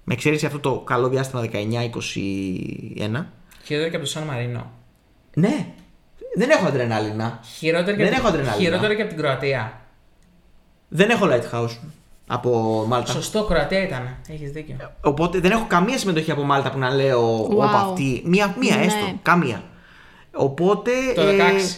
Με 0.08 0.14
εξαίρεση 0.14 0.46
αυτό 0.46 0.60
το 0.60 0.80
καλό 0.86 1.10
διάστημα 1.10 1.42
19-21. 1.42 3.26
Χειρότερη 3.64 3.90
και 3.90 3.96
από 3.96 4.06
το 4.06 4.12
Σαν 4.12 4.24
Μαρίνο. 4.24 4.72
Ναι, 5.34 5.66
δεν 6.36 6.50
έχω 6.50 6.68
αδρενάλινα. 6.68 7.40
Χειρότερη 7.58 7.98
και, 7.98 8.04
Δεν 8.04 8.12
από- 8.14 8.18
έχω 8.22 8.28
αδρενάλινα. 8.28 8.64
χειρότερη 8.66 8.96
και 8.96 9.02
από 9.02 9.10
την 9.14 9.20
Κροατία. 9.22 9.82
Δεν 10.88 11.10
έχω 11.10 11.26
lighthouse 11.30 11.78
από 12.28 12.84
Μάλτα. 12.88 13.12
Σωστό, 13.12 13.44
Κροατία 13.44 13.84
ήταν. 13.84 14.18
Έχεις 14.30 14.52
δίκιο. 14.52 14.76
Οπότε 15.02 15.40
δεν 15.40 15.52
έχω 15.52 15.66
καμία 15.68 15.98
συμμετοχή 15.98 16.32
από 16.32 16.44
Μάλτα 16.44 16.72
που 16.72 16.78
να 16.78 16.90
λέω 16.90 17.46
Wow. 17.48 17.50
όπα 17.50 17.66
αυτή. 17.90 18.22
Μία, 18.26 18.56
μία 18.60 18.76
Ναι. 18.76 18.86
έστω. 18.86 19.06
Καμία. 19.22 19.64
Οπότε. 20.36 20.92
Το 21.16 21.22
ε, 21.22 21.36
16. 21.36 21.78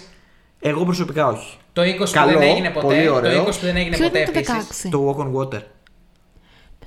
εγώ 0.59 0.85
προσωπικά 0.85 1.27
όχι. 1.27 1.57
Το 1.73 1.81
20 1.83 2.11
Καλό, 2.11 2.31
που 2.33 2.39
δεν 2.39 2.47
έγινε 2.47 2.69
ποτέ. 2.69 2.85
πολύ 2.85 3.07
ωραίο. 3.07 3.33
Το 3.43 3.49
20 3.49 3.59
που 3.59 3.65
δεν 3.65 3.75
έγινε 3.75 3.95
Ποιο 3.95 4.05
ποτέ 4.05 4.19
ήταν 4.19 4.33
το 4.33 4.39
επίσης. 4.39 4.81
16. 4.85 4.89
Το 4.91 5.15
Walk 5.17 5.23
on 5.23 5.33
Water. 5.41 5.61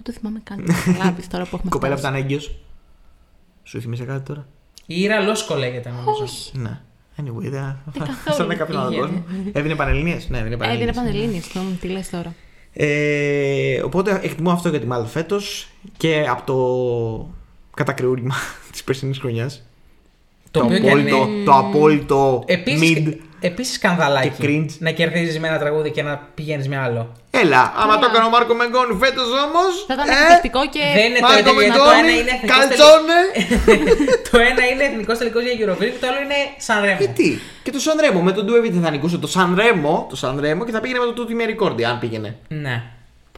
Δεν 0.03 0.15
το 0.15 0.21
θυμάμαι 0.21 0.41
καν. 0.45 0.63
να 0.65 0.75
καταλάβεις 0.75 1.29
τώρα 1.33 1.43
που 1.45 1.51
Η 1.53 1.55
έχουμε 1.57 1.71
κοπέλα 1.71 1.95
που 1.95 1.99
φτάσει. 2.01 2.15
ήταν 2.15 2.25
έγκυος. 2.27 2.57
Σου 3.63 3.81
θυμίσαι 3.81 4.05
κάτι 4.05 4.25
τώρα; 4.27 4.47
Η 4.87 5.01
Ήρα 5.01 5.21
Λόσκο 5.21 5.55
λέγεται 5.55 5.91
νομίζω. 5.91 6.23
Όχι. 6.23 6.59
Ναι. 6.59 6.81
Anyway, 7.17 7.51
δεν. 7.51 7.77
καθόλου. 7.99 8.37
Σαν 8.37 8.47
να 8.47 8.55
κάποιον 8.55 8.81
άλλο 8.81 8.91
Είχε. 8.91 9.01
κόσμο. 9.01 9.25
Έδινε 9.53 9.75
πανελληνίες. 9.75 10.29
Ναι, 10.29 10.39
έδινε 10.39 10.55
Ε, 10.55 10.59
δεν 10.59 10.67
πανελληνίες. 10.69 10.97
είναι 10.97 11.05
πανελλήνιες, 11.05 11.49
το 11.49 11.61
τι 11.81 11.89
λες 11.89 12.11
τώρα. 12.11 12.35
Ε, 12.73 13.83
οπότε 13.83 14.21
εκτιμώ 14.23 14.51
αυτό 14.51 14.69
για 14.69 14.81
τη 14.81 14.87
Μάλτα 14.87 15.09
φέτος 15.09 15.69
και 15.97 16.27
από 16.29 16.43
το 16.47 17.35
κατακρεούργημα 17.77 18.35
της 18.73 18.85
περσινής 18.85 19.19
χρονιάς. 19.19 19.63
Το 20.51 20.61
Το, 20.61 20.65
οποίο 20.67 20.79
και 20.79 20.89
απόλυτο, 20.89 21.17
είναι- 21.17 21.45
το 21.45 21.53
απόλυτο 21.53 22.43
Επίσης, 22.47 22.93
mid. 23.09 23.15
Επίσης 23.41 23.75
σκανδαλάκι. 23.75 24.29
Και 24.29 24.47
cringe. 24.47 24.71
Να 24.79 24.91
κερδίζεις 24.91 25.39
με 25.41 25.49
ένα 25.49 25.59
τραγούδι 25.59 25.91
και 25.91 26.03
να 26.03 26.29
πηγαίνεις 26.35 26.69
με 26.69 26.77
άλλο. 26.79 27.13
Έλα, 27.31 27.73
άμα 27.77 27.95
Καλά. 27.95 27.99
το 27.99 28.07
έκανε 28.11 28.25
ο 28.25 28.29
Μάρκο 28.29 28.55
Μεγκόνη 28.55 28.95
φέτος 29.03 29.29
όμως. 29.47 29.73
Θα 29.87 29.95
ήταν 29.95 30.09
ε, 30.09 30.13
εκπληκτικό 30.13 30.61
και. 30.75 30.85
Δεν 30.95 31.07
είναι 31.09 31.19
το 31.19 31.27
Μάρκο 31.27 31.51
ίδιο, 31.51 31.61
γιατί 31.61 31.79
το 31.79 31.85
ένα 31.85 31.95
Μεγκόνη, 31.95 32.13
είναι 32.21 32.33
εθνικός 32.37 32.57
καλτσόνε. 32.57 33.21
το 34.31 34.37
ένα 34.51 34.63
είναι 34.71 34.85
εθνικός 34.91 35.19
τελικός 35.19 35.43
για 35.47 35.55
Eurovision 35.61 35.91
και 35.95 36.01
το 36.03 36.07
άλλο 36.11 36.21
είναι 36.27 36.39
Σαν 36.67 36.79
Ρέμο. 36.85 36.99
Ε, 37.01 37.07
τι; 37.19 37.29
Και 37.65 37.71
το 37.77 37.81
Σαν 37.87 37.97
Ρέμο. 38.01 38.21
Με 38.29 38.33
τον 38.33 38.45
Ντουέβι 38.45 38.71
θα 38.85 38.91
νικούσε 38.91 39.19
το 39.25 39.29
Σαν 39.35 39.49
Ρέμο, 39.61 40.07
το 40.11 40.17
Σαν 40.17 40.35
Ρέμο 40.41 40.65
και 40.65 40.73
θα 40.77 40.81
πήγαινε 40.81 40.99
με 40.99 41.07
το 41.11 41.13
Τούτι 41.13 41.35
με 41.35 41.45
Ρικόρντι, 41.45 41.85
αν 41.85 41.99
πήγαινε. 41.99 42.31
Ναι. 42.49 42.77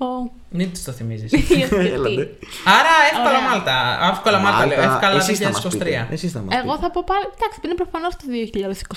Πω. 0.03 0.31
Μην 0.51 0.73
τους 0.73 0.83
το 0.83 0.93
θυμίζεις. 0.93 1.33
Έλατε. 1.71 2.37
Άρα 2.65 2.93
εύκολα 3.13 3.29
Ωραία. 3.39 3.49
Μάλτα. 3.51 4.09
Εύκολα 4.13 4.39
Μάλτα, 4.39 4.67
λέω. 4.67 4.83
Εύκολα 4.83 5.15
εσείς 5.15 5.39
θα 5.39 5.51
μας 5.51 5.67
πείτε. 5.69 6.07
2023. 6.09 6.13
Εσείς 6.13 6.33
θα 6.33 6.41
μας 6.41 6.55
Εγώ 6.57 6.73
πείτε. 6.73 6.83
θα 6.87 6.91
πω 6.91 7.03
πάλι. 7.07 7.25
Εντάξει, 7.37 7.61
είναι 7.65 7.75
προφανώς 7.75 8.17
το 8.17 8.25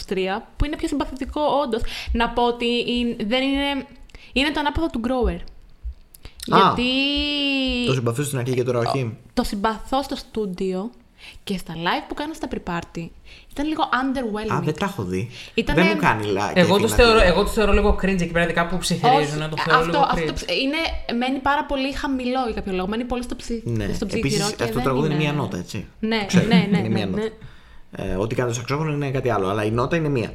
2023 0.08 0.42
που 0.58 0.66
είναι 0.66 0.76
πιο 0.76 0.88
συμπαθητικό, 0.88 1.42
όντως. 1.64 1.82
Να 2.12 2.30
πω 2.30 2.44
ότι 2.44 2.66
είναι- 2.92 3.16
δεν 3.28 3.44
είναι. 3.44 3.86
Είναι 4.34 4.52
το 4.52 4.60
ανάποδο 4.60 4.88
του 4.90 5.02
Grower. 5.08 5.40
Γιατί. 6.46 6.92
Το 7.88 7.94
συμπαθώ 7.94 8.24
στην 8.24 8.38
αρχή 8.38 8.54
και 8.54 8.64
τώρα 8.64 8.80
όχι. 8.80 9.18
το 9.34 9.44
συμπαθώ 9.44 10.04
στο 10.04 10.16
στούντιο 10.16 10.90
και 11.44 11.58
στα 11.58 11.74
live 11.74 12.06
που 12.08 12.14
κάνω 12.14 12.34
στα 12.34 12.48
pre-party. 12.52 13.08
Ήταν 13.58 13.68
λίγο 13.68 13.84
underwhelming. 13.84 14.56
Α, 14.56 14.60
δεν 14.64 14.74
τα 14.80 14.86
έχω 14.86 15.04
δει. 15.04 15.30
Ήτανε- 15.54 15.82
Δεν 15.84 15.92
μου 15.96 16.02
κάνει 16.02 16.26
like. 16.38 16.52
Εγώ 16.56 16.78
τους 16.78 16.90
να 16.92 16.96
θεωρώ, 16.98 17.20
δει. 17.20 17.26
εγώ 17.26 17.44
τους 17.44 17.52
θεωρώ 17.54 17.72
λίγο 17.74 17.96
cringe 18.02 18.08
εκεί 18.22 18.26
πέρα, 18.32 18.44
ειδικά 18.46 18.68
που 18.68 18.78
ψιθυρίζουν. 18.78 19.38
Να 19.40 19.50
το 19.50 19.56
θεωρώ 19.58 19.80
αυτό, 19.80 19.92
λίγο 19.92 20.04
αυτό 20.12 20.32
cringe. 20.32 20.34
ψ- 20.36 20.52
είναι, 20.52 20.78
μένει 21.18 21.40
πάρα 21.40 21.66
πολύ 21.66 21.92
χαμηλό 21.94 22.40
για 22.46 22.54
κάποιο 22.54 22.74
λόγο. 22.74 22.88
Μένει 22.88 23.04
πολύ 23.04 23.24
στο, 23.24 23.36
ψι, 23.36 23.62
Ναι, 23.66 23.94
στο 23.94 24.06
ψιθυρό. 24.06 24.18
επίσης 24.18 24.46
και 24.56 24.64
αυτό 24.64 24.66
το 24.66 24.74
δεν 24.74 24.84
τραγούδι 24.84 25.06
είναι 25.08 25.16
μία 25.16 25.34
νότα, 25.34 25.58
έτσι. 25.58 25.86
Ναι, 26.00 26.20
Το 26.20 26.26
ξέρω, 26.26 26.46
ναι, 26.48 26.56
ναι, 26.56 26.62
είναι 26.78 26.88
ναι, 26.88 26.88
μία 26.90 27.06
ναι. 27.06 27.12
νότα. 27.12 27.30
Ε, 27.92 28.16
ό,τι 28.16 28.36
κάνει 28.36 28.50
το 28.50 28.56
σαξόφωνο 28.56 28.92
είναι 28.94 29.12
κάτι 29.12 29.30
άλλο, 29.30 29.48
αλλά 29.50 29.64
η 29.64 29.72
νότα 29.72 29.96
είναι 29.96 30.10
μία. 30.10 30.32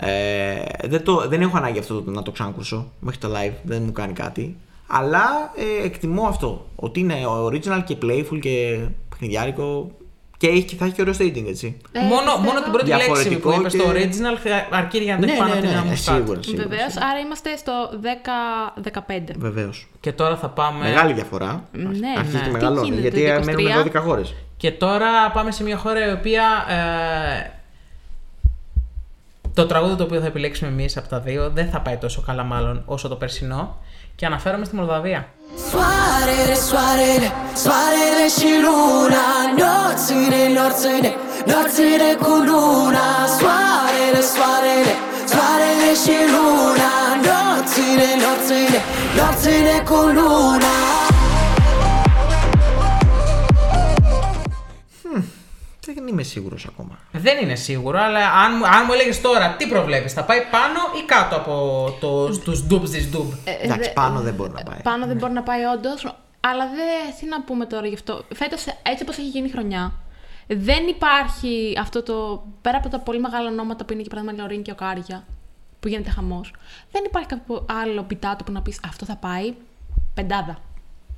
Ε, 0.00 0.54
δεν, 0.88 1.02
το, 1.04 1.28
δεν 1.28 1.40
έχω 1.40 1.56
ανάγκη 1.56 1.78
αυτό 1.78 2.02
το- 2.02 2.10
να 2.10 2.22
το 2.22 2.30
ξανακούσω 2.30 2.92
μέχρι 3.00 3.18
το 3.18 3.28
live, 3.34 3.52
δεν 3.62 3.82
μου 3.82 3.92
κάνει 3.92 4.12
κάτι. 4.12 4.56
Αλλά 4.86 5.52
ε, 5.56 5.84
εκτιμώ 5.86 6.26
αυτό. 6.26 6.66
Ότι 6.76 7.00
είναι 7.00 7.14
original 7.44 7.82
και 7.84 7.96
playful 8.02 8.38
και 8.40 8.78
παιχνιδιάρικο 9.08 9.90
και 10.36 10.46
έχει, 10.46 10.62
και 10.62 10.76
θα 10.76 10.84
έχει 10.84 10.94
και 10.94 11.00
ωραίο 11.00 11.14
staging, 11.18 11.44
έτσι. 11.48 11.76
Ε, 11.92 11.98
μόνο, 12.00 12.14
πιστεύω- 12.20 12.38
μόνο 12.38 12.60
την 12.62 12.72
πρώτη 12.72 12.88
λέξη 12.90 13.04
Διαφορετικό 13.06 13.50
που 13.50 13.60
είπες 13.60 13.72
και- 13.72 13.78
στο 13.78 13.90
original 13.90 14.36
αρκεί 14.70 14.98
για 14.98 15.14
να 15.14 15.20
το 15.20 15.26
Ναι, 15.26 15.32
έχει 15.32 15.40
πάνω 15.40 15.52
ναι, 15.54 15.58
από 15.58 15.66
την 15.66 15.70
ναι, 15.70 15.76
ένα 15.76 15.84
ναι, 15.84 15.90
μουσκάτ. 15.90 16.16
σίγουρα. 16.16 16.42
σίγουρα, 16.42 16.62
Βεβαίως, 16.68 16.92
σίγουρα. 16.92 17.06
άρα 17.10 17.18
είμαστε 17.18 17.56
στο 17.56 17.72
10-15. 18.00 19.34
Βεβαίως. 19.38 19.88
Και 20.00 20.12
τώρα 20.12 20.36
θα 20.36 20.48
πάμε. 20.48 20.78
Μεγάλη 20.84 21.12
διαφορά. 21.12 21.64
Ναι, 21.72 21.88
Αρχίζει 22.18 22.36
ναι. 22.36 22.40
και 22.42 22.46
Τι 22.46 22.52
μεγαλώνει. 22.52 22.86
γίνεται, 22.88 23.00
Γιατί 23.20 23.44
το 23.44 23.44
μένουμε 23.44 23.70
23? 23.70 23.84
12 23.84 24.00
χώρες. 24.00 24.34
Και 24.56 24.70
τώρα 24.70 25.30
πάμε 25.32 25.50
σε 25.50 25.62
μια 25.62 25.76
χώρα 25.76 26.08
η 26.08 26.12
οποία. 26.12 26.42
ε, 26.68 27.50
το 29.54 29.66
τραγούδι 29.66 29.94
το 29.96 30.02
οποίο 30.04 30.20
θα 30.20 30.26
επιλέξουμε 30.26 30.70
εμείς 30.70 30.96
από 30.96 31.08
τα 31.08 31.20
δύο 31.20 31.50
δεν 31.50 31.68
θα 31.70 31.80
πάει 31.80 31.96
τόσο 31.96 32.20
καλά, 32.20 32.42
μάλλον 32.42 32.82
όσο 32.86 33.08
το 33.08 33.16
περσινό. 33.16 33.76
Και 34.16 34.26
αναφέρομαι 34.26 34.64
στη 34.64 34.74
Μολδαβία. 34.76 35.28
Soarele, 35.70 36.56
soarele, 36.68 37.28
soarele 37.64 38.26
și 38.36 38.50
luna 38.64 39.26
Nopțile, 39.60 40.40
nopțile, 40.58 41.10
nopțile 41.50 42.10
cu 42.24 42.34
luna 42.48 43.06
Soarele, 43.38 44.20
soarele, 44.32 44.94
soarele 45.32 45.90
și 46.02 46.16
luna 46.34 46.92
Nopțile, 47.26 48.08
nopțile, 48.24 48.80
nopțile 49.18 49.76
cu 49.88 50.00
luna 50.18 50.93
Δεν 56.04 56.12
είμαι 56.12 56.22
σίγουρος 56.22 56.66
ακόμα. 56.66 56.98
Δεν 57.12 57.42
είναι 57.42 57.54
σίγουρο, 57.54 57.98
αλλά 58.02 58.32
αν, 58.32 58.52
μου- 58.58 58.66
αν 58.66 58.82
μου 58.86 58.92
έλεγες 58.92 59.20
τώρα 59.20 59.54
τι 59.56 59.66
προβλέπεις, 59.66 60.12
θα 60.12 60.24
πάει 60.24 60.38
πάνω 60.50 60.78
ή 61.02 61.04
κάτω 61.06 61.36
από 61.36 61.54
το, 62.00 62.38
τους 62.38 62.66
dubs 62.70 62.88
της 62.90 63.08
dub. 63.12 63.24
Ε, 63.44 63.50
Εντάξει, 63.64 63.78
δε- 63.88 63.92
πάνω 63.92 64.20
δεν 64.20 64.34
μπορεί 64.34 64.50
να 64.52 64.62
πάει. 64.62 64.78
Πάνω 64.82 65.06
δεν 65.06 65.16
μπορεί 65.16 65.32
να 65.32 65.42
πάει 65.42 65.62
όντως. 65.64 66.16
Αλλά 66.40 66.64
δεν. 66.66 67.14
Τι 67.20 67.26
να 67.26 67.42
πούμε 67.42 67.66
τώρα 67.66 67.86
γι' 67.86 67.94
αυτό. 67.94 68.24
Φέτος, 68.34 68.64
έτσι 68.82 69.02
όπως 69.02 69.16
έχει 69.18 69.28
γίνει 69.28 69.46
η 69.48 69.50
χρονιά, 69.50 69.92
δεν 70.46 70.86
υπάρχει 70.86 71.76
αυτό 71.80 72.02
το. 72.02 72.44
Πέρα 72.62 72.76
από 72.76 72.88
τα 72.88 72.98
πολύ 72.98 73.20
μεγάλα 73.20 73.48
ονόματα 73.48 73.84
που 73.84 73.92
είναι 73.92 74.02
και 74.02 74.08
παράδειγμα 74.08 74.36
Λεωρίν 74.38 74.62
και 74.62 74.70
ο 74.70 74.74
Κάρια, 74.74 75.24
που 75.80 75.88
γίνεται 75.88 76.10
χαμός, 76.10 76.52
δεν 76.92 77.02
υπάρχει 77.06 77.28
κάποιο 77.28 77.66
άλλο 77.82 78.02
πιτάτο 78.02 78.44
που 78.44 78.52
να 78.52 78.62
πεις 78.62 78.80
αυτό 78.86 79.04
θα 79.04 79.16
πάει 79.16 79.54
πεντάδα. 80.14 80.58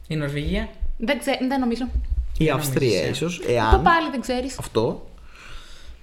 Η 0.08 0.16
Νορβηγία. 0.16 0.68
Δεν, 0.98 1.18
ξέ, 1.18 1.38
δεν 1.48 1.60
νομίζω. 1.60 1.88
Η 2.38 2.50
Αυστρία 2.50 2.88
νομίζεις, 3.00 3.16
ίσως, 3.16 3.38
Αυτό 3.38 3.52
εάν. 3.52 3.82
πάλι 3.82 4.10
δεν 4.10 4.20
ξέρεις. 4.20 4.58
Αυτό. 4.58 5.06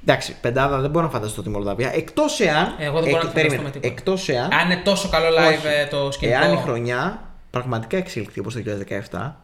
Εντάξει, 0.05 0.35
πεντάδα 0.41 0.79
δεν 0.79 0.89
μπορώ 0.89 1.05
να 1.05 1.11
φανταστώ 1.11 1.41
τη 1.43 1.49
Μολδαβία. 1.49 1.91
Εκτός 1.93 2.39
εάν. 2.39 2.75
Εγώ 2.79 2.99
δεν 3.01 3.09
μπορώ 3.09 3.23
να 3.23 3.29
φανταστώ 3.29 3.61
με 3.61 3.69
τίποτα. 3.69 3.87
Εκτός 3.87 4.29
εάν. 4.29 4.51
Αν 4.53 4.65
είναι 4.71 4.81
τόσο 4.83 5.09
καλό 5.09 5.27
live 5.27 5.47
όχι, 5.57 5.67
ε, 5.67 5.85
το 5.85 6.11
σκηνικό. 6.11 6.37
Εάν 6.39 6.53
η 6.53 6.57
χρονιά 6.57 7.21
πραγματικά 7.49 7.97
εξελιχθεί 7.97 8.39
όπως 8.39 8.53
το 8.53 8.59
2017 8.59 9.35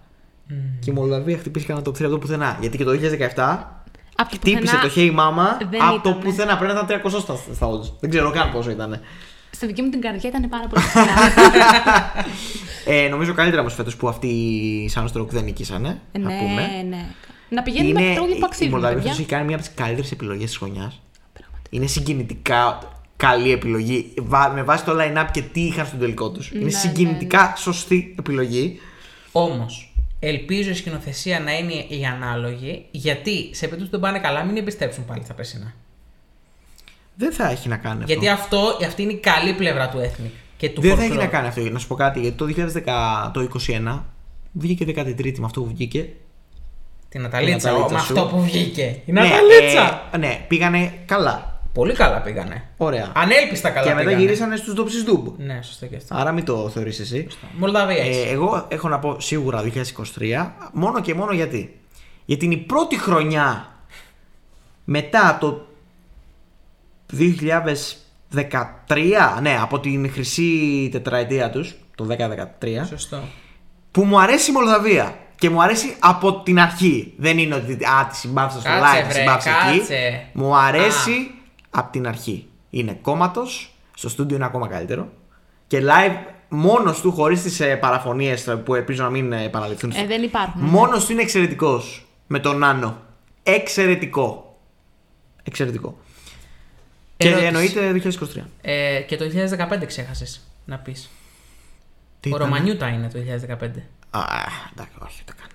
και 0.80 0.90
η 0.90 0.94
Μολδαβία 0.94 1.38
χτυπήσει 1.38 1.66
κανένα 1.66 1.86
το 1.86 1.92
3 1.92 2.02
από 2.02 2.10
το 2.12 2.18
πουθενά. 2.18 2.58
Γιατί 2.60 2.78
και 2.78 2.84
το 2.84 2.92
2017 2.92 3.68
Από 4.16 4.30
το 4.30 4.36
χτύπησε 4.36 4.76
πουθενά, 4.76 4.82
το 4.82 4.92
Hey 4.96 5.10
Mama 5.20 5.68
δεν 5.70 5.84
από 5.84 6.02
το 6.04 6.10
ήτανε. 6.10 6.24
πουθενά. 6.24 6.58
Πρέπει 6.58 6.74
να 6.74 6.80
ήταν 6.80 7.02
300 7.04 7.20
στα, 7.20 7.36
στα 7.54 7.68
odds. 7.70 7.92
Δεν 8.00 8.10
ξέρω 8.10 8.32
καν 8.32 8.52
πόσο 8.52 8.70
ήταν. 8.70 9.00
Στη 9.52 9.66
δική 9.66 9.82
μου 9.82 9.90
την 9.90 10.02
καρδιά 10.02 10.30
ήταν 10.30 10.50
πάρα 10.50 10.68
πολύ 10.68 10.84
ψηλά. 10.88 11.04
Ε, 12.86 13.08
νομίζω 13.08 13.34
καλύτερα 13.34 13.62
όμως 13.62 13.74
φέτος 13.74 13.96
που 13.96 14.08
αυτοί 14.10 14.28
οι 14.28 14.92
Sunstruck 14.96 15.28
δεν 15.28 15.44
νικήσανε. 15.44 16.00
να 16.12 16.20
πούμε. 16.38 16.62
ναι, 16.62 16.84
ναι. 16.90 17.06
Να 17.50 17.62
πηγαίνουμε 17.64 17.94
με 17.94 18.02
Είναι, 18.06 18.12
τραγούδια 18.14 18.36
που 18.36 18.42
η 18.42 18.46
αξίζουν. 18.46 18.72
Μολδαβία 18.74 18.96
παιδιά. 18.98 19.12
φέτος 19.12 19.20
έχει 19.20 19.30
κάνει 19.30 19.46
μία 19.46 19.56
από 19.56 19.66
τις 19.66 19.74
καλύτερες 19.76 20.12
επιλογές 20.12 20.46
της 20.46 20.58
χρονιάς. 20.58 21.02
Είναι 21.70 21.86
συγκινητικά 21.88 22.80
καλή 23.18 23.52
επιλογή. 23.52 24.14
Βα- 24.18 24.50
Με 24.50 24.64
βάση 24.64 24.84
το 24.86 24.92
line-up 25.00 25.28
και 25.32 25.42
τι 25.42 25.62
είχαν 25.62 25.86
στον 25.86 26.00
τελικό 26.00 26.32
τους. 26.32 26.52
Ναι, 26.52 26.60
είναι 26.60 26.70
συγκινητικά 26.70 27.54
σωστή 27.58 28.16
επιλογή. 28.20 28.80
Όμως, 29.32 29.94
ελπίζω 30.20 30.70
η 30.70 30.74
σκηνοθεσία 30.74 31.40
να 31.40 31.58
είναι 31.58 31.74
η 31.74 32.06
ανάλογη, 32.06 32.86
γιατί 32.92 33.50
σε 33.54 33.60
περίπτωση 33.68 33.86
που 33.92 34.00
δεν 34.00 34.00
πάνε 34.00 34.20
καλά, 34.20 34.44
μην 34.44 34.58
επιστρέψουν 34.58 35.06
πάλι 35.06 35.22
στα 35.24 35.34
περσινά. 35.34 35.74
Δεν 37.22 37.32
θα 37.34 37.50
έχει 37.50 37.68
να 37.68 37.78
κάνει 37.78 38.02
αυτό. 38.04 38.14
Γιατί 38.14 38.28
αυτό, 38.30 38.78
αυτή 38.86 39.02
είναι 39.02 39.12
η 39.12 39.18
καλή 39.18 39.54
πλευρά 39.54 39.90
του 39.90 39.98
Ethnic 39.98 40.30
και 40.58 40.70
του 40.70 40.82
Δεν 40.82 40.96
θα 40.96 41.04
folklore. 41.04 41.06
έχει 41.10 41.18
να 41.18 41.26
κάνει 41.26 41.48
αυτό. 41.48 41.62
Να 41.62 41.80
σου 41.80 41.88
πω 41.88 41.96
κάτι. 41.96 42.20
Γιατί 42.20 42.38
το 42.38 42.46
2010, 42.46 43.32
το 43.34 43.48
2021 43.68 44.00
βγήκε 44.52 44.86
13η 44.88 45.38
με 45.40 45.46
αυτό 45.46 45.62
που 45.62 45.68
βγήκε. 45.68 46.10
Την 47.10 47.22
Ναταλίτσα, 47.22 47.72
Ναταλίτσα 47.72 47.96
με 47.96 48.00
σου. 48.02 48.14
αυτό 48.20 48.26
που 48.36 48.42
βγήκε. 48.44 49.02
Η 49.06 49.12
Ναι, 49.12 49.22
Ναταλίτσα! 49.22 50.08
ε, 50.12 50.18
ναι, 50.18 50.46
πήγανε 50.48 50.94
καλά. 51.06 51.60
Πολύ 51.74 51.94
καλά 51.94 52.22
πήγανε. 52.22 52.64
Ωραία. 52.78 53.12
Ανέλπιστα 53.16 53.70
καλά 53.70 53.88
και 53.88 53.94
μετά 53.94 54.06
πήγανε. 54.06 54.24
γυρίσανε 54.26 54.56
στους 54.56 54.74
ντόψει 54.74 55.04
ντουμπ. 55.04 55.28
Ναι, 55.38 55.60
σωστό 55.64 55.86
και 55.86 55.96
αυτό. 55.96 56.16
Άρα 56.16 56.32
μην 56.32 56.46
το 56.46 56.70
θεωρείς 56.70 57.00
εσύ. 57.00 57.28
Μολδαβία. 57.58 57.98
Ε, 58.04 58.08
έχεις. 58.08 58.32
εγώ 58.32 58.66
έχω 58.70 58.88
να 58.88 59.00
πω 59.00 59.20
σίγουρα 59.20 59.64
2023, 59.64 60.48
μόνο 60.74 61.02
και 61.02 61.14
μόνο 61.14 61.32
γιατί. 61.34 61.80
Γιατί 62.26 62.46
είναι 62.46 62.54
η 62.54 62.58
πρώτη 62.58 63.00
χρονιά 63.00 63.70
μετά 64.84 65.38
το 65.42 65.68
2013, 67.18 67.96
ναι, 69.42 69.58
από 69.62 69.80
την 69.80 70.12
χρυσή 70.12 70.90
τετραετία 70.92 71.50
τους, 71.50 71.76
το 71.96 72.08
10-13, 72.10 72.86
Σωστό. 72.90 73.22
που 73.92 74.04
μου 74.04 74.20
αρέσει 74.22 74.50
η 74.50 74.54
Μολδαβία. 74.54 75.18
Και 75.36 75.50
μου 75.50 75.64
αρέσει 75.64 75.96
από 76.00 76.42
την 76.42 76.60
αρχή. 76.60 77.14
Δεν 77.18 77.38
είναι 77.38 77.56
ότι 77.56 77.72
α, 77.74 78.08
τη 78.10 78.16
συμπάθησα 78.16 78.60
στο 78.60 78.70
Κάτσε, 78.70 79.00
live, 79.00 79.04
τη 79.04 79.10
βρε, 79.10 79.20
συμπάθησα 79.20 79.50
εκεί. 79.70 79.78
κάτσε. 79.78 80.28
Μου 80.34 80.58
αρέσει 80.58 81.32
από 81.70 81.92
την 81.92 82.08
αρχή. 82.08 82.48
Είναι 82.70 82.98
κόμματος, 83.02 83.74
στο 83.94 84.10
στούντιο 84.10 84.36
είναι 84.36 84.46
ακόμα 84.46 84.68
καλύτερο. 84.68 85.10
Και 85.68 85.82
live 85.84 86.16
μόνος 86.50 87.02
του, 87.02 87.12
χωρίς 87.12 87.42
τις 87.42 87.60
ε, 87.60 87.76
παραφωνίες 87.76 88.58
που 88.66 88.76
ελπίζω 88.76 89.04
να 89.04 89.10
μην 89.10 89.32
ε, 89.34 89.44
επαναληφθούν. 89.44 89.92
Ε, 89.96 90.06
δεν 90.06 90.24
υπάρχουν. 90.24 90.62
Μόνος 90.62 91.06
του 91.06 91.12
είναι 91.12 91.22
εξαιρετικός. 91.22 92.06
Με 92.28 92.40
τον 92.40 92.58
Νάνο. 92.58 92.98
Εξαιρετικό. 93.44 94.58
Εξαιρετικό. 95.44 95.98
Και 97.22 97.28
Ερώτηση. 97.28 97.46
εννοείται 97.48 97.92
2023. 98.40 98.42
Ε, 98.62 99.00
και 99.08 99.18
το 99.18 99.26
2015 99.26 99.86
ξέχασες 99.86 100.42
να 100.66 100.78
πεις. 100.78 101.10
Τι 102.20 102.30
Ο 102.32 102.36
ήταν; 102.36 102.42
Ρωμανιούτα 102.48 102.88
είναι 102.88 103.08
το 103.08 103.20
2015. 103.20 103.82
Α, 104.10 104.22
εντάξει, 104.72 104.94
όχι, 105.04 105.22
το 105.26 105.34
κάνω. 105.38 105.52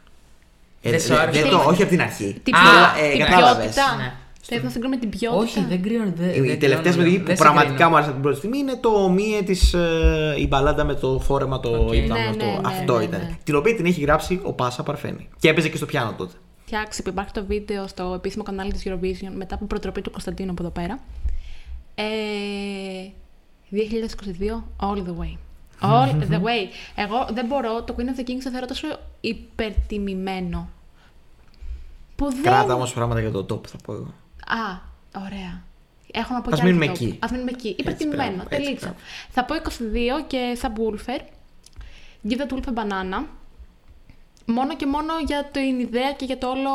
Δεν 0.83 1.01
σου 1.01 1.15
άρεσε. 1.17 1.41
δεν 1.43 1.51
το, 1.51 1.57
όχι 1.57 1.83
από 1.83 1.91
την 1.91 2.01
αρχή. 2.01 2.41
Την, 2.43 2.55
Α, 2.55 2.59
ποιο- 2.61 3.05
ε, 3.05 3.11
την 3.11 3.19
κατάλαβες. 3.25 3.63
ποιότητα. 3.65 3.97
Ναι. 3.97 4.13
Θες 4.43 4.63
να 4.63 4.69
συγκρίνουμε 4.71 4.97
την 5.01 5.09
ποιότητα. 5.11 5.41
Όχι, 5.43 5.65
δεν 5.69 5.83
κρίνω. 5.83 6.05
Δεν, 6.17 6.29
Η 6.45 6.47
δεν 6.49 6.59
τελευταία 6.59 6.69
κρίνω, 6.77 6.93
συμμετοχή 6.93 7.17
δεν 7.17 7.25
που 7.25 7.31
συγκρίνω. 7.31 7.37
πραγματικά 7.53 7.89
μου 7.89 7.95
άρεσε 7.95 8.09
από 8.11 8.19
την 8.19 8.23
πρώτη 8.23 8.39
στιγμή 8.39 8.59
είναι 8.59 8.77
το 8.81 9.09
Μίε 9.09 9.43
της 9.43 9.75
ε, 9.75 10.35
η 10.39 10.47
μπαλάντα 10.47 10.85
με 10.85 10.95
το 10.95 11.19
φόρεμα 11.21 11.61
το 11.61 11.69
Οκ. 11.69 11.93
ήταν 11.95 12.19
Ναι, 12.19 12.27
αυτό. 12.29 12.45
ναι, 12.45 12.51
ναι, 12.51 12.59
αυτό 12.65 12.99
ναι, 12.99 13.05
ήταν. 13.05 13.21
ναι. 13.21 13.37
Την 13.45 13.55
οποία 13.57 13.75
την 13.75 13.87
έχει 13.87 14.01
γράψει 14.01 14.41
ο 14.43 14.53
Πάσα 14.53 14.83
Παρφένη. 14.83 15.29
Και 15.39 15.49
έπαιζε 15.49 15.69
και 15.69 15.77
στο 15.77 15.87
πιάνο 15.87 16.13
τότε. 16.19 16.35
φτιάξει 16.65 17.03
που 17.03 17.09
υπάρχει 17.09 17.33
το 17.33 17.45
βίντεο 17.45 17.87
στο 17.87 18.13
επίσημο 18.17 18.43
κανάλι 18.45 18.73
της 18.73 18.83
Eurovision 18.87 19.33
μετά 19.37 19.55
από 19.55 19.65
προτροπή 19.67 20.01
του 20.03 20.11
Κωνσταντίνου 20.11 20.51
από 20.51 20.63
εδώ 20.63 20.71
πέρα. 20.73 20.99
Ε, 21.95 22.05
2022, 23.71 24.63
all 24.81 24.97
the 24.97 25.17
way. 25.21 25.37
All 25.81 26.09
the 26.31 26.41
way. 26.43 26.69
Εγώ 26.95 27.27
δεν 27.33 27.47
μπορώ, 27.47 27.83
το 27.83 27.95
Queen 27.99 28.01
of 28.03 28.21
the 28.21 28.29
Kings 28.31 28.41
το 28.45 28.51
θεωρώ 28.51 28.67
τόσο 28.67 28.87
υπερτιμημένο. 29.21 30.69
Που 32.17 32.31
δεν... 32.33 32.43
Κράτα 32.43 32.75
όμως 32.75 32.93
πράγματα 32.93 33.21
για 33.21 33.31
το 33.31 33.39
top, 33.55 33.67
θα 33.67 33.77
πω 33.85 33.93
εγώ. 33.93 34.15
Α, 34.47 34.79
ωραία. 35.27 35.63
Έχω 36.13 36.35
να 36.35 36.41
πω 36.41 36.51
Ας 36.53 36.55
και 36.61 36.63
άλλα 36.63 36.65
μείνουμε 36.65 36.85
για 36.85 36.95
το- 36.95 37.05
εκεί. 37.05 37.19
Ας 37.21 37.31
μείνουμε 37.31 37.51
εκεί. 37.51 37.69
Έτσι, 37.69 37.81
Υπερτιμημένο. 37.81 38.31
μπράβο, 38.31 38.49
έτσι, 38.51 38.63
Τελείωσα. 38.65 38.87
μπράβο. 38.87 38.99
Θα 39.31 39.45
πω 39.45 39.55
22 39.55 40.25
και 40.27 40.59
subwoofer. 40.63 41.21
Give 42.29 42.39
that 42.41 42.53
wolf 42.55 42.69
a 42.75 42.79
banana. 42.83 43.25
Μόνο 44.47 44.77
και 44.77 44.87
μόνο 44.87 45.13
για 45.27 45.45
την 45.53 45.79
ιδέα 45.81 46.13
και 46.13 46.25
για 46.25 46.39
το 46.39 46.49
όλο. 46.51 46.71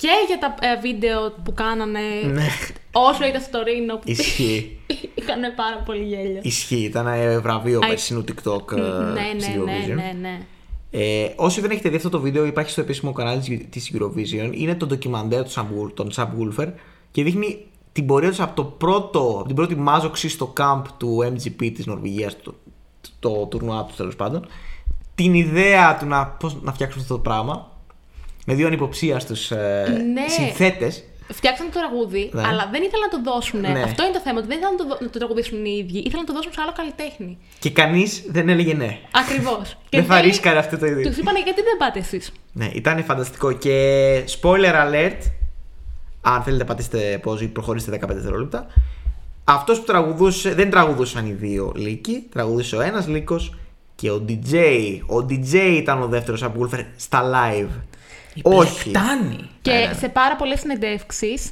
Και 0.00 0.08
για 0.26 0.38
τα 0.38 0.54
ε, 0.68 0.80
βίντεο 0.80 1.32
που 1.44 1.52
κάνανε 1.54 2.00
Ναι. 2.32 2.46
όσο 2.92 3.26
ήταν 3.26 3.40
στο 3.40 3.62
Ρήνο 3.62 3.94
που 3.96 4.02
Ισχύει. 4.04 4.78
είχαν 5.18 5.40
πάρα 5.56 5.82
πολύ 5.84 6.02
γέλιο. 6.04 6.40
Ισχύει. 6.42 6.82
Ήταν 6.84 7.06
ε, 7.06 7.38
βραβείο 7.38 7.78
Α, 7.78 7.86
περσινού 7.88 8.24
TikTok 8.28 8.72
ε, 8.72 8.80
ναι, 8.80 9.40
στη 9.40 9.50
ναι, 9.58 9.64
ναι, 9.64 9.72
Eurovision. 9.72 9.94
ναι, 9.94 10.12
ναι. 10.20 10.38
Ε, 10.90 11.32
όσοι 11.36 11.60
δεν 11.60 11.70
έχετε 11.70 11.88
δει 11.88 11.96
αυτό 11.96 12.08
το 12.08 12.20
βίντεο, 12.20 12.44
υπάρχει 12.44 12.70
στο 12.70 12.80
επίσημο 12.80 13.12
κανάλι 13.12 13.40
της- 13.40 13.66
της 13.70 13.92
Eurovision. 13.94 14.50
Είναι 14.54 14.74
το 14.74 14.86
ντοκιμαντέρ 14.86 15.42
του 15.44 15.50
Sam 15.50 15.62
Wool- 15.62 15.92
των 15.94 16.10
Subwoofer 16.16 16.72
και 17.10 17.22
δείχνει 17.22 17.66
την 17.92 18.06
πορεία 18.06 18.28
τους 18.28 18.40
από, 18.40 18.54
το 18.56 18.64
πρώτο, 18.64 19.20
από 19.38 19.46
την 19.46 19.56
πρώτη 19.56 19.74
μάζοξη 19.76 20.28
στο 20.28 20.52
camp 20.60 20.82
του 20.96 21.18
MGP 21.34 21.72
της 21.74 21.86
Νορβηγίας, 21.86 22.36
το, 22.42 22.54
το, 23.20 23.30
το 23.30 23.46
τουρνουά 23.46 23.84
του 23.84 23.94
τέλος 23.96 24.16
πάντων. 24.16 24.46
Την 25.14 25.34
ιδέα 25.34 25.96
του 25.96 26.06
να, 26.06 26.26
πώς, 26.26 26.62
να 26.62 26.72
φτιάξουν 26.72 27.00
αυτό 27.00 27.14
το 27.14 27.20
πράγμα 27.20 27.69
με 28.46 28.54
δύο 28.54 28.66
ανυποψίαστους 28.66 29.50
ε, 29.50 29.84
Ναι. 30.14 30.28
συνθέτες. 30.28 31.04
Φτιάξαν 31.32 31.66
το 31.72 31.78
τραγούδι, 31.78 32.30
Ναι. 32.32 32.42
αλλά 32.46 32.68
δεν 32.72 32.82
ήθελαν 32.82 33.08
να 33.12 33.22
το 33.22 33.30
δώσουν. 33.30 33.60
Ναι. 33.60 33.82
Αυτό 33.82 34.02
είναι 34.04 34.12
το 34.12 34.20
θέμα, 34.20 34.38
ότι 34.38 34.46
δεν 34.48 34.56
ήθελαν 34.58 34.76
να 34.76 34.82
το, 34.82 34.88
δω- 34.88 34.98
να 35.00 35.08
το 35.10 35.18
τραγουδήσουν 35.18 35.64
οι 35.64 35.76
ίδιοι, 35.78 35.98
ήθελαν 35.98 36.20
να 36.20 36.24
το 36.24 36.32
δώσουν 36.32 36.52
σε 36.52 36.60
άλλο 36.62 36.72
καλλιτέχνη. 36.76 37.38
Και 37.58 37.70
κανείς 37.70 38.24
δεν 38.28 38.48
έλεγε 38.48 38.74
ναι. 38.74 38.98
Ακριβώς. 39.10 39.76
Δεν 39.90 40.04
θα 40.04 40.20
ρίσκαρε 40.20 40.58
αυτό 40.58 40.78
το 40.78 40.86
ίδιο. 40.86 41.08
Τους 41.08 41.16
είπαν 41.16 41.34
γιατί 41.36 41.62
δεν 41.62 41.76
πάτε 41.78 41.98
εσείς; 41.98 42.32
Ναι, 42.52 42.68
ήταν 42.72 43.04
φανταστικό. 43.04 43.52
Και 43.52 43.74
spoiler 44.40 44.74
alert, 44.86 45.18
αν 46.20 46.42
θέλετε 46.42 46.64
πατήστε 46.64 47.20
pause 47.24 47.40
ή 47.40 47.46
προχωρήστε 47.46 47.98
15 48.02 48.06
δευτερόλεπτα. 48.08 48.66
Αυτός 49.44 49.78
που 49.78 49.84
τραγουδούσε, 49.84 50.54
δεν 50.54 50.70
τραγουδούσαν 50.70 51.26
οι 51.26 51.32
δύο 51.32 51.72
λύκοι, 51.76 52.26
τραγουδούσε 52.32 52.76
ο 52.76 52.80
ένας 52.80 53.06
λύκος 53.08 53.54
και 53.94 54.10
ο 54.10 54.24
DJ. 54.28 54.54
Ο 55.06 55.16
DJ 55.28 55.54
ήταν 55.54 56.02
ο 56.02 56.06
δεύτερος 56.06 56.44
subwoofer 56.44 56.84
στα 56.96 57.22
live. 57.34 57.68
Όχι. 58.42 58.88
Φτάνει. 58.88 59.36
Και 59.62 59.70
Ναι, 59.72 59.78
ναι. 59.86 59.92
σε 59.92 60.08
πάρα 60.08 60.36
πολλές 60.36 60.60
συνεντεύξεις 60.60 61.50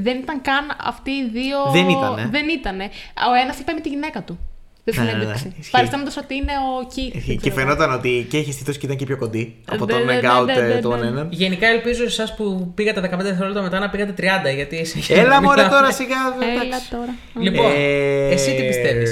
δεν 0.00 0.18
ήταν 0.18 0.42
καν 0.42 0.64
αυτοί 0.84 1.10
οι 1.10 1.28
δύο. 1.32 1.58
Δεν 1.72 1.88
ήτανε. 1.88 2.28
Δεν 2.30 2.48
ήτανε. 2.48 2.84
Ο 3.30 3.34
ένας 3.42 3.58
είπε 3.58 3.72
με 3.72 3.80
τη 3.80 3.88
γυναίκα 3.88 4.22
του. 4.22 4.38
Στη 4.84 4.98
Ναι, 4.98 5.04
ναι, 5.04 5.10
ναι, 5.12 5.18
συνέντευξη. 5.18 5.52
ισχύει. 5.58 5.70
Παριστάνοντας 5.70 6.16
ότι 6.16 6.34
είναι 6.34 6.52
ο 6.52 6.86
Keith. 6.94 7.12
δεν 7.26 7.36
Και 7.38 7.50
ξέρω. 7.50 7.54
φαινόταν 7.54 7.92
ότι 7.92 8.26
και 8.30 8.38
είχε 8.38 8.52
στήθος 8.52 8.78
και 8.78 8.86
ήταν 8.86 8.98
και 8.98 9.04
πιο 9.06 9.16
κοντή 9.16 9.56
από 9.68 9.84
Ναι, 9.84 9.92
τον 9.92 10.04
ναι, 10.04 10.12
ναι, 10.14 10.20
Make 10.22 10.40
Out 10.40 10.44
ναι, 10.44 10.52
ε, 10.52 10.60
ναι, 10.74 10.80
τον 10.80 10.98
ναι. 11.00 11.06
έναν. 11.06 11.28
Γενικά 11.32 11.66
ελπίζω 11.66 12.04
εσάς 12.04 12.34
που 12.34 12.72
πήγατε 12.74 13.00
15 13.00 13.18
δευτερόλεπτα 13.18 13.62
μετά 13.62 13.78
να 13.78 13.90
πήγατε 13.90 14.14
30 14.50 14.54
γιατί 14.54 14.78
εσύ. 14.78 15.02
Έλα 15.14 15.42
μωρέ 15.42 15.62
τώρα 15.68 15.92
σιγά. 15.92 16.16
Έλα 16.52 16.62
εντάξει. 16.62 16.90
τώρα. 16.90 17.14
Λοιπόν, 17.40 17.70
Ε, 17.74 18.28
εσύ 18.28 18.54
τι 18.54 18.62
πιστεύεις; 18.66 19.10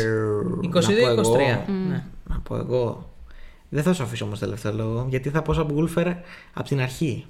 να 0.62 0.70
πω 0.70 0.78
εγώ. 1.06 1.32
22-23. 1.34 1.36
Ναι. 1.88 2.02
Να 2.24 2.40
πω 2.40 2.56
εγώ. 2.56 3.09
Δεν 3.72 3.82
θα 3.82 3.92
σου 3.92 4.02
αφήσω 4.02 4.24
όμως 4.24 4.38
τελευταίο 4.38 4.72
λόγο, 4.72 5.06
γιατί 5.08 5.30
θα 5.30 5.42
πω 5.42 5.52
σαν 5.52 5.66
από 6.54 6.68
την 6.68 6.80
αρχή. 6.80 7.26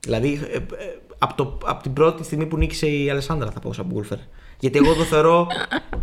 Δηλαδή, 0.00 0.40
από, 1.22 1.34
το, 1.34 1.58
από 1.64 1.82
την 1.82 1.92
πρώτη 1.92 2.24
στιγμή 2.24 2.46
που 2.46 2.56
νίκησε 2.56 2.86
η 2.86 3.10
Αλεσάνδρα 3.10 3.50
θα 3.50 3.60
πω 3.60 3.72
σαν 3.72 3.86
Γκούλφερ. 3.92 4.18
Γιατί 4.58 4.78
εγώ 4.78 4.94
το 4.94 5.02
θεωρώ 5.02 5.46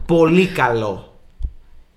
πολύ 0.06 0.48
καλό. 0.48 1.14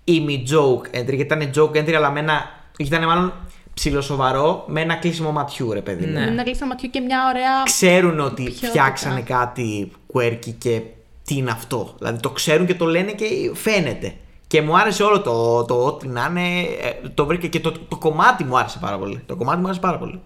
Ήμι 0.04 0.42
joke 0.50 0.96
entry, 0.96 1.14
γιατί 1.14 1.20
ήταν 1.20 1.50
joke 1.54 1.76
entry, 1.76 1.92
αλλά 1.92 2.10
με 2.10 2.20
ένα. 2.20 2.40
ήταν 2.78 3.04
μάλλον 3.04 3.32
ψιλοσοβαρό, 3.74 4.64
με 4.66 4.80
ένα 4.80 4.94
κλείσιμο 4.94 5.30
ματιού, 5.32 5.72
ρε 5.72 5.80
παιδί 5.80 6.06
μου. 6.06 6.12
Ναι. 6.12 6.24
Να 6.30 6.42
κλείσει 6.42 6.60
το 6.60 6.66
ματιού 6.66 6.90
και 6.90 7.00
μια 7.00 7.18
ωραία. 7.28 7.62
ξέρουν 7.64 8.20
ότι 8.20 8.42
Ποιότητα. 8.42 8.66
φτιάξανε 8.68 9.20
κάτι 9.20 9.92
quirky 10.12 10.54
και 10.58 10.82
τι 11.24 11.36
είναι 11.36 11.50
αυτό. 11.50 11.94
Δηλαδή 11.98 12.20
το 12.20 12.30
ξέρουν 12.30 12.66
και 12.66 12.74
το 12.74 12.84
λένε 12.86 13.12
και 13.12 13.24
φαίνεται. 13.54 14.14
Και 14.46 14.62
μου 14.62 14.78
άρεσε 14.78 15.02
όλο 15.02 15.20
το, 15.20 15.64
το 15.64 15.84
ό,τι 15.84 16.08
να 16.08 16.26
είναι. 16.30 16.48
ε, 16.60 17.08
Το 17.14 17.26
βρήκα 17.26 17.46
και 17.46 17.60
το, 17.60 17.72
το 17.88 17.96
κομμάτι 17.96 18.44
μου 18.44 18.58
άρεσε 18.58 18.78
πάρα 18.78 18.98
πολύ. 18.98 19.22
Το 19.26 19.36
κομμάτι 19.36 19.58
μου 19.58 19.64
άρεσε 19.64 19.80
πάρα 19.80 19.98
πολύ. 19.98 20.20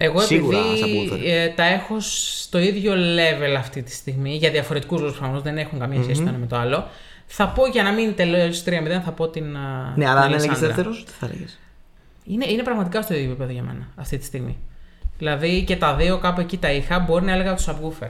Εγώ 0.00 0.20
Σίγουρα 0.20 0.58
επειδή 0.58 1.10
subwoofer. 1.12 1.20
ε, 1.24 1.48
τα 1.48 1.64
έχω 1.64 1.96
στο 2.00 2.58
ίδιο 2.58 2.92
level 2.94 3.54
αυτή 3.58 3.82
τη 3.82 3.92
στιγμή 3.92 4.36
για 4.36 4.50
διαφορετικούς 4.50 5.00
λόγους 5.00 5.16
προφανώς 5.18 5.42
δεν 5.42 5.58
έχουν 5.58 5.78
καμία 5.78 6.02
σχέση 6.02 6.22
το 6.22 6.28
ένα 6.28 6.38
με 6.38 6.46
το 6.46 6.56
άλλο. 6.56 6.88
Θα 7.26 7.48
πω 7.48 7.66
για 7.66 7.82
να 7.82 7.90
μην 7.92 8.14
τελειώσει 8.16 8.62
3-0, 8.66 9.00
θα 9.04 9.10
πω 9.10 9.28
την. 9.28 9.56
α, 9.56 9.84
Ναι, 9.88 9.94
την 9.94 10.06
αλλά 10.08 10.20
αν 10.20 10.26
έλεγες 10.26 10.42
Αλεσάνδρα. 10.44 10.66
δεύτερος, 10.68 11.04
τι 11.04 11.12
θα 11.18 11.26
έλεγες; 11.26 11.58
Είναι, 12.24 12.46
είναι 12.48 12.62
πραγματικά 12.62 13.02
στο 13.02 13.14
ίδιο 13.14 13.26
επίπεδο 13.30 13.52
για 13.52 13.62
μένα 13.62 13.88
αυτή 13.96 14.18
τη 14.18 14.24
στιγμή. 14.24 14.58
Δηλαδή 15.18 15.64
και 15.64 15.76
τα 15.76 15.94
δύο 15.94 16.18
κάπου 16.18 16.40
εκεί 16.40 16.56
τα 16.58 16.70
είχα. 16.72 16.98
Μπορεί 16.98 17.24
να 17.24 17.32
έλεγα 17.32 17.54
τους 17.54 17.66
subwoofer. 17.68 18.08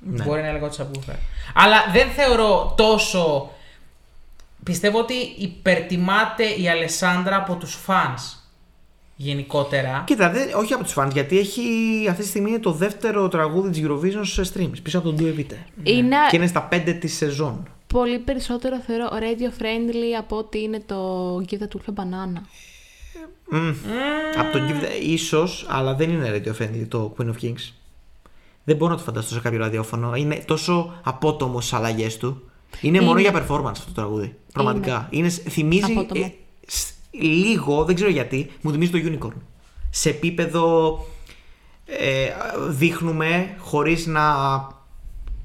Ναι. 0.00 0.24
Μπορεί 0.24 0.40
να 0.42 0.48
έλεγα 0.48 0.68
τους 0.68 0.78
subwoofer. 0.80 1.14
Αλλά 1.54 1.76
δεν 1.92 2.08
θεωρώ 2.08 2.74
τόσο. 2.76 3.50
Πιστεύω 4.64 4.98
ότι 4.98 5.14
υπερτιμάται 5.38 6.44
η 6.44 6.68
Αλεσάνδρα 6.68 7.36
από 7.36 7.54
τους 7.54 7.78
fans 7.86 8.39
γενικότερα. 9.22 10.02
Κοίτα, 10.06 10.30
δεν, 10.30 10.48
όχι 10.54 10.72
από 10.72 10.84
τους 10.84 10.94
fans, 10.96 11.08
γιατί 11.12 11.38
έχει 11.38 11.60
αυτή 12.10 12.22
τη 12.22 12.28
στιγμή 12.28 12.48
είναι 12.50 12.58
το 12.58 12.72
δεύτερο 12.72 13.28
τραγούδι 13.28 13.70
της 13.70 13.82
Eurovision 13.86 14.20
σε 14.22 14.52
streams 14.54 14.72
πίσω 14.82 14.98
από 14.98 15.12
τον 15.12 15.16
2 15.18 15.22
Evite. 15.38 15.54
Είναι 15.82 16.16
Και 16.30 16.36
είναι 16.36 16.46
στα 16.46 16.68
5 16.72 16.96
της 17.00 17.16
σεζόν. 17.16 17.68
πολύ 17.86 18.18
περισσότερο 18.18 18.80
θεωρώ 18.80 19.08
radio 19.12 19.62
friendly 19.62 20.18
από 20.18 20.36
ότι 20.36 20.62
είναι 20.62 20.80
το 20.86 21.36
Give 21.36 21.54
the 21.58 21.66
Tulip 21.76 21.94
a 21.94 22.02
Banana. 22.02 22.40
Από 24.38 24.52
τον 24.52 24.68
Give 24.68 24.82
the... 24.84 25.02
ίσως, 25.02 25.66
αλλά 25.68 25.94
δεν 25.94 26.10
είναι 26.10 26.42
radio 26.44 26.62
friendly 26.62 26.84
το 26.88 27.14
Queen 27.18 27.26
of 27.26 27.44
Kings. 27.44 27.72
Δεν 28.64 28.76
μπορώ 28.76 28.90
να 28.92 28.96
το 28.98 29.02
φανταστώ 29.04 29.34
σε 29.34 29.40
κάποιο 29.40 29.58
ραδιόφωνο. 29.58 30.14
Είναι 30.14 30.42
τόσο 30.46 31.00
απότομος 31.04 31.66
στις 31.66 31.78
αλλαγές 31.78 32.16
του. 32.16 32.42
Είναι, 32.80 33.00
μόνο 33.00 33.18
Είναι. 33.18 33.28
για 33.30 33.46
performance 33.46 33.70
αυτό 33.70 33.84
το 33.86 33.92
τραγούδι. 33.94 34.36
Πραγματικά. 34.52 35.06
Είναι. 35.10 35.28
θυμίζει. 35.28 35.92
Απότομο. 35.92 36.24
ε, 36.24 36.32
σ- 36.66 36.94
λίγο, 37.10 37.84
δεν 37.84 37.94
ξέρω 37.94 38.10
γιατί, 38.10 38.50
μου 38.60 38.70
θυμίζει 38.70 38.90
το 38.90 38.98
Unicorn. 39.02 39.40
Σε 39.90 40.08
επίπεδο. 40.08 40.98
Ε, 41.86 42.30
δείχνουμε 42.68 43.56
χωρίς 43.58 44.06
να 44.06 44.22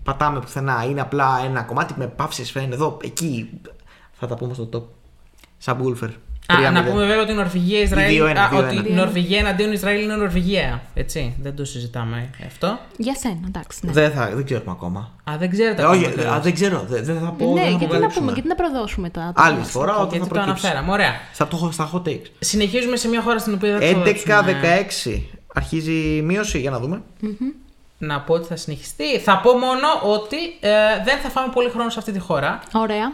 πατάμε 0.04 0.40
πουθενά. 0.40 0.84
Είναι 0.84 1.02
απλά 1.02 1.42
ένα 1.44 1.62
κομμάτι 1.62 1.94
με 1.98 2.08
παύσεις 2.08 2.52
φαίνεται 2.52 2.74
εδώ, 2.74 2.98
εκεί. 3.04 3.50
Θα 4.12 4.28
τα 4.28 4.36
πούμε 4.36 4.54
στο 4.54 4.70
top. 4.74 4.84
Subwoofer. 5.66 6.10
Α, 6.48 6.72
να 6.72 6.84
πούμε 6.84 7.06
βέβαια 7.06 7.22
ότι 7.22 7.32
η 7.32 7.36
Νορβηγία 7.36 7.80
Ισραήλ. 7.82 8.22
2-1, 8.24 8.38
α, 8.38 8.50
2-1. 8.52 8.58
ότι 8.58 8.76
η 8.90 8.94
Νορβηγία 8.94 9.40
εναντίον 9.40 9.72
Ισραήλ 9.72 10.04
είναι 10.04 10.16
Νορβηγία. 10.16 10.82
Έτσι. 10.94 11.36
Δεν 11.42 11.56
το 11.56 11.66
συζητάμε 11.66 12.30
αυτό. 12.46 12.80
Για 12.98 13.16
σένα, 13.16 13.40
εντάξει. 13.48 13.80
Ναι, 13.82 13.92
Δεν, 13.92 14.12
θα, 14.12 14.30
δεν 14.36 14.46
ξέρουμε 14.46 14.72
ακόμα. 14.72 15.12
Α, 15.24 15.34
δεν 15.40 15.50
ξέρετε 15.50 15.82
Ε, 15.82 15.86
ακόμα 15.86 16.02
όχι, 16.02 16.10
τελείως. 16.12 16.34
α, 16.34 16.40
δεν 16.40 16.54
ξέρω. 16.54 16.86
Δεν, 16.88 17.04
δεν 17.06 17.20
θα 17.20 17.32
πω. 17.32 17.46
ναι 17.54 17.54
δεν 17.54 17.64
θα 17.64 17.70
γιατί 17.70 17.78
να 17.80 17.86
αποκαλύψουμε. 17.86 18.20
πούμε, 18.20 18.32
γιατί 18.32 18.48
να 18.48 18.56
προδώσουμε 18.56 19.10
τα. 19.10 19.32
τα 19.36 19.44
Άλλη 19.44 19.58
μας. 19.58 19.70
φορά 19.70 19.96
όταν 19.96 20.10
Γιατί 20.10 20.28
θα 20.28 20.34
το 20.34 20.40
προκύψει. 20.42 20.66
αναφέραμε. 20.68 20.92
Ωραία. 20.92 21.12
Στα, 21.34 21.48
το, 21.48 21.70
στα 21.72 21.92
hot 21.94 22.02
takes. 22.08 22.26
Συνεχίζουμε 22.40 22.96
σε 22.96 23.08
μια 23.08 23.22
χώρα 23.22 23.40
στην 23.40 23.54
οποία 23.54 23.78
δεν 23.78 23.94
θα 23.96 24.00
δώσουμε- 24.44 24.86
11-16. 25.06 25.22
Αρχίζει 25.54 26.16
η 26.16 26.22
μείωση, 26.22 26.60
για 26.60 26.70
να 26.70 26.80
δούμε. 26.80 27.02
Να 27.98 28.20
πω 28.22 28.34
ότι 28.34 28.48
θα 28.48 28.56
συνεχιστεί. 28.56 29.20
Θα 29.20 29.38
πω 29.40 29.52
μόνο 29.52 29.88
ότι 30.04 30.38
ε, 30.60 30.70
δεν 31.06 31.18
θα 31.24 31.30
φάμε 31.30 31.52
πολύ 31.54 31.70
χρόνο 31.70 31.90
σε 31.90 32.00
αυτή 32.00 32.12
τη 32.12 32.20
χώρα. 32.20 32.60
Ωραία. 32.74 33.12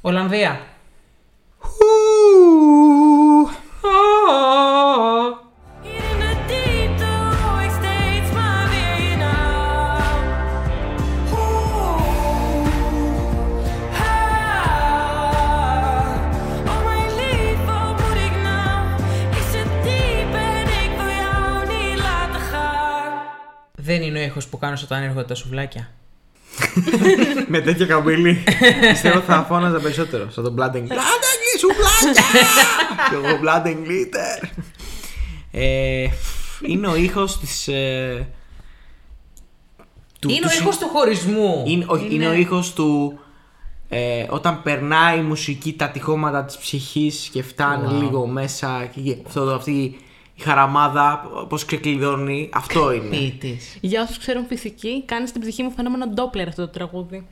Ολλανδία. 0.00 0.60
In 1.62 1.97
δεν 23.90 24.02
είναι 24.02 24.18
ο 24.18 24.22
ήχος 24.22 24.46
που 24.46 24.58
κάνω 24.58 24.76
σε 24.76 24.86
τάνεργο 24.86 25.24
τα 25.24 25.34
σουβλάκια. 25.34 25.90
Με 27.52 27.60
τέτοια 27.60 27.86
καμπύλη. 27.86 28.44
ξέρω 29.00 29.20
θα 29.20 29.44
φώναζα 29.48 29.80
περισσότερο 29.80 30.30
σε 30.30 30.42
τον 30.42 30.54
πλάτεγκ 30.54 30.86
and 31.60 31.72
Glitter. 31.72 32.02
Blood 32.02 32.06
and 32.06 32.26
Glitter, 32.26 32.28
σου 32.28 32.36
πλάκια! 32.36 33.08
Και 33.08 33.14
εγώ 33.14 33.38
Blood 33.42 33.66
and 33.66 33.86
Glitter. 33.88 34.48
Ε, 35.50 36.06
είναι 36.66 36.86
ο 36.86 36.96
ήχος 36.96 37.38
της... 37.38 37.68
Ε, 37.68 38.28
του- 40.18 40.28
είναι 40.30 40.38
του 40.40 40.46
ο 40.46 40.50
συ- 40.50 40.60
ήχος 40.60 40.78
του 40.78 40.88
χωρισμού. 40.88 41.62
Είναι, 41.66 41.84
όχι, 41.88 42.14
είναι 42.14 42.28
ο 42.28 42.32
ήχος 42.32 42.72
του... 42.72 43.18
Ε, 43.88 44.26
όταν 44.28 44.62
περνάει 44.62 45.18
η 45.18 45.22
μουσική 45.22 45.72
τα 45.72 45.88
τυχώματα 45.88 46.44
της 46.44 46.56
ψυχής 46.56 47.28
και 47.32 47.42
φτάνει 47.42 47.92
λίγο 47.92 48.26
μέσα 48.26 48.88
και 48.94 49.16
αυτό, 49.26 49.44
το- 49.44 49.54
αυτή 49.54 49.72
η 50.34 50.42
χαραμάδα 50.42 51.22
πώς 51.48 51.64
ξεκλειδώνει, 51.64 52.50
αυτό 52.52 52.92
είναι. 52.92 53.08
Ποιητής. 53.16 53.78
Για 53.80 54.02
όσους 54.02 54.18
ξέρουν 54.18 54.46
φυσική, 54.46 55.04
κάνεις 55.04 55.28
στην 55.28 55.40
ψυχή 55.40 55.62
μου 55.62 55.70
φαινόμενο 55.70 56.04
Doppler 56.16 56.44
αυτό 56.48 56.62
το 56.66 56.68
τραγούδι. 56.68 57.26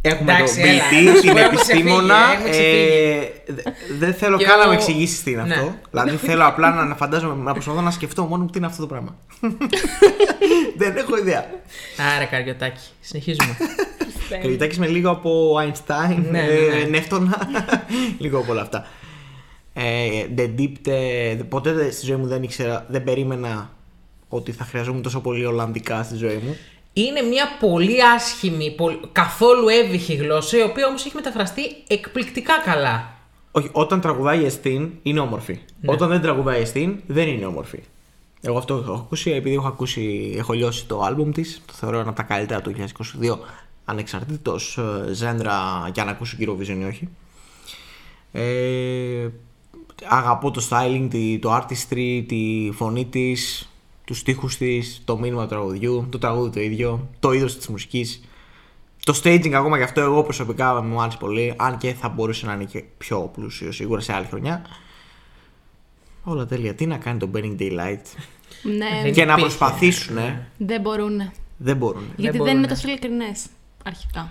Έχουμε 0.00 0.32
Εντάξει, 0.32 0.60
τον 0.60 0.68
έλα, 0.70 0.82
ποιητή, 0.88 1.04
να 1.04 1.14
σου 1.14 1.20
την 1.20 1.32
πω, 1.32 1.38
έχουμε 1.38 1.54
επιστήμονα. 1.54 2.14
ξεφύγει, 2.14 2.38
έχουμε 2.38 2.50
ξεφύγει. 2.50 3.22
ε, 3.46 3.52
δε- 3.88 3.96
δεν 3.98 4.14
θέλω 4.14 4.36
Και 4.36 4.44
καν 4.44 4.58
να 4.58 4.64
ο- 4.64 4.68
με 4.68 4.74
εξηγήσεις 4.74 5.22
τι 5.22 5.30
είναι 5.30 5.42
Ναι. 5.42 5.54
αυτό. 5.54 5.74
Δηλαδή 5.90 6.16
θέλω 6.26 6.46
απλά 6.46 6.74
να, 6.74 6.84
να 6.84 6.94
φαντάζομαι, 6.94 7.42
να 7.42 7.52
προσπαθώ 7.52 7.80
να 7.80 7.90
σκεφτώ 7.90 8.22
μόνο 8.24 8.42
μου 8.42 8.50
τι 8.50 8.58
είναι 8.58 8.66
αυτό 8.66 8.80
το 8.80 8.86
πράγμα. 8.86 9.16
δεν 10.78 10.96
έχω 10.96 11.16
ιδέα. 11.18 11.46
Άρα, 12.16 12.24
Καριωτάκη. 12.24 12.80
Συνεχίζουμε. 13.00 13.56
Κριτάκι 14.42 14.78
με 14.78 14.86
λίγο 14.86 15.10
από 15.10 15.54
Einstein, 15.60 16.16
Ναι, 16.30 16.30
ναι, 16.30 16.38
ε, 16.40 16.78
ναι. 16.82 16.88
Νεύτωνα, 16.88 17.48
λίγο 18.18 18.38
από 18.38 18.52
όλα 18.52 18.60
αυτά. 18.62 18.86
Ε, 19.72 19.82
The 20.36 20.50
Deep, 20.60 20.72
ε, 20.86 21.34
ποτέ 21.48 21.72
δεν- 21.72 21.92
στη 21.92 22.06
ζωή 22.06 22.16
μου 22.16 22.26
δεν 22.26 22.42
ήξερα, 22.42 22.86
δεν 22.88 23.04
περίμενα 23.04 23.70
ότι 24.28 24.52
θα 24.52 24.64
χρειαζόμουν 24.64 25.02
τόσο 25.02 25.20
πολύ 25.20 25.44
Ολλανδικά 25.46 26.02
στη 26.02 26.16
ζωή 26.16 26.40
μου. 26.44 26.56
Είναι 27.06 27.20
μια 27.22 27.44
πολύ 27.60 28.04
άσχημη, 28.04 28.70
πολ- 28.74 28.98
καθόλου 29.12 29.68
εύυχη 29.68 30.14
γλώσσα, 30.14 30.58
η 30.58 30.62
οποία 30.62 30.86
όμως 30.86 31.04
έχει 31.06 31.14
μεταφραστεί 31.14 31.62
εκπληκτικά 31.86 32.58
καλά. 32.64 33.12
Όχι, 33.50 33.68
όταν 33.72 34.00
τραγουδάει 34.00 34.40
η 34.40 34.44
Εστίν 34.44 34.90
είναι 35.02 35.20
όμορφη. 35.20 35.58
Ναι. 35.80 35.92
Όταν 35.92 36.08
δεν 36.08 36.20
τραγουδάει 36.20 36.58
η 36.58 36.62
Εστίν 36.62 37.00
δεν 37.06 37.28
είναι 37.28 37.46
όμορφη. 37.46 37.78
Εγώ 38.40 38.58
αυτό 38.58 38.74
έχω 38.74 38.92
ακούσει, 38.92 39.30
επειδή 39.30 39.54
έχω 39.54 39.66
ακούσει, 39.66 40.34
έχω 40.38 40.52
λιώσει 40.52 40.86
το 40.86 41.00
άλμπουμ 41.02 41.30
της, 41.32 41.62
το 41.66 41.72
θεωρώ 41.72 41.98
ένα 41.98 42.08
από 42.08 42.16
τα 42.16 42.22
καλύτερα 42.22 42.60
του 42.60 42.74
2022, 43.22 43.38
ανεξαρτήτως 43.84 44.78
ε, 45.08 45.12
ζέντρα 45.12 45.88
και 45.92 46.00
αν 46.00 46.08
ακούσω 46.08 46.36
Eurovision 46.40 46.78
ή 46.80 46.84
όχι. 46.84 47.08
Ε, 48.32 49.28
αγαπώ 50.08 50.50
το 50.50 50.66
styling, 50.70 51.06
τη- 51.10 51.38
το 51.38 51.56
artistry, 51.56 52.24
τη 52.28 52.70
φωνή 52.74 53.04
της, 53.04 53.68
τους 54.08 54.18
στίχους 54.18 54.56
της, 54.56 55.02
το 55.04 55.18
μήνυμα 55.18 55.42
του 55.42 55.48
τραγουδιού, 55.48 56.06
το 56.10 56.18
τραγούδι 56.18 56.50
το 56.50 56.60
ίδιο, 56.60 57.08
το 57.20 57.32
είδος 57.32 57.56
της 57.56 57.66
μουσικής. 57.68 58.20
Το 59.04 59.20
staging 59.22 59.52
ακόμα 59.52 59.76
και 59.76 59.82
αυτό 59.82 60.00
εγώ 60.00 60.22
προσωπικά 60.22 60.82
μου 60.82 61.00
άρεσε 61.02 61.16
πολύ, 61.20 61.54
αν 61.56 61.76
και 61.78 61.92
θα 61.94 62.08
μπορούσε 62.08 62.46
να 62.46 62.52
είναι 62.52 62.64
και 62.64 62.84
πιο 62.98 63.30
πλούσιο 63.34 63.72
σίγουρα 63.72 64.00
σε 64.00 64.12
άλλη 64.12 64.26
χρονιά. 64.26 64.62
Όλα 66.24 66.46
τέλεια. 66.46 66.74
Τι 66.74 66.86
να 66.86 66.96
κάνει 66.96 67.18
το 67.18 67.30
Burning 67.34 67.56
Daylight; 67.60 68.02
Ναι, 68.62 69.00
Δεν 69.02 69.12
και 69.12 69.24
να 69.24 69.32
υπήρχε. 69.32 69.40
προσπαθήσουν, 69.40 70.16
δεν 70.58 70.80
μπορούν. 70.80 71.30
δεν 71.56 71.76
μπορούν. 71.76 72.02
Γιατί 72.16 72.36
δεν 72.36 72.46
μπορούν. 72.46 72.56
είναι 72.56 72.66
τόσο 72.66 72.88
ειλικρινές 72.88 73.46
αρχικά. 73.84 74.30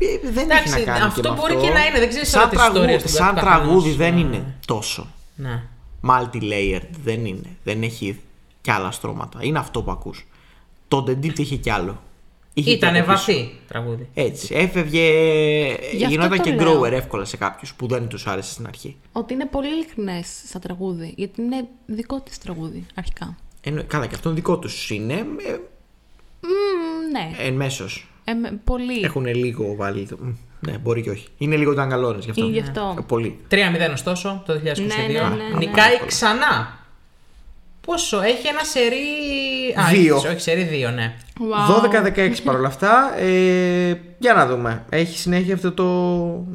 Ε, 0.00 0.30
Δεν 0.32 0.44
Εντάξει, 0.44 0.74
έχει 0.76 0.86
να 0.86 0.92
κάνει 0.92 1.04
αυτό 1.04 1.20
και 1.20 1.28
με 1.28 1.34
μπορεί 1.34 1.54
αυτό. 1.54 1.66
και 1.66 1.72
να 1.72 1.86
είναι, 1.86 1.98
δεν 1.98 2.08
ξέρεις 2.08 2.28
σαν 2.28 2.40
τώρα 2.40 2.50
τις 2.50 2.58
τραγούδι, 2.58 2.80
ιστορίες 2.80 3.02
του 3.02 3.08
σαν 3.08 3.34
καθενός. 3.34 3.58
τραγούδι 3.58 3.90
δεν 3.92 4.14
Ναι. 4.14 4.20
είναι 4.20 4.54
τόσο. 4.66 5.06
Ναι. 5.36 5.62
Multi-layered 6.06 6.88
δεν 7.04 7.24
είναι. 7.24 7.56
Δεν 7.64 7.82
έχει 7.82 8.20
κι 8.60 8.70
άλλα 8.70 8.90
στρώματα. 8.90 9.38
Είναι 9.42 9.58
αυτό 9.58 9.82
που 9.82 9.90
ακούς. 9.90 10.26
Το 10.88 11.04
The 11.08 11.10
Deep 11.24 11.38
είχε 11.38 11.56
κι 11.56 11.70
άλλο. 11.70 12.02
Είχε 12.54 12.70
κι 12.70 12.76
Ήτανε 12.76 12.98
από 12.98 13.12
πίσω. 13.12 13.24
βαθύ 13.32 13.50
τραγούδι. 13.68 14.08
Έτσι. 14.14 14.54
Έφευγε. 14.54 15.08
Γι' 15.92 16.04
αυτό 16.04 16.08
Γινόταν 16.08 16.36
το 16.38 16.42
και 16.42 16.52
λέω. 16.54 16.80
grower 16.80 16.90
εύκολα 16.92 17.24
σε 17.24 17.36
κάποιους 17.36 17.74
που 17.74 17.86
δεν 17.86 18.08
τους 18.08 18.26
άρεσε 18.26 18.50
στην 18.52 18.66
αρχή. 18.66 18.96
Ότι 19.12 19.34
είναι 19.34 19.46
πολύ 19.46 19.68
ειλικρινές 19.68 20.26
σαν 20.46 20.60
τραγούδι. 20.60 21.14
Γιατί 21.16 21.42
είναι 21.42 21.64
δικό 21.86 22.20
της 22.20 22.38
τραγούδι 22.38 22.86
αρχικά. 22.94 23.36
Ενώ, 23.60 23.82
καλά, 23.86 24.06
και 24.06 24.14
αυτό 24.14 24.30
δικό 24.30 24.58
τους 24.58 24.90
είναι. 24.90 25.14
Ε, 25.14 25.22
Μμμ, 26.42 27.10
ναι. 27.12 27.44
εν 27.46 27.54
μέσω. 27.54 27.84
Ε, 28.24 28.32
με- 28.32 28.60
πολύ. 28.64 29.00
Έχουν 29.02 29.26
λίγο 29.26 29.74
βάλει. 29.76 30.06
το- 30.06 30.16
μ, 30.20 30.32
Ναι, 30.60 30.78
μπορεί 30.78 31.02
και 31.02 31.10
όχι. 31.10 31.28
Είναι 31.38 31.56
λίγο 31.56 31.74
ταγκαλώνες 31.74 32.24
γι' 32.24 32.30
αυτό. 32.30 32.42
Είναι 32.44 32.52
γι' 32.52 32.60
αυτό. 32.60 32.94
Ε, 32.98 33.02
Πολύ. 33.06 33.38
3-0 33.48 33.92
ωστόσο 33.92 34.42
το 34.46 34.52
2022. 34.52 34.86
Ναι, 34.86 35.12
ναι, 35.12 35.20
ναι, 35.28 35.48
ναι. 35.48 35.56
Νικάει 35.56 35.98
ξανά. 36.06 36.78
Πόσο, 37.86 38.20
έχει 38.20 38.46
ένα 38.46 38.64
σερί. 38.64 38.96
Α, 39.80 39.84
Δύο. 39.90 40.16
όχι, 40.16 40.26
όχι, 40.26 40.40
σερί 40.40 40.86
2, 40.88 40.92
ναι. 40.94 41.14
Wow. 41.40 42.26
12-16 42.28 42.34
παρόλα 42.44 42.68
αυτά. 42.68 43.18
Ε, 43.18 44.00
για 44.18 44.32
να 44.34 44.46
δούμε. 44.46 44.84
Έχει 44.90 45.18
συνέχεια 45.18 45.54
αυτό 45.54 45.72
το 45.72 45.84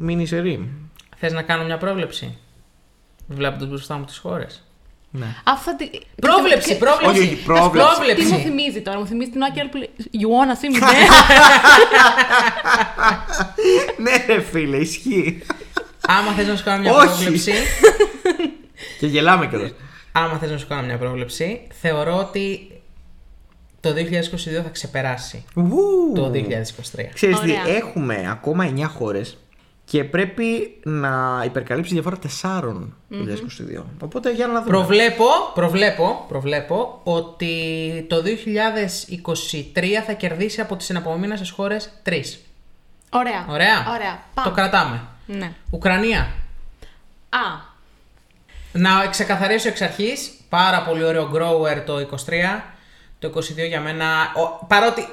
mini 0.06 0.22
σερί. 0.26 0.70
Θες 1.16 1.32
να 1.32 1.42
κάνω 1.42 1.64
μια 1.64 1.76
πρόβλεψη; 1.78 2.38
Βλέποντα 3.26 3.66
μπροστά 3.66 3.96
μου 3.96 4.04
τις 4.04 4.18
χώρες. 4.18 4.60
Ναι. 5.10 5.26
Αυτά 5.44 5.76
τη... 5.76 5.88
Πρόβλεψη, 6.20 6.68
Τι- 6.72 6.78
πρόβλεψη. 6.78 7.20
Όχι, 7.20 7.32
όχι, 7.50 7.70
πρόβλεψη. 7.70 8.24
Τι 8.24 8.32
μου 8.32 8.38
θυμίζει 8.38 8.80
τώρα, 8.82 8.98
μου 8.98 9.06
θυμίζει 9.06 9.30
την 9.30 9.42
Άκη 9.42 9.68
που 9.70 9.76
λέει 9.76 9.90
You 10.12 10.26
wanna 10.36 10.54
see 10.60 10.76
me; 10.76 10.82
There? 10.82 11.10
ναι, 14.02 14.34
ρε 14.34 14.40
φίλε, 14.40 14.76
ισχύει. 14.76 15.42
Άμα 16.08 16.32
θες 16.32 16.46
να 16.46 16.56
σου 16.56 16.64
κάνω 16.64 16.80
μια 16.82 16.92
Όχι. 16.92 17.06
πρόβλεψη. 17.06 17.52
και 18.98 19.06
γελάμε 19.06 19.46
κιόλας. 19.46 19.70
Άμα 20.16 20.38
θες 20.38 20.50
να 20.50 20.58
σου 20.58 20.66
κάνω 20.66 20.82
μια 20.86 20.98
πρόβλεψη, 20.98 21.66
θεωρώ 21.80 22.16
ότι 22.16 22.70
το 23.80 23.90
2022 23.90 24.62
θα 24.62 24.68
ξεπεράσει 24.68 25.44
το 26.14 26.30
2023. 26.34 26.38
Ξέρεις 27.14 27.40
τι, 27.40 27.50
Ωραία. 27.50 27.76
έχουμε 27.76 28.28
ακόμα 28.30 28.72
9 28.76 28.82
χώρες 28.88 29.36
και 29.84 30.04
πρέπει 30.04 30.76
να 30.84 31.42
υπερκαλύψει 31.44 31.92
διαφορά 31.92 32.16
4 32.42 32.60
το 33.08 33.24
2022. 33.78 33.82
Οπότε 34.02 34.32
για 34.32 34.46
να 34.46 34.52
δούμε. 34.52 34.76
Προβλέπω, 34.76 35.24
προβλέπω, 35.54 36.24
προβλέπω 36.28 37.00
ότι 37.04 37.54
το 38.08 38.16
2023 38.16 39.84
θα 40.06 40.12
κερδίσει 40.12 40.60
από 40.60 40.76
τις 40.76 40.90
εναπομείνασες 40.90 41.50
χώρες 41.50 41.90
3. 42.04 42.12
Ωραία. 43.10 43.46
Ωραία. 43.48 43.86
Ωραία. 43.94 44.22
Το 44.34 44.42
Πάμε. 44.42 44.54
κρατάμε. 44.54 45.00
Ναι. 45.26 45.52
Ουκρανία. 45.70 46.20
Α, 47.28 47.74
Να 48.76 49.06
ξεκαθαρίσω 49.06 49.68
εξ 49.68 49.80
αρχής, 49.80 50.30
πάρα 50.48 50.82
πολύ 50.82 51.04
ωραίο 51.04 51.30
grower 51.34 51.82
το 51.86 51.98
23. 51.98 52.64
Το 53.18 53.28
22 53.28 53.66
για 53.68 53.80
μένα, 53.80 54.06
ο- 54.36 54.64
παρότι 54.66 55.08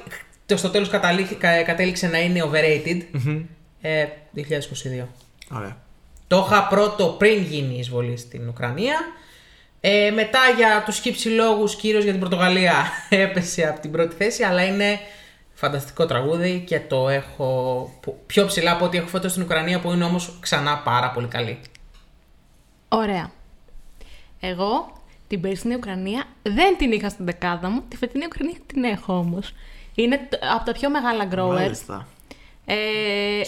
το 0.46 0.56
στο 0.56 0.70
τέλος 0.70 0.88
καταλήχ- 0.88 1.38
κα- 1.38 1.62
κατέληξε 1.62 2.06
να 2.06 2.18
είναι 2.18 2.42
overrated, 2.50 3.00
ε, 3.80 4.06
2022. 4.30 5.08
Ωραία. 5.52 5.76
Το 6.26 6.46
είχα 6.50 6.66
πρώτο 6.66 7.06
πριν 7.18 7.42
γίνει 7.42 7.74
η 7.74 7.78
εισβολή 7.78 8.16
στην 8.16 8.48
Ουκρανία. 8.48 8.96
Ε, 9.80 10.10
μετά 10.10 10.38
για 10.56 10.82
τους 10.86 10.98
χύψη 10.98 11.28
λόγους, 11.28 11.76
κυρίως 11.76 12.02
για 12.02 12.12
την 12.12 12.20
Πορτογαλία, 12.20 12.74
έπεσε 13.08 13.66
από 13.68 13.80
την 13.80 13.90
πρώτη 13.90 14.14
θέση, 14.16 14.42
αλλά 14.42 14.64
είναι 14.64 14.98
φανταστικό 15.54 16.06
τραγούδι 16.06 16.64
και 16.66 16.80
το 16.80 17.08
έχω 17.08 17.90
που- 18.02 18.18
πιο 18.26 18.46
ψηλά 18.46 18.72
από 18.72 18.84
ό,τι 18.84 18.96
έχω 18.98 19.06
φέτος 19.08 19.30
στην 19.30 19.42
Ουκρανία, 19.42 19.80
που 19.80 19.92
είναι 19.92 20.04
όμως 20.04 20.36
ξανά 20.40 20.78
πάρα 20.78 21.10
πολύ 21.10 21.26
καλή. 21.26 21.58
ωραία. 22.88 23.30
Εγώ 24.50 24.92
την 25.26 25.40
περσινή 25.40 25.74
Ουκρανία 25.74 26.24
δεν 26.42 26.76
την 26.76 26.92
είχα 26.92 27.08
στην 27.08 27.24
δεκάδα 27.24 27.68
μου. 27.68 27.82
Τη 27.88 27.96
φετινή 27.96 28.24
Ουκρανία 28.24 28.54
την 28.66 28.84
έχω 28.84 29.16
όμως. 29.18 29.52
Είναι 29.94 30.16
τ- 30.30 30.44
από 30.54 30.64
τα 30.64 30.72
πιο 30.72 30.90
μεγάλα 30.90 31.28
growers. 31.34 31.52
Μάλιστα. 31.60 32.06
Ε, 32.64 32.74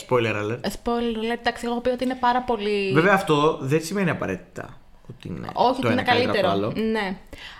Spoiler 0.09 0.35
alert. 0.35 0.61
spoiler 0.61 1.17
alert, 1.19 1.39
εντάξει, 1.41 1.67
εγώ 1.67 1.81
πει 1.81 1.89
ότι 1.89 2.05
είναι 2.05 2.15
πάρα 2.15 2.43
πολύ. 2.43 2.93
Βέβαια 2.93 3.15
αυτό 3.15 3.59
δεν 3.61 3.83
σημαίνει 3.83 4.11
απαραίτητα 4.11 4.79
ότι 5.11 5.29
είναι 5.29 5.49
Όχι, 5.53 5.81
το 5.81 5.87
ότι 5.89 5.93
είναι 5.93 5.93
ένα 5.93 6.03
καλύτερο 6.03 6.33
καλύτερο. 6.33 6.53
από 6.53 6.75
το 6.75 6.81
άλλο. 6.81 6.91
Ναι. 6.91 7.17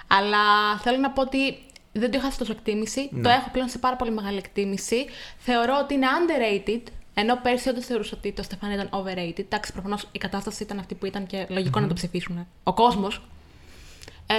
Αλλά 0.07 0.39
θέλω 0.83 0.99
να 0.99 1.11
πω 1.11 1.23
ότι 1.23 1.39
δεν 1.93 2.11
το 2.11 2.19
είχα 2.19 2.31
σε 2.31 2.39
τόσο 2.39 2.53
εκτίμηση. 2.53 3.09
Ναι. 3.13 3.23
Το 3.23 3.29
έχω 3.29 3.49
πλέον 3.53 3.69
σε 3.69 3.79
πάρα 3.79 3.97
πολύ 3.97 4.11
μεγάλη 4.11 4.37
εκτίμηση. 4.37 5.07
Θεωρώ 5.39 5.79
ότι 5.83 5.95
είναι 5.95 6.07
underrated. 6.19 6.83
Ενώ 7.19 7.37
πέρσι 7.43 7.69
όντω 7.69 7.83
θεωρούσα 7.83 8.17
ότι 8.17 8.33
το 8.33 8.43
Στεφάνι 8.43 8.75
ήταν 8.75 8.89
overrated. 8.91 9.39
Εντάξει, 9.39 9.73
προφανώς 9.73 10.09
η 10.13 10.19
κατάσταση 10.19 10.63
ήταν 10.63 10.79
αυτή 10.79 10.95
που 10.95 11.07
ήταν 11.07 11.27
και 11.27 11.47
λογικο 11.49 11.81
να 11.81 11.87
το 11.87 11.95
ψηφίσουν. 11.95 12.47
Ο 12.63 12.75
κόσμος. 12.75 13.21
Ε, 14.27 14.35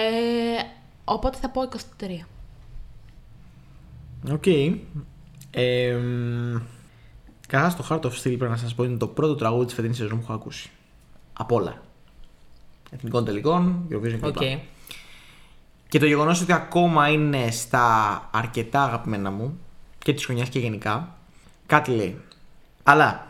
οπότε 1.05 1.37
θα 1.37 1.49
πω 1.49 1.61
23. 1.61 2.25
Οκ. 4.31 4.45
Ε, 5.51 5.97
Καταρχάς 7.47 7.77
το 7.77 7.85
Heart 7.89 8.01
of 8.01 8.19
Steel 8.19 8.37
πρέπει 8.37 8.51
να 8.51 8.57
σας 8.57 8.75
πω 8.75 8.83
είναι 8.83 8.97
το 8.97 9.07
πρώτο 9.07 9.35
τραγούδι 9.35 9.65
της 9.65 9.73
φετινής 9.73 9.97
σεζόν 9.97 10.17
που 10.17 10.23
έχω 10.23 10.33
ακούσει. 10.33 10.69
Απ' 11.33 11.51
όλα. 11.51 11.81
Εθνικών 12.91 13.25
τελικών, 13.25 13.87
Eurovision 13.91 14.19
Οκ. 14.21 14.33
κλπ. 14.33 14.59
Και 15.87 15.99
το 15.99 16.05
γεγονός 16.05 16.41
ότι 16.41 16.53
ακόμα 16.53 17.09
είναι 17.09 17.51
στα 17.51 18.29
αρκετά 18.31 18.83
αγαπημένα 18.83 19.31
μου 19.31 19.59
και 19.97 20.13
της 20.13 20.25
χρονιάς 20.25 20.49
και 20.49 20.59
γενικά, 20.59 21.17
κάτι 21.65 21.91
λέει. 21.91 22.21
Αλλά 22.89 23.27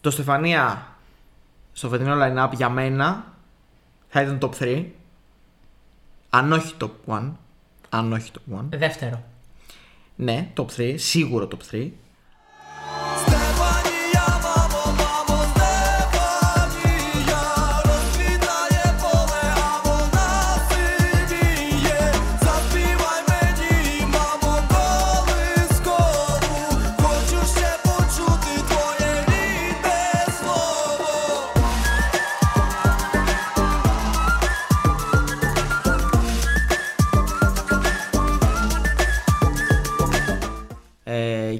το 0.00 0.10
Stefania 0.10 0.96
στο 1.72 1.88
φετινό 1.88 2.14
line-up 2.20 2.50
για 2.52 2.68
μένα 2.68 3.24
θα 4.08 4.22
ήταν 4.22 4.38
top 4.42 4.50
3. 4.58 4.86
Αν 6.30 6.52
όχι 6.52 6.74
top 6.80 6.90
1. 7.06 7.30
Αν 7.88 8.12
όχι 8.12 8.30
top 8.34 8.58
1. 8.58 8.64
Δεύτερο. 8.68 9.24
Ναι, 10.16 10.52
top 10.56 10.66
3, 10.76 10.94
σίγουρο 10.98 11.48
top 11.50 11.74
3. 11.74 11.90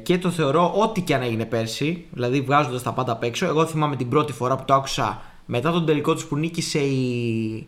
Και 0.02 0.18
το 0.18 0.30
θεωρώ 0.30 0.72
ό,τι 0.76 1.00
και 1.00 1.14
αν 1.14 1.22
έγινε 1.22 1.44
πέρσι, 1.44 2.06
δηλαδή 2.10 2.40
βγάζοντας 2.40 2.82
τα 2.82 2.92
πάντα 2.92 3.12
απ' 3.12 3.22
έξω. 3.22 3.46
Εγώ 3.46 3.66
θυμάμαι 3.66 3.96
την 3.96 4.08
πρώτη 4.08 4.32
φορά 4.32 4.56
που 4.56 4.64
το 4.64 4.74
άκουσα 4.74 5.22
μετά 5.46 5.70
τον 5.70 5.86
τελικό 5.86 6.14
τους 6.14 6.24
που 6.24 6.36
νίκησε 6.36 6.78
η. 6.78 7.66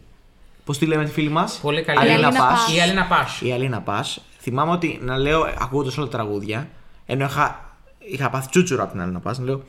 Πώς 0.65 0.79
τη 0.79 0.87
λέμε 0.87 1.05
τη 1.05 1.11
φίλη 1.11 1.29
μας, 1.29 1.59
Πολύ 1.63 1.83
καλή. 1.83 1.99
Αλίνα 1.99 2.15
Αλίνα 2.15 2.31
Πας. 2.31 2.49
Πας. 2.49 2.75
Η 2.75 2.81
Αλίνα 2.81 3.07
Πάσ. 3.07 3.41
Η 3.41 3.53
Αλίνα 3.53 3.81
Πας. 3.81 4.21
Θυμάμαι 4.41 4.73
ότι 4.73 4.99
να 5.03 5.17
λέω, 5.17 5.47
ακούγοντας 5.59 5.99
όλα 5.99 6.07
τα 6.07 6.17
τραγούδια, 6.17 6.69
ενώ 7.07 7.25
είχα, 7.25 7.77
είχα 7.99 8.31
πάθει 8.31 8.49
τσούτσουρα 8.49 8.83
από 8.83 8.93
την 8.93 9.01
Αλίνα 9.01 9.21
Πας, 9.21 9.39
να 9.39 9.45
λέω 9.45 9.63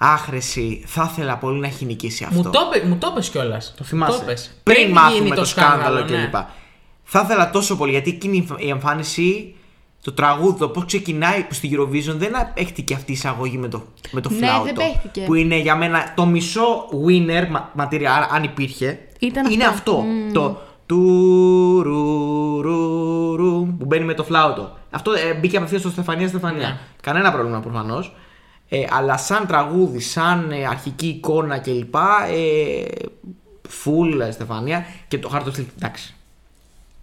Άχρεση, 0.00 0.82
θα 0.86 1.08
ήθελα 1.12 1.36
πολύ 1.36 1.60
να 1.60 1.66
έχει 1.66 1.84
νικήσει 1.84 2.24
αυτό. 2.24 2.36
Μου 2.36 2.50
το, 2.50 2.70
είπε- 2.74 2.86
μου 2.86 2.96
το 2.96 3.12
πες 3.14 3.28
κιόλας. 3.28 3.74
Το 3.76 3.84
θυμάσαι. 3.84 4.18
Το 4.18 4.24
πες. 4.24 4.50
Πριν, 4.62 4.80
γίνει 4.80 4.92
μάθουμε 4.92 5.34
το, 5.34 5.44
σκάνδαλο 5.44 6.00
ναι. 6.00 6.04
κλπ. 6.04 6.34
Θα 7.04 7.20
ήθελα 7.24 7.50
τόσο 7.50 7.76
πολύ 7.76 7.90
γιατί 7.90 8.10
εκείνη 8.10 8.46
η 8.58 8.68
εμφάνιση, 8.68 9.54
το 10.02 10.12
τραγούδι, 10.12 10.58
το 10.58 10.68
πώς 10.68 10.84
ξεκινάει 10.84 11.42
που 11.42 11.54
στη 11.54 11.70
Eurovision 11.78 12.14
δεν 12.16 12.32
παίχτηκε 12.54 12.94
αυτή 12.94 13.10
η 13.10 13.14
εισαγωγή 13.14 13.58
με 13.58 13.68
το, 13.68 13.82
με 14.10 14.20
το 14.20 14.30
Ναι, 14.30 14.36
φλάουτο. 14.36 14.64
δεν 14.64 14.74
παίχτηκε. 14.74 15.20
Που 15.26 15.34
είναι 15.34 15.56
για 15.58 15.76
μένα 15.76 16.12
το 16.16 16.26
μισό 16.26 16.88
winner 17.06 17.46
μα- 17.50 17.72
material, 17.78 18.26
αν 18.32 18.42
υπήρχε. 18.42 18.98
Ήταν 19.18 19.50
είναι 19.52 19.64
αυτό. 19.64 20.04
αυτό. 20.26 20.40
Το 20.40 20.60
του 20.86 21.82
ρου, 21.82 22.62
ρου, 22.62 23.36
ρου, 23.36 23.76
που 23.78 23.84
μπαίνει 23.84 24.04
με 24.04 24.14
το 24.14 24.24
φλάουτο. 24.24 24.76
Αυτό 24.90 25.12
ε, 25.12 25.34
μπήκε 25.34 25.56
απευθείας 25.56 25.80
στο 25.80 25.90
Στεφανία 25.90 26.28
Στεφανία. 26.28 26.68
Ναι. 26.68 26.78
Κανένα 27.02 27.32
πρόβλημα 27.32 27.60
προφανώς. 27.60 28.14
Ε, 28.68 28.84
αλλά 28.90 29.16
σαν 29.16 29.46
τραγούδι, 29.46 30.00
σαν 30.00 30.50
ε, 30.50 30.66
αρχική 30.66 31.06
εικόνα 31.06 31.58
κλπ. 31.58 31.94
Ε, 31.94 32.84
full 33.84 34.20
ε, 34.20 34.30
Στεφανία 34.30 34.84
και 35.08 35.18
το 35.18 35.30
Heart 35.34 35.42
of 35.42 35.58
Steel. 35.58 35.64
Εντάξει. 35.76 36.14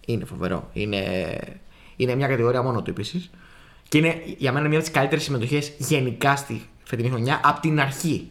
Είναι 0.06 0.26
φοβερό. 0.26 0.70
Είναι, 0.74 1.02
είναι 1.96 2.16
μια 2.16 2.28
κατηγορία 2.28 2.62
μόνο 2.62 2.82
του 2.82 2.90
επίσης. 2.90 3.30
Και 3.90 3.98
είναι 3.98 4.22
για 4.38 4.52
μένα 4.52 4.68
μια 4.68 4.78
από 4.78 4.86
τις 4.88 4.96
καλύτερες 4.96 5.24
συμμετοχές 5.24 5.72
γενικά 5.78 6.36
στη 6.36 6.62
φετινή 6.84 7.10
χρονιά 7.10 7.40
από 7.44 7.60
την 7.62 7.80
αρχή. 7.80 8.28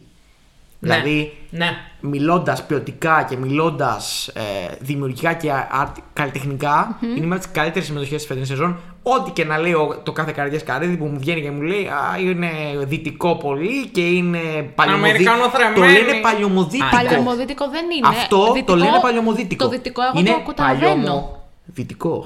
Ναι. 0.79 0.93
Δηλαδή, 0.93 1.37
Ναι. 1.49 1.69
μιλώντας 1.99 2.65
ποιοτικά 2.65 3.25
και 3.29 3.37
μιλώντας 3.37 4.27
ε, 4.27 4.41
δημιουργικά 4.79 5.33
και 5.33 5.51
art, 5.83 5.91
καλλιτεχνικά, 6.13 6.97
είναι 7.01 7.25
μια 7.25 7.35
από 7.35 7.43
τις 7.43 7.51
καλύτερες 7.51 7.87
συμμετοχές 7.87 8.15
της 8.17 8.25
φετινής 8.25 8.47
σεζόν. 8.47 8.79
Ό,τι 9.03 9.31
και 9.31 9.45
να 9.45 9.57
λέω 9.57 9.99
το 10.03 10.11
κάθε 10.11 10.31
καρδιά 10.31 10.59
καρύδι 10.59 10.97
που 10.97 11.05
μου 11.05 11.19
βγαίνει 11.19 11.41
και 11.41 11.51
μου 11.51 11.61
λέει 11.61 11.85
Α, 11.87 12.19
είναι 12.19 12.49
δυτικό 12.85 13.35
πολύ 13.35 13.87
και 13.87 14.07
είναι 14.07 14.37
παλιωμοδίτικο. 14.75 15.23
Το 15.23 15.31
Αμερικανοθρεμένη. 15.31 15.93
λένε 15.93 16.19
παλιωμοδίτικο. 16.21 16.89
Παλαιομοδίτικο 16.91 17.69
δεν 17.69 17.85
είναι. 17.97 18.07
Αυτό 18.07 18.37
το 18.45 18.53
Δυτικό- 18.53 18.75
λένε 18.77 18.99
παλιωμοδίτικο. 19.01 19.63
Το 19.63 19.69
δυτικό 19.69 20.01
εγώ 20.01 20.19
είναι 20.19 20.29
το 20.29 20.43
καταλαβαίνω. 20.47 20.95
παλιωμοδυτικό. 20.95 22.25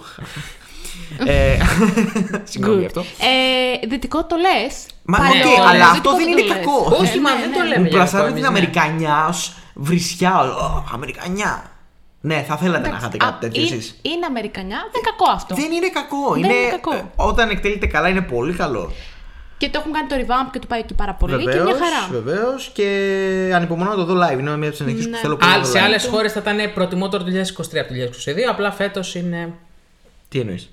Ε, 1.26 1.57
Συγγνώμη 2.52 2.80
γι' 2.80 2.86
αυτό. 2.86 2.99
Ε, 3.02 3.88
δυτικό 3.88 4.26
το 4.26 4.36
λες. 4.36 4.86
Μα 5.03 5.20
ναι, 5.20 5.28
αλλά 5.70 5.90
αυτό 5.90 6.16
δεν 6.16 6.28
είναι 6.28 6.41
κακό. 6.41 6.95
Όχι, 7.02 7.20
μα 7.20 7.30
δεν 7.36 7.53
το 7.53 7.60
λέμε 7.64 7.78
Μου 7.78 7.86
για 7.88 7.98
πλασάρουν 7.98 8.26
κακό 8.26 8.36
την 8.36 8.45
εμείς, 8.56 8.61
ναι. 8.61 8.82
Αμερικανιάς 8.82 9.48
ω 9.48 9.52
βρισιά. 9.74 10.40
Ω, 10.40 10.84
Αμερικανιά. 10.94 11.72
Ναι, 12.22 12.45
θα 12.48 12.57
θέλατε 12.57 12.90
να 12.90 12.98
είχατε 12.98 13.18
κάτι 13.18 13.40
τέτοιο 13.40 13.61
εσείς. 13.64 13.99
Είναι 14.02 14.26
Αμερικανιά, 14.26 14.78
δεν 14.78 15.02
είναι 15.02 15.10
κακό 15.11 15.32
αυτό. 15.36 15.56
Δεν 15.56 15.72
είναι 15.72 15.90
κακό. 15.90 16.32
Δεν 16.34 16.44
είναι, 16.44 16.53
είναι 16.53 16.70
κακό. 16.70 16.94
ε, 16.95 17.03
όταν 17.16 17.49
εκτελείται 17.49 17.86
καλά 17.88 18.07
είναι 18.10 18.22
πολύ 18.22 18.53
καλό. 18.53 18.91
Και 19.57 19.70
το 19.70 19.80
έχουν 19.80 19.91
κάνει 19.91 20.07
το 20.07 20.16
revamp 20.16 20.49
και 20.52 20.60
του 20.60 20.68
πάει 20.68 20.80
εκεί 20.80 20.94
πάρα 20.94 21.14
πολύ 21.14 21.38
και 21.38 21.44
Βεβαίως. 21.44 21.66
μια 21.66 21.76
χαρά. 21.78 22.22
Βεβαίως 22.22 22.70
και 22.74 22.86
ανυπομονώ 23.56 23.90
να 23.90 23.95
το 23.95 24.06
δω 24.06 24.14
live. 24.28 24.40
Είναι 24.40 24.57
μια 24.57 24.68
από 24.68 24.78
τι 24.78 24.84
ενέργειε 24.84 25.03
που 25.03 25.10
Ναι. 25.10 25.18
θέλω 25.18 25.36
πολύ 25.36 25.49
να 25.52 25.56
Άλλ- 25.56 25.66
δω 25.66 25.72
σε 25.72 25.80
live. 25.80 25.84
άλλες 25.84 26.06
χώρες 26.11 26.32
θα 26.34 26.40
ήταν 26.40 26.74
προτιμότερο 26.74 27.24
το 27.24 27.30
2023 27.32 27.80
από 27.80 27.88
το 27.88 27.94
2022. 27.94 28.49
Απλά 28.49 28.72
φέτος 28.72 29.16
είναι. 29.16 29.53
Τι 30.30 30.40
εννοείς; 30.40 30.70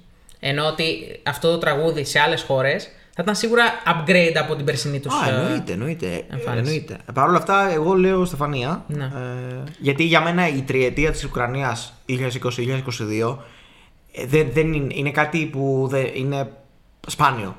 Ενώ 0.48 0.66
ότι 0.66 1.20
αυτό 1.22 1.50
το 1.50 1.58
τραγούδι 1.58 2.04
σε 2.04 2.18
άλλες 2.20 2.42
χώρες 2.42 2.84
θα 3.14 3.22
ήταν 3.22 3.34
σίγουρα 3.34 3.64
upgrade 3.86 4.34
από 4.38 4.56
την 4.56 4.64
περσινή 4.64 5.00
τους. 5.00 5.14
Α, 5.14 5.28
εννοείται, 5.28 5.72
εννοείται. 5.72 6.24
εμφάνιση. 6.30 6.48
εννοείται. 6.58 6.98
Παρ' 7.14 7.28
όλα 7.28 7.36
αυτά, 7.36 7.70
εγώ 7.70 7.94
λέω 7.94 8.24
Στεφανία. 8.24 8.84
Ναι. 8.88 9.04
Ε, 9.04 9.62
γιατί 9.78 10.04
για 10.04 10.20
μένα 10.20 10.48
η 10.48 10.62
τριετία 10.62 11.10
της 11.10 11.24
Ουκρανίας 11.24 11.92
2020-2022 12.08 13.36
ε, 14.12 14.26
δεν, 14.26 14.48
δεν 14.52 14.72
είναι, 14.72 14.94
είναι 14.94 15.10
κάτι 15.10 15.46
που 15.46 15.86
δεν, 15.90 16.06
είναι 16.14 16.52
σπάνιο. 17.06 17.56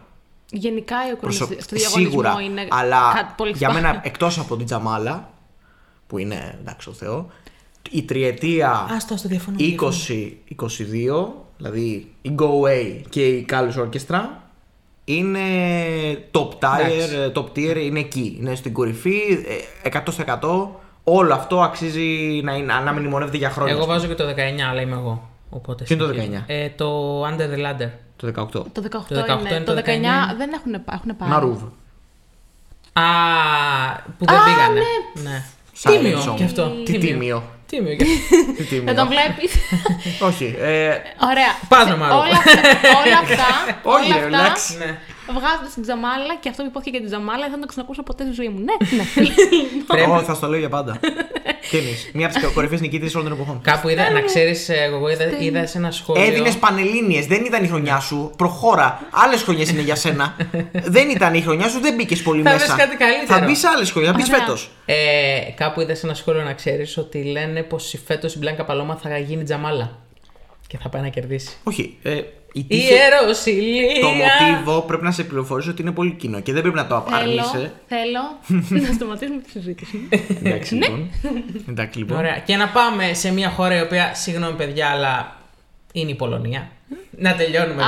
Γενικά 0.52 0.96
η 0.96 1.12
Ουκρανία 1.14 1.38
Προσωπ- 1.38 1.62
στο 1.62 1.76
διαγωνισμό 1.76 2.10
Σίγουρα. 2.10 2.42
είναι 2.42 2.68
αλλά 2.70 3.12
κάτι 3.16 3.34
πολύ 3.38 3.52
για 3.58 3.70
σπάνιο. 3.70 3.88
μένα, 3.90 4.02
εκτός 4.04 4.40
από 4.40 4.58
την 4.58 4.66
Τζαμάλα, 4.66 5.30
που 6.08 6.18
είναι 6.18 6.58
εντάξει 6.60 6.90
ο 6.90 6.94
Θεό, 6.94 7.30
η 7.92 8.04
τριετία 8.04 8.88
Άστο, 8.90 9.18
στο 9.18 9.28
διαφωνώ. 9.28 9.58
20-22, 9.60 11.47
δηλαδή 11.58 12.12
η 12.22 12.32
Go 12.40 12.44
Away 12.46 13.02
και 13.10 13.28
η 13.28 13.46
Kallus 13.50 13.82
Orchestra, 13.84 14.22
είναι 15.06 15.40
top 16.32 16.48
tier, 16.50 16.80
Εντάξει. 16.86 17.32
top 17.36 17.46
tier, 17.58 17.76
είναι 17.78 18.00
εκεί. 18.00 18.38
Είναι 18.40 18.56
στην 18.56 18.74
κορυφή, 18.74 19.44
ε, 19.84 19.90
100%. 20.42 20.68
Όλο 21.04 21.34
αυτό 21.34 21.62
αξίζει 21.62 22.42
να, 22.44 22.56
είναι, 22.56 22.74
να 22.84 22.94
μνημονεύεται 22.94 23.38
για 23.38 23.50
χρόνια. 23.50 23.74
Εγώ 23.74 23.86
βάζω 23.86 24.08
και 24.08 24.14
το 24.16 24.24
19, 24.30 24.34
αλλά 24.70 24.82
είμαι 24.82 24.96
εγώ. 24.96 25.30
Οπότε 25.50 25.84
Ποιο 25.84 25.96
είναι 25.96 26.06
το 26.06 26.12
συνεχίζω. 26.14 26.42
19? 26.42 26.44
Ε, 26.48 26.70
το 26.70 27.22
Under 27.26 27.40
the 27.54 27.58
Ladder. 27.66 27.90
Το 28.16 28.28
18. 28.28 28.32
Το 28.52 28.64
18, 28.76 28.90
Το 29.08 29.24
18 29.28 29.40
είναι. 29.40 29.56
είναι 29.56 29.60
Το 29.66 29.74
το 29.74 29.82
19 29.86 29.86
19. 29.86 30.38
δεν 30.38 30.52
έχουν, 30.54 30.72
πά- 30.86 30.94
έχουν 30.94 31.18
πάει. 31.18 31.30
Μαρούβ. 31.30 31.62
Α, 32.94 33.02
που 34.18 34.26
δεν 34.26 34.36
Α, 34.38 34.44
πήγανε. 34.44 34.80
ναι. 35.14 35.30
ναι. 35.30 35.44
Silent 35.84 36.00
Τίμιο 36.02 36.20
Song. 36.32 36.36
και 36.36 36.44
αυτό. 36.44 36.70
Τι 36.86 36.98
τίμιο. 36.98 37.08
Τίμιο 37.10 37.44
και 37.96 38.04
αυτό. 38.04 38.54
Τι 38.58 38.64
τίμιο. 38.64 38.84
Δεν 38.94 38.96
το 38.96 39.08
βλέπεις; 39.08 39.52
Όχι. 40.20 40.56
Ε, 40.60 40.88
Ωραία. 41.30 41.52
Πας 41.68 41.86
να 41.86 41.92
Σε- 41.92 41.98
μ' 41.98 42.04
αρέσει. 42.04 42.18
Όλα 42.18 42.38
αυτά, 42.38 42.62
όλα 42.94 43.18
αυτά, 43.22 43.46
Όχι, 45.30 45.38
όλα 45.38 45.48
ρε, 45.48 45.54
αυτά 45.54 45.64
relax. 45.64 45.68
ναι. 45.68 45.68
βγάζοντα 45.68 45.70
την 45.74 45.84
Τζαμάλα 45.84 46.34
και 46.40 46.50
αυτό 46.50 46.62
που 46.64 46.70
υπόθηκε 46.70 46.90
για 46.96 47.00
την 47.00 47.10
Τζαμάλα 47.10 47.44
δεν 47.44 47.52
θα 47.54 47.60
το 47.60 47.66
ξανακούσω 47.72 48.04
ποτέ 48.04 48.24
στη 48.24 48.34
ζωή 48.34 48.50
μου. 48.54 48.60
Ναι, 48.68 48.76
ναι. 48.98 49.04
Πρέπει- 49.88 50.04
εγώ 50.04 50.22
θα 50.22 50.34
στο 50.34 50.48
λέω 50.48 50.60
για 50.60 50.70
πάντα. 50.70 51.00
Τι 51.70 51.78
εννοείς, 51.78 52.10
Μία 52.14 52.26
από 52.28 52.36
τις 52.40 52.52
κορυφαίε 52.54 52.78
νικήτρε 52.80 53.08
όλων 53.16 53.24
των 53.30 53.34
εποχών. 53.40 53.62
Κάπου 53.62 53.90
είδα, 53.90 54.12
να 54.12 54.22
ξέρεις, 54.22 54.70
εγώ 54.70 55.10
είδα, 55.10 55.26
είδα 55.40 55.66
σε 55.66 55.78
ένα 55.78 55.92
σχόλιο. 55.92 56.24
Έδινες 56.24 56.58
πανελίνε, 56.58 57.22
δεν 57.28 57.46
ήταν 57.46 57.64
η 57.64 57.68
χρονιά 57.68 58.00
σου. 58.00 58.32
Προχώρα. 58.38 59.08
Άλλες 59.12 59.42
χρονιές 59.44 59.70
είναι 59.70 59.82
για 59.82 59.96
σένα. 59.96 60.36
δεν 60.96 61.10
ήταν 61.10 61.34
η 61.34 61.42
χρονιά 61.42 61.68
σου, 61.70 61.80
δεν 61.80 61.94
μπήκες 61.96 62.22
πολύ 62.22 62.42
Θα 62.42 62.52
μέσα. 62.52 62.66
βρεις 62.66 62.78
κάτι 62.86 62.96
καλύτερο. 62.96 63.40
Θα 63.40 63.46
μπεις 63.46 63.60
σε 63.60 63.68
άλλες 63.68 63.92
χρονιές, 63.92 64.12
θα 64.12 64.18
μπεις 64.18 64.28
Ωραία. 64.30 64.40
φέτος. 64.40 64.70
Ε, 64.86 64.96
κάπου 65.56 65.82
είδα 65.82 65.96
σε 65.96 66.06
ένα 66.06 66.16
σχόλιο 66.16 66.42
να 66.44 66.54
ξέρεις 66.54 66.98
ότι 66.98 67.24
λένε 67.24 67.64
πως 67.64 67.96
φέτος 68.06 68.34
η 68.34 68.38
Μπλάνκα 68.38 68.66
Παλώμα 68.66 68.96
θα 68.96 69.18
γίνει 69.18 69.44
τζαμάλα. 69.44 69.98
Και 70.68 70.78
θα 70.78 70.90
πάει 70.90 71.02
να 71.02 71.08
κερδίσει. 71.08 71.58
Όχι. 71.64 71.98
Ε, 72.04 72.22
η 72.52 72.60
Η 72.60 72.64
τύχη- 72.64 72.90
Ιεροσιλία. 72.92 74.02
το 74.02 74.08
μοτίβο 74.08 74.82
πρέπει 74.82 75.04
να 75.04 75.12
σε 75.12 75.24
πληροφορήσω 75.24 75.72
ότι 75.72 75.82
είναι 75.82 75.92
πολύ 75.92 76.12
κοινό 76.12 76.40
και 76.40 76.54
δεν 76.54 76.62
πρέπει 76.62 76.78
να 76.78 76.88
το 76.88 77.06
θέλω, 77.10 77.18
αρνείσαι. 77.20 77.72
θέλω 77.88 78.22
να 78.88 78.94
σταματήσουμε 78.94 79.38
τη 79.42 79.50
συζήτηση. 79.50 80.08
Εντάξει 80.44 80.74
λοιπόν. 80.74 81.10
Εντάξει 81.70 81.98
λοιπόν. 82.00 82.18
Ωραία. 82.18 82.38
Και 82.46 82.56
να 82.56 82.68
πάμε 82.68 83.14
σε 83.14 83.32
μια 83.34 83.50
χώρα 83.50 83.78
η 83.78 83.82
οποία, 83.82 84.14
συγγνώμη 84.14 84.56
παιδιά, 84.56 84.88
αλλά 84.90 85.36
είναι 85.92 86.12
η 86.12 86.16
Πολωνία. 86.16 86.68
Να 87.18 87.36
τελειώνουμε 87.36 87.84
Α, 87.84 87.88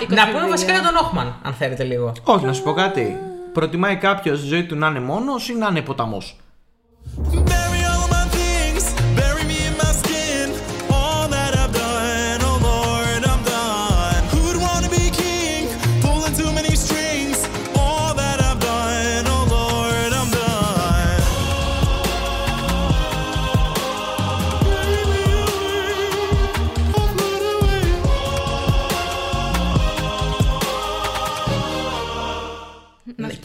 λίγο. 0.00 0.14
Να 0.14 0.28
22. 0.28 0.32
πούμε 0.32 0.48
βασικά 0.48 0.72
για 0.72 0.82
τον 0.82 0.96
Όχμαν, 0.96 1.40
αν 1.42 1.52
θέλετε 1.52 1.84
λίγο. 1.84 2.12
Όχι, 2.24 2.44
να 2.44 2.52
σου 2.52 2.62
πω 2.62 2.72
κάτι. 2.72 3.16
Προτιμάει 3.52 3.96
κάποιος 3.96 4.40
τη 4.40 4.46
ζωή 4.46 4.64
του 4.64 4.76
να 4.76 4.86
είναι 4.86 5.00
μόνος 5.00 5.48
ή 5.48 5.54
να 5.54 5.66
είναι 5.70 5.80
ποταμός; 5.80 6.36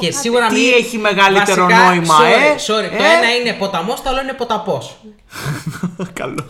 Και 0.06 0.12
κάτι. 0.12 0.22
σίγουρα 0.22 0.48
Τι 0.48 0.54
μην- 0.54 0.74
έχει 0.78 0.98
μεγαλύτερο 0.98 1.64
Βασικά, 1.66 1.84
νόημα, 1.86 2.16
sorry, 2.20 2.24
ε; 2.24 2.56
Sorry, 2.56 2.90
το 2.98 3.04
Ε; 3.04 3.18
ένα 3.18 3.36
είναι 3.42 3.54
ποταμός, 3.60 4.02
το 4.02 4.10
άλλο 4.10 4.22
είναι 4.22 4.34
ποταπός. 4.34 4.96
Καλό. 6.22 6.46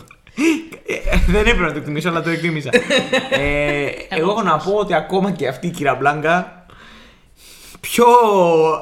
Ε, 0.86 1.16
δεν 1.26 1.40
έπρεπε 1.40 1.60
να 1.60 1.72
το 1.72 1.78
εκτιμήσω, 1.78 2.08
αλλά 2.08 2.22
το 2.22 2.30
εκτίμησα. 2.30 2.70
ε, 3.30 3.86
εγώ 4.08 4.30
έχω 4.30 4.42
να 4.42 4.56
πω 4.56 4.72
ότι 4.74 4.94
ακόμα 4.94 5.30
και 5.30 5.48
αυτή 5.48 5.66
η 5.66 5.70
κυρία 5.70 5.94
Μπλάγκα 5.94 6.55
πιο 7.90 8.06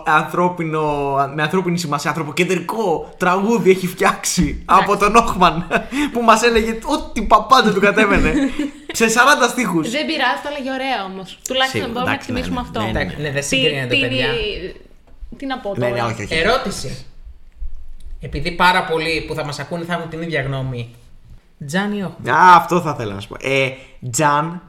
ανθρώπινο, 0.04 1.14
με 1.34 1.42
ανθρώπινη 1.42 1.78
σημασία, 1.78 2.10
ανθρωποκεντρικό 2.10 3.14
τραγούδι 3.18 3.70
έχει 3.70 3.86
φτιάξει 3.86 4.62
από 4.64 4.96
τον 4.96 5.16
Όχμαν 5.16 5.66
που 6.12 6.22
μας 6.22 6.42
έλεγε 6.42 6.78
ό,τι 6.84 7.22
παπάντε 7.22 7.72
του 7.72 7.80
κατέβαινε 7.80 8.32
σε 8.92 9.04
40 9.06 9.08
στίχους. 9.48 9.90
Δεν 9.90 10.06
πειράζει, 10.06 10.40
το 10.42 10.48
έλεγε 10.54 10.70
ωραία 10.70 11.04
όμως. 11.04 11.38
Τουλάχιστον 11.48 11.80
Σίγουρα, 11.82 11.92
μπορούμε 11.92 12.10
να 12.10 12.12
εντάξει, 12.12 12.32
ναι, 12.32 12.38
εκτιμήσουμε 12.38 12.60
ναι, 12.60 12.66
αυτό. 12.66 12.80
ναι, 12.80 12.92
ναι. 12.92 13.00
Εντάξει, 13.00 13.16
ναι, 13.22 13.30
δεν 13.30 13.40
Τι- 13.40 13.46
συγκρίνεται, 13.46 13.94
τι- 13.94 14.00
παιδιά. 14.00 14.26
Τι 15.36 15.46
να 15.46 15.58
πω 15.58 15.74
Ναι, 15.76 15.88
τώρα. 15.88 16.02
ναι, 16.06 16.12
όχι, 16.12 16.22
όχι. 16.22 16.34
Ερώτηση. 16.34 17.04
Επειδή 18.20 18.50
πάρα 18.50 18.84
πολλοί 18.84 19.24
που 19.26 19.34
θα 19.34 19.44
μας 19.44 19.58
ακούνε 19.58 19.84
θα 19.84 19.92
έχουν 19.94 20.08
την 20.08 20.22
ίδια 20.22 20.42
γνώμη. 20.42 20.94
Τζάνι 21.66 22.02
Όχμαν; 22.02 22.34
Α, 22.34 22.56
αυτό 22.56 22.80
θα 22.80 22.90
ήθελα 22.94 23.14
να 23.14 23.20
σου 23.20 23.28
πω. 23.28 23.36
Ε, 23.40 23.68
Τζαν, 24.10 24.62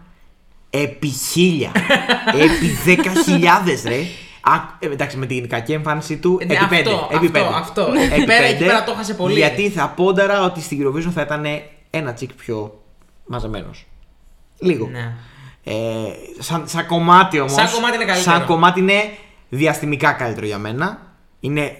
Επί 0.69 1.07
χίλια. 1.07 1.71
επί 2.45 2.67
δέκα 2.85 3.11
χιλιάδες, 3.25 3.83
ρε. 3.83 3.99
Α, 4.47 4.53
ε, 4.79 4.85
εντάξει, 4.87 5.17
με 5.17 5.25
την 5.25 5.49
κακή 5.49 5.73
εμφάνισή 5.73 6.17
του. 6.17 6.37
Ε, 6.41 6.43
επί 6.43 6.55
αυτό, 6.55 6.67
πέντε. 6.75 6.89
αυτό, 6.89 7.07
επί 7.15 7.29
πέντε. 7.29 7.45
αυτό. 7.53 7.81
Επί 7.81 8.13
Εκεί 8.13 8.23
πέρα- 8.25 8.43
εκεί 8.43 8.53
πέντε, 8.53 8.65
πέρα 8.65 8.83
το 8.83 8.91
έχασε 8.91 9.13
πολύ. 9.13 9.33
Γιατί 9.33 9.69
θα 9.69 9.89
πόνταρα 9.89 10.43
ότι 10.43 10.61
στην 10.61 10.87
Eurovision 10.87 11.11
θα 11.13 11.21
ήταν 11.21 11.45
ένα 11.89 12.13
τσικ 12.13 12.33
πιο 12.33 12.81
μαζεμένος. 13.25 13.85
Λίγο. 14.59 14.87
Ναι. 14.91 15.13
Ε, 15.63 15.73
σαν, 16.39 16.63
σαν 16.67 16.85
κομμάτι 16.87 17.39
όμως. 17.39 17.51
Σαν 17.53 17.69
κομμάτι 17.71 17.95
είναι 17.95 18.05
καλύτερο. 18.05 18.35
Σαν 18.35 18.45
κομμάτι 18.45 18.79
είναι 18.79 19.01
διαστημικά 19.49 20.11
καλύτερο 20.11 20.45
για 20.45 20.57
μένα. 20.57 21.01
Είναι. 21.39 21.77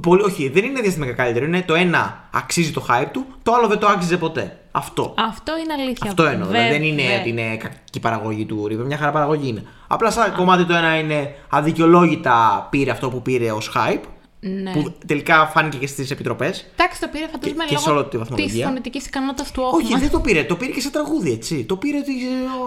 Πολύ, 0.00 0.22
όχι, 0.22 0.48
δεν 0.48 0.64
είναι 0.64 0.80
διαστημικά 0.80 1.12
καλύτερο. 1.12 1.44
Είναι 1.44 1.62
το 1.62 1.74
ένα 1.74 2.28
αξίζει 2.32 2.70
το 2.72 2.86
hype 2.88 3.06
του, 3.12 3.26
το 3.42 3.52
άλλο 3.52 3.66
δεν 3.68 3.78
το 3.78 3.86
άξιζε 3.86 4.16
ποτέ. 4.16 4.56
Αυτό. 4.72 5.14
Αυτό 5.18 5.52
είναι 5.58 5.82
αλήθεια. 5.82 6.10
Αυτό 6.10 6.24
εννοώ. 6.24 6.46
Βέβαια. 6.46 6.62
Δηλαδή 6.62 6.78
δεν 6.78 6.88
είναι 6.88 7.18
ότι 7.20 7.28
είναι 7.28 7.56
κακή 7.56 8.00
παραγωγή 8.00 8.44
του 8.44 8.66
River. 8.70 8.84
Μια 8.86 8.96
χαρά 8.96 9.10
παραγωγή 9.10 9.48
είναι. 9.48 9.64
Απλά 9.94 10.10
σαν 10.10 10.34
κομμάτι 10.34 10.64
το 10.64 10.74
ένα 10.74 10.98
είναι 10.98 11.34
αδικαιολόγητα 11.48 12.66
πήρε 12.70 12.90
αυτό 12.90 13.08
που 13.08 13.22
πήρε 13.22 13.50
ως 13.52 13.72
hype. 13.76 14.00
Ναι. 14.40 14.72
Που 14.72 14.94
τελικά 15.06 15.46
φάνηκε 15.46 15.76
και 15.76 15.86
στις 15.86 16.10
επιτροπές. 16.10 16.66
Εντάξει, 16.76 17.00
το 17.00 17.08
πήρε 17.12 17.26
φαντάζομαι 17.32 17.64
Και- 17.64 17.74
και 17.74 17.80
σε 17.80 17.90
όλη 17.90 18.04
τη 18.04 18.08
λόγω 18.16 18.18
βαθμολογία. 18.28 18.54
της 18.54 18.64
φωνητικής 18.64 19.06
ικανότητας 19.06 19.50
του 19.52 19.62
όχου. 19.66 19.76
Όχι, 19.76 19.98
δεν 19.98 20.10
το 20.10 20.20
πήρε. 20.20 20.44
Το 20.44 20.56
πήρε 20.56 20.72
και 20.72 20.80
σε 20.80 20.90
τραγούδι, 20.90 21.32
έτσι. 21.32 21.64
Το 21.64 21.76
πήρε. 21.76 21.98
ότι- 21.98 22.12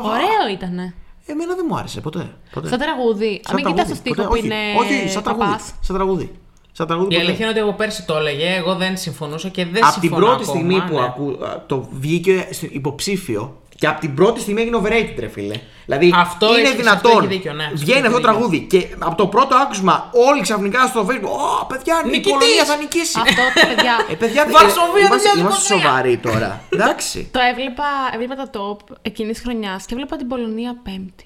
Ωραίο 0.04 0.54
ήτανε. 0.54 0.94
Εμένα 1.26 1.56
δεν 1.56 1.66
μου 1.70 1.78
άρεσε 1.78 2.02
ποτέ. 2.02 2.30
ποτέ. 2.54 2.68
Σαν 2.68 2.80
τραγούδι. 2.80 3.42
Σαν 3.46 3.56
Μην 3.56 3.66
κοιτάς 3.66 3.88
το 3.88 3.94
τραγούδι, 3.94 3.96
στίχο 3.96 4.16
ποτέ. 4.16 4.28
που 4.28 4.34
όχι, 4.34 4.46
είναι. 4.46 4.56
Όχι, 4.80 5.10
σαν 5.10 5.24
τραγούδι. 5.24 5.46
παπάς. 5.46 5.74
Σαν 5.82 5.96
τραγούδι. 5.96 6.32
Σαν 6.72 6.88
τραγούδι 6.88 7.08
Η 7.14 7.18
ποτέ. 7.18 7.26
αλήθεια 7.28 7.46
είναι 7.46 7.54
ότι 7.60 7.64
εγώ 7.66 7.74
πέρσι 7.74 8.06
το 8.06 8.16
έλεγε, 8.18 8.56
εγώ 8.56 8.76
δεν 8.76 8.98
συμφωνούσα 8.98 9.50
και 9.50 9.66
δεν 9.66 9.84
Από 9.84 9.94
την 9.94 10.02
συμφωνώ 10.02 10.26
πρώτη 10.26 10.42
ακόμα, 10.44 10.58
στιγμή 10.60 10.82
που 10.90 10.96
ναι. 10.96 11.04
ακού, 11.06 11.38
το 11.68 11.88
βγήκε 11.92 12.48
στο 12.52 12.68
υποψήφιο 12.72 13.62
και 13.80 13.88
από 13.88 14.00
την 14.00 14.14
πρώτη 14.14 14.40
στιγμή 14.40 14.62
έγινε 14.62 14.78
overrated, 14.84 15.16
ρε 15.20 15.28
φίλε. 15.28 15.56
Δηλαδή 15.86 16.14
Αυτό 16.16 16.46
είναι 16.58 16.68
έχει- 16.68 16.84
σε 16.84 16.90
αυτό 16.90 17.10
δυνατόν. 17.10 17.24
έχει 17.24 17.34
δίκιο, 17.36 17.54
ναι, 17.54 17.64
σε 17.64 17.68
αυτό 17.74 17.80
Βγαίνει 17.86 17.98
έχει 18.00 18.08
αυτό 18.08 18.20
το 18.22 18.28
δίκιο. 18.28 18.34
τραγούδι 18.34 18.60
και 18.72 18.96
από 19.00 19.16
το 19.16 19.28
πρώτο 19.28 19.56
άκουσμα 19.56 20.10
όλοι 20.30 20.42
ξαφνικά 20.42 20.88
στο 20.88 21.06
facebook. 21.10 21.30
Ω, 21.62 21.66
παιδιά, 21.66 22.02
η 22.06 22.10
Νικητής!» 22.10 22.32
Πολωνία 22.32 22.66
θα 22.66 22.76
νικήσει. 22.76 23.20
Αυτό, 23.20 23.42
παιδιά. 23.68 23.96
Ε, 24.10 24.14
παιδιά, 24.14 24.42
ε, 24.48 24.52
Βαρσοβία 24.52 25.06
είμαστε, 25.06 25.30
2023. 25.34 25.40
είμαστε 25.40 25.74
σοβαροί 25.74 26.18
τώρα. 26.18 26.62
Εντάξει. 26.70 27.30
Το 27.32 27.40
έβλεπα, 27.52 27.88
έβλεπα 28.14 28.36
τα 28.36 28.48
top 28.58 28.96
εκείνης 29.02 29.38
τη 29.38 29.44
χρονιάς 29.44 29.86
και 29.86 29.94
έβλεπα 29.94 30.16
την 30.16 30.28
Πολωνία 30.28 30.72
πέμπτη. 30.84 31.26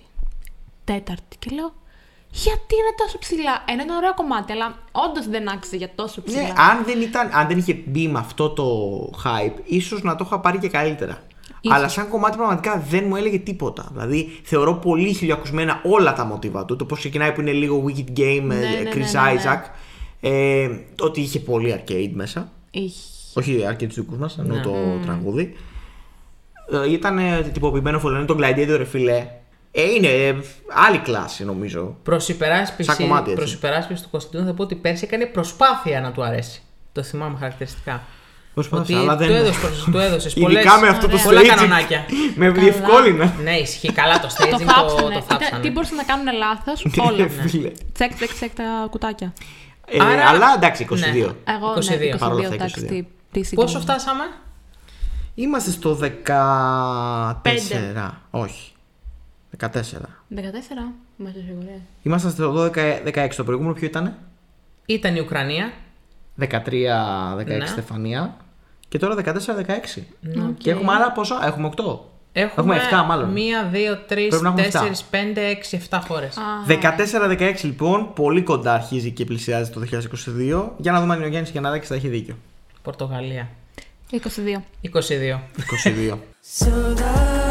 Τέταρτη. 0.83 1.35
Και 1.39 1.49
λέω, 1.53 1.73
γιατί 2.31 2.73
είναι 2.81 2.93
τόσο 2.97 3.17
ψηλά; 3.17 3.63
Ένα 3.71 3.83
είναι 3.83 3.95
ωραίο 3.95 4.13
κομμάτι, 4.13 4.51
αλλά 4.51 4.77
όντως 4.91 5.27
δεν 5.27 5.49
άξιζε 5.49 5.75
για 5.75 5.89
τόσο 5.95 6.21
ψηλά. 6.23 6.41
Ναι, 6.41 6.53
αν 6.57 6.83
δεν, 6.85 7.01
ήταν, 7.01 7.29
αν 7.33 7.47
δεν 7.47 7.57
είχε 7.57 7.73
μπει 7.85 8.07
με 8.07 8.19
αυτό 8.19 8.49
το 8.49 8.65
hype, 9.23 9.57
ίσως 9.63 10.01
να 10.03 10.15
το 10.15 10.23
είχα 10.27 10.39
πάρει 10.39 10.57
και 10.57 10.69
καλύτερα. 10.69 11.17
Ίσως. 11.61 11.77
Αλλά 11.77 11.87
σαν 11.87 12.07
κομμάτι 12.09 12.37
πραγματικά 12.37 12.83
δεν 12.89 13.03
μου 13.07 13.15
έλεγε 13.15 13.39
τίποτα. 13.39 13.89
Δηλαδή 13.91 14.39
θεωρώ 14.43 14.73
πολύ 14.73 15.13
χιλιοακουσμένα 15.13 15.81
όλα 15.83 16.13
τα 16.13 16.25
μοτίβα 16.25 16.65
του. 16.65 16.75
Το 16.75 16.85
πώς 16.85 16.99
ξεκινάει 16.99 17.31
που 17.31 17.41
είναι 17.41 17.51
λίγο 17.51 17.83
Wicked 17.87 18.19
Game, 18.19 18.41
Ναι, 18.43 18.55
ε, 18.55 18.59
ναι, 18.59 18.89
Chris 18.93 19.11
ναι, 19.13 19.21
ναι, 19.21 19.33
ναι. 19.33 19.41
Isaac. 19.43 19.61
Ε, 20.21 20.69
ότι 20.99 21.21
είχε 21.21 21.39
πολύ 21.39 21.75
arcade 21.77 22.11
μέσα. 22.13 22.51
Είχε. 22.71 23.03
Όχι 23.33 23.65
arcade 23.69 23.87
του 23.87 23.93
δικού 23.93 24.17
μας, 24.17 24.37
ενώ 24.37 24.55
Ναι. 24.55 24.61
το 24.61 24.73
τραγούδι. 25.05 25.55
Ε, 26.71 26.91
ήταν 26.91 27.17
ε, 27.17 27.41
τυποποιημένο 27.53 27.99
φωλενό 27.99 28.25
τον 28.25 28.37
Gladiator, 28.39 28.75
ρε 28.77 28.85
φίλε. 28.85 29.27
Ε, 29.71 29.83
είναι 29.93 30.07
ε, 30.07 30.35
άλλη 30.85 30.97
κλάση 30.97 31.45
νομίζω. 31.45 31.95
Προς 32.03 32.23
Σαν 32.23 32.35
υπεράσπιση, 32.35 32.95
κομμάτι, 32.95 33.23
έτσι. 33.23 33.35
προς 33.35 33.53
υπεράσπιση 33.53 34.03
του 34.03 34.09
Κωνσταντίνου 34.09 34.45
θα 34.45 34.53
πω 34.53 34.63
ότι 34.63 34.75
πέρσι 34.75 35.03
έκανε 35.05 35.25
προσπάθεια 35.25 36.01
να 36.01 36.11
του 36.11 36.23
αρέσει. 36.23 36.61
Το 36.91 37.03
θυμάμαι 37.03 37.37
χαρακτηριστικά. 37.37 38.03
Προσπάθησα, 38.53 38.97
Ότι 38.99 39.07
αλλά 39.07 39.15
δεν. 39.17 39.27
του 39.27 39.33
έδωσες, 39.33 39.83
του 39.91 39.97
έδωσες 39.97 40.33
πολλές, 40.33 40.63
Ειδικά 40.63 40.79
με 40.79 40.87
αυτό 40.87 41.07
το 41.07 41.17
πολλά 41.23 41.41
staging. 41.41 41.45
κανονάκια. 41.47 42.05
με 42.35 42.49
διευκόλυνα. 42.49 43.33
ναι, 43.43 43.55
ισχύει 43.55 43.91
καλά 43.91 44.19
το 44.19 44.27
Το 44.27 44.33
staging, 44.37 44.49
το, 44.49 44.57
θάψανε. 44.57 45.01
το 45.01 45.07
Ήταν- 45.07 45.23
θάψανε. 45.27 45.61
Τι 45.61 45.69
μπορούσαν 45.71 45.95
να 45.95 46.03
κάνουν 46.03 46.25
λάθος, 46.37 46.85
όλα. 46.97 47.17
Ναι, 47.17 47.27
φίλε. 47.27 47.71
Τσεκ, 47.93 48.13
τσεκ, 48.15 48.33
τσεκ 48.33 48.53
τα 48.55 48.87
κουτάκια. 48.89 49.33
Ε, 49.85 49.99
Άρα- 50.03 50.27
αλλά 50.27 50.53
εντάξει, 50.55 50.83
22. 50.83 51.35
Ναι. 51.45 51.53
Εγώ 51.53 51.73
22. 51.73 51.99
ναι, 51.99 52.05
22, 52.15 52.17
Παρ' 52.17 52.31
όλα 52.31 52.41
αυτά, 52.41 52.53
εντάξει, 52.53 52.79
22. 52.79 52.87
τι, 52.87 53.03
τι 53.31 53.43
συγκινεί. 53.43 53.65
Πόσο 53.65 53.79
φτάσαμε; 53.79 54.23
Είμαστε 55.35 55.71
στο 55.71 55.95
14. 55.95 58.21
Όχι. 58.29 58.71
14. 59.57 60.09
14, 60.29 60.93
είμαστε 61.17 61.39
σίγουροι. 61.47 61.81
Είμαστε 62.03 62.29
στο 62.29 62.51
12-16. 62.51 63.35
Το 63.35 63.43
προηγούμενο 63.43 63.73
ποιο 63.73 63.87
ήταν; 63.87 64.15
Ήταν 64.85 65.15
η 65.15 65.19
Ουκρανία. 65.19 65.71
13-16 66.39 67.57
Ναι. 67.57 67.65
Στεφανία. 67.65 68.37
Και 68.87 68.97
τώρα 68.97 69.15
14-16. 69.15 70.03
Οκ. 70.49 70.57
Και 70.57 70.71
έχουμε 70.71 70.93
άλλα 70.93 71.11
πόσα; 71.11 71.39
Έχουμε 71.45 71.69
8. 71.75 71.99
Έχουμε, 72.31 72.77
7 72.91 73.05
μάλλον. 73.07 73.33
1, 73.35 73.73
2, 73.73 73.95
3, 73.95 73.99
Πρέπει 74.07 74.35
να 74.41 74.49
έχουμε 74.49 74.67
4, 74.71 74.71
7. 74.71 75.05
5, 75.11 75.39
6, 75.71 75.77
7 75.89 75.99
χώρες. 76.07 76.37
Α, 76.37 76.41
14-16 76.67 77.63
λοιπόν, 77.63 78.13
πολύ 78.13 78.41
κοντά 78.41 78.73
αρχίζει 78.73 79.11
και 79.11 79.25
πλησιάζει 79.25 79.69
το 79.69 79.79
2022. 79.79 80.71
Για 80.77 80.91
να 80.91 80.99
δούμε 81.01 81.13
αν 81.13 81.23
ο 81.23 81.27
Γιάννης 81.27 81.51
Γιανναδάκη 81.51 81.85
θα 81.85 81.95
έχει 81.95 82.07
δίκιο. 82.07 82.37
Πορτογαλία. 82.81 83.49
22. 84.11 84.17
22. 84.81 85.39
22. 85.57 87.48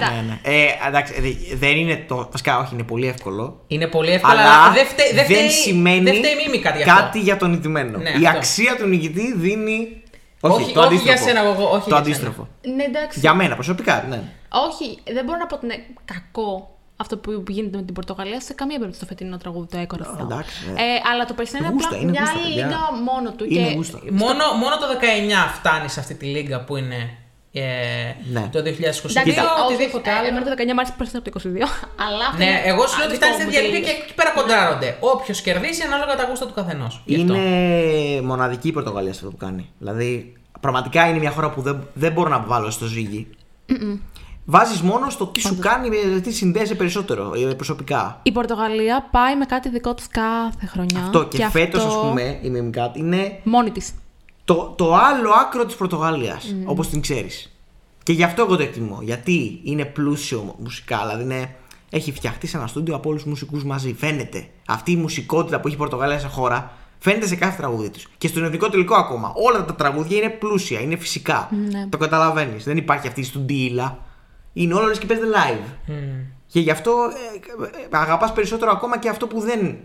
Κοίτα, 0.00 0.10
ναι, 0.10 0.22
ναι. 0.28 0.38
Ε, 0.42 0.86
εντάξει, 0.88 1.12
ε, 1.50 1.56
δεν 1.56 1.76
είναι 1.76 2.04
το. 2.08 2.28
Βασικά, 2.30 2.58
όχι, 2.58 2.74
είναι 2.74 2.82
πολύ 2.82 3.06
εύκολο. 3.06 3.60
Είναι 3.66 3.86
πολύ 3.86 4.10
εύκολο, 4.10 4.32
Αλλά 4.32 4.62
αλλά 4.62 4.72
δεν 4.72 4.86
φταίει, 4.86 5.12
δεν 5.14 5.24
φταίει, 5.24 5.48
σημαίνει 5.48 6.02
δεν 6.02 6.14
φταίει 6.14 6.32
η 6.32 6.46
μίμικα 6.46 6.76
γι' 6.76 6.82
αυτό. 6.82 7.02
κάτι 7.02 7.20
για 7.20 7.36
τον 7.36 7.50
νικημένο. 7.50 7.98
Ναι, 7.98 8.10
η 8.10 8.26
αυτό. 8.26 8.38
αξία 8.38 8.76
του 8.76 8.86
νικητή 8.86 9.34
δίνει. 9.36 10.02
Όχι, 10.40 10.72
το 10.72 10.80
όχι 10.80 10.86
αντίστροφο. 10.88 11.02
για 11.02 11.16
σένα, 11.16 11.40
εγώ, 11.40 11.64
όχι 11.70 11.82
το 11.82 11.88
για 11.88 11.96
αντίστροφο. 11.96 12.48
ναι, 12.76 12.84
εντάξει. 12.84 13.18
Για 13.20 13.34
μένα 13.34 13.54
προσωπικά, 13.54 14.06
ναι. 14.08 14.22
Όχι, 14.48 14.98
δεν 15.14 15.24
μπορώ 15.24 15.38
να 15.38 15.46
πω 15.46 15.54
ότι 15.54 15.64
είναι 15.64 15.78
κακό 16.04 16.74
αυτό 16.96 17.16
που 17.16 17.44
γίνεται 17.48 17.76
με 17.76 17.82
την 17.82 17.94
Πορτογαλία. 17.94 18.40
Σε 18.40 18.52
καμία 18.54 18.78
περίπτωση 18.78 19.00
το 19.00 19.06
φετινό 19.06 19.36
τραγούδι 19.36 19.66
το 19.70 19.78
έκορα 19.78 20.04
αυτό. 20.10 20.22
εντάξει, 20.30 20.70
ναι. 20.72 20.80
Ε, 20.80 20.84
αλλά 21.12 21.24
το 21.24 21.34
περσινό 21.34 21.58
είναι 21.64 21.72
Γούστα, 21.72 21.88
απλά 21.88 22.00
είναι 22.00 22.10
μια 22.10 22.20
γούστα, 22.20 22.38
άλλη 22.38 22.48
παιδιά. 22.48 22.66
λίγα 22.66 22.80
μόνο 23.12 23.32
του. 23.32 23.44
Είναι 23.48 23.68
και 23.68 23.74
γούστα. 23.74 23.98
Μόνο, 24.10 24.44
μόνο 24.62 24.76
το 24.76 24.86
19 25.00 25.52
φτάνει 25.58 25.88
σε 25.88 26.00
αυτή 26.00 26.14
τη 26.14 26.26
λίγα 26.26 26.64
που 26.64 26.76
είναι 26.76 27.10
ε, 27.52 27.62
Ναι. 28.32 28.48
το 28.52 28.58
2022. 28.58 28.62
Εντάξει, 28.62 29.30
όχι, 29.30 29.40
οτιδήποτε 29.66 30.10
ε, 30.10 30.12
άλλο. 30.12 30.26
Εμένα 30.26 30.44
το 30.44 30.50
19 30.50 30.64
μου 30.74 30.80
άρεσε 30.80 30.94
περισσότερο 30.98 31.22
από 31.26 31.30
το 31.30 31.48
22. 31.48 31.66
Αλλά 32.06 32.24
αυτό 32.30 32.36
Ναι, 32.42 32.44
είναι 32.44 32.60
εγώ 32.64 32.86
σου 32.86 32.96
λέω 32.98 33.06
ότι 33.06 33.14
δικό 33.16 33.26
φτάνει 33.26 33.34
στην 33.34 33.46
μου 33.46 33.50
διαλύεια 33.52 33.72
τελείως. 33.72 33.90
και 33.90 34.02
εκεί 34.02 34.14
πέρα 34.14 34.30
κοντράρονται. 34.38 34.96
Όποιος 35.00 35.40
κερδίσει 35.40 35.82
ανάλογα 35.82 36.16
τα 36.16 36.24
γούστα 36.28 36.46
του 36.46 36.54
καθενός. 36.54 37.02
Είναι 37.04 37.40
μοναδική 38.30 38.68
η 38.68 38.72
Πορτογαλία 38.72 39.12
σε 39.12 39.18
αυτό 39.18 39.30
που 39.30 39.40
κάνει. 39.46 39.64
Δηλαδή, 39.78 40.32
πραγματικά 40.60 41.08
είναι 41.08 41.18
μια 41.18 41.30
χώρα 41.30 41.50
που 41.50 41.60
δεν, 41.62 41.76
δεν 41.94 42.12
μπορώ 42.12 42.28
να 42.28 42.40
βάλω 42.40 42.70
στο 42.70 42.86
ζύγι. 42.86 43.26
Βάζεις 44.44 44.80
μόνο 44.80 45.10
στο 45.10 45.26
τι 45.26 45.40
σου 45.40 45.58
κάνει, 45.58 45.88
ε, 46.16 46.20
τι 46.20 46.32
συνδέεσαι 46.32 46.74
περισσότερο 46.74 47.32
ε, 47.50 47.54
προσωπικά. 47.54 48.20
Η 48.22 48.32
Πορτογαλία 48.32 49.08
πάει 49.10 49.36
με 49.36 49.44
κάτι 49.44 49.68
δικό 49.68 49.94
της 49.94 50.06
κάθε 50.08 50.66
χρονιά. 50.66 51.00
Αυτό 51.02 51.24
και, 51.24 51.48
φέτος, 51.48 51.84
αυτό 51.84 51.98
ας 51.98 52.06
πούμε, 52.06 52.38
η 52.42 52.50
Μιμικάτ 52.50 52.96
είναι 52.96 53.40
Μόνη 53.42 53.70
της. 53.70 53.92
Το, 54.54 54.74
το 54.76 54.94
άλλο 54.94 55.30
άκρο 55.30 55.66
της 55.66 55.74
Πορτογαλίας, 55.74 56.54
όπως 56.64 56.88
την 56.88 57.00
ξέρεις. 57.00 57.56
Και 58.02 58.12
γι' 58.12 58.22
αυτό 58.22 58.42
εγώ 58.42 58.56
το 58.56 58.62
εκτιμώ. 58.62 58.98
Γιατί 59.02 59.60
είναι 59.64 59.84
πλούσιο 59.84 60.54
μουσικά, 60.58 60.98
δηλαδή 60.98 61.22
είναι, 61.22 61.54
έχει 61.90 62.12
φτιαχτεί 62.12 62.46
σε 62.46 62.56
ένα 62.56 62.66
στούντιο 62.66 62.94
από 62.94 63.08
όλους 63.08 63.22
τους 63.22 63.30
μουσικούς 63.30 63.64
μαζί. 63.64 63.94
Φαίνεται. 63.94 64.46
Αυτή 64.66 64.92
η 64.92 64.96
μουσικότητα 64.96 65.60
που 65.60 65.66
έχει 65.66 65.76
η 65.76 65.78
Πορτογαλία 65.78 66.18
σε 66.18 66.26
χώρα 66.26 66.72
φαίνεται 66.98 67.26
σε 67.26 67.36
κάθε 67.36 67.56
τραγούδι 67.56 67.90
του. 67.90 68.00
Και 68.18 68.28
στον 68.28 68.44
εθνικό 68.44 68.68
τελικό 68.68 68.94
ακόμα. 68.94 69.32
Όλα 69.34 69.64
τα 69.64 69.74
τραγούδια 69.74 70.16
είναι 70.16 70.28
πλούσια, 70.28 70.80
είναι 70.80 70.96
φυσικά. 70.96 71.48
Ναι. 71.70 71.86
Το 71.88 71.96
καταλαβαίνεις. 71.96 72.64
Δεν 72.64 72.76
υπάρχει 72.76 73.08
αυτή 73.08 73.20
η 73.20 73.24
στουντίλα. 73.24 73.98
Είναι 74.52 74.74
όλα 74.74 74.86
λες 74.86 74.98
και 74.98 75.06
παίζεται 75.06 75.28
live. 75.28 75.92
Και 76.46 76.60
γι' 76.60 76.70
αυτό 76.70 76.92
ε, 77.62 77.66
ε, 77.66 77.98
αγαπάς 77.98 78.32
περισσότερο 78.32 78.70
ακόμα 78.70 78.98
και 78.98 79.08
αυτό 79.08 79.26
που 79.26 79.40
δεν 79.40 79.76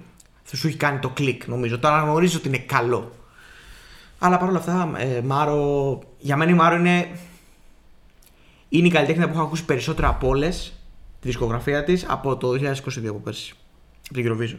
θα 0.43 0.55
σου 0.55 0.67
έχει 0.67 0.77
κάνει 0.77 0.99
το 0.99 1.09
κλικ, 1.09 1.47
νομίζω. 1.47 1.79
Το 1.79 1.87
αναγνωρίζω 1.87 2.37
ότι 2.37 2.47
είναι 2.47 2.57
καλό. 2.57 3.11
Αλλά 4.25 4.37
παρόλα 4.37 4.57
αυτά, 4.57 4.91
ε, 4.97 5.21
Μάρο, 5.21 5.99
για 6.17 6.37
μένα 6.37 6.51
η 6.51 6.53
Μάρο 6.53 6.75
είναι, 6.75 7.09
είναι 8.69 8.87
η 8.87 8.89
καλλιτέχνη 8.89 9.27
που 9.27 9.33
έχω 9.33 9.41
ακούσει 9.41 9.65
περισσότερα 9.65 10.07
από 10.07 10.27
όλες 10.27 10.73
τη 11.19 11.27
δισκογραφία 11.27 11.83
της 11.83 12.05
από 12.07 12.37
το 12.37 12.49
2022 12.49 13.07
από 13.07 13.19
πέρσι. 13.19 13.53
Από 14.09 14.13
την 14.13 14.37
Eurovision. 14.37 14.57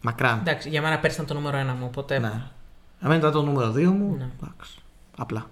Μακράν. 0.00 0.38
Εντάξει, 0.38 0.68
για 0.68 0.82
μένα 0.82 0.98
πέρσι 0.98 1.14
ήταν 1.14 1.26
το 1.26 1.34
νούμερο 1.34 1.56
ένα 1.56 1.72
μου, 1.72 1.84
οπότε. 1.86 2.18
Ναι. 2.18 2.32
Εμένα 3.02 3.18
ήταν 3.18 3.32
το 3.32 3.42
νούμερο 3.42 3.72
2 3.72 3.84
μου. 3.84 4.16
Ναι. 4.18 4.28
Εντάξει. 4.42 4.78
Απλά. 5.16 5.46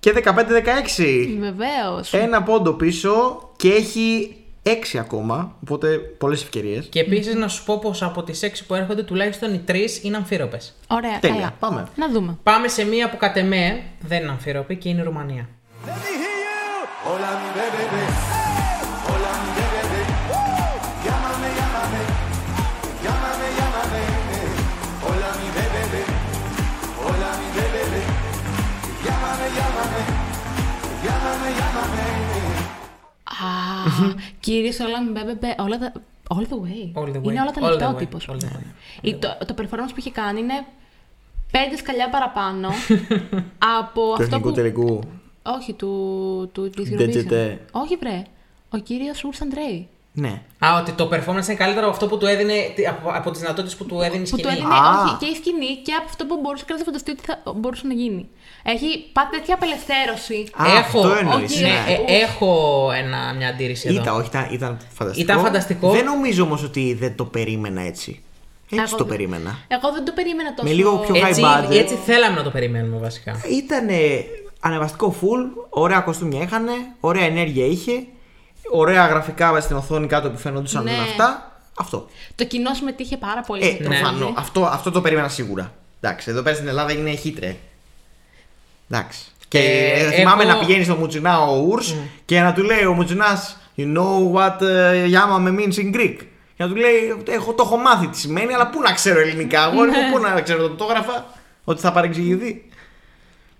Και 0.00 0.12
15-16. 0.12 1.36
Βεβαίως. 1.38 2.12
Ένα 2.12 2.42
πόντο 2.42 2.72
πίσω 2.72 3.12
και 3.56 3.68
έχει 3.68 4.36
Έξι 4.62 4.98
ακόμα, 4.98 5.54
οπότε 5.62 5.88
πολλές 5.96 6.42
ευκαιρίες. 6.42 6.86
Και 6.90 7.00
επίσης 7.00 7.34
να 7.34 7.48
σου 7.48 7.64
πω 7.64 7.78
πως 7.78 8.02
από 8.02 8.22
τις 8.22 8.42
6 8.42 8.64
που 8.66 8.74
έρχονται 8.74 9.02
τουλάχιστον 9.02 9.54
οι 9.54 9.60
3 9.68 9.74
είναι 10.02 10.16
αμφίροπες. 10.16 10.74
Ωραία, 10.86 11.18
Τέλεια, 11.18 11.36
καλά. 11.36 11.54
πάμε. 11.58 11.88
Να 11.96 12.08
δούμε. 12.10 12.38
Πάμε 12.42 12.68
σε 12.68 12.84
μία 12.84 13.10
που 13.10 13.16
κατ' 13.16 13.36
εμέ 13.36 13.82
δεν 14.00 14.22
είναι 14.22 14.30
αμφίροπη 14.30 14.76
και 14.76 14.88
είναι 14.88 15.00
η 15.00 15.04
Ρουμανία. 15.04 15.48
Hola 17.12 17.30
mi 17.40 17.48
bebé, 17.58 18.02
hola 19.08 19.32
mi 19.42 19.50
bebé, 19.58 20.00
llámame, 21.04 21.48
llámame, 21.58 22.02
llámame, 23.04 23.46
llámame. 23.58 24.02
Hola 25.06 25.30
mi 25.40 25.48
bebé, 25.56 26.02
hola 27.04 27.30
mi 27.40 27.48
bebé, 27.56 28.02
llámame, 29.04 29.46
llámame, 29.56 30.02
llámame, 31.04 31.48
llámame. 31.58 32.04
Α, 33.42 33.79
κύριε 34.40 34.72
όλα 34.86 35.02
με 35.02 35.10
μπέμπε, 35.24 35.54
όλα 35.58 35.78
τα. 35.78 35.92
All 36.34 36.42
the 36.42 36.42
way. 36.42 37.02
All 37.02 37.06
the 37.08 37.20
way. 37.20 37.24
Είναι 37.24 37.40
όλα 37.40 37.50
τα 37.50 37.60
All 37.60 37.64
the 37.64 37.70
λεπτά 37.70 37.88
ο 37.88 37.94
way. 37.94 37.98
τύπος. 37.98 38.28
All 38.30 38.34
the 38.34 39.06
way. 39.06 39.14
Το, 39.18 39.44
το 39.46 39.54
performance 39.58 39.88
που 39.88 39.94
είχε 39.96 40.10
κάνει 40.10 40.40
είναι 40.40 40.64
πέντε 41.50 41.76
σκαλιά 41.76 42.08
παραπάνω 42.08 42.68
από 43.78 44.00
Του 44.06 44.12
αυτό 44.12 44.22
εθνικού 44.22 44.48
που. 44.48 44.54
τελικού. 44.54 45.00
Όχι, 45.42 45.72
του, 45.72 46.50
του, 46.52 46.70
της 46.70 46.88
Ντε, 46.90 46.94
ντε, 47.06 47.20
Eurovision. 47.20 47.26
ντε. 47.26 47.58
Όχι, 47.72 47.96
βρε. 47.96 48.22
Ο 48.70 48.76
κύριος 48.78 49.24
Ουρς 49.24 49.40
Αντρέη. 49.40 49.88
Ναι. 50.20 50.42
Α, 50.58 50.68
ότι 50.80 50.92
το 50.92 51.08
performance 51.12 51.46
είναι 51.46 51.54
καλύτερο 51.54 51.86
από 51.86 51.94
αυτό 51.94 52.06
που 52.06 52.18
του 52.18 52.26
έδινε. 52.26 52.52
τι- 52.74 52.86
από, 52.86 53.10
από 53.12 53.30
τις 53.30 53.40
δυνατότητες 53.40 53.76
που 53.76 53.84
του 53.84 54.00
έδινε 54.00 54.16
η 54.16 54.20
Που 54.20 54.26
σκηνή. 54.26 54.42
του 54.42 54.48
έδινε 54.48 54.74
Α. 54.74 55.02
όχι, 55.04 55.14
και 55.20 55.26
η 55.26 55.34
σκηνή 55.34 55.76
και 55.84 55.92
από 55.92 56.04
αυτό 56.08 56.24
που 56.26 56.38
μπορούσε 56.42 56.64
κανένα 56.66 56.86
να 56.86 56.92
φανταστεί 56.92 57.10
ότι 57.10 57.22
θα 57.26 57.52
μπορούσε 57.60 57.86
να 57.86 57.94
γίνει. 57.94 58.28
Έχει 58.62 59.10
πάθει 59.12 59.30
τέτοια 59.36 59.54
απελευθέρωση. 59.54 60.48
Α, 60.56 60.64
έχω, 60.78 60.98
αυτό 61.00 61.16
εννοείς, 61.20 61.52
όχι, 61.52 61.62
ναι, 61.62 61.68
ναι. 61.68 62.12
ε, 62.12 62.22
έχω 62.22 62.50
ένα, 63.02 63.34
μια 63.38 63.48
αντίρρηση 63.48 63.88
εδώ. 63.88 64.00
Ήταν, 64.02 64.14
όχι, 64.16 64.26
ήταν, 64.28 64.46
ήταν 64.52 64.78
φανταστικό. 64.92 65.22
Ήταν 65.32 65.40
φανταστικό. 65.44 65.90
Δεν 65.90 66.04
νομίζω 66.04 66.42
όμως 66.44 66.62
ότι 66.62 66.94
δεν 67.00 67.14
το 67.16 67.24
περίμενα 67.24 67.80
έτσι. 67.80 68.22
Έτσι 68.72 68.84
Εγώ 68.88 68.96
το 68.96 69.04
δεν- 69.04 69.06
περίμενα. 69.16 69.58
Εγώ 69.68 69.92
δεν 69.92 70.04
το 70.04 70.12
περίμενα 70.12 70.54
τόσο. 70.54 70.68
Με 70.68 70.74
λίγο 70.74 70.96
πιο 70.98 71.14
high 71.14 71.28
έτσι, 71.28 71.42
budget. 71.44 71.70
έτσι 71.76 71.94
θέλαμε 71.94 72.36
να 72.36 72.42
το 72.42 72.50
περιμένουμε 72.50 72.98
βασικά. 72.98 73.40
Ήταν 73.50 73.88
ανεβαστικό 74.60 75.14
full, 75.20 75.66
ωραία 75.70 76.00
κοστούμια 76.00 76.42
είχανε, 76.42 76.72
ωραία 77.00 77.24
ενέργεια 77.24 77.66
είχε, 77.66 77.92
ωραία 78.70 79.06
γραφικά 79.06 79.60
στην 79.60 79.76
οθόνη 79.76 80.06
κάτω 80.06 80.30
που 80.30 80.38
φαίνονταν 80.38 80.82
Ναι. 80.82 80.90
αυτά. 81.10 81.52
Αυτό. 81.78 82.08
Το 82.34 82.44
κοινό 82.44 82.74
συμμετείχε 82.74 83.16
πάρα 83.16 83.40
πολύ. 83.40 83.62
Ε, 83.66 83.70
στο 83.70 83.82
προφανώς. 83.82 84.10
τραγούδι. 84.18 84.34
Αυτό, 84.38 84.64
αυτό 84.64 84.90
το 84.90 85.00
περίμενα 85.00 85.28
σίγουρα. 85.28 85.72
Εντάξει, 86.00 86.30
εδώ 86.30 86.42
πέρα 86.42 86.56
στην 86.56 86.68
Ελλάδα 86.68 86.90
έγινε 86.90 87.10
χίτρε. 87.10 87.56
Εντάξει. 88.90 89.20
Και 89.48 89.58
Ε, 89.58 90.04
ε, 90.06 90.10
θυμάμαι 90.10 90.42
εγώ- 90.42 90.52
να 90.52 90.58
πηγαίνεις 90.58 90.86
στο 90.86 90.94
Μουτσινά 90.94 91.40
ο 91.40 91.56
Ούρς 91.66 91.94
και 92.24 92.40
να 92.40 92.52
του 92.52 92.62
λέει 92.62 92.84
ο 92.84 92.92
Μουτσινά, 92.92 93.38
You 93.76 93.96
know 93.96 94.32
what 94.34 94.58
uh, 94.62 95.12
Yamame 95.14 95.58
means 95.58 95.74
in 95.78 95.94
Greek. 95.96 96.16
Και 96.56 96.66
να 96.66 96.68
του 96.68 96.74
λέει, 96.76 97.22
έχω, 97.28 97.52
το 97.54 97.62
έχω 97.66 97.76
μάθει 97.76 98.06
τι 98.08 98.18
σημαίνει, 98.18 98.54
αλλά 98.54 98.68
πού 98.70 98.80
να 98.80 98.92
ξέρω 98.92 99.20
ελληνικά. 99.20 99.62
Αγόρι 99.62 99.90
μου, 99.90 99.96
πού 100.12 100.18
να 100.18 100.40
ξέρω 100.40 100.62
το 100.62 100.68
πτώγραφα, 100.74 101.26
ότι 101.64 101.80
θα 101.80 101.92
παρεξηγηθεί. 101.92 102.64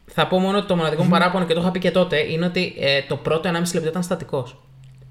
Θα 0.07 0.27
πω 0.27 0.39
μόνο 0.39 0.59
ότι 0.59 0.67
το 0.67 0.77
μοναδικό 0.77 1.03
μου 1.03 1.09
παράπονο 1.09 1.45
και 1.45 1.55
το 1.55 1.61
είχα 1.61 1.71
πει 1.71 1.79
και 1.79 1.91
τότε 1.91 2.19
είναι 2.33 2.47
ότι 2.47 2.75
ε, 2.81 3.03
το 3.03 3.17
πρώτο 3.17 3.49
1,5 3.49 3.53
λεπτό 3.75 3.89
ήταν 3.89 4.03
στατικός. 4.03 4.57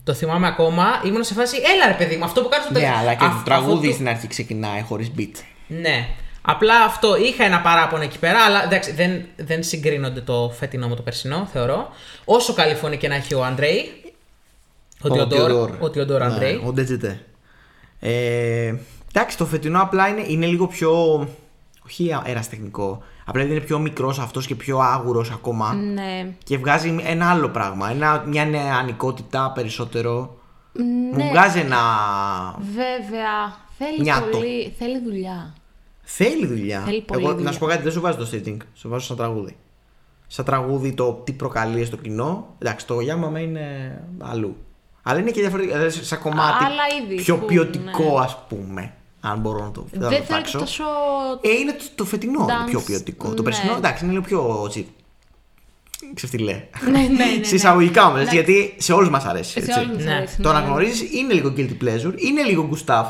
Το 0.09 0.15
θυμάμαι 0.15 0.47
ακόμα, 0.47 0.83
ήμουν 1.05 1.23
σε 1.23 1.33
φάση, 1.33 1.57
έλα 1.75 1.87
ρε 1.87 1.93
παιδί 1.97 2.15
μου, 2.15 2.23
αυτό 2.23 2.41
που 2.41 2.49
κάνεις 2.49 2.65
στο 2.65 2.73
Ναι, 2.73 2.79
τέλος». 2.79 2.97
αλλά 2.97 3.13
και 3.13 3.25
Αυ- 3.25 3.37
το 3.37 3.43
τραγούδι 3.43 3.79
αυτό 3.85 3.91
στην 3.91 4.07
αρχή 4.09 4.27
ξεκινάει 4.27 4.81
χωρίς 4.81 5.11
beat. 5.17 5.31
Ναι. 5.67 6.07
Απλά 6.41 6.83
αυτό 6.83 7.17
είχα 7.17 7.43
ένα 7.43 7.61
παράπονο 7.61 8.03
εκεί 8.03 8.19
πέρα, 8.19 8.39
αλλά 8.45 8.63
εντάξει, 8.63 8.91
δεν, 8.91 9.25
δεν 9.35 9.63
συγκρίνονται 9.63 10.21
το 10.21 10.51
φετινό 10.59 10.87
με 10.87 10.95
το 10.95 11.01
περσινό, 11.01 11.47
θεωρώ. 11.53 11.87
Όσο 12.25 12.53
καλή 12.53 12.75
φωνή 12.75 12.97
και 12.97 13.07
να 13.07 13.15
έχει 13.15 13.33
ο 13.33 13.43
Αντρέη. 13.45 13.91
Ο 15.01 15.09
Τιοντόρ. 15.09 15.71
Ο 15.79 15.89
Τιοντόρ 15.89 16.21
Αντρέη. 16.23 16.53
Ναι, 16.61 16.67
Ο 16.67 16.71
Ντετζετέ. 16.73 17.25
Ε, 17.99 18.73
εντάξει, 19.13 19.37
το 19.37 19.45
φετινό 19.45 19.81
απλά 19.81 20.07
είναι, 20.07 20.23
είναι 20.27 20.45
λίγο 20.45 20.67
πιο. 20.67 20.91
Όχι 21.85 22.09
αεραστεχνικό. 22.25 23.03
Απλά 23.29 23.43
είναι 23.43 23.59
πιο 23.59 23.79
μικρός 23.79 24.19
αυτός 24.19 24.45
και 24.47 24.55
πιο 24.55 24.77
άγουρος 24.79 25.31
ακόμα. 25.31 25.73
Ναι. 25.73 26.33
Και 26.43 26.57
βγάζει 26.57 26.95
ένα 27.03 27.29
άλλο 27.29 27.49
πράγμα. 27.49 27.89
Ένα, 27.89 28.23
μια 28.27 28.45
νεανικότητα 28.45 29.51
περισσότερο. 29.55 30.37
Ναι. 30.71 31.23
Μου 31.23 31.29
βγάζει 31.29 31.59
ένα. 31.59 31.77
Βέβαια. 32.59 33.57
Θέλει 33.77 34.01
Νιάτο. 34.01 34.37
πολύ. 34.37 34.73
Θέλει 34.77 35.01
δουλειά. 35.03 35.53
Θέλει 36.01 36.45
δουλειά. 36.47 36.79
Θέλει 36.85 37.01
πολύ 37.01 37.21
Εγώ, 37.23 37.31
δουλειά. 37.31 37.45
να 37.45 37.51
σου 37.51 37.59
πω 37.59 37.65
κάτι, 37.65 37.83
δεν 37.83 37.91
σου 37.91 38.01
βάζω 38.01 38.17
το 38.17 38.29
staging. 38.33 38.57
Σου 38.73 38.89
βάζω 38.89 39.05
σαν 39.05 39.17
τραγούδι. 39.17 39.55
Σαν 40.27 40.45
τραγούδι 40.45 40.93
το 40.93 41.21
τι 41.23 41.31
προκαλεί 41.31 41.85
στο 41.85 41.95
κοινό. 41.97 42.55
Εντάξει, 42.59 42.87
το 42.87 42.99
Γιάμαμε 42.99 43.39
είναι 43.39 43.97
αλλού. 44.19 44.55
Αλλά 45.03 45.19
είναι 45.19 45.31
και 45.31 45.41
διαφορετικό. 45.41 45.75
Δηλαδή, 45.77 46.03
σαν 46.03 46.19
κομμάτι 46.19 46.63
Άλλα 46.65 46.83
είδη 47.03 47.15
πιο 47.15 47.37
που, 47.37 47.45
ποιοτικό, 47.45 48.03
ναι. 48.03 48.23
ας 48.23 48.37
πούμε. 48.47 48.93
Αν 49.21 49.39
μπορώ 49.39 49.63
να 49.63 49.71
το, 49.71 49.85
να 49.91 50.07
Δεν 50.07 50.19
το 50.19 50.25
θεωρείται 50.25 50.33
τάξω. 50.33 50.59
τόσο. 50.59 50.83
Ε, 51.41 51.49
είναι 51.49 51.71
το, 51.71 51.83
το 51.95 52.05
φετινό 52.05 52.45
Dance, 52.45 52.69
πιο 52.69 52.79
ποιοτικό. 52.81 53.27
Το 53.27 53.33
ναι. 53.33 53.41
περσινό 53.41 53.75
εντάξει 53.77 54.03
είναι 54.03 54.13
λίγο 54.13 54.25
πιο. 54.25 54.63
Έτσι, 54.67 54.87
ξεφτιλέ. 56.13 56.61
ναι, 56.85 56.91
ναι, 56.91 56.97
ναι, 57.07 57.07
ναι. 57.37 57.43
Σε 57.43 57.55
εισαγωγικά 57.55 58.05
όμως, 58.05 58.23
Ναι. 58.23 58.29
γιατί 58.31 58.75
σε 58.77 58.93
όλους 58.93 59.09
μας 59.09 59.25
αρέσει. 59.25 59.51
Σε 59.51 59.59
έτσι. 59.59 59.79
όλους 59.79 59.95
μας 59.95 60.03
Ναι. 60.03 60.13
αρέσει, 60.13 60.41
Το 60.41 60.51
ναι. 60.51 60.57
αναγνωρίζει 60.57 61.09
είναι 61.13 61.33
λίγο 61.33 61.53
guilty 61.57 61.77
pleasure, 61.83 62.13
είναι 62.15 62.41
λίγο 62.43 62.65
Γκουστάφ. 62.67 63.07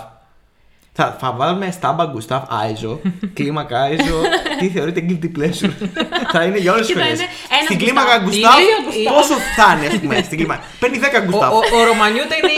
Θα, 0.93 1.17
θα 1.19 1.31
βάλουμε 1.31 1.71
στάμπα 1.71 2.05
Γκουστάφ 2.05 2.43
Άιζο, 2.49 2.99
κλίμακα 3.37 3.81
Άιζο, 3.81 4.21
τι 4.59 4.69
θεωρείται 4.69 5.05
guilty 5.09 5.37
pleasure; 5.39 5.71
θα 6.33 6.43
είναι 6.43 6.57
για 6.57 6.71
όλες 6.73 6.85
τις 6.85 6.95
Και 6.95 6.99
θα 7.01 7.05
χρονιέ. 7.05 7.13
είναι 7.13 7.27
ένας 7.49 7.63
Στην 7.63 7.77
Γκουστάφ. 7.77 7.77
κλίμακα 7.77 8.17
Γκουστάφ, 8.23 8.55
Δύο 8.55 8.77
Γκουστάφ. 8.85 9.13
πόσο 9.15 9.33
θα 9.57 9.75
είναι, 9.77 9.87
ας 9.87 9.99
πούμε, 9.99 10.21
στην 10.21 10.37
κλίμακα. 10.37 10.63
Παίρνει 10.79 10.97
10 10.99 11.19
Ο, 11.21 11.25
Γκουστάφ. 11.25 11.51
ο, 11.53 11.57
ο 11.79 11.83
Ρωμανιούτα 11.89 12.35
είναι 12.39 12.51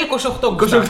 28 0.49 0.55
Γκουστάβ. 0.55 0.85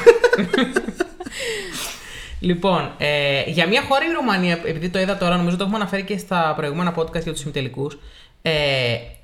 Λοιπόν, 2.41 2.91
ε, 2.97 3.43
για 3.47 3.67
μια 3.67 3.81
χώρα 3.81 4.05
η 4.05 4.11
Ρουμανία, 4.11 4.59
επειδή 4.65 4.89
το 4.89 4.99
είδα 4.99 5.17
τώρα, 5.17 5.37
νομίζω 5.37 5.55
το 5.57 5.63
έχουμε 5.63 5.77
αναφέρει 5.79 6.03
και 6.03 6.17
στα 6.17 6.53
προηγούμενα 6.55 6.95
podcast 6.97 7.23
για 7.23 7.31
τους 7.33 7.41
ημιτελικούς. 7.41 7.97
Ε, 8.43 8.51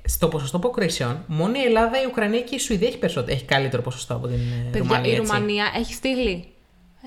στο 0.04 0.28
ποσοστό 0.28 0.56
αποκρίσεων, 0.56 1.24
μόνο 1.26 1.52
η 1.60 1.62
Ελλάδα, 1.64 2.02
η 2.02 2.04
Ουκρανία 2.06 2.40
και 2.40 2.54
η 2.54 2.58
Σουηδία 2.58 2.88
έχει, 2.88 2.98
περισσότερο, 2.98 3.34
έχει 3.36 3.44
καλύτερο 3.44 3.82
ποσοστό 3.82 4.14
από 4.14 4.26
την 4.26 4.36
ε, 4.36 4.68
Παιδιά, 4.70 4.80
Ρουμανία. 4.80 5.10
η 5.10 5.14
έτσι. 5.14 5.32
Ρουμανία 5.32 5.72
έχει 5.76 5.94
στείλει 5.94 6.44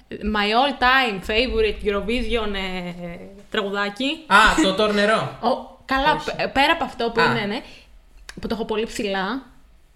my 0.09 0.47
all 0.59 0.73
time 0.83 1.29
favorite 1.29 1.87
Eurovision 1.89 2.53
ε, 2.53 3.15
τραγουδάκι. 3.49 4.05
Α, 4.27 4.37
το 4.63 4.73
τόρνερο. 4.73 5.37
Ο, 5.41 5.79
καλά, 5.85 6.15
π- 6.15 6.53
πέρα 6.53 6.73
από 6.73 6.83
αυτό 6.83 7.11
που 7.13 7.21
Α. 7.21 7.25
είναι, 7.25 7.45
ναι, 7.45 7.61
που 8.41 8.47
το 8.47 8.53
έχω 8.55 8.65
πολύ 8.65 8.85
ψηλά, 8.85 9.45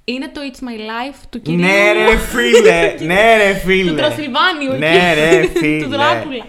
είναι 0.07 0.27
το 0.33 0.41
It's 0.51 0.59
My 0.63 0.77
Life 0.79 1.15
του 1.29 1.41
κυρίου 1.41 1.59
Ναι, 1.59 1.91
ρε 1.93 2.17
φίλε, 2.17 2.93
ναι, 3.13 3.37
ρε 3.37 3.53
φίλε. 3.53 3.89
του 3.91 3.95
Τρασιλβάνιου 3.97 4.71
Ναι, 4.77 4.87
εκεί, 5.11 5.19
ρε 5.19 5.41
του 5.47 5.57
φίλε. 5.59 5.85
Δράκουλα. 5.85 6.45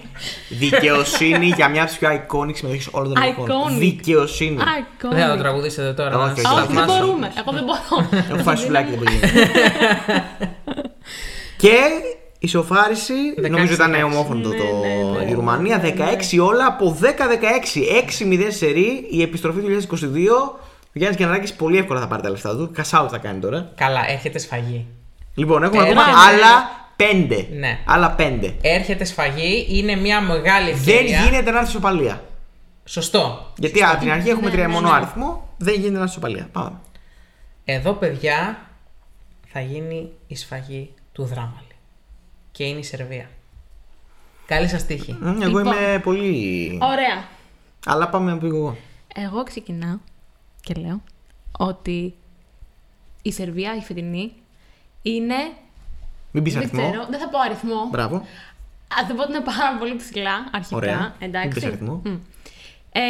Δικαιοσύνη 0.48 1.46
για 1.56 1.68
μια 1.68 1.80
από 1.82 1.90
τις 1.90 1.98
πιο 1.98 2.08
iconic 2.10 2.56
συμμετοχές 2.56 2.88
όλων 2.90 3.14
των 3.14 3.22
εποχών. 3.22 3.72
Iconic. 3.74 3.78
Δικαιοσύνη. 3.78 4.56
Iconic. 4.60 5.08
Δεν 5.10 5.18
θα 5.26 5.34
το 5.36 5.38
τραγουδήσετε 5.42 5.92
τώρα. 5.92 6.18
Όχι, 6.18 6.40
να 6.42 6.50
όχι, 6.50 6.60
Α, 6.60 6.62
Όχι, 6.62 6.66
δεν 6.66 6.76
θαυμάσω. 6.76 7.04
μπορούμε. 7.06 7.32
Εγώ 7.38 7.52
δεν 7.52 7.64
μπορώ. 7.64 8.24
Έχω 8.30 8.42
φάει 8.42 8.56
σουβλάκι 8.56 8.90
δεν 8.90 8.98
μπορεί. 8.98 9.20
Και 11.56 11.72
ισοφάριση, 12.38 13.14
16, 13.38 13.50
νομίζω 13.50 13.72
ήταν 13.72 13.92
16. 13.94 14.04
ομόφωνο 14.04 14.48
Ναι, 14.48 14.56
το 14.56 14.64
ναι, 14.64 15.24
ναι. 15.24 15.30
η 15.30 15.34
Ρουμανία. 15.34 15.82
16 15.84 15.88
όλα 16.40 16.66
από 16.66 16.98
10-16. 17.02 17.08
6-0 18.38 18.46
σερή. 18.48 19.06
Η 19.10 19.22
επιστροφή 19.22 19.60
του 19.60 19.86
2022. 19.90 19.96
Ο 20.96 20.98
Γιάννης 20.98 21.20
Γιαννάκη 21.20 21.54
πολύ 21.56 21.78
εύκολα 21.78 22.00
θα 22.00 22.06
πάρει 22.06 22.22
τα 22.22 22.30
λεφτά 22.30 22.56
του. 22.56 22.70
Κασάου 22.74 23.08
θα 23.08 23.18
κάνει 23.18 23.40
τώρα. 23.40 23.72
Καλά, 23.74 24.10
έρχεται 24.10 24.38
σφαγή. 24.38 24.86
Λοιπόν, 25.34 25.62
έχουμε 25.62 25.82
Ε, 25.82 25.86
ακόμα 25.90 26.06
ναι, 26.06 26.12
ναι. 26.12 26.18
άλλα 26.18 26.70
5. 26.96 27.46
Ναι. 27.52 27.78
Άλλα 27.86 28.14
5. 28.18 28.54
Έρχεται 28.60 29.04
σφαγή, 29.04 29.66
είναι 29.70 29.96
μια 29.96 30.20
μεγάλη 30.20 30.70
Δεν 30.72 30.78
ευκαιρία. 30.96 31.20
γίνεται 31.22 31.50
να 31.50 31.56
έρθεις 31.56 31.72
ισοπαλία. 31.72 32.24
Σωστό. 32.84 33.52
Γιατί 33.56 33.82
από 33.82 34.00
την 34.00 34.10
αρχή 34.10 34.28
έχουμε 34.28 34.46
Ναι, 34.46 34.52
τρία 34.52 34.66
ναι, 34.66 34.72
μόνο 34.72 34.88
ναι. 34.90 34.96
αριθμό. 34.96 35.48
Δεν 35.56 35.74
γίνεται 35.74 35.90
να 35.92 35.98
έρθεις 35.98 36.10
ισοπαλία. 36.12 36.48
Πάμε. 36.52 36.72
Εδώ, 37.64 37.92
παιδιά, 37.92 38.58
θα 39.46 39.60
γίνει 39.60 40.10
η 40.26 40.36
σφαγή 40.36 40.94
του 41.12 41.24
Δράμαλη. 41.24 41.74
Και 42.52 42.64
είναι 42.64 42.78
η 42.78 42.82
Σερβία. 42.82 43.28
Καλή 44.46 44.68
σας 44.68 44.86
τύχη. 44.86 45.16
Μμ, 45.20 45.26
Εγώ 45.42 45.58
Λοιπόν. 45.58 45.66
είμαι 45.66 46.00
πολύ. 46.02 46.78
Ωραία. 46.82 47.24
Αλλά 47.86 48.08
πάμε 48.08 48.30
να 48.30 48.38
πω 48.38 48.46
εγώ. 48.46 48.76
Εγώ 49.14 49.42
ξεκινάω 49.42 49.96
και 50.66 50.74
λέω 50.80 51.02
ότι 51.58 52.14
η 53.22 53.32
Σερβία, 53.32 53.76
η 53.76 53.80
φετινή, 53.80 54.32
είναι. 55.02 55.34
Μην 56.30 56.42
πεις 56.42 56.52
Δεν 56.52 56.62
αριθμό. 56.62 56.90
ξέρω, 56.90 57.06
δεν 57.10 57.18
θα 57.20 57.28
πω 57.28 57.38
αριθμό. 57.38 57.88
Μπράβο. 57.90 58.16
Α, 58.16 59.06
θα 59.08 59.14
πω 59.14 59.22
ότι 59.22 59.32
είναι 59.32 59.40
πάρα 59.44 59.78
πολύ 59.78 59.96
ψηλά 59.96 60.48
αρχικά. 60.52 60.76
Ωραία. 60.76 61.14
Εντάξει. 61.18 61.46
Μην 61.48 61.54
πεις 61.54 61.64
αριθμό. 61.64 62.02
Μμ. 62.04 62.18
Ε, 62.92 63.02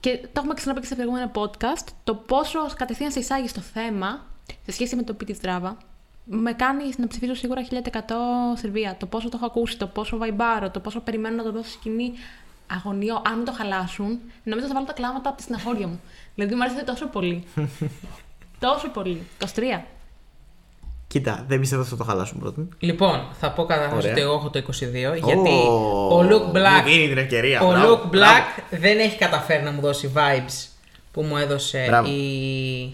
και 0.00 0.16
το 0.16 0.32
έχουμε 0.36 0.54
ξαναπεί 0.54 0.80
και 0.80 0.86
σε 0.86 0.94
προηγούμενα 0.94 1.30
podcast. 1.34 1.86
Το 2.04 2.14
πόσο 2.14 2.58
κατευθείαν 2.76 3.10
σε 3.10 3.18
εισάγει 3.18 3.48
στο 3.48 3.60
θέμα 3.60 4.26
σε 4.64 4.72
σχέση 4.72 4.96
με 4.96 5.02
το 5.02 5.14
πει 5.14 5.24
τη 5.24 5.34
Στράβα 5.34 5.76
με 6.24 6.52
κάνει 6.52 6.84
να 6.96 7.06
ψηφίσω 7.06 7.34
σίγουρα 7.34 7.66
1100 7.70 8.00
Σερβία. 8.54 8.96
Το 8.98 9.06
πόσο 9.06 9.28
το 9.28 9.36
έχω 9.36 9.46
ακούσει, 9.46 9.76
το 9.78 9.86
πόσο 9.86 10.16
βαϊμπάρω, 10.16 10.70
το 10.70 10.80
πόσο 10.80 11.00
περιμένω 11.00 11.36
να 11.36 11.42
το 11.42 11.52
δώσω 11.52 11.70
σκηνή. 11.70 12.12
Αγωνιώ, 12.72 13.22
αν 13.26 13.44
το 13.44 13.52
χαλάσουν, 13.52 14.18
νομίζω 14.44 14.66
θα 14.66 14.74
βάλω 14.74 14.86
τα 14.86 14.92
κλάματα 14.92 15.28
από 15.28 15.36
τη 15.36 15.42
στεναχώρια 15.42 15.86
μου. 15.86 16.00
Δηλαδή 16.34 16.54
μου 16.54 16.62
αρέσει 16.62 16.84
τόσο 16.84 17.06
πολύ. 17.06 17.44
τόσο 18.66 18.88
πολύ. 18.88 19.22
23. 19.44 19.46
Κοίτα, 21.06 21.44
δεν 21.48 21.60
πιστεύω 21.60 21.80
ότι 21.80 21.90
θα 21.90 21.96
το 21.96 22.04
χαλάσουν 22.04 22.38
πρώτον. 22.38 22.68
Λοιπόν, 22.78 23.26
θα 23.40 23.50
πω 23.50 23.64
καταρχά 23.64 23.96
Ωραία. 23.96 24.10
ότι 24.12 24.20
εγώ 24.20 24.32
έχω 24.34 24.50
το 24.50 24.62
22, 24.68 24.72
γιατί 25.24 25.50
Ω, 25.50 26.16
ο 26.16 26.20
Luke 26.20 26.44
Μου 26.46 26.52
Black, 26.54 26.84
δίνει 26.84 27.08
την 27.08 27.18
ευκαιρία. 27.18 27.60
ο 27.60 27.70
μπράβο, 27.70 27.94
Luke 27.94 28.06
μπράβο. 28.10 28.32
Black 28.32 28.62
δεν 28.70 28.98
έχει 28.98 29.16
καταφέρει 29.18 29.62
να 29.62 29.70
μου 29.70 29.80
δώσει 29.80 30.12
vibes 30.16 30.68
που 31.12 31.22
μου 31.22 31.36
έδωσε 31.36 31.84
Μπράβο. 31.88 32.08
η, 32.10 32.92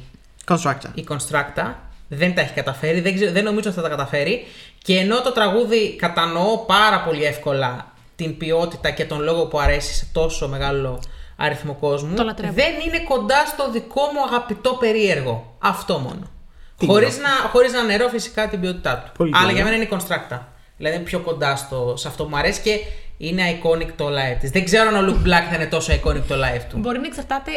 Constructor. 0.48 0.90
η 0.94 1.06
Constructa. 1.08 1.72
Δεν 2.08 2.34
τα 2.34 2.40
έχει 2.40 2.52
καταφέρει, 2.52 3.00
δεν, 3.00 3.14
ξέρω, 3.14 3.32
δεν 3.32 3.44
νομίζω 3.44 3.68
ότι 3.68 3.76
θα 3.78 3.82
τα 3.82 3.88
καταφέρει. 3.88 4.44
Και 4.82 4.96
ενώ 4.98 5.20
το 5.20 5.32
τραγούδι 5.32 5.96
κατανοώ 5.96 6.58
πάρα 6.58 7.00
πολύ 7.02 7.24
εύκολα 7.24 7.92
την 8.16 8.36
ποιότητα 8.36 8.90
και 8.90 9.04
τον 9.04 9.22
λόγο 9.22 9.46
που 9.46 9.60
αρέσει 9.60 9.94
σε 9.94 10.06
τόσο 10.12 10.48
μεγάλο 10.48 11.02
αριθμό 11.36 11.74
κόσμου, 11.74 12.14
Το 12.14 12.22
λατρεύω. 12.24 12.52
δεν 12.54 12.72
είναι 12.86 12.98
κοντά 13.08 13.46
στο 13.46 13.70
δικό 13.70 14.00
μου 14.14 14.22
αγαπητό 14.24 14.70
περίεργο. 14.80 15.56
Αυτό 15.58 15.98
μόνο. 15.98 16.30
Τι 16.78 16.86
Χωρίς 16.86 17.16
είναι; 17.16 17.22
να, 17.22 17.48
χωρίς 17.48 17.72
να 17.72 17.82
νερώ 17.82 18.08
φυσικά 18.08 18.48
την 18.48 18.60
ποιότητά 18.60 18.98
του. 19.04 19.12
Πολύ 19.16 19.30
Αλλά 19.34 19.42
ωραία. 19.44 19.54
για 19.56 19.64
μένα 19.64 19.76
είναι 19.76 19.84
η 19.84 19.88
Constructa. 19.92 20.38
Δηλαδή 20.76 20.96
είναι 20.96 21.04
πιο 21.04 21.20
κοντά 21.20 21.56
στο, 21.56 21.94
σε 21.96 22.08
αυτό 22.08 22.22
που 22.24 22.28
μου 22.30 22.36
αρέσει 22.36 22.60
και 22.60 22.78
είναι 23.18 23.42
iconic 23.62 23.88
το 23.96 24.06
live 24.08 24.36
της. 24.40 24.50
Δεν 24.50 24.64
ξέρω 24.64 24.88
αν 24.96 25.08
ο 25.08 25.12
Luke 25.12 25.26
Black 25.26 25.44
θα 25.50 25.54
είναι 25.54 25.66
τόσο 25.66 25.92
iconic 25.92 26.22
το 26.28 26.34
live 26.34 26.62
του. 26.70 26.78
Μπορεί 26.78 26.98
να 26.98 27.06
εξαρτάται 27.06 27.50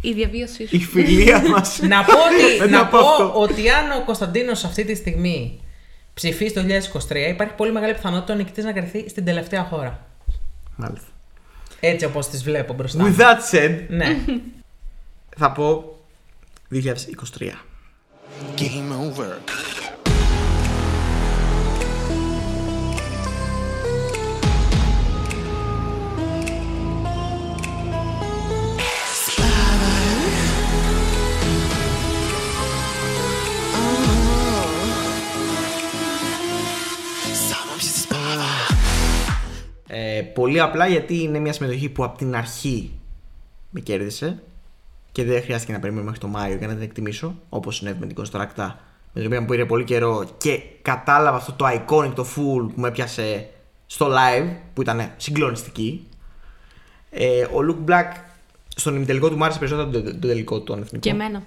η 0.00 0.12
διαβίωσή 0.12 0.66
σου. 0.66 0.76
Η 0.76 0.78
φιλία 0.78 1.48
μας. 1.48 1.78
να 1.92 2.04
πω, 2.04 2.12
ότι, 2.12 2.58
Δεν 2.58 2.70
να 2.70 2.78
το 2.78 2.84
πω 2.84 2.98
πω 3.00 3.08
αυτό. 3.24 3.32
ότι 3.40 3.70
αν 3.70 3.90
ο 3.90 4.04
Κωνσταντίνος 4.04 4.64
αυτή 4.64 4.84
τη 4.84 4.94
στιγμή 4.94 5.60
ψηφίσει 6.14 6.54
το 6.54 6.60
2023, 7.08 7.14
υπάρχει 7.28 7.54
πολύ 7.54 7.72
μεγάλη 7.72 7.94
πιθανότητα 7.94 8.32
ο 8.32 8.36
νικητής 8.36 8.64
να 8.64 8.72
κριθεί 8.72 9.08
στην 9.08 9.24
τελευταία 9.24 9.62
χώρα. 9.64 10.06
Μάλιστα. 10.76 11.08
Έτσι 11.86 12.04
όπως 12.04 12.28
τις 12.28 12.42
βλέπω 12.44 12.72
μπροστά. 12.74 13.02
μου. 13.02 13.14
With 13.16 13.20
that 13.20 13.36
said, 13.52 13.78
Ναι. 13.88 14.16
θα 15.36 15.52
πω 15.52 15.98
2023. 16.70 17.50
Game 18.56 18.90
over. 19.10 19.26
Ε, 39.96 40.22
πολύ 40.22 40.60
απλά 40.60 40.86
γιατί 40.86 41.22
είναι 41.22 41.38
μια 41.38 41.52
συμμετοχή 41.52 41.88
που 41.88 42.04
από 42.04 42.18
την 42.18 42.36
αρχή 42.36 42.92
με 43.70 43.80
κέρδισε 43.80 44.42
και 45.12 45.24
δεν 45.24 45.42
χρειάστηκε 45.42 45.72
να 45.72 45.78
περιμένω 45.78 46.04
μέχρι 46.04 46.20
το 46.20 46.26
Μάιο 46.26 46.56
για 46.56 46.66
να 46.66 46.74
την 46.74 46.82
εκτιμήσω 46.82 47.34
όπως 47.48 47.76
συνέβη 47.76 47.98
με 48.00 48.06
την 48.06 48.16
Constructa 48.22 48.72
με 49.12 49.20
την 49.20 49.26
οποία 49.26 49.40
μου 49.40 49.46
πήρε 49.46 49.64
πολύ 49.64 49.84
καιρό 49.84 50.28
και 50.38 50.62
κατάλαβα 50.82 51.36
αυτό 51.36 51.52
το 51.52 51.66
iconic, 51.66 52.12
το 52.14 52.22
full 52.22 52.68
που 52.74 52.80
με 52.80 52.88
έπιασε 52.88 53.48
στο 53.86 54.08
live 54.10 54.56
που 54.74 54.82
ήταν 54.82 55.12
συγκλονιστική. 55.16 56.06
Ε, 57.10 57.42
ο 57.42 57.58
Luke 57.68 57.90
Black 57.90 58.12
στον 58.68 58.96
ημιτελικό 58.96 59.28
του 59.28 59.36
μου 59.36 59.44
άρεσε 59.44 59.58
περισσότερο 59.58 59.90
το, 59.90 60.02
το 60.02 60.26
τελικό 60.26 60.58
του 60.58 60.64
τον 60.64 60.78
εθνικό. 60.78 60.98
Και 60.98 61.10
εμένα. 61.10 61.42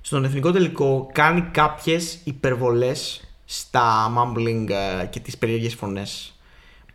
Στον 0.00 0.24
εθνικό 0.24 0.52
τελικό 0.52 1.10
κάνει 1.12 1.40
κάποιες 1.40 2.18
υπερβολές 2.24 3.28
στα 3.44 4.12
mumbling 4.16 4.66
ε, 4.68 5.06
και 5.06 5.20
τις 5.20 5.38
περίεργες 5.38 5.74
φωνές 5.74 6.37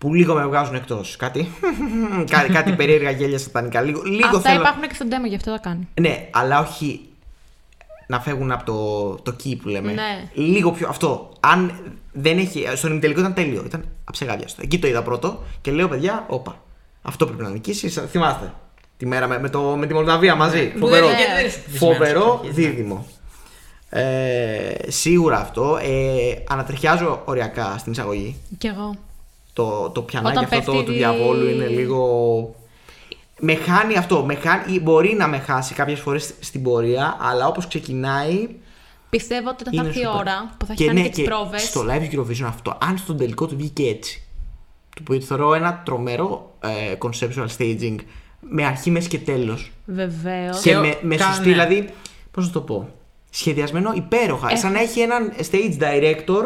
που 0.03 0.13
λίγο 0.13 0.33
με 0.33 0.45
βγάζουν 0.45 0.75
εκτός. 0.75 1.15
Κάτι, 1.17 1.51
κάτι, 2.35 2.51
κάτι 2.51 2.71
περίεργα 2.71 3.09
γέλια 3.09 3.37
σατανικά. 3.37 3.81
Λίγο, 3.81 4.01
λίγο 4.03 4.27
Αυτά 4.27 4.39
θέλω... 4.39 4.61
υπάρχουν 4.61 4.81
και 4.87 4.93
στο 4.93 5.05
demo, 5.09 5.27
γι' 5.27 5.35
αυτό 5.35 5.51
τα 5.51 5.57
κάνει. 5.57 5.87
Ναι, 6.01 6.29
αλλά 6.31 6.59
όχι 6.59 6.99
να 8.07 8.19
φεύγουν 8.19 8.51
από 8.51 8.63
το, 8.63 9.31
το 9.31 9.35
key 9.43 9.57
που 9.61 9.67
λέμε. 9.67 9.91
Ναι. 9.91 10.29
Λίγο 10.33 10.71
πιο 10.71 10.87
αυτό. 10.89 11.33
Αν 11.39 11.73
δεν 12.11 12.37
έχει. 12.37 12.65
Στον 12.75 12.91
ημιτελικό 12.91 13.19
ήταν 13.19 13.33
τέλειο. 13.33 13.63
Ήταν 13.65 13.85
αψεγάδιαστο. 14.03 14.61
Εκεί 14.63 14.79
το 14.79 14.87
είδα 14.87 15.03
πρώτο 15.03 15.43
και 15.61 15.71
λέω, 15.71 15.87
παιδιά, 15.87 16.25
όπα. 16.27 16.61
Αυτό 17.01 17.25
πρέπει 17.25 17.43
να 17.43 17.49
νικήσει. 17.49 17.89
Θυμάστε. 17.89 18.53
Τη 18.97 19.05
μέρα 19.05 19.27
με, 19.27 19.39
με, 19.39 19.49
το, 19.49 19.61
με 19.61 19.85
τη 19.85 19.93
Μολδαβία 19.93 20.35
μαζί. 20.35 20.73
Φοβερό, 20.79 21.07
Ναι, 21.07 21.15
γιατί 21.15 21.31
δεν 21.35 21.45
ήσουν 21.45 21.61
πεπισμένος 21.63 21.97
φοβερό 21.97 22.19
εξ 22.19 22.47
αρχής, 22.47 22.57
ναι. 22.57 22.69
δίδυμο. 22.69 23.07
Ε, 23.89 24.75
σίγουρα 24.87 25.37
αυτό. 25.37 25.79
Ε, 25.81 26.43
ανατριχιάζω 26.47 27.21
οριακά 27.25 27.75
στην 27.77 27.91
εισαγωγή. 27.91 28.35
Κι 28.57 28.67
εγώ. 28.67 28.95
Το, 29.53 29.89
το 29.89 30.01
πιανάκι 30.01 30.37
Όταν 30.37 30.43
αυτό 30.59 30.65
το, 30.65 30.71
πέφτει 30.71 30.85
του 30.85 30.91
η- 30.91 30.95
διαβόλου 30.97 31.47
είναι 31.49 31.65
λίγο. 31.67 32.55
Με 33.39 33.55
χάνει 33.55 33.97
αυτό. 33.97 34.25
Με 34.25 34.35
χάνει, 34.35 34.73
ή 34.73 34.79
μπορεί 34.79 35.13
να 35.13 35.27
με 35.27 35.37
χάσει 35.39 35.73
κάποιες 35.73 35.99
φορές 35.99 36.33
στην 36.39 36.63
πορεία, 36.63 37.17
αλλά 37.21 37.47
όπως 37.47 37.67
ξεκινάει. 37.67 38.49
Πιστεύω 39.09 39.49
ότι 39.49 39.61
όταν 39.61 39.73
θα 39.73 39.79
είναι 39.79 39.87
έρθει 39.87 39.99
η 40.01 40.05
super. 40.13 40.19
ώρα 40.19 40.55
που 40.57 40.65
θα 40.65 40.73
έχει 40.73 40.85
κάνει 40.85 41.01
και, 41.03 41.09
τις 41.09 41.23
πρόβες 41.23 41.61
Στο 41.63 41.85
live 41.89 42.15
Eurovision 42.15 42.45
αυτό, 42.47 42.77
αν 42.81 42.97
στον 42.97 43.17
τελικό 43.17 43.47
του 43.47 43.55
βγήκε 43.57 43.83
έτσι. 43.87 44.23
Το 44.95 45.01
οποίο 45.01 45.19
θεωρώ 45.21 45.53
ένα 45.53 45.81
τρομερό 45.85 46.55
ε, 46.59 46.95
conceptual 46.99 47.47
staging 47.57 47.95
με 48.39 48.65
αρχή, 48.65 48.91
μέση 48.91 49.07
και 49.07 49.19
τέλος. 49.19 49.71
Βεβαίως. 49.85 50.59
Και 50.61 50.69
Και 50.69 50.77
με, 50.77 50.97
με 51.01 51.15
κάνε. 51.15 51.33
σωστή, 51.33 51.49
δηλαδή. 51.49 51.89
Πώς 52.31 52.45
να 52.45 52.51
το 52.51 52.61
πω. 52.61 52.89
Σχεδιασμένο 53.29 53.91
υπέροχα. 53.95 54.47
Έχω- 54.47 54.57
Σαν 54.59 54.71
να 54.71 54.79
έχει 54.79 54.99
έναν 54.99 55.33
stage 55.51 55.77
director 55.79 56.43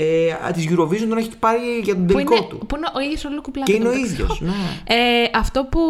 ε, 0.00 0.34
της 0.52 0.66
Eurovision 0.70 1.06
τον 1.08 1.18
έχει 1.18 1.36
πάρει 1.38 1.58
για 1.82 1.94
τον 1.94 2.06
Που 2.06 2.12
τελικό 2.12 2.34
είναι, 2.36 2.46
του. 2.48 2.58
που 2.66 2.76
είναι 2.76 2.86
ο 2.96 3.00
ίδιος 3.00 3.24
ο 3.24 3.30
Λούκου 3.30 3.50
Πλάκ. 3.50 3.66
Και 3.66 3.72
είναι 3.72 3.88
ο 3.88 3.90
εντωμεταξύ. 3.90 4.14
ίδιος, 4.22 4.40
ναι. 4.40 4.52
Ε, 4.84 5.30
αυτό 5.34 5.64
που. 5.64 5.80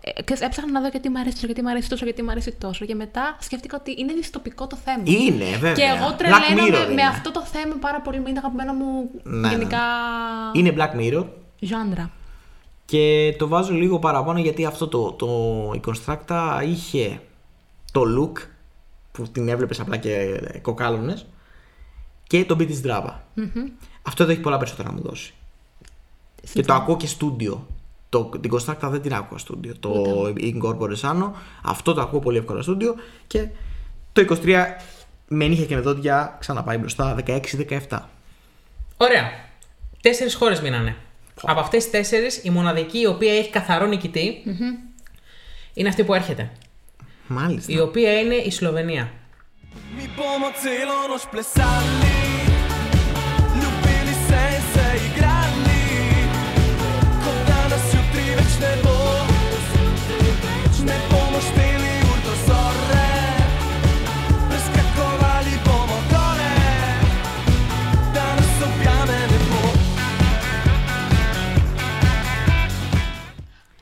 Ε, 0.00 0.22
ξέρεις, 0.22 0.42
έψαχνα 0.42 0.70
να 0.72 0.80
δω 0.80 0.88
γιατί 0.88 1.08
μου 1.08 1.18
αρέσει 1.18 1.34
τόσο, 1.34 1.46
γιατί 1.46 1.62
μου 1.62 1.70
αρέσει 1.70 1.88
τόσο, 1.88 2.04
γιατί 2.04 2.22
μου 2.22 2.30
αρέσει 2.30 2.52
τόσο. 2.52 2.84
Και 2.84 2.94
μετά 2.94 3.36
σκέφτηκα 3.40 3.76
ότι 3.80 3.94
είναι 3.98 4.12
δυστοπικό 4.12 4.66
το 4.66 4.76
θέμα. 4.84 5.02
Είναι, 5.04 5.44
βέβαια. 5.44 5.72
Και 5.72 5.82
εγώ 5.82 6.08
Black 6.10 6.16
τρελαίνομαι 6.16 6.78
Mirror 6.78 6.86
με 6.86 6.92
είναι. 6.92 7.02
αυτό 7.02 7.30
το 7.30 7.42
θέμα 7.52 7.74
πάρα 7.80 8.00
πολύ. 8.00 8.16
Είναι 8.16 8.32
το 8.32 8.38
αγαπημένο 8.38 8.72
μου 8.72 9.10
Ναι, 9.22 9.48
γενικά. 9.48 9.78
Είναι 10.52 10.74
Black 10.76 11.00
Mirror. 11.00 11.24
Ζάντρα. 11.60 12.10
Και 12.84 13.34
το 13.38 13.48
βάζω 13.48 13.72
λίγο 13.74 13.98
παραπάνω 13.98 14.38
γιατί 14.38 14.64
αυτό 14.64 14.88
το, 14.88 15.12
το 15.12 15.26
η 15.74 15.80
Constructa 15.86 16.60
είχε 16.66 17.20
το 17.92 18.02
look 18.18 18.42
που 19.12 19.22
την 19.32 19.48
έβλεπες 19.48 19.80
απλά 19.80 19.96
και 19.96 20.40
κοκάλωνες 20.62 21.26
και 22.32 22.44
το 22.44 22.56
beat 22.58 22.66
της 22.66 22.80
drama. 22.84 23.12
Αυτό 24.02 24.22
εδώ 24.22 24.32
έχει 24.32 24.40
πολλά 24.40 24.58
περισσότερα 24.58 24.88
να 24.88 24.94
μου 24.94 25.02
δώσει. 25.02 25.34
Και 26.52 26.62
το 26.62 26.74
ακούω 26.74 26.96
και 26.96 27.06
στούντιο. 27.06 27.66
Το, 28.08 28.24
την 28.24 28.50
Constructa 28.54 28.88
δεν 28.90 29.02
την 29.02 29.14
άκουγα 29.14 29.38
στούντιο. 29.38 29.74
Το 29.80 29.92
Incorpore 30.36 30.96
Sano. 31.00 31.30
Αυτό 31.62 31.92
το 31.92 32.00
ακούω 32.00 32.20
πολύ 32.20 32.38
εύκολα 32.38 32.62
στούντιο. 32.62 32.94
Και 33.26 33.48
το 34.12 34.36
23 34.44 34.64
με 35.28 35.46
νύχια 35.46 35.64
και 35.64 35.74
με 35.74 35.80
δόντια 35.80 36.36
ξαναπάει 36.40 36.76
μπροστά 36.78 37.16
16-17. 37.26 37.98
Ωραία. 38.96 39.30
Τέσσερις 40.00 40.34
χώρες 40.34 40.60
μείνανε. 40.60 40.96
Από 41.42 41.60
αυτές 41.60 41.84
τι 41.84 41.90
τέσσερις, 41.90 42.44
η 42.44 42.50
μοναδική 42.50 42.98
η 42.98 43.06
οποία 43.06 43.32
έχει 43.32 43.50
καθαρό 43.50 43.86
νικητή 43.86 44.42
είναι 45.74 45.88
αυτή 45.88 46.04
που 46.04 46.14
έρχεται. 46.14 46.50
Μάλιστα. 47.26 47.72
Η 47.72 47.80
οποία 47.80 48.20
είναι 48.20 48.34
η 48.34 48.50
Σλοβενία. 48.50 49.12
Mi 49.96 50.08
bomo 50.16 50.50
celo 50.62 51.08
noč 51.08 51.26
plesali, 51.30 52.41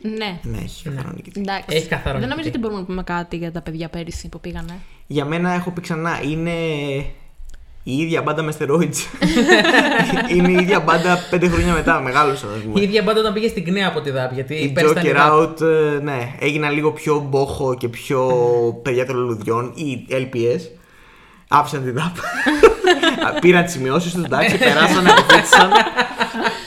Ναι. 0.03 0.39
Ναι, 0.43 0.59
έχει 0.59 0.89
καθαρό 0.89 1.13
νικητή. 1.15 1.41
Εντάξει. 1.41 1.77
Έχει 1.77 1.87
καθαρό 1.89 2.19
Δεν 2.19 2.29
νομίζω 2.29 2.37
νικητή. 2.37 2.49
ότι 2.49 2.59
μπορούμε 2.59 2.81
να 2.81 2.87
πούμε 2.87 3.03
κάτι 3.03 3.37
για 3.37 3.53
τα 3.53 3.61
παιδιά 3.61 3.89
πέρυσι 3.89 4.29
που 4.29 4.41
πήγανε. 4.41 4.79
Για 5.07 5.25
μένα 5.25 5.51
έχω 5.53 5.71
πει 5.71 5.81
ξανά, 5.81 6.21
είναι 6.23 6.51
η 7.83 7.97
ίδια 7.99 8.23
μπάντα 8.23 8.43
με 8.43 8.53
steroids. 8.59 8.97
είναι 10.37 10.51
η 10.51 10.55
ίδια 10.55 10.81
μπάντα 10.81 11.19
πέντε 11.31 11.49
χρόνια 11.49 11.73
μετά, 11.73 12.01
μεγάλωσα. 12.01 12.47
ας 12.57 12.61
πούμε. 12.63 12.81
Η 12.81 12.83
ίδια 12.83 13.03
μπάντα 13.03 13.21
όταν 13.21 13.33
πήγε 13.33 13.49
στην 13.49 13.65
Κνέα 13.65 13.89
από 13.89 14.01
τη 14.01 14.11
ΔΑΠ. 14.11 14.33
Γιατί 14.33 14.55
Η 14.55 14.69
πέρυσι 14.73 14.93
ήταν 14.93 15.05
η 15.07 15.11
Joker 15.11 15.15
ΔΑΠ. 15.15 15.33
Out, 15.33 15.61
ε, 15.61 15.99
ναι, 16.03 16.35
έγιναν 16.41 16.73
λίγο 16.75 16.93
πιο 16.93 17.27
μπόχο 17.29 17.75
και 17.75 17.89
πιο 17.89 18.29
παιδιά 18.83 19.07
των 19.07 19.17
λουλουδιών 19.17 19.73
ή 19.75 20.07
LPS. 20.11 20.61
Άφησαν 21.49 21.83
την 21.85 21.99
DAP. 21.99 22.13
Πήραν 23.41 23.65
τις 23.65 23.73
σημειώσεις 23.73 24.13
τους, 24.13 24.25
εντάξει, 24.25 24.59
περάσαν, 24.59 25.07
αποφύτησαν 25.07 25.71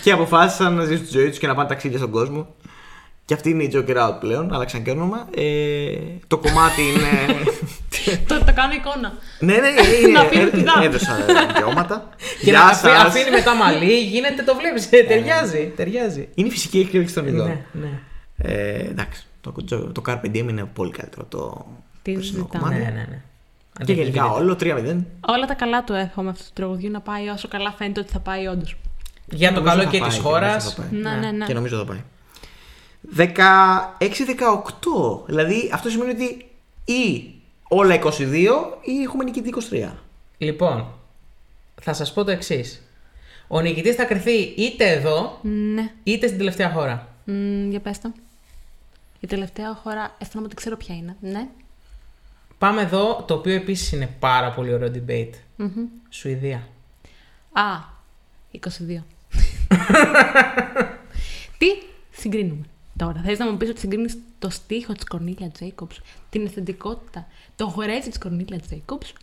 και 0.04 0.12
αποφάσισαν 0.12 0.74
να 0.76 0.84
ζήσουν 0.84 1.06
τη 1.06 1.12
ζωή 1.12 1.30
τους 1.30 1.38
και 1.38 1.48
να 1.48 1.56
πάνε 1.56 1.68
ταξίδια 1.70 1.98
στον 1.98 2.10
κόσμο. 2.12 2.48
Και 3.26 3.34
αυτή 3.34 3.50
είναι 3.50 3.64
η 3.64 3.72
Joker 3.74 3.96
Out 3.98 4.20
πλέον, 4.20 4.54
άλλαξαν 4.54 4.84
και 4.84 4.92
όνομα. 4.92 5.28
Ε, 5.36 5.96
το 6.28 6.38
κομμάτι 6.38 6.82
είναι. 6.82 7.10
το, 8.28 8.40
το 8.46 8.54
κάνω 8.54 8.74
εικόνα. 8.74 9.14
ναι, 9.40 9.54
ναι, 9.58 9.68
είναι, 10.08 10.20
Να 10.20 10.26
πήρε 10.26 10.46
την 10.50 10.66
DAP. 10.66 10.84
έδωσα 10.84 11.16
δικαιώματα. 11.48 12.10
Και 12.42 12.52
να 12.52 12.58
Γεια 12.58 12.66
αφή- 12.68 12.90
σας. 12.92 13.04
αφήνει 13.04 13.30
μετά 13.30 13.56
μαλλί, 13.56 14.00
γίνεται, 14.00 14.44
το 14.44 14.56
βλέπεις. 14.56 14.90
ταιριάζει. 14.90 15.72
Ταιριάζει. 15.76 16.30
Είναι 16.36 16.48
η 16.48 16.52
φυσική 16.52 16.80
εξέλιξη 16.80 17.14
των 17.14 17.28
ειδών. 17.28 17.48
Ναι, 17.48 17.62
ναι. 17.72 18.00
Ε, 18.38 18.80
εντάξει, 18.90 19.26
το, 19.42 19.52
το, 19.68 19.92
το 19.92 20.02
Carpe 20.08 20.26
Diem 20.26 20.36
είναι 20.50 20.66
πολύ 20.74 20.92
καλύτερο 20.92 21.26
το 21.30 21.66
Τι 22.02 22.12
περσινό 22.12 22.38
ζητάμε. 22.46 22.64
κομμάτι. 22.64 22.84
Ναι, 22.84 22.90
ναι, 22.90 23.06
ναι. 23.10 23.86
Και 23.86 23.94
γενικά 23.94 24.26
όλο 24.32 24.54
3-0. 24.60 24.66
Όλα 25.28 25.46
τα 25.48 25.54
καλά 25.54 25.84
του 25.84 25.94
εύχομαι 25.94 26.30
αυτού 26.30 26.44
του 26.44 26.50
τραγουδιού 26.54 26.90
να 26.92 27.00
πάει 27.02 27.28
όσο 27.28 27.48
καλά 27.48 27.72
φαίνεται 27.78 28.00
ότι 28.00 28.12
θα 28.12 28.20
πάει 28.20 28.46
όντως. 28.48 28.76
Για 29.30 29.48
το 29.48 29.54
Νομίζω 29.54 29.72
καλό 29.76 29.84
θα 29.84 29.90
και 29.92 29.98
πάει, 30.00 30.08
της 30.10 30.18
και 30.18 30.24
χώρα. 30.24 30.48
νομίζω 30.48 30.70
θα 30.70 30.82
πάει. 30.82 31.00
Ναι, 31.02 31.10
ναι, 31.26 31.32
ναι. 31.32 31.46
Και 31.46 31.54
νομίζω 31.54 31.78
θα 31.78 31.86
πάει. 31.86 32.02
16-18. 33.18 33.26
Δηλαδή 35.26 35.70
αυτό 35.74 35.90
σημαίνει 35.90 36.12
ότι 36.12 36.46
ή 36.86 37.32
όλα 37.68 38.00
22 38.04 38.10
ή 38.82 39.02
έχουμε 39.04 39.24
νικητή 39.24 39.54
23. 39.72 39.92
Λοιπόν, 40.38 40.88
θα 41.82 41.94
σας 41.94 42.14
πω 42.14 42.24
το 42.24 42.32
εξής. 42.32 42.82
Ο 43.48 43.60
νικητής 43.62 43.96
θα 43.96 44.04
κρυθεί 44.06 44.38
είτε 44.42 44.90
εδώ, 44.90 45.40
Ναι. 45.42 45.92
είτε 46.04 46.26
στην 46.28 46.38
τελευταία 46.38 46.72
χώρα. 46.72 47.08
Μ, 47.26 47.70
για 47.70 47.80
πες 47.80 48.00
το. 48.00 48.12
Η 49.20 49.28
τελευταία 49.28 49.74
χώρα 49.74 50.16
αισθάνομαι 50.18 50.46
ότι 50.48 50.56
ξέρω 50.56 50.78
ποια 50.78 50.96
είναι. 50.96 51.16
Ναι. 51.20 51.48
Πάμε 52.58 52.82
εδώ, 52.82 53.24
το 53.28 53.34
οποίο 53.34 53.54
επίσης 53.54 53.92
είναι 53.92 54.10
πάρα 54.20 54.52
πολύ 54.52 54.74
ωραίο 54.74 54.92
debate. 54.96 55.34
Σουηδία. 56.10 56.68
Α, 57.52 57.62
22. 58.52 58.60
Τι 61.58 61.68
συγκρίνουμε 62.12 62.66
τώρα. 62.98 63.22
Θες 63.26 63.38
να 63.38 63.52
μου 63.52 63.58
πεις 63.58 63.70
ότι 63.70 63.80
συγκρίνεις 63.80 64.18
το 64.40 64.50
στίχο 64.50 64.94
της 64.94 65.04
Κορνίλια 65.04 65.50
Τζέικοψ, 65.50 66.02
την 66.30 66.46
αισθητικότητα, 66.46 67.28
το 67.56 67.68
χορέτσι 67.68 68.10
της 68.10 68.18
Κορνίλια 68.18 68.60
Τζέικοψ, 68.60 69.14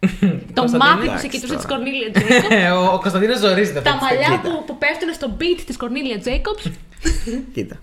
το 0.54 0.60
Κωνσταντίνε. 0.60 0.78
μάτι 0.78 1.08
που 1.08 1.18
σε 1.18 1.26
Εντάξει 1.26 1.28
κοιτούσε 1.28 1.54
της 1.54 1.62
τώρα. 1.62 1.74
Κορνίλια 1.76 2.10
Τζέικοψ, 2.10 2.54
ο, 2.72 2.92
ο 2.94 2.98
Κωνσταντίνος 2.98 3.38
ζορίζεται. 3.38 3.80
τα 3.80 3.90
αυτή 3.90 4.06
τη 4.08 4.14
μαλλιά 4.14 4.28
κοίτα. 4.28 4.56
που, 4.56 4.64
που 4.64 4.78
πέφτουν 4.78 5.12
στο 5.14 5.36
beat 5.38 5.62
της 5.66 5.76
Κορνίλια 5.76 6.18
Τζέικοψ. 6.18 6.70
Κοίτα. 7.54 7.78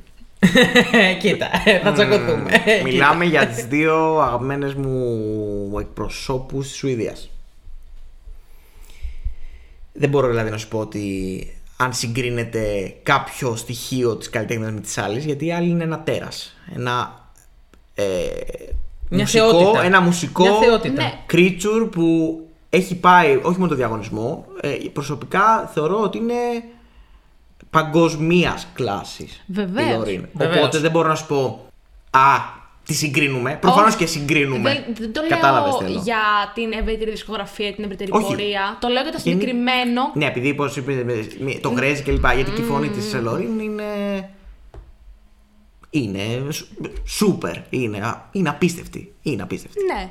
στιγμή. 0.45 1.17
Κοίτα, 1.21 1.49
θα 1.83 1.91
τσακωθούμε. 1.91 2.51
Μιλάμε 2.83 3.25
για 3.25 3.47
τις 3.47 3.65
δύο 3.65 4.19
αγαπημένες 4.19 4.73
μου 4.73 5.79
εκπροσώπους 5.79 6.67
της 6.67 6.77
Σουηδίας. 6.77 7.29
Δεν 9.93 10.09
μπορώ 10.09 10.27
δηλαδή 10.27 10.49
να 10.49 10.57
σου 10.57 10.67
πω 10.67 10.79
ότι 10.79 11.60
αν 11.81 11.93
συγκρίνεται 11.93 12.95
κάποιο 13.03 13.55
στοιχείο 13.55 14.15
της 14.15 14.29
καλλιτέχνης 14.29 14.71
με 14.71 14.79
τις 14.79 14.97
άλλες, 14.97 15.25
γιατί 15.25 15.45
η 15.45 15.53
άλλη 15.53 15.69
είναι 15.69 15.83
ένα 15.83 15.99
τέρας. 15.99 16.55
Ένα 16.75 17.19
ε, 17.95 18.03
Μια 19.09 19.19
μουσικό, 19.21 19.49
θεότητα. 19.49 19.83
ένα 19.83 20.01
μουσικό 20.01 20.43
Μια 20.43 20.59
θεότητα. 20.59 21.03
Ναι. 21.03 21.13
creature 21.31 21.89
που 21.91 22.39
έχει 22.69 22.95
πάει 22.95 23.39
όχι 23.43 23.57
μόνο 23.57 23.67
το 23.67 23.75
διαγωνισμό, 23.75 24.45
ε, 24.61 24.69
προσωπικά 24.93 25.69
θεωρώ 25.73 26.01
ότι 26.01 26.17
είναι 26.17 26.63
παγκοσμίας 27.69 28.67
κλάσης. 28.73 29.43
Βεβαίως. 29.47 30.03
Βεβαίως. 30.33 30.57
Οπότε 30.57 30.79
δεν 30.79 30.91
μπορώ 30.91 31.07
να 31.07 31.15
σου 31.15 31.27
πω 31.27 31.65
Α, 32.09 32.59
τη 32.91 32.97
συγκρίνουμε. 32.97 33.57
Προφανώς 33.61 33.87
Όχι. 33.89 33.97
και 33.97 34.05
συγκρίνουμε. 34.05 34.73
Δεν, 34.73 34.83
δεν 34.97 35.13
το 35.13 35.21
Κατάλαβες 35.29 35.71
λέω 35.71 35.81
θέλω. 35.81 36.01
για 36.03 36.17
την 36.53 36.71
ευρύτερη 36.71 37.11
δισκογραφία, 37.11 37.73
την 37.73 37.83
ευρύτερη 37.83 38.09
Όχι. 38.13 38.23
πορεία. 38.25 38.77
Το 38.79 38.87
λέω 38.87 39.01
για 39.03 39.11
το 39.11 39.17
Είναι- 39.25 39.31
συγκεκριμένο. 39.39 40.01
Ναι, 40.13 40.25
επειδή 40.25 40.53
πώ 40.53 40.65
είπε 40.75 41.05
το 41.61 41.71
γκρέζι 41.73 42.03
και 42.03 42.11
λοιπά, 42.11 42.33
γιατί 42.33 42.51
και 42.51 42.61
η 42.61 42.63
φωνή 42.63 42.89
της 42.89 43.13
Λωρίν 43.13 43.59
είναι. 43.59 43.83
Είναι 45.89 46.51
σου- 46.51 46.67
σούπερ. 47.05 47.55
Είναι, 47.69 47.97
α- 47.97 48.29
είναι 48.31 48.49
απίστευτη. 48.49 49.13
Είναι 49.21 49.41
απίστευτη. 49.41 49.77
Ναι. 49.93 50.09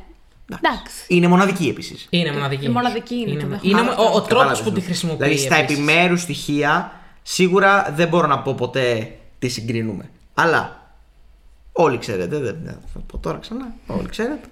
Εντάξει. 0.63 1.05
Είναι 1.09 1.29
μοναδική 1.29 1.69
επίσης. 1.69 2.07
Είναι 2.11 2.33
μοναδική. 2.33 2.65
Είναι 2.65 2.73
μοναδική, 2.73 3.15
είναι, 3.15 3.25
το 3.25 3.31
είναι, 3.47 3.59
δέχομαι. 3.63 3.81
είναι 3.81 3.91
ο, 3.91 4.15
ο 4.15 4.21
τρόπος 4.23 4.63
που 4.63 4.73
τη 4.73 4.81
χρησιμοποιεί. 4.81 5.17
Δηλαδή 5.19 5.39
στα 5.39 5.57
επίσης. 5.57 5.77
επιμέρους 5.77 6.21
στοιχεία 6.21 6.93
σίγουρα 7.23 7.93
δεν 7.97 8.09
μπορώ 8.09 8.27
να 8.27 8.39
πω 8.39 8.55
ποτέ 8.55 9.13
τι 9.39 9.49
συγκρίνουμε. 9.49 10.11
Αλλά 10.35 10.80
όλοι 11.73 11.99
ξέρετε, 11.99 12.39
δεν 12.39 12.59
δεν 12.63 12.79
θα 12.93 12.99
πω 13.07 13.19
τώρα 13.19 13.39
ξανά, 13.39 13.75
όλοι 13.87 14.09
ξέρετε. 14.09 14.49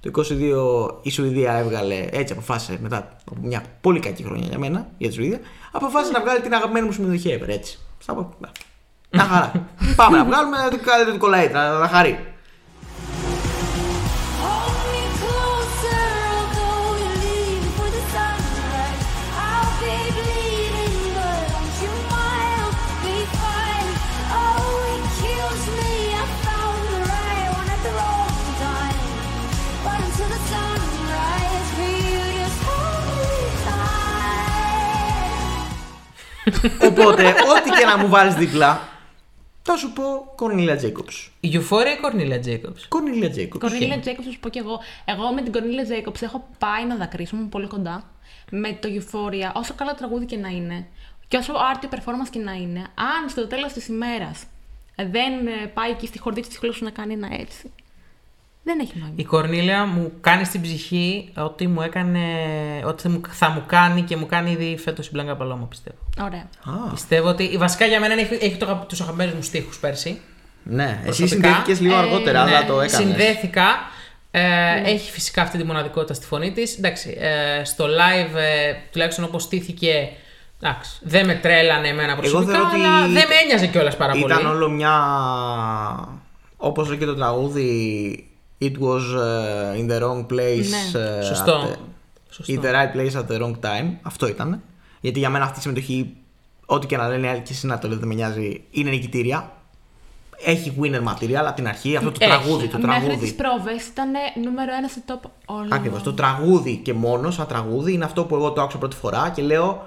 Το 0.00 0.22
22 0.30 0.98
η 1.02 1.10
Σουηδία 1.10 1.52
έβγαλε, 1.52 2.06
έτσι 2.10 2.32
αποφάσισε 2.32 2.78
μετά 2.80 3.16
από 3.26 3.40
μια 3.42 3.62
πολύ 3.80 4.00
κακή 4.00 4.22
χρονιά 4.22 4.46
για 4.46 4.58
μένα, 4.58 4.88
για 4.98 5.08
τη 5.08 5.14
Σουηδία, 5.14 5.40
αποφάσισε 5.72 6.12
να 6.12 6.20
βγάλει 6.20 6.40
την 6.40 6.54
αγαπημένη 6.54 6.86
μου 6.86 6.92
συμμετοχή 6.92 7.38
ever, 7.40 7.48
έτσι. 7.48 7.78
Στα 7.98 8.14
πω, 8.14 8.34
να. 8.38 8.50
Να 9.10 9.22
χαρά. 9.22 9.68
Πάμε 9.96 10.16
να 10.16 10.24
βγάλουμε 10.24 10.56
το 10.70 10.76
καλύτερο 10.76 11.12
του 11.12 11.18
κολλαίτ, 11.18 11.52
να, 11.52 11.78
να 11.78 11.88
χαρεί. 11.88 12.35
Οπότε, 36.82 37.28
ό,τι 37.28 37.70
και 37.78 37.84
να 37.86 37.98
μου 37.98 38.08
βάλεις 38.08 38.34
δίπλα, 38.34 38.88
θα 39.62 39.76
σου 39.76 39.92
πω 39.92 40.32
Κορνίλια 40.36 40.76
Τζέικοψ. 40.76 41.30
Η 41.40 41.48
Euphoria 41.52 41.96
ή 41.96 42.00
Κορνίλια 42.00 42.40
Τζέικοψ. 42.40 42.88
Κορνίλια 42.88 43.30
Τζέικοψ. 43.30 43.70
Κορνίλια 43.70 44.00
Τζέικοψ, 44.00 44.26
να 44.26 44.32
σου 44.32 44.40
πω 44.40 44.48
κι 44.48 44.58
εγώ. 44.58 44.80
Εγώ 45.04 45.32
με 45.32 45.42
την 45.42 45.52
Κορνίλια 45.52 45.84
Τζέικοψ 45.84 46.22
έχω 46.22 46.48
πάει 46.58 46.86
να 46.86 46.96
δακρύσω, 46.96 47.36
ήμουν 47.36 47.48
πολύ 47.48 47.66
κοντά. 47.66 48.10
Με 48.50 48.78
το 48.80 48.88
Euphoria, 48.88 49.50
όσο 49.54 49.74
καλό 49.74 49.94
τραγούδι 49.94 50.24
και 50.24 50.36
να 50.36 50.48
είναι, 50.48 50.86
και 51.28 51.36
όσο 51.36 51.52
άρτιο 51.70 51.88
performance 51.92 52.28
και 52.30 52.38
να 52.38 52.52
είναι, 52.52 52.78
αν 52.94 53.28
στο 53.28 53.46
τέλος 53.46 53.72
της 53.72 53.88
ημέρας 53.88 54.44
δεν 54.96 55.46
ε, 55.46 55.66
πάει 55.74 55.90
εκεί 55.90 56.06
στη 56.06 56.18
χορδή 56.18 56.40
της 56.40 56.58
σου 56.72 56.84
να 56.84 56.90
κάνει 56.90 57.12
ένα 57.12 57.28
έτσι. 57.40 57.72
Δεν 58.66 58.78
έχει 58.80 58.92
νόημα. 58.98 59.14
Η 59.16 59.24
Κορνίλια 59.24 59.84
μου 59.84 60.12
κάνει 60.20 60.44
στην 60.44 60.60
ψυχή 60.60 61.28
ότι 61.36 61.66
μου 61.66 61.82
έκανε. 61.82 62.20
Ότι 62.84 63.02
θα 63.02 63.08
μου, 63.08 63.20
θα 63.30 63.50
μου 63.50 63.62
κάνει 63.66 64.02
και 64.02 64.16
μου 64.16 64.26
κάνει 64.26 64.50
ήδη 64.50 64.76
φέτος 64.78 65.06
η 65.06 65.10
Μπλάνκα 65.12 65.36
Παλώμα, 65.36 65.66
πιστεύω. 65.66 65.96
Ωραία. 66.20 66.48
Πιστεύω 66.92 67.28
ότι 67.28 67.56
βασικά 67.58 67.84
για 67.84 68.00
μένα 68.00 68.14
έχει, 68.14 68.34
έχει 68.40 68.56
το, 68.56 68.84
τους 68.88 69.00
αγαπημένους 69.00 69.34
μου 69.34 69.42
στίχους 69.42 69.78
πέρσι. 69.78 70.20
Ναι, 70.62 71.00
εσύ 71.04 71.18
Προσωπικά, 71.18 71.26
συνδέθηκες 71.26 71.80
λίγο 71.80 71.94
ε, 71.94 71.98
αργότερα, 71.98 72.40
αλλά 72.40 72.60
Ναι, 72.60 72.66
το 72.66 72.80
έκανες. 72.80 72.92
Συνδέθηκα. 72.92 73.66
Ε, 74.30 74.42
Έχει 74.84 75.10
φυσικά 75.10 75.42
αυτή 75.42 75.58
τη 75.58 75.64
μοναδικότητα 75.64 76.14
στη 76.14 76.26
φωνή 76.26 76.52
της. 76.52 76.78
Εντάξει, 76.78 77.16
ε, 77.20 77.64
στο 77.64 77.84
live, 77.84 78.34
ε, 78.34 78.72
τουλάχιστον 78.92 79.24
όπως 79.24 79.42
στήθηκε. 79.42 80.08
Εντάξει, 80.60 80.98
δεν 81.02 81.26
με 81.26 81.34
τρέλανε 81.34 81.88
εμένα 81.88 82.16
προσωπικά, 82.16 82.52
θεωρώ 82.52 82.68
ότι 82.68 82.80
αλλά 82.80 83.00
δεν 83.00 83.12
με 83.28 83.34
ένοιαζε 83.42 83.66
κιόλας 83.66 83.96
πάρα 83.96 84.12
πολύ. 84.12 84.24
Ήταν 84.24 84.46
όλο 84.46 84.68
μια. 84.70 84.94
Όπως 86.56 86.88
λέει 86.88 86.98
και 86.98 87.04
το 87.04 87.14
τραγούδι. 87.14 88.30
It 88.60 88.72
was 88.78 89.02
uh, 89.14 89.80
in 89.80 89.86
the 89.90 90.00
wrong 90.02 90.26
place. 90.32 90.68
Ναι. 90.92 91.20
uh, 91.20 91.24
Σωστό. 91.24 91.52
at 91.62 91.72
the- 91.74 91.78
Σωστό. 92.30 92.52
In 92.52 92.56
the 92.64 92.72
right 92.72 92.96
place 92.96 93.18
at 93.20 93.26
the 93.32 93.40
wrong 93.42 93.52
time. 93.60 93.90
Αυτό 94.02 94.26
ήταν. 94.28 94.62
Γιατί 95.00 95.18
για 95.18 95.30
μένα 95.30 95.44
αυτή 95.44 95.58
η 95.58 95.62
συμμετοχή, 95.62 96.16
ό,τι 96.66 96.86
και 96.86 96.96
να 96.96 97.08
λένε 97.08 97.26
οι 97.26 97.30
άλλοι 97.30 97.40
και 97.40 97.52
εσύ 97.52 97.66
να 97.66 97.78
το 97.78 97.88
λέτε, 97.88 97.98
δεν 98.00 98.08
με 98.08 98.14
νοιάζει, 98.14 98.62
είναι 98.70 98.90
νικητήρια. 98.90 99.50
Έχει 100.44 100.72
winner 100.80 101.02
material 101.12 101.34
από 101.34 101.52
την 101.56 101.68
αρχή. 101.68 101.96
Αυτό 101.96 102.10
το 102.12 102.18
Έχει. 102.20 102.30
τραγούδι. 102.30 102.68
Το 102.68 102.78
Μέχρι 102.78 103.00
τραγούδι. 103.00 103.16
τις 103.26 103.34
πρόβες 103.34 103.86
ήταν 103.86 104.10
νούμερο 104.44 104.72
ένα 104.78 104.88
στο 104.88 105.00
top 105.06 105.30
όλων. 105.46 105.72
Ακριβώς. 105.72 106.02
Το 106.02 106.12
τραγούδι 106.12 106.76
και 106.76 106.92
μόνος, 106.92 107.34
σαν 107.34 107.46
τραγούδι, 107.46 107.92
είναι 107.92 108.04
αυτό 108.04 108.24
που 108.24 108.34
εγώ 108.34 108.52
το 108.52 108.60
άκουσα 108.62 108.78
πρώτη 108.78 108.96
φορά 108.96 109.30
και 109.34 109.42
λέω 109.42 109.86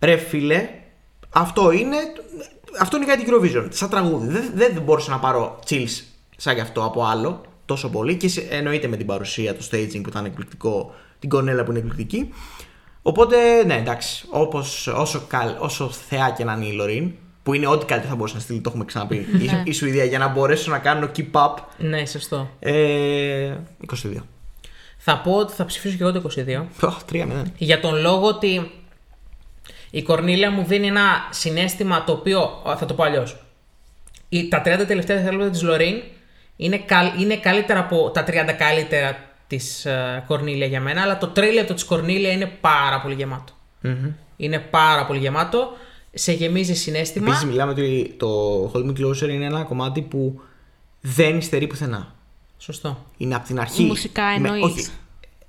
ρε 0.00 0.16
φίλε, 0.16 0.68
αυτό 1.30 1.70
είναι. 1.72 1.96
Αυτό 2.80 2.96
είναι 2.96 3.04
για 3.04 3.16
την 3.16 3.26
Eurovision. 3.34 3.68
Σαν 3.70 3.88
τραγούδι. 3.88 4.26
Δεν, 4.26 4.50
δεν, 4.54 4.72
δεν 4.74 4.82
μπορούσα 4.82 5.10
να 5.10 5.18
πάρω 5.18 5.58
chills 5.68 6.02
σαν 6.36 6.54
γι' 6.54 6.60
αυτό 6.60 6.84
από 6.84 7.04
άλλο 7.04 7.40
τόσο 7.68 7.88
πολύ. 7.90 8.16
Και 8.16 8.28
σε- 8.28 8.46
εννοείται 8.50 8.86
με 8.86 8.96
την 8.96 9.06
παρουσία, 9.06 9.54
το 9.54 9.68
staging 9.70 10.00
που 10.02 10.08
ήταν 10.08 10.24
εκπληκτικό, 10.24 10.94
την 11.18 11.28
κονέλα 11.28 11.64
που 11.64 11.70
είναι 11.70 11.78
εκπληκτική. 11.80 12.28
Οπότε, 13.02 13.36
ναι, 13.66 13.74
εντάξει. 13.74 14.26
Όπως, 14.30 14.86
όσο, 14.86 15.22
καλ, 15.28 15.50
όσο 15.58 15.90
θεά 15.90 16.30
και 16.36 16.44
να 16.44 16.52
είναι 16.52 16.66
η 16.66 16.72
Λωρίν, 16.72 17.12
που 17.42 17.54
είναι 17.54 17.66
ό,τι 17.66 17.84
καλύτερο 17.86 18.10
θα 18.12 18.16
μπορούσε 18.16 18.34
να 18.36 18.40
στείλει, 18.40 18.60
το 18.60 18.68
έχουμε 18.70 18.84
ξαναπεί, 18.84 19.16
η, 19.16 19.50
η 19.64 19.72
Σουηδία, 19.72 20.04
για 20.04 20.18
να 20.18 20.28
μπορέσω 20.28 20.70
να 20.70 20.78
κάνω 20.78 21.10
keep 21.16 21.30
up. 21.32 21.54
Ναι, 21.78 22.06
σωστό. 22.06 22.50
Ε, 22.58 23.54
22. 24.06 24.12
Θα 24.98 25.18
πω 25.20 25.32
ότι 25.32 25.52
θα 25.52 25.64
ψηφίσω 25.64 25.96
και 25.96 26.02
εγώ 26.02 26.12
το 26.12 26.22
22. 26.36 26.64
Οχ, 26.80 26.98
3-0. 27.12 27.26
Για 27.56 27.80
τον 27.80 28.00
λόγο 28.00 28.26
ότι 28.26 28.70
η 29.90 30.02
Κορνίλια 30.02 30.50
μου 30.50 30.64
δίνει 30.64 30.86
ένα 30.86 31.02
συνέστημα 31.30 32.04
το 32.04 32.12
οποίο. 32.12 32.62
Θα 32.78 32.86
το 32.86 32.94
πω 32.94 33.02
αλλιώς. 33.02 33.36
Τα 34.48 34.62
30 34.64 34.84
τελευταία 34.86 35.16
δευτερόλεπτα 35.16 35.50
της 35.52 35.62
Λωρίν 35.62 36.02
είναι, 36.60 36.78
καλ- 36.78 37.20
είναι 37.20 37.36
καλύτερα 37.36 37.80
από 37.80 38.10
τα 38.10 38.24
30 38.24 38.52
καλύτερα 38.58 39.16
της 39.46 39.86
Κορνίλια 40.26 40.66
για 40.66 40.80
μένα, 40.80 41.02
αλλά 41.02 41.18
το 41.18 41.26
τρίλεπτο 41.26 41.74
της 41.74 41.84
Κορνίλια 41.84 42.32
είναι 42.32 42.46
πάρα 42.60 43.00
πολύ 43.00 43.14
γεμάτο. 43.14 43.52
Είναι 44.36 44.58
πάρα 44.58 45.06
πολύ 45.06 45.18
γεμάτο. 45.18 45.70
Σε 46.14 46.32
γεμίζει 46.32 46.74
συνέστημα. 46.74 47.26
Επίσης, 47.28 47.44
μιλάμε 47.44 47.70
ότι 47.70 48.14
το 48.18 48.28
Hold 48.74 48.84
Me 48.86 48.92
Closer 49.00 49.28
είναι 49.28 49.44
ένα 49.44 49.62
κομμάτι 49.62 50.00
που 50.02 50.40
δεν 51.00 51.36
υστερεί 51.36 51.66
πουθενά. 51.66 52.14
Σωστό. 52.58 53.04
Είναι 53.16 53.34
από 53.34 53.46
την 53.46 53.60
αρχή. 53.60 53.82
Μουσικά 53.82 54.22
εννοείς. 54.24 54.62
όχι. 54.62 54.86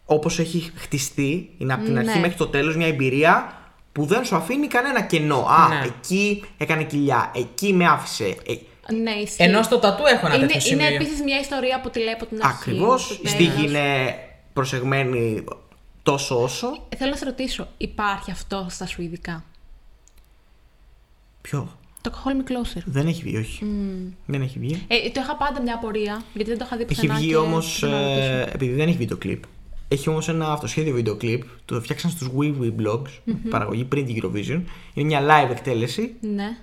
Όπως 0.06 0.40
έχει 0.40 0.72
χτιστεί, 0.76 1.50
είναι 1.58 1.74
από 1.74 1.84
την 1.84 1.94
Ναι. 1.94 2.00
αρχή 2.00 2.20
μέχρι 2.20 2.38
το 2.38 2.48
τέλος 2.48 2.76
μια 2.76 2.88
εμπειρία 2.88 3.54
που 3.92 4.06
δεν 4.06 4.26
σου 4.26 4.36
αφήνει 4.36 4.68
κανένα 4.68 5.02
κενό. 5.02 5.46
Α, 5.50 5.68
Ναι. 5.68 5.82
εκεί 5.86 6.44
έκανε 6.58 6.84
κοιλιά, 6.84 7.32
εκεί 7.36 7.74
με 7.74 7.86
άφησε. 7.88 8.36
Ε, 8.92 8.96
Ναι, 8.96 9.12
ισχύει. 9.12 9.44
Ενώ 9.44 9.64
στο 9.64 9.78
τατού 9.80 10.04
έχω 10.06 10.26
ένα 10.26 10.36
είναι, 10.36 10.46
τέτοιο 10.46 10.62
σημείο. 10.62 10.86
είναι 10.86 10.96
επίσης 10.96 11.22
μια 11.22 11.40
ιστορία 11.40 11.82
που 11.82 11.90
τη 11.90 12.00
λέει 12.00 12.14
από 12.14 12.26
την 12.26 12.40
αρχή. 12.44 12.56
Ακριβώς. 12.58 13.04
στο 13.04 13.14
Η 13.14 13.18
τέλος. 13.18 13.32
στίχη 13.32 13.68
είναι 13.68 14.16
προσεγμένη 14.54 15.44
τόσο 16.04 16.42
όσο. 16.44 16.68
Θέλω 16.98 17.10
να 17.12 17.16
σε 17.18 17.26
ρωτήσω, 17.26 17.68
υπάρχει 17.78 18.32
αυτό 18.32 18.66
στα 18.70 18.86
σουηδικά; 18.86 19.44
Ποιο; 21.42 21.78
Το 22.02 22.12
Call 22.14 22.30
Me 22.32 22.52
Closer. 22.52 22.82
Δεν 22.86 23.08
έχει 23.08 23.24
βγει, 23.24 23.38
όχι. 23.38 23.66
Δεν 24.26 24.42
έχει 24.42 24.60
βγει. 24.60 24.86
Ε, 24.88 25.10
το 25.10 25.22
είχα 25.24 25.36
πάντα 25.36 25.62
μια 25.62 25.74
απορία, 25.76 26.22
γιατί 26.34 26.50
δεν 26.50 26.60
το 26.60 26.66
είχα 26.68 26.78
δει 26.78 26.84
Έχει 26.90 26.96
πουθενά 26.96 27.16
βγει 27.20 27.28
και 27.28 27.36
όμως. 27.36 27.78
θέλω 27.80 27.92
να 27.92 28.08
ρωτήσω. 28.10 28.50
επειδή 28.54 28.74
δεν 28.74 28.88
έχει 28.88 28.98
βίντεο 28.98 29.18
κλιπ. 29.18 29.44
Έχει 29.88 30.10
όμως 30.10 30.28
ένα 30.30 30.52
αυτοσχέδιο 30.52 30.94
βίντεο 30.94 31.16
κλιπ. 31.16 31.44
Το 31.66 31.82
φτιάξαν 31.82 32.12
στους 32.12 32.30
Wee 32.40 32.54
Wee 32.62 32.74
Blogs. 32.86 33.34
Παραγωγή 33.50 33.84
πριν 33.84 34.06
την 34.06 34.22
Eurovision. 34.24 34.62
Είναι 34.94 35.06
μια 35.06 35.22
live 35.22 35.50
εκτέλεση 35.52 36.16
Ναι, 36.22 36.58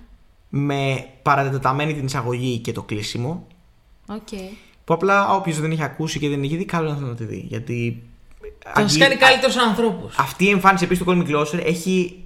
με 0.48 1.06
παρατεταμένη 1.22 1.94
την 1.94 2.04
εισαγωγή 2.04 2.58
και 2.58 2.72
το 2.72 2.82
κλείσιμο. 2.82 3.46
οκ. 4.08 4.28
Που 4.84 4.94
απλά 4.94 5.34
όποιος 5.34 5.60
δεν 5.60 5.70
έχει 5.70 5.82
ακούσει 5.82 6.18
και 6.18 6.28
δεν 6.28 6.42
έχει 6.42 6.56
δει, 6.56 6.64
καλό 6.64 6.88
είναι 6.98 7.06
να 7.08 7.14
τη 7.14 7.24
δει. 7.24 7.44
Γιατί. 7.48 8.02
Θα 8.58 8.72
αγγί- 8.74 8.90
σας 8.90 8.98
κάνει 8.98 9.14
καλύτερους 9.20 9.56
ανθρώπους. 9.56 10.14
Αυτή 10.18 10.44
η 10.44 10.50
εμφάνιση 10.50 10.84
επίσης 10.84 11.04
του 11.04 11.10
Hold 11.10 11.22
Me 11.28 11.36
Closer 11.36 11.60
έχει 11.64 12.20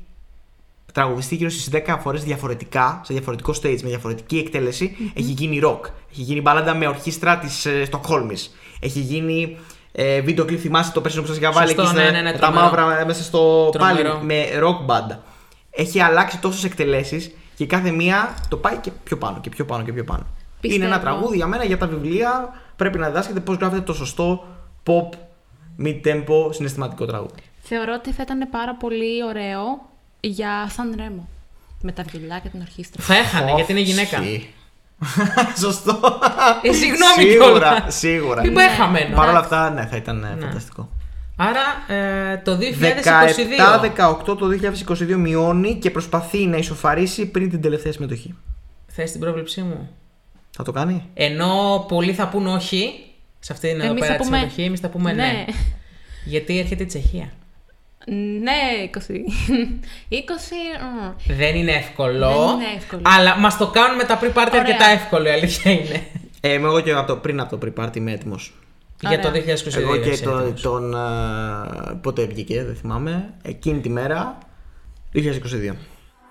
τραγουδιστεί 0.92 1.34
γύρω 1.34 1.50
στις 1.50 1.68
10 1.86 1.98
φορές 2.00 2.24
διαφορετικά, 2.24 3.00
σε 3.04 3.12
διαφορετικό 3.12 3.52
stage, 3.62 3.78
με 3.82 3.88
διαφορετική 3.88 4.38
εκτέλεση. 4.38 4.96
Έχει 5.14 5.30
γίνει 5.32 5.60
rock. 5.64 5.80
Έχει 6.12 6.22
γίνει 6.22 6.40
μπάλαντα 6.40 6.74
με 6.74 6.86
ορχήστρα 6.86 7.38
της 7.38 7.66
ε, 7.66 7.84
Στοκχόλμης. 7.84 8.56
Έχει 8.80 9.00
γίνει 9.00 9.56
ε, 9.92 10.20
βίντεο 10.20 10.44
κλιπ, 10.44 10.58
θυμάστε 10.62 10.92
το 10.92 11.00
πέρσινο 11.00 11.22
που 11.22 11.28
σας 11.28 11.36
είχα 11.38 11.52
βάλει 11.52 11.66
Σωστό, 11.74 11.82
εκεί 11.82 11.92
ναι, 11.94 12.00
στα- 12.02 12.10
ναι, 12.10 12.16
ναι, 12.20 12.30
με 12.32 12.38
τα 12.38 12.46
τρομερό. 12.50 12.64
μαύρα 12.64 13.06
μέσα 13.06 13.22
στο 13.22 13.68
Τρομερό. 13.72 14.10
πάλι 14.12 14.24
με 14.24 14.44
rock 14.62 14.90
band. 14.90 15.16
Έχει 15.70 16.00
αλλάξει 16.00 16.38
τόσες 16.38 16.64
εκτελέσεις 16.64 17.34
και 17.60 17.66
κάθε 17.66 17.90
μία 17.90 18.34
το 18.48 18.56
πάει 18.56 18.76
και 18.76 18.90
πιο 18.90 19.16
πάνω 19.18 19.40
και 19.40 19.50
πιο 19.50 19.64
πάνω 19.64 19.84
και 19.84 19.92
πιο 19.92 20.04
πάνω. 20.04 20.26
Πιστεύω. 20.60 20.84
Είναι 20.84 20.92
ένα 20.94 21.02
τραγούδι 21.02 21.36
για 21.36 21.46
μένα 21.46 21.64
για 21.64 21.78
τα 21.78 21.86
βιβλία. 21.86 22.48
Πρέπει 22.76 22.98
να 22.98 23.06
διδάσκεται 23.06 23.40
πώς 23.40 23.56
γράφεται 23.56 23.80
το 23.82 23.94
σωστό 23.94 24.46
pop, 24.86 25.08
mid-tempo, 25.84 26.54
συναισθηματικό 26.54 27.06
τραγούδι. 27.06 27.42
Θεωρώ 27.62 27.94
ότι 27.94 28.12
θα 28.12 28.22
ήταν 28.22 28.48
πάρα 28.50 28.74
πολύ 28.74 29.24
ωραίο 29.24 29.60
για 30.20 30.68
Σαν 30.70 30.94
Ρέμο. 30.96 31.28
Με 31.82 31.92
τα 31.92 32.04
βιολιά 32.10 32.38
και 32.38 32.48
την 32.48 32.60
ορχήστρα. 32.60 33.02
Θα 33.02 33.14
έχανε 33.14 33.52
γιατί 33.54 33.72
είναι 33.72 33.80
γυναίκα. 33.80 34.20
Όχι. 34.20 34.54
Σωστό. 35.62 36.00
Ε, 36.62 36.72
συγγνώμη 36.72 37.30
Σίγουρα, 37.30 37.68
κιόλας. 37.68 37.96
σίγουρα. 37.96 38.42
Τι 38.42 38.50
πάει 38.50 38.68
χαμένο. 38.68 39.16
Παρ' 39.16 39.28
όλα 39.28 39.38
αυτά, 39.38 39.70
ναι, 39.70 39.86
θα 39.86 39.96
ήταν 39.96 40.24
ε, 40.24 40.36
φανταστικό. 40.40 40.88
Άρα 41.42 41.94
ε, 41.94 42.36
το 42.44 42.58
2022 43.96 44.26
17-18 44.30 44.38
το 44.38 44.48
2022 44.98 45.16
μειώνει 45.16 45.74
και 45.74 45.90
προσπαθεί 45.90 46.46
να 46.46 46.56
ισοφαρίσει 46.56 47.26
πριν 47.26 47.50
την 47.50 47.60
τελευταία 47.60 47.92
συμμετοχή. 47.92 48.34
θες 48.86 49.10
την 49.10 49.20
πρόβλεψή 49.20 49.60
μου; 49.62 49.88
Θα 50.50 50.62
το 50.62 50.72
κάνει; 50.72 51.04
Ενώ 51.14 51.84
πολλοί 51.88 52.12
θα 52.12 52.28
πούν 52.28 52.46
όχι 52.46 52.92
σε 53.38 53.52
αυτή 53.52 53.68
την 53.68 53.80
εδώ 53.80 53.88
Εμείς 53.90 54.00
πέρα 54.00 54.12
θα 54.12 54.18
τη 54.18 54.24
πούμε- 54.24 54.36
συμμετοχή, 54.38 54.62
εμείς 54.62 54.80
θα 54.80 54.88
πούμε 54.88 55.12
ναι. 55.12 55.22
Ναι. 55.22 55.44
Γιατί 56.24 56.58
έρχεται 56.58 56.82
η 56.82 56.86
Τσεχία. 56.86 57.30
Ναι, 58.42 58.90
20. 58.94 58.98
20. 58.98 59.02
μ. 60.80 61.12
Δεν 61.36 61.54
είναι 61.54 61.72
εύκολο. 61.72 62.28
Δεν 62.28 62.54
είναι 62.54 62.76
εύκολο. 62.76 63.02
Αλλά 63.04 63.36
μας 63.38 63.56
το 63.56 63.66
κάνουν 63.70 63.96
με 63.96 64.04
τα 64.04 64.18
pre-party 64.20 64.46
Ωραία. 64.48 64.60
αρκετά 64.60 64.84
εύκολο, 64.86 65.28
η 65.28 65.30
αλήθεια 65.30 65.70
είναι. 65.70 66.02
Ε, 66.40 66.52
εγώ 66.52 66.80
και 66.80 66.92
από 66.92 67.06
το, 67.06 67.16
πριν 67.16 67.40
από 67.40 67.56
το 67.56 67.66
pre-party 67.76 67.96
είμαι 67.96 68.12
έτοιμος. 68.12 68.52
Για 69.00 69.20
το 69.20 69.28
2022. 69.28 69.32
Ωραία. 69.76 69.88
Εγώ 69.88 69.96
και 69.96 70.08
είσαι 70.08 70.22
το, 70.22 70.36
έτοιμος. 70.36 70.60
τον. 70.60 70.94
α, 70.94 71.98
πότε 72.02 72.24
βγήκε, 72.26 72.64
δεν 72.64 72.74
θυμάμαι. 72.74 73.34
Εκείνη 73.42 73.80
τη 73.80 73.88
μέρα. 73.88 74.38
2022. 75.14 75.18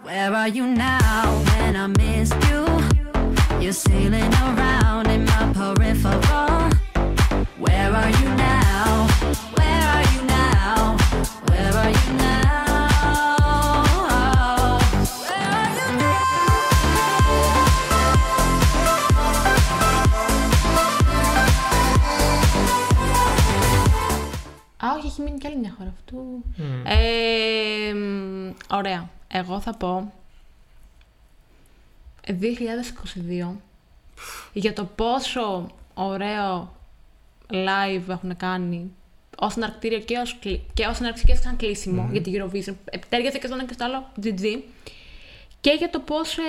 Where 0.06 0.34
are 0.42 0.48
you 0.58 0.66
now 0.88 1.26
when 1.50 1.76
I 1.76 1.88
missed 2.02 2.40
you? 2.50 2.60
You're 3.62 3.80
sailing 3.88 4.34
around 4.48 5.06
in 5.16 5.22
my 5.32 5.44
peripheral. 5.60 6.70
Where 7.64 7.92
are 8.02 8.12
you 8.20 8.30
now? 8.46 8.59
Έχει 25.20 25.28
μείνει 25.30 25.38
κι 25.40 25.48
άλλη 25.48 25.58
μια 25.58 25.76
χώρα 25.78 25.94
αυτού. 25.98 26.44
Ε, 26.86 27.94
μ, 27.94 28.52
ωραία. 28.72 29.10
Εγώ 29.28 29.60
θα 29.60 29.74
πω 29.74 30.14
2022 32.28 33.56
για 34.54 34.74
το 34.74 34.86
πόσο 34.96 35.72
ωραίο 35.94 36.76
live 37.50 38.10
έχουν 38.10 38.38
κάνει 38.38 38.92
ως 39.40 39.54
συναρκτήριο 39.54 40.00
και 40.00 40.18
ως, 40.18 40.38
κλει- 40.40 40.62
και 40.74 40.86
ως 40.86 40.96
συνάρτηση 40.96 41.26
και 41.26 41.36
σαν 41.36 41.56
κλείσιμο 41.56 42.10
για 42.12 42.22
την 42.22 42.34
Eurovision. 42.36 42.74
Επιτέριαζε 42.86 43.38
και 43.38 43.46
στο 43.48 43.56
ένα 43.56 43.66
και 43.66 43.74
στο 43.74 43.84
άλλο 43.86 44.08
GG. 44.24 44.60
Και 45.62 45.72
για 45.78 45.90
το 45.90 46.00
πώς 46.00 46.38
ε, 46.38 46.42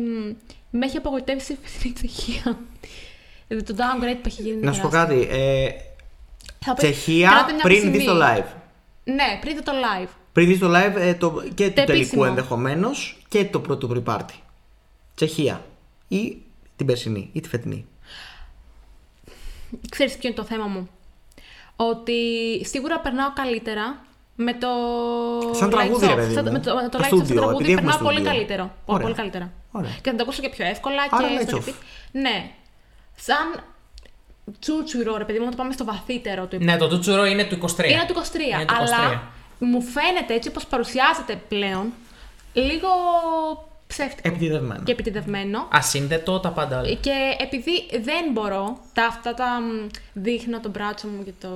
μ, 0.00 0.34
με 0.70 0.86
έχει 0.86 0.96
απογοητεύσει 0.96 1.52
η 1.52 1.58
φετινή 1.62 1.94
Τσεχία. 1.94 2.58
Δηλαδή, 3.48 3.66
το 3.72 3.74
downgrade 3.78 4.16
που 4.22 4.26
έχει 4.28 4.42
γίνει. 4.42 4.56
είναι 4.56 4.66
Να 4.66 4.72
σου 4.72 4.80
πω 4.80 4.88
τεράστιο. 4.88 5.18
κάτι. 5.18 5.28
Ε, 5.36 5.68
Θα 6.64 6.74
πεις, 6.74 6.82
Τσεχία 6.84 7.28
κράτα 7.30 7.52
μια 7.54 7.62
πριν 7.62 7.78
ψημή. 7.78 7.96
δεις 7.96 8.04
το 8.06 8.12
live. 8.22 8.44
Ναι, 9.04 9.38
πριν 9.40 9.54
δει 9.56 9.62
το 9.62 9.72
live. 9.72 10.08
Πριν 10.32 10.46
δεις 10.48 10.58
το 10.58 10.68
live 10.70 10.94
ε, 10.96 11.14
το, 11.14 11.42
και 11.54 11.66
του 11.66 11.72
τελικού 11.72 11.92
επίσημο. 11.92 12.24
ενδεχομένως 12.26 13.22
και 13.28 13.44
το 13.44 13.60
πρώτο 13.60 13.90
pre-party. 14.06 14.34
Τσεχία. 15.14 15.64
Ή 16.08 16.36
την 16.76 16.86
περσινή 16.86 17.30
ή 17.32 17.40
τη 17.40 17.48
φετινή. 17.48 17.86
Ξέρεις 19.90 20.12
ποιο 20.16 20.28
είναι 20.28 20.36
το 20.38 20.44
θέμα 20.44 20.66
μου. 20.66 20.88
Ότι 21.76 22.14
σίγουρα 22.64 23.00
περνάω 23.00 23.32
καλύτερα 23.32 24.04
με 24.36 24.52
το. 24.54 24.68
Σαν 25.54 25.68
Lights 25.68 25.70
τραγούδι, 25.70 26.06
ρε 26.06 26.12
Off. 26.12 26.16
παιδί 26.16 26.32
Σαν- 26.34 26.44
μου. 26.46 26.52
Με 26.52 26.58
το, 26.58 26.74
με 26.74 26.82
το 26.82 26.88
Το 26.88 26.98
Lights 26.98 27.02
Off 27.02 27.08
σαν 27.08 27.18
στούντιο, 27.18 27.34
τραγούδι 27.36 27.54
επειδή 27.56 27.72
έχουμε 27.72 27.90
περνάω 27.90 28.06
πολύ 28.08 28.14
στούντιο. 28.20 28.32
καλύτερο. 28.32 28.64
Πο- 28.86 28.92
Ωραία. 28.92 29.02
Πολύ 29.04 29.14
καλύτερα. 29.16 29.52
Ωραία. 29.72 29.90
Και 30.02 30.10
θα 30.10 30.16
το 30.16 30.22
ακούσω 30.22 30.42
και 30.42 30.48
πιο 30.48 30.66
εύκολα 30.66 31.02
Άρα 31.10 31.28
και 31.28 31.38
Lights 31.44 31.48
στο 31.48 31.58
Off. 31.58 31.68
repeat. 31.68 31.74
Ναι. 32.12 32.50
Σαν 33.16 33.62
τσούτσουρο, 34.58 35.16
ρε 35.16 35.24
παιδί 35.24 35.38
μου, 35.38 35.44
να 35.44 35.50
το 35.50 35.56
πάμε 35.56 35.72
στο 35.72 35.84
βαθύτερο 35.84 36.46
του 36.46 36.58
Ναι, 36.60 36.76
το 36.76 36.88
τούτσουρο 36.88 37.26
είναι 37.26 37.44
του 37.44 37.54
23. 37.54 37.60
Είναι 37.60 37.68
του 37.68 37.74
23. 37.78 37.88
Είναι 37.88 38.04
του 38.06 38.14
23. 38.14 38.76
αλλά 38.80 39.22
μου 39.58 39.82
φαίνεται 39.82 40.34
έτσι 40.34 40.48
όπως 40.48 40.66
παρουσιάζεται 40.66 41.40
πλέον 41.48 41.92
λίγο 42.52 42.88
ψεύτικο. 43.86 44.28
Επιτιδευμένο. 44.28 44.82
Και 44.82 44.92
επιτιδευμένο. 44.92 45.68
Ασύνδετο 45.70 46.40
τα 46.40 46.50
πάντα 46.50 46.78
όλα. 46.78 46.92
Και 46.92 47.36
επειδή 47.38 47.72
δεν 47.90 48.32
μπορώ, 48.32 48.78
τα 48.92 49.04
αυτά 49.04 49.34
τα 49.34 49.60
μ, 49.60 49.88
δείχνω 50.12 50.60
το 50.60 50.68
μπράτσο 50.68 51.08
μου 51.08 51.24
και 51.24 51.32
το 51.40 51.48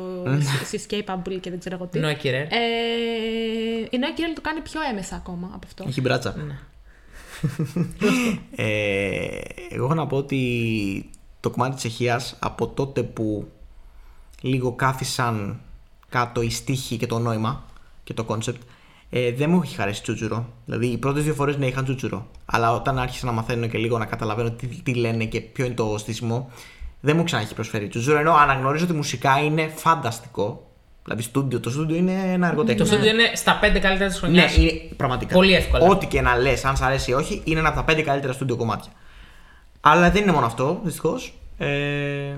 escapeable 0.73 1.41
και 1.41 1.51
δεν 1.51 1.59
ξέρω 1.59 1.75
εγώ 1.75 1.87
τι. 1.87 1.99
Νόη 1.99 2.17
Κιρέρ. 2.17 2.43
Ε, 2.43 2.47
η 3.91 3.99
Νόη 3.99 4.13
Κιρέλ 4.15 4.33
το 4.35 4.41
κάνει 4.41 4.61
πιο 4.61 4.81
έμεσα 4.91 5.17
ακόμα 5.17 5.51
από 5.55 5.67
αυτό. 5.67 5.85
Έχει 5.89 6.01
μπράτσα. 6.01 6.35
Ναι. 6.37 6.59
ε, 8.57 9.39
εγώ 9.71 9.85
έχω 9.85 9.95
να 9.95 10.07
πω 10.07 10.17
ότι 10.17 11.11
το 11.47 11.53
κομμάτι 11.53 11.73
της 11.75 11.81
Τσεχίας 11.81 12.37
από 12.39 12.69
τότε 12.69 13.03
που 13.03 13.49
λίγο 14.41 14.73
κάθισαν 14.73 15.61
κάτω 16.09 16.43
οι 16.43 16.51
στίχοι 16.51 16.97
και 16.97 17.07
το 17.07 17.19
νόημα 17.19 17.65
και 18.05 18.15
το 18.15 18.25
concept 18.25 18.63
ε, 19.11 19.33
δεν 19.33 19.51
μου 19.51 19.61
έχει 19.65 19.77
χαρίσει 19.77 20.03
τσούτσουρο. 20.03 20.47
Δηλαδή 20.65 20.87
οι 20.87 20.97
πρώτες 20.99 21.25
δύο 21.25 21.35
φορές 21.35 21.57
ναι 21.57 21.67
είχαν 21.67 21.85
τσούτσουρο. 21.85 22.27
Αλλά 22.45 22.73
όταν 22.73 22.99
άρχισα 22.99 23.27
να 23.27 23.33
μαθαίνω 23.33 23.67
και 23.67 23.79
λίγο 23.79 23.99
να 23.99 24.05
καταλαβαίνω 24.05 24.51
τι, 24.51 24.67
τι 24.67 24.95
λένε 24.95 25.25
και 25.25 25.41
ποιο 25.41 25.65
είναι 25.65 25.75
το 25.75 25.95
στήσιμο 25.99 26.51
δεν 27.01 27.17
μου 27.17 27.25
ξανά 27.25 27.43
έχει 27.43 27.55
προσφέρει 27.55 27.89
τσούτσουρο 27.89 28.19
ενώ 28.19 28.35
αναγνωρίζω 28.35 28.85
ότι 28.85 28.95
μουσικά 28.95 29.39
είναι 29.39 29.73
φανταστικό. 29.75 30.67
Δηλαδή 31.05 31.23
στούντιο, 31.23 31.61
το 31.61 31.71
στούντιο 31.71 31.97
είναι 31.97 32.13
ένα 32.13 32.49
έργο 32.49 32.59
τέχνης. 32.59 32.81
Το 32.81 32.87
στούντιο 32.87 33.11
είναι 33.11 33.31
στα 33.35 33.59
5 33.59 33.61
καλύτερα 33.61 33.97
της 33.97 34.23
Ναι, 34.23 34.29
χρονιάς. 34.29 34.57
είναι 34.57 34.71
πραγματικά. 34.97 35.35
Πολύ 35.35 35.55
εύκολα. 35.55 35.87
Ό,τι 35.87 36.07
και 36.07 36.21
να 36.21 36.37
λες, 36.37 36.65
αν 36.65 36.77
σ' 36.77 36.83
αρέσει 36.83 37.11
ή 37.11 37.15
όχι, 37.15 37.43
είναι 37.45 37.59
ένα 37.59 37.69
από 37.69 37.77
τα 37.77 37.85
πέντε 37.85 38.03
καλύτερα 38.03 38.33
στούντιο 38.33 38.57
κομμάτια. 38.57 38.93
Αλλά 39.89 40.11
δεν 40.11 40.23
είναι 40.23 40.33
μόνο 40.33 40.47
αυτό, 40.47 40.81
δυστυχώς. 40.85 41.35
Ε, 41.59 42.37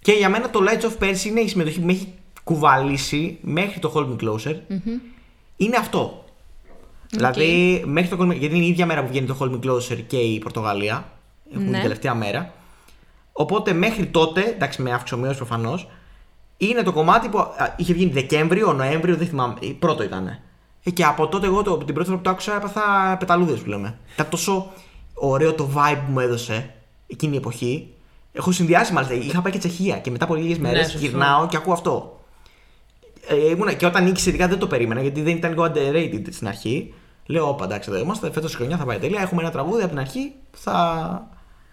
και 0.00 0.12
για 0.12 0.28
μένα 0.28 0.50
το 0.50 0.60
Lights 0.68 0.84
Off 0.86 0.94
πέρσι 0.98 1.28
είναι 1.28 1.40
η 1.40 1.48
συμμετοχή 1.48 1.80
που 1.80 1.86
με 1.86 1.92
έχει 1.92 2.14
κουβαλήσει 2.44 3.38
μέχρι 3.40 3.78
το 3.80 3.92
Hold 3.94 4.06
Me 4.08 4.24
Closer. 4.28 4.54
Είναι 5.56 5.76
αυτό. 5.76 6.24
Δηλαδή, 7.10 7.82
μέχρι 7.86 8.16
το 8.16 8.16
Hold 8.24 8.30
Me 8.32 8.36
γιατί 8.38 8.56
είναι 8.56 8.64
η 8.64 8.68
ίδια 8.68 8.86
μέρα 8.86 9.02
που 9.02 9.08
βγαίνει 9.08 9.26
το 9.26 9.36
Hold 9.40 9.50
Me 9.50 9.66
Closer 9.70 10.02
και 10.06 10.16
η 10.16 10.38
Πορτογαλία. 10.38 11.12
Έχουν 11.52 11.64
Ναι. 11.64 11.70
την 11.72 11.80
τελευταία 11.80 12.14
μέρα. 12.14 12.52
Οπότε 13.32 13.72
μέχρι 13.72 14.06
τότε, 14.06 14.40
εντάξει 14.42 14.82
με 14.82 14.92
αυξομοίωση 14.92 15.36
προφανώς, 15.36 15.88
είναι 16.56 16.82
το 16.82 16.92
κομμάτι 16.92 17.28
που 17.28 17.38
α, 17.38 17.54
είχε 17.76 17.92
βγει 17.92 18.06
Δεκέμβριο, 18.08 18.72
Νοέμβριο, 18.72 19.16
δεν 19.16 19.26
θυμάμαι. 19.26 19.54
ε, 19.62 19.66
Πρώτο 19.78 20.02
ήταν. 20.02 20.38
Ε, 20.82 20.90
και 20.90 21.04
από 21.04 21.28
τότε 21.28 21.46
εγώ 21.46 21.62
το, 21.62 21.76
την 21.76 21.94
πρώτη 21.94 22.04
φορά 22.08 22.16
που 22.20 22.24
το 22.24 22.30
άκουσα 22.30 22.56
έπαθα 22.56 23.16
πεταλούδες 23.18 23.60
που 23.60 23.68
λέμε. 23.68 23.98
Ήταν 24.14 24.28
τόσο 24.28 24.70
ωραίο 25.30 25.52
το 25.54 25.68
vibe 25.76 25.98
που 26.06 26.12
μου 26.12 26.20
έδωσε 26.20 26.70
εκείνη 27.06 27.34
η 27.34 27.36
εποχή. 27.36 27.88
Έχω 28.32 28.52
συνδυάσει 28.52 28.92
μάλιστα. 28.92 29.14
Είχα 29.14 29.40
πάει 29.42 29.52
και 29.52 29.58
Τσεχία 29.58 29.98
και 29.98 30.10
μετά 30.10 30.24
από 30.24 30.34
λίγες 30.34 30.58
μέρες 30.58 30.78
Ναι, 30.78 30.84
σωστό. 30.84 30.98
γυρνάω 31.06 31.46
και 31.46 31.56
ακούω 31.56 31.72
αυτό. 31.72 32.20
Ε, 33.28 33.48
ήμουνα, 33.50 33.72
και 33.72 33.86
όταν 33.86 34.04
νίκησε 34.04 34.28
ειδικά 34.28 34.48
δεν 34.48 34.58
το 34.58 34.66
περίμενα 34.66 35.00
γιατί 35.00 35.22
δεν 35.22 35.36
ήταν 35.36 35.50
λίγο 35.50 35.64
underrated 35.64 36.24
στην 36.30 36.48
αρχή. 36.48 36.94
Λέω, 37.26 37.48
όπα 37.48 37.64
εντάξει, 37.64 37.90
εδώ 37.92 37.98
είμαστε. 38.00 38.30
Φέτος 38.32 38.52
η 38.52 38.56
χρονιά 38.56 38.76
θα 38.76 38.84
πάει 38.84 38.98
τέλεια. 38.98 39.20
Έχουμε 39.20 39.42
ένα 39.42 39.50
τραγούδι 39.50 39.80
από 39.80 39.88
την 39.90 39.98
αρχή 39.98 40.32
που 40.50 40.58
θα. 40.58 41.26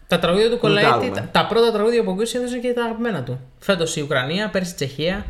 Τα 0.08 0.20
τραγούδια 0.20 0.50
του 0.50 0.58
Κολαίτη, 0.60 0.86
Ρωτάμε. 0.86 1.10
τα, 1.10 1.30
τα 1.32 1.46
πρώτα 1.48 1.72
τραγούδια 1.72 2.04
που 2.04 2.12
ακούσει 2.12 2.38
έδωσε 2.38 2.58
και 2.58 2.74
τα 2.74 2.84
αγαπημένα 2.84 3.24
του. 3.24 3.40
Φέτος 3.60 3.96
η 3.96 4.02
Ουκρανία, 4.02 4.50
πέρσι 4.50 4.72
η 4.72 4.76
Τσεχία. 4.76 5.26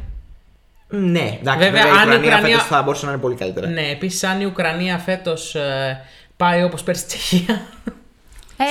Ναι, 0.88 1.38
εντάξει, 1.42 1.60
Βέβαια, 1.64 1.82
βέβαια, 1.84 1.88
η 1.88 1.90
αν 1.90 1.96
η 1.98 2.00
Ουκρανία, 2.02 2.18
Ουκρανία- 2.28 2.48
φέτος 2.58 2.68
θα 2.68 2.82
μπορούσε 2.84 3.06
να 3.06 3.12
είναι 3.12 3.22
πολύ 3.22 3.36
καλύτερα. 3.36 3.68
Ναι, 3.68 3.90
επίσης 3.90 4.24
αν 4.24 4.42
η 4.42 4.46
Ουκρανία 4.46 4.98
φέτος 4.98 5.56
πάει 6.38 6.64
όπως 6.64 6.84
πέρσι 6.84 7.04
η 7.04 7.08
Τσεχία. 7.08 7.62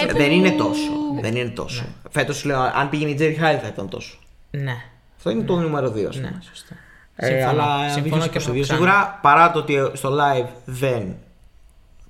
Ε, 0.03 0.07
που- 0.07 0.17
Δεν 0.17 0.31
είναι 0.33 0.51
τόσο. 0.51 0.91
Δεν 1.21 1.37
είναι 1.37 1.49
τόσο. 1.49 1.85
Φέτος 2.11 2.45
λέω, 2.45 2.61
αν 2.61 2.89
πήγαινε 2.89 3.11
η 3.11 3.15
Τζέρι 3.15 3.35
Χάιλ 3.35 3.59
θα 3.63 3.67
ήταν 3.69 3.89
τόσο. 3.89 4.19
ναι, 4.51 4.77
Αυτό 5.17 5.31
είναι 5.31 5.43
το 5.43 5.57
νούμερο 5.57 5.89
2, 5.91 6.05
ας 6.09 6.17
πούμε. 6.17 6.31
ναι, 6.31 6.39
σωστό. 6.49 6.75
Ε, 7.17 7.27
Συμφωνώ. 7.27 7.63
αλλά 7.63 7.89
Συμφωνώ 7.89 8.27
και 8.27 8.39
2022 8.39 8.53
με 8.53 8.59
Οξάνα. 8.59 8.65
σίγουρα 8.65 9.19
παρά 9.23 9.51
το 9.51 9.59
ότι 9.59 9.91
στο 9.93 10.11
live 10.21 10.47
δεν. 10.65 11.15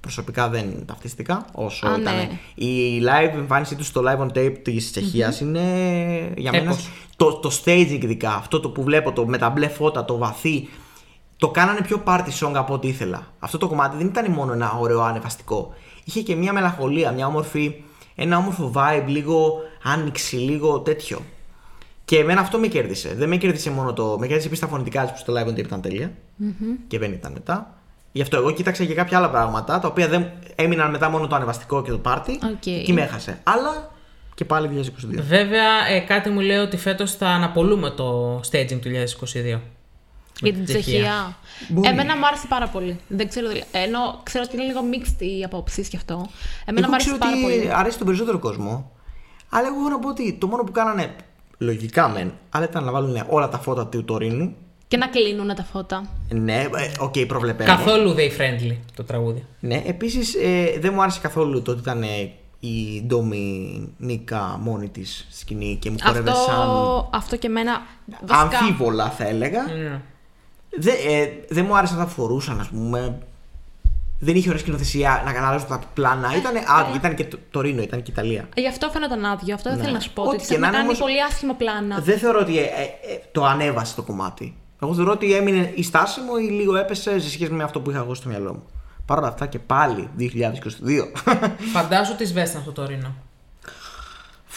Προσωπικά 0.01 0.49
δεν 0.49 0.85
ταυτίστηκα 0.87 1.45
όσο 1.53 1.87
Α, 1.87 1.97
ήταν. 2.01 2.15
ναι. 2.17 2.29
Η 2.55 3.03
live 3.05 3.35
εμφάνισή 3.35 3.75
τους 3.77 3.87
στο 3.87 4.03
live 4.07 4.19
on 4.21 4.39
tape 4.39 4.57
της 4.63 4.91
τσεχια 4.91 5.35
είναι 5.41 5.61
για 6.37 6.51
μένα. 6.53 6.65
Έπος. 6.65 6.89
Το, 7.17 7.33
το 7.35 7.51
staging 7.65 7.99
ειδικά, 8.03 8.35
αυτό 8.35 8.61
το 8.61 8.71
που 8.71 8.83
βλέπω 8.83 9.13
το, 9.13 9.27
με 9.27 9.39
τα 9.39 9.51
μπλε 9.51 9.69
φώτα, 9.69 10.05
το 10.05 10.17
βαθύ. 10.19 10.69
Το 11.37 11.49
κάνανε 11.49 11.81
πιο 11.81 12.03
party 12.07 12.29
song 12.41 12.53
από 12.55 12.75
ό,τι 12.75 12.89
ήθελα. 12.89 13.27
Αυτό 13.39 13.59
το 13.59 13.69
κομμάτι 13.69 13.97
δεν 13.97 14.07
ήταν 14.07 14.31
μόνο 14.31 14.53
ένα 14.53 14.73
ωραίο 14.73 15.01
ανεβαστικό. 15.03 15.75
Είχε 16.09 16.23
και 16.23 16.35
μια 16.35 16.53
μελαγχολία, 16.53 17.13
μια 17.13 17.27
όμορφη, 17.27 17.75
ένα 18.15 18.37
όμορφο 18.37 18.73
vibe, 18.75 19.05
λίγο 19.07 19.61
άνοιξη, 19.83 20.37
λίγο 20.37 20.81
τέτοιο. 20.81 21.21
Και 22.05 22.19
εμένα 22.19 22.41
αυτό 22.41 22.59
με 22.59 22.67
κέρδισε. 22.67 23.15
Δεν 23.15 23.29
με 23.29 23.37
κέρδισε 23.37 23.71
μόνο 23.71 23.93
το. 23.93 24.17
Με 24.19 24.27
κέρδισε 24.27 24.47
επίσης 24.47 24.61
τα 24.63 24.69
φωνητικά 24.69 25.03
της 25.03 25.11
που 25.11 25.19
στο 25.19 25.33
live 25.33 25.49
on 25.49 25.53
tape 25.53 25.59
ήταν 25.59 25.81
τέλεια. 25.81 26.13
Και 26.87 26.99
δεν 26.99 27.13
ήταν 27.13 27.33
μετά. 27.33 27.75
Γι' 28.13 28.23
αυτό 28.23 28.37
εγώ 28.37 28.51
κοίταξα 28.51 28.85
και 28.85 28.95
κάποια 28.95 29.19
άλλα 29.19 29.31
πράγματα 29.31 29.79
τα 29.79 29.89
οποία 29.89 30.09
δεν 30.09 30.31
έμειναν 30.55 30.91
μετά 30.91 31.11
μόνο 31.11 31.27
το 31.27 31.35
ανεβαστικό 31.35 31.83
και 31.83 31.91
το 31.91 32.01
party. 32.05 32.31
Οκ. 32.31 32.59
Και 32.61 32.71
εκεί 32.71 32.93
με 32.93 33.03
έχασε. 33.03 33.41
Αλλά 33.43 33.91
και 34.35 34.45
πάλι 34.45 34.69
2022. 34.69 35.21
Βέβαια, 35.21 35.87
ε, 35.91 35.99
κάτι 36.01 36.29
μου 36.29 36.41
λέει 36.41 36.59
ότι 36.59 36.77
φέτος 36.77 37.15
θα 37.15 37.27
αναπολούμε 37.29 37.91
το 37.91 38.41
staging 38.51 38.79
του 38.81 38.91
2022. 39.55 39.61
Για 40.41 40.53
την 40.53 40.65
Τσεχία. 40.65 41.37
Μπορεί. 41.69 41.89
Εμένα 41.89 42.17
μου 42.17 42.27
άρεσε 42.27 42.47
πάρα 42.49 42.69
πολύ. 42.69 43.01
Δεν 43.09 43.29
ξέρω, 43.29 43.49
δηλα- 43.49 43.65
ενώ 43.71 44.21
ξέρω 44.23 44.45
ότι 44.47 44.57
είναι 44.57 44.65
λίγο 44.67 44.81
mixed 44.93 45.23
οι 45.23 45.45
απόψεις 45.45 45.89
γι' 45.89 45.97
αυτό. 45.97 46.27
Εμένα 46.65 46.87
Εγώ 46.87 46.89
μου 46.89 46.95
άρεσε 46.95 47.09
ξέρω 47.11 47.19
πάρα 47.19 47.33
ότι 47.33 47.43
πολύ. 47.43 47.71
αρέσει 47.75 47.97
τον 47.99 48.07
περισσότερο 48.07 48.39
κόσμο. 48.39 48.91
Αλλά 49.49 49.67
εγώ 49.67 49.77
έχω 49.81 49.89
να 49.89 49.99
πω 49.99 50.09
ότι 50.09 50.33
το 50.41 50.47
μόνο 50.47 50.63
που 50.65 50.73
κάνανε. 50.73 51.15
Λογικά 51.59 52.09
μεν, 52.09 52.33
αλλά 52.51 52.65
ήταν 52.65 52.85
να 52.85 52.91
βάλουν 52.93 53.23
όλα 53.29 53.49
τα 53.49 53.59
φώτα 53.59 53.87
του 53.87 54.05
Τορίνο. 54.05 54.55
Και 54.89 54.97
να 54.97 55.07
κλείνουν 55.07 55.55
τα 55.55 55.65
φώτα. 55.65 56.09
Ναι, 56.29 56.61
ε, 56.61 56.69
οκ, 56.99 57.15
προβλεπέ. 57.27 57.65
Καθόλου 57.65 58.15
they 58.17 58.41
friendly 58.41 58.77
το 58.97 59.05
τραγούδι. 59.05 59.45
Ναι, 59.61 59.83
επίσης 59.87 60.35
ε, 60.35 60.79
δεν 60.81 60.93
μου 60.95 61.03
άρεσε 61.03 61.21
καθόλου 61.21 61.63
το 61.63 61.71
ότι 61.71 61.81
ήταν 61.81 62.03
ε, 62.03 62.07
η 62.61 63.03
Ντομινίκα 63.07 64.59
μόνη 64.63 64.89
της 64.89 65.27
στη 65.31 65.39
σκηνή 65.41 65.77
και 65.81 65.91
μου 65.91 65.97
χόρευε 66.03 66.31
σαν. 66.31 66.39
Αυτό, 66.41 67.11
αυτό 67.13 67.37
και 67.37 67.47
εμένα. 67.47 67.83
Βασικά, 68.27 68.59
αμφίβολα 68.59 69.11
θα 69.11 69.27
έλεγα. 69.27 69.63
Ναι. 69.63 70.01
Δεν 70.79 70.95
ε, 71.09 71.27
δεν 71.49 71.65
μου 71.65 71.77
άρεσε 71.77 71.95
να 71.95 72.05
τα 72.05 72.11
φορούσαν, 72.11 72.61
ας 72.61 72.69
πούμε. 72.69 73.19
Δεν 74.21 74.37
είχε 74.37 74.49
ωραία 74.49 74.61
σκηνοθεσία 74.61 75.23
να 75.41 75.47
αλλάζουν 75.49 75.69
τα 75.69 75.81
πλάνα. 75.95 76.37
Ήταν 76.37 76.53
άδειο, 76.79 76.95
ήταν 76.97 77.15
και 77.15 77.25
το, 77.25 77.39
το 77.51 77.61
Ρήνο, 77.61 77.83
ήταν 77.83 78.03
και 78.03 78.11
η 78.11 78.15
Ιταλία. 78.17 78.49
Γι' 78.57 78.69
αυτό 78.69 78.89
φαίνονταν 78.89 79.25
άδειο. 79.25 79.55
Αυτό 79.55 79.69
δεν 79.69 79.79
Ναι. 79.79 79.85
θέλω 79.85 79.95
να 79.97 80.01
σου 80.03 80.13
πω. 80.13 80.23
Ό,τι 80.23 80.35
Ότι 80.35 80.47
και 80.47 80.55
έχουν 80.55 80.61
να 80.61 80.67
είναι 80.69 80.77
κάνει 80.77 80.89
όμως- 80.89 80.99
πολύ 81.01 81.23
άσχημα 81.23 81.55
πλάνα. 81.55 81.99
Δεν 82.01 82.19
θεωρώ 82.19 82.39
ότι 82.41 82.59
ε, 82.59 82.63
ε, 82.63 82.65
ε, 83.13 83.19
το 83.33 83.45
ανέβασε 83.45 83.95
το 83.95 84.03
κομμάτι. 84.03 84.57
Εγώ 84.83 84.95
θεωρώ 84.95 85.13
ότι 85.13 85.35
έμεινε 85.35 85.73
η 85.75 85.83
στάση 85.83 86.21
μου 86.21 86.37
ή 86.37 86.45
λίγο 86.45 86.77
έπεσε 86.77 87.21
σε 87.21 87.31
σχέση 87.31 87.53
με 87.53 87.63
αυτό 87.65 87.81
που 87.81 87.91
είχα 87.91 87.99
εγώ 87.99 88.15
στο 88.15 88.29
μυαλό 88.29 88.53
μου. 88.53 88.63
Παρ' 89.07 89.19
όλα 89.19 89.29
αυτά 89.29 89.47
και 89.47 89.59
πάλι 89.59 90.09
2022. 90.19 91.13
Φαντάσου 91.73 92.17
τη 92.17 92.25
Βέστα 92.25 92.59
αυτό 92.59 92.73
το 92.73 92.83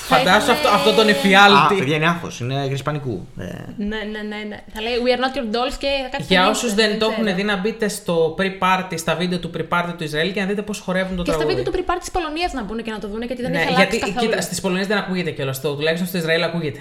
ρήνο. 0.07 0.19
Θα 0.21 0.31
Φαντάσου 0.31 0.51
ήθελε- 0.51 0.57
αυτό, 0.57 0.69
αυτό 0.77 0.91
τον 0.99 1.07
Α, 1.07 1.09
εφιάλτη. 1.09 1.75
παιδιά 1.77 1.95
είναι 1.95 2.07
άγχος, 2.07 2.39
είναι 2.39 2.65
γρησπανικού. 2.65 3.27
Ε, 3.37 3.43
Ναι, 3.77 3.85
ναι, 4.13 4.21
ναι, 4.31 4.39
ναι. 4.49 4.57
Θα 4.73 4.81
λέει 4.81 4.93
We 5.05 5.09
are 5.15 5.21
not 5.23 5.33
your 5.37 5.47
dolls 5.55 5.75
και 5.79 5.87
θα 6.03 6.09
κάτσει 6.11 6.27
Για 6.33 6.41
να 6.41 6.49
όσους 6.49 6.73
δείξει, 6.73 6.87
δεν 6.89 6.99
το 6.99 7.07
ξέρω. 7.09 7.21
έχουν 7.27 7.35
δει, 7.35 7.43
να 7.43 7.55
μπείτε 7.57 7.87
στο 7.87 8.35
pre-party, 8.39 8.93
στα 8.95 9.15
βίντεο 9.15 9.39
του 9.39 9.51
pre-party 9.57 9.93
του 9.97 10.03
Ισραήλ 10.03 10.31
και 10.33 10.39
να 10.41 10.45
δείτε 10.47 10.61
πώς 10.61 10.79
χορεύουν 10.79 11.15
το 11.15 11.23
Και 11.23 11.29
στα 11.31 11.39
τραγούδι. 11.39 11.57
βίντεο 11.63 11.73
του 11.73 11.79
pre-party 11.79 11.99
της 11.99 12.11
Πολωνίας 12.11 12.53
να 12.53 12.63
μπουν 12.63 12.83
και 12.83 12.91
να 12.91 12.99
το 12.99 13.07
δουν 13.07 13.21
γιατί 13.21 13.41
δεν 13.41 13.51
ναι, 13.51 13.57
έχει 13.57 13.67
αλλάξει 13.73 13.97
γιατί 13.97 14.11
καθόλου. 14.13 14.29
κοίτα, 14.29 14.41
στις 14.41 14.61
Πολωνίες 14.61 14.87
δεν 14.87 14.97
ακούγεται 14.97 15.31
κιόλας. 15.31 15.61
Το 15.61 15.75
τουλάχιστον 15.75 16.07
στο 16.07 16.17
Ισραήλ 16.17 16.43
ακούγεται. 16.43 16.79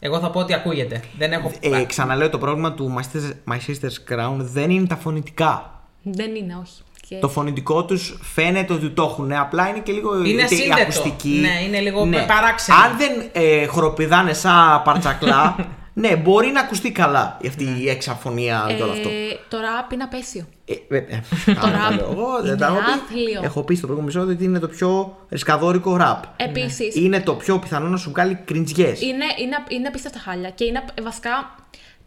Εγώ 0.00 0.18
θα 0.20 0.30
πω 0.30 0.40
ότι 0.40 0.54
ακούγεται. 0.54 1.00
Δεν 1.18 1.32
έχω. 1.32 1.52
ε, 1.60 1.84
ξαναλέω 1.84 2.30
το 2.30 2.38
πρόβλημα 2.38 2.72
του 2.72 2.94
My 2.98 3.02
Sister's, 3.02 3.52
My 3.52 3.56
Sister's 3.56 4.12
Crown 4.14 4.36
δεν 4.38 4.70
είναι 4.70 4.86
τα 4.86 4.96
φωνητικά. 4.96 5.70
Δεν 6.02 6.34
είναι, 6.34 6.56
όχι. 6.62 6.82
Και... 7.08 7.18
Το 7.18 7.28
φωνητικό 7.28 7.84
τους 7.84 8.18
φαίνεται 8.34 8.72
ότι 8.72 8.88
το 8.90 9.02
έχουν, 9.02 9.32
απλά 9.32 9.68
είναι 9.68 9.78
και 9.78 9.92
λίγο 9.92 10.24
Είναι 10.24 10.40
η 10.40 10.44
ασύνδετο. 10.44 10.80
ακουστική. 10.82 11.28
Ναι, 11.40 11.62
είναι 11.66 11.80
λίγο 11.80 12.08
παράξενο. 12.26 12.78
Αν 12.78 12.96
δεν 12.96 13.10
ε, 13.32 13.66
χοροπηδάνε 13.66 14.32
σαν 14.32 14.82
παρτσακλά, 14.84 15.56
ναι, 16.02 16.16
μπορεί 16.16 16.48
να 16.50 16.60
ακουστεί 16.60 16.92
καλά 16.92 17.38
αυτή 17.46 17.64
η 17.80 17.88
εξαφωνία 17.88 18.64
και 18.76 18.82
όλο 18.82 18.92
αυτό. 18.92 19.08
Ε, 19.08 19.12
το 19.48 19.56
rap 19.60 19.92
είναι 19.92 20.02
απέσιο. 20.02 20.46
Ε, 20.64 20.72
ε, 20.88 20.96
ε, 20.96 21.20
άμα 21.60 21.78
τα 21.88 21.94
λέω 21.94 22.10
εγώ, 22.12 22.36
δεν 22.40 22.46
είναι 22.46 22.56
τα 22.56 22.66
έχω 22.66 22.74
πει. 22.76 22.90
άθλιο. 22.90 23.40
Έχω 23.44 23.62
πει 23.62 23.74
στο 23.74 23.86
προηγούμενο 23.86 24.12
επεισόδιο 24.18 24.34
ότι 24.34 24.44
είναι 24.44 24.58
το 24.58 24.68
πιο 24.68 25.16
ρισκαδόρικο 25.30 25.96
ραπ. 25.96 26.22
Επίση, 26.36 26.90
Είναι 26.94 27.20
το 27.20 27.34
πιο 27.34 27.58
πιθανό 27.58 27.88
να 27.88 27.96
σου 27.96 28.10
βγάλει 28.10 28.34
κριντζιές. 28.44 29.00
είναι, 29.00 29.24
είναι, 29.40 29.56
είναι 29.68 29.88
απίστευτα 29.88 30.18
χάλια. 30.18 30.50
Και 30.50 30.64
είναι 30.64 30.78
απ- 30.78 31.02
βασικά 31.02 31.54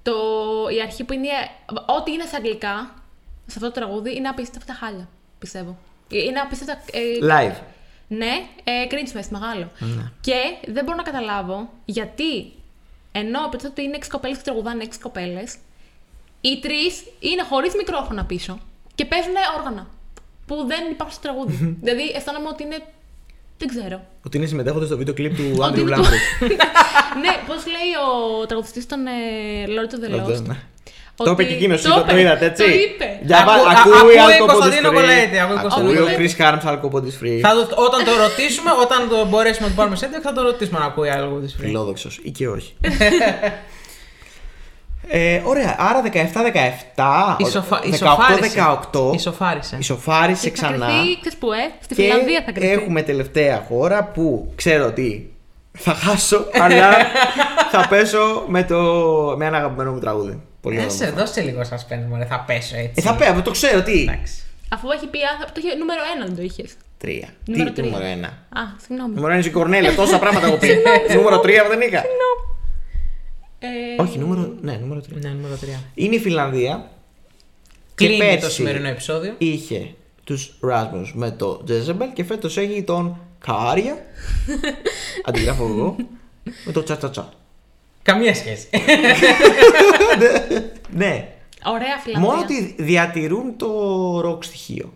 το, 0.02 0.12
η 0.78 0.82
αρχή 0.82 1.04
που 1.04 1.14
είναι. 1.14 1.28
Ό,τι 2.00 2.12
είναι 2.12 2.24
σε 2.24 2.36
αγγλικά, 2.36 2.94
σε 3.50 3.56
αυτό 3.58 3.72
το 3.72 3.72
τραγούδι, 3.72 4.16
είναι 4.16 4.28
απίστευτα 4.28 4.74
χάλια. 4.74 5.08
Πιστεύω. 5.40 5.78
Είναι 6.10 6.40
απίστευτα. 6.40 6.74
Ε, 6.92 7.00
Live. 7.22 7.56
Ναι, 8.08 8.32
ε, 8.64 8.72
cringe 8.90 9.18
fest, 9.18 9.28
μεγάλο. 9.30 9.72
Και 10.22 10.34
δεν 10.68 10.84
μπορώ 10.84 10.98
να 10.98 11.04
καταλάβω 11.04 11.70
γιατί 11.86 12.52
ενώ 13.12 13.40
υποτίθεται 13.40 13.68
ότι 13.68 13.82
είναι 13.84 13.98
6 14.02 14.08
κοπέλες 14.12 14.38
και 14.38 14.44
τραγουδάνε 14.44 14.84
6 14.84 14.88
κοπέλες, 15.02 15.56
οι 16.42 16.60
τρεις 16.60 17.04
είναι 17.20 17.44
χωρίς 17.50 17.76
μικρόφωνα 17.76 18.26
πίσω 18.26 18.60
και 18.96 19.06
παίζουν 19.06 19.34
όργανα 19.58 19.88
που 20.46 20.56
δεν 20.68 20.92
υπάρχουν 20.92 21.14
στο 21.16 21.22
τραγούδι. 21.22 21.78
δηλαδή 21.82 22.12
αισθάνομαι 22.16 22.48
ότι 22.48 22.64
είναι. 22.64 22.78
Δεν 23.58 23.68
ξέρω. 23.68 24.06
Ότι 24.26 24.38
είναι 24.38 24.46
συμμετέχοντα 24.46 24.86
στο 24.86 24.98
βίντεο 24.98 25.14
κλιπ 25.14 25.36
του 25.36 25.44
Ότι 25.54 25.64
Άντριου 25.64 25.88
είναι 25.88 25.96
το- 25.96 26.02
Λάμπρου. 26.02 26.18
ναι, 27.24 27.34
πώς 27.48 27.66
λέει 27.68 27.92
ο 28.42 28.46
τραγουδιστής 28.46 28.86
των 28.86 29.08
ε, 29.08 29.12
Lord 29.68 29.92
of 29.94 29.98
the 29.98 30.24
Lost; 30.36 30.42
ναι. 30.42 30.56
Το 31.24 31.32
είπε 31.32 31.44
και 31.44 31.54
εκείνος, 31.54 31.82
το 31.82 31.90
το, 31.94 32.00
είπε, 32.00 32.12
το 32.12 32.18
είδατε 32.18 32.46
έτσι. 32.46 32.64
Το 32.64 32.70
είπε. 32.70 33.20
Για 33.22 33.38
Ακού- 33.38 33.46
πα- 33.48 33.70
α- 33.70 33.80
ακούει 33.80 33.94
ακούει 34.00 34.16
Alcohol 34.16 34.48
Κωνσταντίνο 34.48 34.90
Bodies 34.90 34.94
Κολέτη, 34.94 35.30
Free. 35.34 35.38
ακούει 35.44 35.58
Ακούει 35.58 35.62
Κωνσταντίνο 35.62 36.02
ο 36.02 36.04
Κολέτη. 36.04 36.18
Chris 36.22 36.34
Harms 36.42 36.64
Alcohol 36.72 36.92
Bodies 36.96 37.18
Free. 37.22 37.40
Θα 37.46 37.52
το- 37.56 37.76
όταν 37.88 38.00
το 38.08 38.14
ρωτήσουμε, 38.26 38.72
όταν 38.84 39.00
το 39.10 39.18
μπορέσουμε 39.30 39.66
να 39.68 39.72
το 39.74 39.78
πάρουμε 39.80 39.96
σε 39.96 40.06
έντεξη, 40.06 40.26
θα 40.28 40.34
το 40.34 40.42
ρωτήσουμε 40.42 40.80
να 40.80 40.86
ακούει 40.86 41.10
άλλο 41.10 41.26
τη 41.46 41.54
free. 41.58 41.64
Φιλόδοξος 41.66 42.14
ή 42.24 42.30
και 42.32 42.48
όχι. 42.48 42.72
ε, 45.12 45.42
ωραία, 45.46 45.76
άρα 45.80 46.02
17-17, 46.02 47.36
Ισοφα- 47.38 47.82
18-18, 47.84 47.90
ισοφάρισε. 47.92 49.16
Ισοφάρισε. 49.16 49.76
ισοφάρισε 49.80 50.50
Και 50.50 50.56
θα 50.58 50.68
ξανά. 50.68 50.86
κρυθεί, 50.86 51.20
ξέρεις 51.20 51.38
που, 51.40 51.52
ε, 51.52 51.58
στη 51.84 51.96
Και 51.96 52.02
Φιλανδία 52.02 52.44
θα 52.46 52.52
κρυθεί. 52.52 52.72
έχουμε 52.72 53.02
τελευταία 53.02 53.66
χώρα 53.68 54.04
που 54.04 54.52
ξέρω 54.56 54.86
ότι 54.86 55.34
θα 55.78 55.94
χάσω, 55.94 56.46
αλλά 56.62 56.90
θα 57.72 57.88
πέσω 57.90 58.44
με, 58.48 58.64
το, 58.64 58.78
με 59.38 59.46
ένα 59.46 59.58
αγαπημένο 59.58 59.92
μου 59.92 60.00
τραγούδι. 60.00 60.42
Πολύ 60.62 60.76
ωραίο. 60.76 60.88
Έσε, 60.88 61.10
δώσε 61.18 61.42
λίγο 61.42 61.62
suspense, 61.62 62.06
μωρέ, 62.10 62.26
θα 62.26 62.44
πέσω 62.48 62.76
έτσι. 62.78 62.94
Ε, 62.96 63.02
θα 63.02 63.16
πέω, 63.16 63.42
το 63.42 63.52
ξέρω 63.52 63.84
τι; 63.84 64.02
Εντάξει. 64.02 64.34
Αφού 64.70 64.88
έχει 64.92 65.08
πει, 65.08 65.18
α, 65.18 65.46
το 65.54 65.62
είχε 65.64 65.76
νούμερο 65.76 66.02
1 66.24 66.26
δεν 66.26 66.36
το 66.36 66.42
είχες. 66.42 66.74
Τρία. 66.98 67.28
Νούμερο 67.46 67.70
τι, 67.70 67.76
τι 67.76 67.82
τρία. 67.82 67.92
νούμερο 67.92 68.12
ένα; 68.12 68.28
Α, 68.28 68.62
συγγνώμη. 68.86 69.14
Νούμερο 69.16 69.32
ένα 69.34 69.40
είναι 69.42 69.50
η 69.50 69.52
Κορνέλια, 69.52 69.96
τόσα 69.96 70.20
πράγματα 70.24 70.48
έχω 70.48 70.58
πει. 70.58 70.70
νούμερο 71.16 71.40
τρία 71.40 71.68
δεν 71.70 71.82
είχα. 71.82 72.04
Ε, 73.62 74.02
Όχι, 74.02 74.18
νούμερο, 74.20 74.54
ναι, 74.62 74.78
νούμερο 74.82 75.02
τρία. 75.02 75.18
Ναι, 75.22 75.30
νούμερο 75.30 75.56
3. 75.62 75.66
Είναι 75.94 76.16
η 76.16 76.20
Φιλανδία. 76.20 76.90
Και 77.96 78.06
Κλείνει 78.06 78.20
το 78.20 78.26
πέρσι 78.26 78.52
σημερινό 78.52 78.88
επεισόδιο. 78.88 79.34
Είχε 79.38 79.94
τους 80.24 80.54
Rasmus 80.70 81.12
με 81.14 81.32
το 81.32 81.64
Jezebel 81.68 82.08
και 82.14 82.24
φέτος 82.24 82.58
έχει 82.58 82.84
τον 82.84 83.18
Κάρια. 83.46 83.98
Αντιγράφω 85.28 85.64
εγώ. 85.66 85.96
με 86.66 86.72
το 86.72 86.84
τσατσατσά. 86.84 87.30
Καμία 88.12 88.36
σχέση. 88.36 88.68
Ναι. 90.90 91.28
Ωραία 91.66 91.98
Φιλανδία. 92.04 92.30
Μόνο 92.30 92.42
ότι 92.42 92.76
διατηρούν 92.78 93.58
το 93.58 93.68
ροκ 94.22 94.44
στοιχείο. 94.44 94.94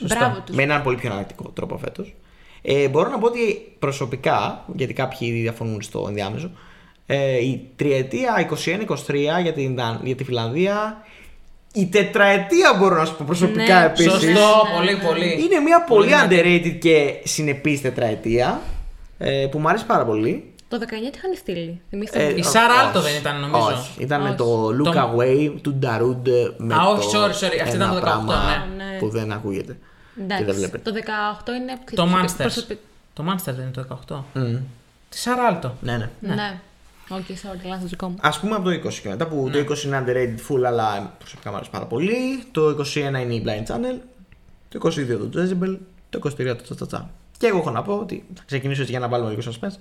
Μπράβο 0.00 0.42
τους. 0.46 0.56
Με 0.56 0.62
έναν 0.62 0.82
πολύ 0.82 0.96
πιο 0.96 1.10
αναλυτικό 1.10 1.48
τρόπο 1.54 1.78
φέτος. 1.78 2.14
Ε, 2.62 2.88
μπορώ 2.88 3.10
να 3.10 3.18
πω 3.18 3.26
ότι 3.26 3.72
προσωπικά, 3.78 4.64
γιατί 4.74 4.92
κάποιοι 4.92 5.18
ήδη 5.20 5.40
διαφωνούν 5.40 5.82
στο 5.82 6.04
ενδιάμεσο, 6.08 6.50
ε, 7.06 7.36
η 7.36 7.68
τριετία 7.76 8.34
21-23 8.38 9.40
για, 9.42 9.52
την, 9.52 9.74
Δαν- 9.74 10.00
για 10.04 10.14
τη 10.14 10.24
Φιλανδία, 10.24 11.04
η 11.72 11.86
τετραετία 11.86 12.74
μπορώ 12.78 12.96
να 12.96 13.04
σου 13.04 13.16
πω 13.16 13.24
προσωπικά 13.26 13.78
Ναι, 13.78 13.84
επίσης, 13.86 14.12
Σωστό, 14.12 14.62
πολύ, 14.76 14.96
πολύ. 15.06 15.26
είναι 15.42 15.60
μια 15.60 15.84
πολύ 15.84 16.10
Πολύ 16.10 16.22
underrated 16.28 16.76
και 16.80 17.14
συνεπής 17.24 17.80
τετραετία, 17.80 18.60
ε, 19.18 19.46
που 19.50 19.58
μου 19.58 19.68
αρέσει 19.68 19.86
πάρα 19.86 20.04
πολύ. 20.04 20.52
Το 20.68 20.78
19 20.80 20.82
τι 20.88 21.18
είχαν 21.18 21.34
στείλει. 21.36 21.80
Θυμήστε 21.90 22.22
Ε, 22.26 22.30
μου. 22.30 22.36
Η 22.36 22.40
ο- 22.40 22.42
Σάρα 22.42 22.74
όχι, 22.74 22.84
Άλτο 22.86 23.00
δεν 23.00 23.14
ήταν, 23.16 23.40
νομίζω. 23.40 23.66
Όχι, 23.66 24.02
ήταν 24.02 24.22
Όχι. 24.26 24.34
το 24.34 24.68
Look 24.68 24.92
Το- 24.92 25.14
Away 25.16 25.54
του 25.62 25.74
Νταρούντ 25.74 26.28
με 26.56 26.74
Α, 26.74 26.86
όχι, 26.86 27.12
το 27.12 27.22
sorry, 27.24 27.28
sorry, 27.28 27.60
αυτή 27.62 27.76
ήταν 27.76 27.80
ένα 27.80 27.88
το 27.88 27.96
18, 27.96 28.00
πράγμα 28.00 28.34
ναι. 28.76 28.84
Ναι. 28.84 28.98
που 28.98 29.08
δεν 29.08 29.32
ακούγεται. 29.32 29.78
Εντάξει, 30.20 30.38
και 30.44 30.50
δεν 30.50 30.54
βλέπετε. 30.60 30.90
το 30.90 30.96
18 30.96 31.52
είναι. 31.54 31.78
Το 31.94 32.06
προσωπι- 32.06 32.30
Monsters. 32.30 32.36
προσωπι- 32.36 32.78
Το 33.14 33.24
Monster 33.30 33.52
δεν 33.54 33.54
είναι 33.60 33.70
το 33.70 33.80
18. 33.80 34.24
Μμμ. 34.32 34.56
Τη 35.08 35.18
Σάρα 35.18 35.46
Άλτο. 35.46 35.74
Ναι, 35.80 35.96
ναι. 35.96 36.34
Ναι. 36.34 36.60
Οκ, 37.08 37.24
sorry, 37.28 37.66
λάθος 37.68 37.88
δικό 37.90 38.08
μου. 38.08 38.16
Α 38.20 38.30
πούμε 38.40 38.54
από 38.54 38.64
το 38.64 38.70
20 38.70 39.00
και 39.02 39.08
μετά 39.08 39.26
που 39.26 39.48
το 39.52 39.58
20 39.58 39.84
είναι 39.84 40.04
underrated 40.06 40.52
full, 40.52 40.62
αλλά 40.66 41.14
προσωπικά 41.18 41.50
μου 41.50 41.56
αρέσει 41.56 41.70
πάρα 41.70 41.84
πολύ. 41.84 42.44
Το 42.50 42.68
21 42.68 43.20
είναι 43.20 43.34
η 43.34 43.42
Blind 43.46 43.72
Channel. 43.72 43.98
Το 44.68 44.78
22 44.78 45.28
το 45.30 45.40
Jezebel. 45.42 45.76
Το 46.10 46.18
23 46.18 46.56
το 46.56 46.62
Τσατσατσά. 46.62 47.10
Και 47.38 47.46
εγώ 47.46 47.58
έχω 47.58 47.70
να 47.70 47.82
πω 47.82 47.92
ότι 47.94 48.24
θα 48.34 48.42
ξεκινήσω 48.46 48.80
έτσι 48.80 48.92
για 48.92 49.00
να 49.00 49.08
βάλουμε 49.08 49.30
λίγο 49.30 49.42
suspense. 49.50 49.76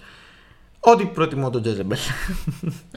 Ότι 0.88 1.06
προτιμώ 1.06 1.50
το 1.50 1.62
Jezebel. 1.66 1.98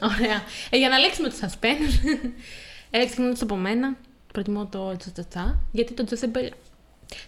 Ωραία. 0.01 0.41
Ε, 0.69 0.77
για 0.77 0.89
να 0.89 0.97
λήξουμε 0.97 1.29
το 1.29 1.35
suspense, 1.41 2.17
ε, 2.91 3.05
ξεκινώντας 3.05 3.41
από 3.41 3.55
μένα, 3.55 3.95
προτιμώ 4.33 4.65
το 4.65 4.97
τσατσατσά, 4.97 5.57
γιατί 5.71 5.93
το 5.93 6.05
Jezebel... 6.09 6.49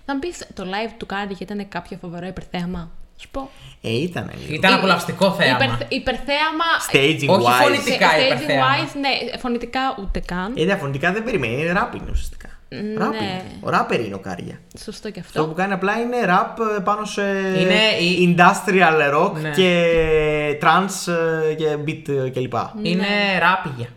Θα 0.05 0.13
μου 0.13 0.19
πεις, 0.19 0.47
το 0.53 0.63
live 0.63 0.91
του 0.97 1.05
Κάρι 1.05 1.35
ήταν 1.39 1.67
κάποιο 1.69 1.97
φοβερό 2.01 2.27
υπερθέαμα. 2.27 2.91
Σου 3.17 3.29
πω. 3.31 3.49
ε, 3.81 3.89
ήταν 4.01 4.31
λίγο. 4.41 4.53
Ήταν 4.53 4.73
απολαυστικό 4.73 5.31
θέαμα. 5.31 5.65
Υπερ, 5.65 5.91
υπερθέαμα... 5.91 6.65
Staging 6.91 7.27
Όχι 7.37 7.47
wise. 7.47 7.63
φωνητικά. 7.63 8.07
Staging 8.11 8.25
υπερθέαμα. 8.25 8.65
wise, 8.65 8.95
ναι, 8.99 9.37
φωνητικά 9.37 9.95
ούτε 9.99 10.19
καν. 10.19 10.53
Ε, 10.57 10.63
για 10.65 10.77
φωνητικά 10.77 11.11
δεν 11.13 11.23
περιμένει, 11.23 11.61
είναι 11.61 11.73
rap 11.75 11.95
είναι 11.95 12.09
ουσιαστικά. 12.11 12.50
Rap 12.73 12.75
είναι. 13.21 13.43
Ο 13.61 13.67
rapper 13.71 13.99
είναι 14.05 14.15
ο 14.15 14.19
Κάρια. 14.19 14.59
Σωστό 14.83 15.09
και 15.11 15.19
Αυτό 15.19 15.39
αυτό. 15.39 15.51
που 15.51 15.57
κάνει 15.59 15.73
απλά 15.73 15.99
είναι 15.99 16.17
rap 16.27 16.59
ε, 16.77 16.79
πάνω 16.79 17.05
σε 17.05 17.21
Είναι 17.57 17.79
η- 18.01 18.35
industrial 18.37 19.13
rock 19.15 19.31
Ναι. 19.41 19.49
και 19.49 20.57
trance 20.61 21.13
ε, 21.49 21.53
και 21.53 21.77
beat 21.87 22.09
ε, 22.25 22.29
κλπ. 22.29 22.53
Είναι 22.81 23.05
ράπηγια. 23.39 23.87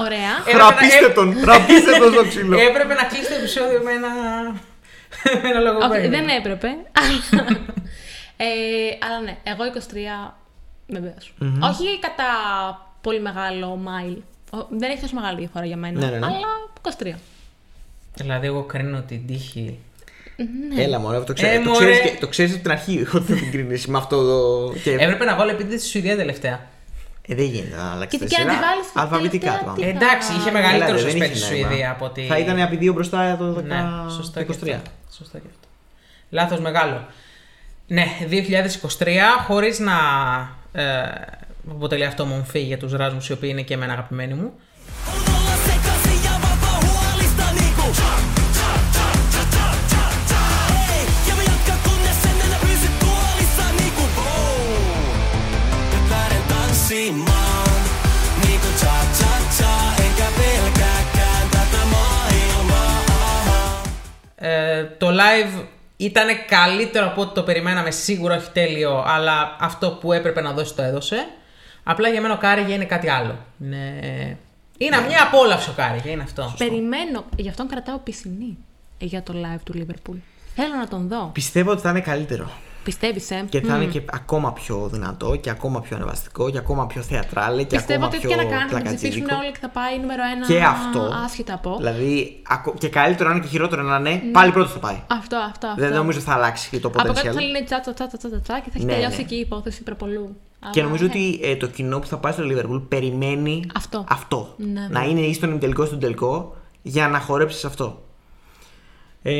Ωραία. 0.00 0.30
Έπρεπε 0.40 0.58
Ραπίστε 0.58 1.06
να- 1.08 1.12
τον, 1.12 1.34
ραπίστε 1.44 1.98
τον 1.98 2.12
στο 2.12 2.24
ξύλο. 2.28 2.58
Έπρεπε 2.60 2.94
να 2.94 3.02
κλείσει 3.04 3.28
το 3.28 3.34
επεισόδιο 3.34 3.80
με 3.84 3.90
ένα. 3.92 4.08
με 5.42 5.48
ένα 5.48 5.60
λόγο 5.60 5.78
Όχι, 5.78 6.08
δεν 6.08 6.28
έπρεπε. 6.28 6.68
ε, 8.36 8.44
αλλά 9.06 9.20
ναι, 9.24 9.36
εγώ 9.42 9.64
23 9.64 10.34
βεβαίως. 10.86 11.34
Όχι 11.62 11.98
κατά 11.98 12.24
πολύ 13.00 13.20
μεγάλο 13.20 13.80
mile. 13.86 14.22
Ο- 14.54 14.66
Δεν 14.70 14.90
έχει 14.90 15.00
τόσο 15.00 15.14
μεγάλη 15.14 15.38
διαφορά 15.38 15.64
για 15.66 15.76
μένα. 15.76 15.98
Ναι, 16.00 16.06
ναι, 16.10 16.18
ναι. 16.18 16.26
Αλλά 16.26 16.36
23. 17.14 17.18
Δηλαδή, 18.14 18.46
εγώ 18.46 18.62
κρίνω 18.62 19.00
την 19.00 19.26
τύχη. 19.26 19.78
Έλα 20.78 20.98
μωρέ, 20.98 21.18
το 21.18 21.24
Ε, 21.28 21.34
ξέρεις, 21.34 21.64
το, 21.64 21.70
μωρέ. 21.70 21.90
ξέρεις, 21.90 22.10
και- 22.10 22.18
το 22.20 22.28
ξέρεις 22.28 22.52
από 22.52 22.62
την 22.62 22.70
αρχή 22.70 23.06
ότι 23.14 23.32
θα 23.32 23.34
την 23.38 23.50
κρίνεις 23.50 23.86
με 23.86 23.98
αυτό 23.98 24.16
το... 24.26 24.72
Και... 24.78 24.90
Έπρεπε 24.92 25.24
να 25.24 25.36
βάλω 25.36 25.50
επίτηδε 25.50 25.78
στη 25.78 25.88
Σουηδία 25.88 26.16
τελευταία. 26.16 26.66
Ε, 27.26 27.34
δεν 27.34 27.44
γίνεται 27.44 27.76
να 27.76 27.92
αλλάξει 27.92 28.18
Και 28.18 28.24
τη 28.24 28.30
τι 28.30 28.34
και 28.36 28.42
να 28.44 28.50
σειρά. 28.52 28.62
τη 28.62 28.66
βάλεις 28.68 28.86
στη 28.86 28.98
Αλφαβητικά 29.00 29.44
τελευταία, 29.44 29.58
το 29.58 29.64
πάμε. 29.64 29.76
τι- 29.78 29.86
Ε, 29.86 30.04
εντάξει, 30.04 30.32
είχε 30.32 30.48
Έλα, 30.48 30.58
μεγαλύτερο 30.60 30.96
ρε, 30.96 31.02
δεν 31.02 31.12
suspense 31.12 31.24
είχε 31.24 31.34
στη 31.36 31.52
νόημα. 31.52 31.66
Σουηδία 31.68 31.90
από 31.90 32.04
ότι. 32.04 32.22
Θα 32.26 32.38
ήταν 32.38 32.60
από 32.60 32.76
δύο 32.76 32.92
μπροστά 32.92 33.36
το 33.36 33.56
10... 33.58 33.62
Ναι, 33.62 33.82
σωστό 34.16 34.42
και 34.42 34.52
23. 34.52 34.52
αυτό. 34.70 34.90
Σωστό 35.16 35.38
και 35.38 35.46
αυτό. 35.50 35.68
Λάθος 36.30 36.60
μεγάλο. 36.60 37.06
Ναι, 37.86 38.04
2023, 38.98 39.06
χωρίς 39.46 39.78
να 39.78 39.92
ε, 40.72 40.82
αποτελεί 41.70 42.04
αυτό 42.04 42.24
μομφή 42.24 42.60
για 42.60 42.78
τους 42.78 42.92
Ράσμους, 42.92 43.28
οι 43.28 43.32
οποίοι 43.32 43.48
είναι 43.52 43.62
και 43.62 43.74
εμένα 43.74 43.92
αγαπημένοι 43.92 44.34
μου. 44.34 44.52
Olla 45.34 45.54
sekaisin 45.66 46.18
ja 46.26 46.34
vapaa 46.44 46.78
huolista 46.86 47.46
niinku 47.58 47.86
Ei, 50.92 51.06
ja 51.28 51.34
mä 51.38 51.42
jatkan 51.50 51.78
kunnes 51.86 52.24
en 52.30 52.40
enää 52.44 52.58
pysy 52.64 52.88
tuolissa 53.02 53.66
niinku 53.80 54.02
boom 54.16 55.06
Nyt 55.92 56.06
lähden 56.10 56.44
tanssimaan 56.52 57.80
niinku 58.44 58.68
cha 58.80 58.94
cha 59.18 59.32
cha 59.56 59.74
Enkä 60.04 60.28
pelkääkään 60.38 61.44
tätä 61.50 61.82
maailmaa 61.92 63.82
Ε, 64.36 64.84
το 64.84 65.08
live 65.10 65.66
ήταν 65.96 66.28
καλύτερο 66.46 67.06
από 67.06 67.20
ό,τι 67.20 67.34
το 67.34 67.42
περιμέναμε, 67.42 67.90
σίγουρα 67.90 68.36
όχι 68.36 68.50
τέλειο, 68.52 69.04
αλλά 69.06 69.56
αυτό 69.60 69.90
που 69.90 70.12
έπρεπε 70.12 70.40
να 70.40 70.52
δώσει 70.52 70.74
το 70.74 70.82
έδωσε. 70.82 71.26
Απλά 71.82 72.08
για 72.08 72.20
μένα 72.20 72.34
ο 72.34 72.38
Κάριγια 72.38 72.74
είναι 72.74 72.84
κάτι 72.84 73.08
άλλο. 73.08 73.38
Είναι, 73.62 74.38
είναι 74.78 75.00
μια 75.06 75.22
απόλαυση 75.22 75.70
ο 75.70 75.72
Κάριγια, 75.76 76.10
είναι 76.10 76.22
αυτό. 76.22 76.54
Περιμένω, 76.58 77.24
γι' 77.36 77.48
αυτόν 77.48 77.68
κρατάω 77.68 77.98
πισινή 77.98 78.58
ε, 78.98 79.04
για 79.04 79.22
το 79.22 79.32
live 79.36 79.60
του 79.64 79.74
Liverpool. 79.76 80.16
Θέλω 80.54 80.74
να 80.74 80.88
τον 80.88 81.08
δω. 81.08 81.30
Πιστεύω 81.32 81.70
ότι 81.70 81.80
θα 81.80 81.90
είναι 81.90 82.00
καλύτερο. 82.00 82.50
Πιστεύεις, 82.84 83.30
ε; 83.30 83.44
Και 83.48 83.60
θα 83.60 83.76
είναι 83.76 83.84
και 83.84 84.02
ακόμα 84.12 84.52
πιο 84.52 84.88
δυνατό 84.92 85.36
και 85.36 85.50
ακόμα 85.50 85.80
πιο 85.80 85.96
ανεβαστικό 85.96 86.50
και 86.50 86.58
ακόμα 86.58 86.86
πιο 86.86 87.02
θεατράλε 87.02 87.62
και 87.62 87.76
Πιστεύω 87.76 87.92
ακόμα 88.04 88.06
ότι 88.06 88.16
ό,τι 88.16 88.26
πιο 88.26 88.36
και 88.36 88.42
να 88.42 88.50
κάνει 88.56 88.70
θα 88.70 88.76
τον 88.76 88.82
ψηφίσουν 88.82 89.22
πλακατζίδικο. 89.22 89.36
όλοι 89.42 89.52
και 89.52 89.58
θα 89.60 89.68
πάει 89.68 89.98
νούμερο 90.00 90.22
ένα 90.36 90.46
Και 90.46 90.62
αυτό. 90.64 91.10
άσχετα 91.24 91.54
από. 91.54 91.76
Δηλαδή, 91.76 92.42
ακο- 92.48 92.74
και 92.78 92.88
καλύτερο 92.88 93.28
να 93.28 93.34
είναι 93.34 93.44
και 93.44 93.50
χειρότερο 93.50 93.82
να 93.82 93.96
είναι, 93.96 94.22
πάλι 94.32 94.52
πρώτος 94.52 94.72
θα 94.72 94.78
πάει. 94.78 95.02
Αυτό, 95.06 95.36
αυτό, 95.36 95.66
αυτό. 95.66 95.80
Δεν 95.82 95.92
νομίζω 95.94 96.20
θα 96.20 96.32
αλλάξει 96.32 96.68
και 96.70 96.78
το 96.80 96.88
Από 96.88 96.96
κάτω 96.98 97.14
θα 97.14 97.20
potential. 97.20 97.34
λένε 97.34 97.64
τσάτσα, 97.64 97.92
τσάτσα, 97.94 98.16
τσάτσα, 98.18 98.40
τσάτσα 98.40 98.62
και 98.64 98.70
θα 98.70 98.76
έχει 98.76 98.84
Ναι, 98.86 98.92
τελειώσει 98.92 99.16
ναι. 99.16 99.22
εκεί 99.22 99.34
η 99.34 99.40
υπόθεση 99.40 99.82
προπολού. 99.82 100.36
Και 100.70 100.80
Αλλά, 100.80 100.82
νομίζω 100.88 101.04
ναι. 101.04 101.10
ότι 101.10 101.40
ε, 101.42 101.56
το 101.56 101.66
κοινό 101.66 101.98
που 101.98 102.06
θα 102.06 102.16
πάει 102.18 102.32
στο 102.32 102.42
Liverpool 102.46 102.82
περιμένει 102.88 103.64
Αυτό. 104.08 104.54
Ναι, 104.56 104.86
να 104.90 105.00
ναι. 105.00 105.06
είναι 105.06 105.20
ή 105.20 105.32
στον 105.34 105.50
ημιτελικό 105.50 105.82
ή 105.82 105.86
στον 105.86 105.98
τελικό 105.98 106.56
για 106.82 107.08
να 107.08 107.18
χορέψεις 107.20 107.64
αυτό. 107.64 108.02
Ε, 109.22 109.32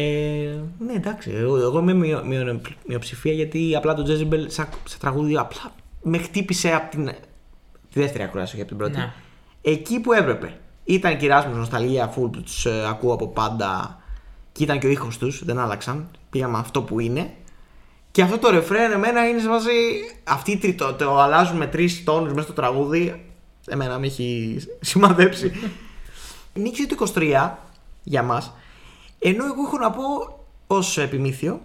ναι, 0.79 0.93
εντάξει. 0.93 1.31
Εγώ, 1.35 1.57
εγώ 1.57 1.79
είμαι 1.79 1.95
μειο, 1.95 2.23
μειο- 2.25 2.61
μειοψηφία 2.87 3.33
γιατί 3.33 3.77
απλά 3.77 3.95
το 3.95 4.03
Jezebel 4.03 4.45
σαν, 4.47 4.69
σαν 4.85 4.99
τραγούδι 5.01 5.37
απλά 5.37 5.73
με 6.03 6.19
χτύπησε 6.19 6.73
από 6.73 6.91
την 6.91 7.11
τη 7.93 8.01
δεύτερη 8.01 8.25
ακρόαση, 8.25 8.53
όχι 8.53 8.61
από 8.61 8.69
την 8.69 8.79
πρώτη. 8.79 8.97
Ναι. 8.97 9.13
Εκεί 9.63 10.01
που 10.01 10.13
έπρεπε. 10.13 10.57
Ήταν 10.85 11.17
και 11.19 11.27
η 11.27 11.29
Erasmus 11.33 11.53
νοσταλγία 11.55 12.09
full 12.13 12.31
που 12.33 12.41
τους 12.43 12.67
ακούω 12.67 13.13
από 13.15 13.29
πάντα 13.29 14.01
και 14.53 14.63
ήταν 14.63 14.79
και 14.79 14.87
ο 14.87 14.91
ήχος 14.91 15.19
τους, 15.19 15.45
δεν 15.45 15.59
άλλαξαν. 15.59 16.09
Πήγαμε 16.31 16.59
αυτό 16.59 16.83
που 16.83 17.01
είναι. 17.01 17.31
Και 18.11 18.23
αυτό 18.23 18.39
το 18.39 18.51
ρεφρέν 18.51 18.93
εμένα 18.93 19.29
είναι 19.29 19.41
σε 19.41 19.49
βάση. 19.49 19.71
Αυτή 20.25 20.51
η 20.51 20.57
τρι- 20.57 20.79
το, 20.79 20.95
το 20.95 21.19
αλλάζουν 21.21 21.57
με 21.57 21.67
τρεις 21.67 22.05
τόνους 22.05 22.31
μέσα 22.33 22.43
στο 22.43 22.53
τραγούδι. 22.53 23.25
Εμένα 23.67 23.99
με 23.99 24.07
έχει 24.07 24.57
σημαδέψει. 24.81 25.53
Νίκησε 26.55 26.87
το 26.87 27.13
23 27.15 27.51
για 28.03 28.23
μας. 28.23 28.53
Ενώ 29.23 29.45
εγώ 29.45 29.63
έχω 29.67 29.79
να 29.79 29.91
πω 29.91 30.03
ως 30.67 30.99
επιμήθειο 30.99 31.61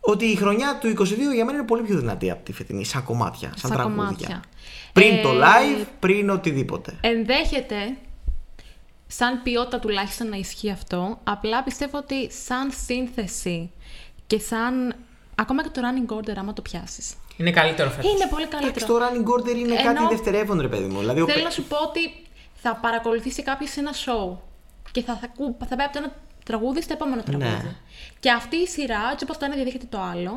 ότι 0.00 0.24
η 0.24 0.34
χρονιά 0.36 0.78
του 0.80 0.88
22 0.88 1.06
για 1.34 1.44
μένα 1.44 1.52
είναι 1.58 1.66
πολύ 1.66 1.82
πιο 1.82 1.96
δυνατή 1.98 2.30
από 2.30 2.44
τη 2.44 2.52
φετινή, 2.52 2.84
σαν 2.84 3.04
κομμάτια, 3.04 3.48
σαν, 3.48 3.58
Σαν 3.58 3.70
τραγούδια. 3.70 3.96
κομμάτια. 4.04 4.42
Πριν 4.92 5.16
Ε, 5.16 5.22
το 5.22 5.30
live, 5.30 5.84
πριν 6.00 6.30
οτιδήποτε. 6.30 6.96
Ενδέχεται, 7.00 7.96
σαν 9.06 9.42
ποιότητα 9.42 9.78
τουλάχιστον 9.78 10.28
να 10.28 10.36
ισχύει 10.36 10.70
αυτό, 10.70 11.18
απλά 11.24 11.62
πιστεύω 11.62 11.98
ότι 11.98 12.32
σαν 12.32 12.70
σύνθεση 12.86 13.70
και 14.26 14.38
σαν. 14.38 14.94
Ακόμα 15.34 15.62
και 15.62 15.68
το 15.68 15.80
running 15.84 16.14
order, 16.16 16.34
άμα 16.38 16.52
το 16.52 16.62
πιάσεις. 16.62 17.14
Είναι 17.36 17.50
καλύτερο 17.50 17.90
φέτος. 17.90 18.10
Είναι 18.12 18.26
πολύ 18.30 18.42
Εντάξει, 18.44 18.70
καλύτερο. 18.70 18.86
το 18.86 19.04
running 19.04 19.40
order 19.40 19.56
είναι 19.56 19.74
Ενώ- 19.74 19.92
κάτι 19.94 20.14
δευτερεύον, 20.14 20.60
ρε 20.60 20.68
παιδί 20.68 20.84
μου. 20.88 20.98
Δηλαδή, 20.98 21.20
ο 21.20 21.24
Θέλω 21.24 21.36
πε- 21.36 21.44
να 21.44 21.50
σου 21.50 21.62
πω 21.64 21.76
ότι 21.76 22.00
θα 22.54 22.74
παρακολουθήσει 22.76 23.42
κάποιος 23.42 23.76
ένα 23.76 23.90
show 23.92 24.36
και 24.92 25.02
θα, 25.02 25.14
θα, 25.16 25.30
ακού- 25.34 25.56
θα 25.68 25.76
πάει 25.76 25.86
από 25.86 25.92
το 25.98 26.02
ένα 26.04 26.12
τραγούδι 26.50 26.80
στο 26.82 26.92
επόμενο 26.92 27.22
τραγούδι. 27.22 27.48
Ναι. 27.48 27.74
Και 28.20 28.30
αυτή 28.30 28.56
η 28.56 28.66
σειρά, 28.66 29.02
έτσι 29.12 29.24
όπως 29.24 29.36
το 29.38 29.44
ένα 29.44 29.54
διαδέχεται 29.54 29.86
το 29.94 29.98
άλλο, 30.12 30.32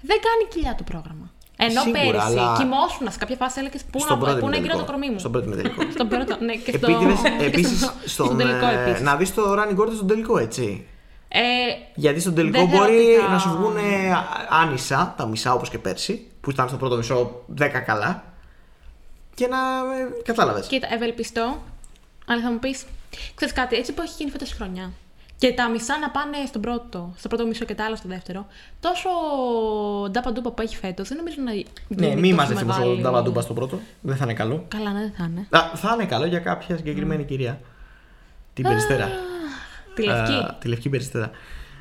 δεν 0.00 0.18
κάνει 0.26 0.42
κοιλιά 0.52 0.74
το 0.74 0.84
πρόγραμμα. 0.90 1.26
Ενώ 1.56 1.80
Σίγουρα, 1.80 2.00
πέρυσι 2.02 2.26
αλλά- 2.38 2.54
κοιμόσουν 2.58 3.10
σε 3.10 3.18
κάποια 3.18 3.36
φάση 3.36 3.58
έλεγες 3.60 3.82
πού 3.92 3.98
στον 4.00 4.18
να, 4.18 4.24
πρώτο 4.24 4.38
πού 4.40 4.48
να 4.48 4.56
γύρω 4.56 4.58
ημιτελικό. 4.58 4.84
το 4.86 4.90
κορμί 4.92 5.10
μου. 5.10 5.18
Στον 5.18 5.32
πρώτο 5.32 5.46
ημιτελικό. 5.46 5.80
Στον 5.96 6.08
πρώτο, 6.08 6.36
ναι, 6.44 6.54
και 6.54 6.72
στο, 6.76 6.90
Επίτηδες, 6.90 7.20
και 7.38 7.44
επίσης, 7.44 7.78
στο, 7.78 7.92
στον, 8.04 8.26
στον 8.26 8.36
τελικό 8.38 8.66
ε, 8.66 8.82
επίσης. 8.82 9.00
να 9.08 9.16
δεις 9.16 9.34
το 9.34 9.42
running 9.58 9.78
order 9.82 9.92
στον 9.94 10.06
τελικό, 10.06 10.38
έτσι. 10.38 10.86
Ε, 11.28 11.40
Γιατί 11.94 12.20
στον 12.20 12.34
τελικό 12.34 12.58
Δεν 12.58 12.68
θεωρώ 12.68 12.84
μπορεί 12.84 12.96
ότι 13.04 13.14
θα- 13.20 13.28
να 13.28 13.38
σου 13.38 13.48
βγουν 13.50 13.76
άνισα, 14.48 15.14
τα 15.16 15.26
μισά 15.26 15.52
όπως 15.52 15.68
και 15.70 15.78
πέρσι, 15.78 16.26
που 16.40 16.50
ήταν 16.50 16.68
στο 16.68 16.76
πρώτο 16.76 16.96
μισό 16.96 17.42
10 17.58 17.68
καλά. 17.86 18.24
Και 19.34 19.46
να. 19.46 19.56
ε, 19.58 20.22
κατάλαβες. 20.24 20.66
κοίτα, 20.66 20.88
ευελπιστώ, 20.94 21.62
αλλά 22.26 22.42
θα 22.42 22.50
μου 22.50 22.58
πεις, 22.58 22.84
ξέρεις 23.34 23.54
κάτι, 23.54 23.76
έτσι 23.76 23.92
που 23.92 24.02
έχει 24.02 24.12
γίνει 24.18 24.30
φέτος 24.30 24.52
χρονιά. 24.52 24.90
Και 25.42 25.52
τα 25.52 25.68
μισά 25.68 25.98
να 25.98 26.10
πάνε 26.10 26.36
στον 26.46 26.60
πρώτο, 26.60 27.12
στο 27.16 27.28
πρώτο 27.28 27.46
μισό 27.46 27.64
και 27.64 27.74
τα 27.74 27.84
άλλα 27.84 27.96
στο 27.96 28.08
δεύτερο. 28.08 28.46
Τόσο 28.80 29.08
ντάπα 30.10 30.32
ντούπα 30.32 30.50
που 30.50 30.62
έχει 30.62 30.76
φέτος, 30.76 31.08
δεν 31.08 31.16
νομίζω 31.16 31.36
να. 31.44 31.52
Ναι, 31.52 32.06
γίνει 32.06 32.20
μη 32.20 32.28
τόσο 32.28 32.36
μαζευτεί 32.36 32.64
μεγάλη- 32.64 32.92
τον 32.92 33.02
Νταβαντούμπα 33.02 33.40
στο 33.40 33.54
πρώτο. 33.54 33.80
Δεν 34.00 34.16
θα 34.16 34.24
είναι 34.24 34.34
καλό. 34.34 34.64
Καλά, 34.68 34.92
ναι, 34.92 35.00
δεν 35.00 35.12
θα 35.16 35.24
είναι. 35.30 35.46
Α, 35.50 35.76
θα 35.76 35.90
είναι 35.94 36.04
καλό 36.04 36.26
για 36.26 36.38
κάποια 36.38 36.76
συγκεκριμένη 36.76 37.24
κυρία. 37.24 37.60
Την 38.54 38.64
περιστέρα. 38.64 39.08
Τη 39.94 40.02
λευκή. 40.02 40.32
Α, 40.32 40.56
τη 40.60 40.68
λευκή 40.68 40.88
περιστέρα. 40.88 41.30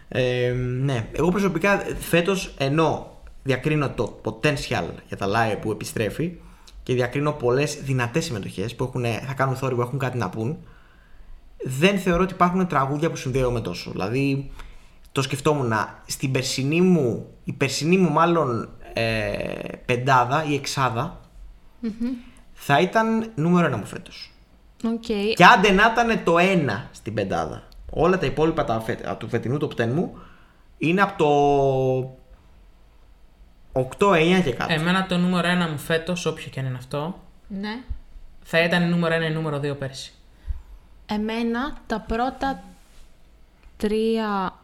Ε, 0.08 0.52
ναι, 0.82 1.08
εγώ 1.12 1.30
προσωπικά 1.30 1.84
φέτος 2.00 2.54
ενώ 2.58 3.18
διακρίνω 3.44 3.90
το 3.90 4.22
potential 4.24 4.86
για 5.08 5.18
τα 5.18 5.28
live 5.28 5.58
που 5.62 5.72
επιστρέφει 5.72 6.34
και 6.84 6.94
διακρίνω 6.94 7.32
πολλές 7.32 7.76
δυνατές 7.82 8.26
συμμετοχές 8.26 8.76
που 8.76 8.84
έχουν, 8.84 9.06
θα 9.28 9.34
κάνουν 9.34 9.56
θόρυβο, 9.56 9.82
έχουν 9.82 10.00
κάτι 10.00 10.18
να 10.18 10.30
πούν, 10.30 10.58
δεν 11.66 12.00
θεωρώ 12.00 12.24
ότι 12.24 12.34
υπάρχουν 12.34 12.68
τραγούδια 12.68 13.10
που 13.10 13.16
συνδέομαι 13.16 13.62
τόσο. 13.62 13.92
Δηλαδή, 13.92 14.52
το 15.12 15.22
σκεφτόμουν 15.22 15.74
στην 16.06 16.32
περσινή 16.32 16.82
μου, 16.82 17.28
η 17.44 17.52
περσινή 17.54 17.98
μου 17.98 18.10
μάλλον 18.12 18.70
ε, 18.94 19.34
πεντάδα 19.86 20.44
ή 20.48 20.54
εξάδα 20.54 21.20
θα 22.54 22.80
ήταν 22.80 23.32
νούμερο 23.36 23.66
ένα 23.68 23.78
μου 23.78 23.86
φέτος. 23.86 24.32
Οκ. 24.86 25.06
Και 25.36 25.46
άντε 25.58 25.72
να 25.72 25.92
ήταν 25.92 26.24
το 26.24 26.38
ένα 26.38 26.90
στην 26.92 27.14
πεντάδα. 27.14 27.64
Όλα 27.90 28.18
τα 28.18 28.26
υπόλοιπα 28.26 28.64
τα 28.64 28.80
φε- 28.80 29.18
του 29.18 29.30
φετινού 29.30 29.58
top 29.62 29.82
10 29.82 29.86
μου 29.88 30.18
είναι 30.78 31.02
από 31.02 31.18
το 31.18 31.30
8-9 33.74 34.42
και 34.44 34.52
κάτω. 34.54 34.74
Εμένα 34.74 35.06
το 35.06 35.18
νούμερο 35.18 35.48
1 35.68 35.70
μου 35.72 35.78
φέτος, 35.78 36.26
όποιο 36.26 36.50
και 36.50 36.60
αν 36.60 36.66
είναι 36.66 36.78
αυτό, 36.78 37.20
Ναι. 37.48 37.84
θα 38.44 38.64
ήταν 38.64 38.90
νούμερο 38.90 39.16
1 39.16 39.30
ή 39.30 39.34
νούμερο 39.34 39.58
2 39.60 39.78
πέρσι. 39.78 40.14
Εμένα 41.14 41.78
τα 41.88 42.00
πρώτα 42.00 42.64
τρία, 43.78 44.60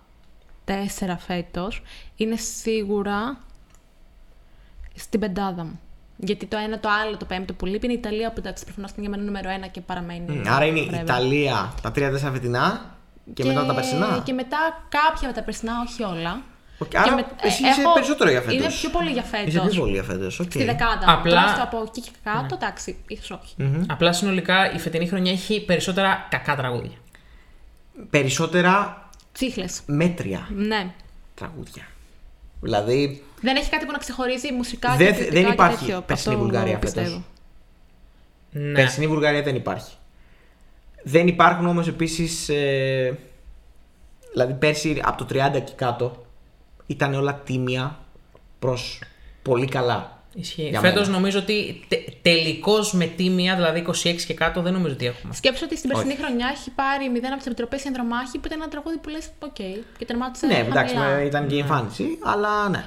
τέσσερα 0.66 1.18
φέτος 1.18 1.82
είναι 2.16 2.36
σίγουρα 2.36 3.38
στην 4.96 5.20
πεντάδα 5.20 5.64
μου. 5.64 5.80
Γιατί 6.18 6.46
το 6.46 6.58
ένα, 6.58 6.80
το 6.80 6.90
άλλο, 6.90 7.18
το 7.18 7.26
πέμπτο 7.26 7.54
που 7.54 7.66
λείπει 7.66 7.86
είναι 7.86 7.96
η 7.96 7.98
Ιταλία 7.98 8.30
που 8.30 8.36
εντάξει 8.38 8.64
προφανώς 8.64 8.92
είναι 8.92 9.02
για 9.02 9.10
μένα 9.10 9.24
νούμερο 9.24 9.50
ένα 9.50 9.68
και 9.68 9.82
παραμένει. 9.82 10.36
Μμ, 10.38 10.48
Άρα 10.48 10.66
είναι 10.66 10.80
η 10.80 10.90
forever. 10.92 11.02
Ιταλία, 11.02 11.74
τα 11.82 11.92
3-4 11.96 12.18
φετινά 12.32 12.96
και, 13.34 13.44
μετά 13.44 13.66
τα 13.66 13.74
περσινά. 13.74 14.22
Και 14.26 14.34
μετά 14.34 14.58
κάποια 14.90 15.28
με 15.28 15.34
τα 15.34 15.44
περσινά, 15.44 15.74
όχι 15.88 16.04
όλα. 16.04 16.42
Οκ, 16.80 16.88
Και 16.90 16.98
άρα 16.98 17.16
με- 17.16 17.26
εσύ 17.42 17.66
ε, 17.66 17.70
είσαι 17.70 17.82
έχω- 17.82 17.94
περισσότερο 17.94 18.30
για 18.30 18.42
φέτος. 18.42 18.54
Είναι 18.56 18.68
πιο 18.68 18.90
πολύ 18.90 19.12
για 19.12 19.24
φέτος. 19.24 19.48
Είσαι 19.54 19.68
πιο 19.70 19.80
πολύ 19.80 19.92
για 19.94 20.04
φέτος, 20.04 20.40
οκ. 20.40 20.52
Στη 20.52 20.64
δεκάδα. 20.64 20.94
Απλά- 20.94 21.14
Απλά... 21.14 21.32
Τώρα 21.42 21.48
στο 21.54 21.64
από 21.64 21.84
εκεί 21.88 22.02
και 22.02 22.10
κάτω, 22.24 22.56
εντάξει, 22.62 22.98
ίσως 23.08 23.32
όχι. 23.42 23.56
Απλά 23.88 24.14
συνολικά 24.14 24.74
η 24.74 24.80
φετινή 24.80 25.08
χρονιά 25.08 25.32
έχει 25.32 25.66
περισσότερα 25.66 26.28
κακά 26.30 26.56
τραγούδια. 26.56 26.98
Περισσότερα 28.10 29.02
Τσίχλες. 29.32 29.82
μέτρια 29.86 30.48
Ναι. 30.56 30.92
τραγούδια. 31.36 31.84
Δηλαδή, 32.62 33.24
Δεν 33.42 33.56
έχει 33.56 33.70
κάτι 33.70 33.86
που 33.86 33.92
να 33.92 33.98
ξεχωρίζει 33.98 34.54
μουσικά 34.54 34.96
Δεν- 34.96 35.08
και 35.08 35.14
δεν 35.14 35.18
ποιητικά 35.30 35.48
και 35.48 35.54
υπάρχει 35.54 35.78
τέτοιο. 35.86 36.02
περσινή 36.02 36.34
Αυτό 36.36 36.46
Βουλγαρία 36.46 36.78
πιστεύω. 36.80 37.08
φέτος. 37.08 37.22
Ναι. 38.52 38.72
περσινή 38.72 39.08
Βουλγαρία 39.08 39.42
δεν 39.42 39.56
υπάρχει. 39.56 39.94
Δεν 41.04 41.28
υπάρχουν 41.28 41.68
όμως 41.68 41.88
επίσης... 41.88 42.50
Ε, 42.50 43.18
δηλαδή 44.32 44.54
πέρσι 44.54 45.02
από 45.06 45.18
το 45.18 45.26
30 45.26 45.60
και 45.64 45.72
κάτω 45.76 46.26
ήταν 46.88 47.14
όλα 47.14 47.36
τίμια 47.36 48.00
προς 48.60 49.02
πολύ 49.42 49.66
καλά. 49.68 50.12
Ισχύει. 50.34 50.68
Για 50.70 50.80
Φέτος 50.80 51.02
μένα. 51.06 51.12
νομίζω 51.18 51.40
ότι 51.40 51.86
τε, 51.88 51.96
τελικώς 52.22 52.94
με 52.94 53.06
τίμια, 53.06 53.56
δηλαδή 53.56 53.86
26 53.88 54.16
και 54.28 54.34
κάτω, 54.34 54.62
δεν 54.62 54.74
νομίζω 54.74 54.94
ότι 54.94 55.06
έχουμε. 55.06 55.34
Σκέψου 55.34 55.66
ότι 55.66 55.78
στην 55.78 55.90
περσινή 55.90 56.12
Όχι. 56.14 56.22
χρονιά 56.22 56.48
έχει 56.54 56.70
πάρει 56.72 57.12
0 57.14 57.20
από 57.28 57.38
τις 57.38 57.46
επιτροπές 57.46 57.84
η 57.84 57.88
Ανδρομάχη 57.88 58.38
που 58.38 58.48
ήταν 58.48 58.62
ένα 58.62 58.70
τραγούδι 58.70 58.98
που 58.98 59.10
λες: 59.10 59.30
Οκ, 59.40 59.54
και 59.98 60.06
τερμάτισε. 60.06 60.46
ναι, 60.46 60.58
εντάξει, 60.58 60.96
χαμηλά. 60.96 61.16
με- 61.16 61.22
ήταν 61.24 61.48
και 61.48 61.56
η 61.56 61.60
εμφάνιση, 61.60 62.18
αλλά 62.24 62.70
ναι. 62.70 62.86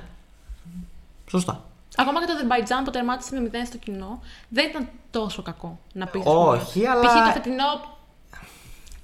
Σωστά. 1.31 1.65
Ακόμα 1.97 2.21
και 2.21 2.27
το 2.27 2.33
Αζερβαϊτζάν 2.33 2.85
που 2.85 2.91
τερμάτισε 2.91 3.41
με 3.41 3.51
0 3.53 3.67
στο 3.67 3.77
κοινό 3.79 4.23
δεν 4.49 4.69
ήταν 4.69 4.89
τόσο 5.11 5.43
κακό 5.43 5.79
να 5.93 6.07
πεις. 6.07 6.23
Όχι, 6.25 6.87
αλλά- 6.87 7.01
Π.χ. 7.03 7.13
το 7.27 7.33
φετινό. 7.33 7.99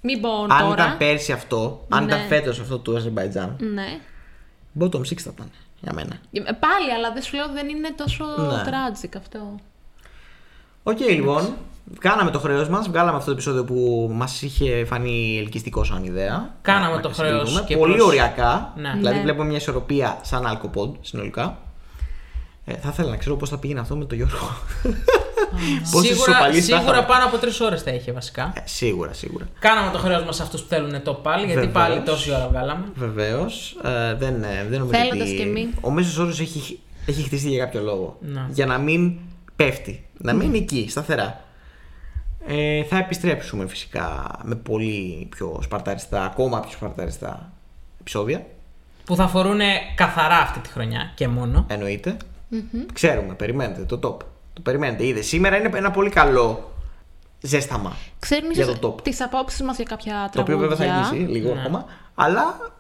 Μην 0.01 0.21
πω 0.21 0.31
Αν 0.43 0.49
τώρα. 0.49 0.73
ήταν 0.73 0.97
πέρσι 0.97 1.33
αυτό, 1.33 1.85
αν 1.89 2.05
Ναι. 2.05 2.15
ήταν 2.15 2.27
φέτος 2.27 2.61
αυτό 2.61 2.79
του 2.79 2.97
Αζερμπαϊτζάν, 2.97 3.57
Ναι. 3.61 3.99
Bottom 4.81 5.01
6 5.01 5.17
θα 5.17 5.31
ήταν 5.35 5.51
για 5.81 5.93
μένα. 5.95 6.17
Ε, 6.33 6.41
Πάλι, 6.41 6.93
αλλά 6.97 7.13
δεν 7.13 7.23
σου 7.23 7.37
λέω 7.37 7.49
δεν 7.53 7.69
είναι 7.69 7.93
τόσο 7.97 8.25
Ναι. 8.25 8.63
tragic 8.67 9.11
αυτό. 9.17 9.55
Οκ, 10.83 11.01
λοιπόν. 11.01 11.55
Κάναμε 11.99 12.31
το 12.31 12.39
χρέος 12.39 12.69
μας. 12.69 12.89
Βγάλαμε 12.89 13.17
αυτό 13.17 13.25
το 13.27 13.33
επεισόδιο 13.33 13.65
που 13.65 14.11
μας 14.15 14.43
είχε 14.43 14.85
φανεί 14.85 15.39
ελκυστικό 15.39 15.85
σαν 15.85 16.05
ιδέα. 16.05 16.55
Κάναμε 16.63 16.95
Να- 16.95 17.01
το 17.01 17.09
να 17.09 17.15
χρέος 17.15 17.39
συγκρίνουμε. 17.39 17.67
και 17.67 17.77
Πολύ 17.77 17.95
προς- 17.95 18.07
οριακά. 18.07 18.73
Ναι. 18.77 18.93
Δηλαδή, 18.97 19.17
Ναι. 19.17 19.23
βλέπουμε 19.23 19.45
μια 19.47 19.57
ισορροπία 19.57 20.19
σαν 20.23 20.47
αλκοπόντ 20.47 20.95
συνολικά. 21.01 21.59
Ε, 22.69 22.75
θα 22.75 22.89
ήθελα 22.93 23.11
να 23.11 23.17
ξέρω 23.17 23.37
πώς 23.37 23.49
θα 23.49 23.59
πήγαινε 23.59 23.81
αυτό 23.81 23.97
με 23.97 24.05
τον 24.05 24.17
Γιώργο. 24.17 24.39
Πόσες 25.93 26.09
Σίγουρα, 26.09 26.31
ισοπαλίες 26.31 26.67
θα 26.67 26.77
σίγουρα 26.77 26.97
είχαμε. 26.99 27.07
πάνω 27.07 27.25
από 27.25 27.37
3 27.37 27.49
ώρες 27.67 27.83
θα 27.83 27.91
είχε 27.91 28.13
βασικά. 28.13 28.53
Ε, 28.57 28.61
σίγουρα, 28.65 29.13
σίγουρα. 29.13 29.49
Κάναμε 29.59 29.91
το 29.91 29.99
χρέος 29.99 30.25
μας 30.25 30.37
σε 30.37 30.43
αυτούς 30.43 30.61
που 30.63 30.69
θέλουν 30.69 31.03
το 31.03 31.15
πάλι, 31.15 31.39
γιατί 31.47 31.55
Βεβαίως. 31.67 31.73
πάλι 31.75 32.01
τόση 32.01 32.31
ώρα 32.31 32.49
βγάλαμε. 32.49 32.85
Βεβαίως. 32.95 33.77
Ε, 33.85 34.15
δεν, 34.15 34.43
ε, 34.43 34.67
δεν 34.69 34.79
νομίζω 34.79 34.99
Θέλοντας 34.99 35.29
ότι. 35.29 35.37
και 35.37 35.45
μη. 35.45 35.69
Ο 35.81 35.91
μέσος 35.91 36.19
όρος 36.19 36.41
έχει, 36.41 36.79
έχει 37.07 37.23
χτιστεί 37.23 37.49
για 37.49 37.65
κάποιο 37.65 37.81
λόγο. 37.83 38.17
Ναι. 38.21 38.47
Για 38.51 38.67
να 38.67 38.79
μην 38.79 39.13
πέφτει. 39.57 40.07
Να 40.19 40.33
μείνει 40.33 40.59
εκεί, 40.59 40.87
σταθερά. 40.91 41.45
Ε, 42.47 42.83
θα 42.85 42.99
επιστρέψουμε 42.99 43.67
φυσικά 43.67 44.39
με 44.43 44.55
πολύ 44.55 45.27
πιο 45.31 45.59
σπαρταριστά, 45.63 46.25
ακόμα 46.25 46.61
πιο 46.61 46.71
σπαρταριστά 46.71 47.53
επεισόδια. 48.01 48.47
Που 49.05 49.17
θα 49.17 49.25
αφορούν 49.25 49.59
καθαρά 49.95 50.37
αυτή 50.37 50.59
τη 50.59 50.69
χρονιά 50.69 51.13
και 51.15 51.29
μόνο. 51.29 51.65
Εννοείται. 51.69 52.17
Ξέρουμε, 52.93 53.35
περιμένετε 53.35 53.85
το 53.85 53.97
top. 53.97 54.25
Το 54.53 54.61
περιμένετε. 54.63 55.07
Είδε, 55.07 55.21
σήμερα 55.23 55.57
είναι 55.57 55.71
ένα 55.75 55.91
πολύ 55.91 56.11
καλό 56.11 56.73
ζέσταμα. 57.41 57.97
Ξέρουν 58.19 58.51
Για 58.51 58.65
ίσως 58.65 58.79
το 58.79 58.89
top. 58.95 59.03
τις 59.03 59.21
απόψεις 59.21 59.63
μας 59.63 59.77
για 59.77 59.85
κάποια 59.85 60.31
Το 60.33 60.41
οποίο 60.41 60.57
τραγούδια. 60.57 60.77
βέβαια 60.77 60.87
θα 60.95 61.09
αργήσει 61.09 61.33
λίγο 61.33 61.55
Ναι. 61.55 61.61
ακόμα. 61.61 61.85
Αλλά 62.15 62.75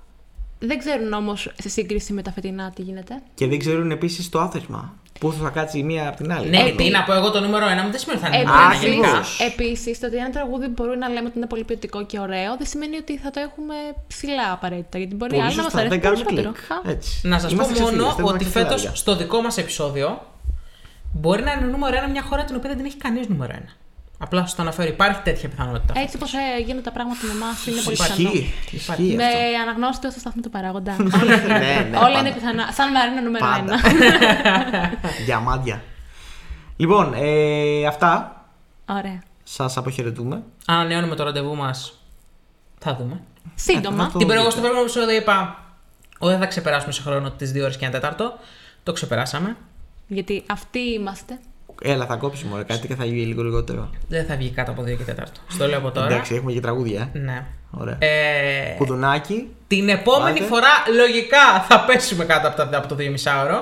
Δεν 0.59 0.78
ξέρουν 0.78 1.12
όμως 1.12 1.53
σε 1.59 1.69
σύγκριση 1.69 2.12
με 2.12 2.23
τα 2.23 2.33
φετινά 2.33 2.70
τι 2.70 2.83
γίνεται. 2.83 3.23
και 3.35 3.47
δεν 3.47 3.59
ξέρουν 3.59 3.91
επίσης 3.91 4.28
το 4.28 4.41
άθροισμα. 4.41 4.95
Πού 5.20 5.33
θα 5.33 5.49
κάτσει 5.49 5.78
η 5.78 5.83
μία 5.83 6.09
από 6.09 6.17
την 6.17 6.33
άλλη. 6.33 6.49
Ναι, 6.49 6.59
Άλλο. 6.59 6.75
τι 6.75 6.91
να 6.91 7.03
πω 7.03 7.12
εγώ 7.12 7.31
το 7.31 7.41
νούμερο 7.41 7.67
1 7.67 7.83
μου 7.85 7.91
δεν 7.91 8.01
σημαίνει 8.01 8.20
ότι 8.20 8.31
θα 8.31 8.36
είναι 8.36 8.36
Ε, 8.36 8.45
νούμερο 8.45 8.69
1 8.70 8.75
Ακριβώς. 8.77 9.39
γενικά. 9.39 9.45
Επίσης, 9.53 9.99
το 10.01 10.07
ότι 10.07 10.17
ένα 10.17 10.31
τραγούδι 10.31 10.67
μπορούμε 10.69 10.97
να 10.97 11.09
λέμε 11.09 11.27
ότι 11.28 11.36
είναι 11.39 11.47
πολύ 11.47 11.65
ποιοτικό 11.65 12.05
και 12.07 12.19
ωραίο, 12.19 12.57
δεν 12.57 12.67
σημαίνει 12.67 12.97
ότι 12.97 13.19
θα 13.19 13.31
το 13.31 13.41
έχουμε 13.41 13.75
ψηλά 14.07 14.53
απαραίτητα. 14.53 14.99
Γιατί 14.99 15.15
μπορεί 15.15 15.31
Πολύ 15.31 15.43
άλλοι 15.47 15.57
να 15.57 15.62
μας 15.62 15.73
σωστά, 15.73 15.78
αρέσει 15.81 15.95
δεν 15.95 16.03
κάνουμε 16.05 16.25
περισσότερο. 16.25 16.53
κλικ. 16.53 16.86
Α, 16.86 16.91
Έτσι. 16.95 17.11
Να 17.28 17.39
σας 17.39 17.49
πω 17.51 17.55
Είμαστε 17.55 17.75
μόνο 17.83 17.91
ξεφύγες, 17.93 18.15
θέλουμε 18.15 18.33
ότι 18.35 18.45
να 18.45 18.51
φέτος 18.51 18.69
ξεφύγουμε. 18.69 18.97
στο 18.97 19.17
δικό 19.17 19.41
μας 19.41 19.57
επεισόδιο 19.59 20.09
μπορεί 21.12 21.43
να 21.43 21.53
είναι 21.53 21.67
νούμερο 21.67 21.97
1 22.07 22.11
μια 22.11 22.23
χώρα 22.23 22.45
την 22.45 22.57
οποία 22.57 22.69
δεν 22.69 22.78
την 22.78 22.86
έχει 22.86 22.97
κανείς 22.97 23.28
νούμερο 23.28 23.53
1. 23.57 23.77
Απλά 24.19 24.47
σα 24.47 24.57
το 24.57 24.62
αναφέρω, 24.62 24.89
υπάρχει 24.89 25.20
τέτοια 25.23 25.49
πιθανότητα. 25.49 26.01
Έτσι 26.01 26.17
όπω 26.17 26.27
γίνονται 26.65 26.81
τα 26.83 26.93
πράγματα 26.93 27.20
με 27.27 27.33
εμάς 27.33 27.67
είναι 27.67 27.81
πολύ 27.85 27.97
πιθανό. 27.97 28.31
Ισχύει. 28.33 28.55
Ισχύει 28.70 29.15
Με 29.17 29.25
αυτό. 29.25 29.39
αναγνώση 29.62 30.01
του 30.01 30.11
σταθμού 30.19 30.41
του 30.43 30.51
παράγοντα. 30.51 30.97
Ναι, 31.03 31.07
ναι, 31.91 31.97
Όλα 31.97 31.99
πάντα. 32.01 32.19
είναι 32.19 32.33
πιθανά. 32.33 32.73
Σαν 32.73 32.91
Μαρίνο 32.93 33.20
νούμερο 33.20 33.45
Πάντα. 33.47 33.75
ένα. 33.89 34.91
Διαμάντια. 35.27 35.83
Λοιπόν, 36.77 37.12
ε, 37.17 37.86
αυτά. 37.86 38.41
Ωραία. 38.89 39.23
Σας 39.43 39.77
αποχαιρετούμε. 39.77 40.43
Ανανεώνουμε 40.67 41.15
το 41.15 41.23
ραντεβού 41.25 41.57
μας. 41.57 41.99
Θα 42.78 42.97
δούμε. 42.97 43.20
Σύντομα. 43.55 44.05
αυτό- 44.05 44.19
Την 44.19 44.27
προηγούμενη 44.27 44.53
στο 44.53 44.61
προηγούμενο 44.61 44.91
επεισόδιο 44.91 45.17
είπα 45.17 45.65
ότι 46.19 46.31
δεν 46.33 46.41
θα 46.41 46.47
ξεπεράσουμε 46.47 46.93
σε 46.93 47.03
χρόνο 47.03 47.31
τις 47.31 47.53
2 47.53 47.62
ώρες 47.62 47.77
και 47.77 47.85
ένα 47.85 47.93
τέταρτο. 47.95 48.39
Το 48.83 48.93
ξεπεράσαμε. 48.93 49.57
Γιατί 50.07 50.45
αυτοί 50.51 50.78
είμαστε. 50.78 51.39
Έλα, 51.82 52.06
θα 52.06 52.16
κόψουμε 52.16 52.52
ωραία, 52.52 52.64
κάτι 52.64 52.86
και 52.86 52.94
θα 52.94 53.05
γίνει 53.05 53.20
λίγο 53.26 53.42
λιγότερο. 53.42 53.90
Δεν 54.08 54.24
θα 54.26 54.36
βγει 54.36 54.50
κάτω 54.50 54.70
από 54.70 54.82
2 54.82 54.84
και 54.96 55.02
τέταρτο. 55.05 55.40
Στο 55.48 55.66
λέω 55.68 55.78
από 55.78 55.90
τώρα. 55.90 56.06
Εντάξει, 56.06 56.34
έχουμε 56.34 56.52
και 56.52 56.60
τραγούδια. 56.60 57.10
Ε. 57.14 57.18
Ναι. 57.18 57.44
Ωραία. 57.70 57.96
Ε, 57.98 58.74
Κουδουνάκι. 58.78 59.48
την 59.66 59.88
επόμενη 59.88 60.38
Πάτε. 60.38 60.48
φορά 60.50 60.68
λογικά 60.96 61.60
θα 61.68 61.80
πέσουμε 61.84 62.24
κάτω 62.24 62.48
από, 62.48 62.56
τα, 62.56 62.78
από 62.78 62.88
το 62.88 62.96
2,5ωρο. 62.98 63.60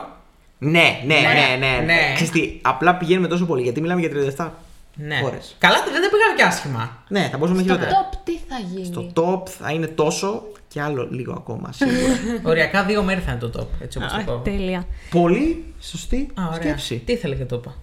Ναι, 0.58 1.00
ναι, 1.06 1.14
ναι, 1.14 1.66
ναι. 1.66 1.84
ναι. 1.84 2.12
Ξέρεις 2.14 2.32
τι, 2.32 2.58
απλά 2.62 2.94
πηγαίνουμε 2.96 3.28
τόσο 3.28 3.46
πολύ 3.46 3.62
γιατί 3.62 3.80
μιλάμε 3.80 4.00
για 4.00 4.10
37 4.36 4.48
Ναι. 4.94 5.18
χώρες. 5.22 5.56
Καλά, 5.58 5.74
δεν, 5.74 5.92
δεν 5.92 6.10
πήγαμε 6.10 6.34
και 6.36 6.42
άσχημα. 6.42 7.02
Ναι, 7.08 7.28
θα 7.30 7.36
μπορούσαμε 7.38 7.62
Στο 7.62 7.72
χειρότερα. 7.72 8.08
top 8.10 8.16
τι 8.24 8.32
θα 8.48 8.56
γίνει; 8.74 8.84
Στο 8.86 9.10
top 9.14 9.48
θα 9.48 9.70
είναι 9.72 9.86
τόσο 9.86 10.42
και 10.68 10.80
άλλο 10.80 11.08
λίγο 11.10 11.32
ακόμα 11.32 11.72
σίγουρα. 11.72 11.98
Οριακά 12.50 12.84
δύο 12.84 13.02
μέρη 13.02 13.20
θα 13.20 13.30
είναι 13.32 13.40
το 13.40 13.50
top. 13.60 13.82
Έτσι 13.82 13.98
όπως 13.98 14.12
το 14.12 14.18
Α, 14.18 14.24
πω. 14.24 14.32
τέλεια. 14.44 14.86
πολύ 15.10 15.64
σωστή 15.80 16.28
Α, 16.34 16.42
ωραία. 16.46 16.54
σκέψη. 16.62 17.02
Τι 17.06 17.12
ήθελε 17.12 17.34
και 17.34 17.44
το 17.44 17.56
είπα. 17.56 17.74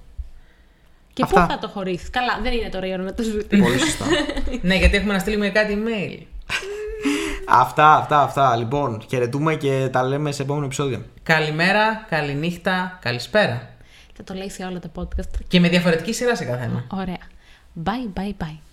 Και 1.14 1.24
Αυτά. 1.24 1.46
πού 1.46 1.52
θα 1.52 1.58
το 1.60 1.68
χωρίσεις; 1.68 2.10
Καλά, 2.10 2.40
δεν 2.44 2.54
είναι 2.54 2.70
τώρα 2.70 2.88
η 2.88 2.92
ώρα 2.94 3.04
να 3.04 3.14
το 3.14 3.24
ζητήσουμε. 3.24 3.64
πολύ 3.68 3.80
σωστά. 3.80 4.06
ναι, 4.62 4.76
γιατί 4.76 4.98
έχουμε 4.98 5.14
να 5.14 5.20
στείλουμε 5.20 5.50
κάτι 5.50 5.78
email. 5.84 6.26
αυτά, 7.48 7.96
αυτά, 7.96 8.22
αυτά. 8.22 8.56
Λοιπόν, 8.56 9.02
χαιρετούμε 9.10 9.56
και 9.56 9.90
τα 9.92 10.04
λέμε 10.04 10.32
σε 10.32 10.42
επόμενο 10.42 10.66
επεισόδιο. 10.66 11.06
Καλημέρα, 11.24 12.06
καληνύχτα, 12.10 12.98
καλησπέρα. 13.02 13.70
θα 14.14 14.24
το 14.24 14.34
λέει 14.34 14.50
σε 14.50 14.64
όλα 14.64 14.80
τα 14.80 14.92
podcast. 14.96 15.30
Και 15.48 15.60
με 15.60 15.70
διαφορετική 15.70 16.14
σειρά 16.14 16.36
σε 16.36 16.46
καθένα. 16.46 16.84
Ωραία. 16.92 17.18
Bye, 17.84 18.20
bye, 18.20 18.44
bye. 18.46 18.71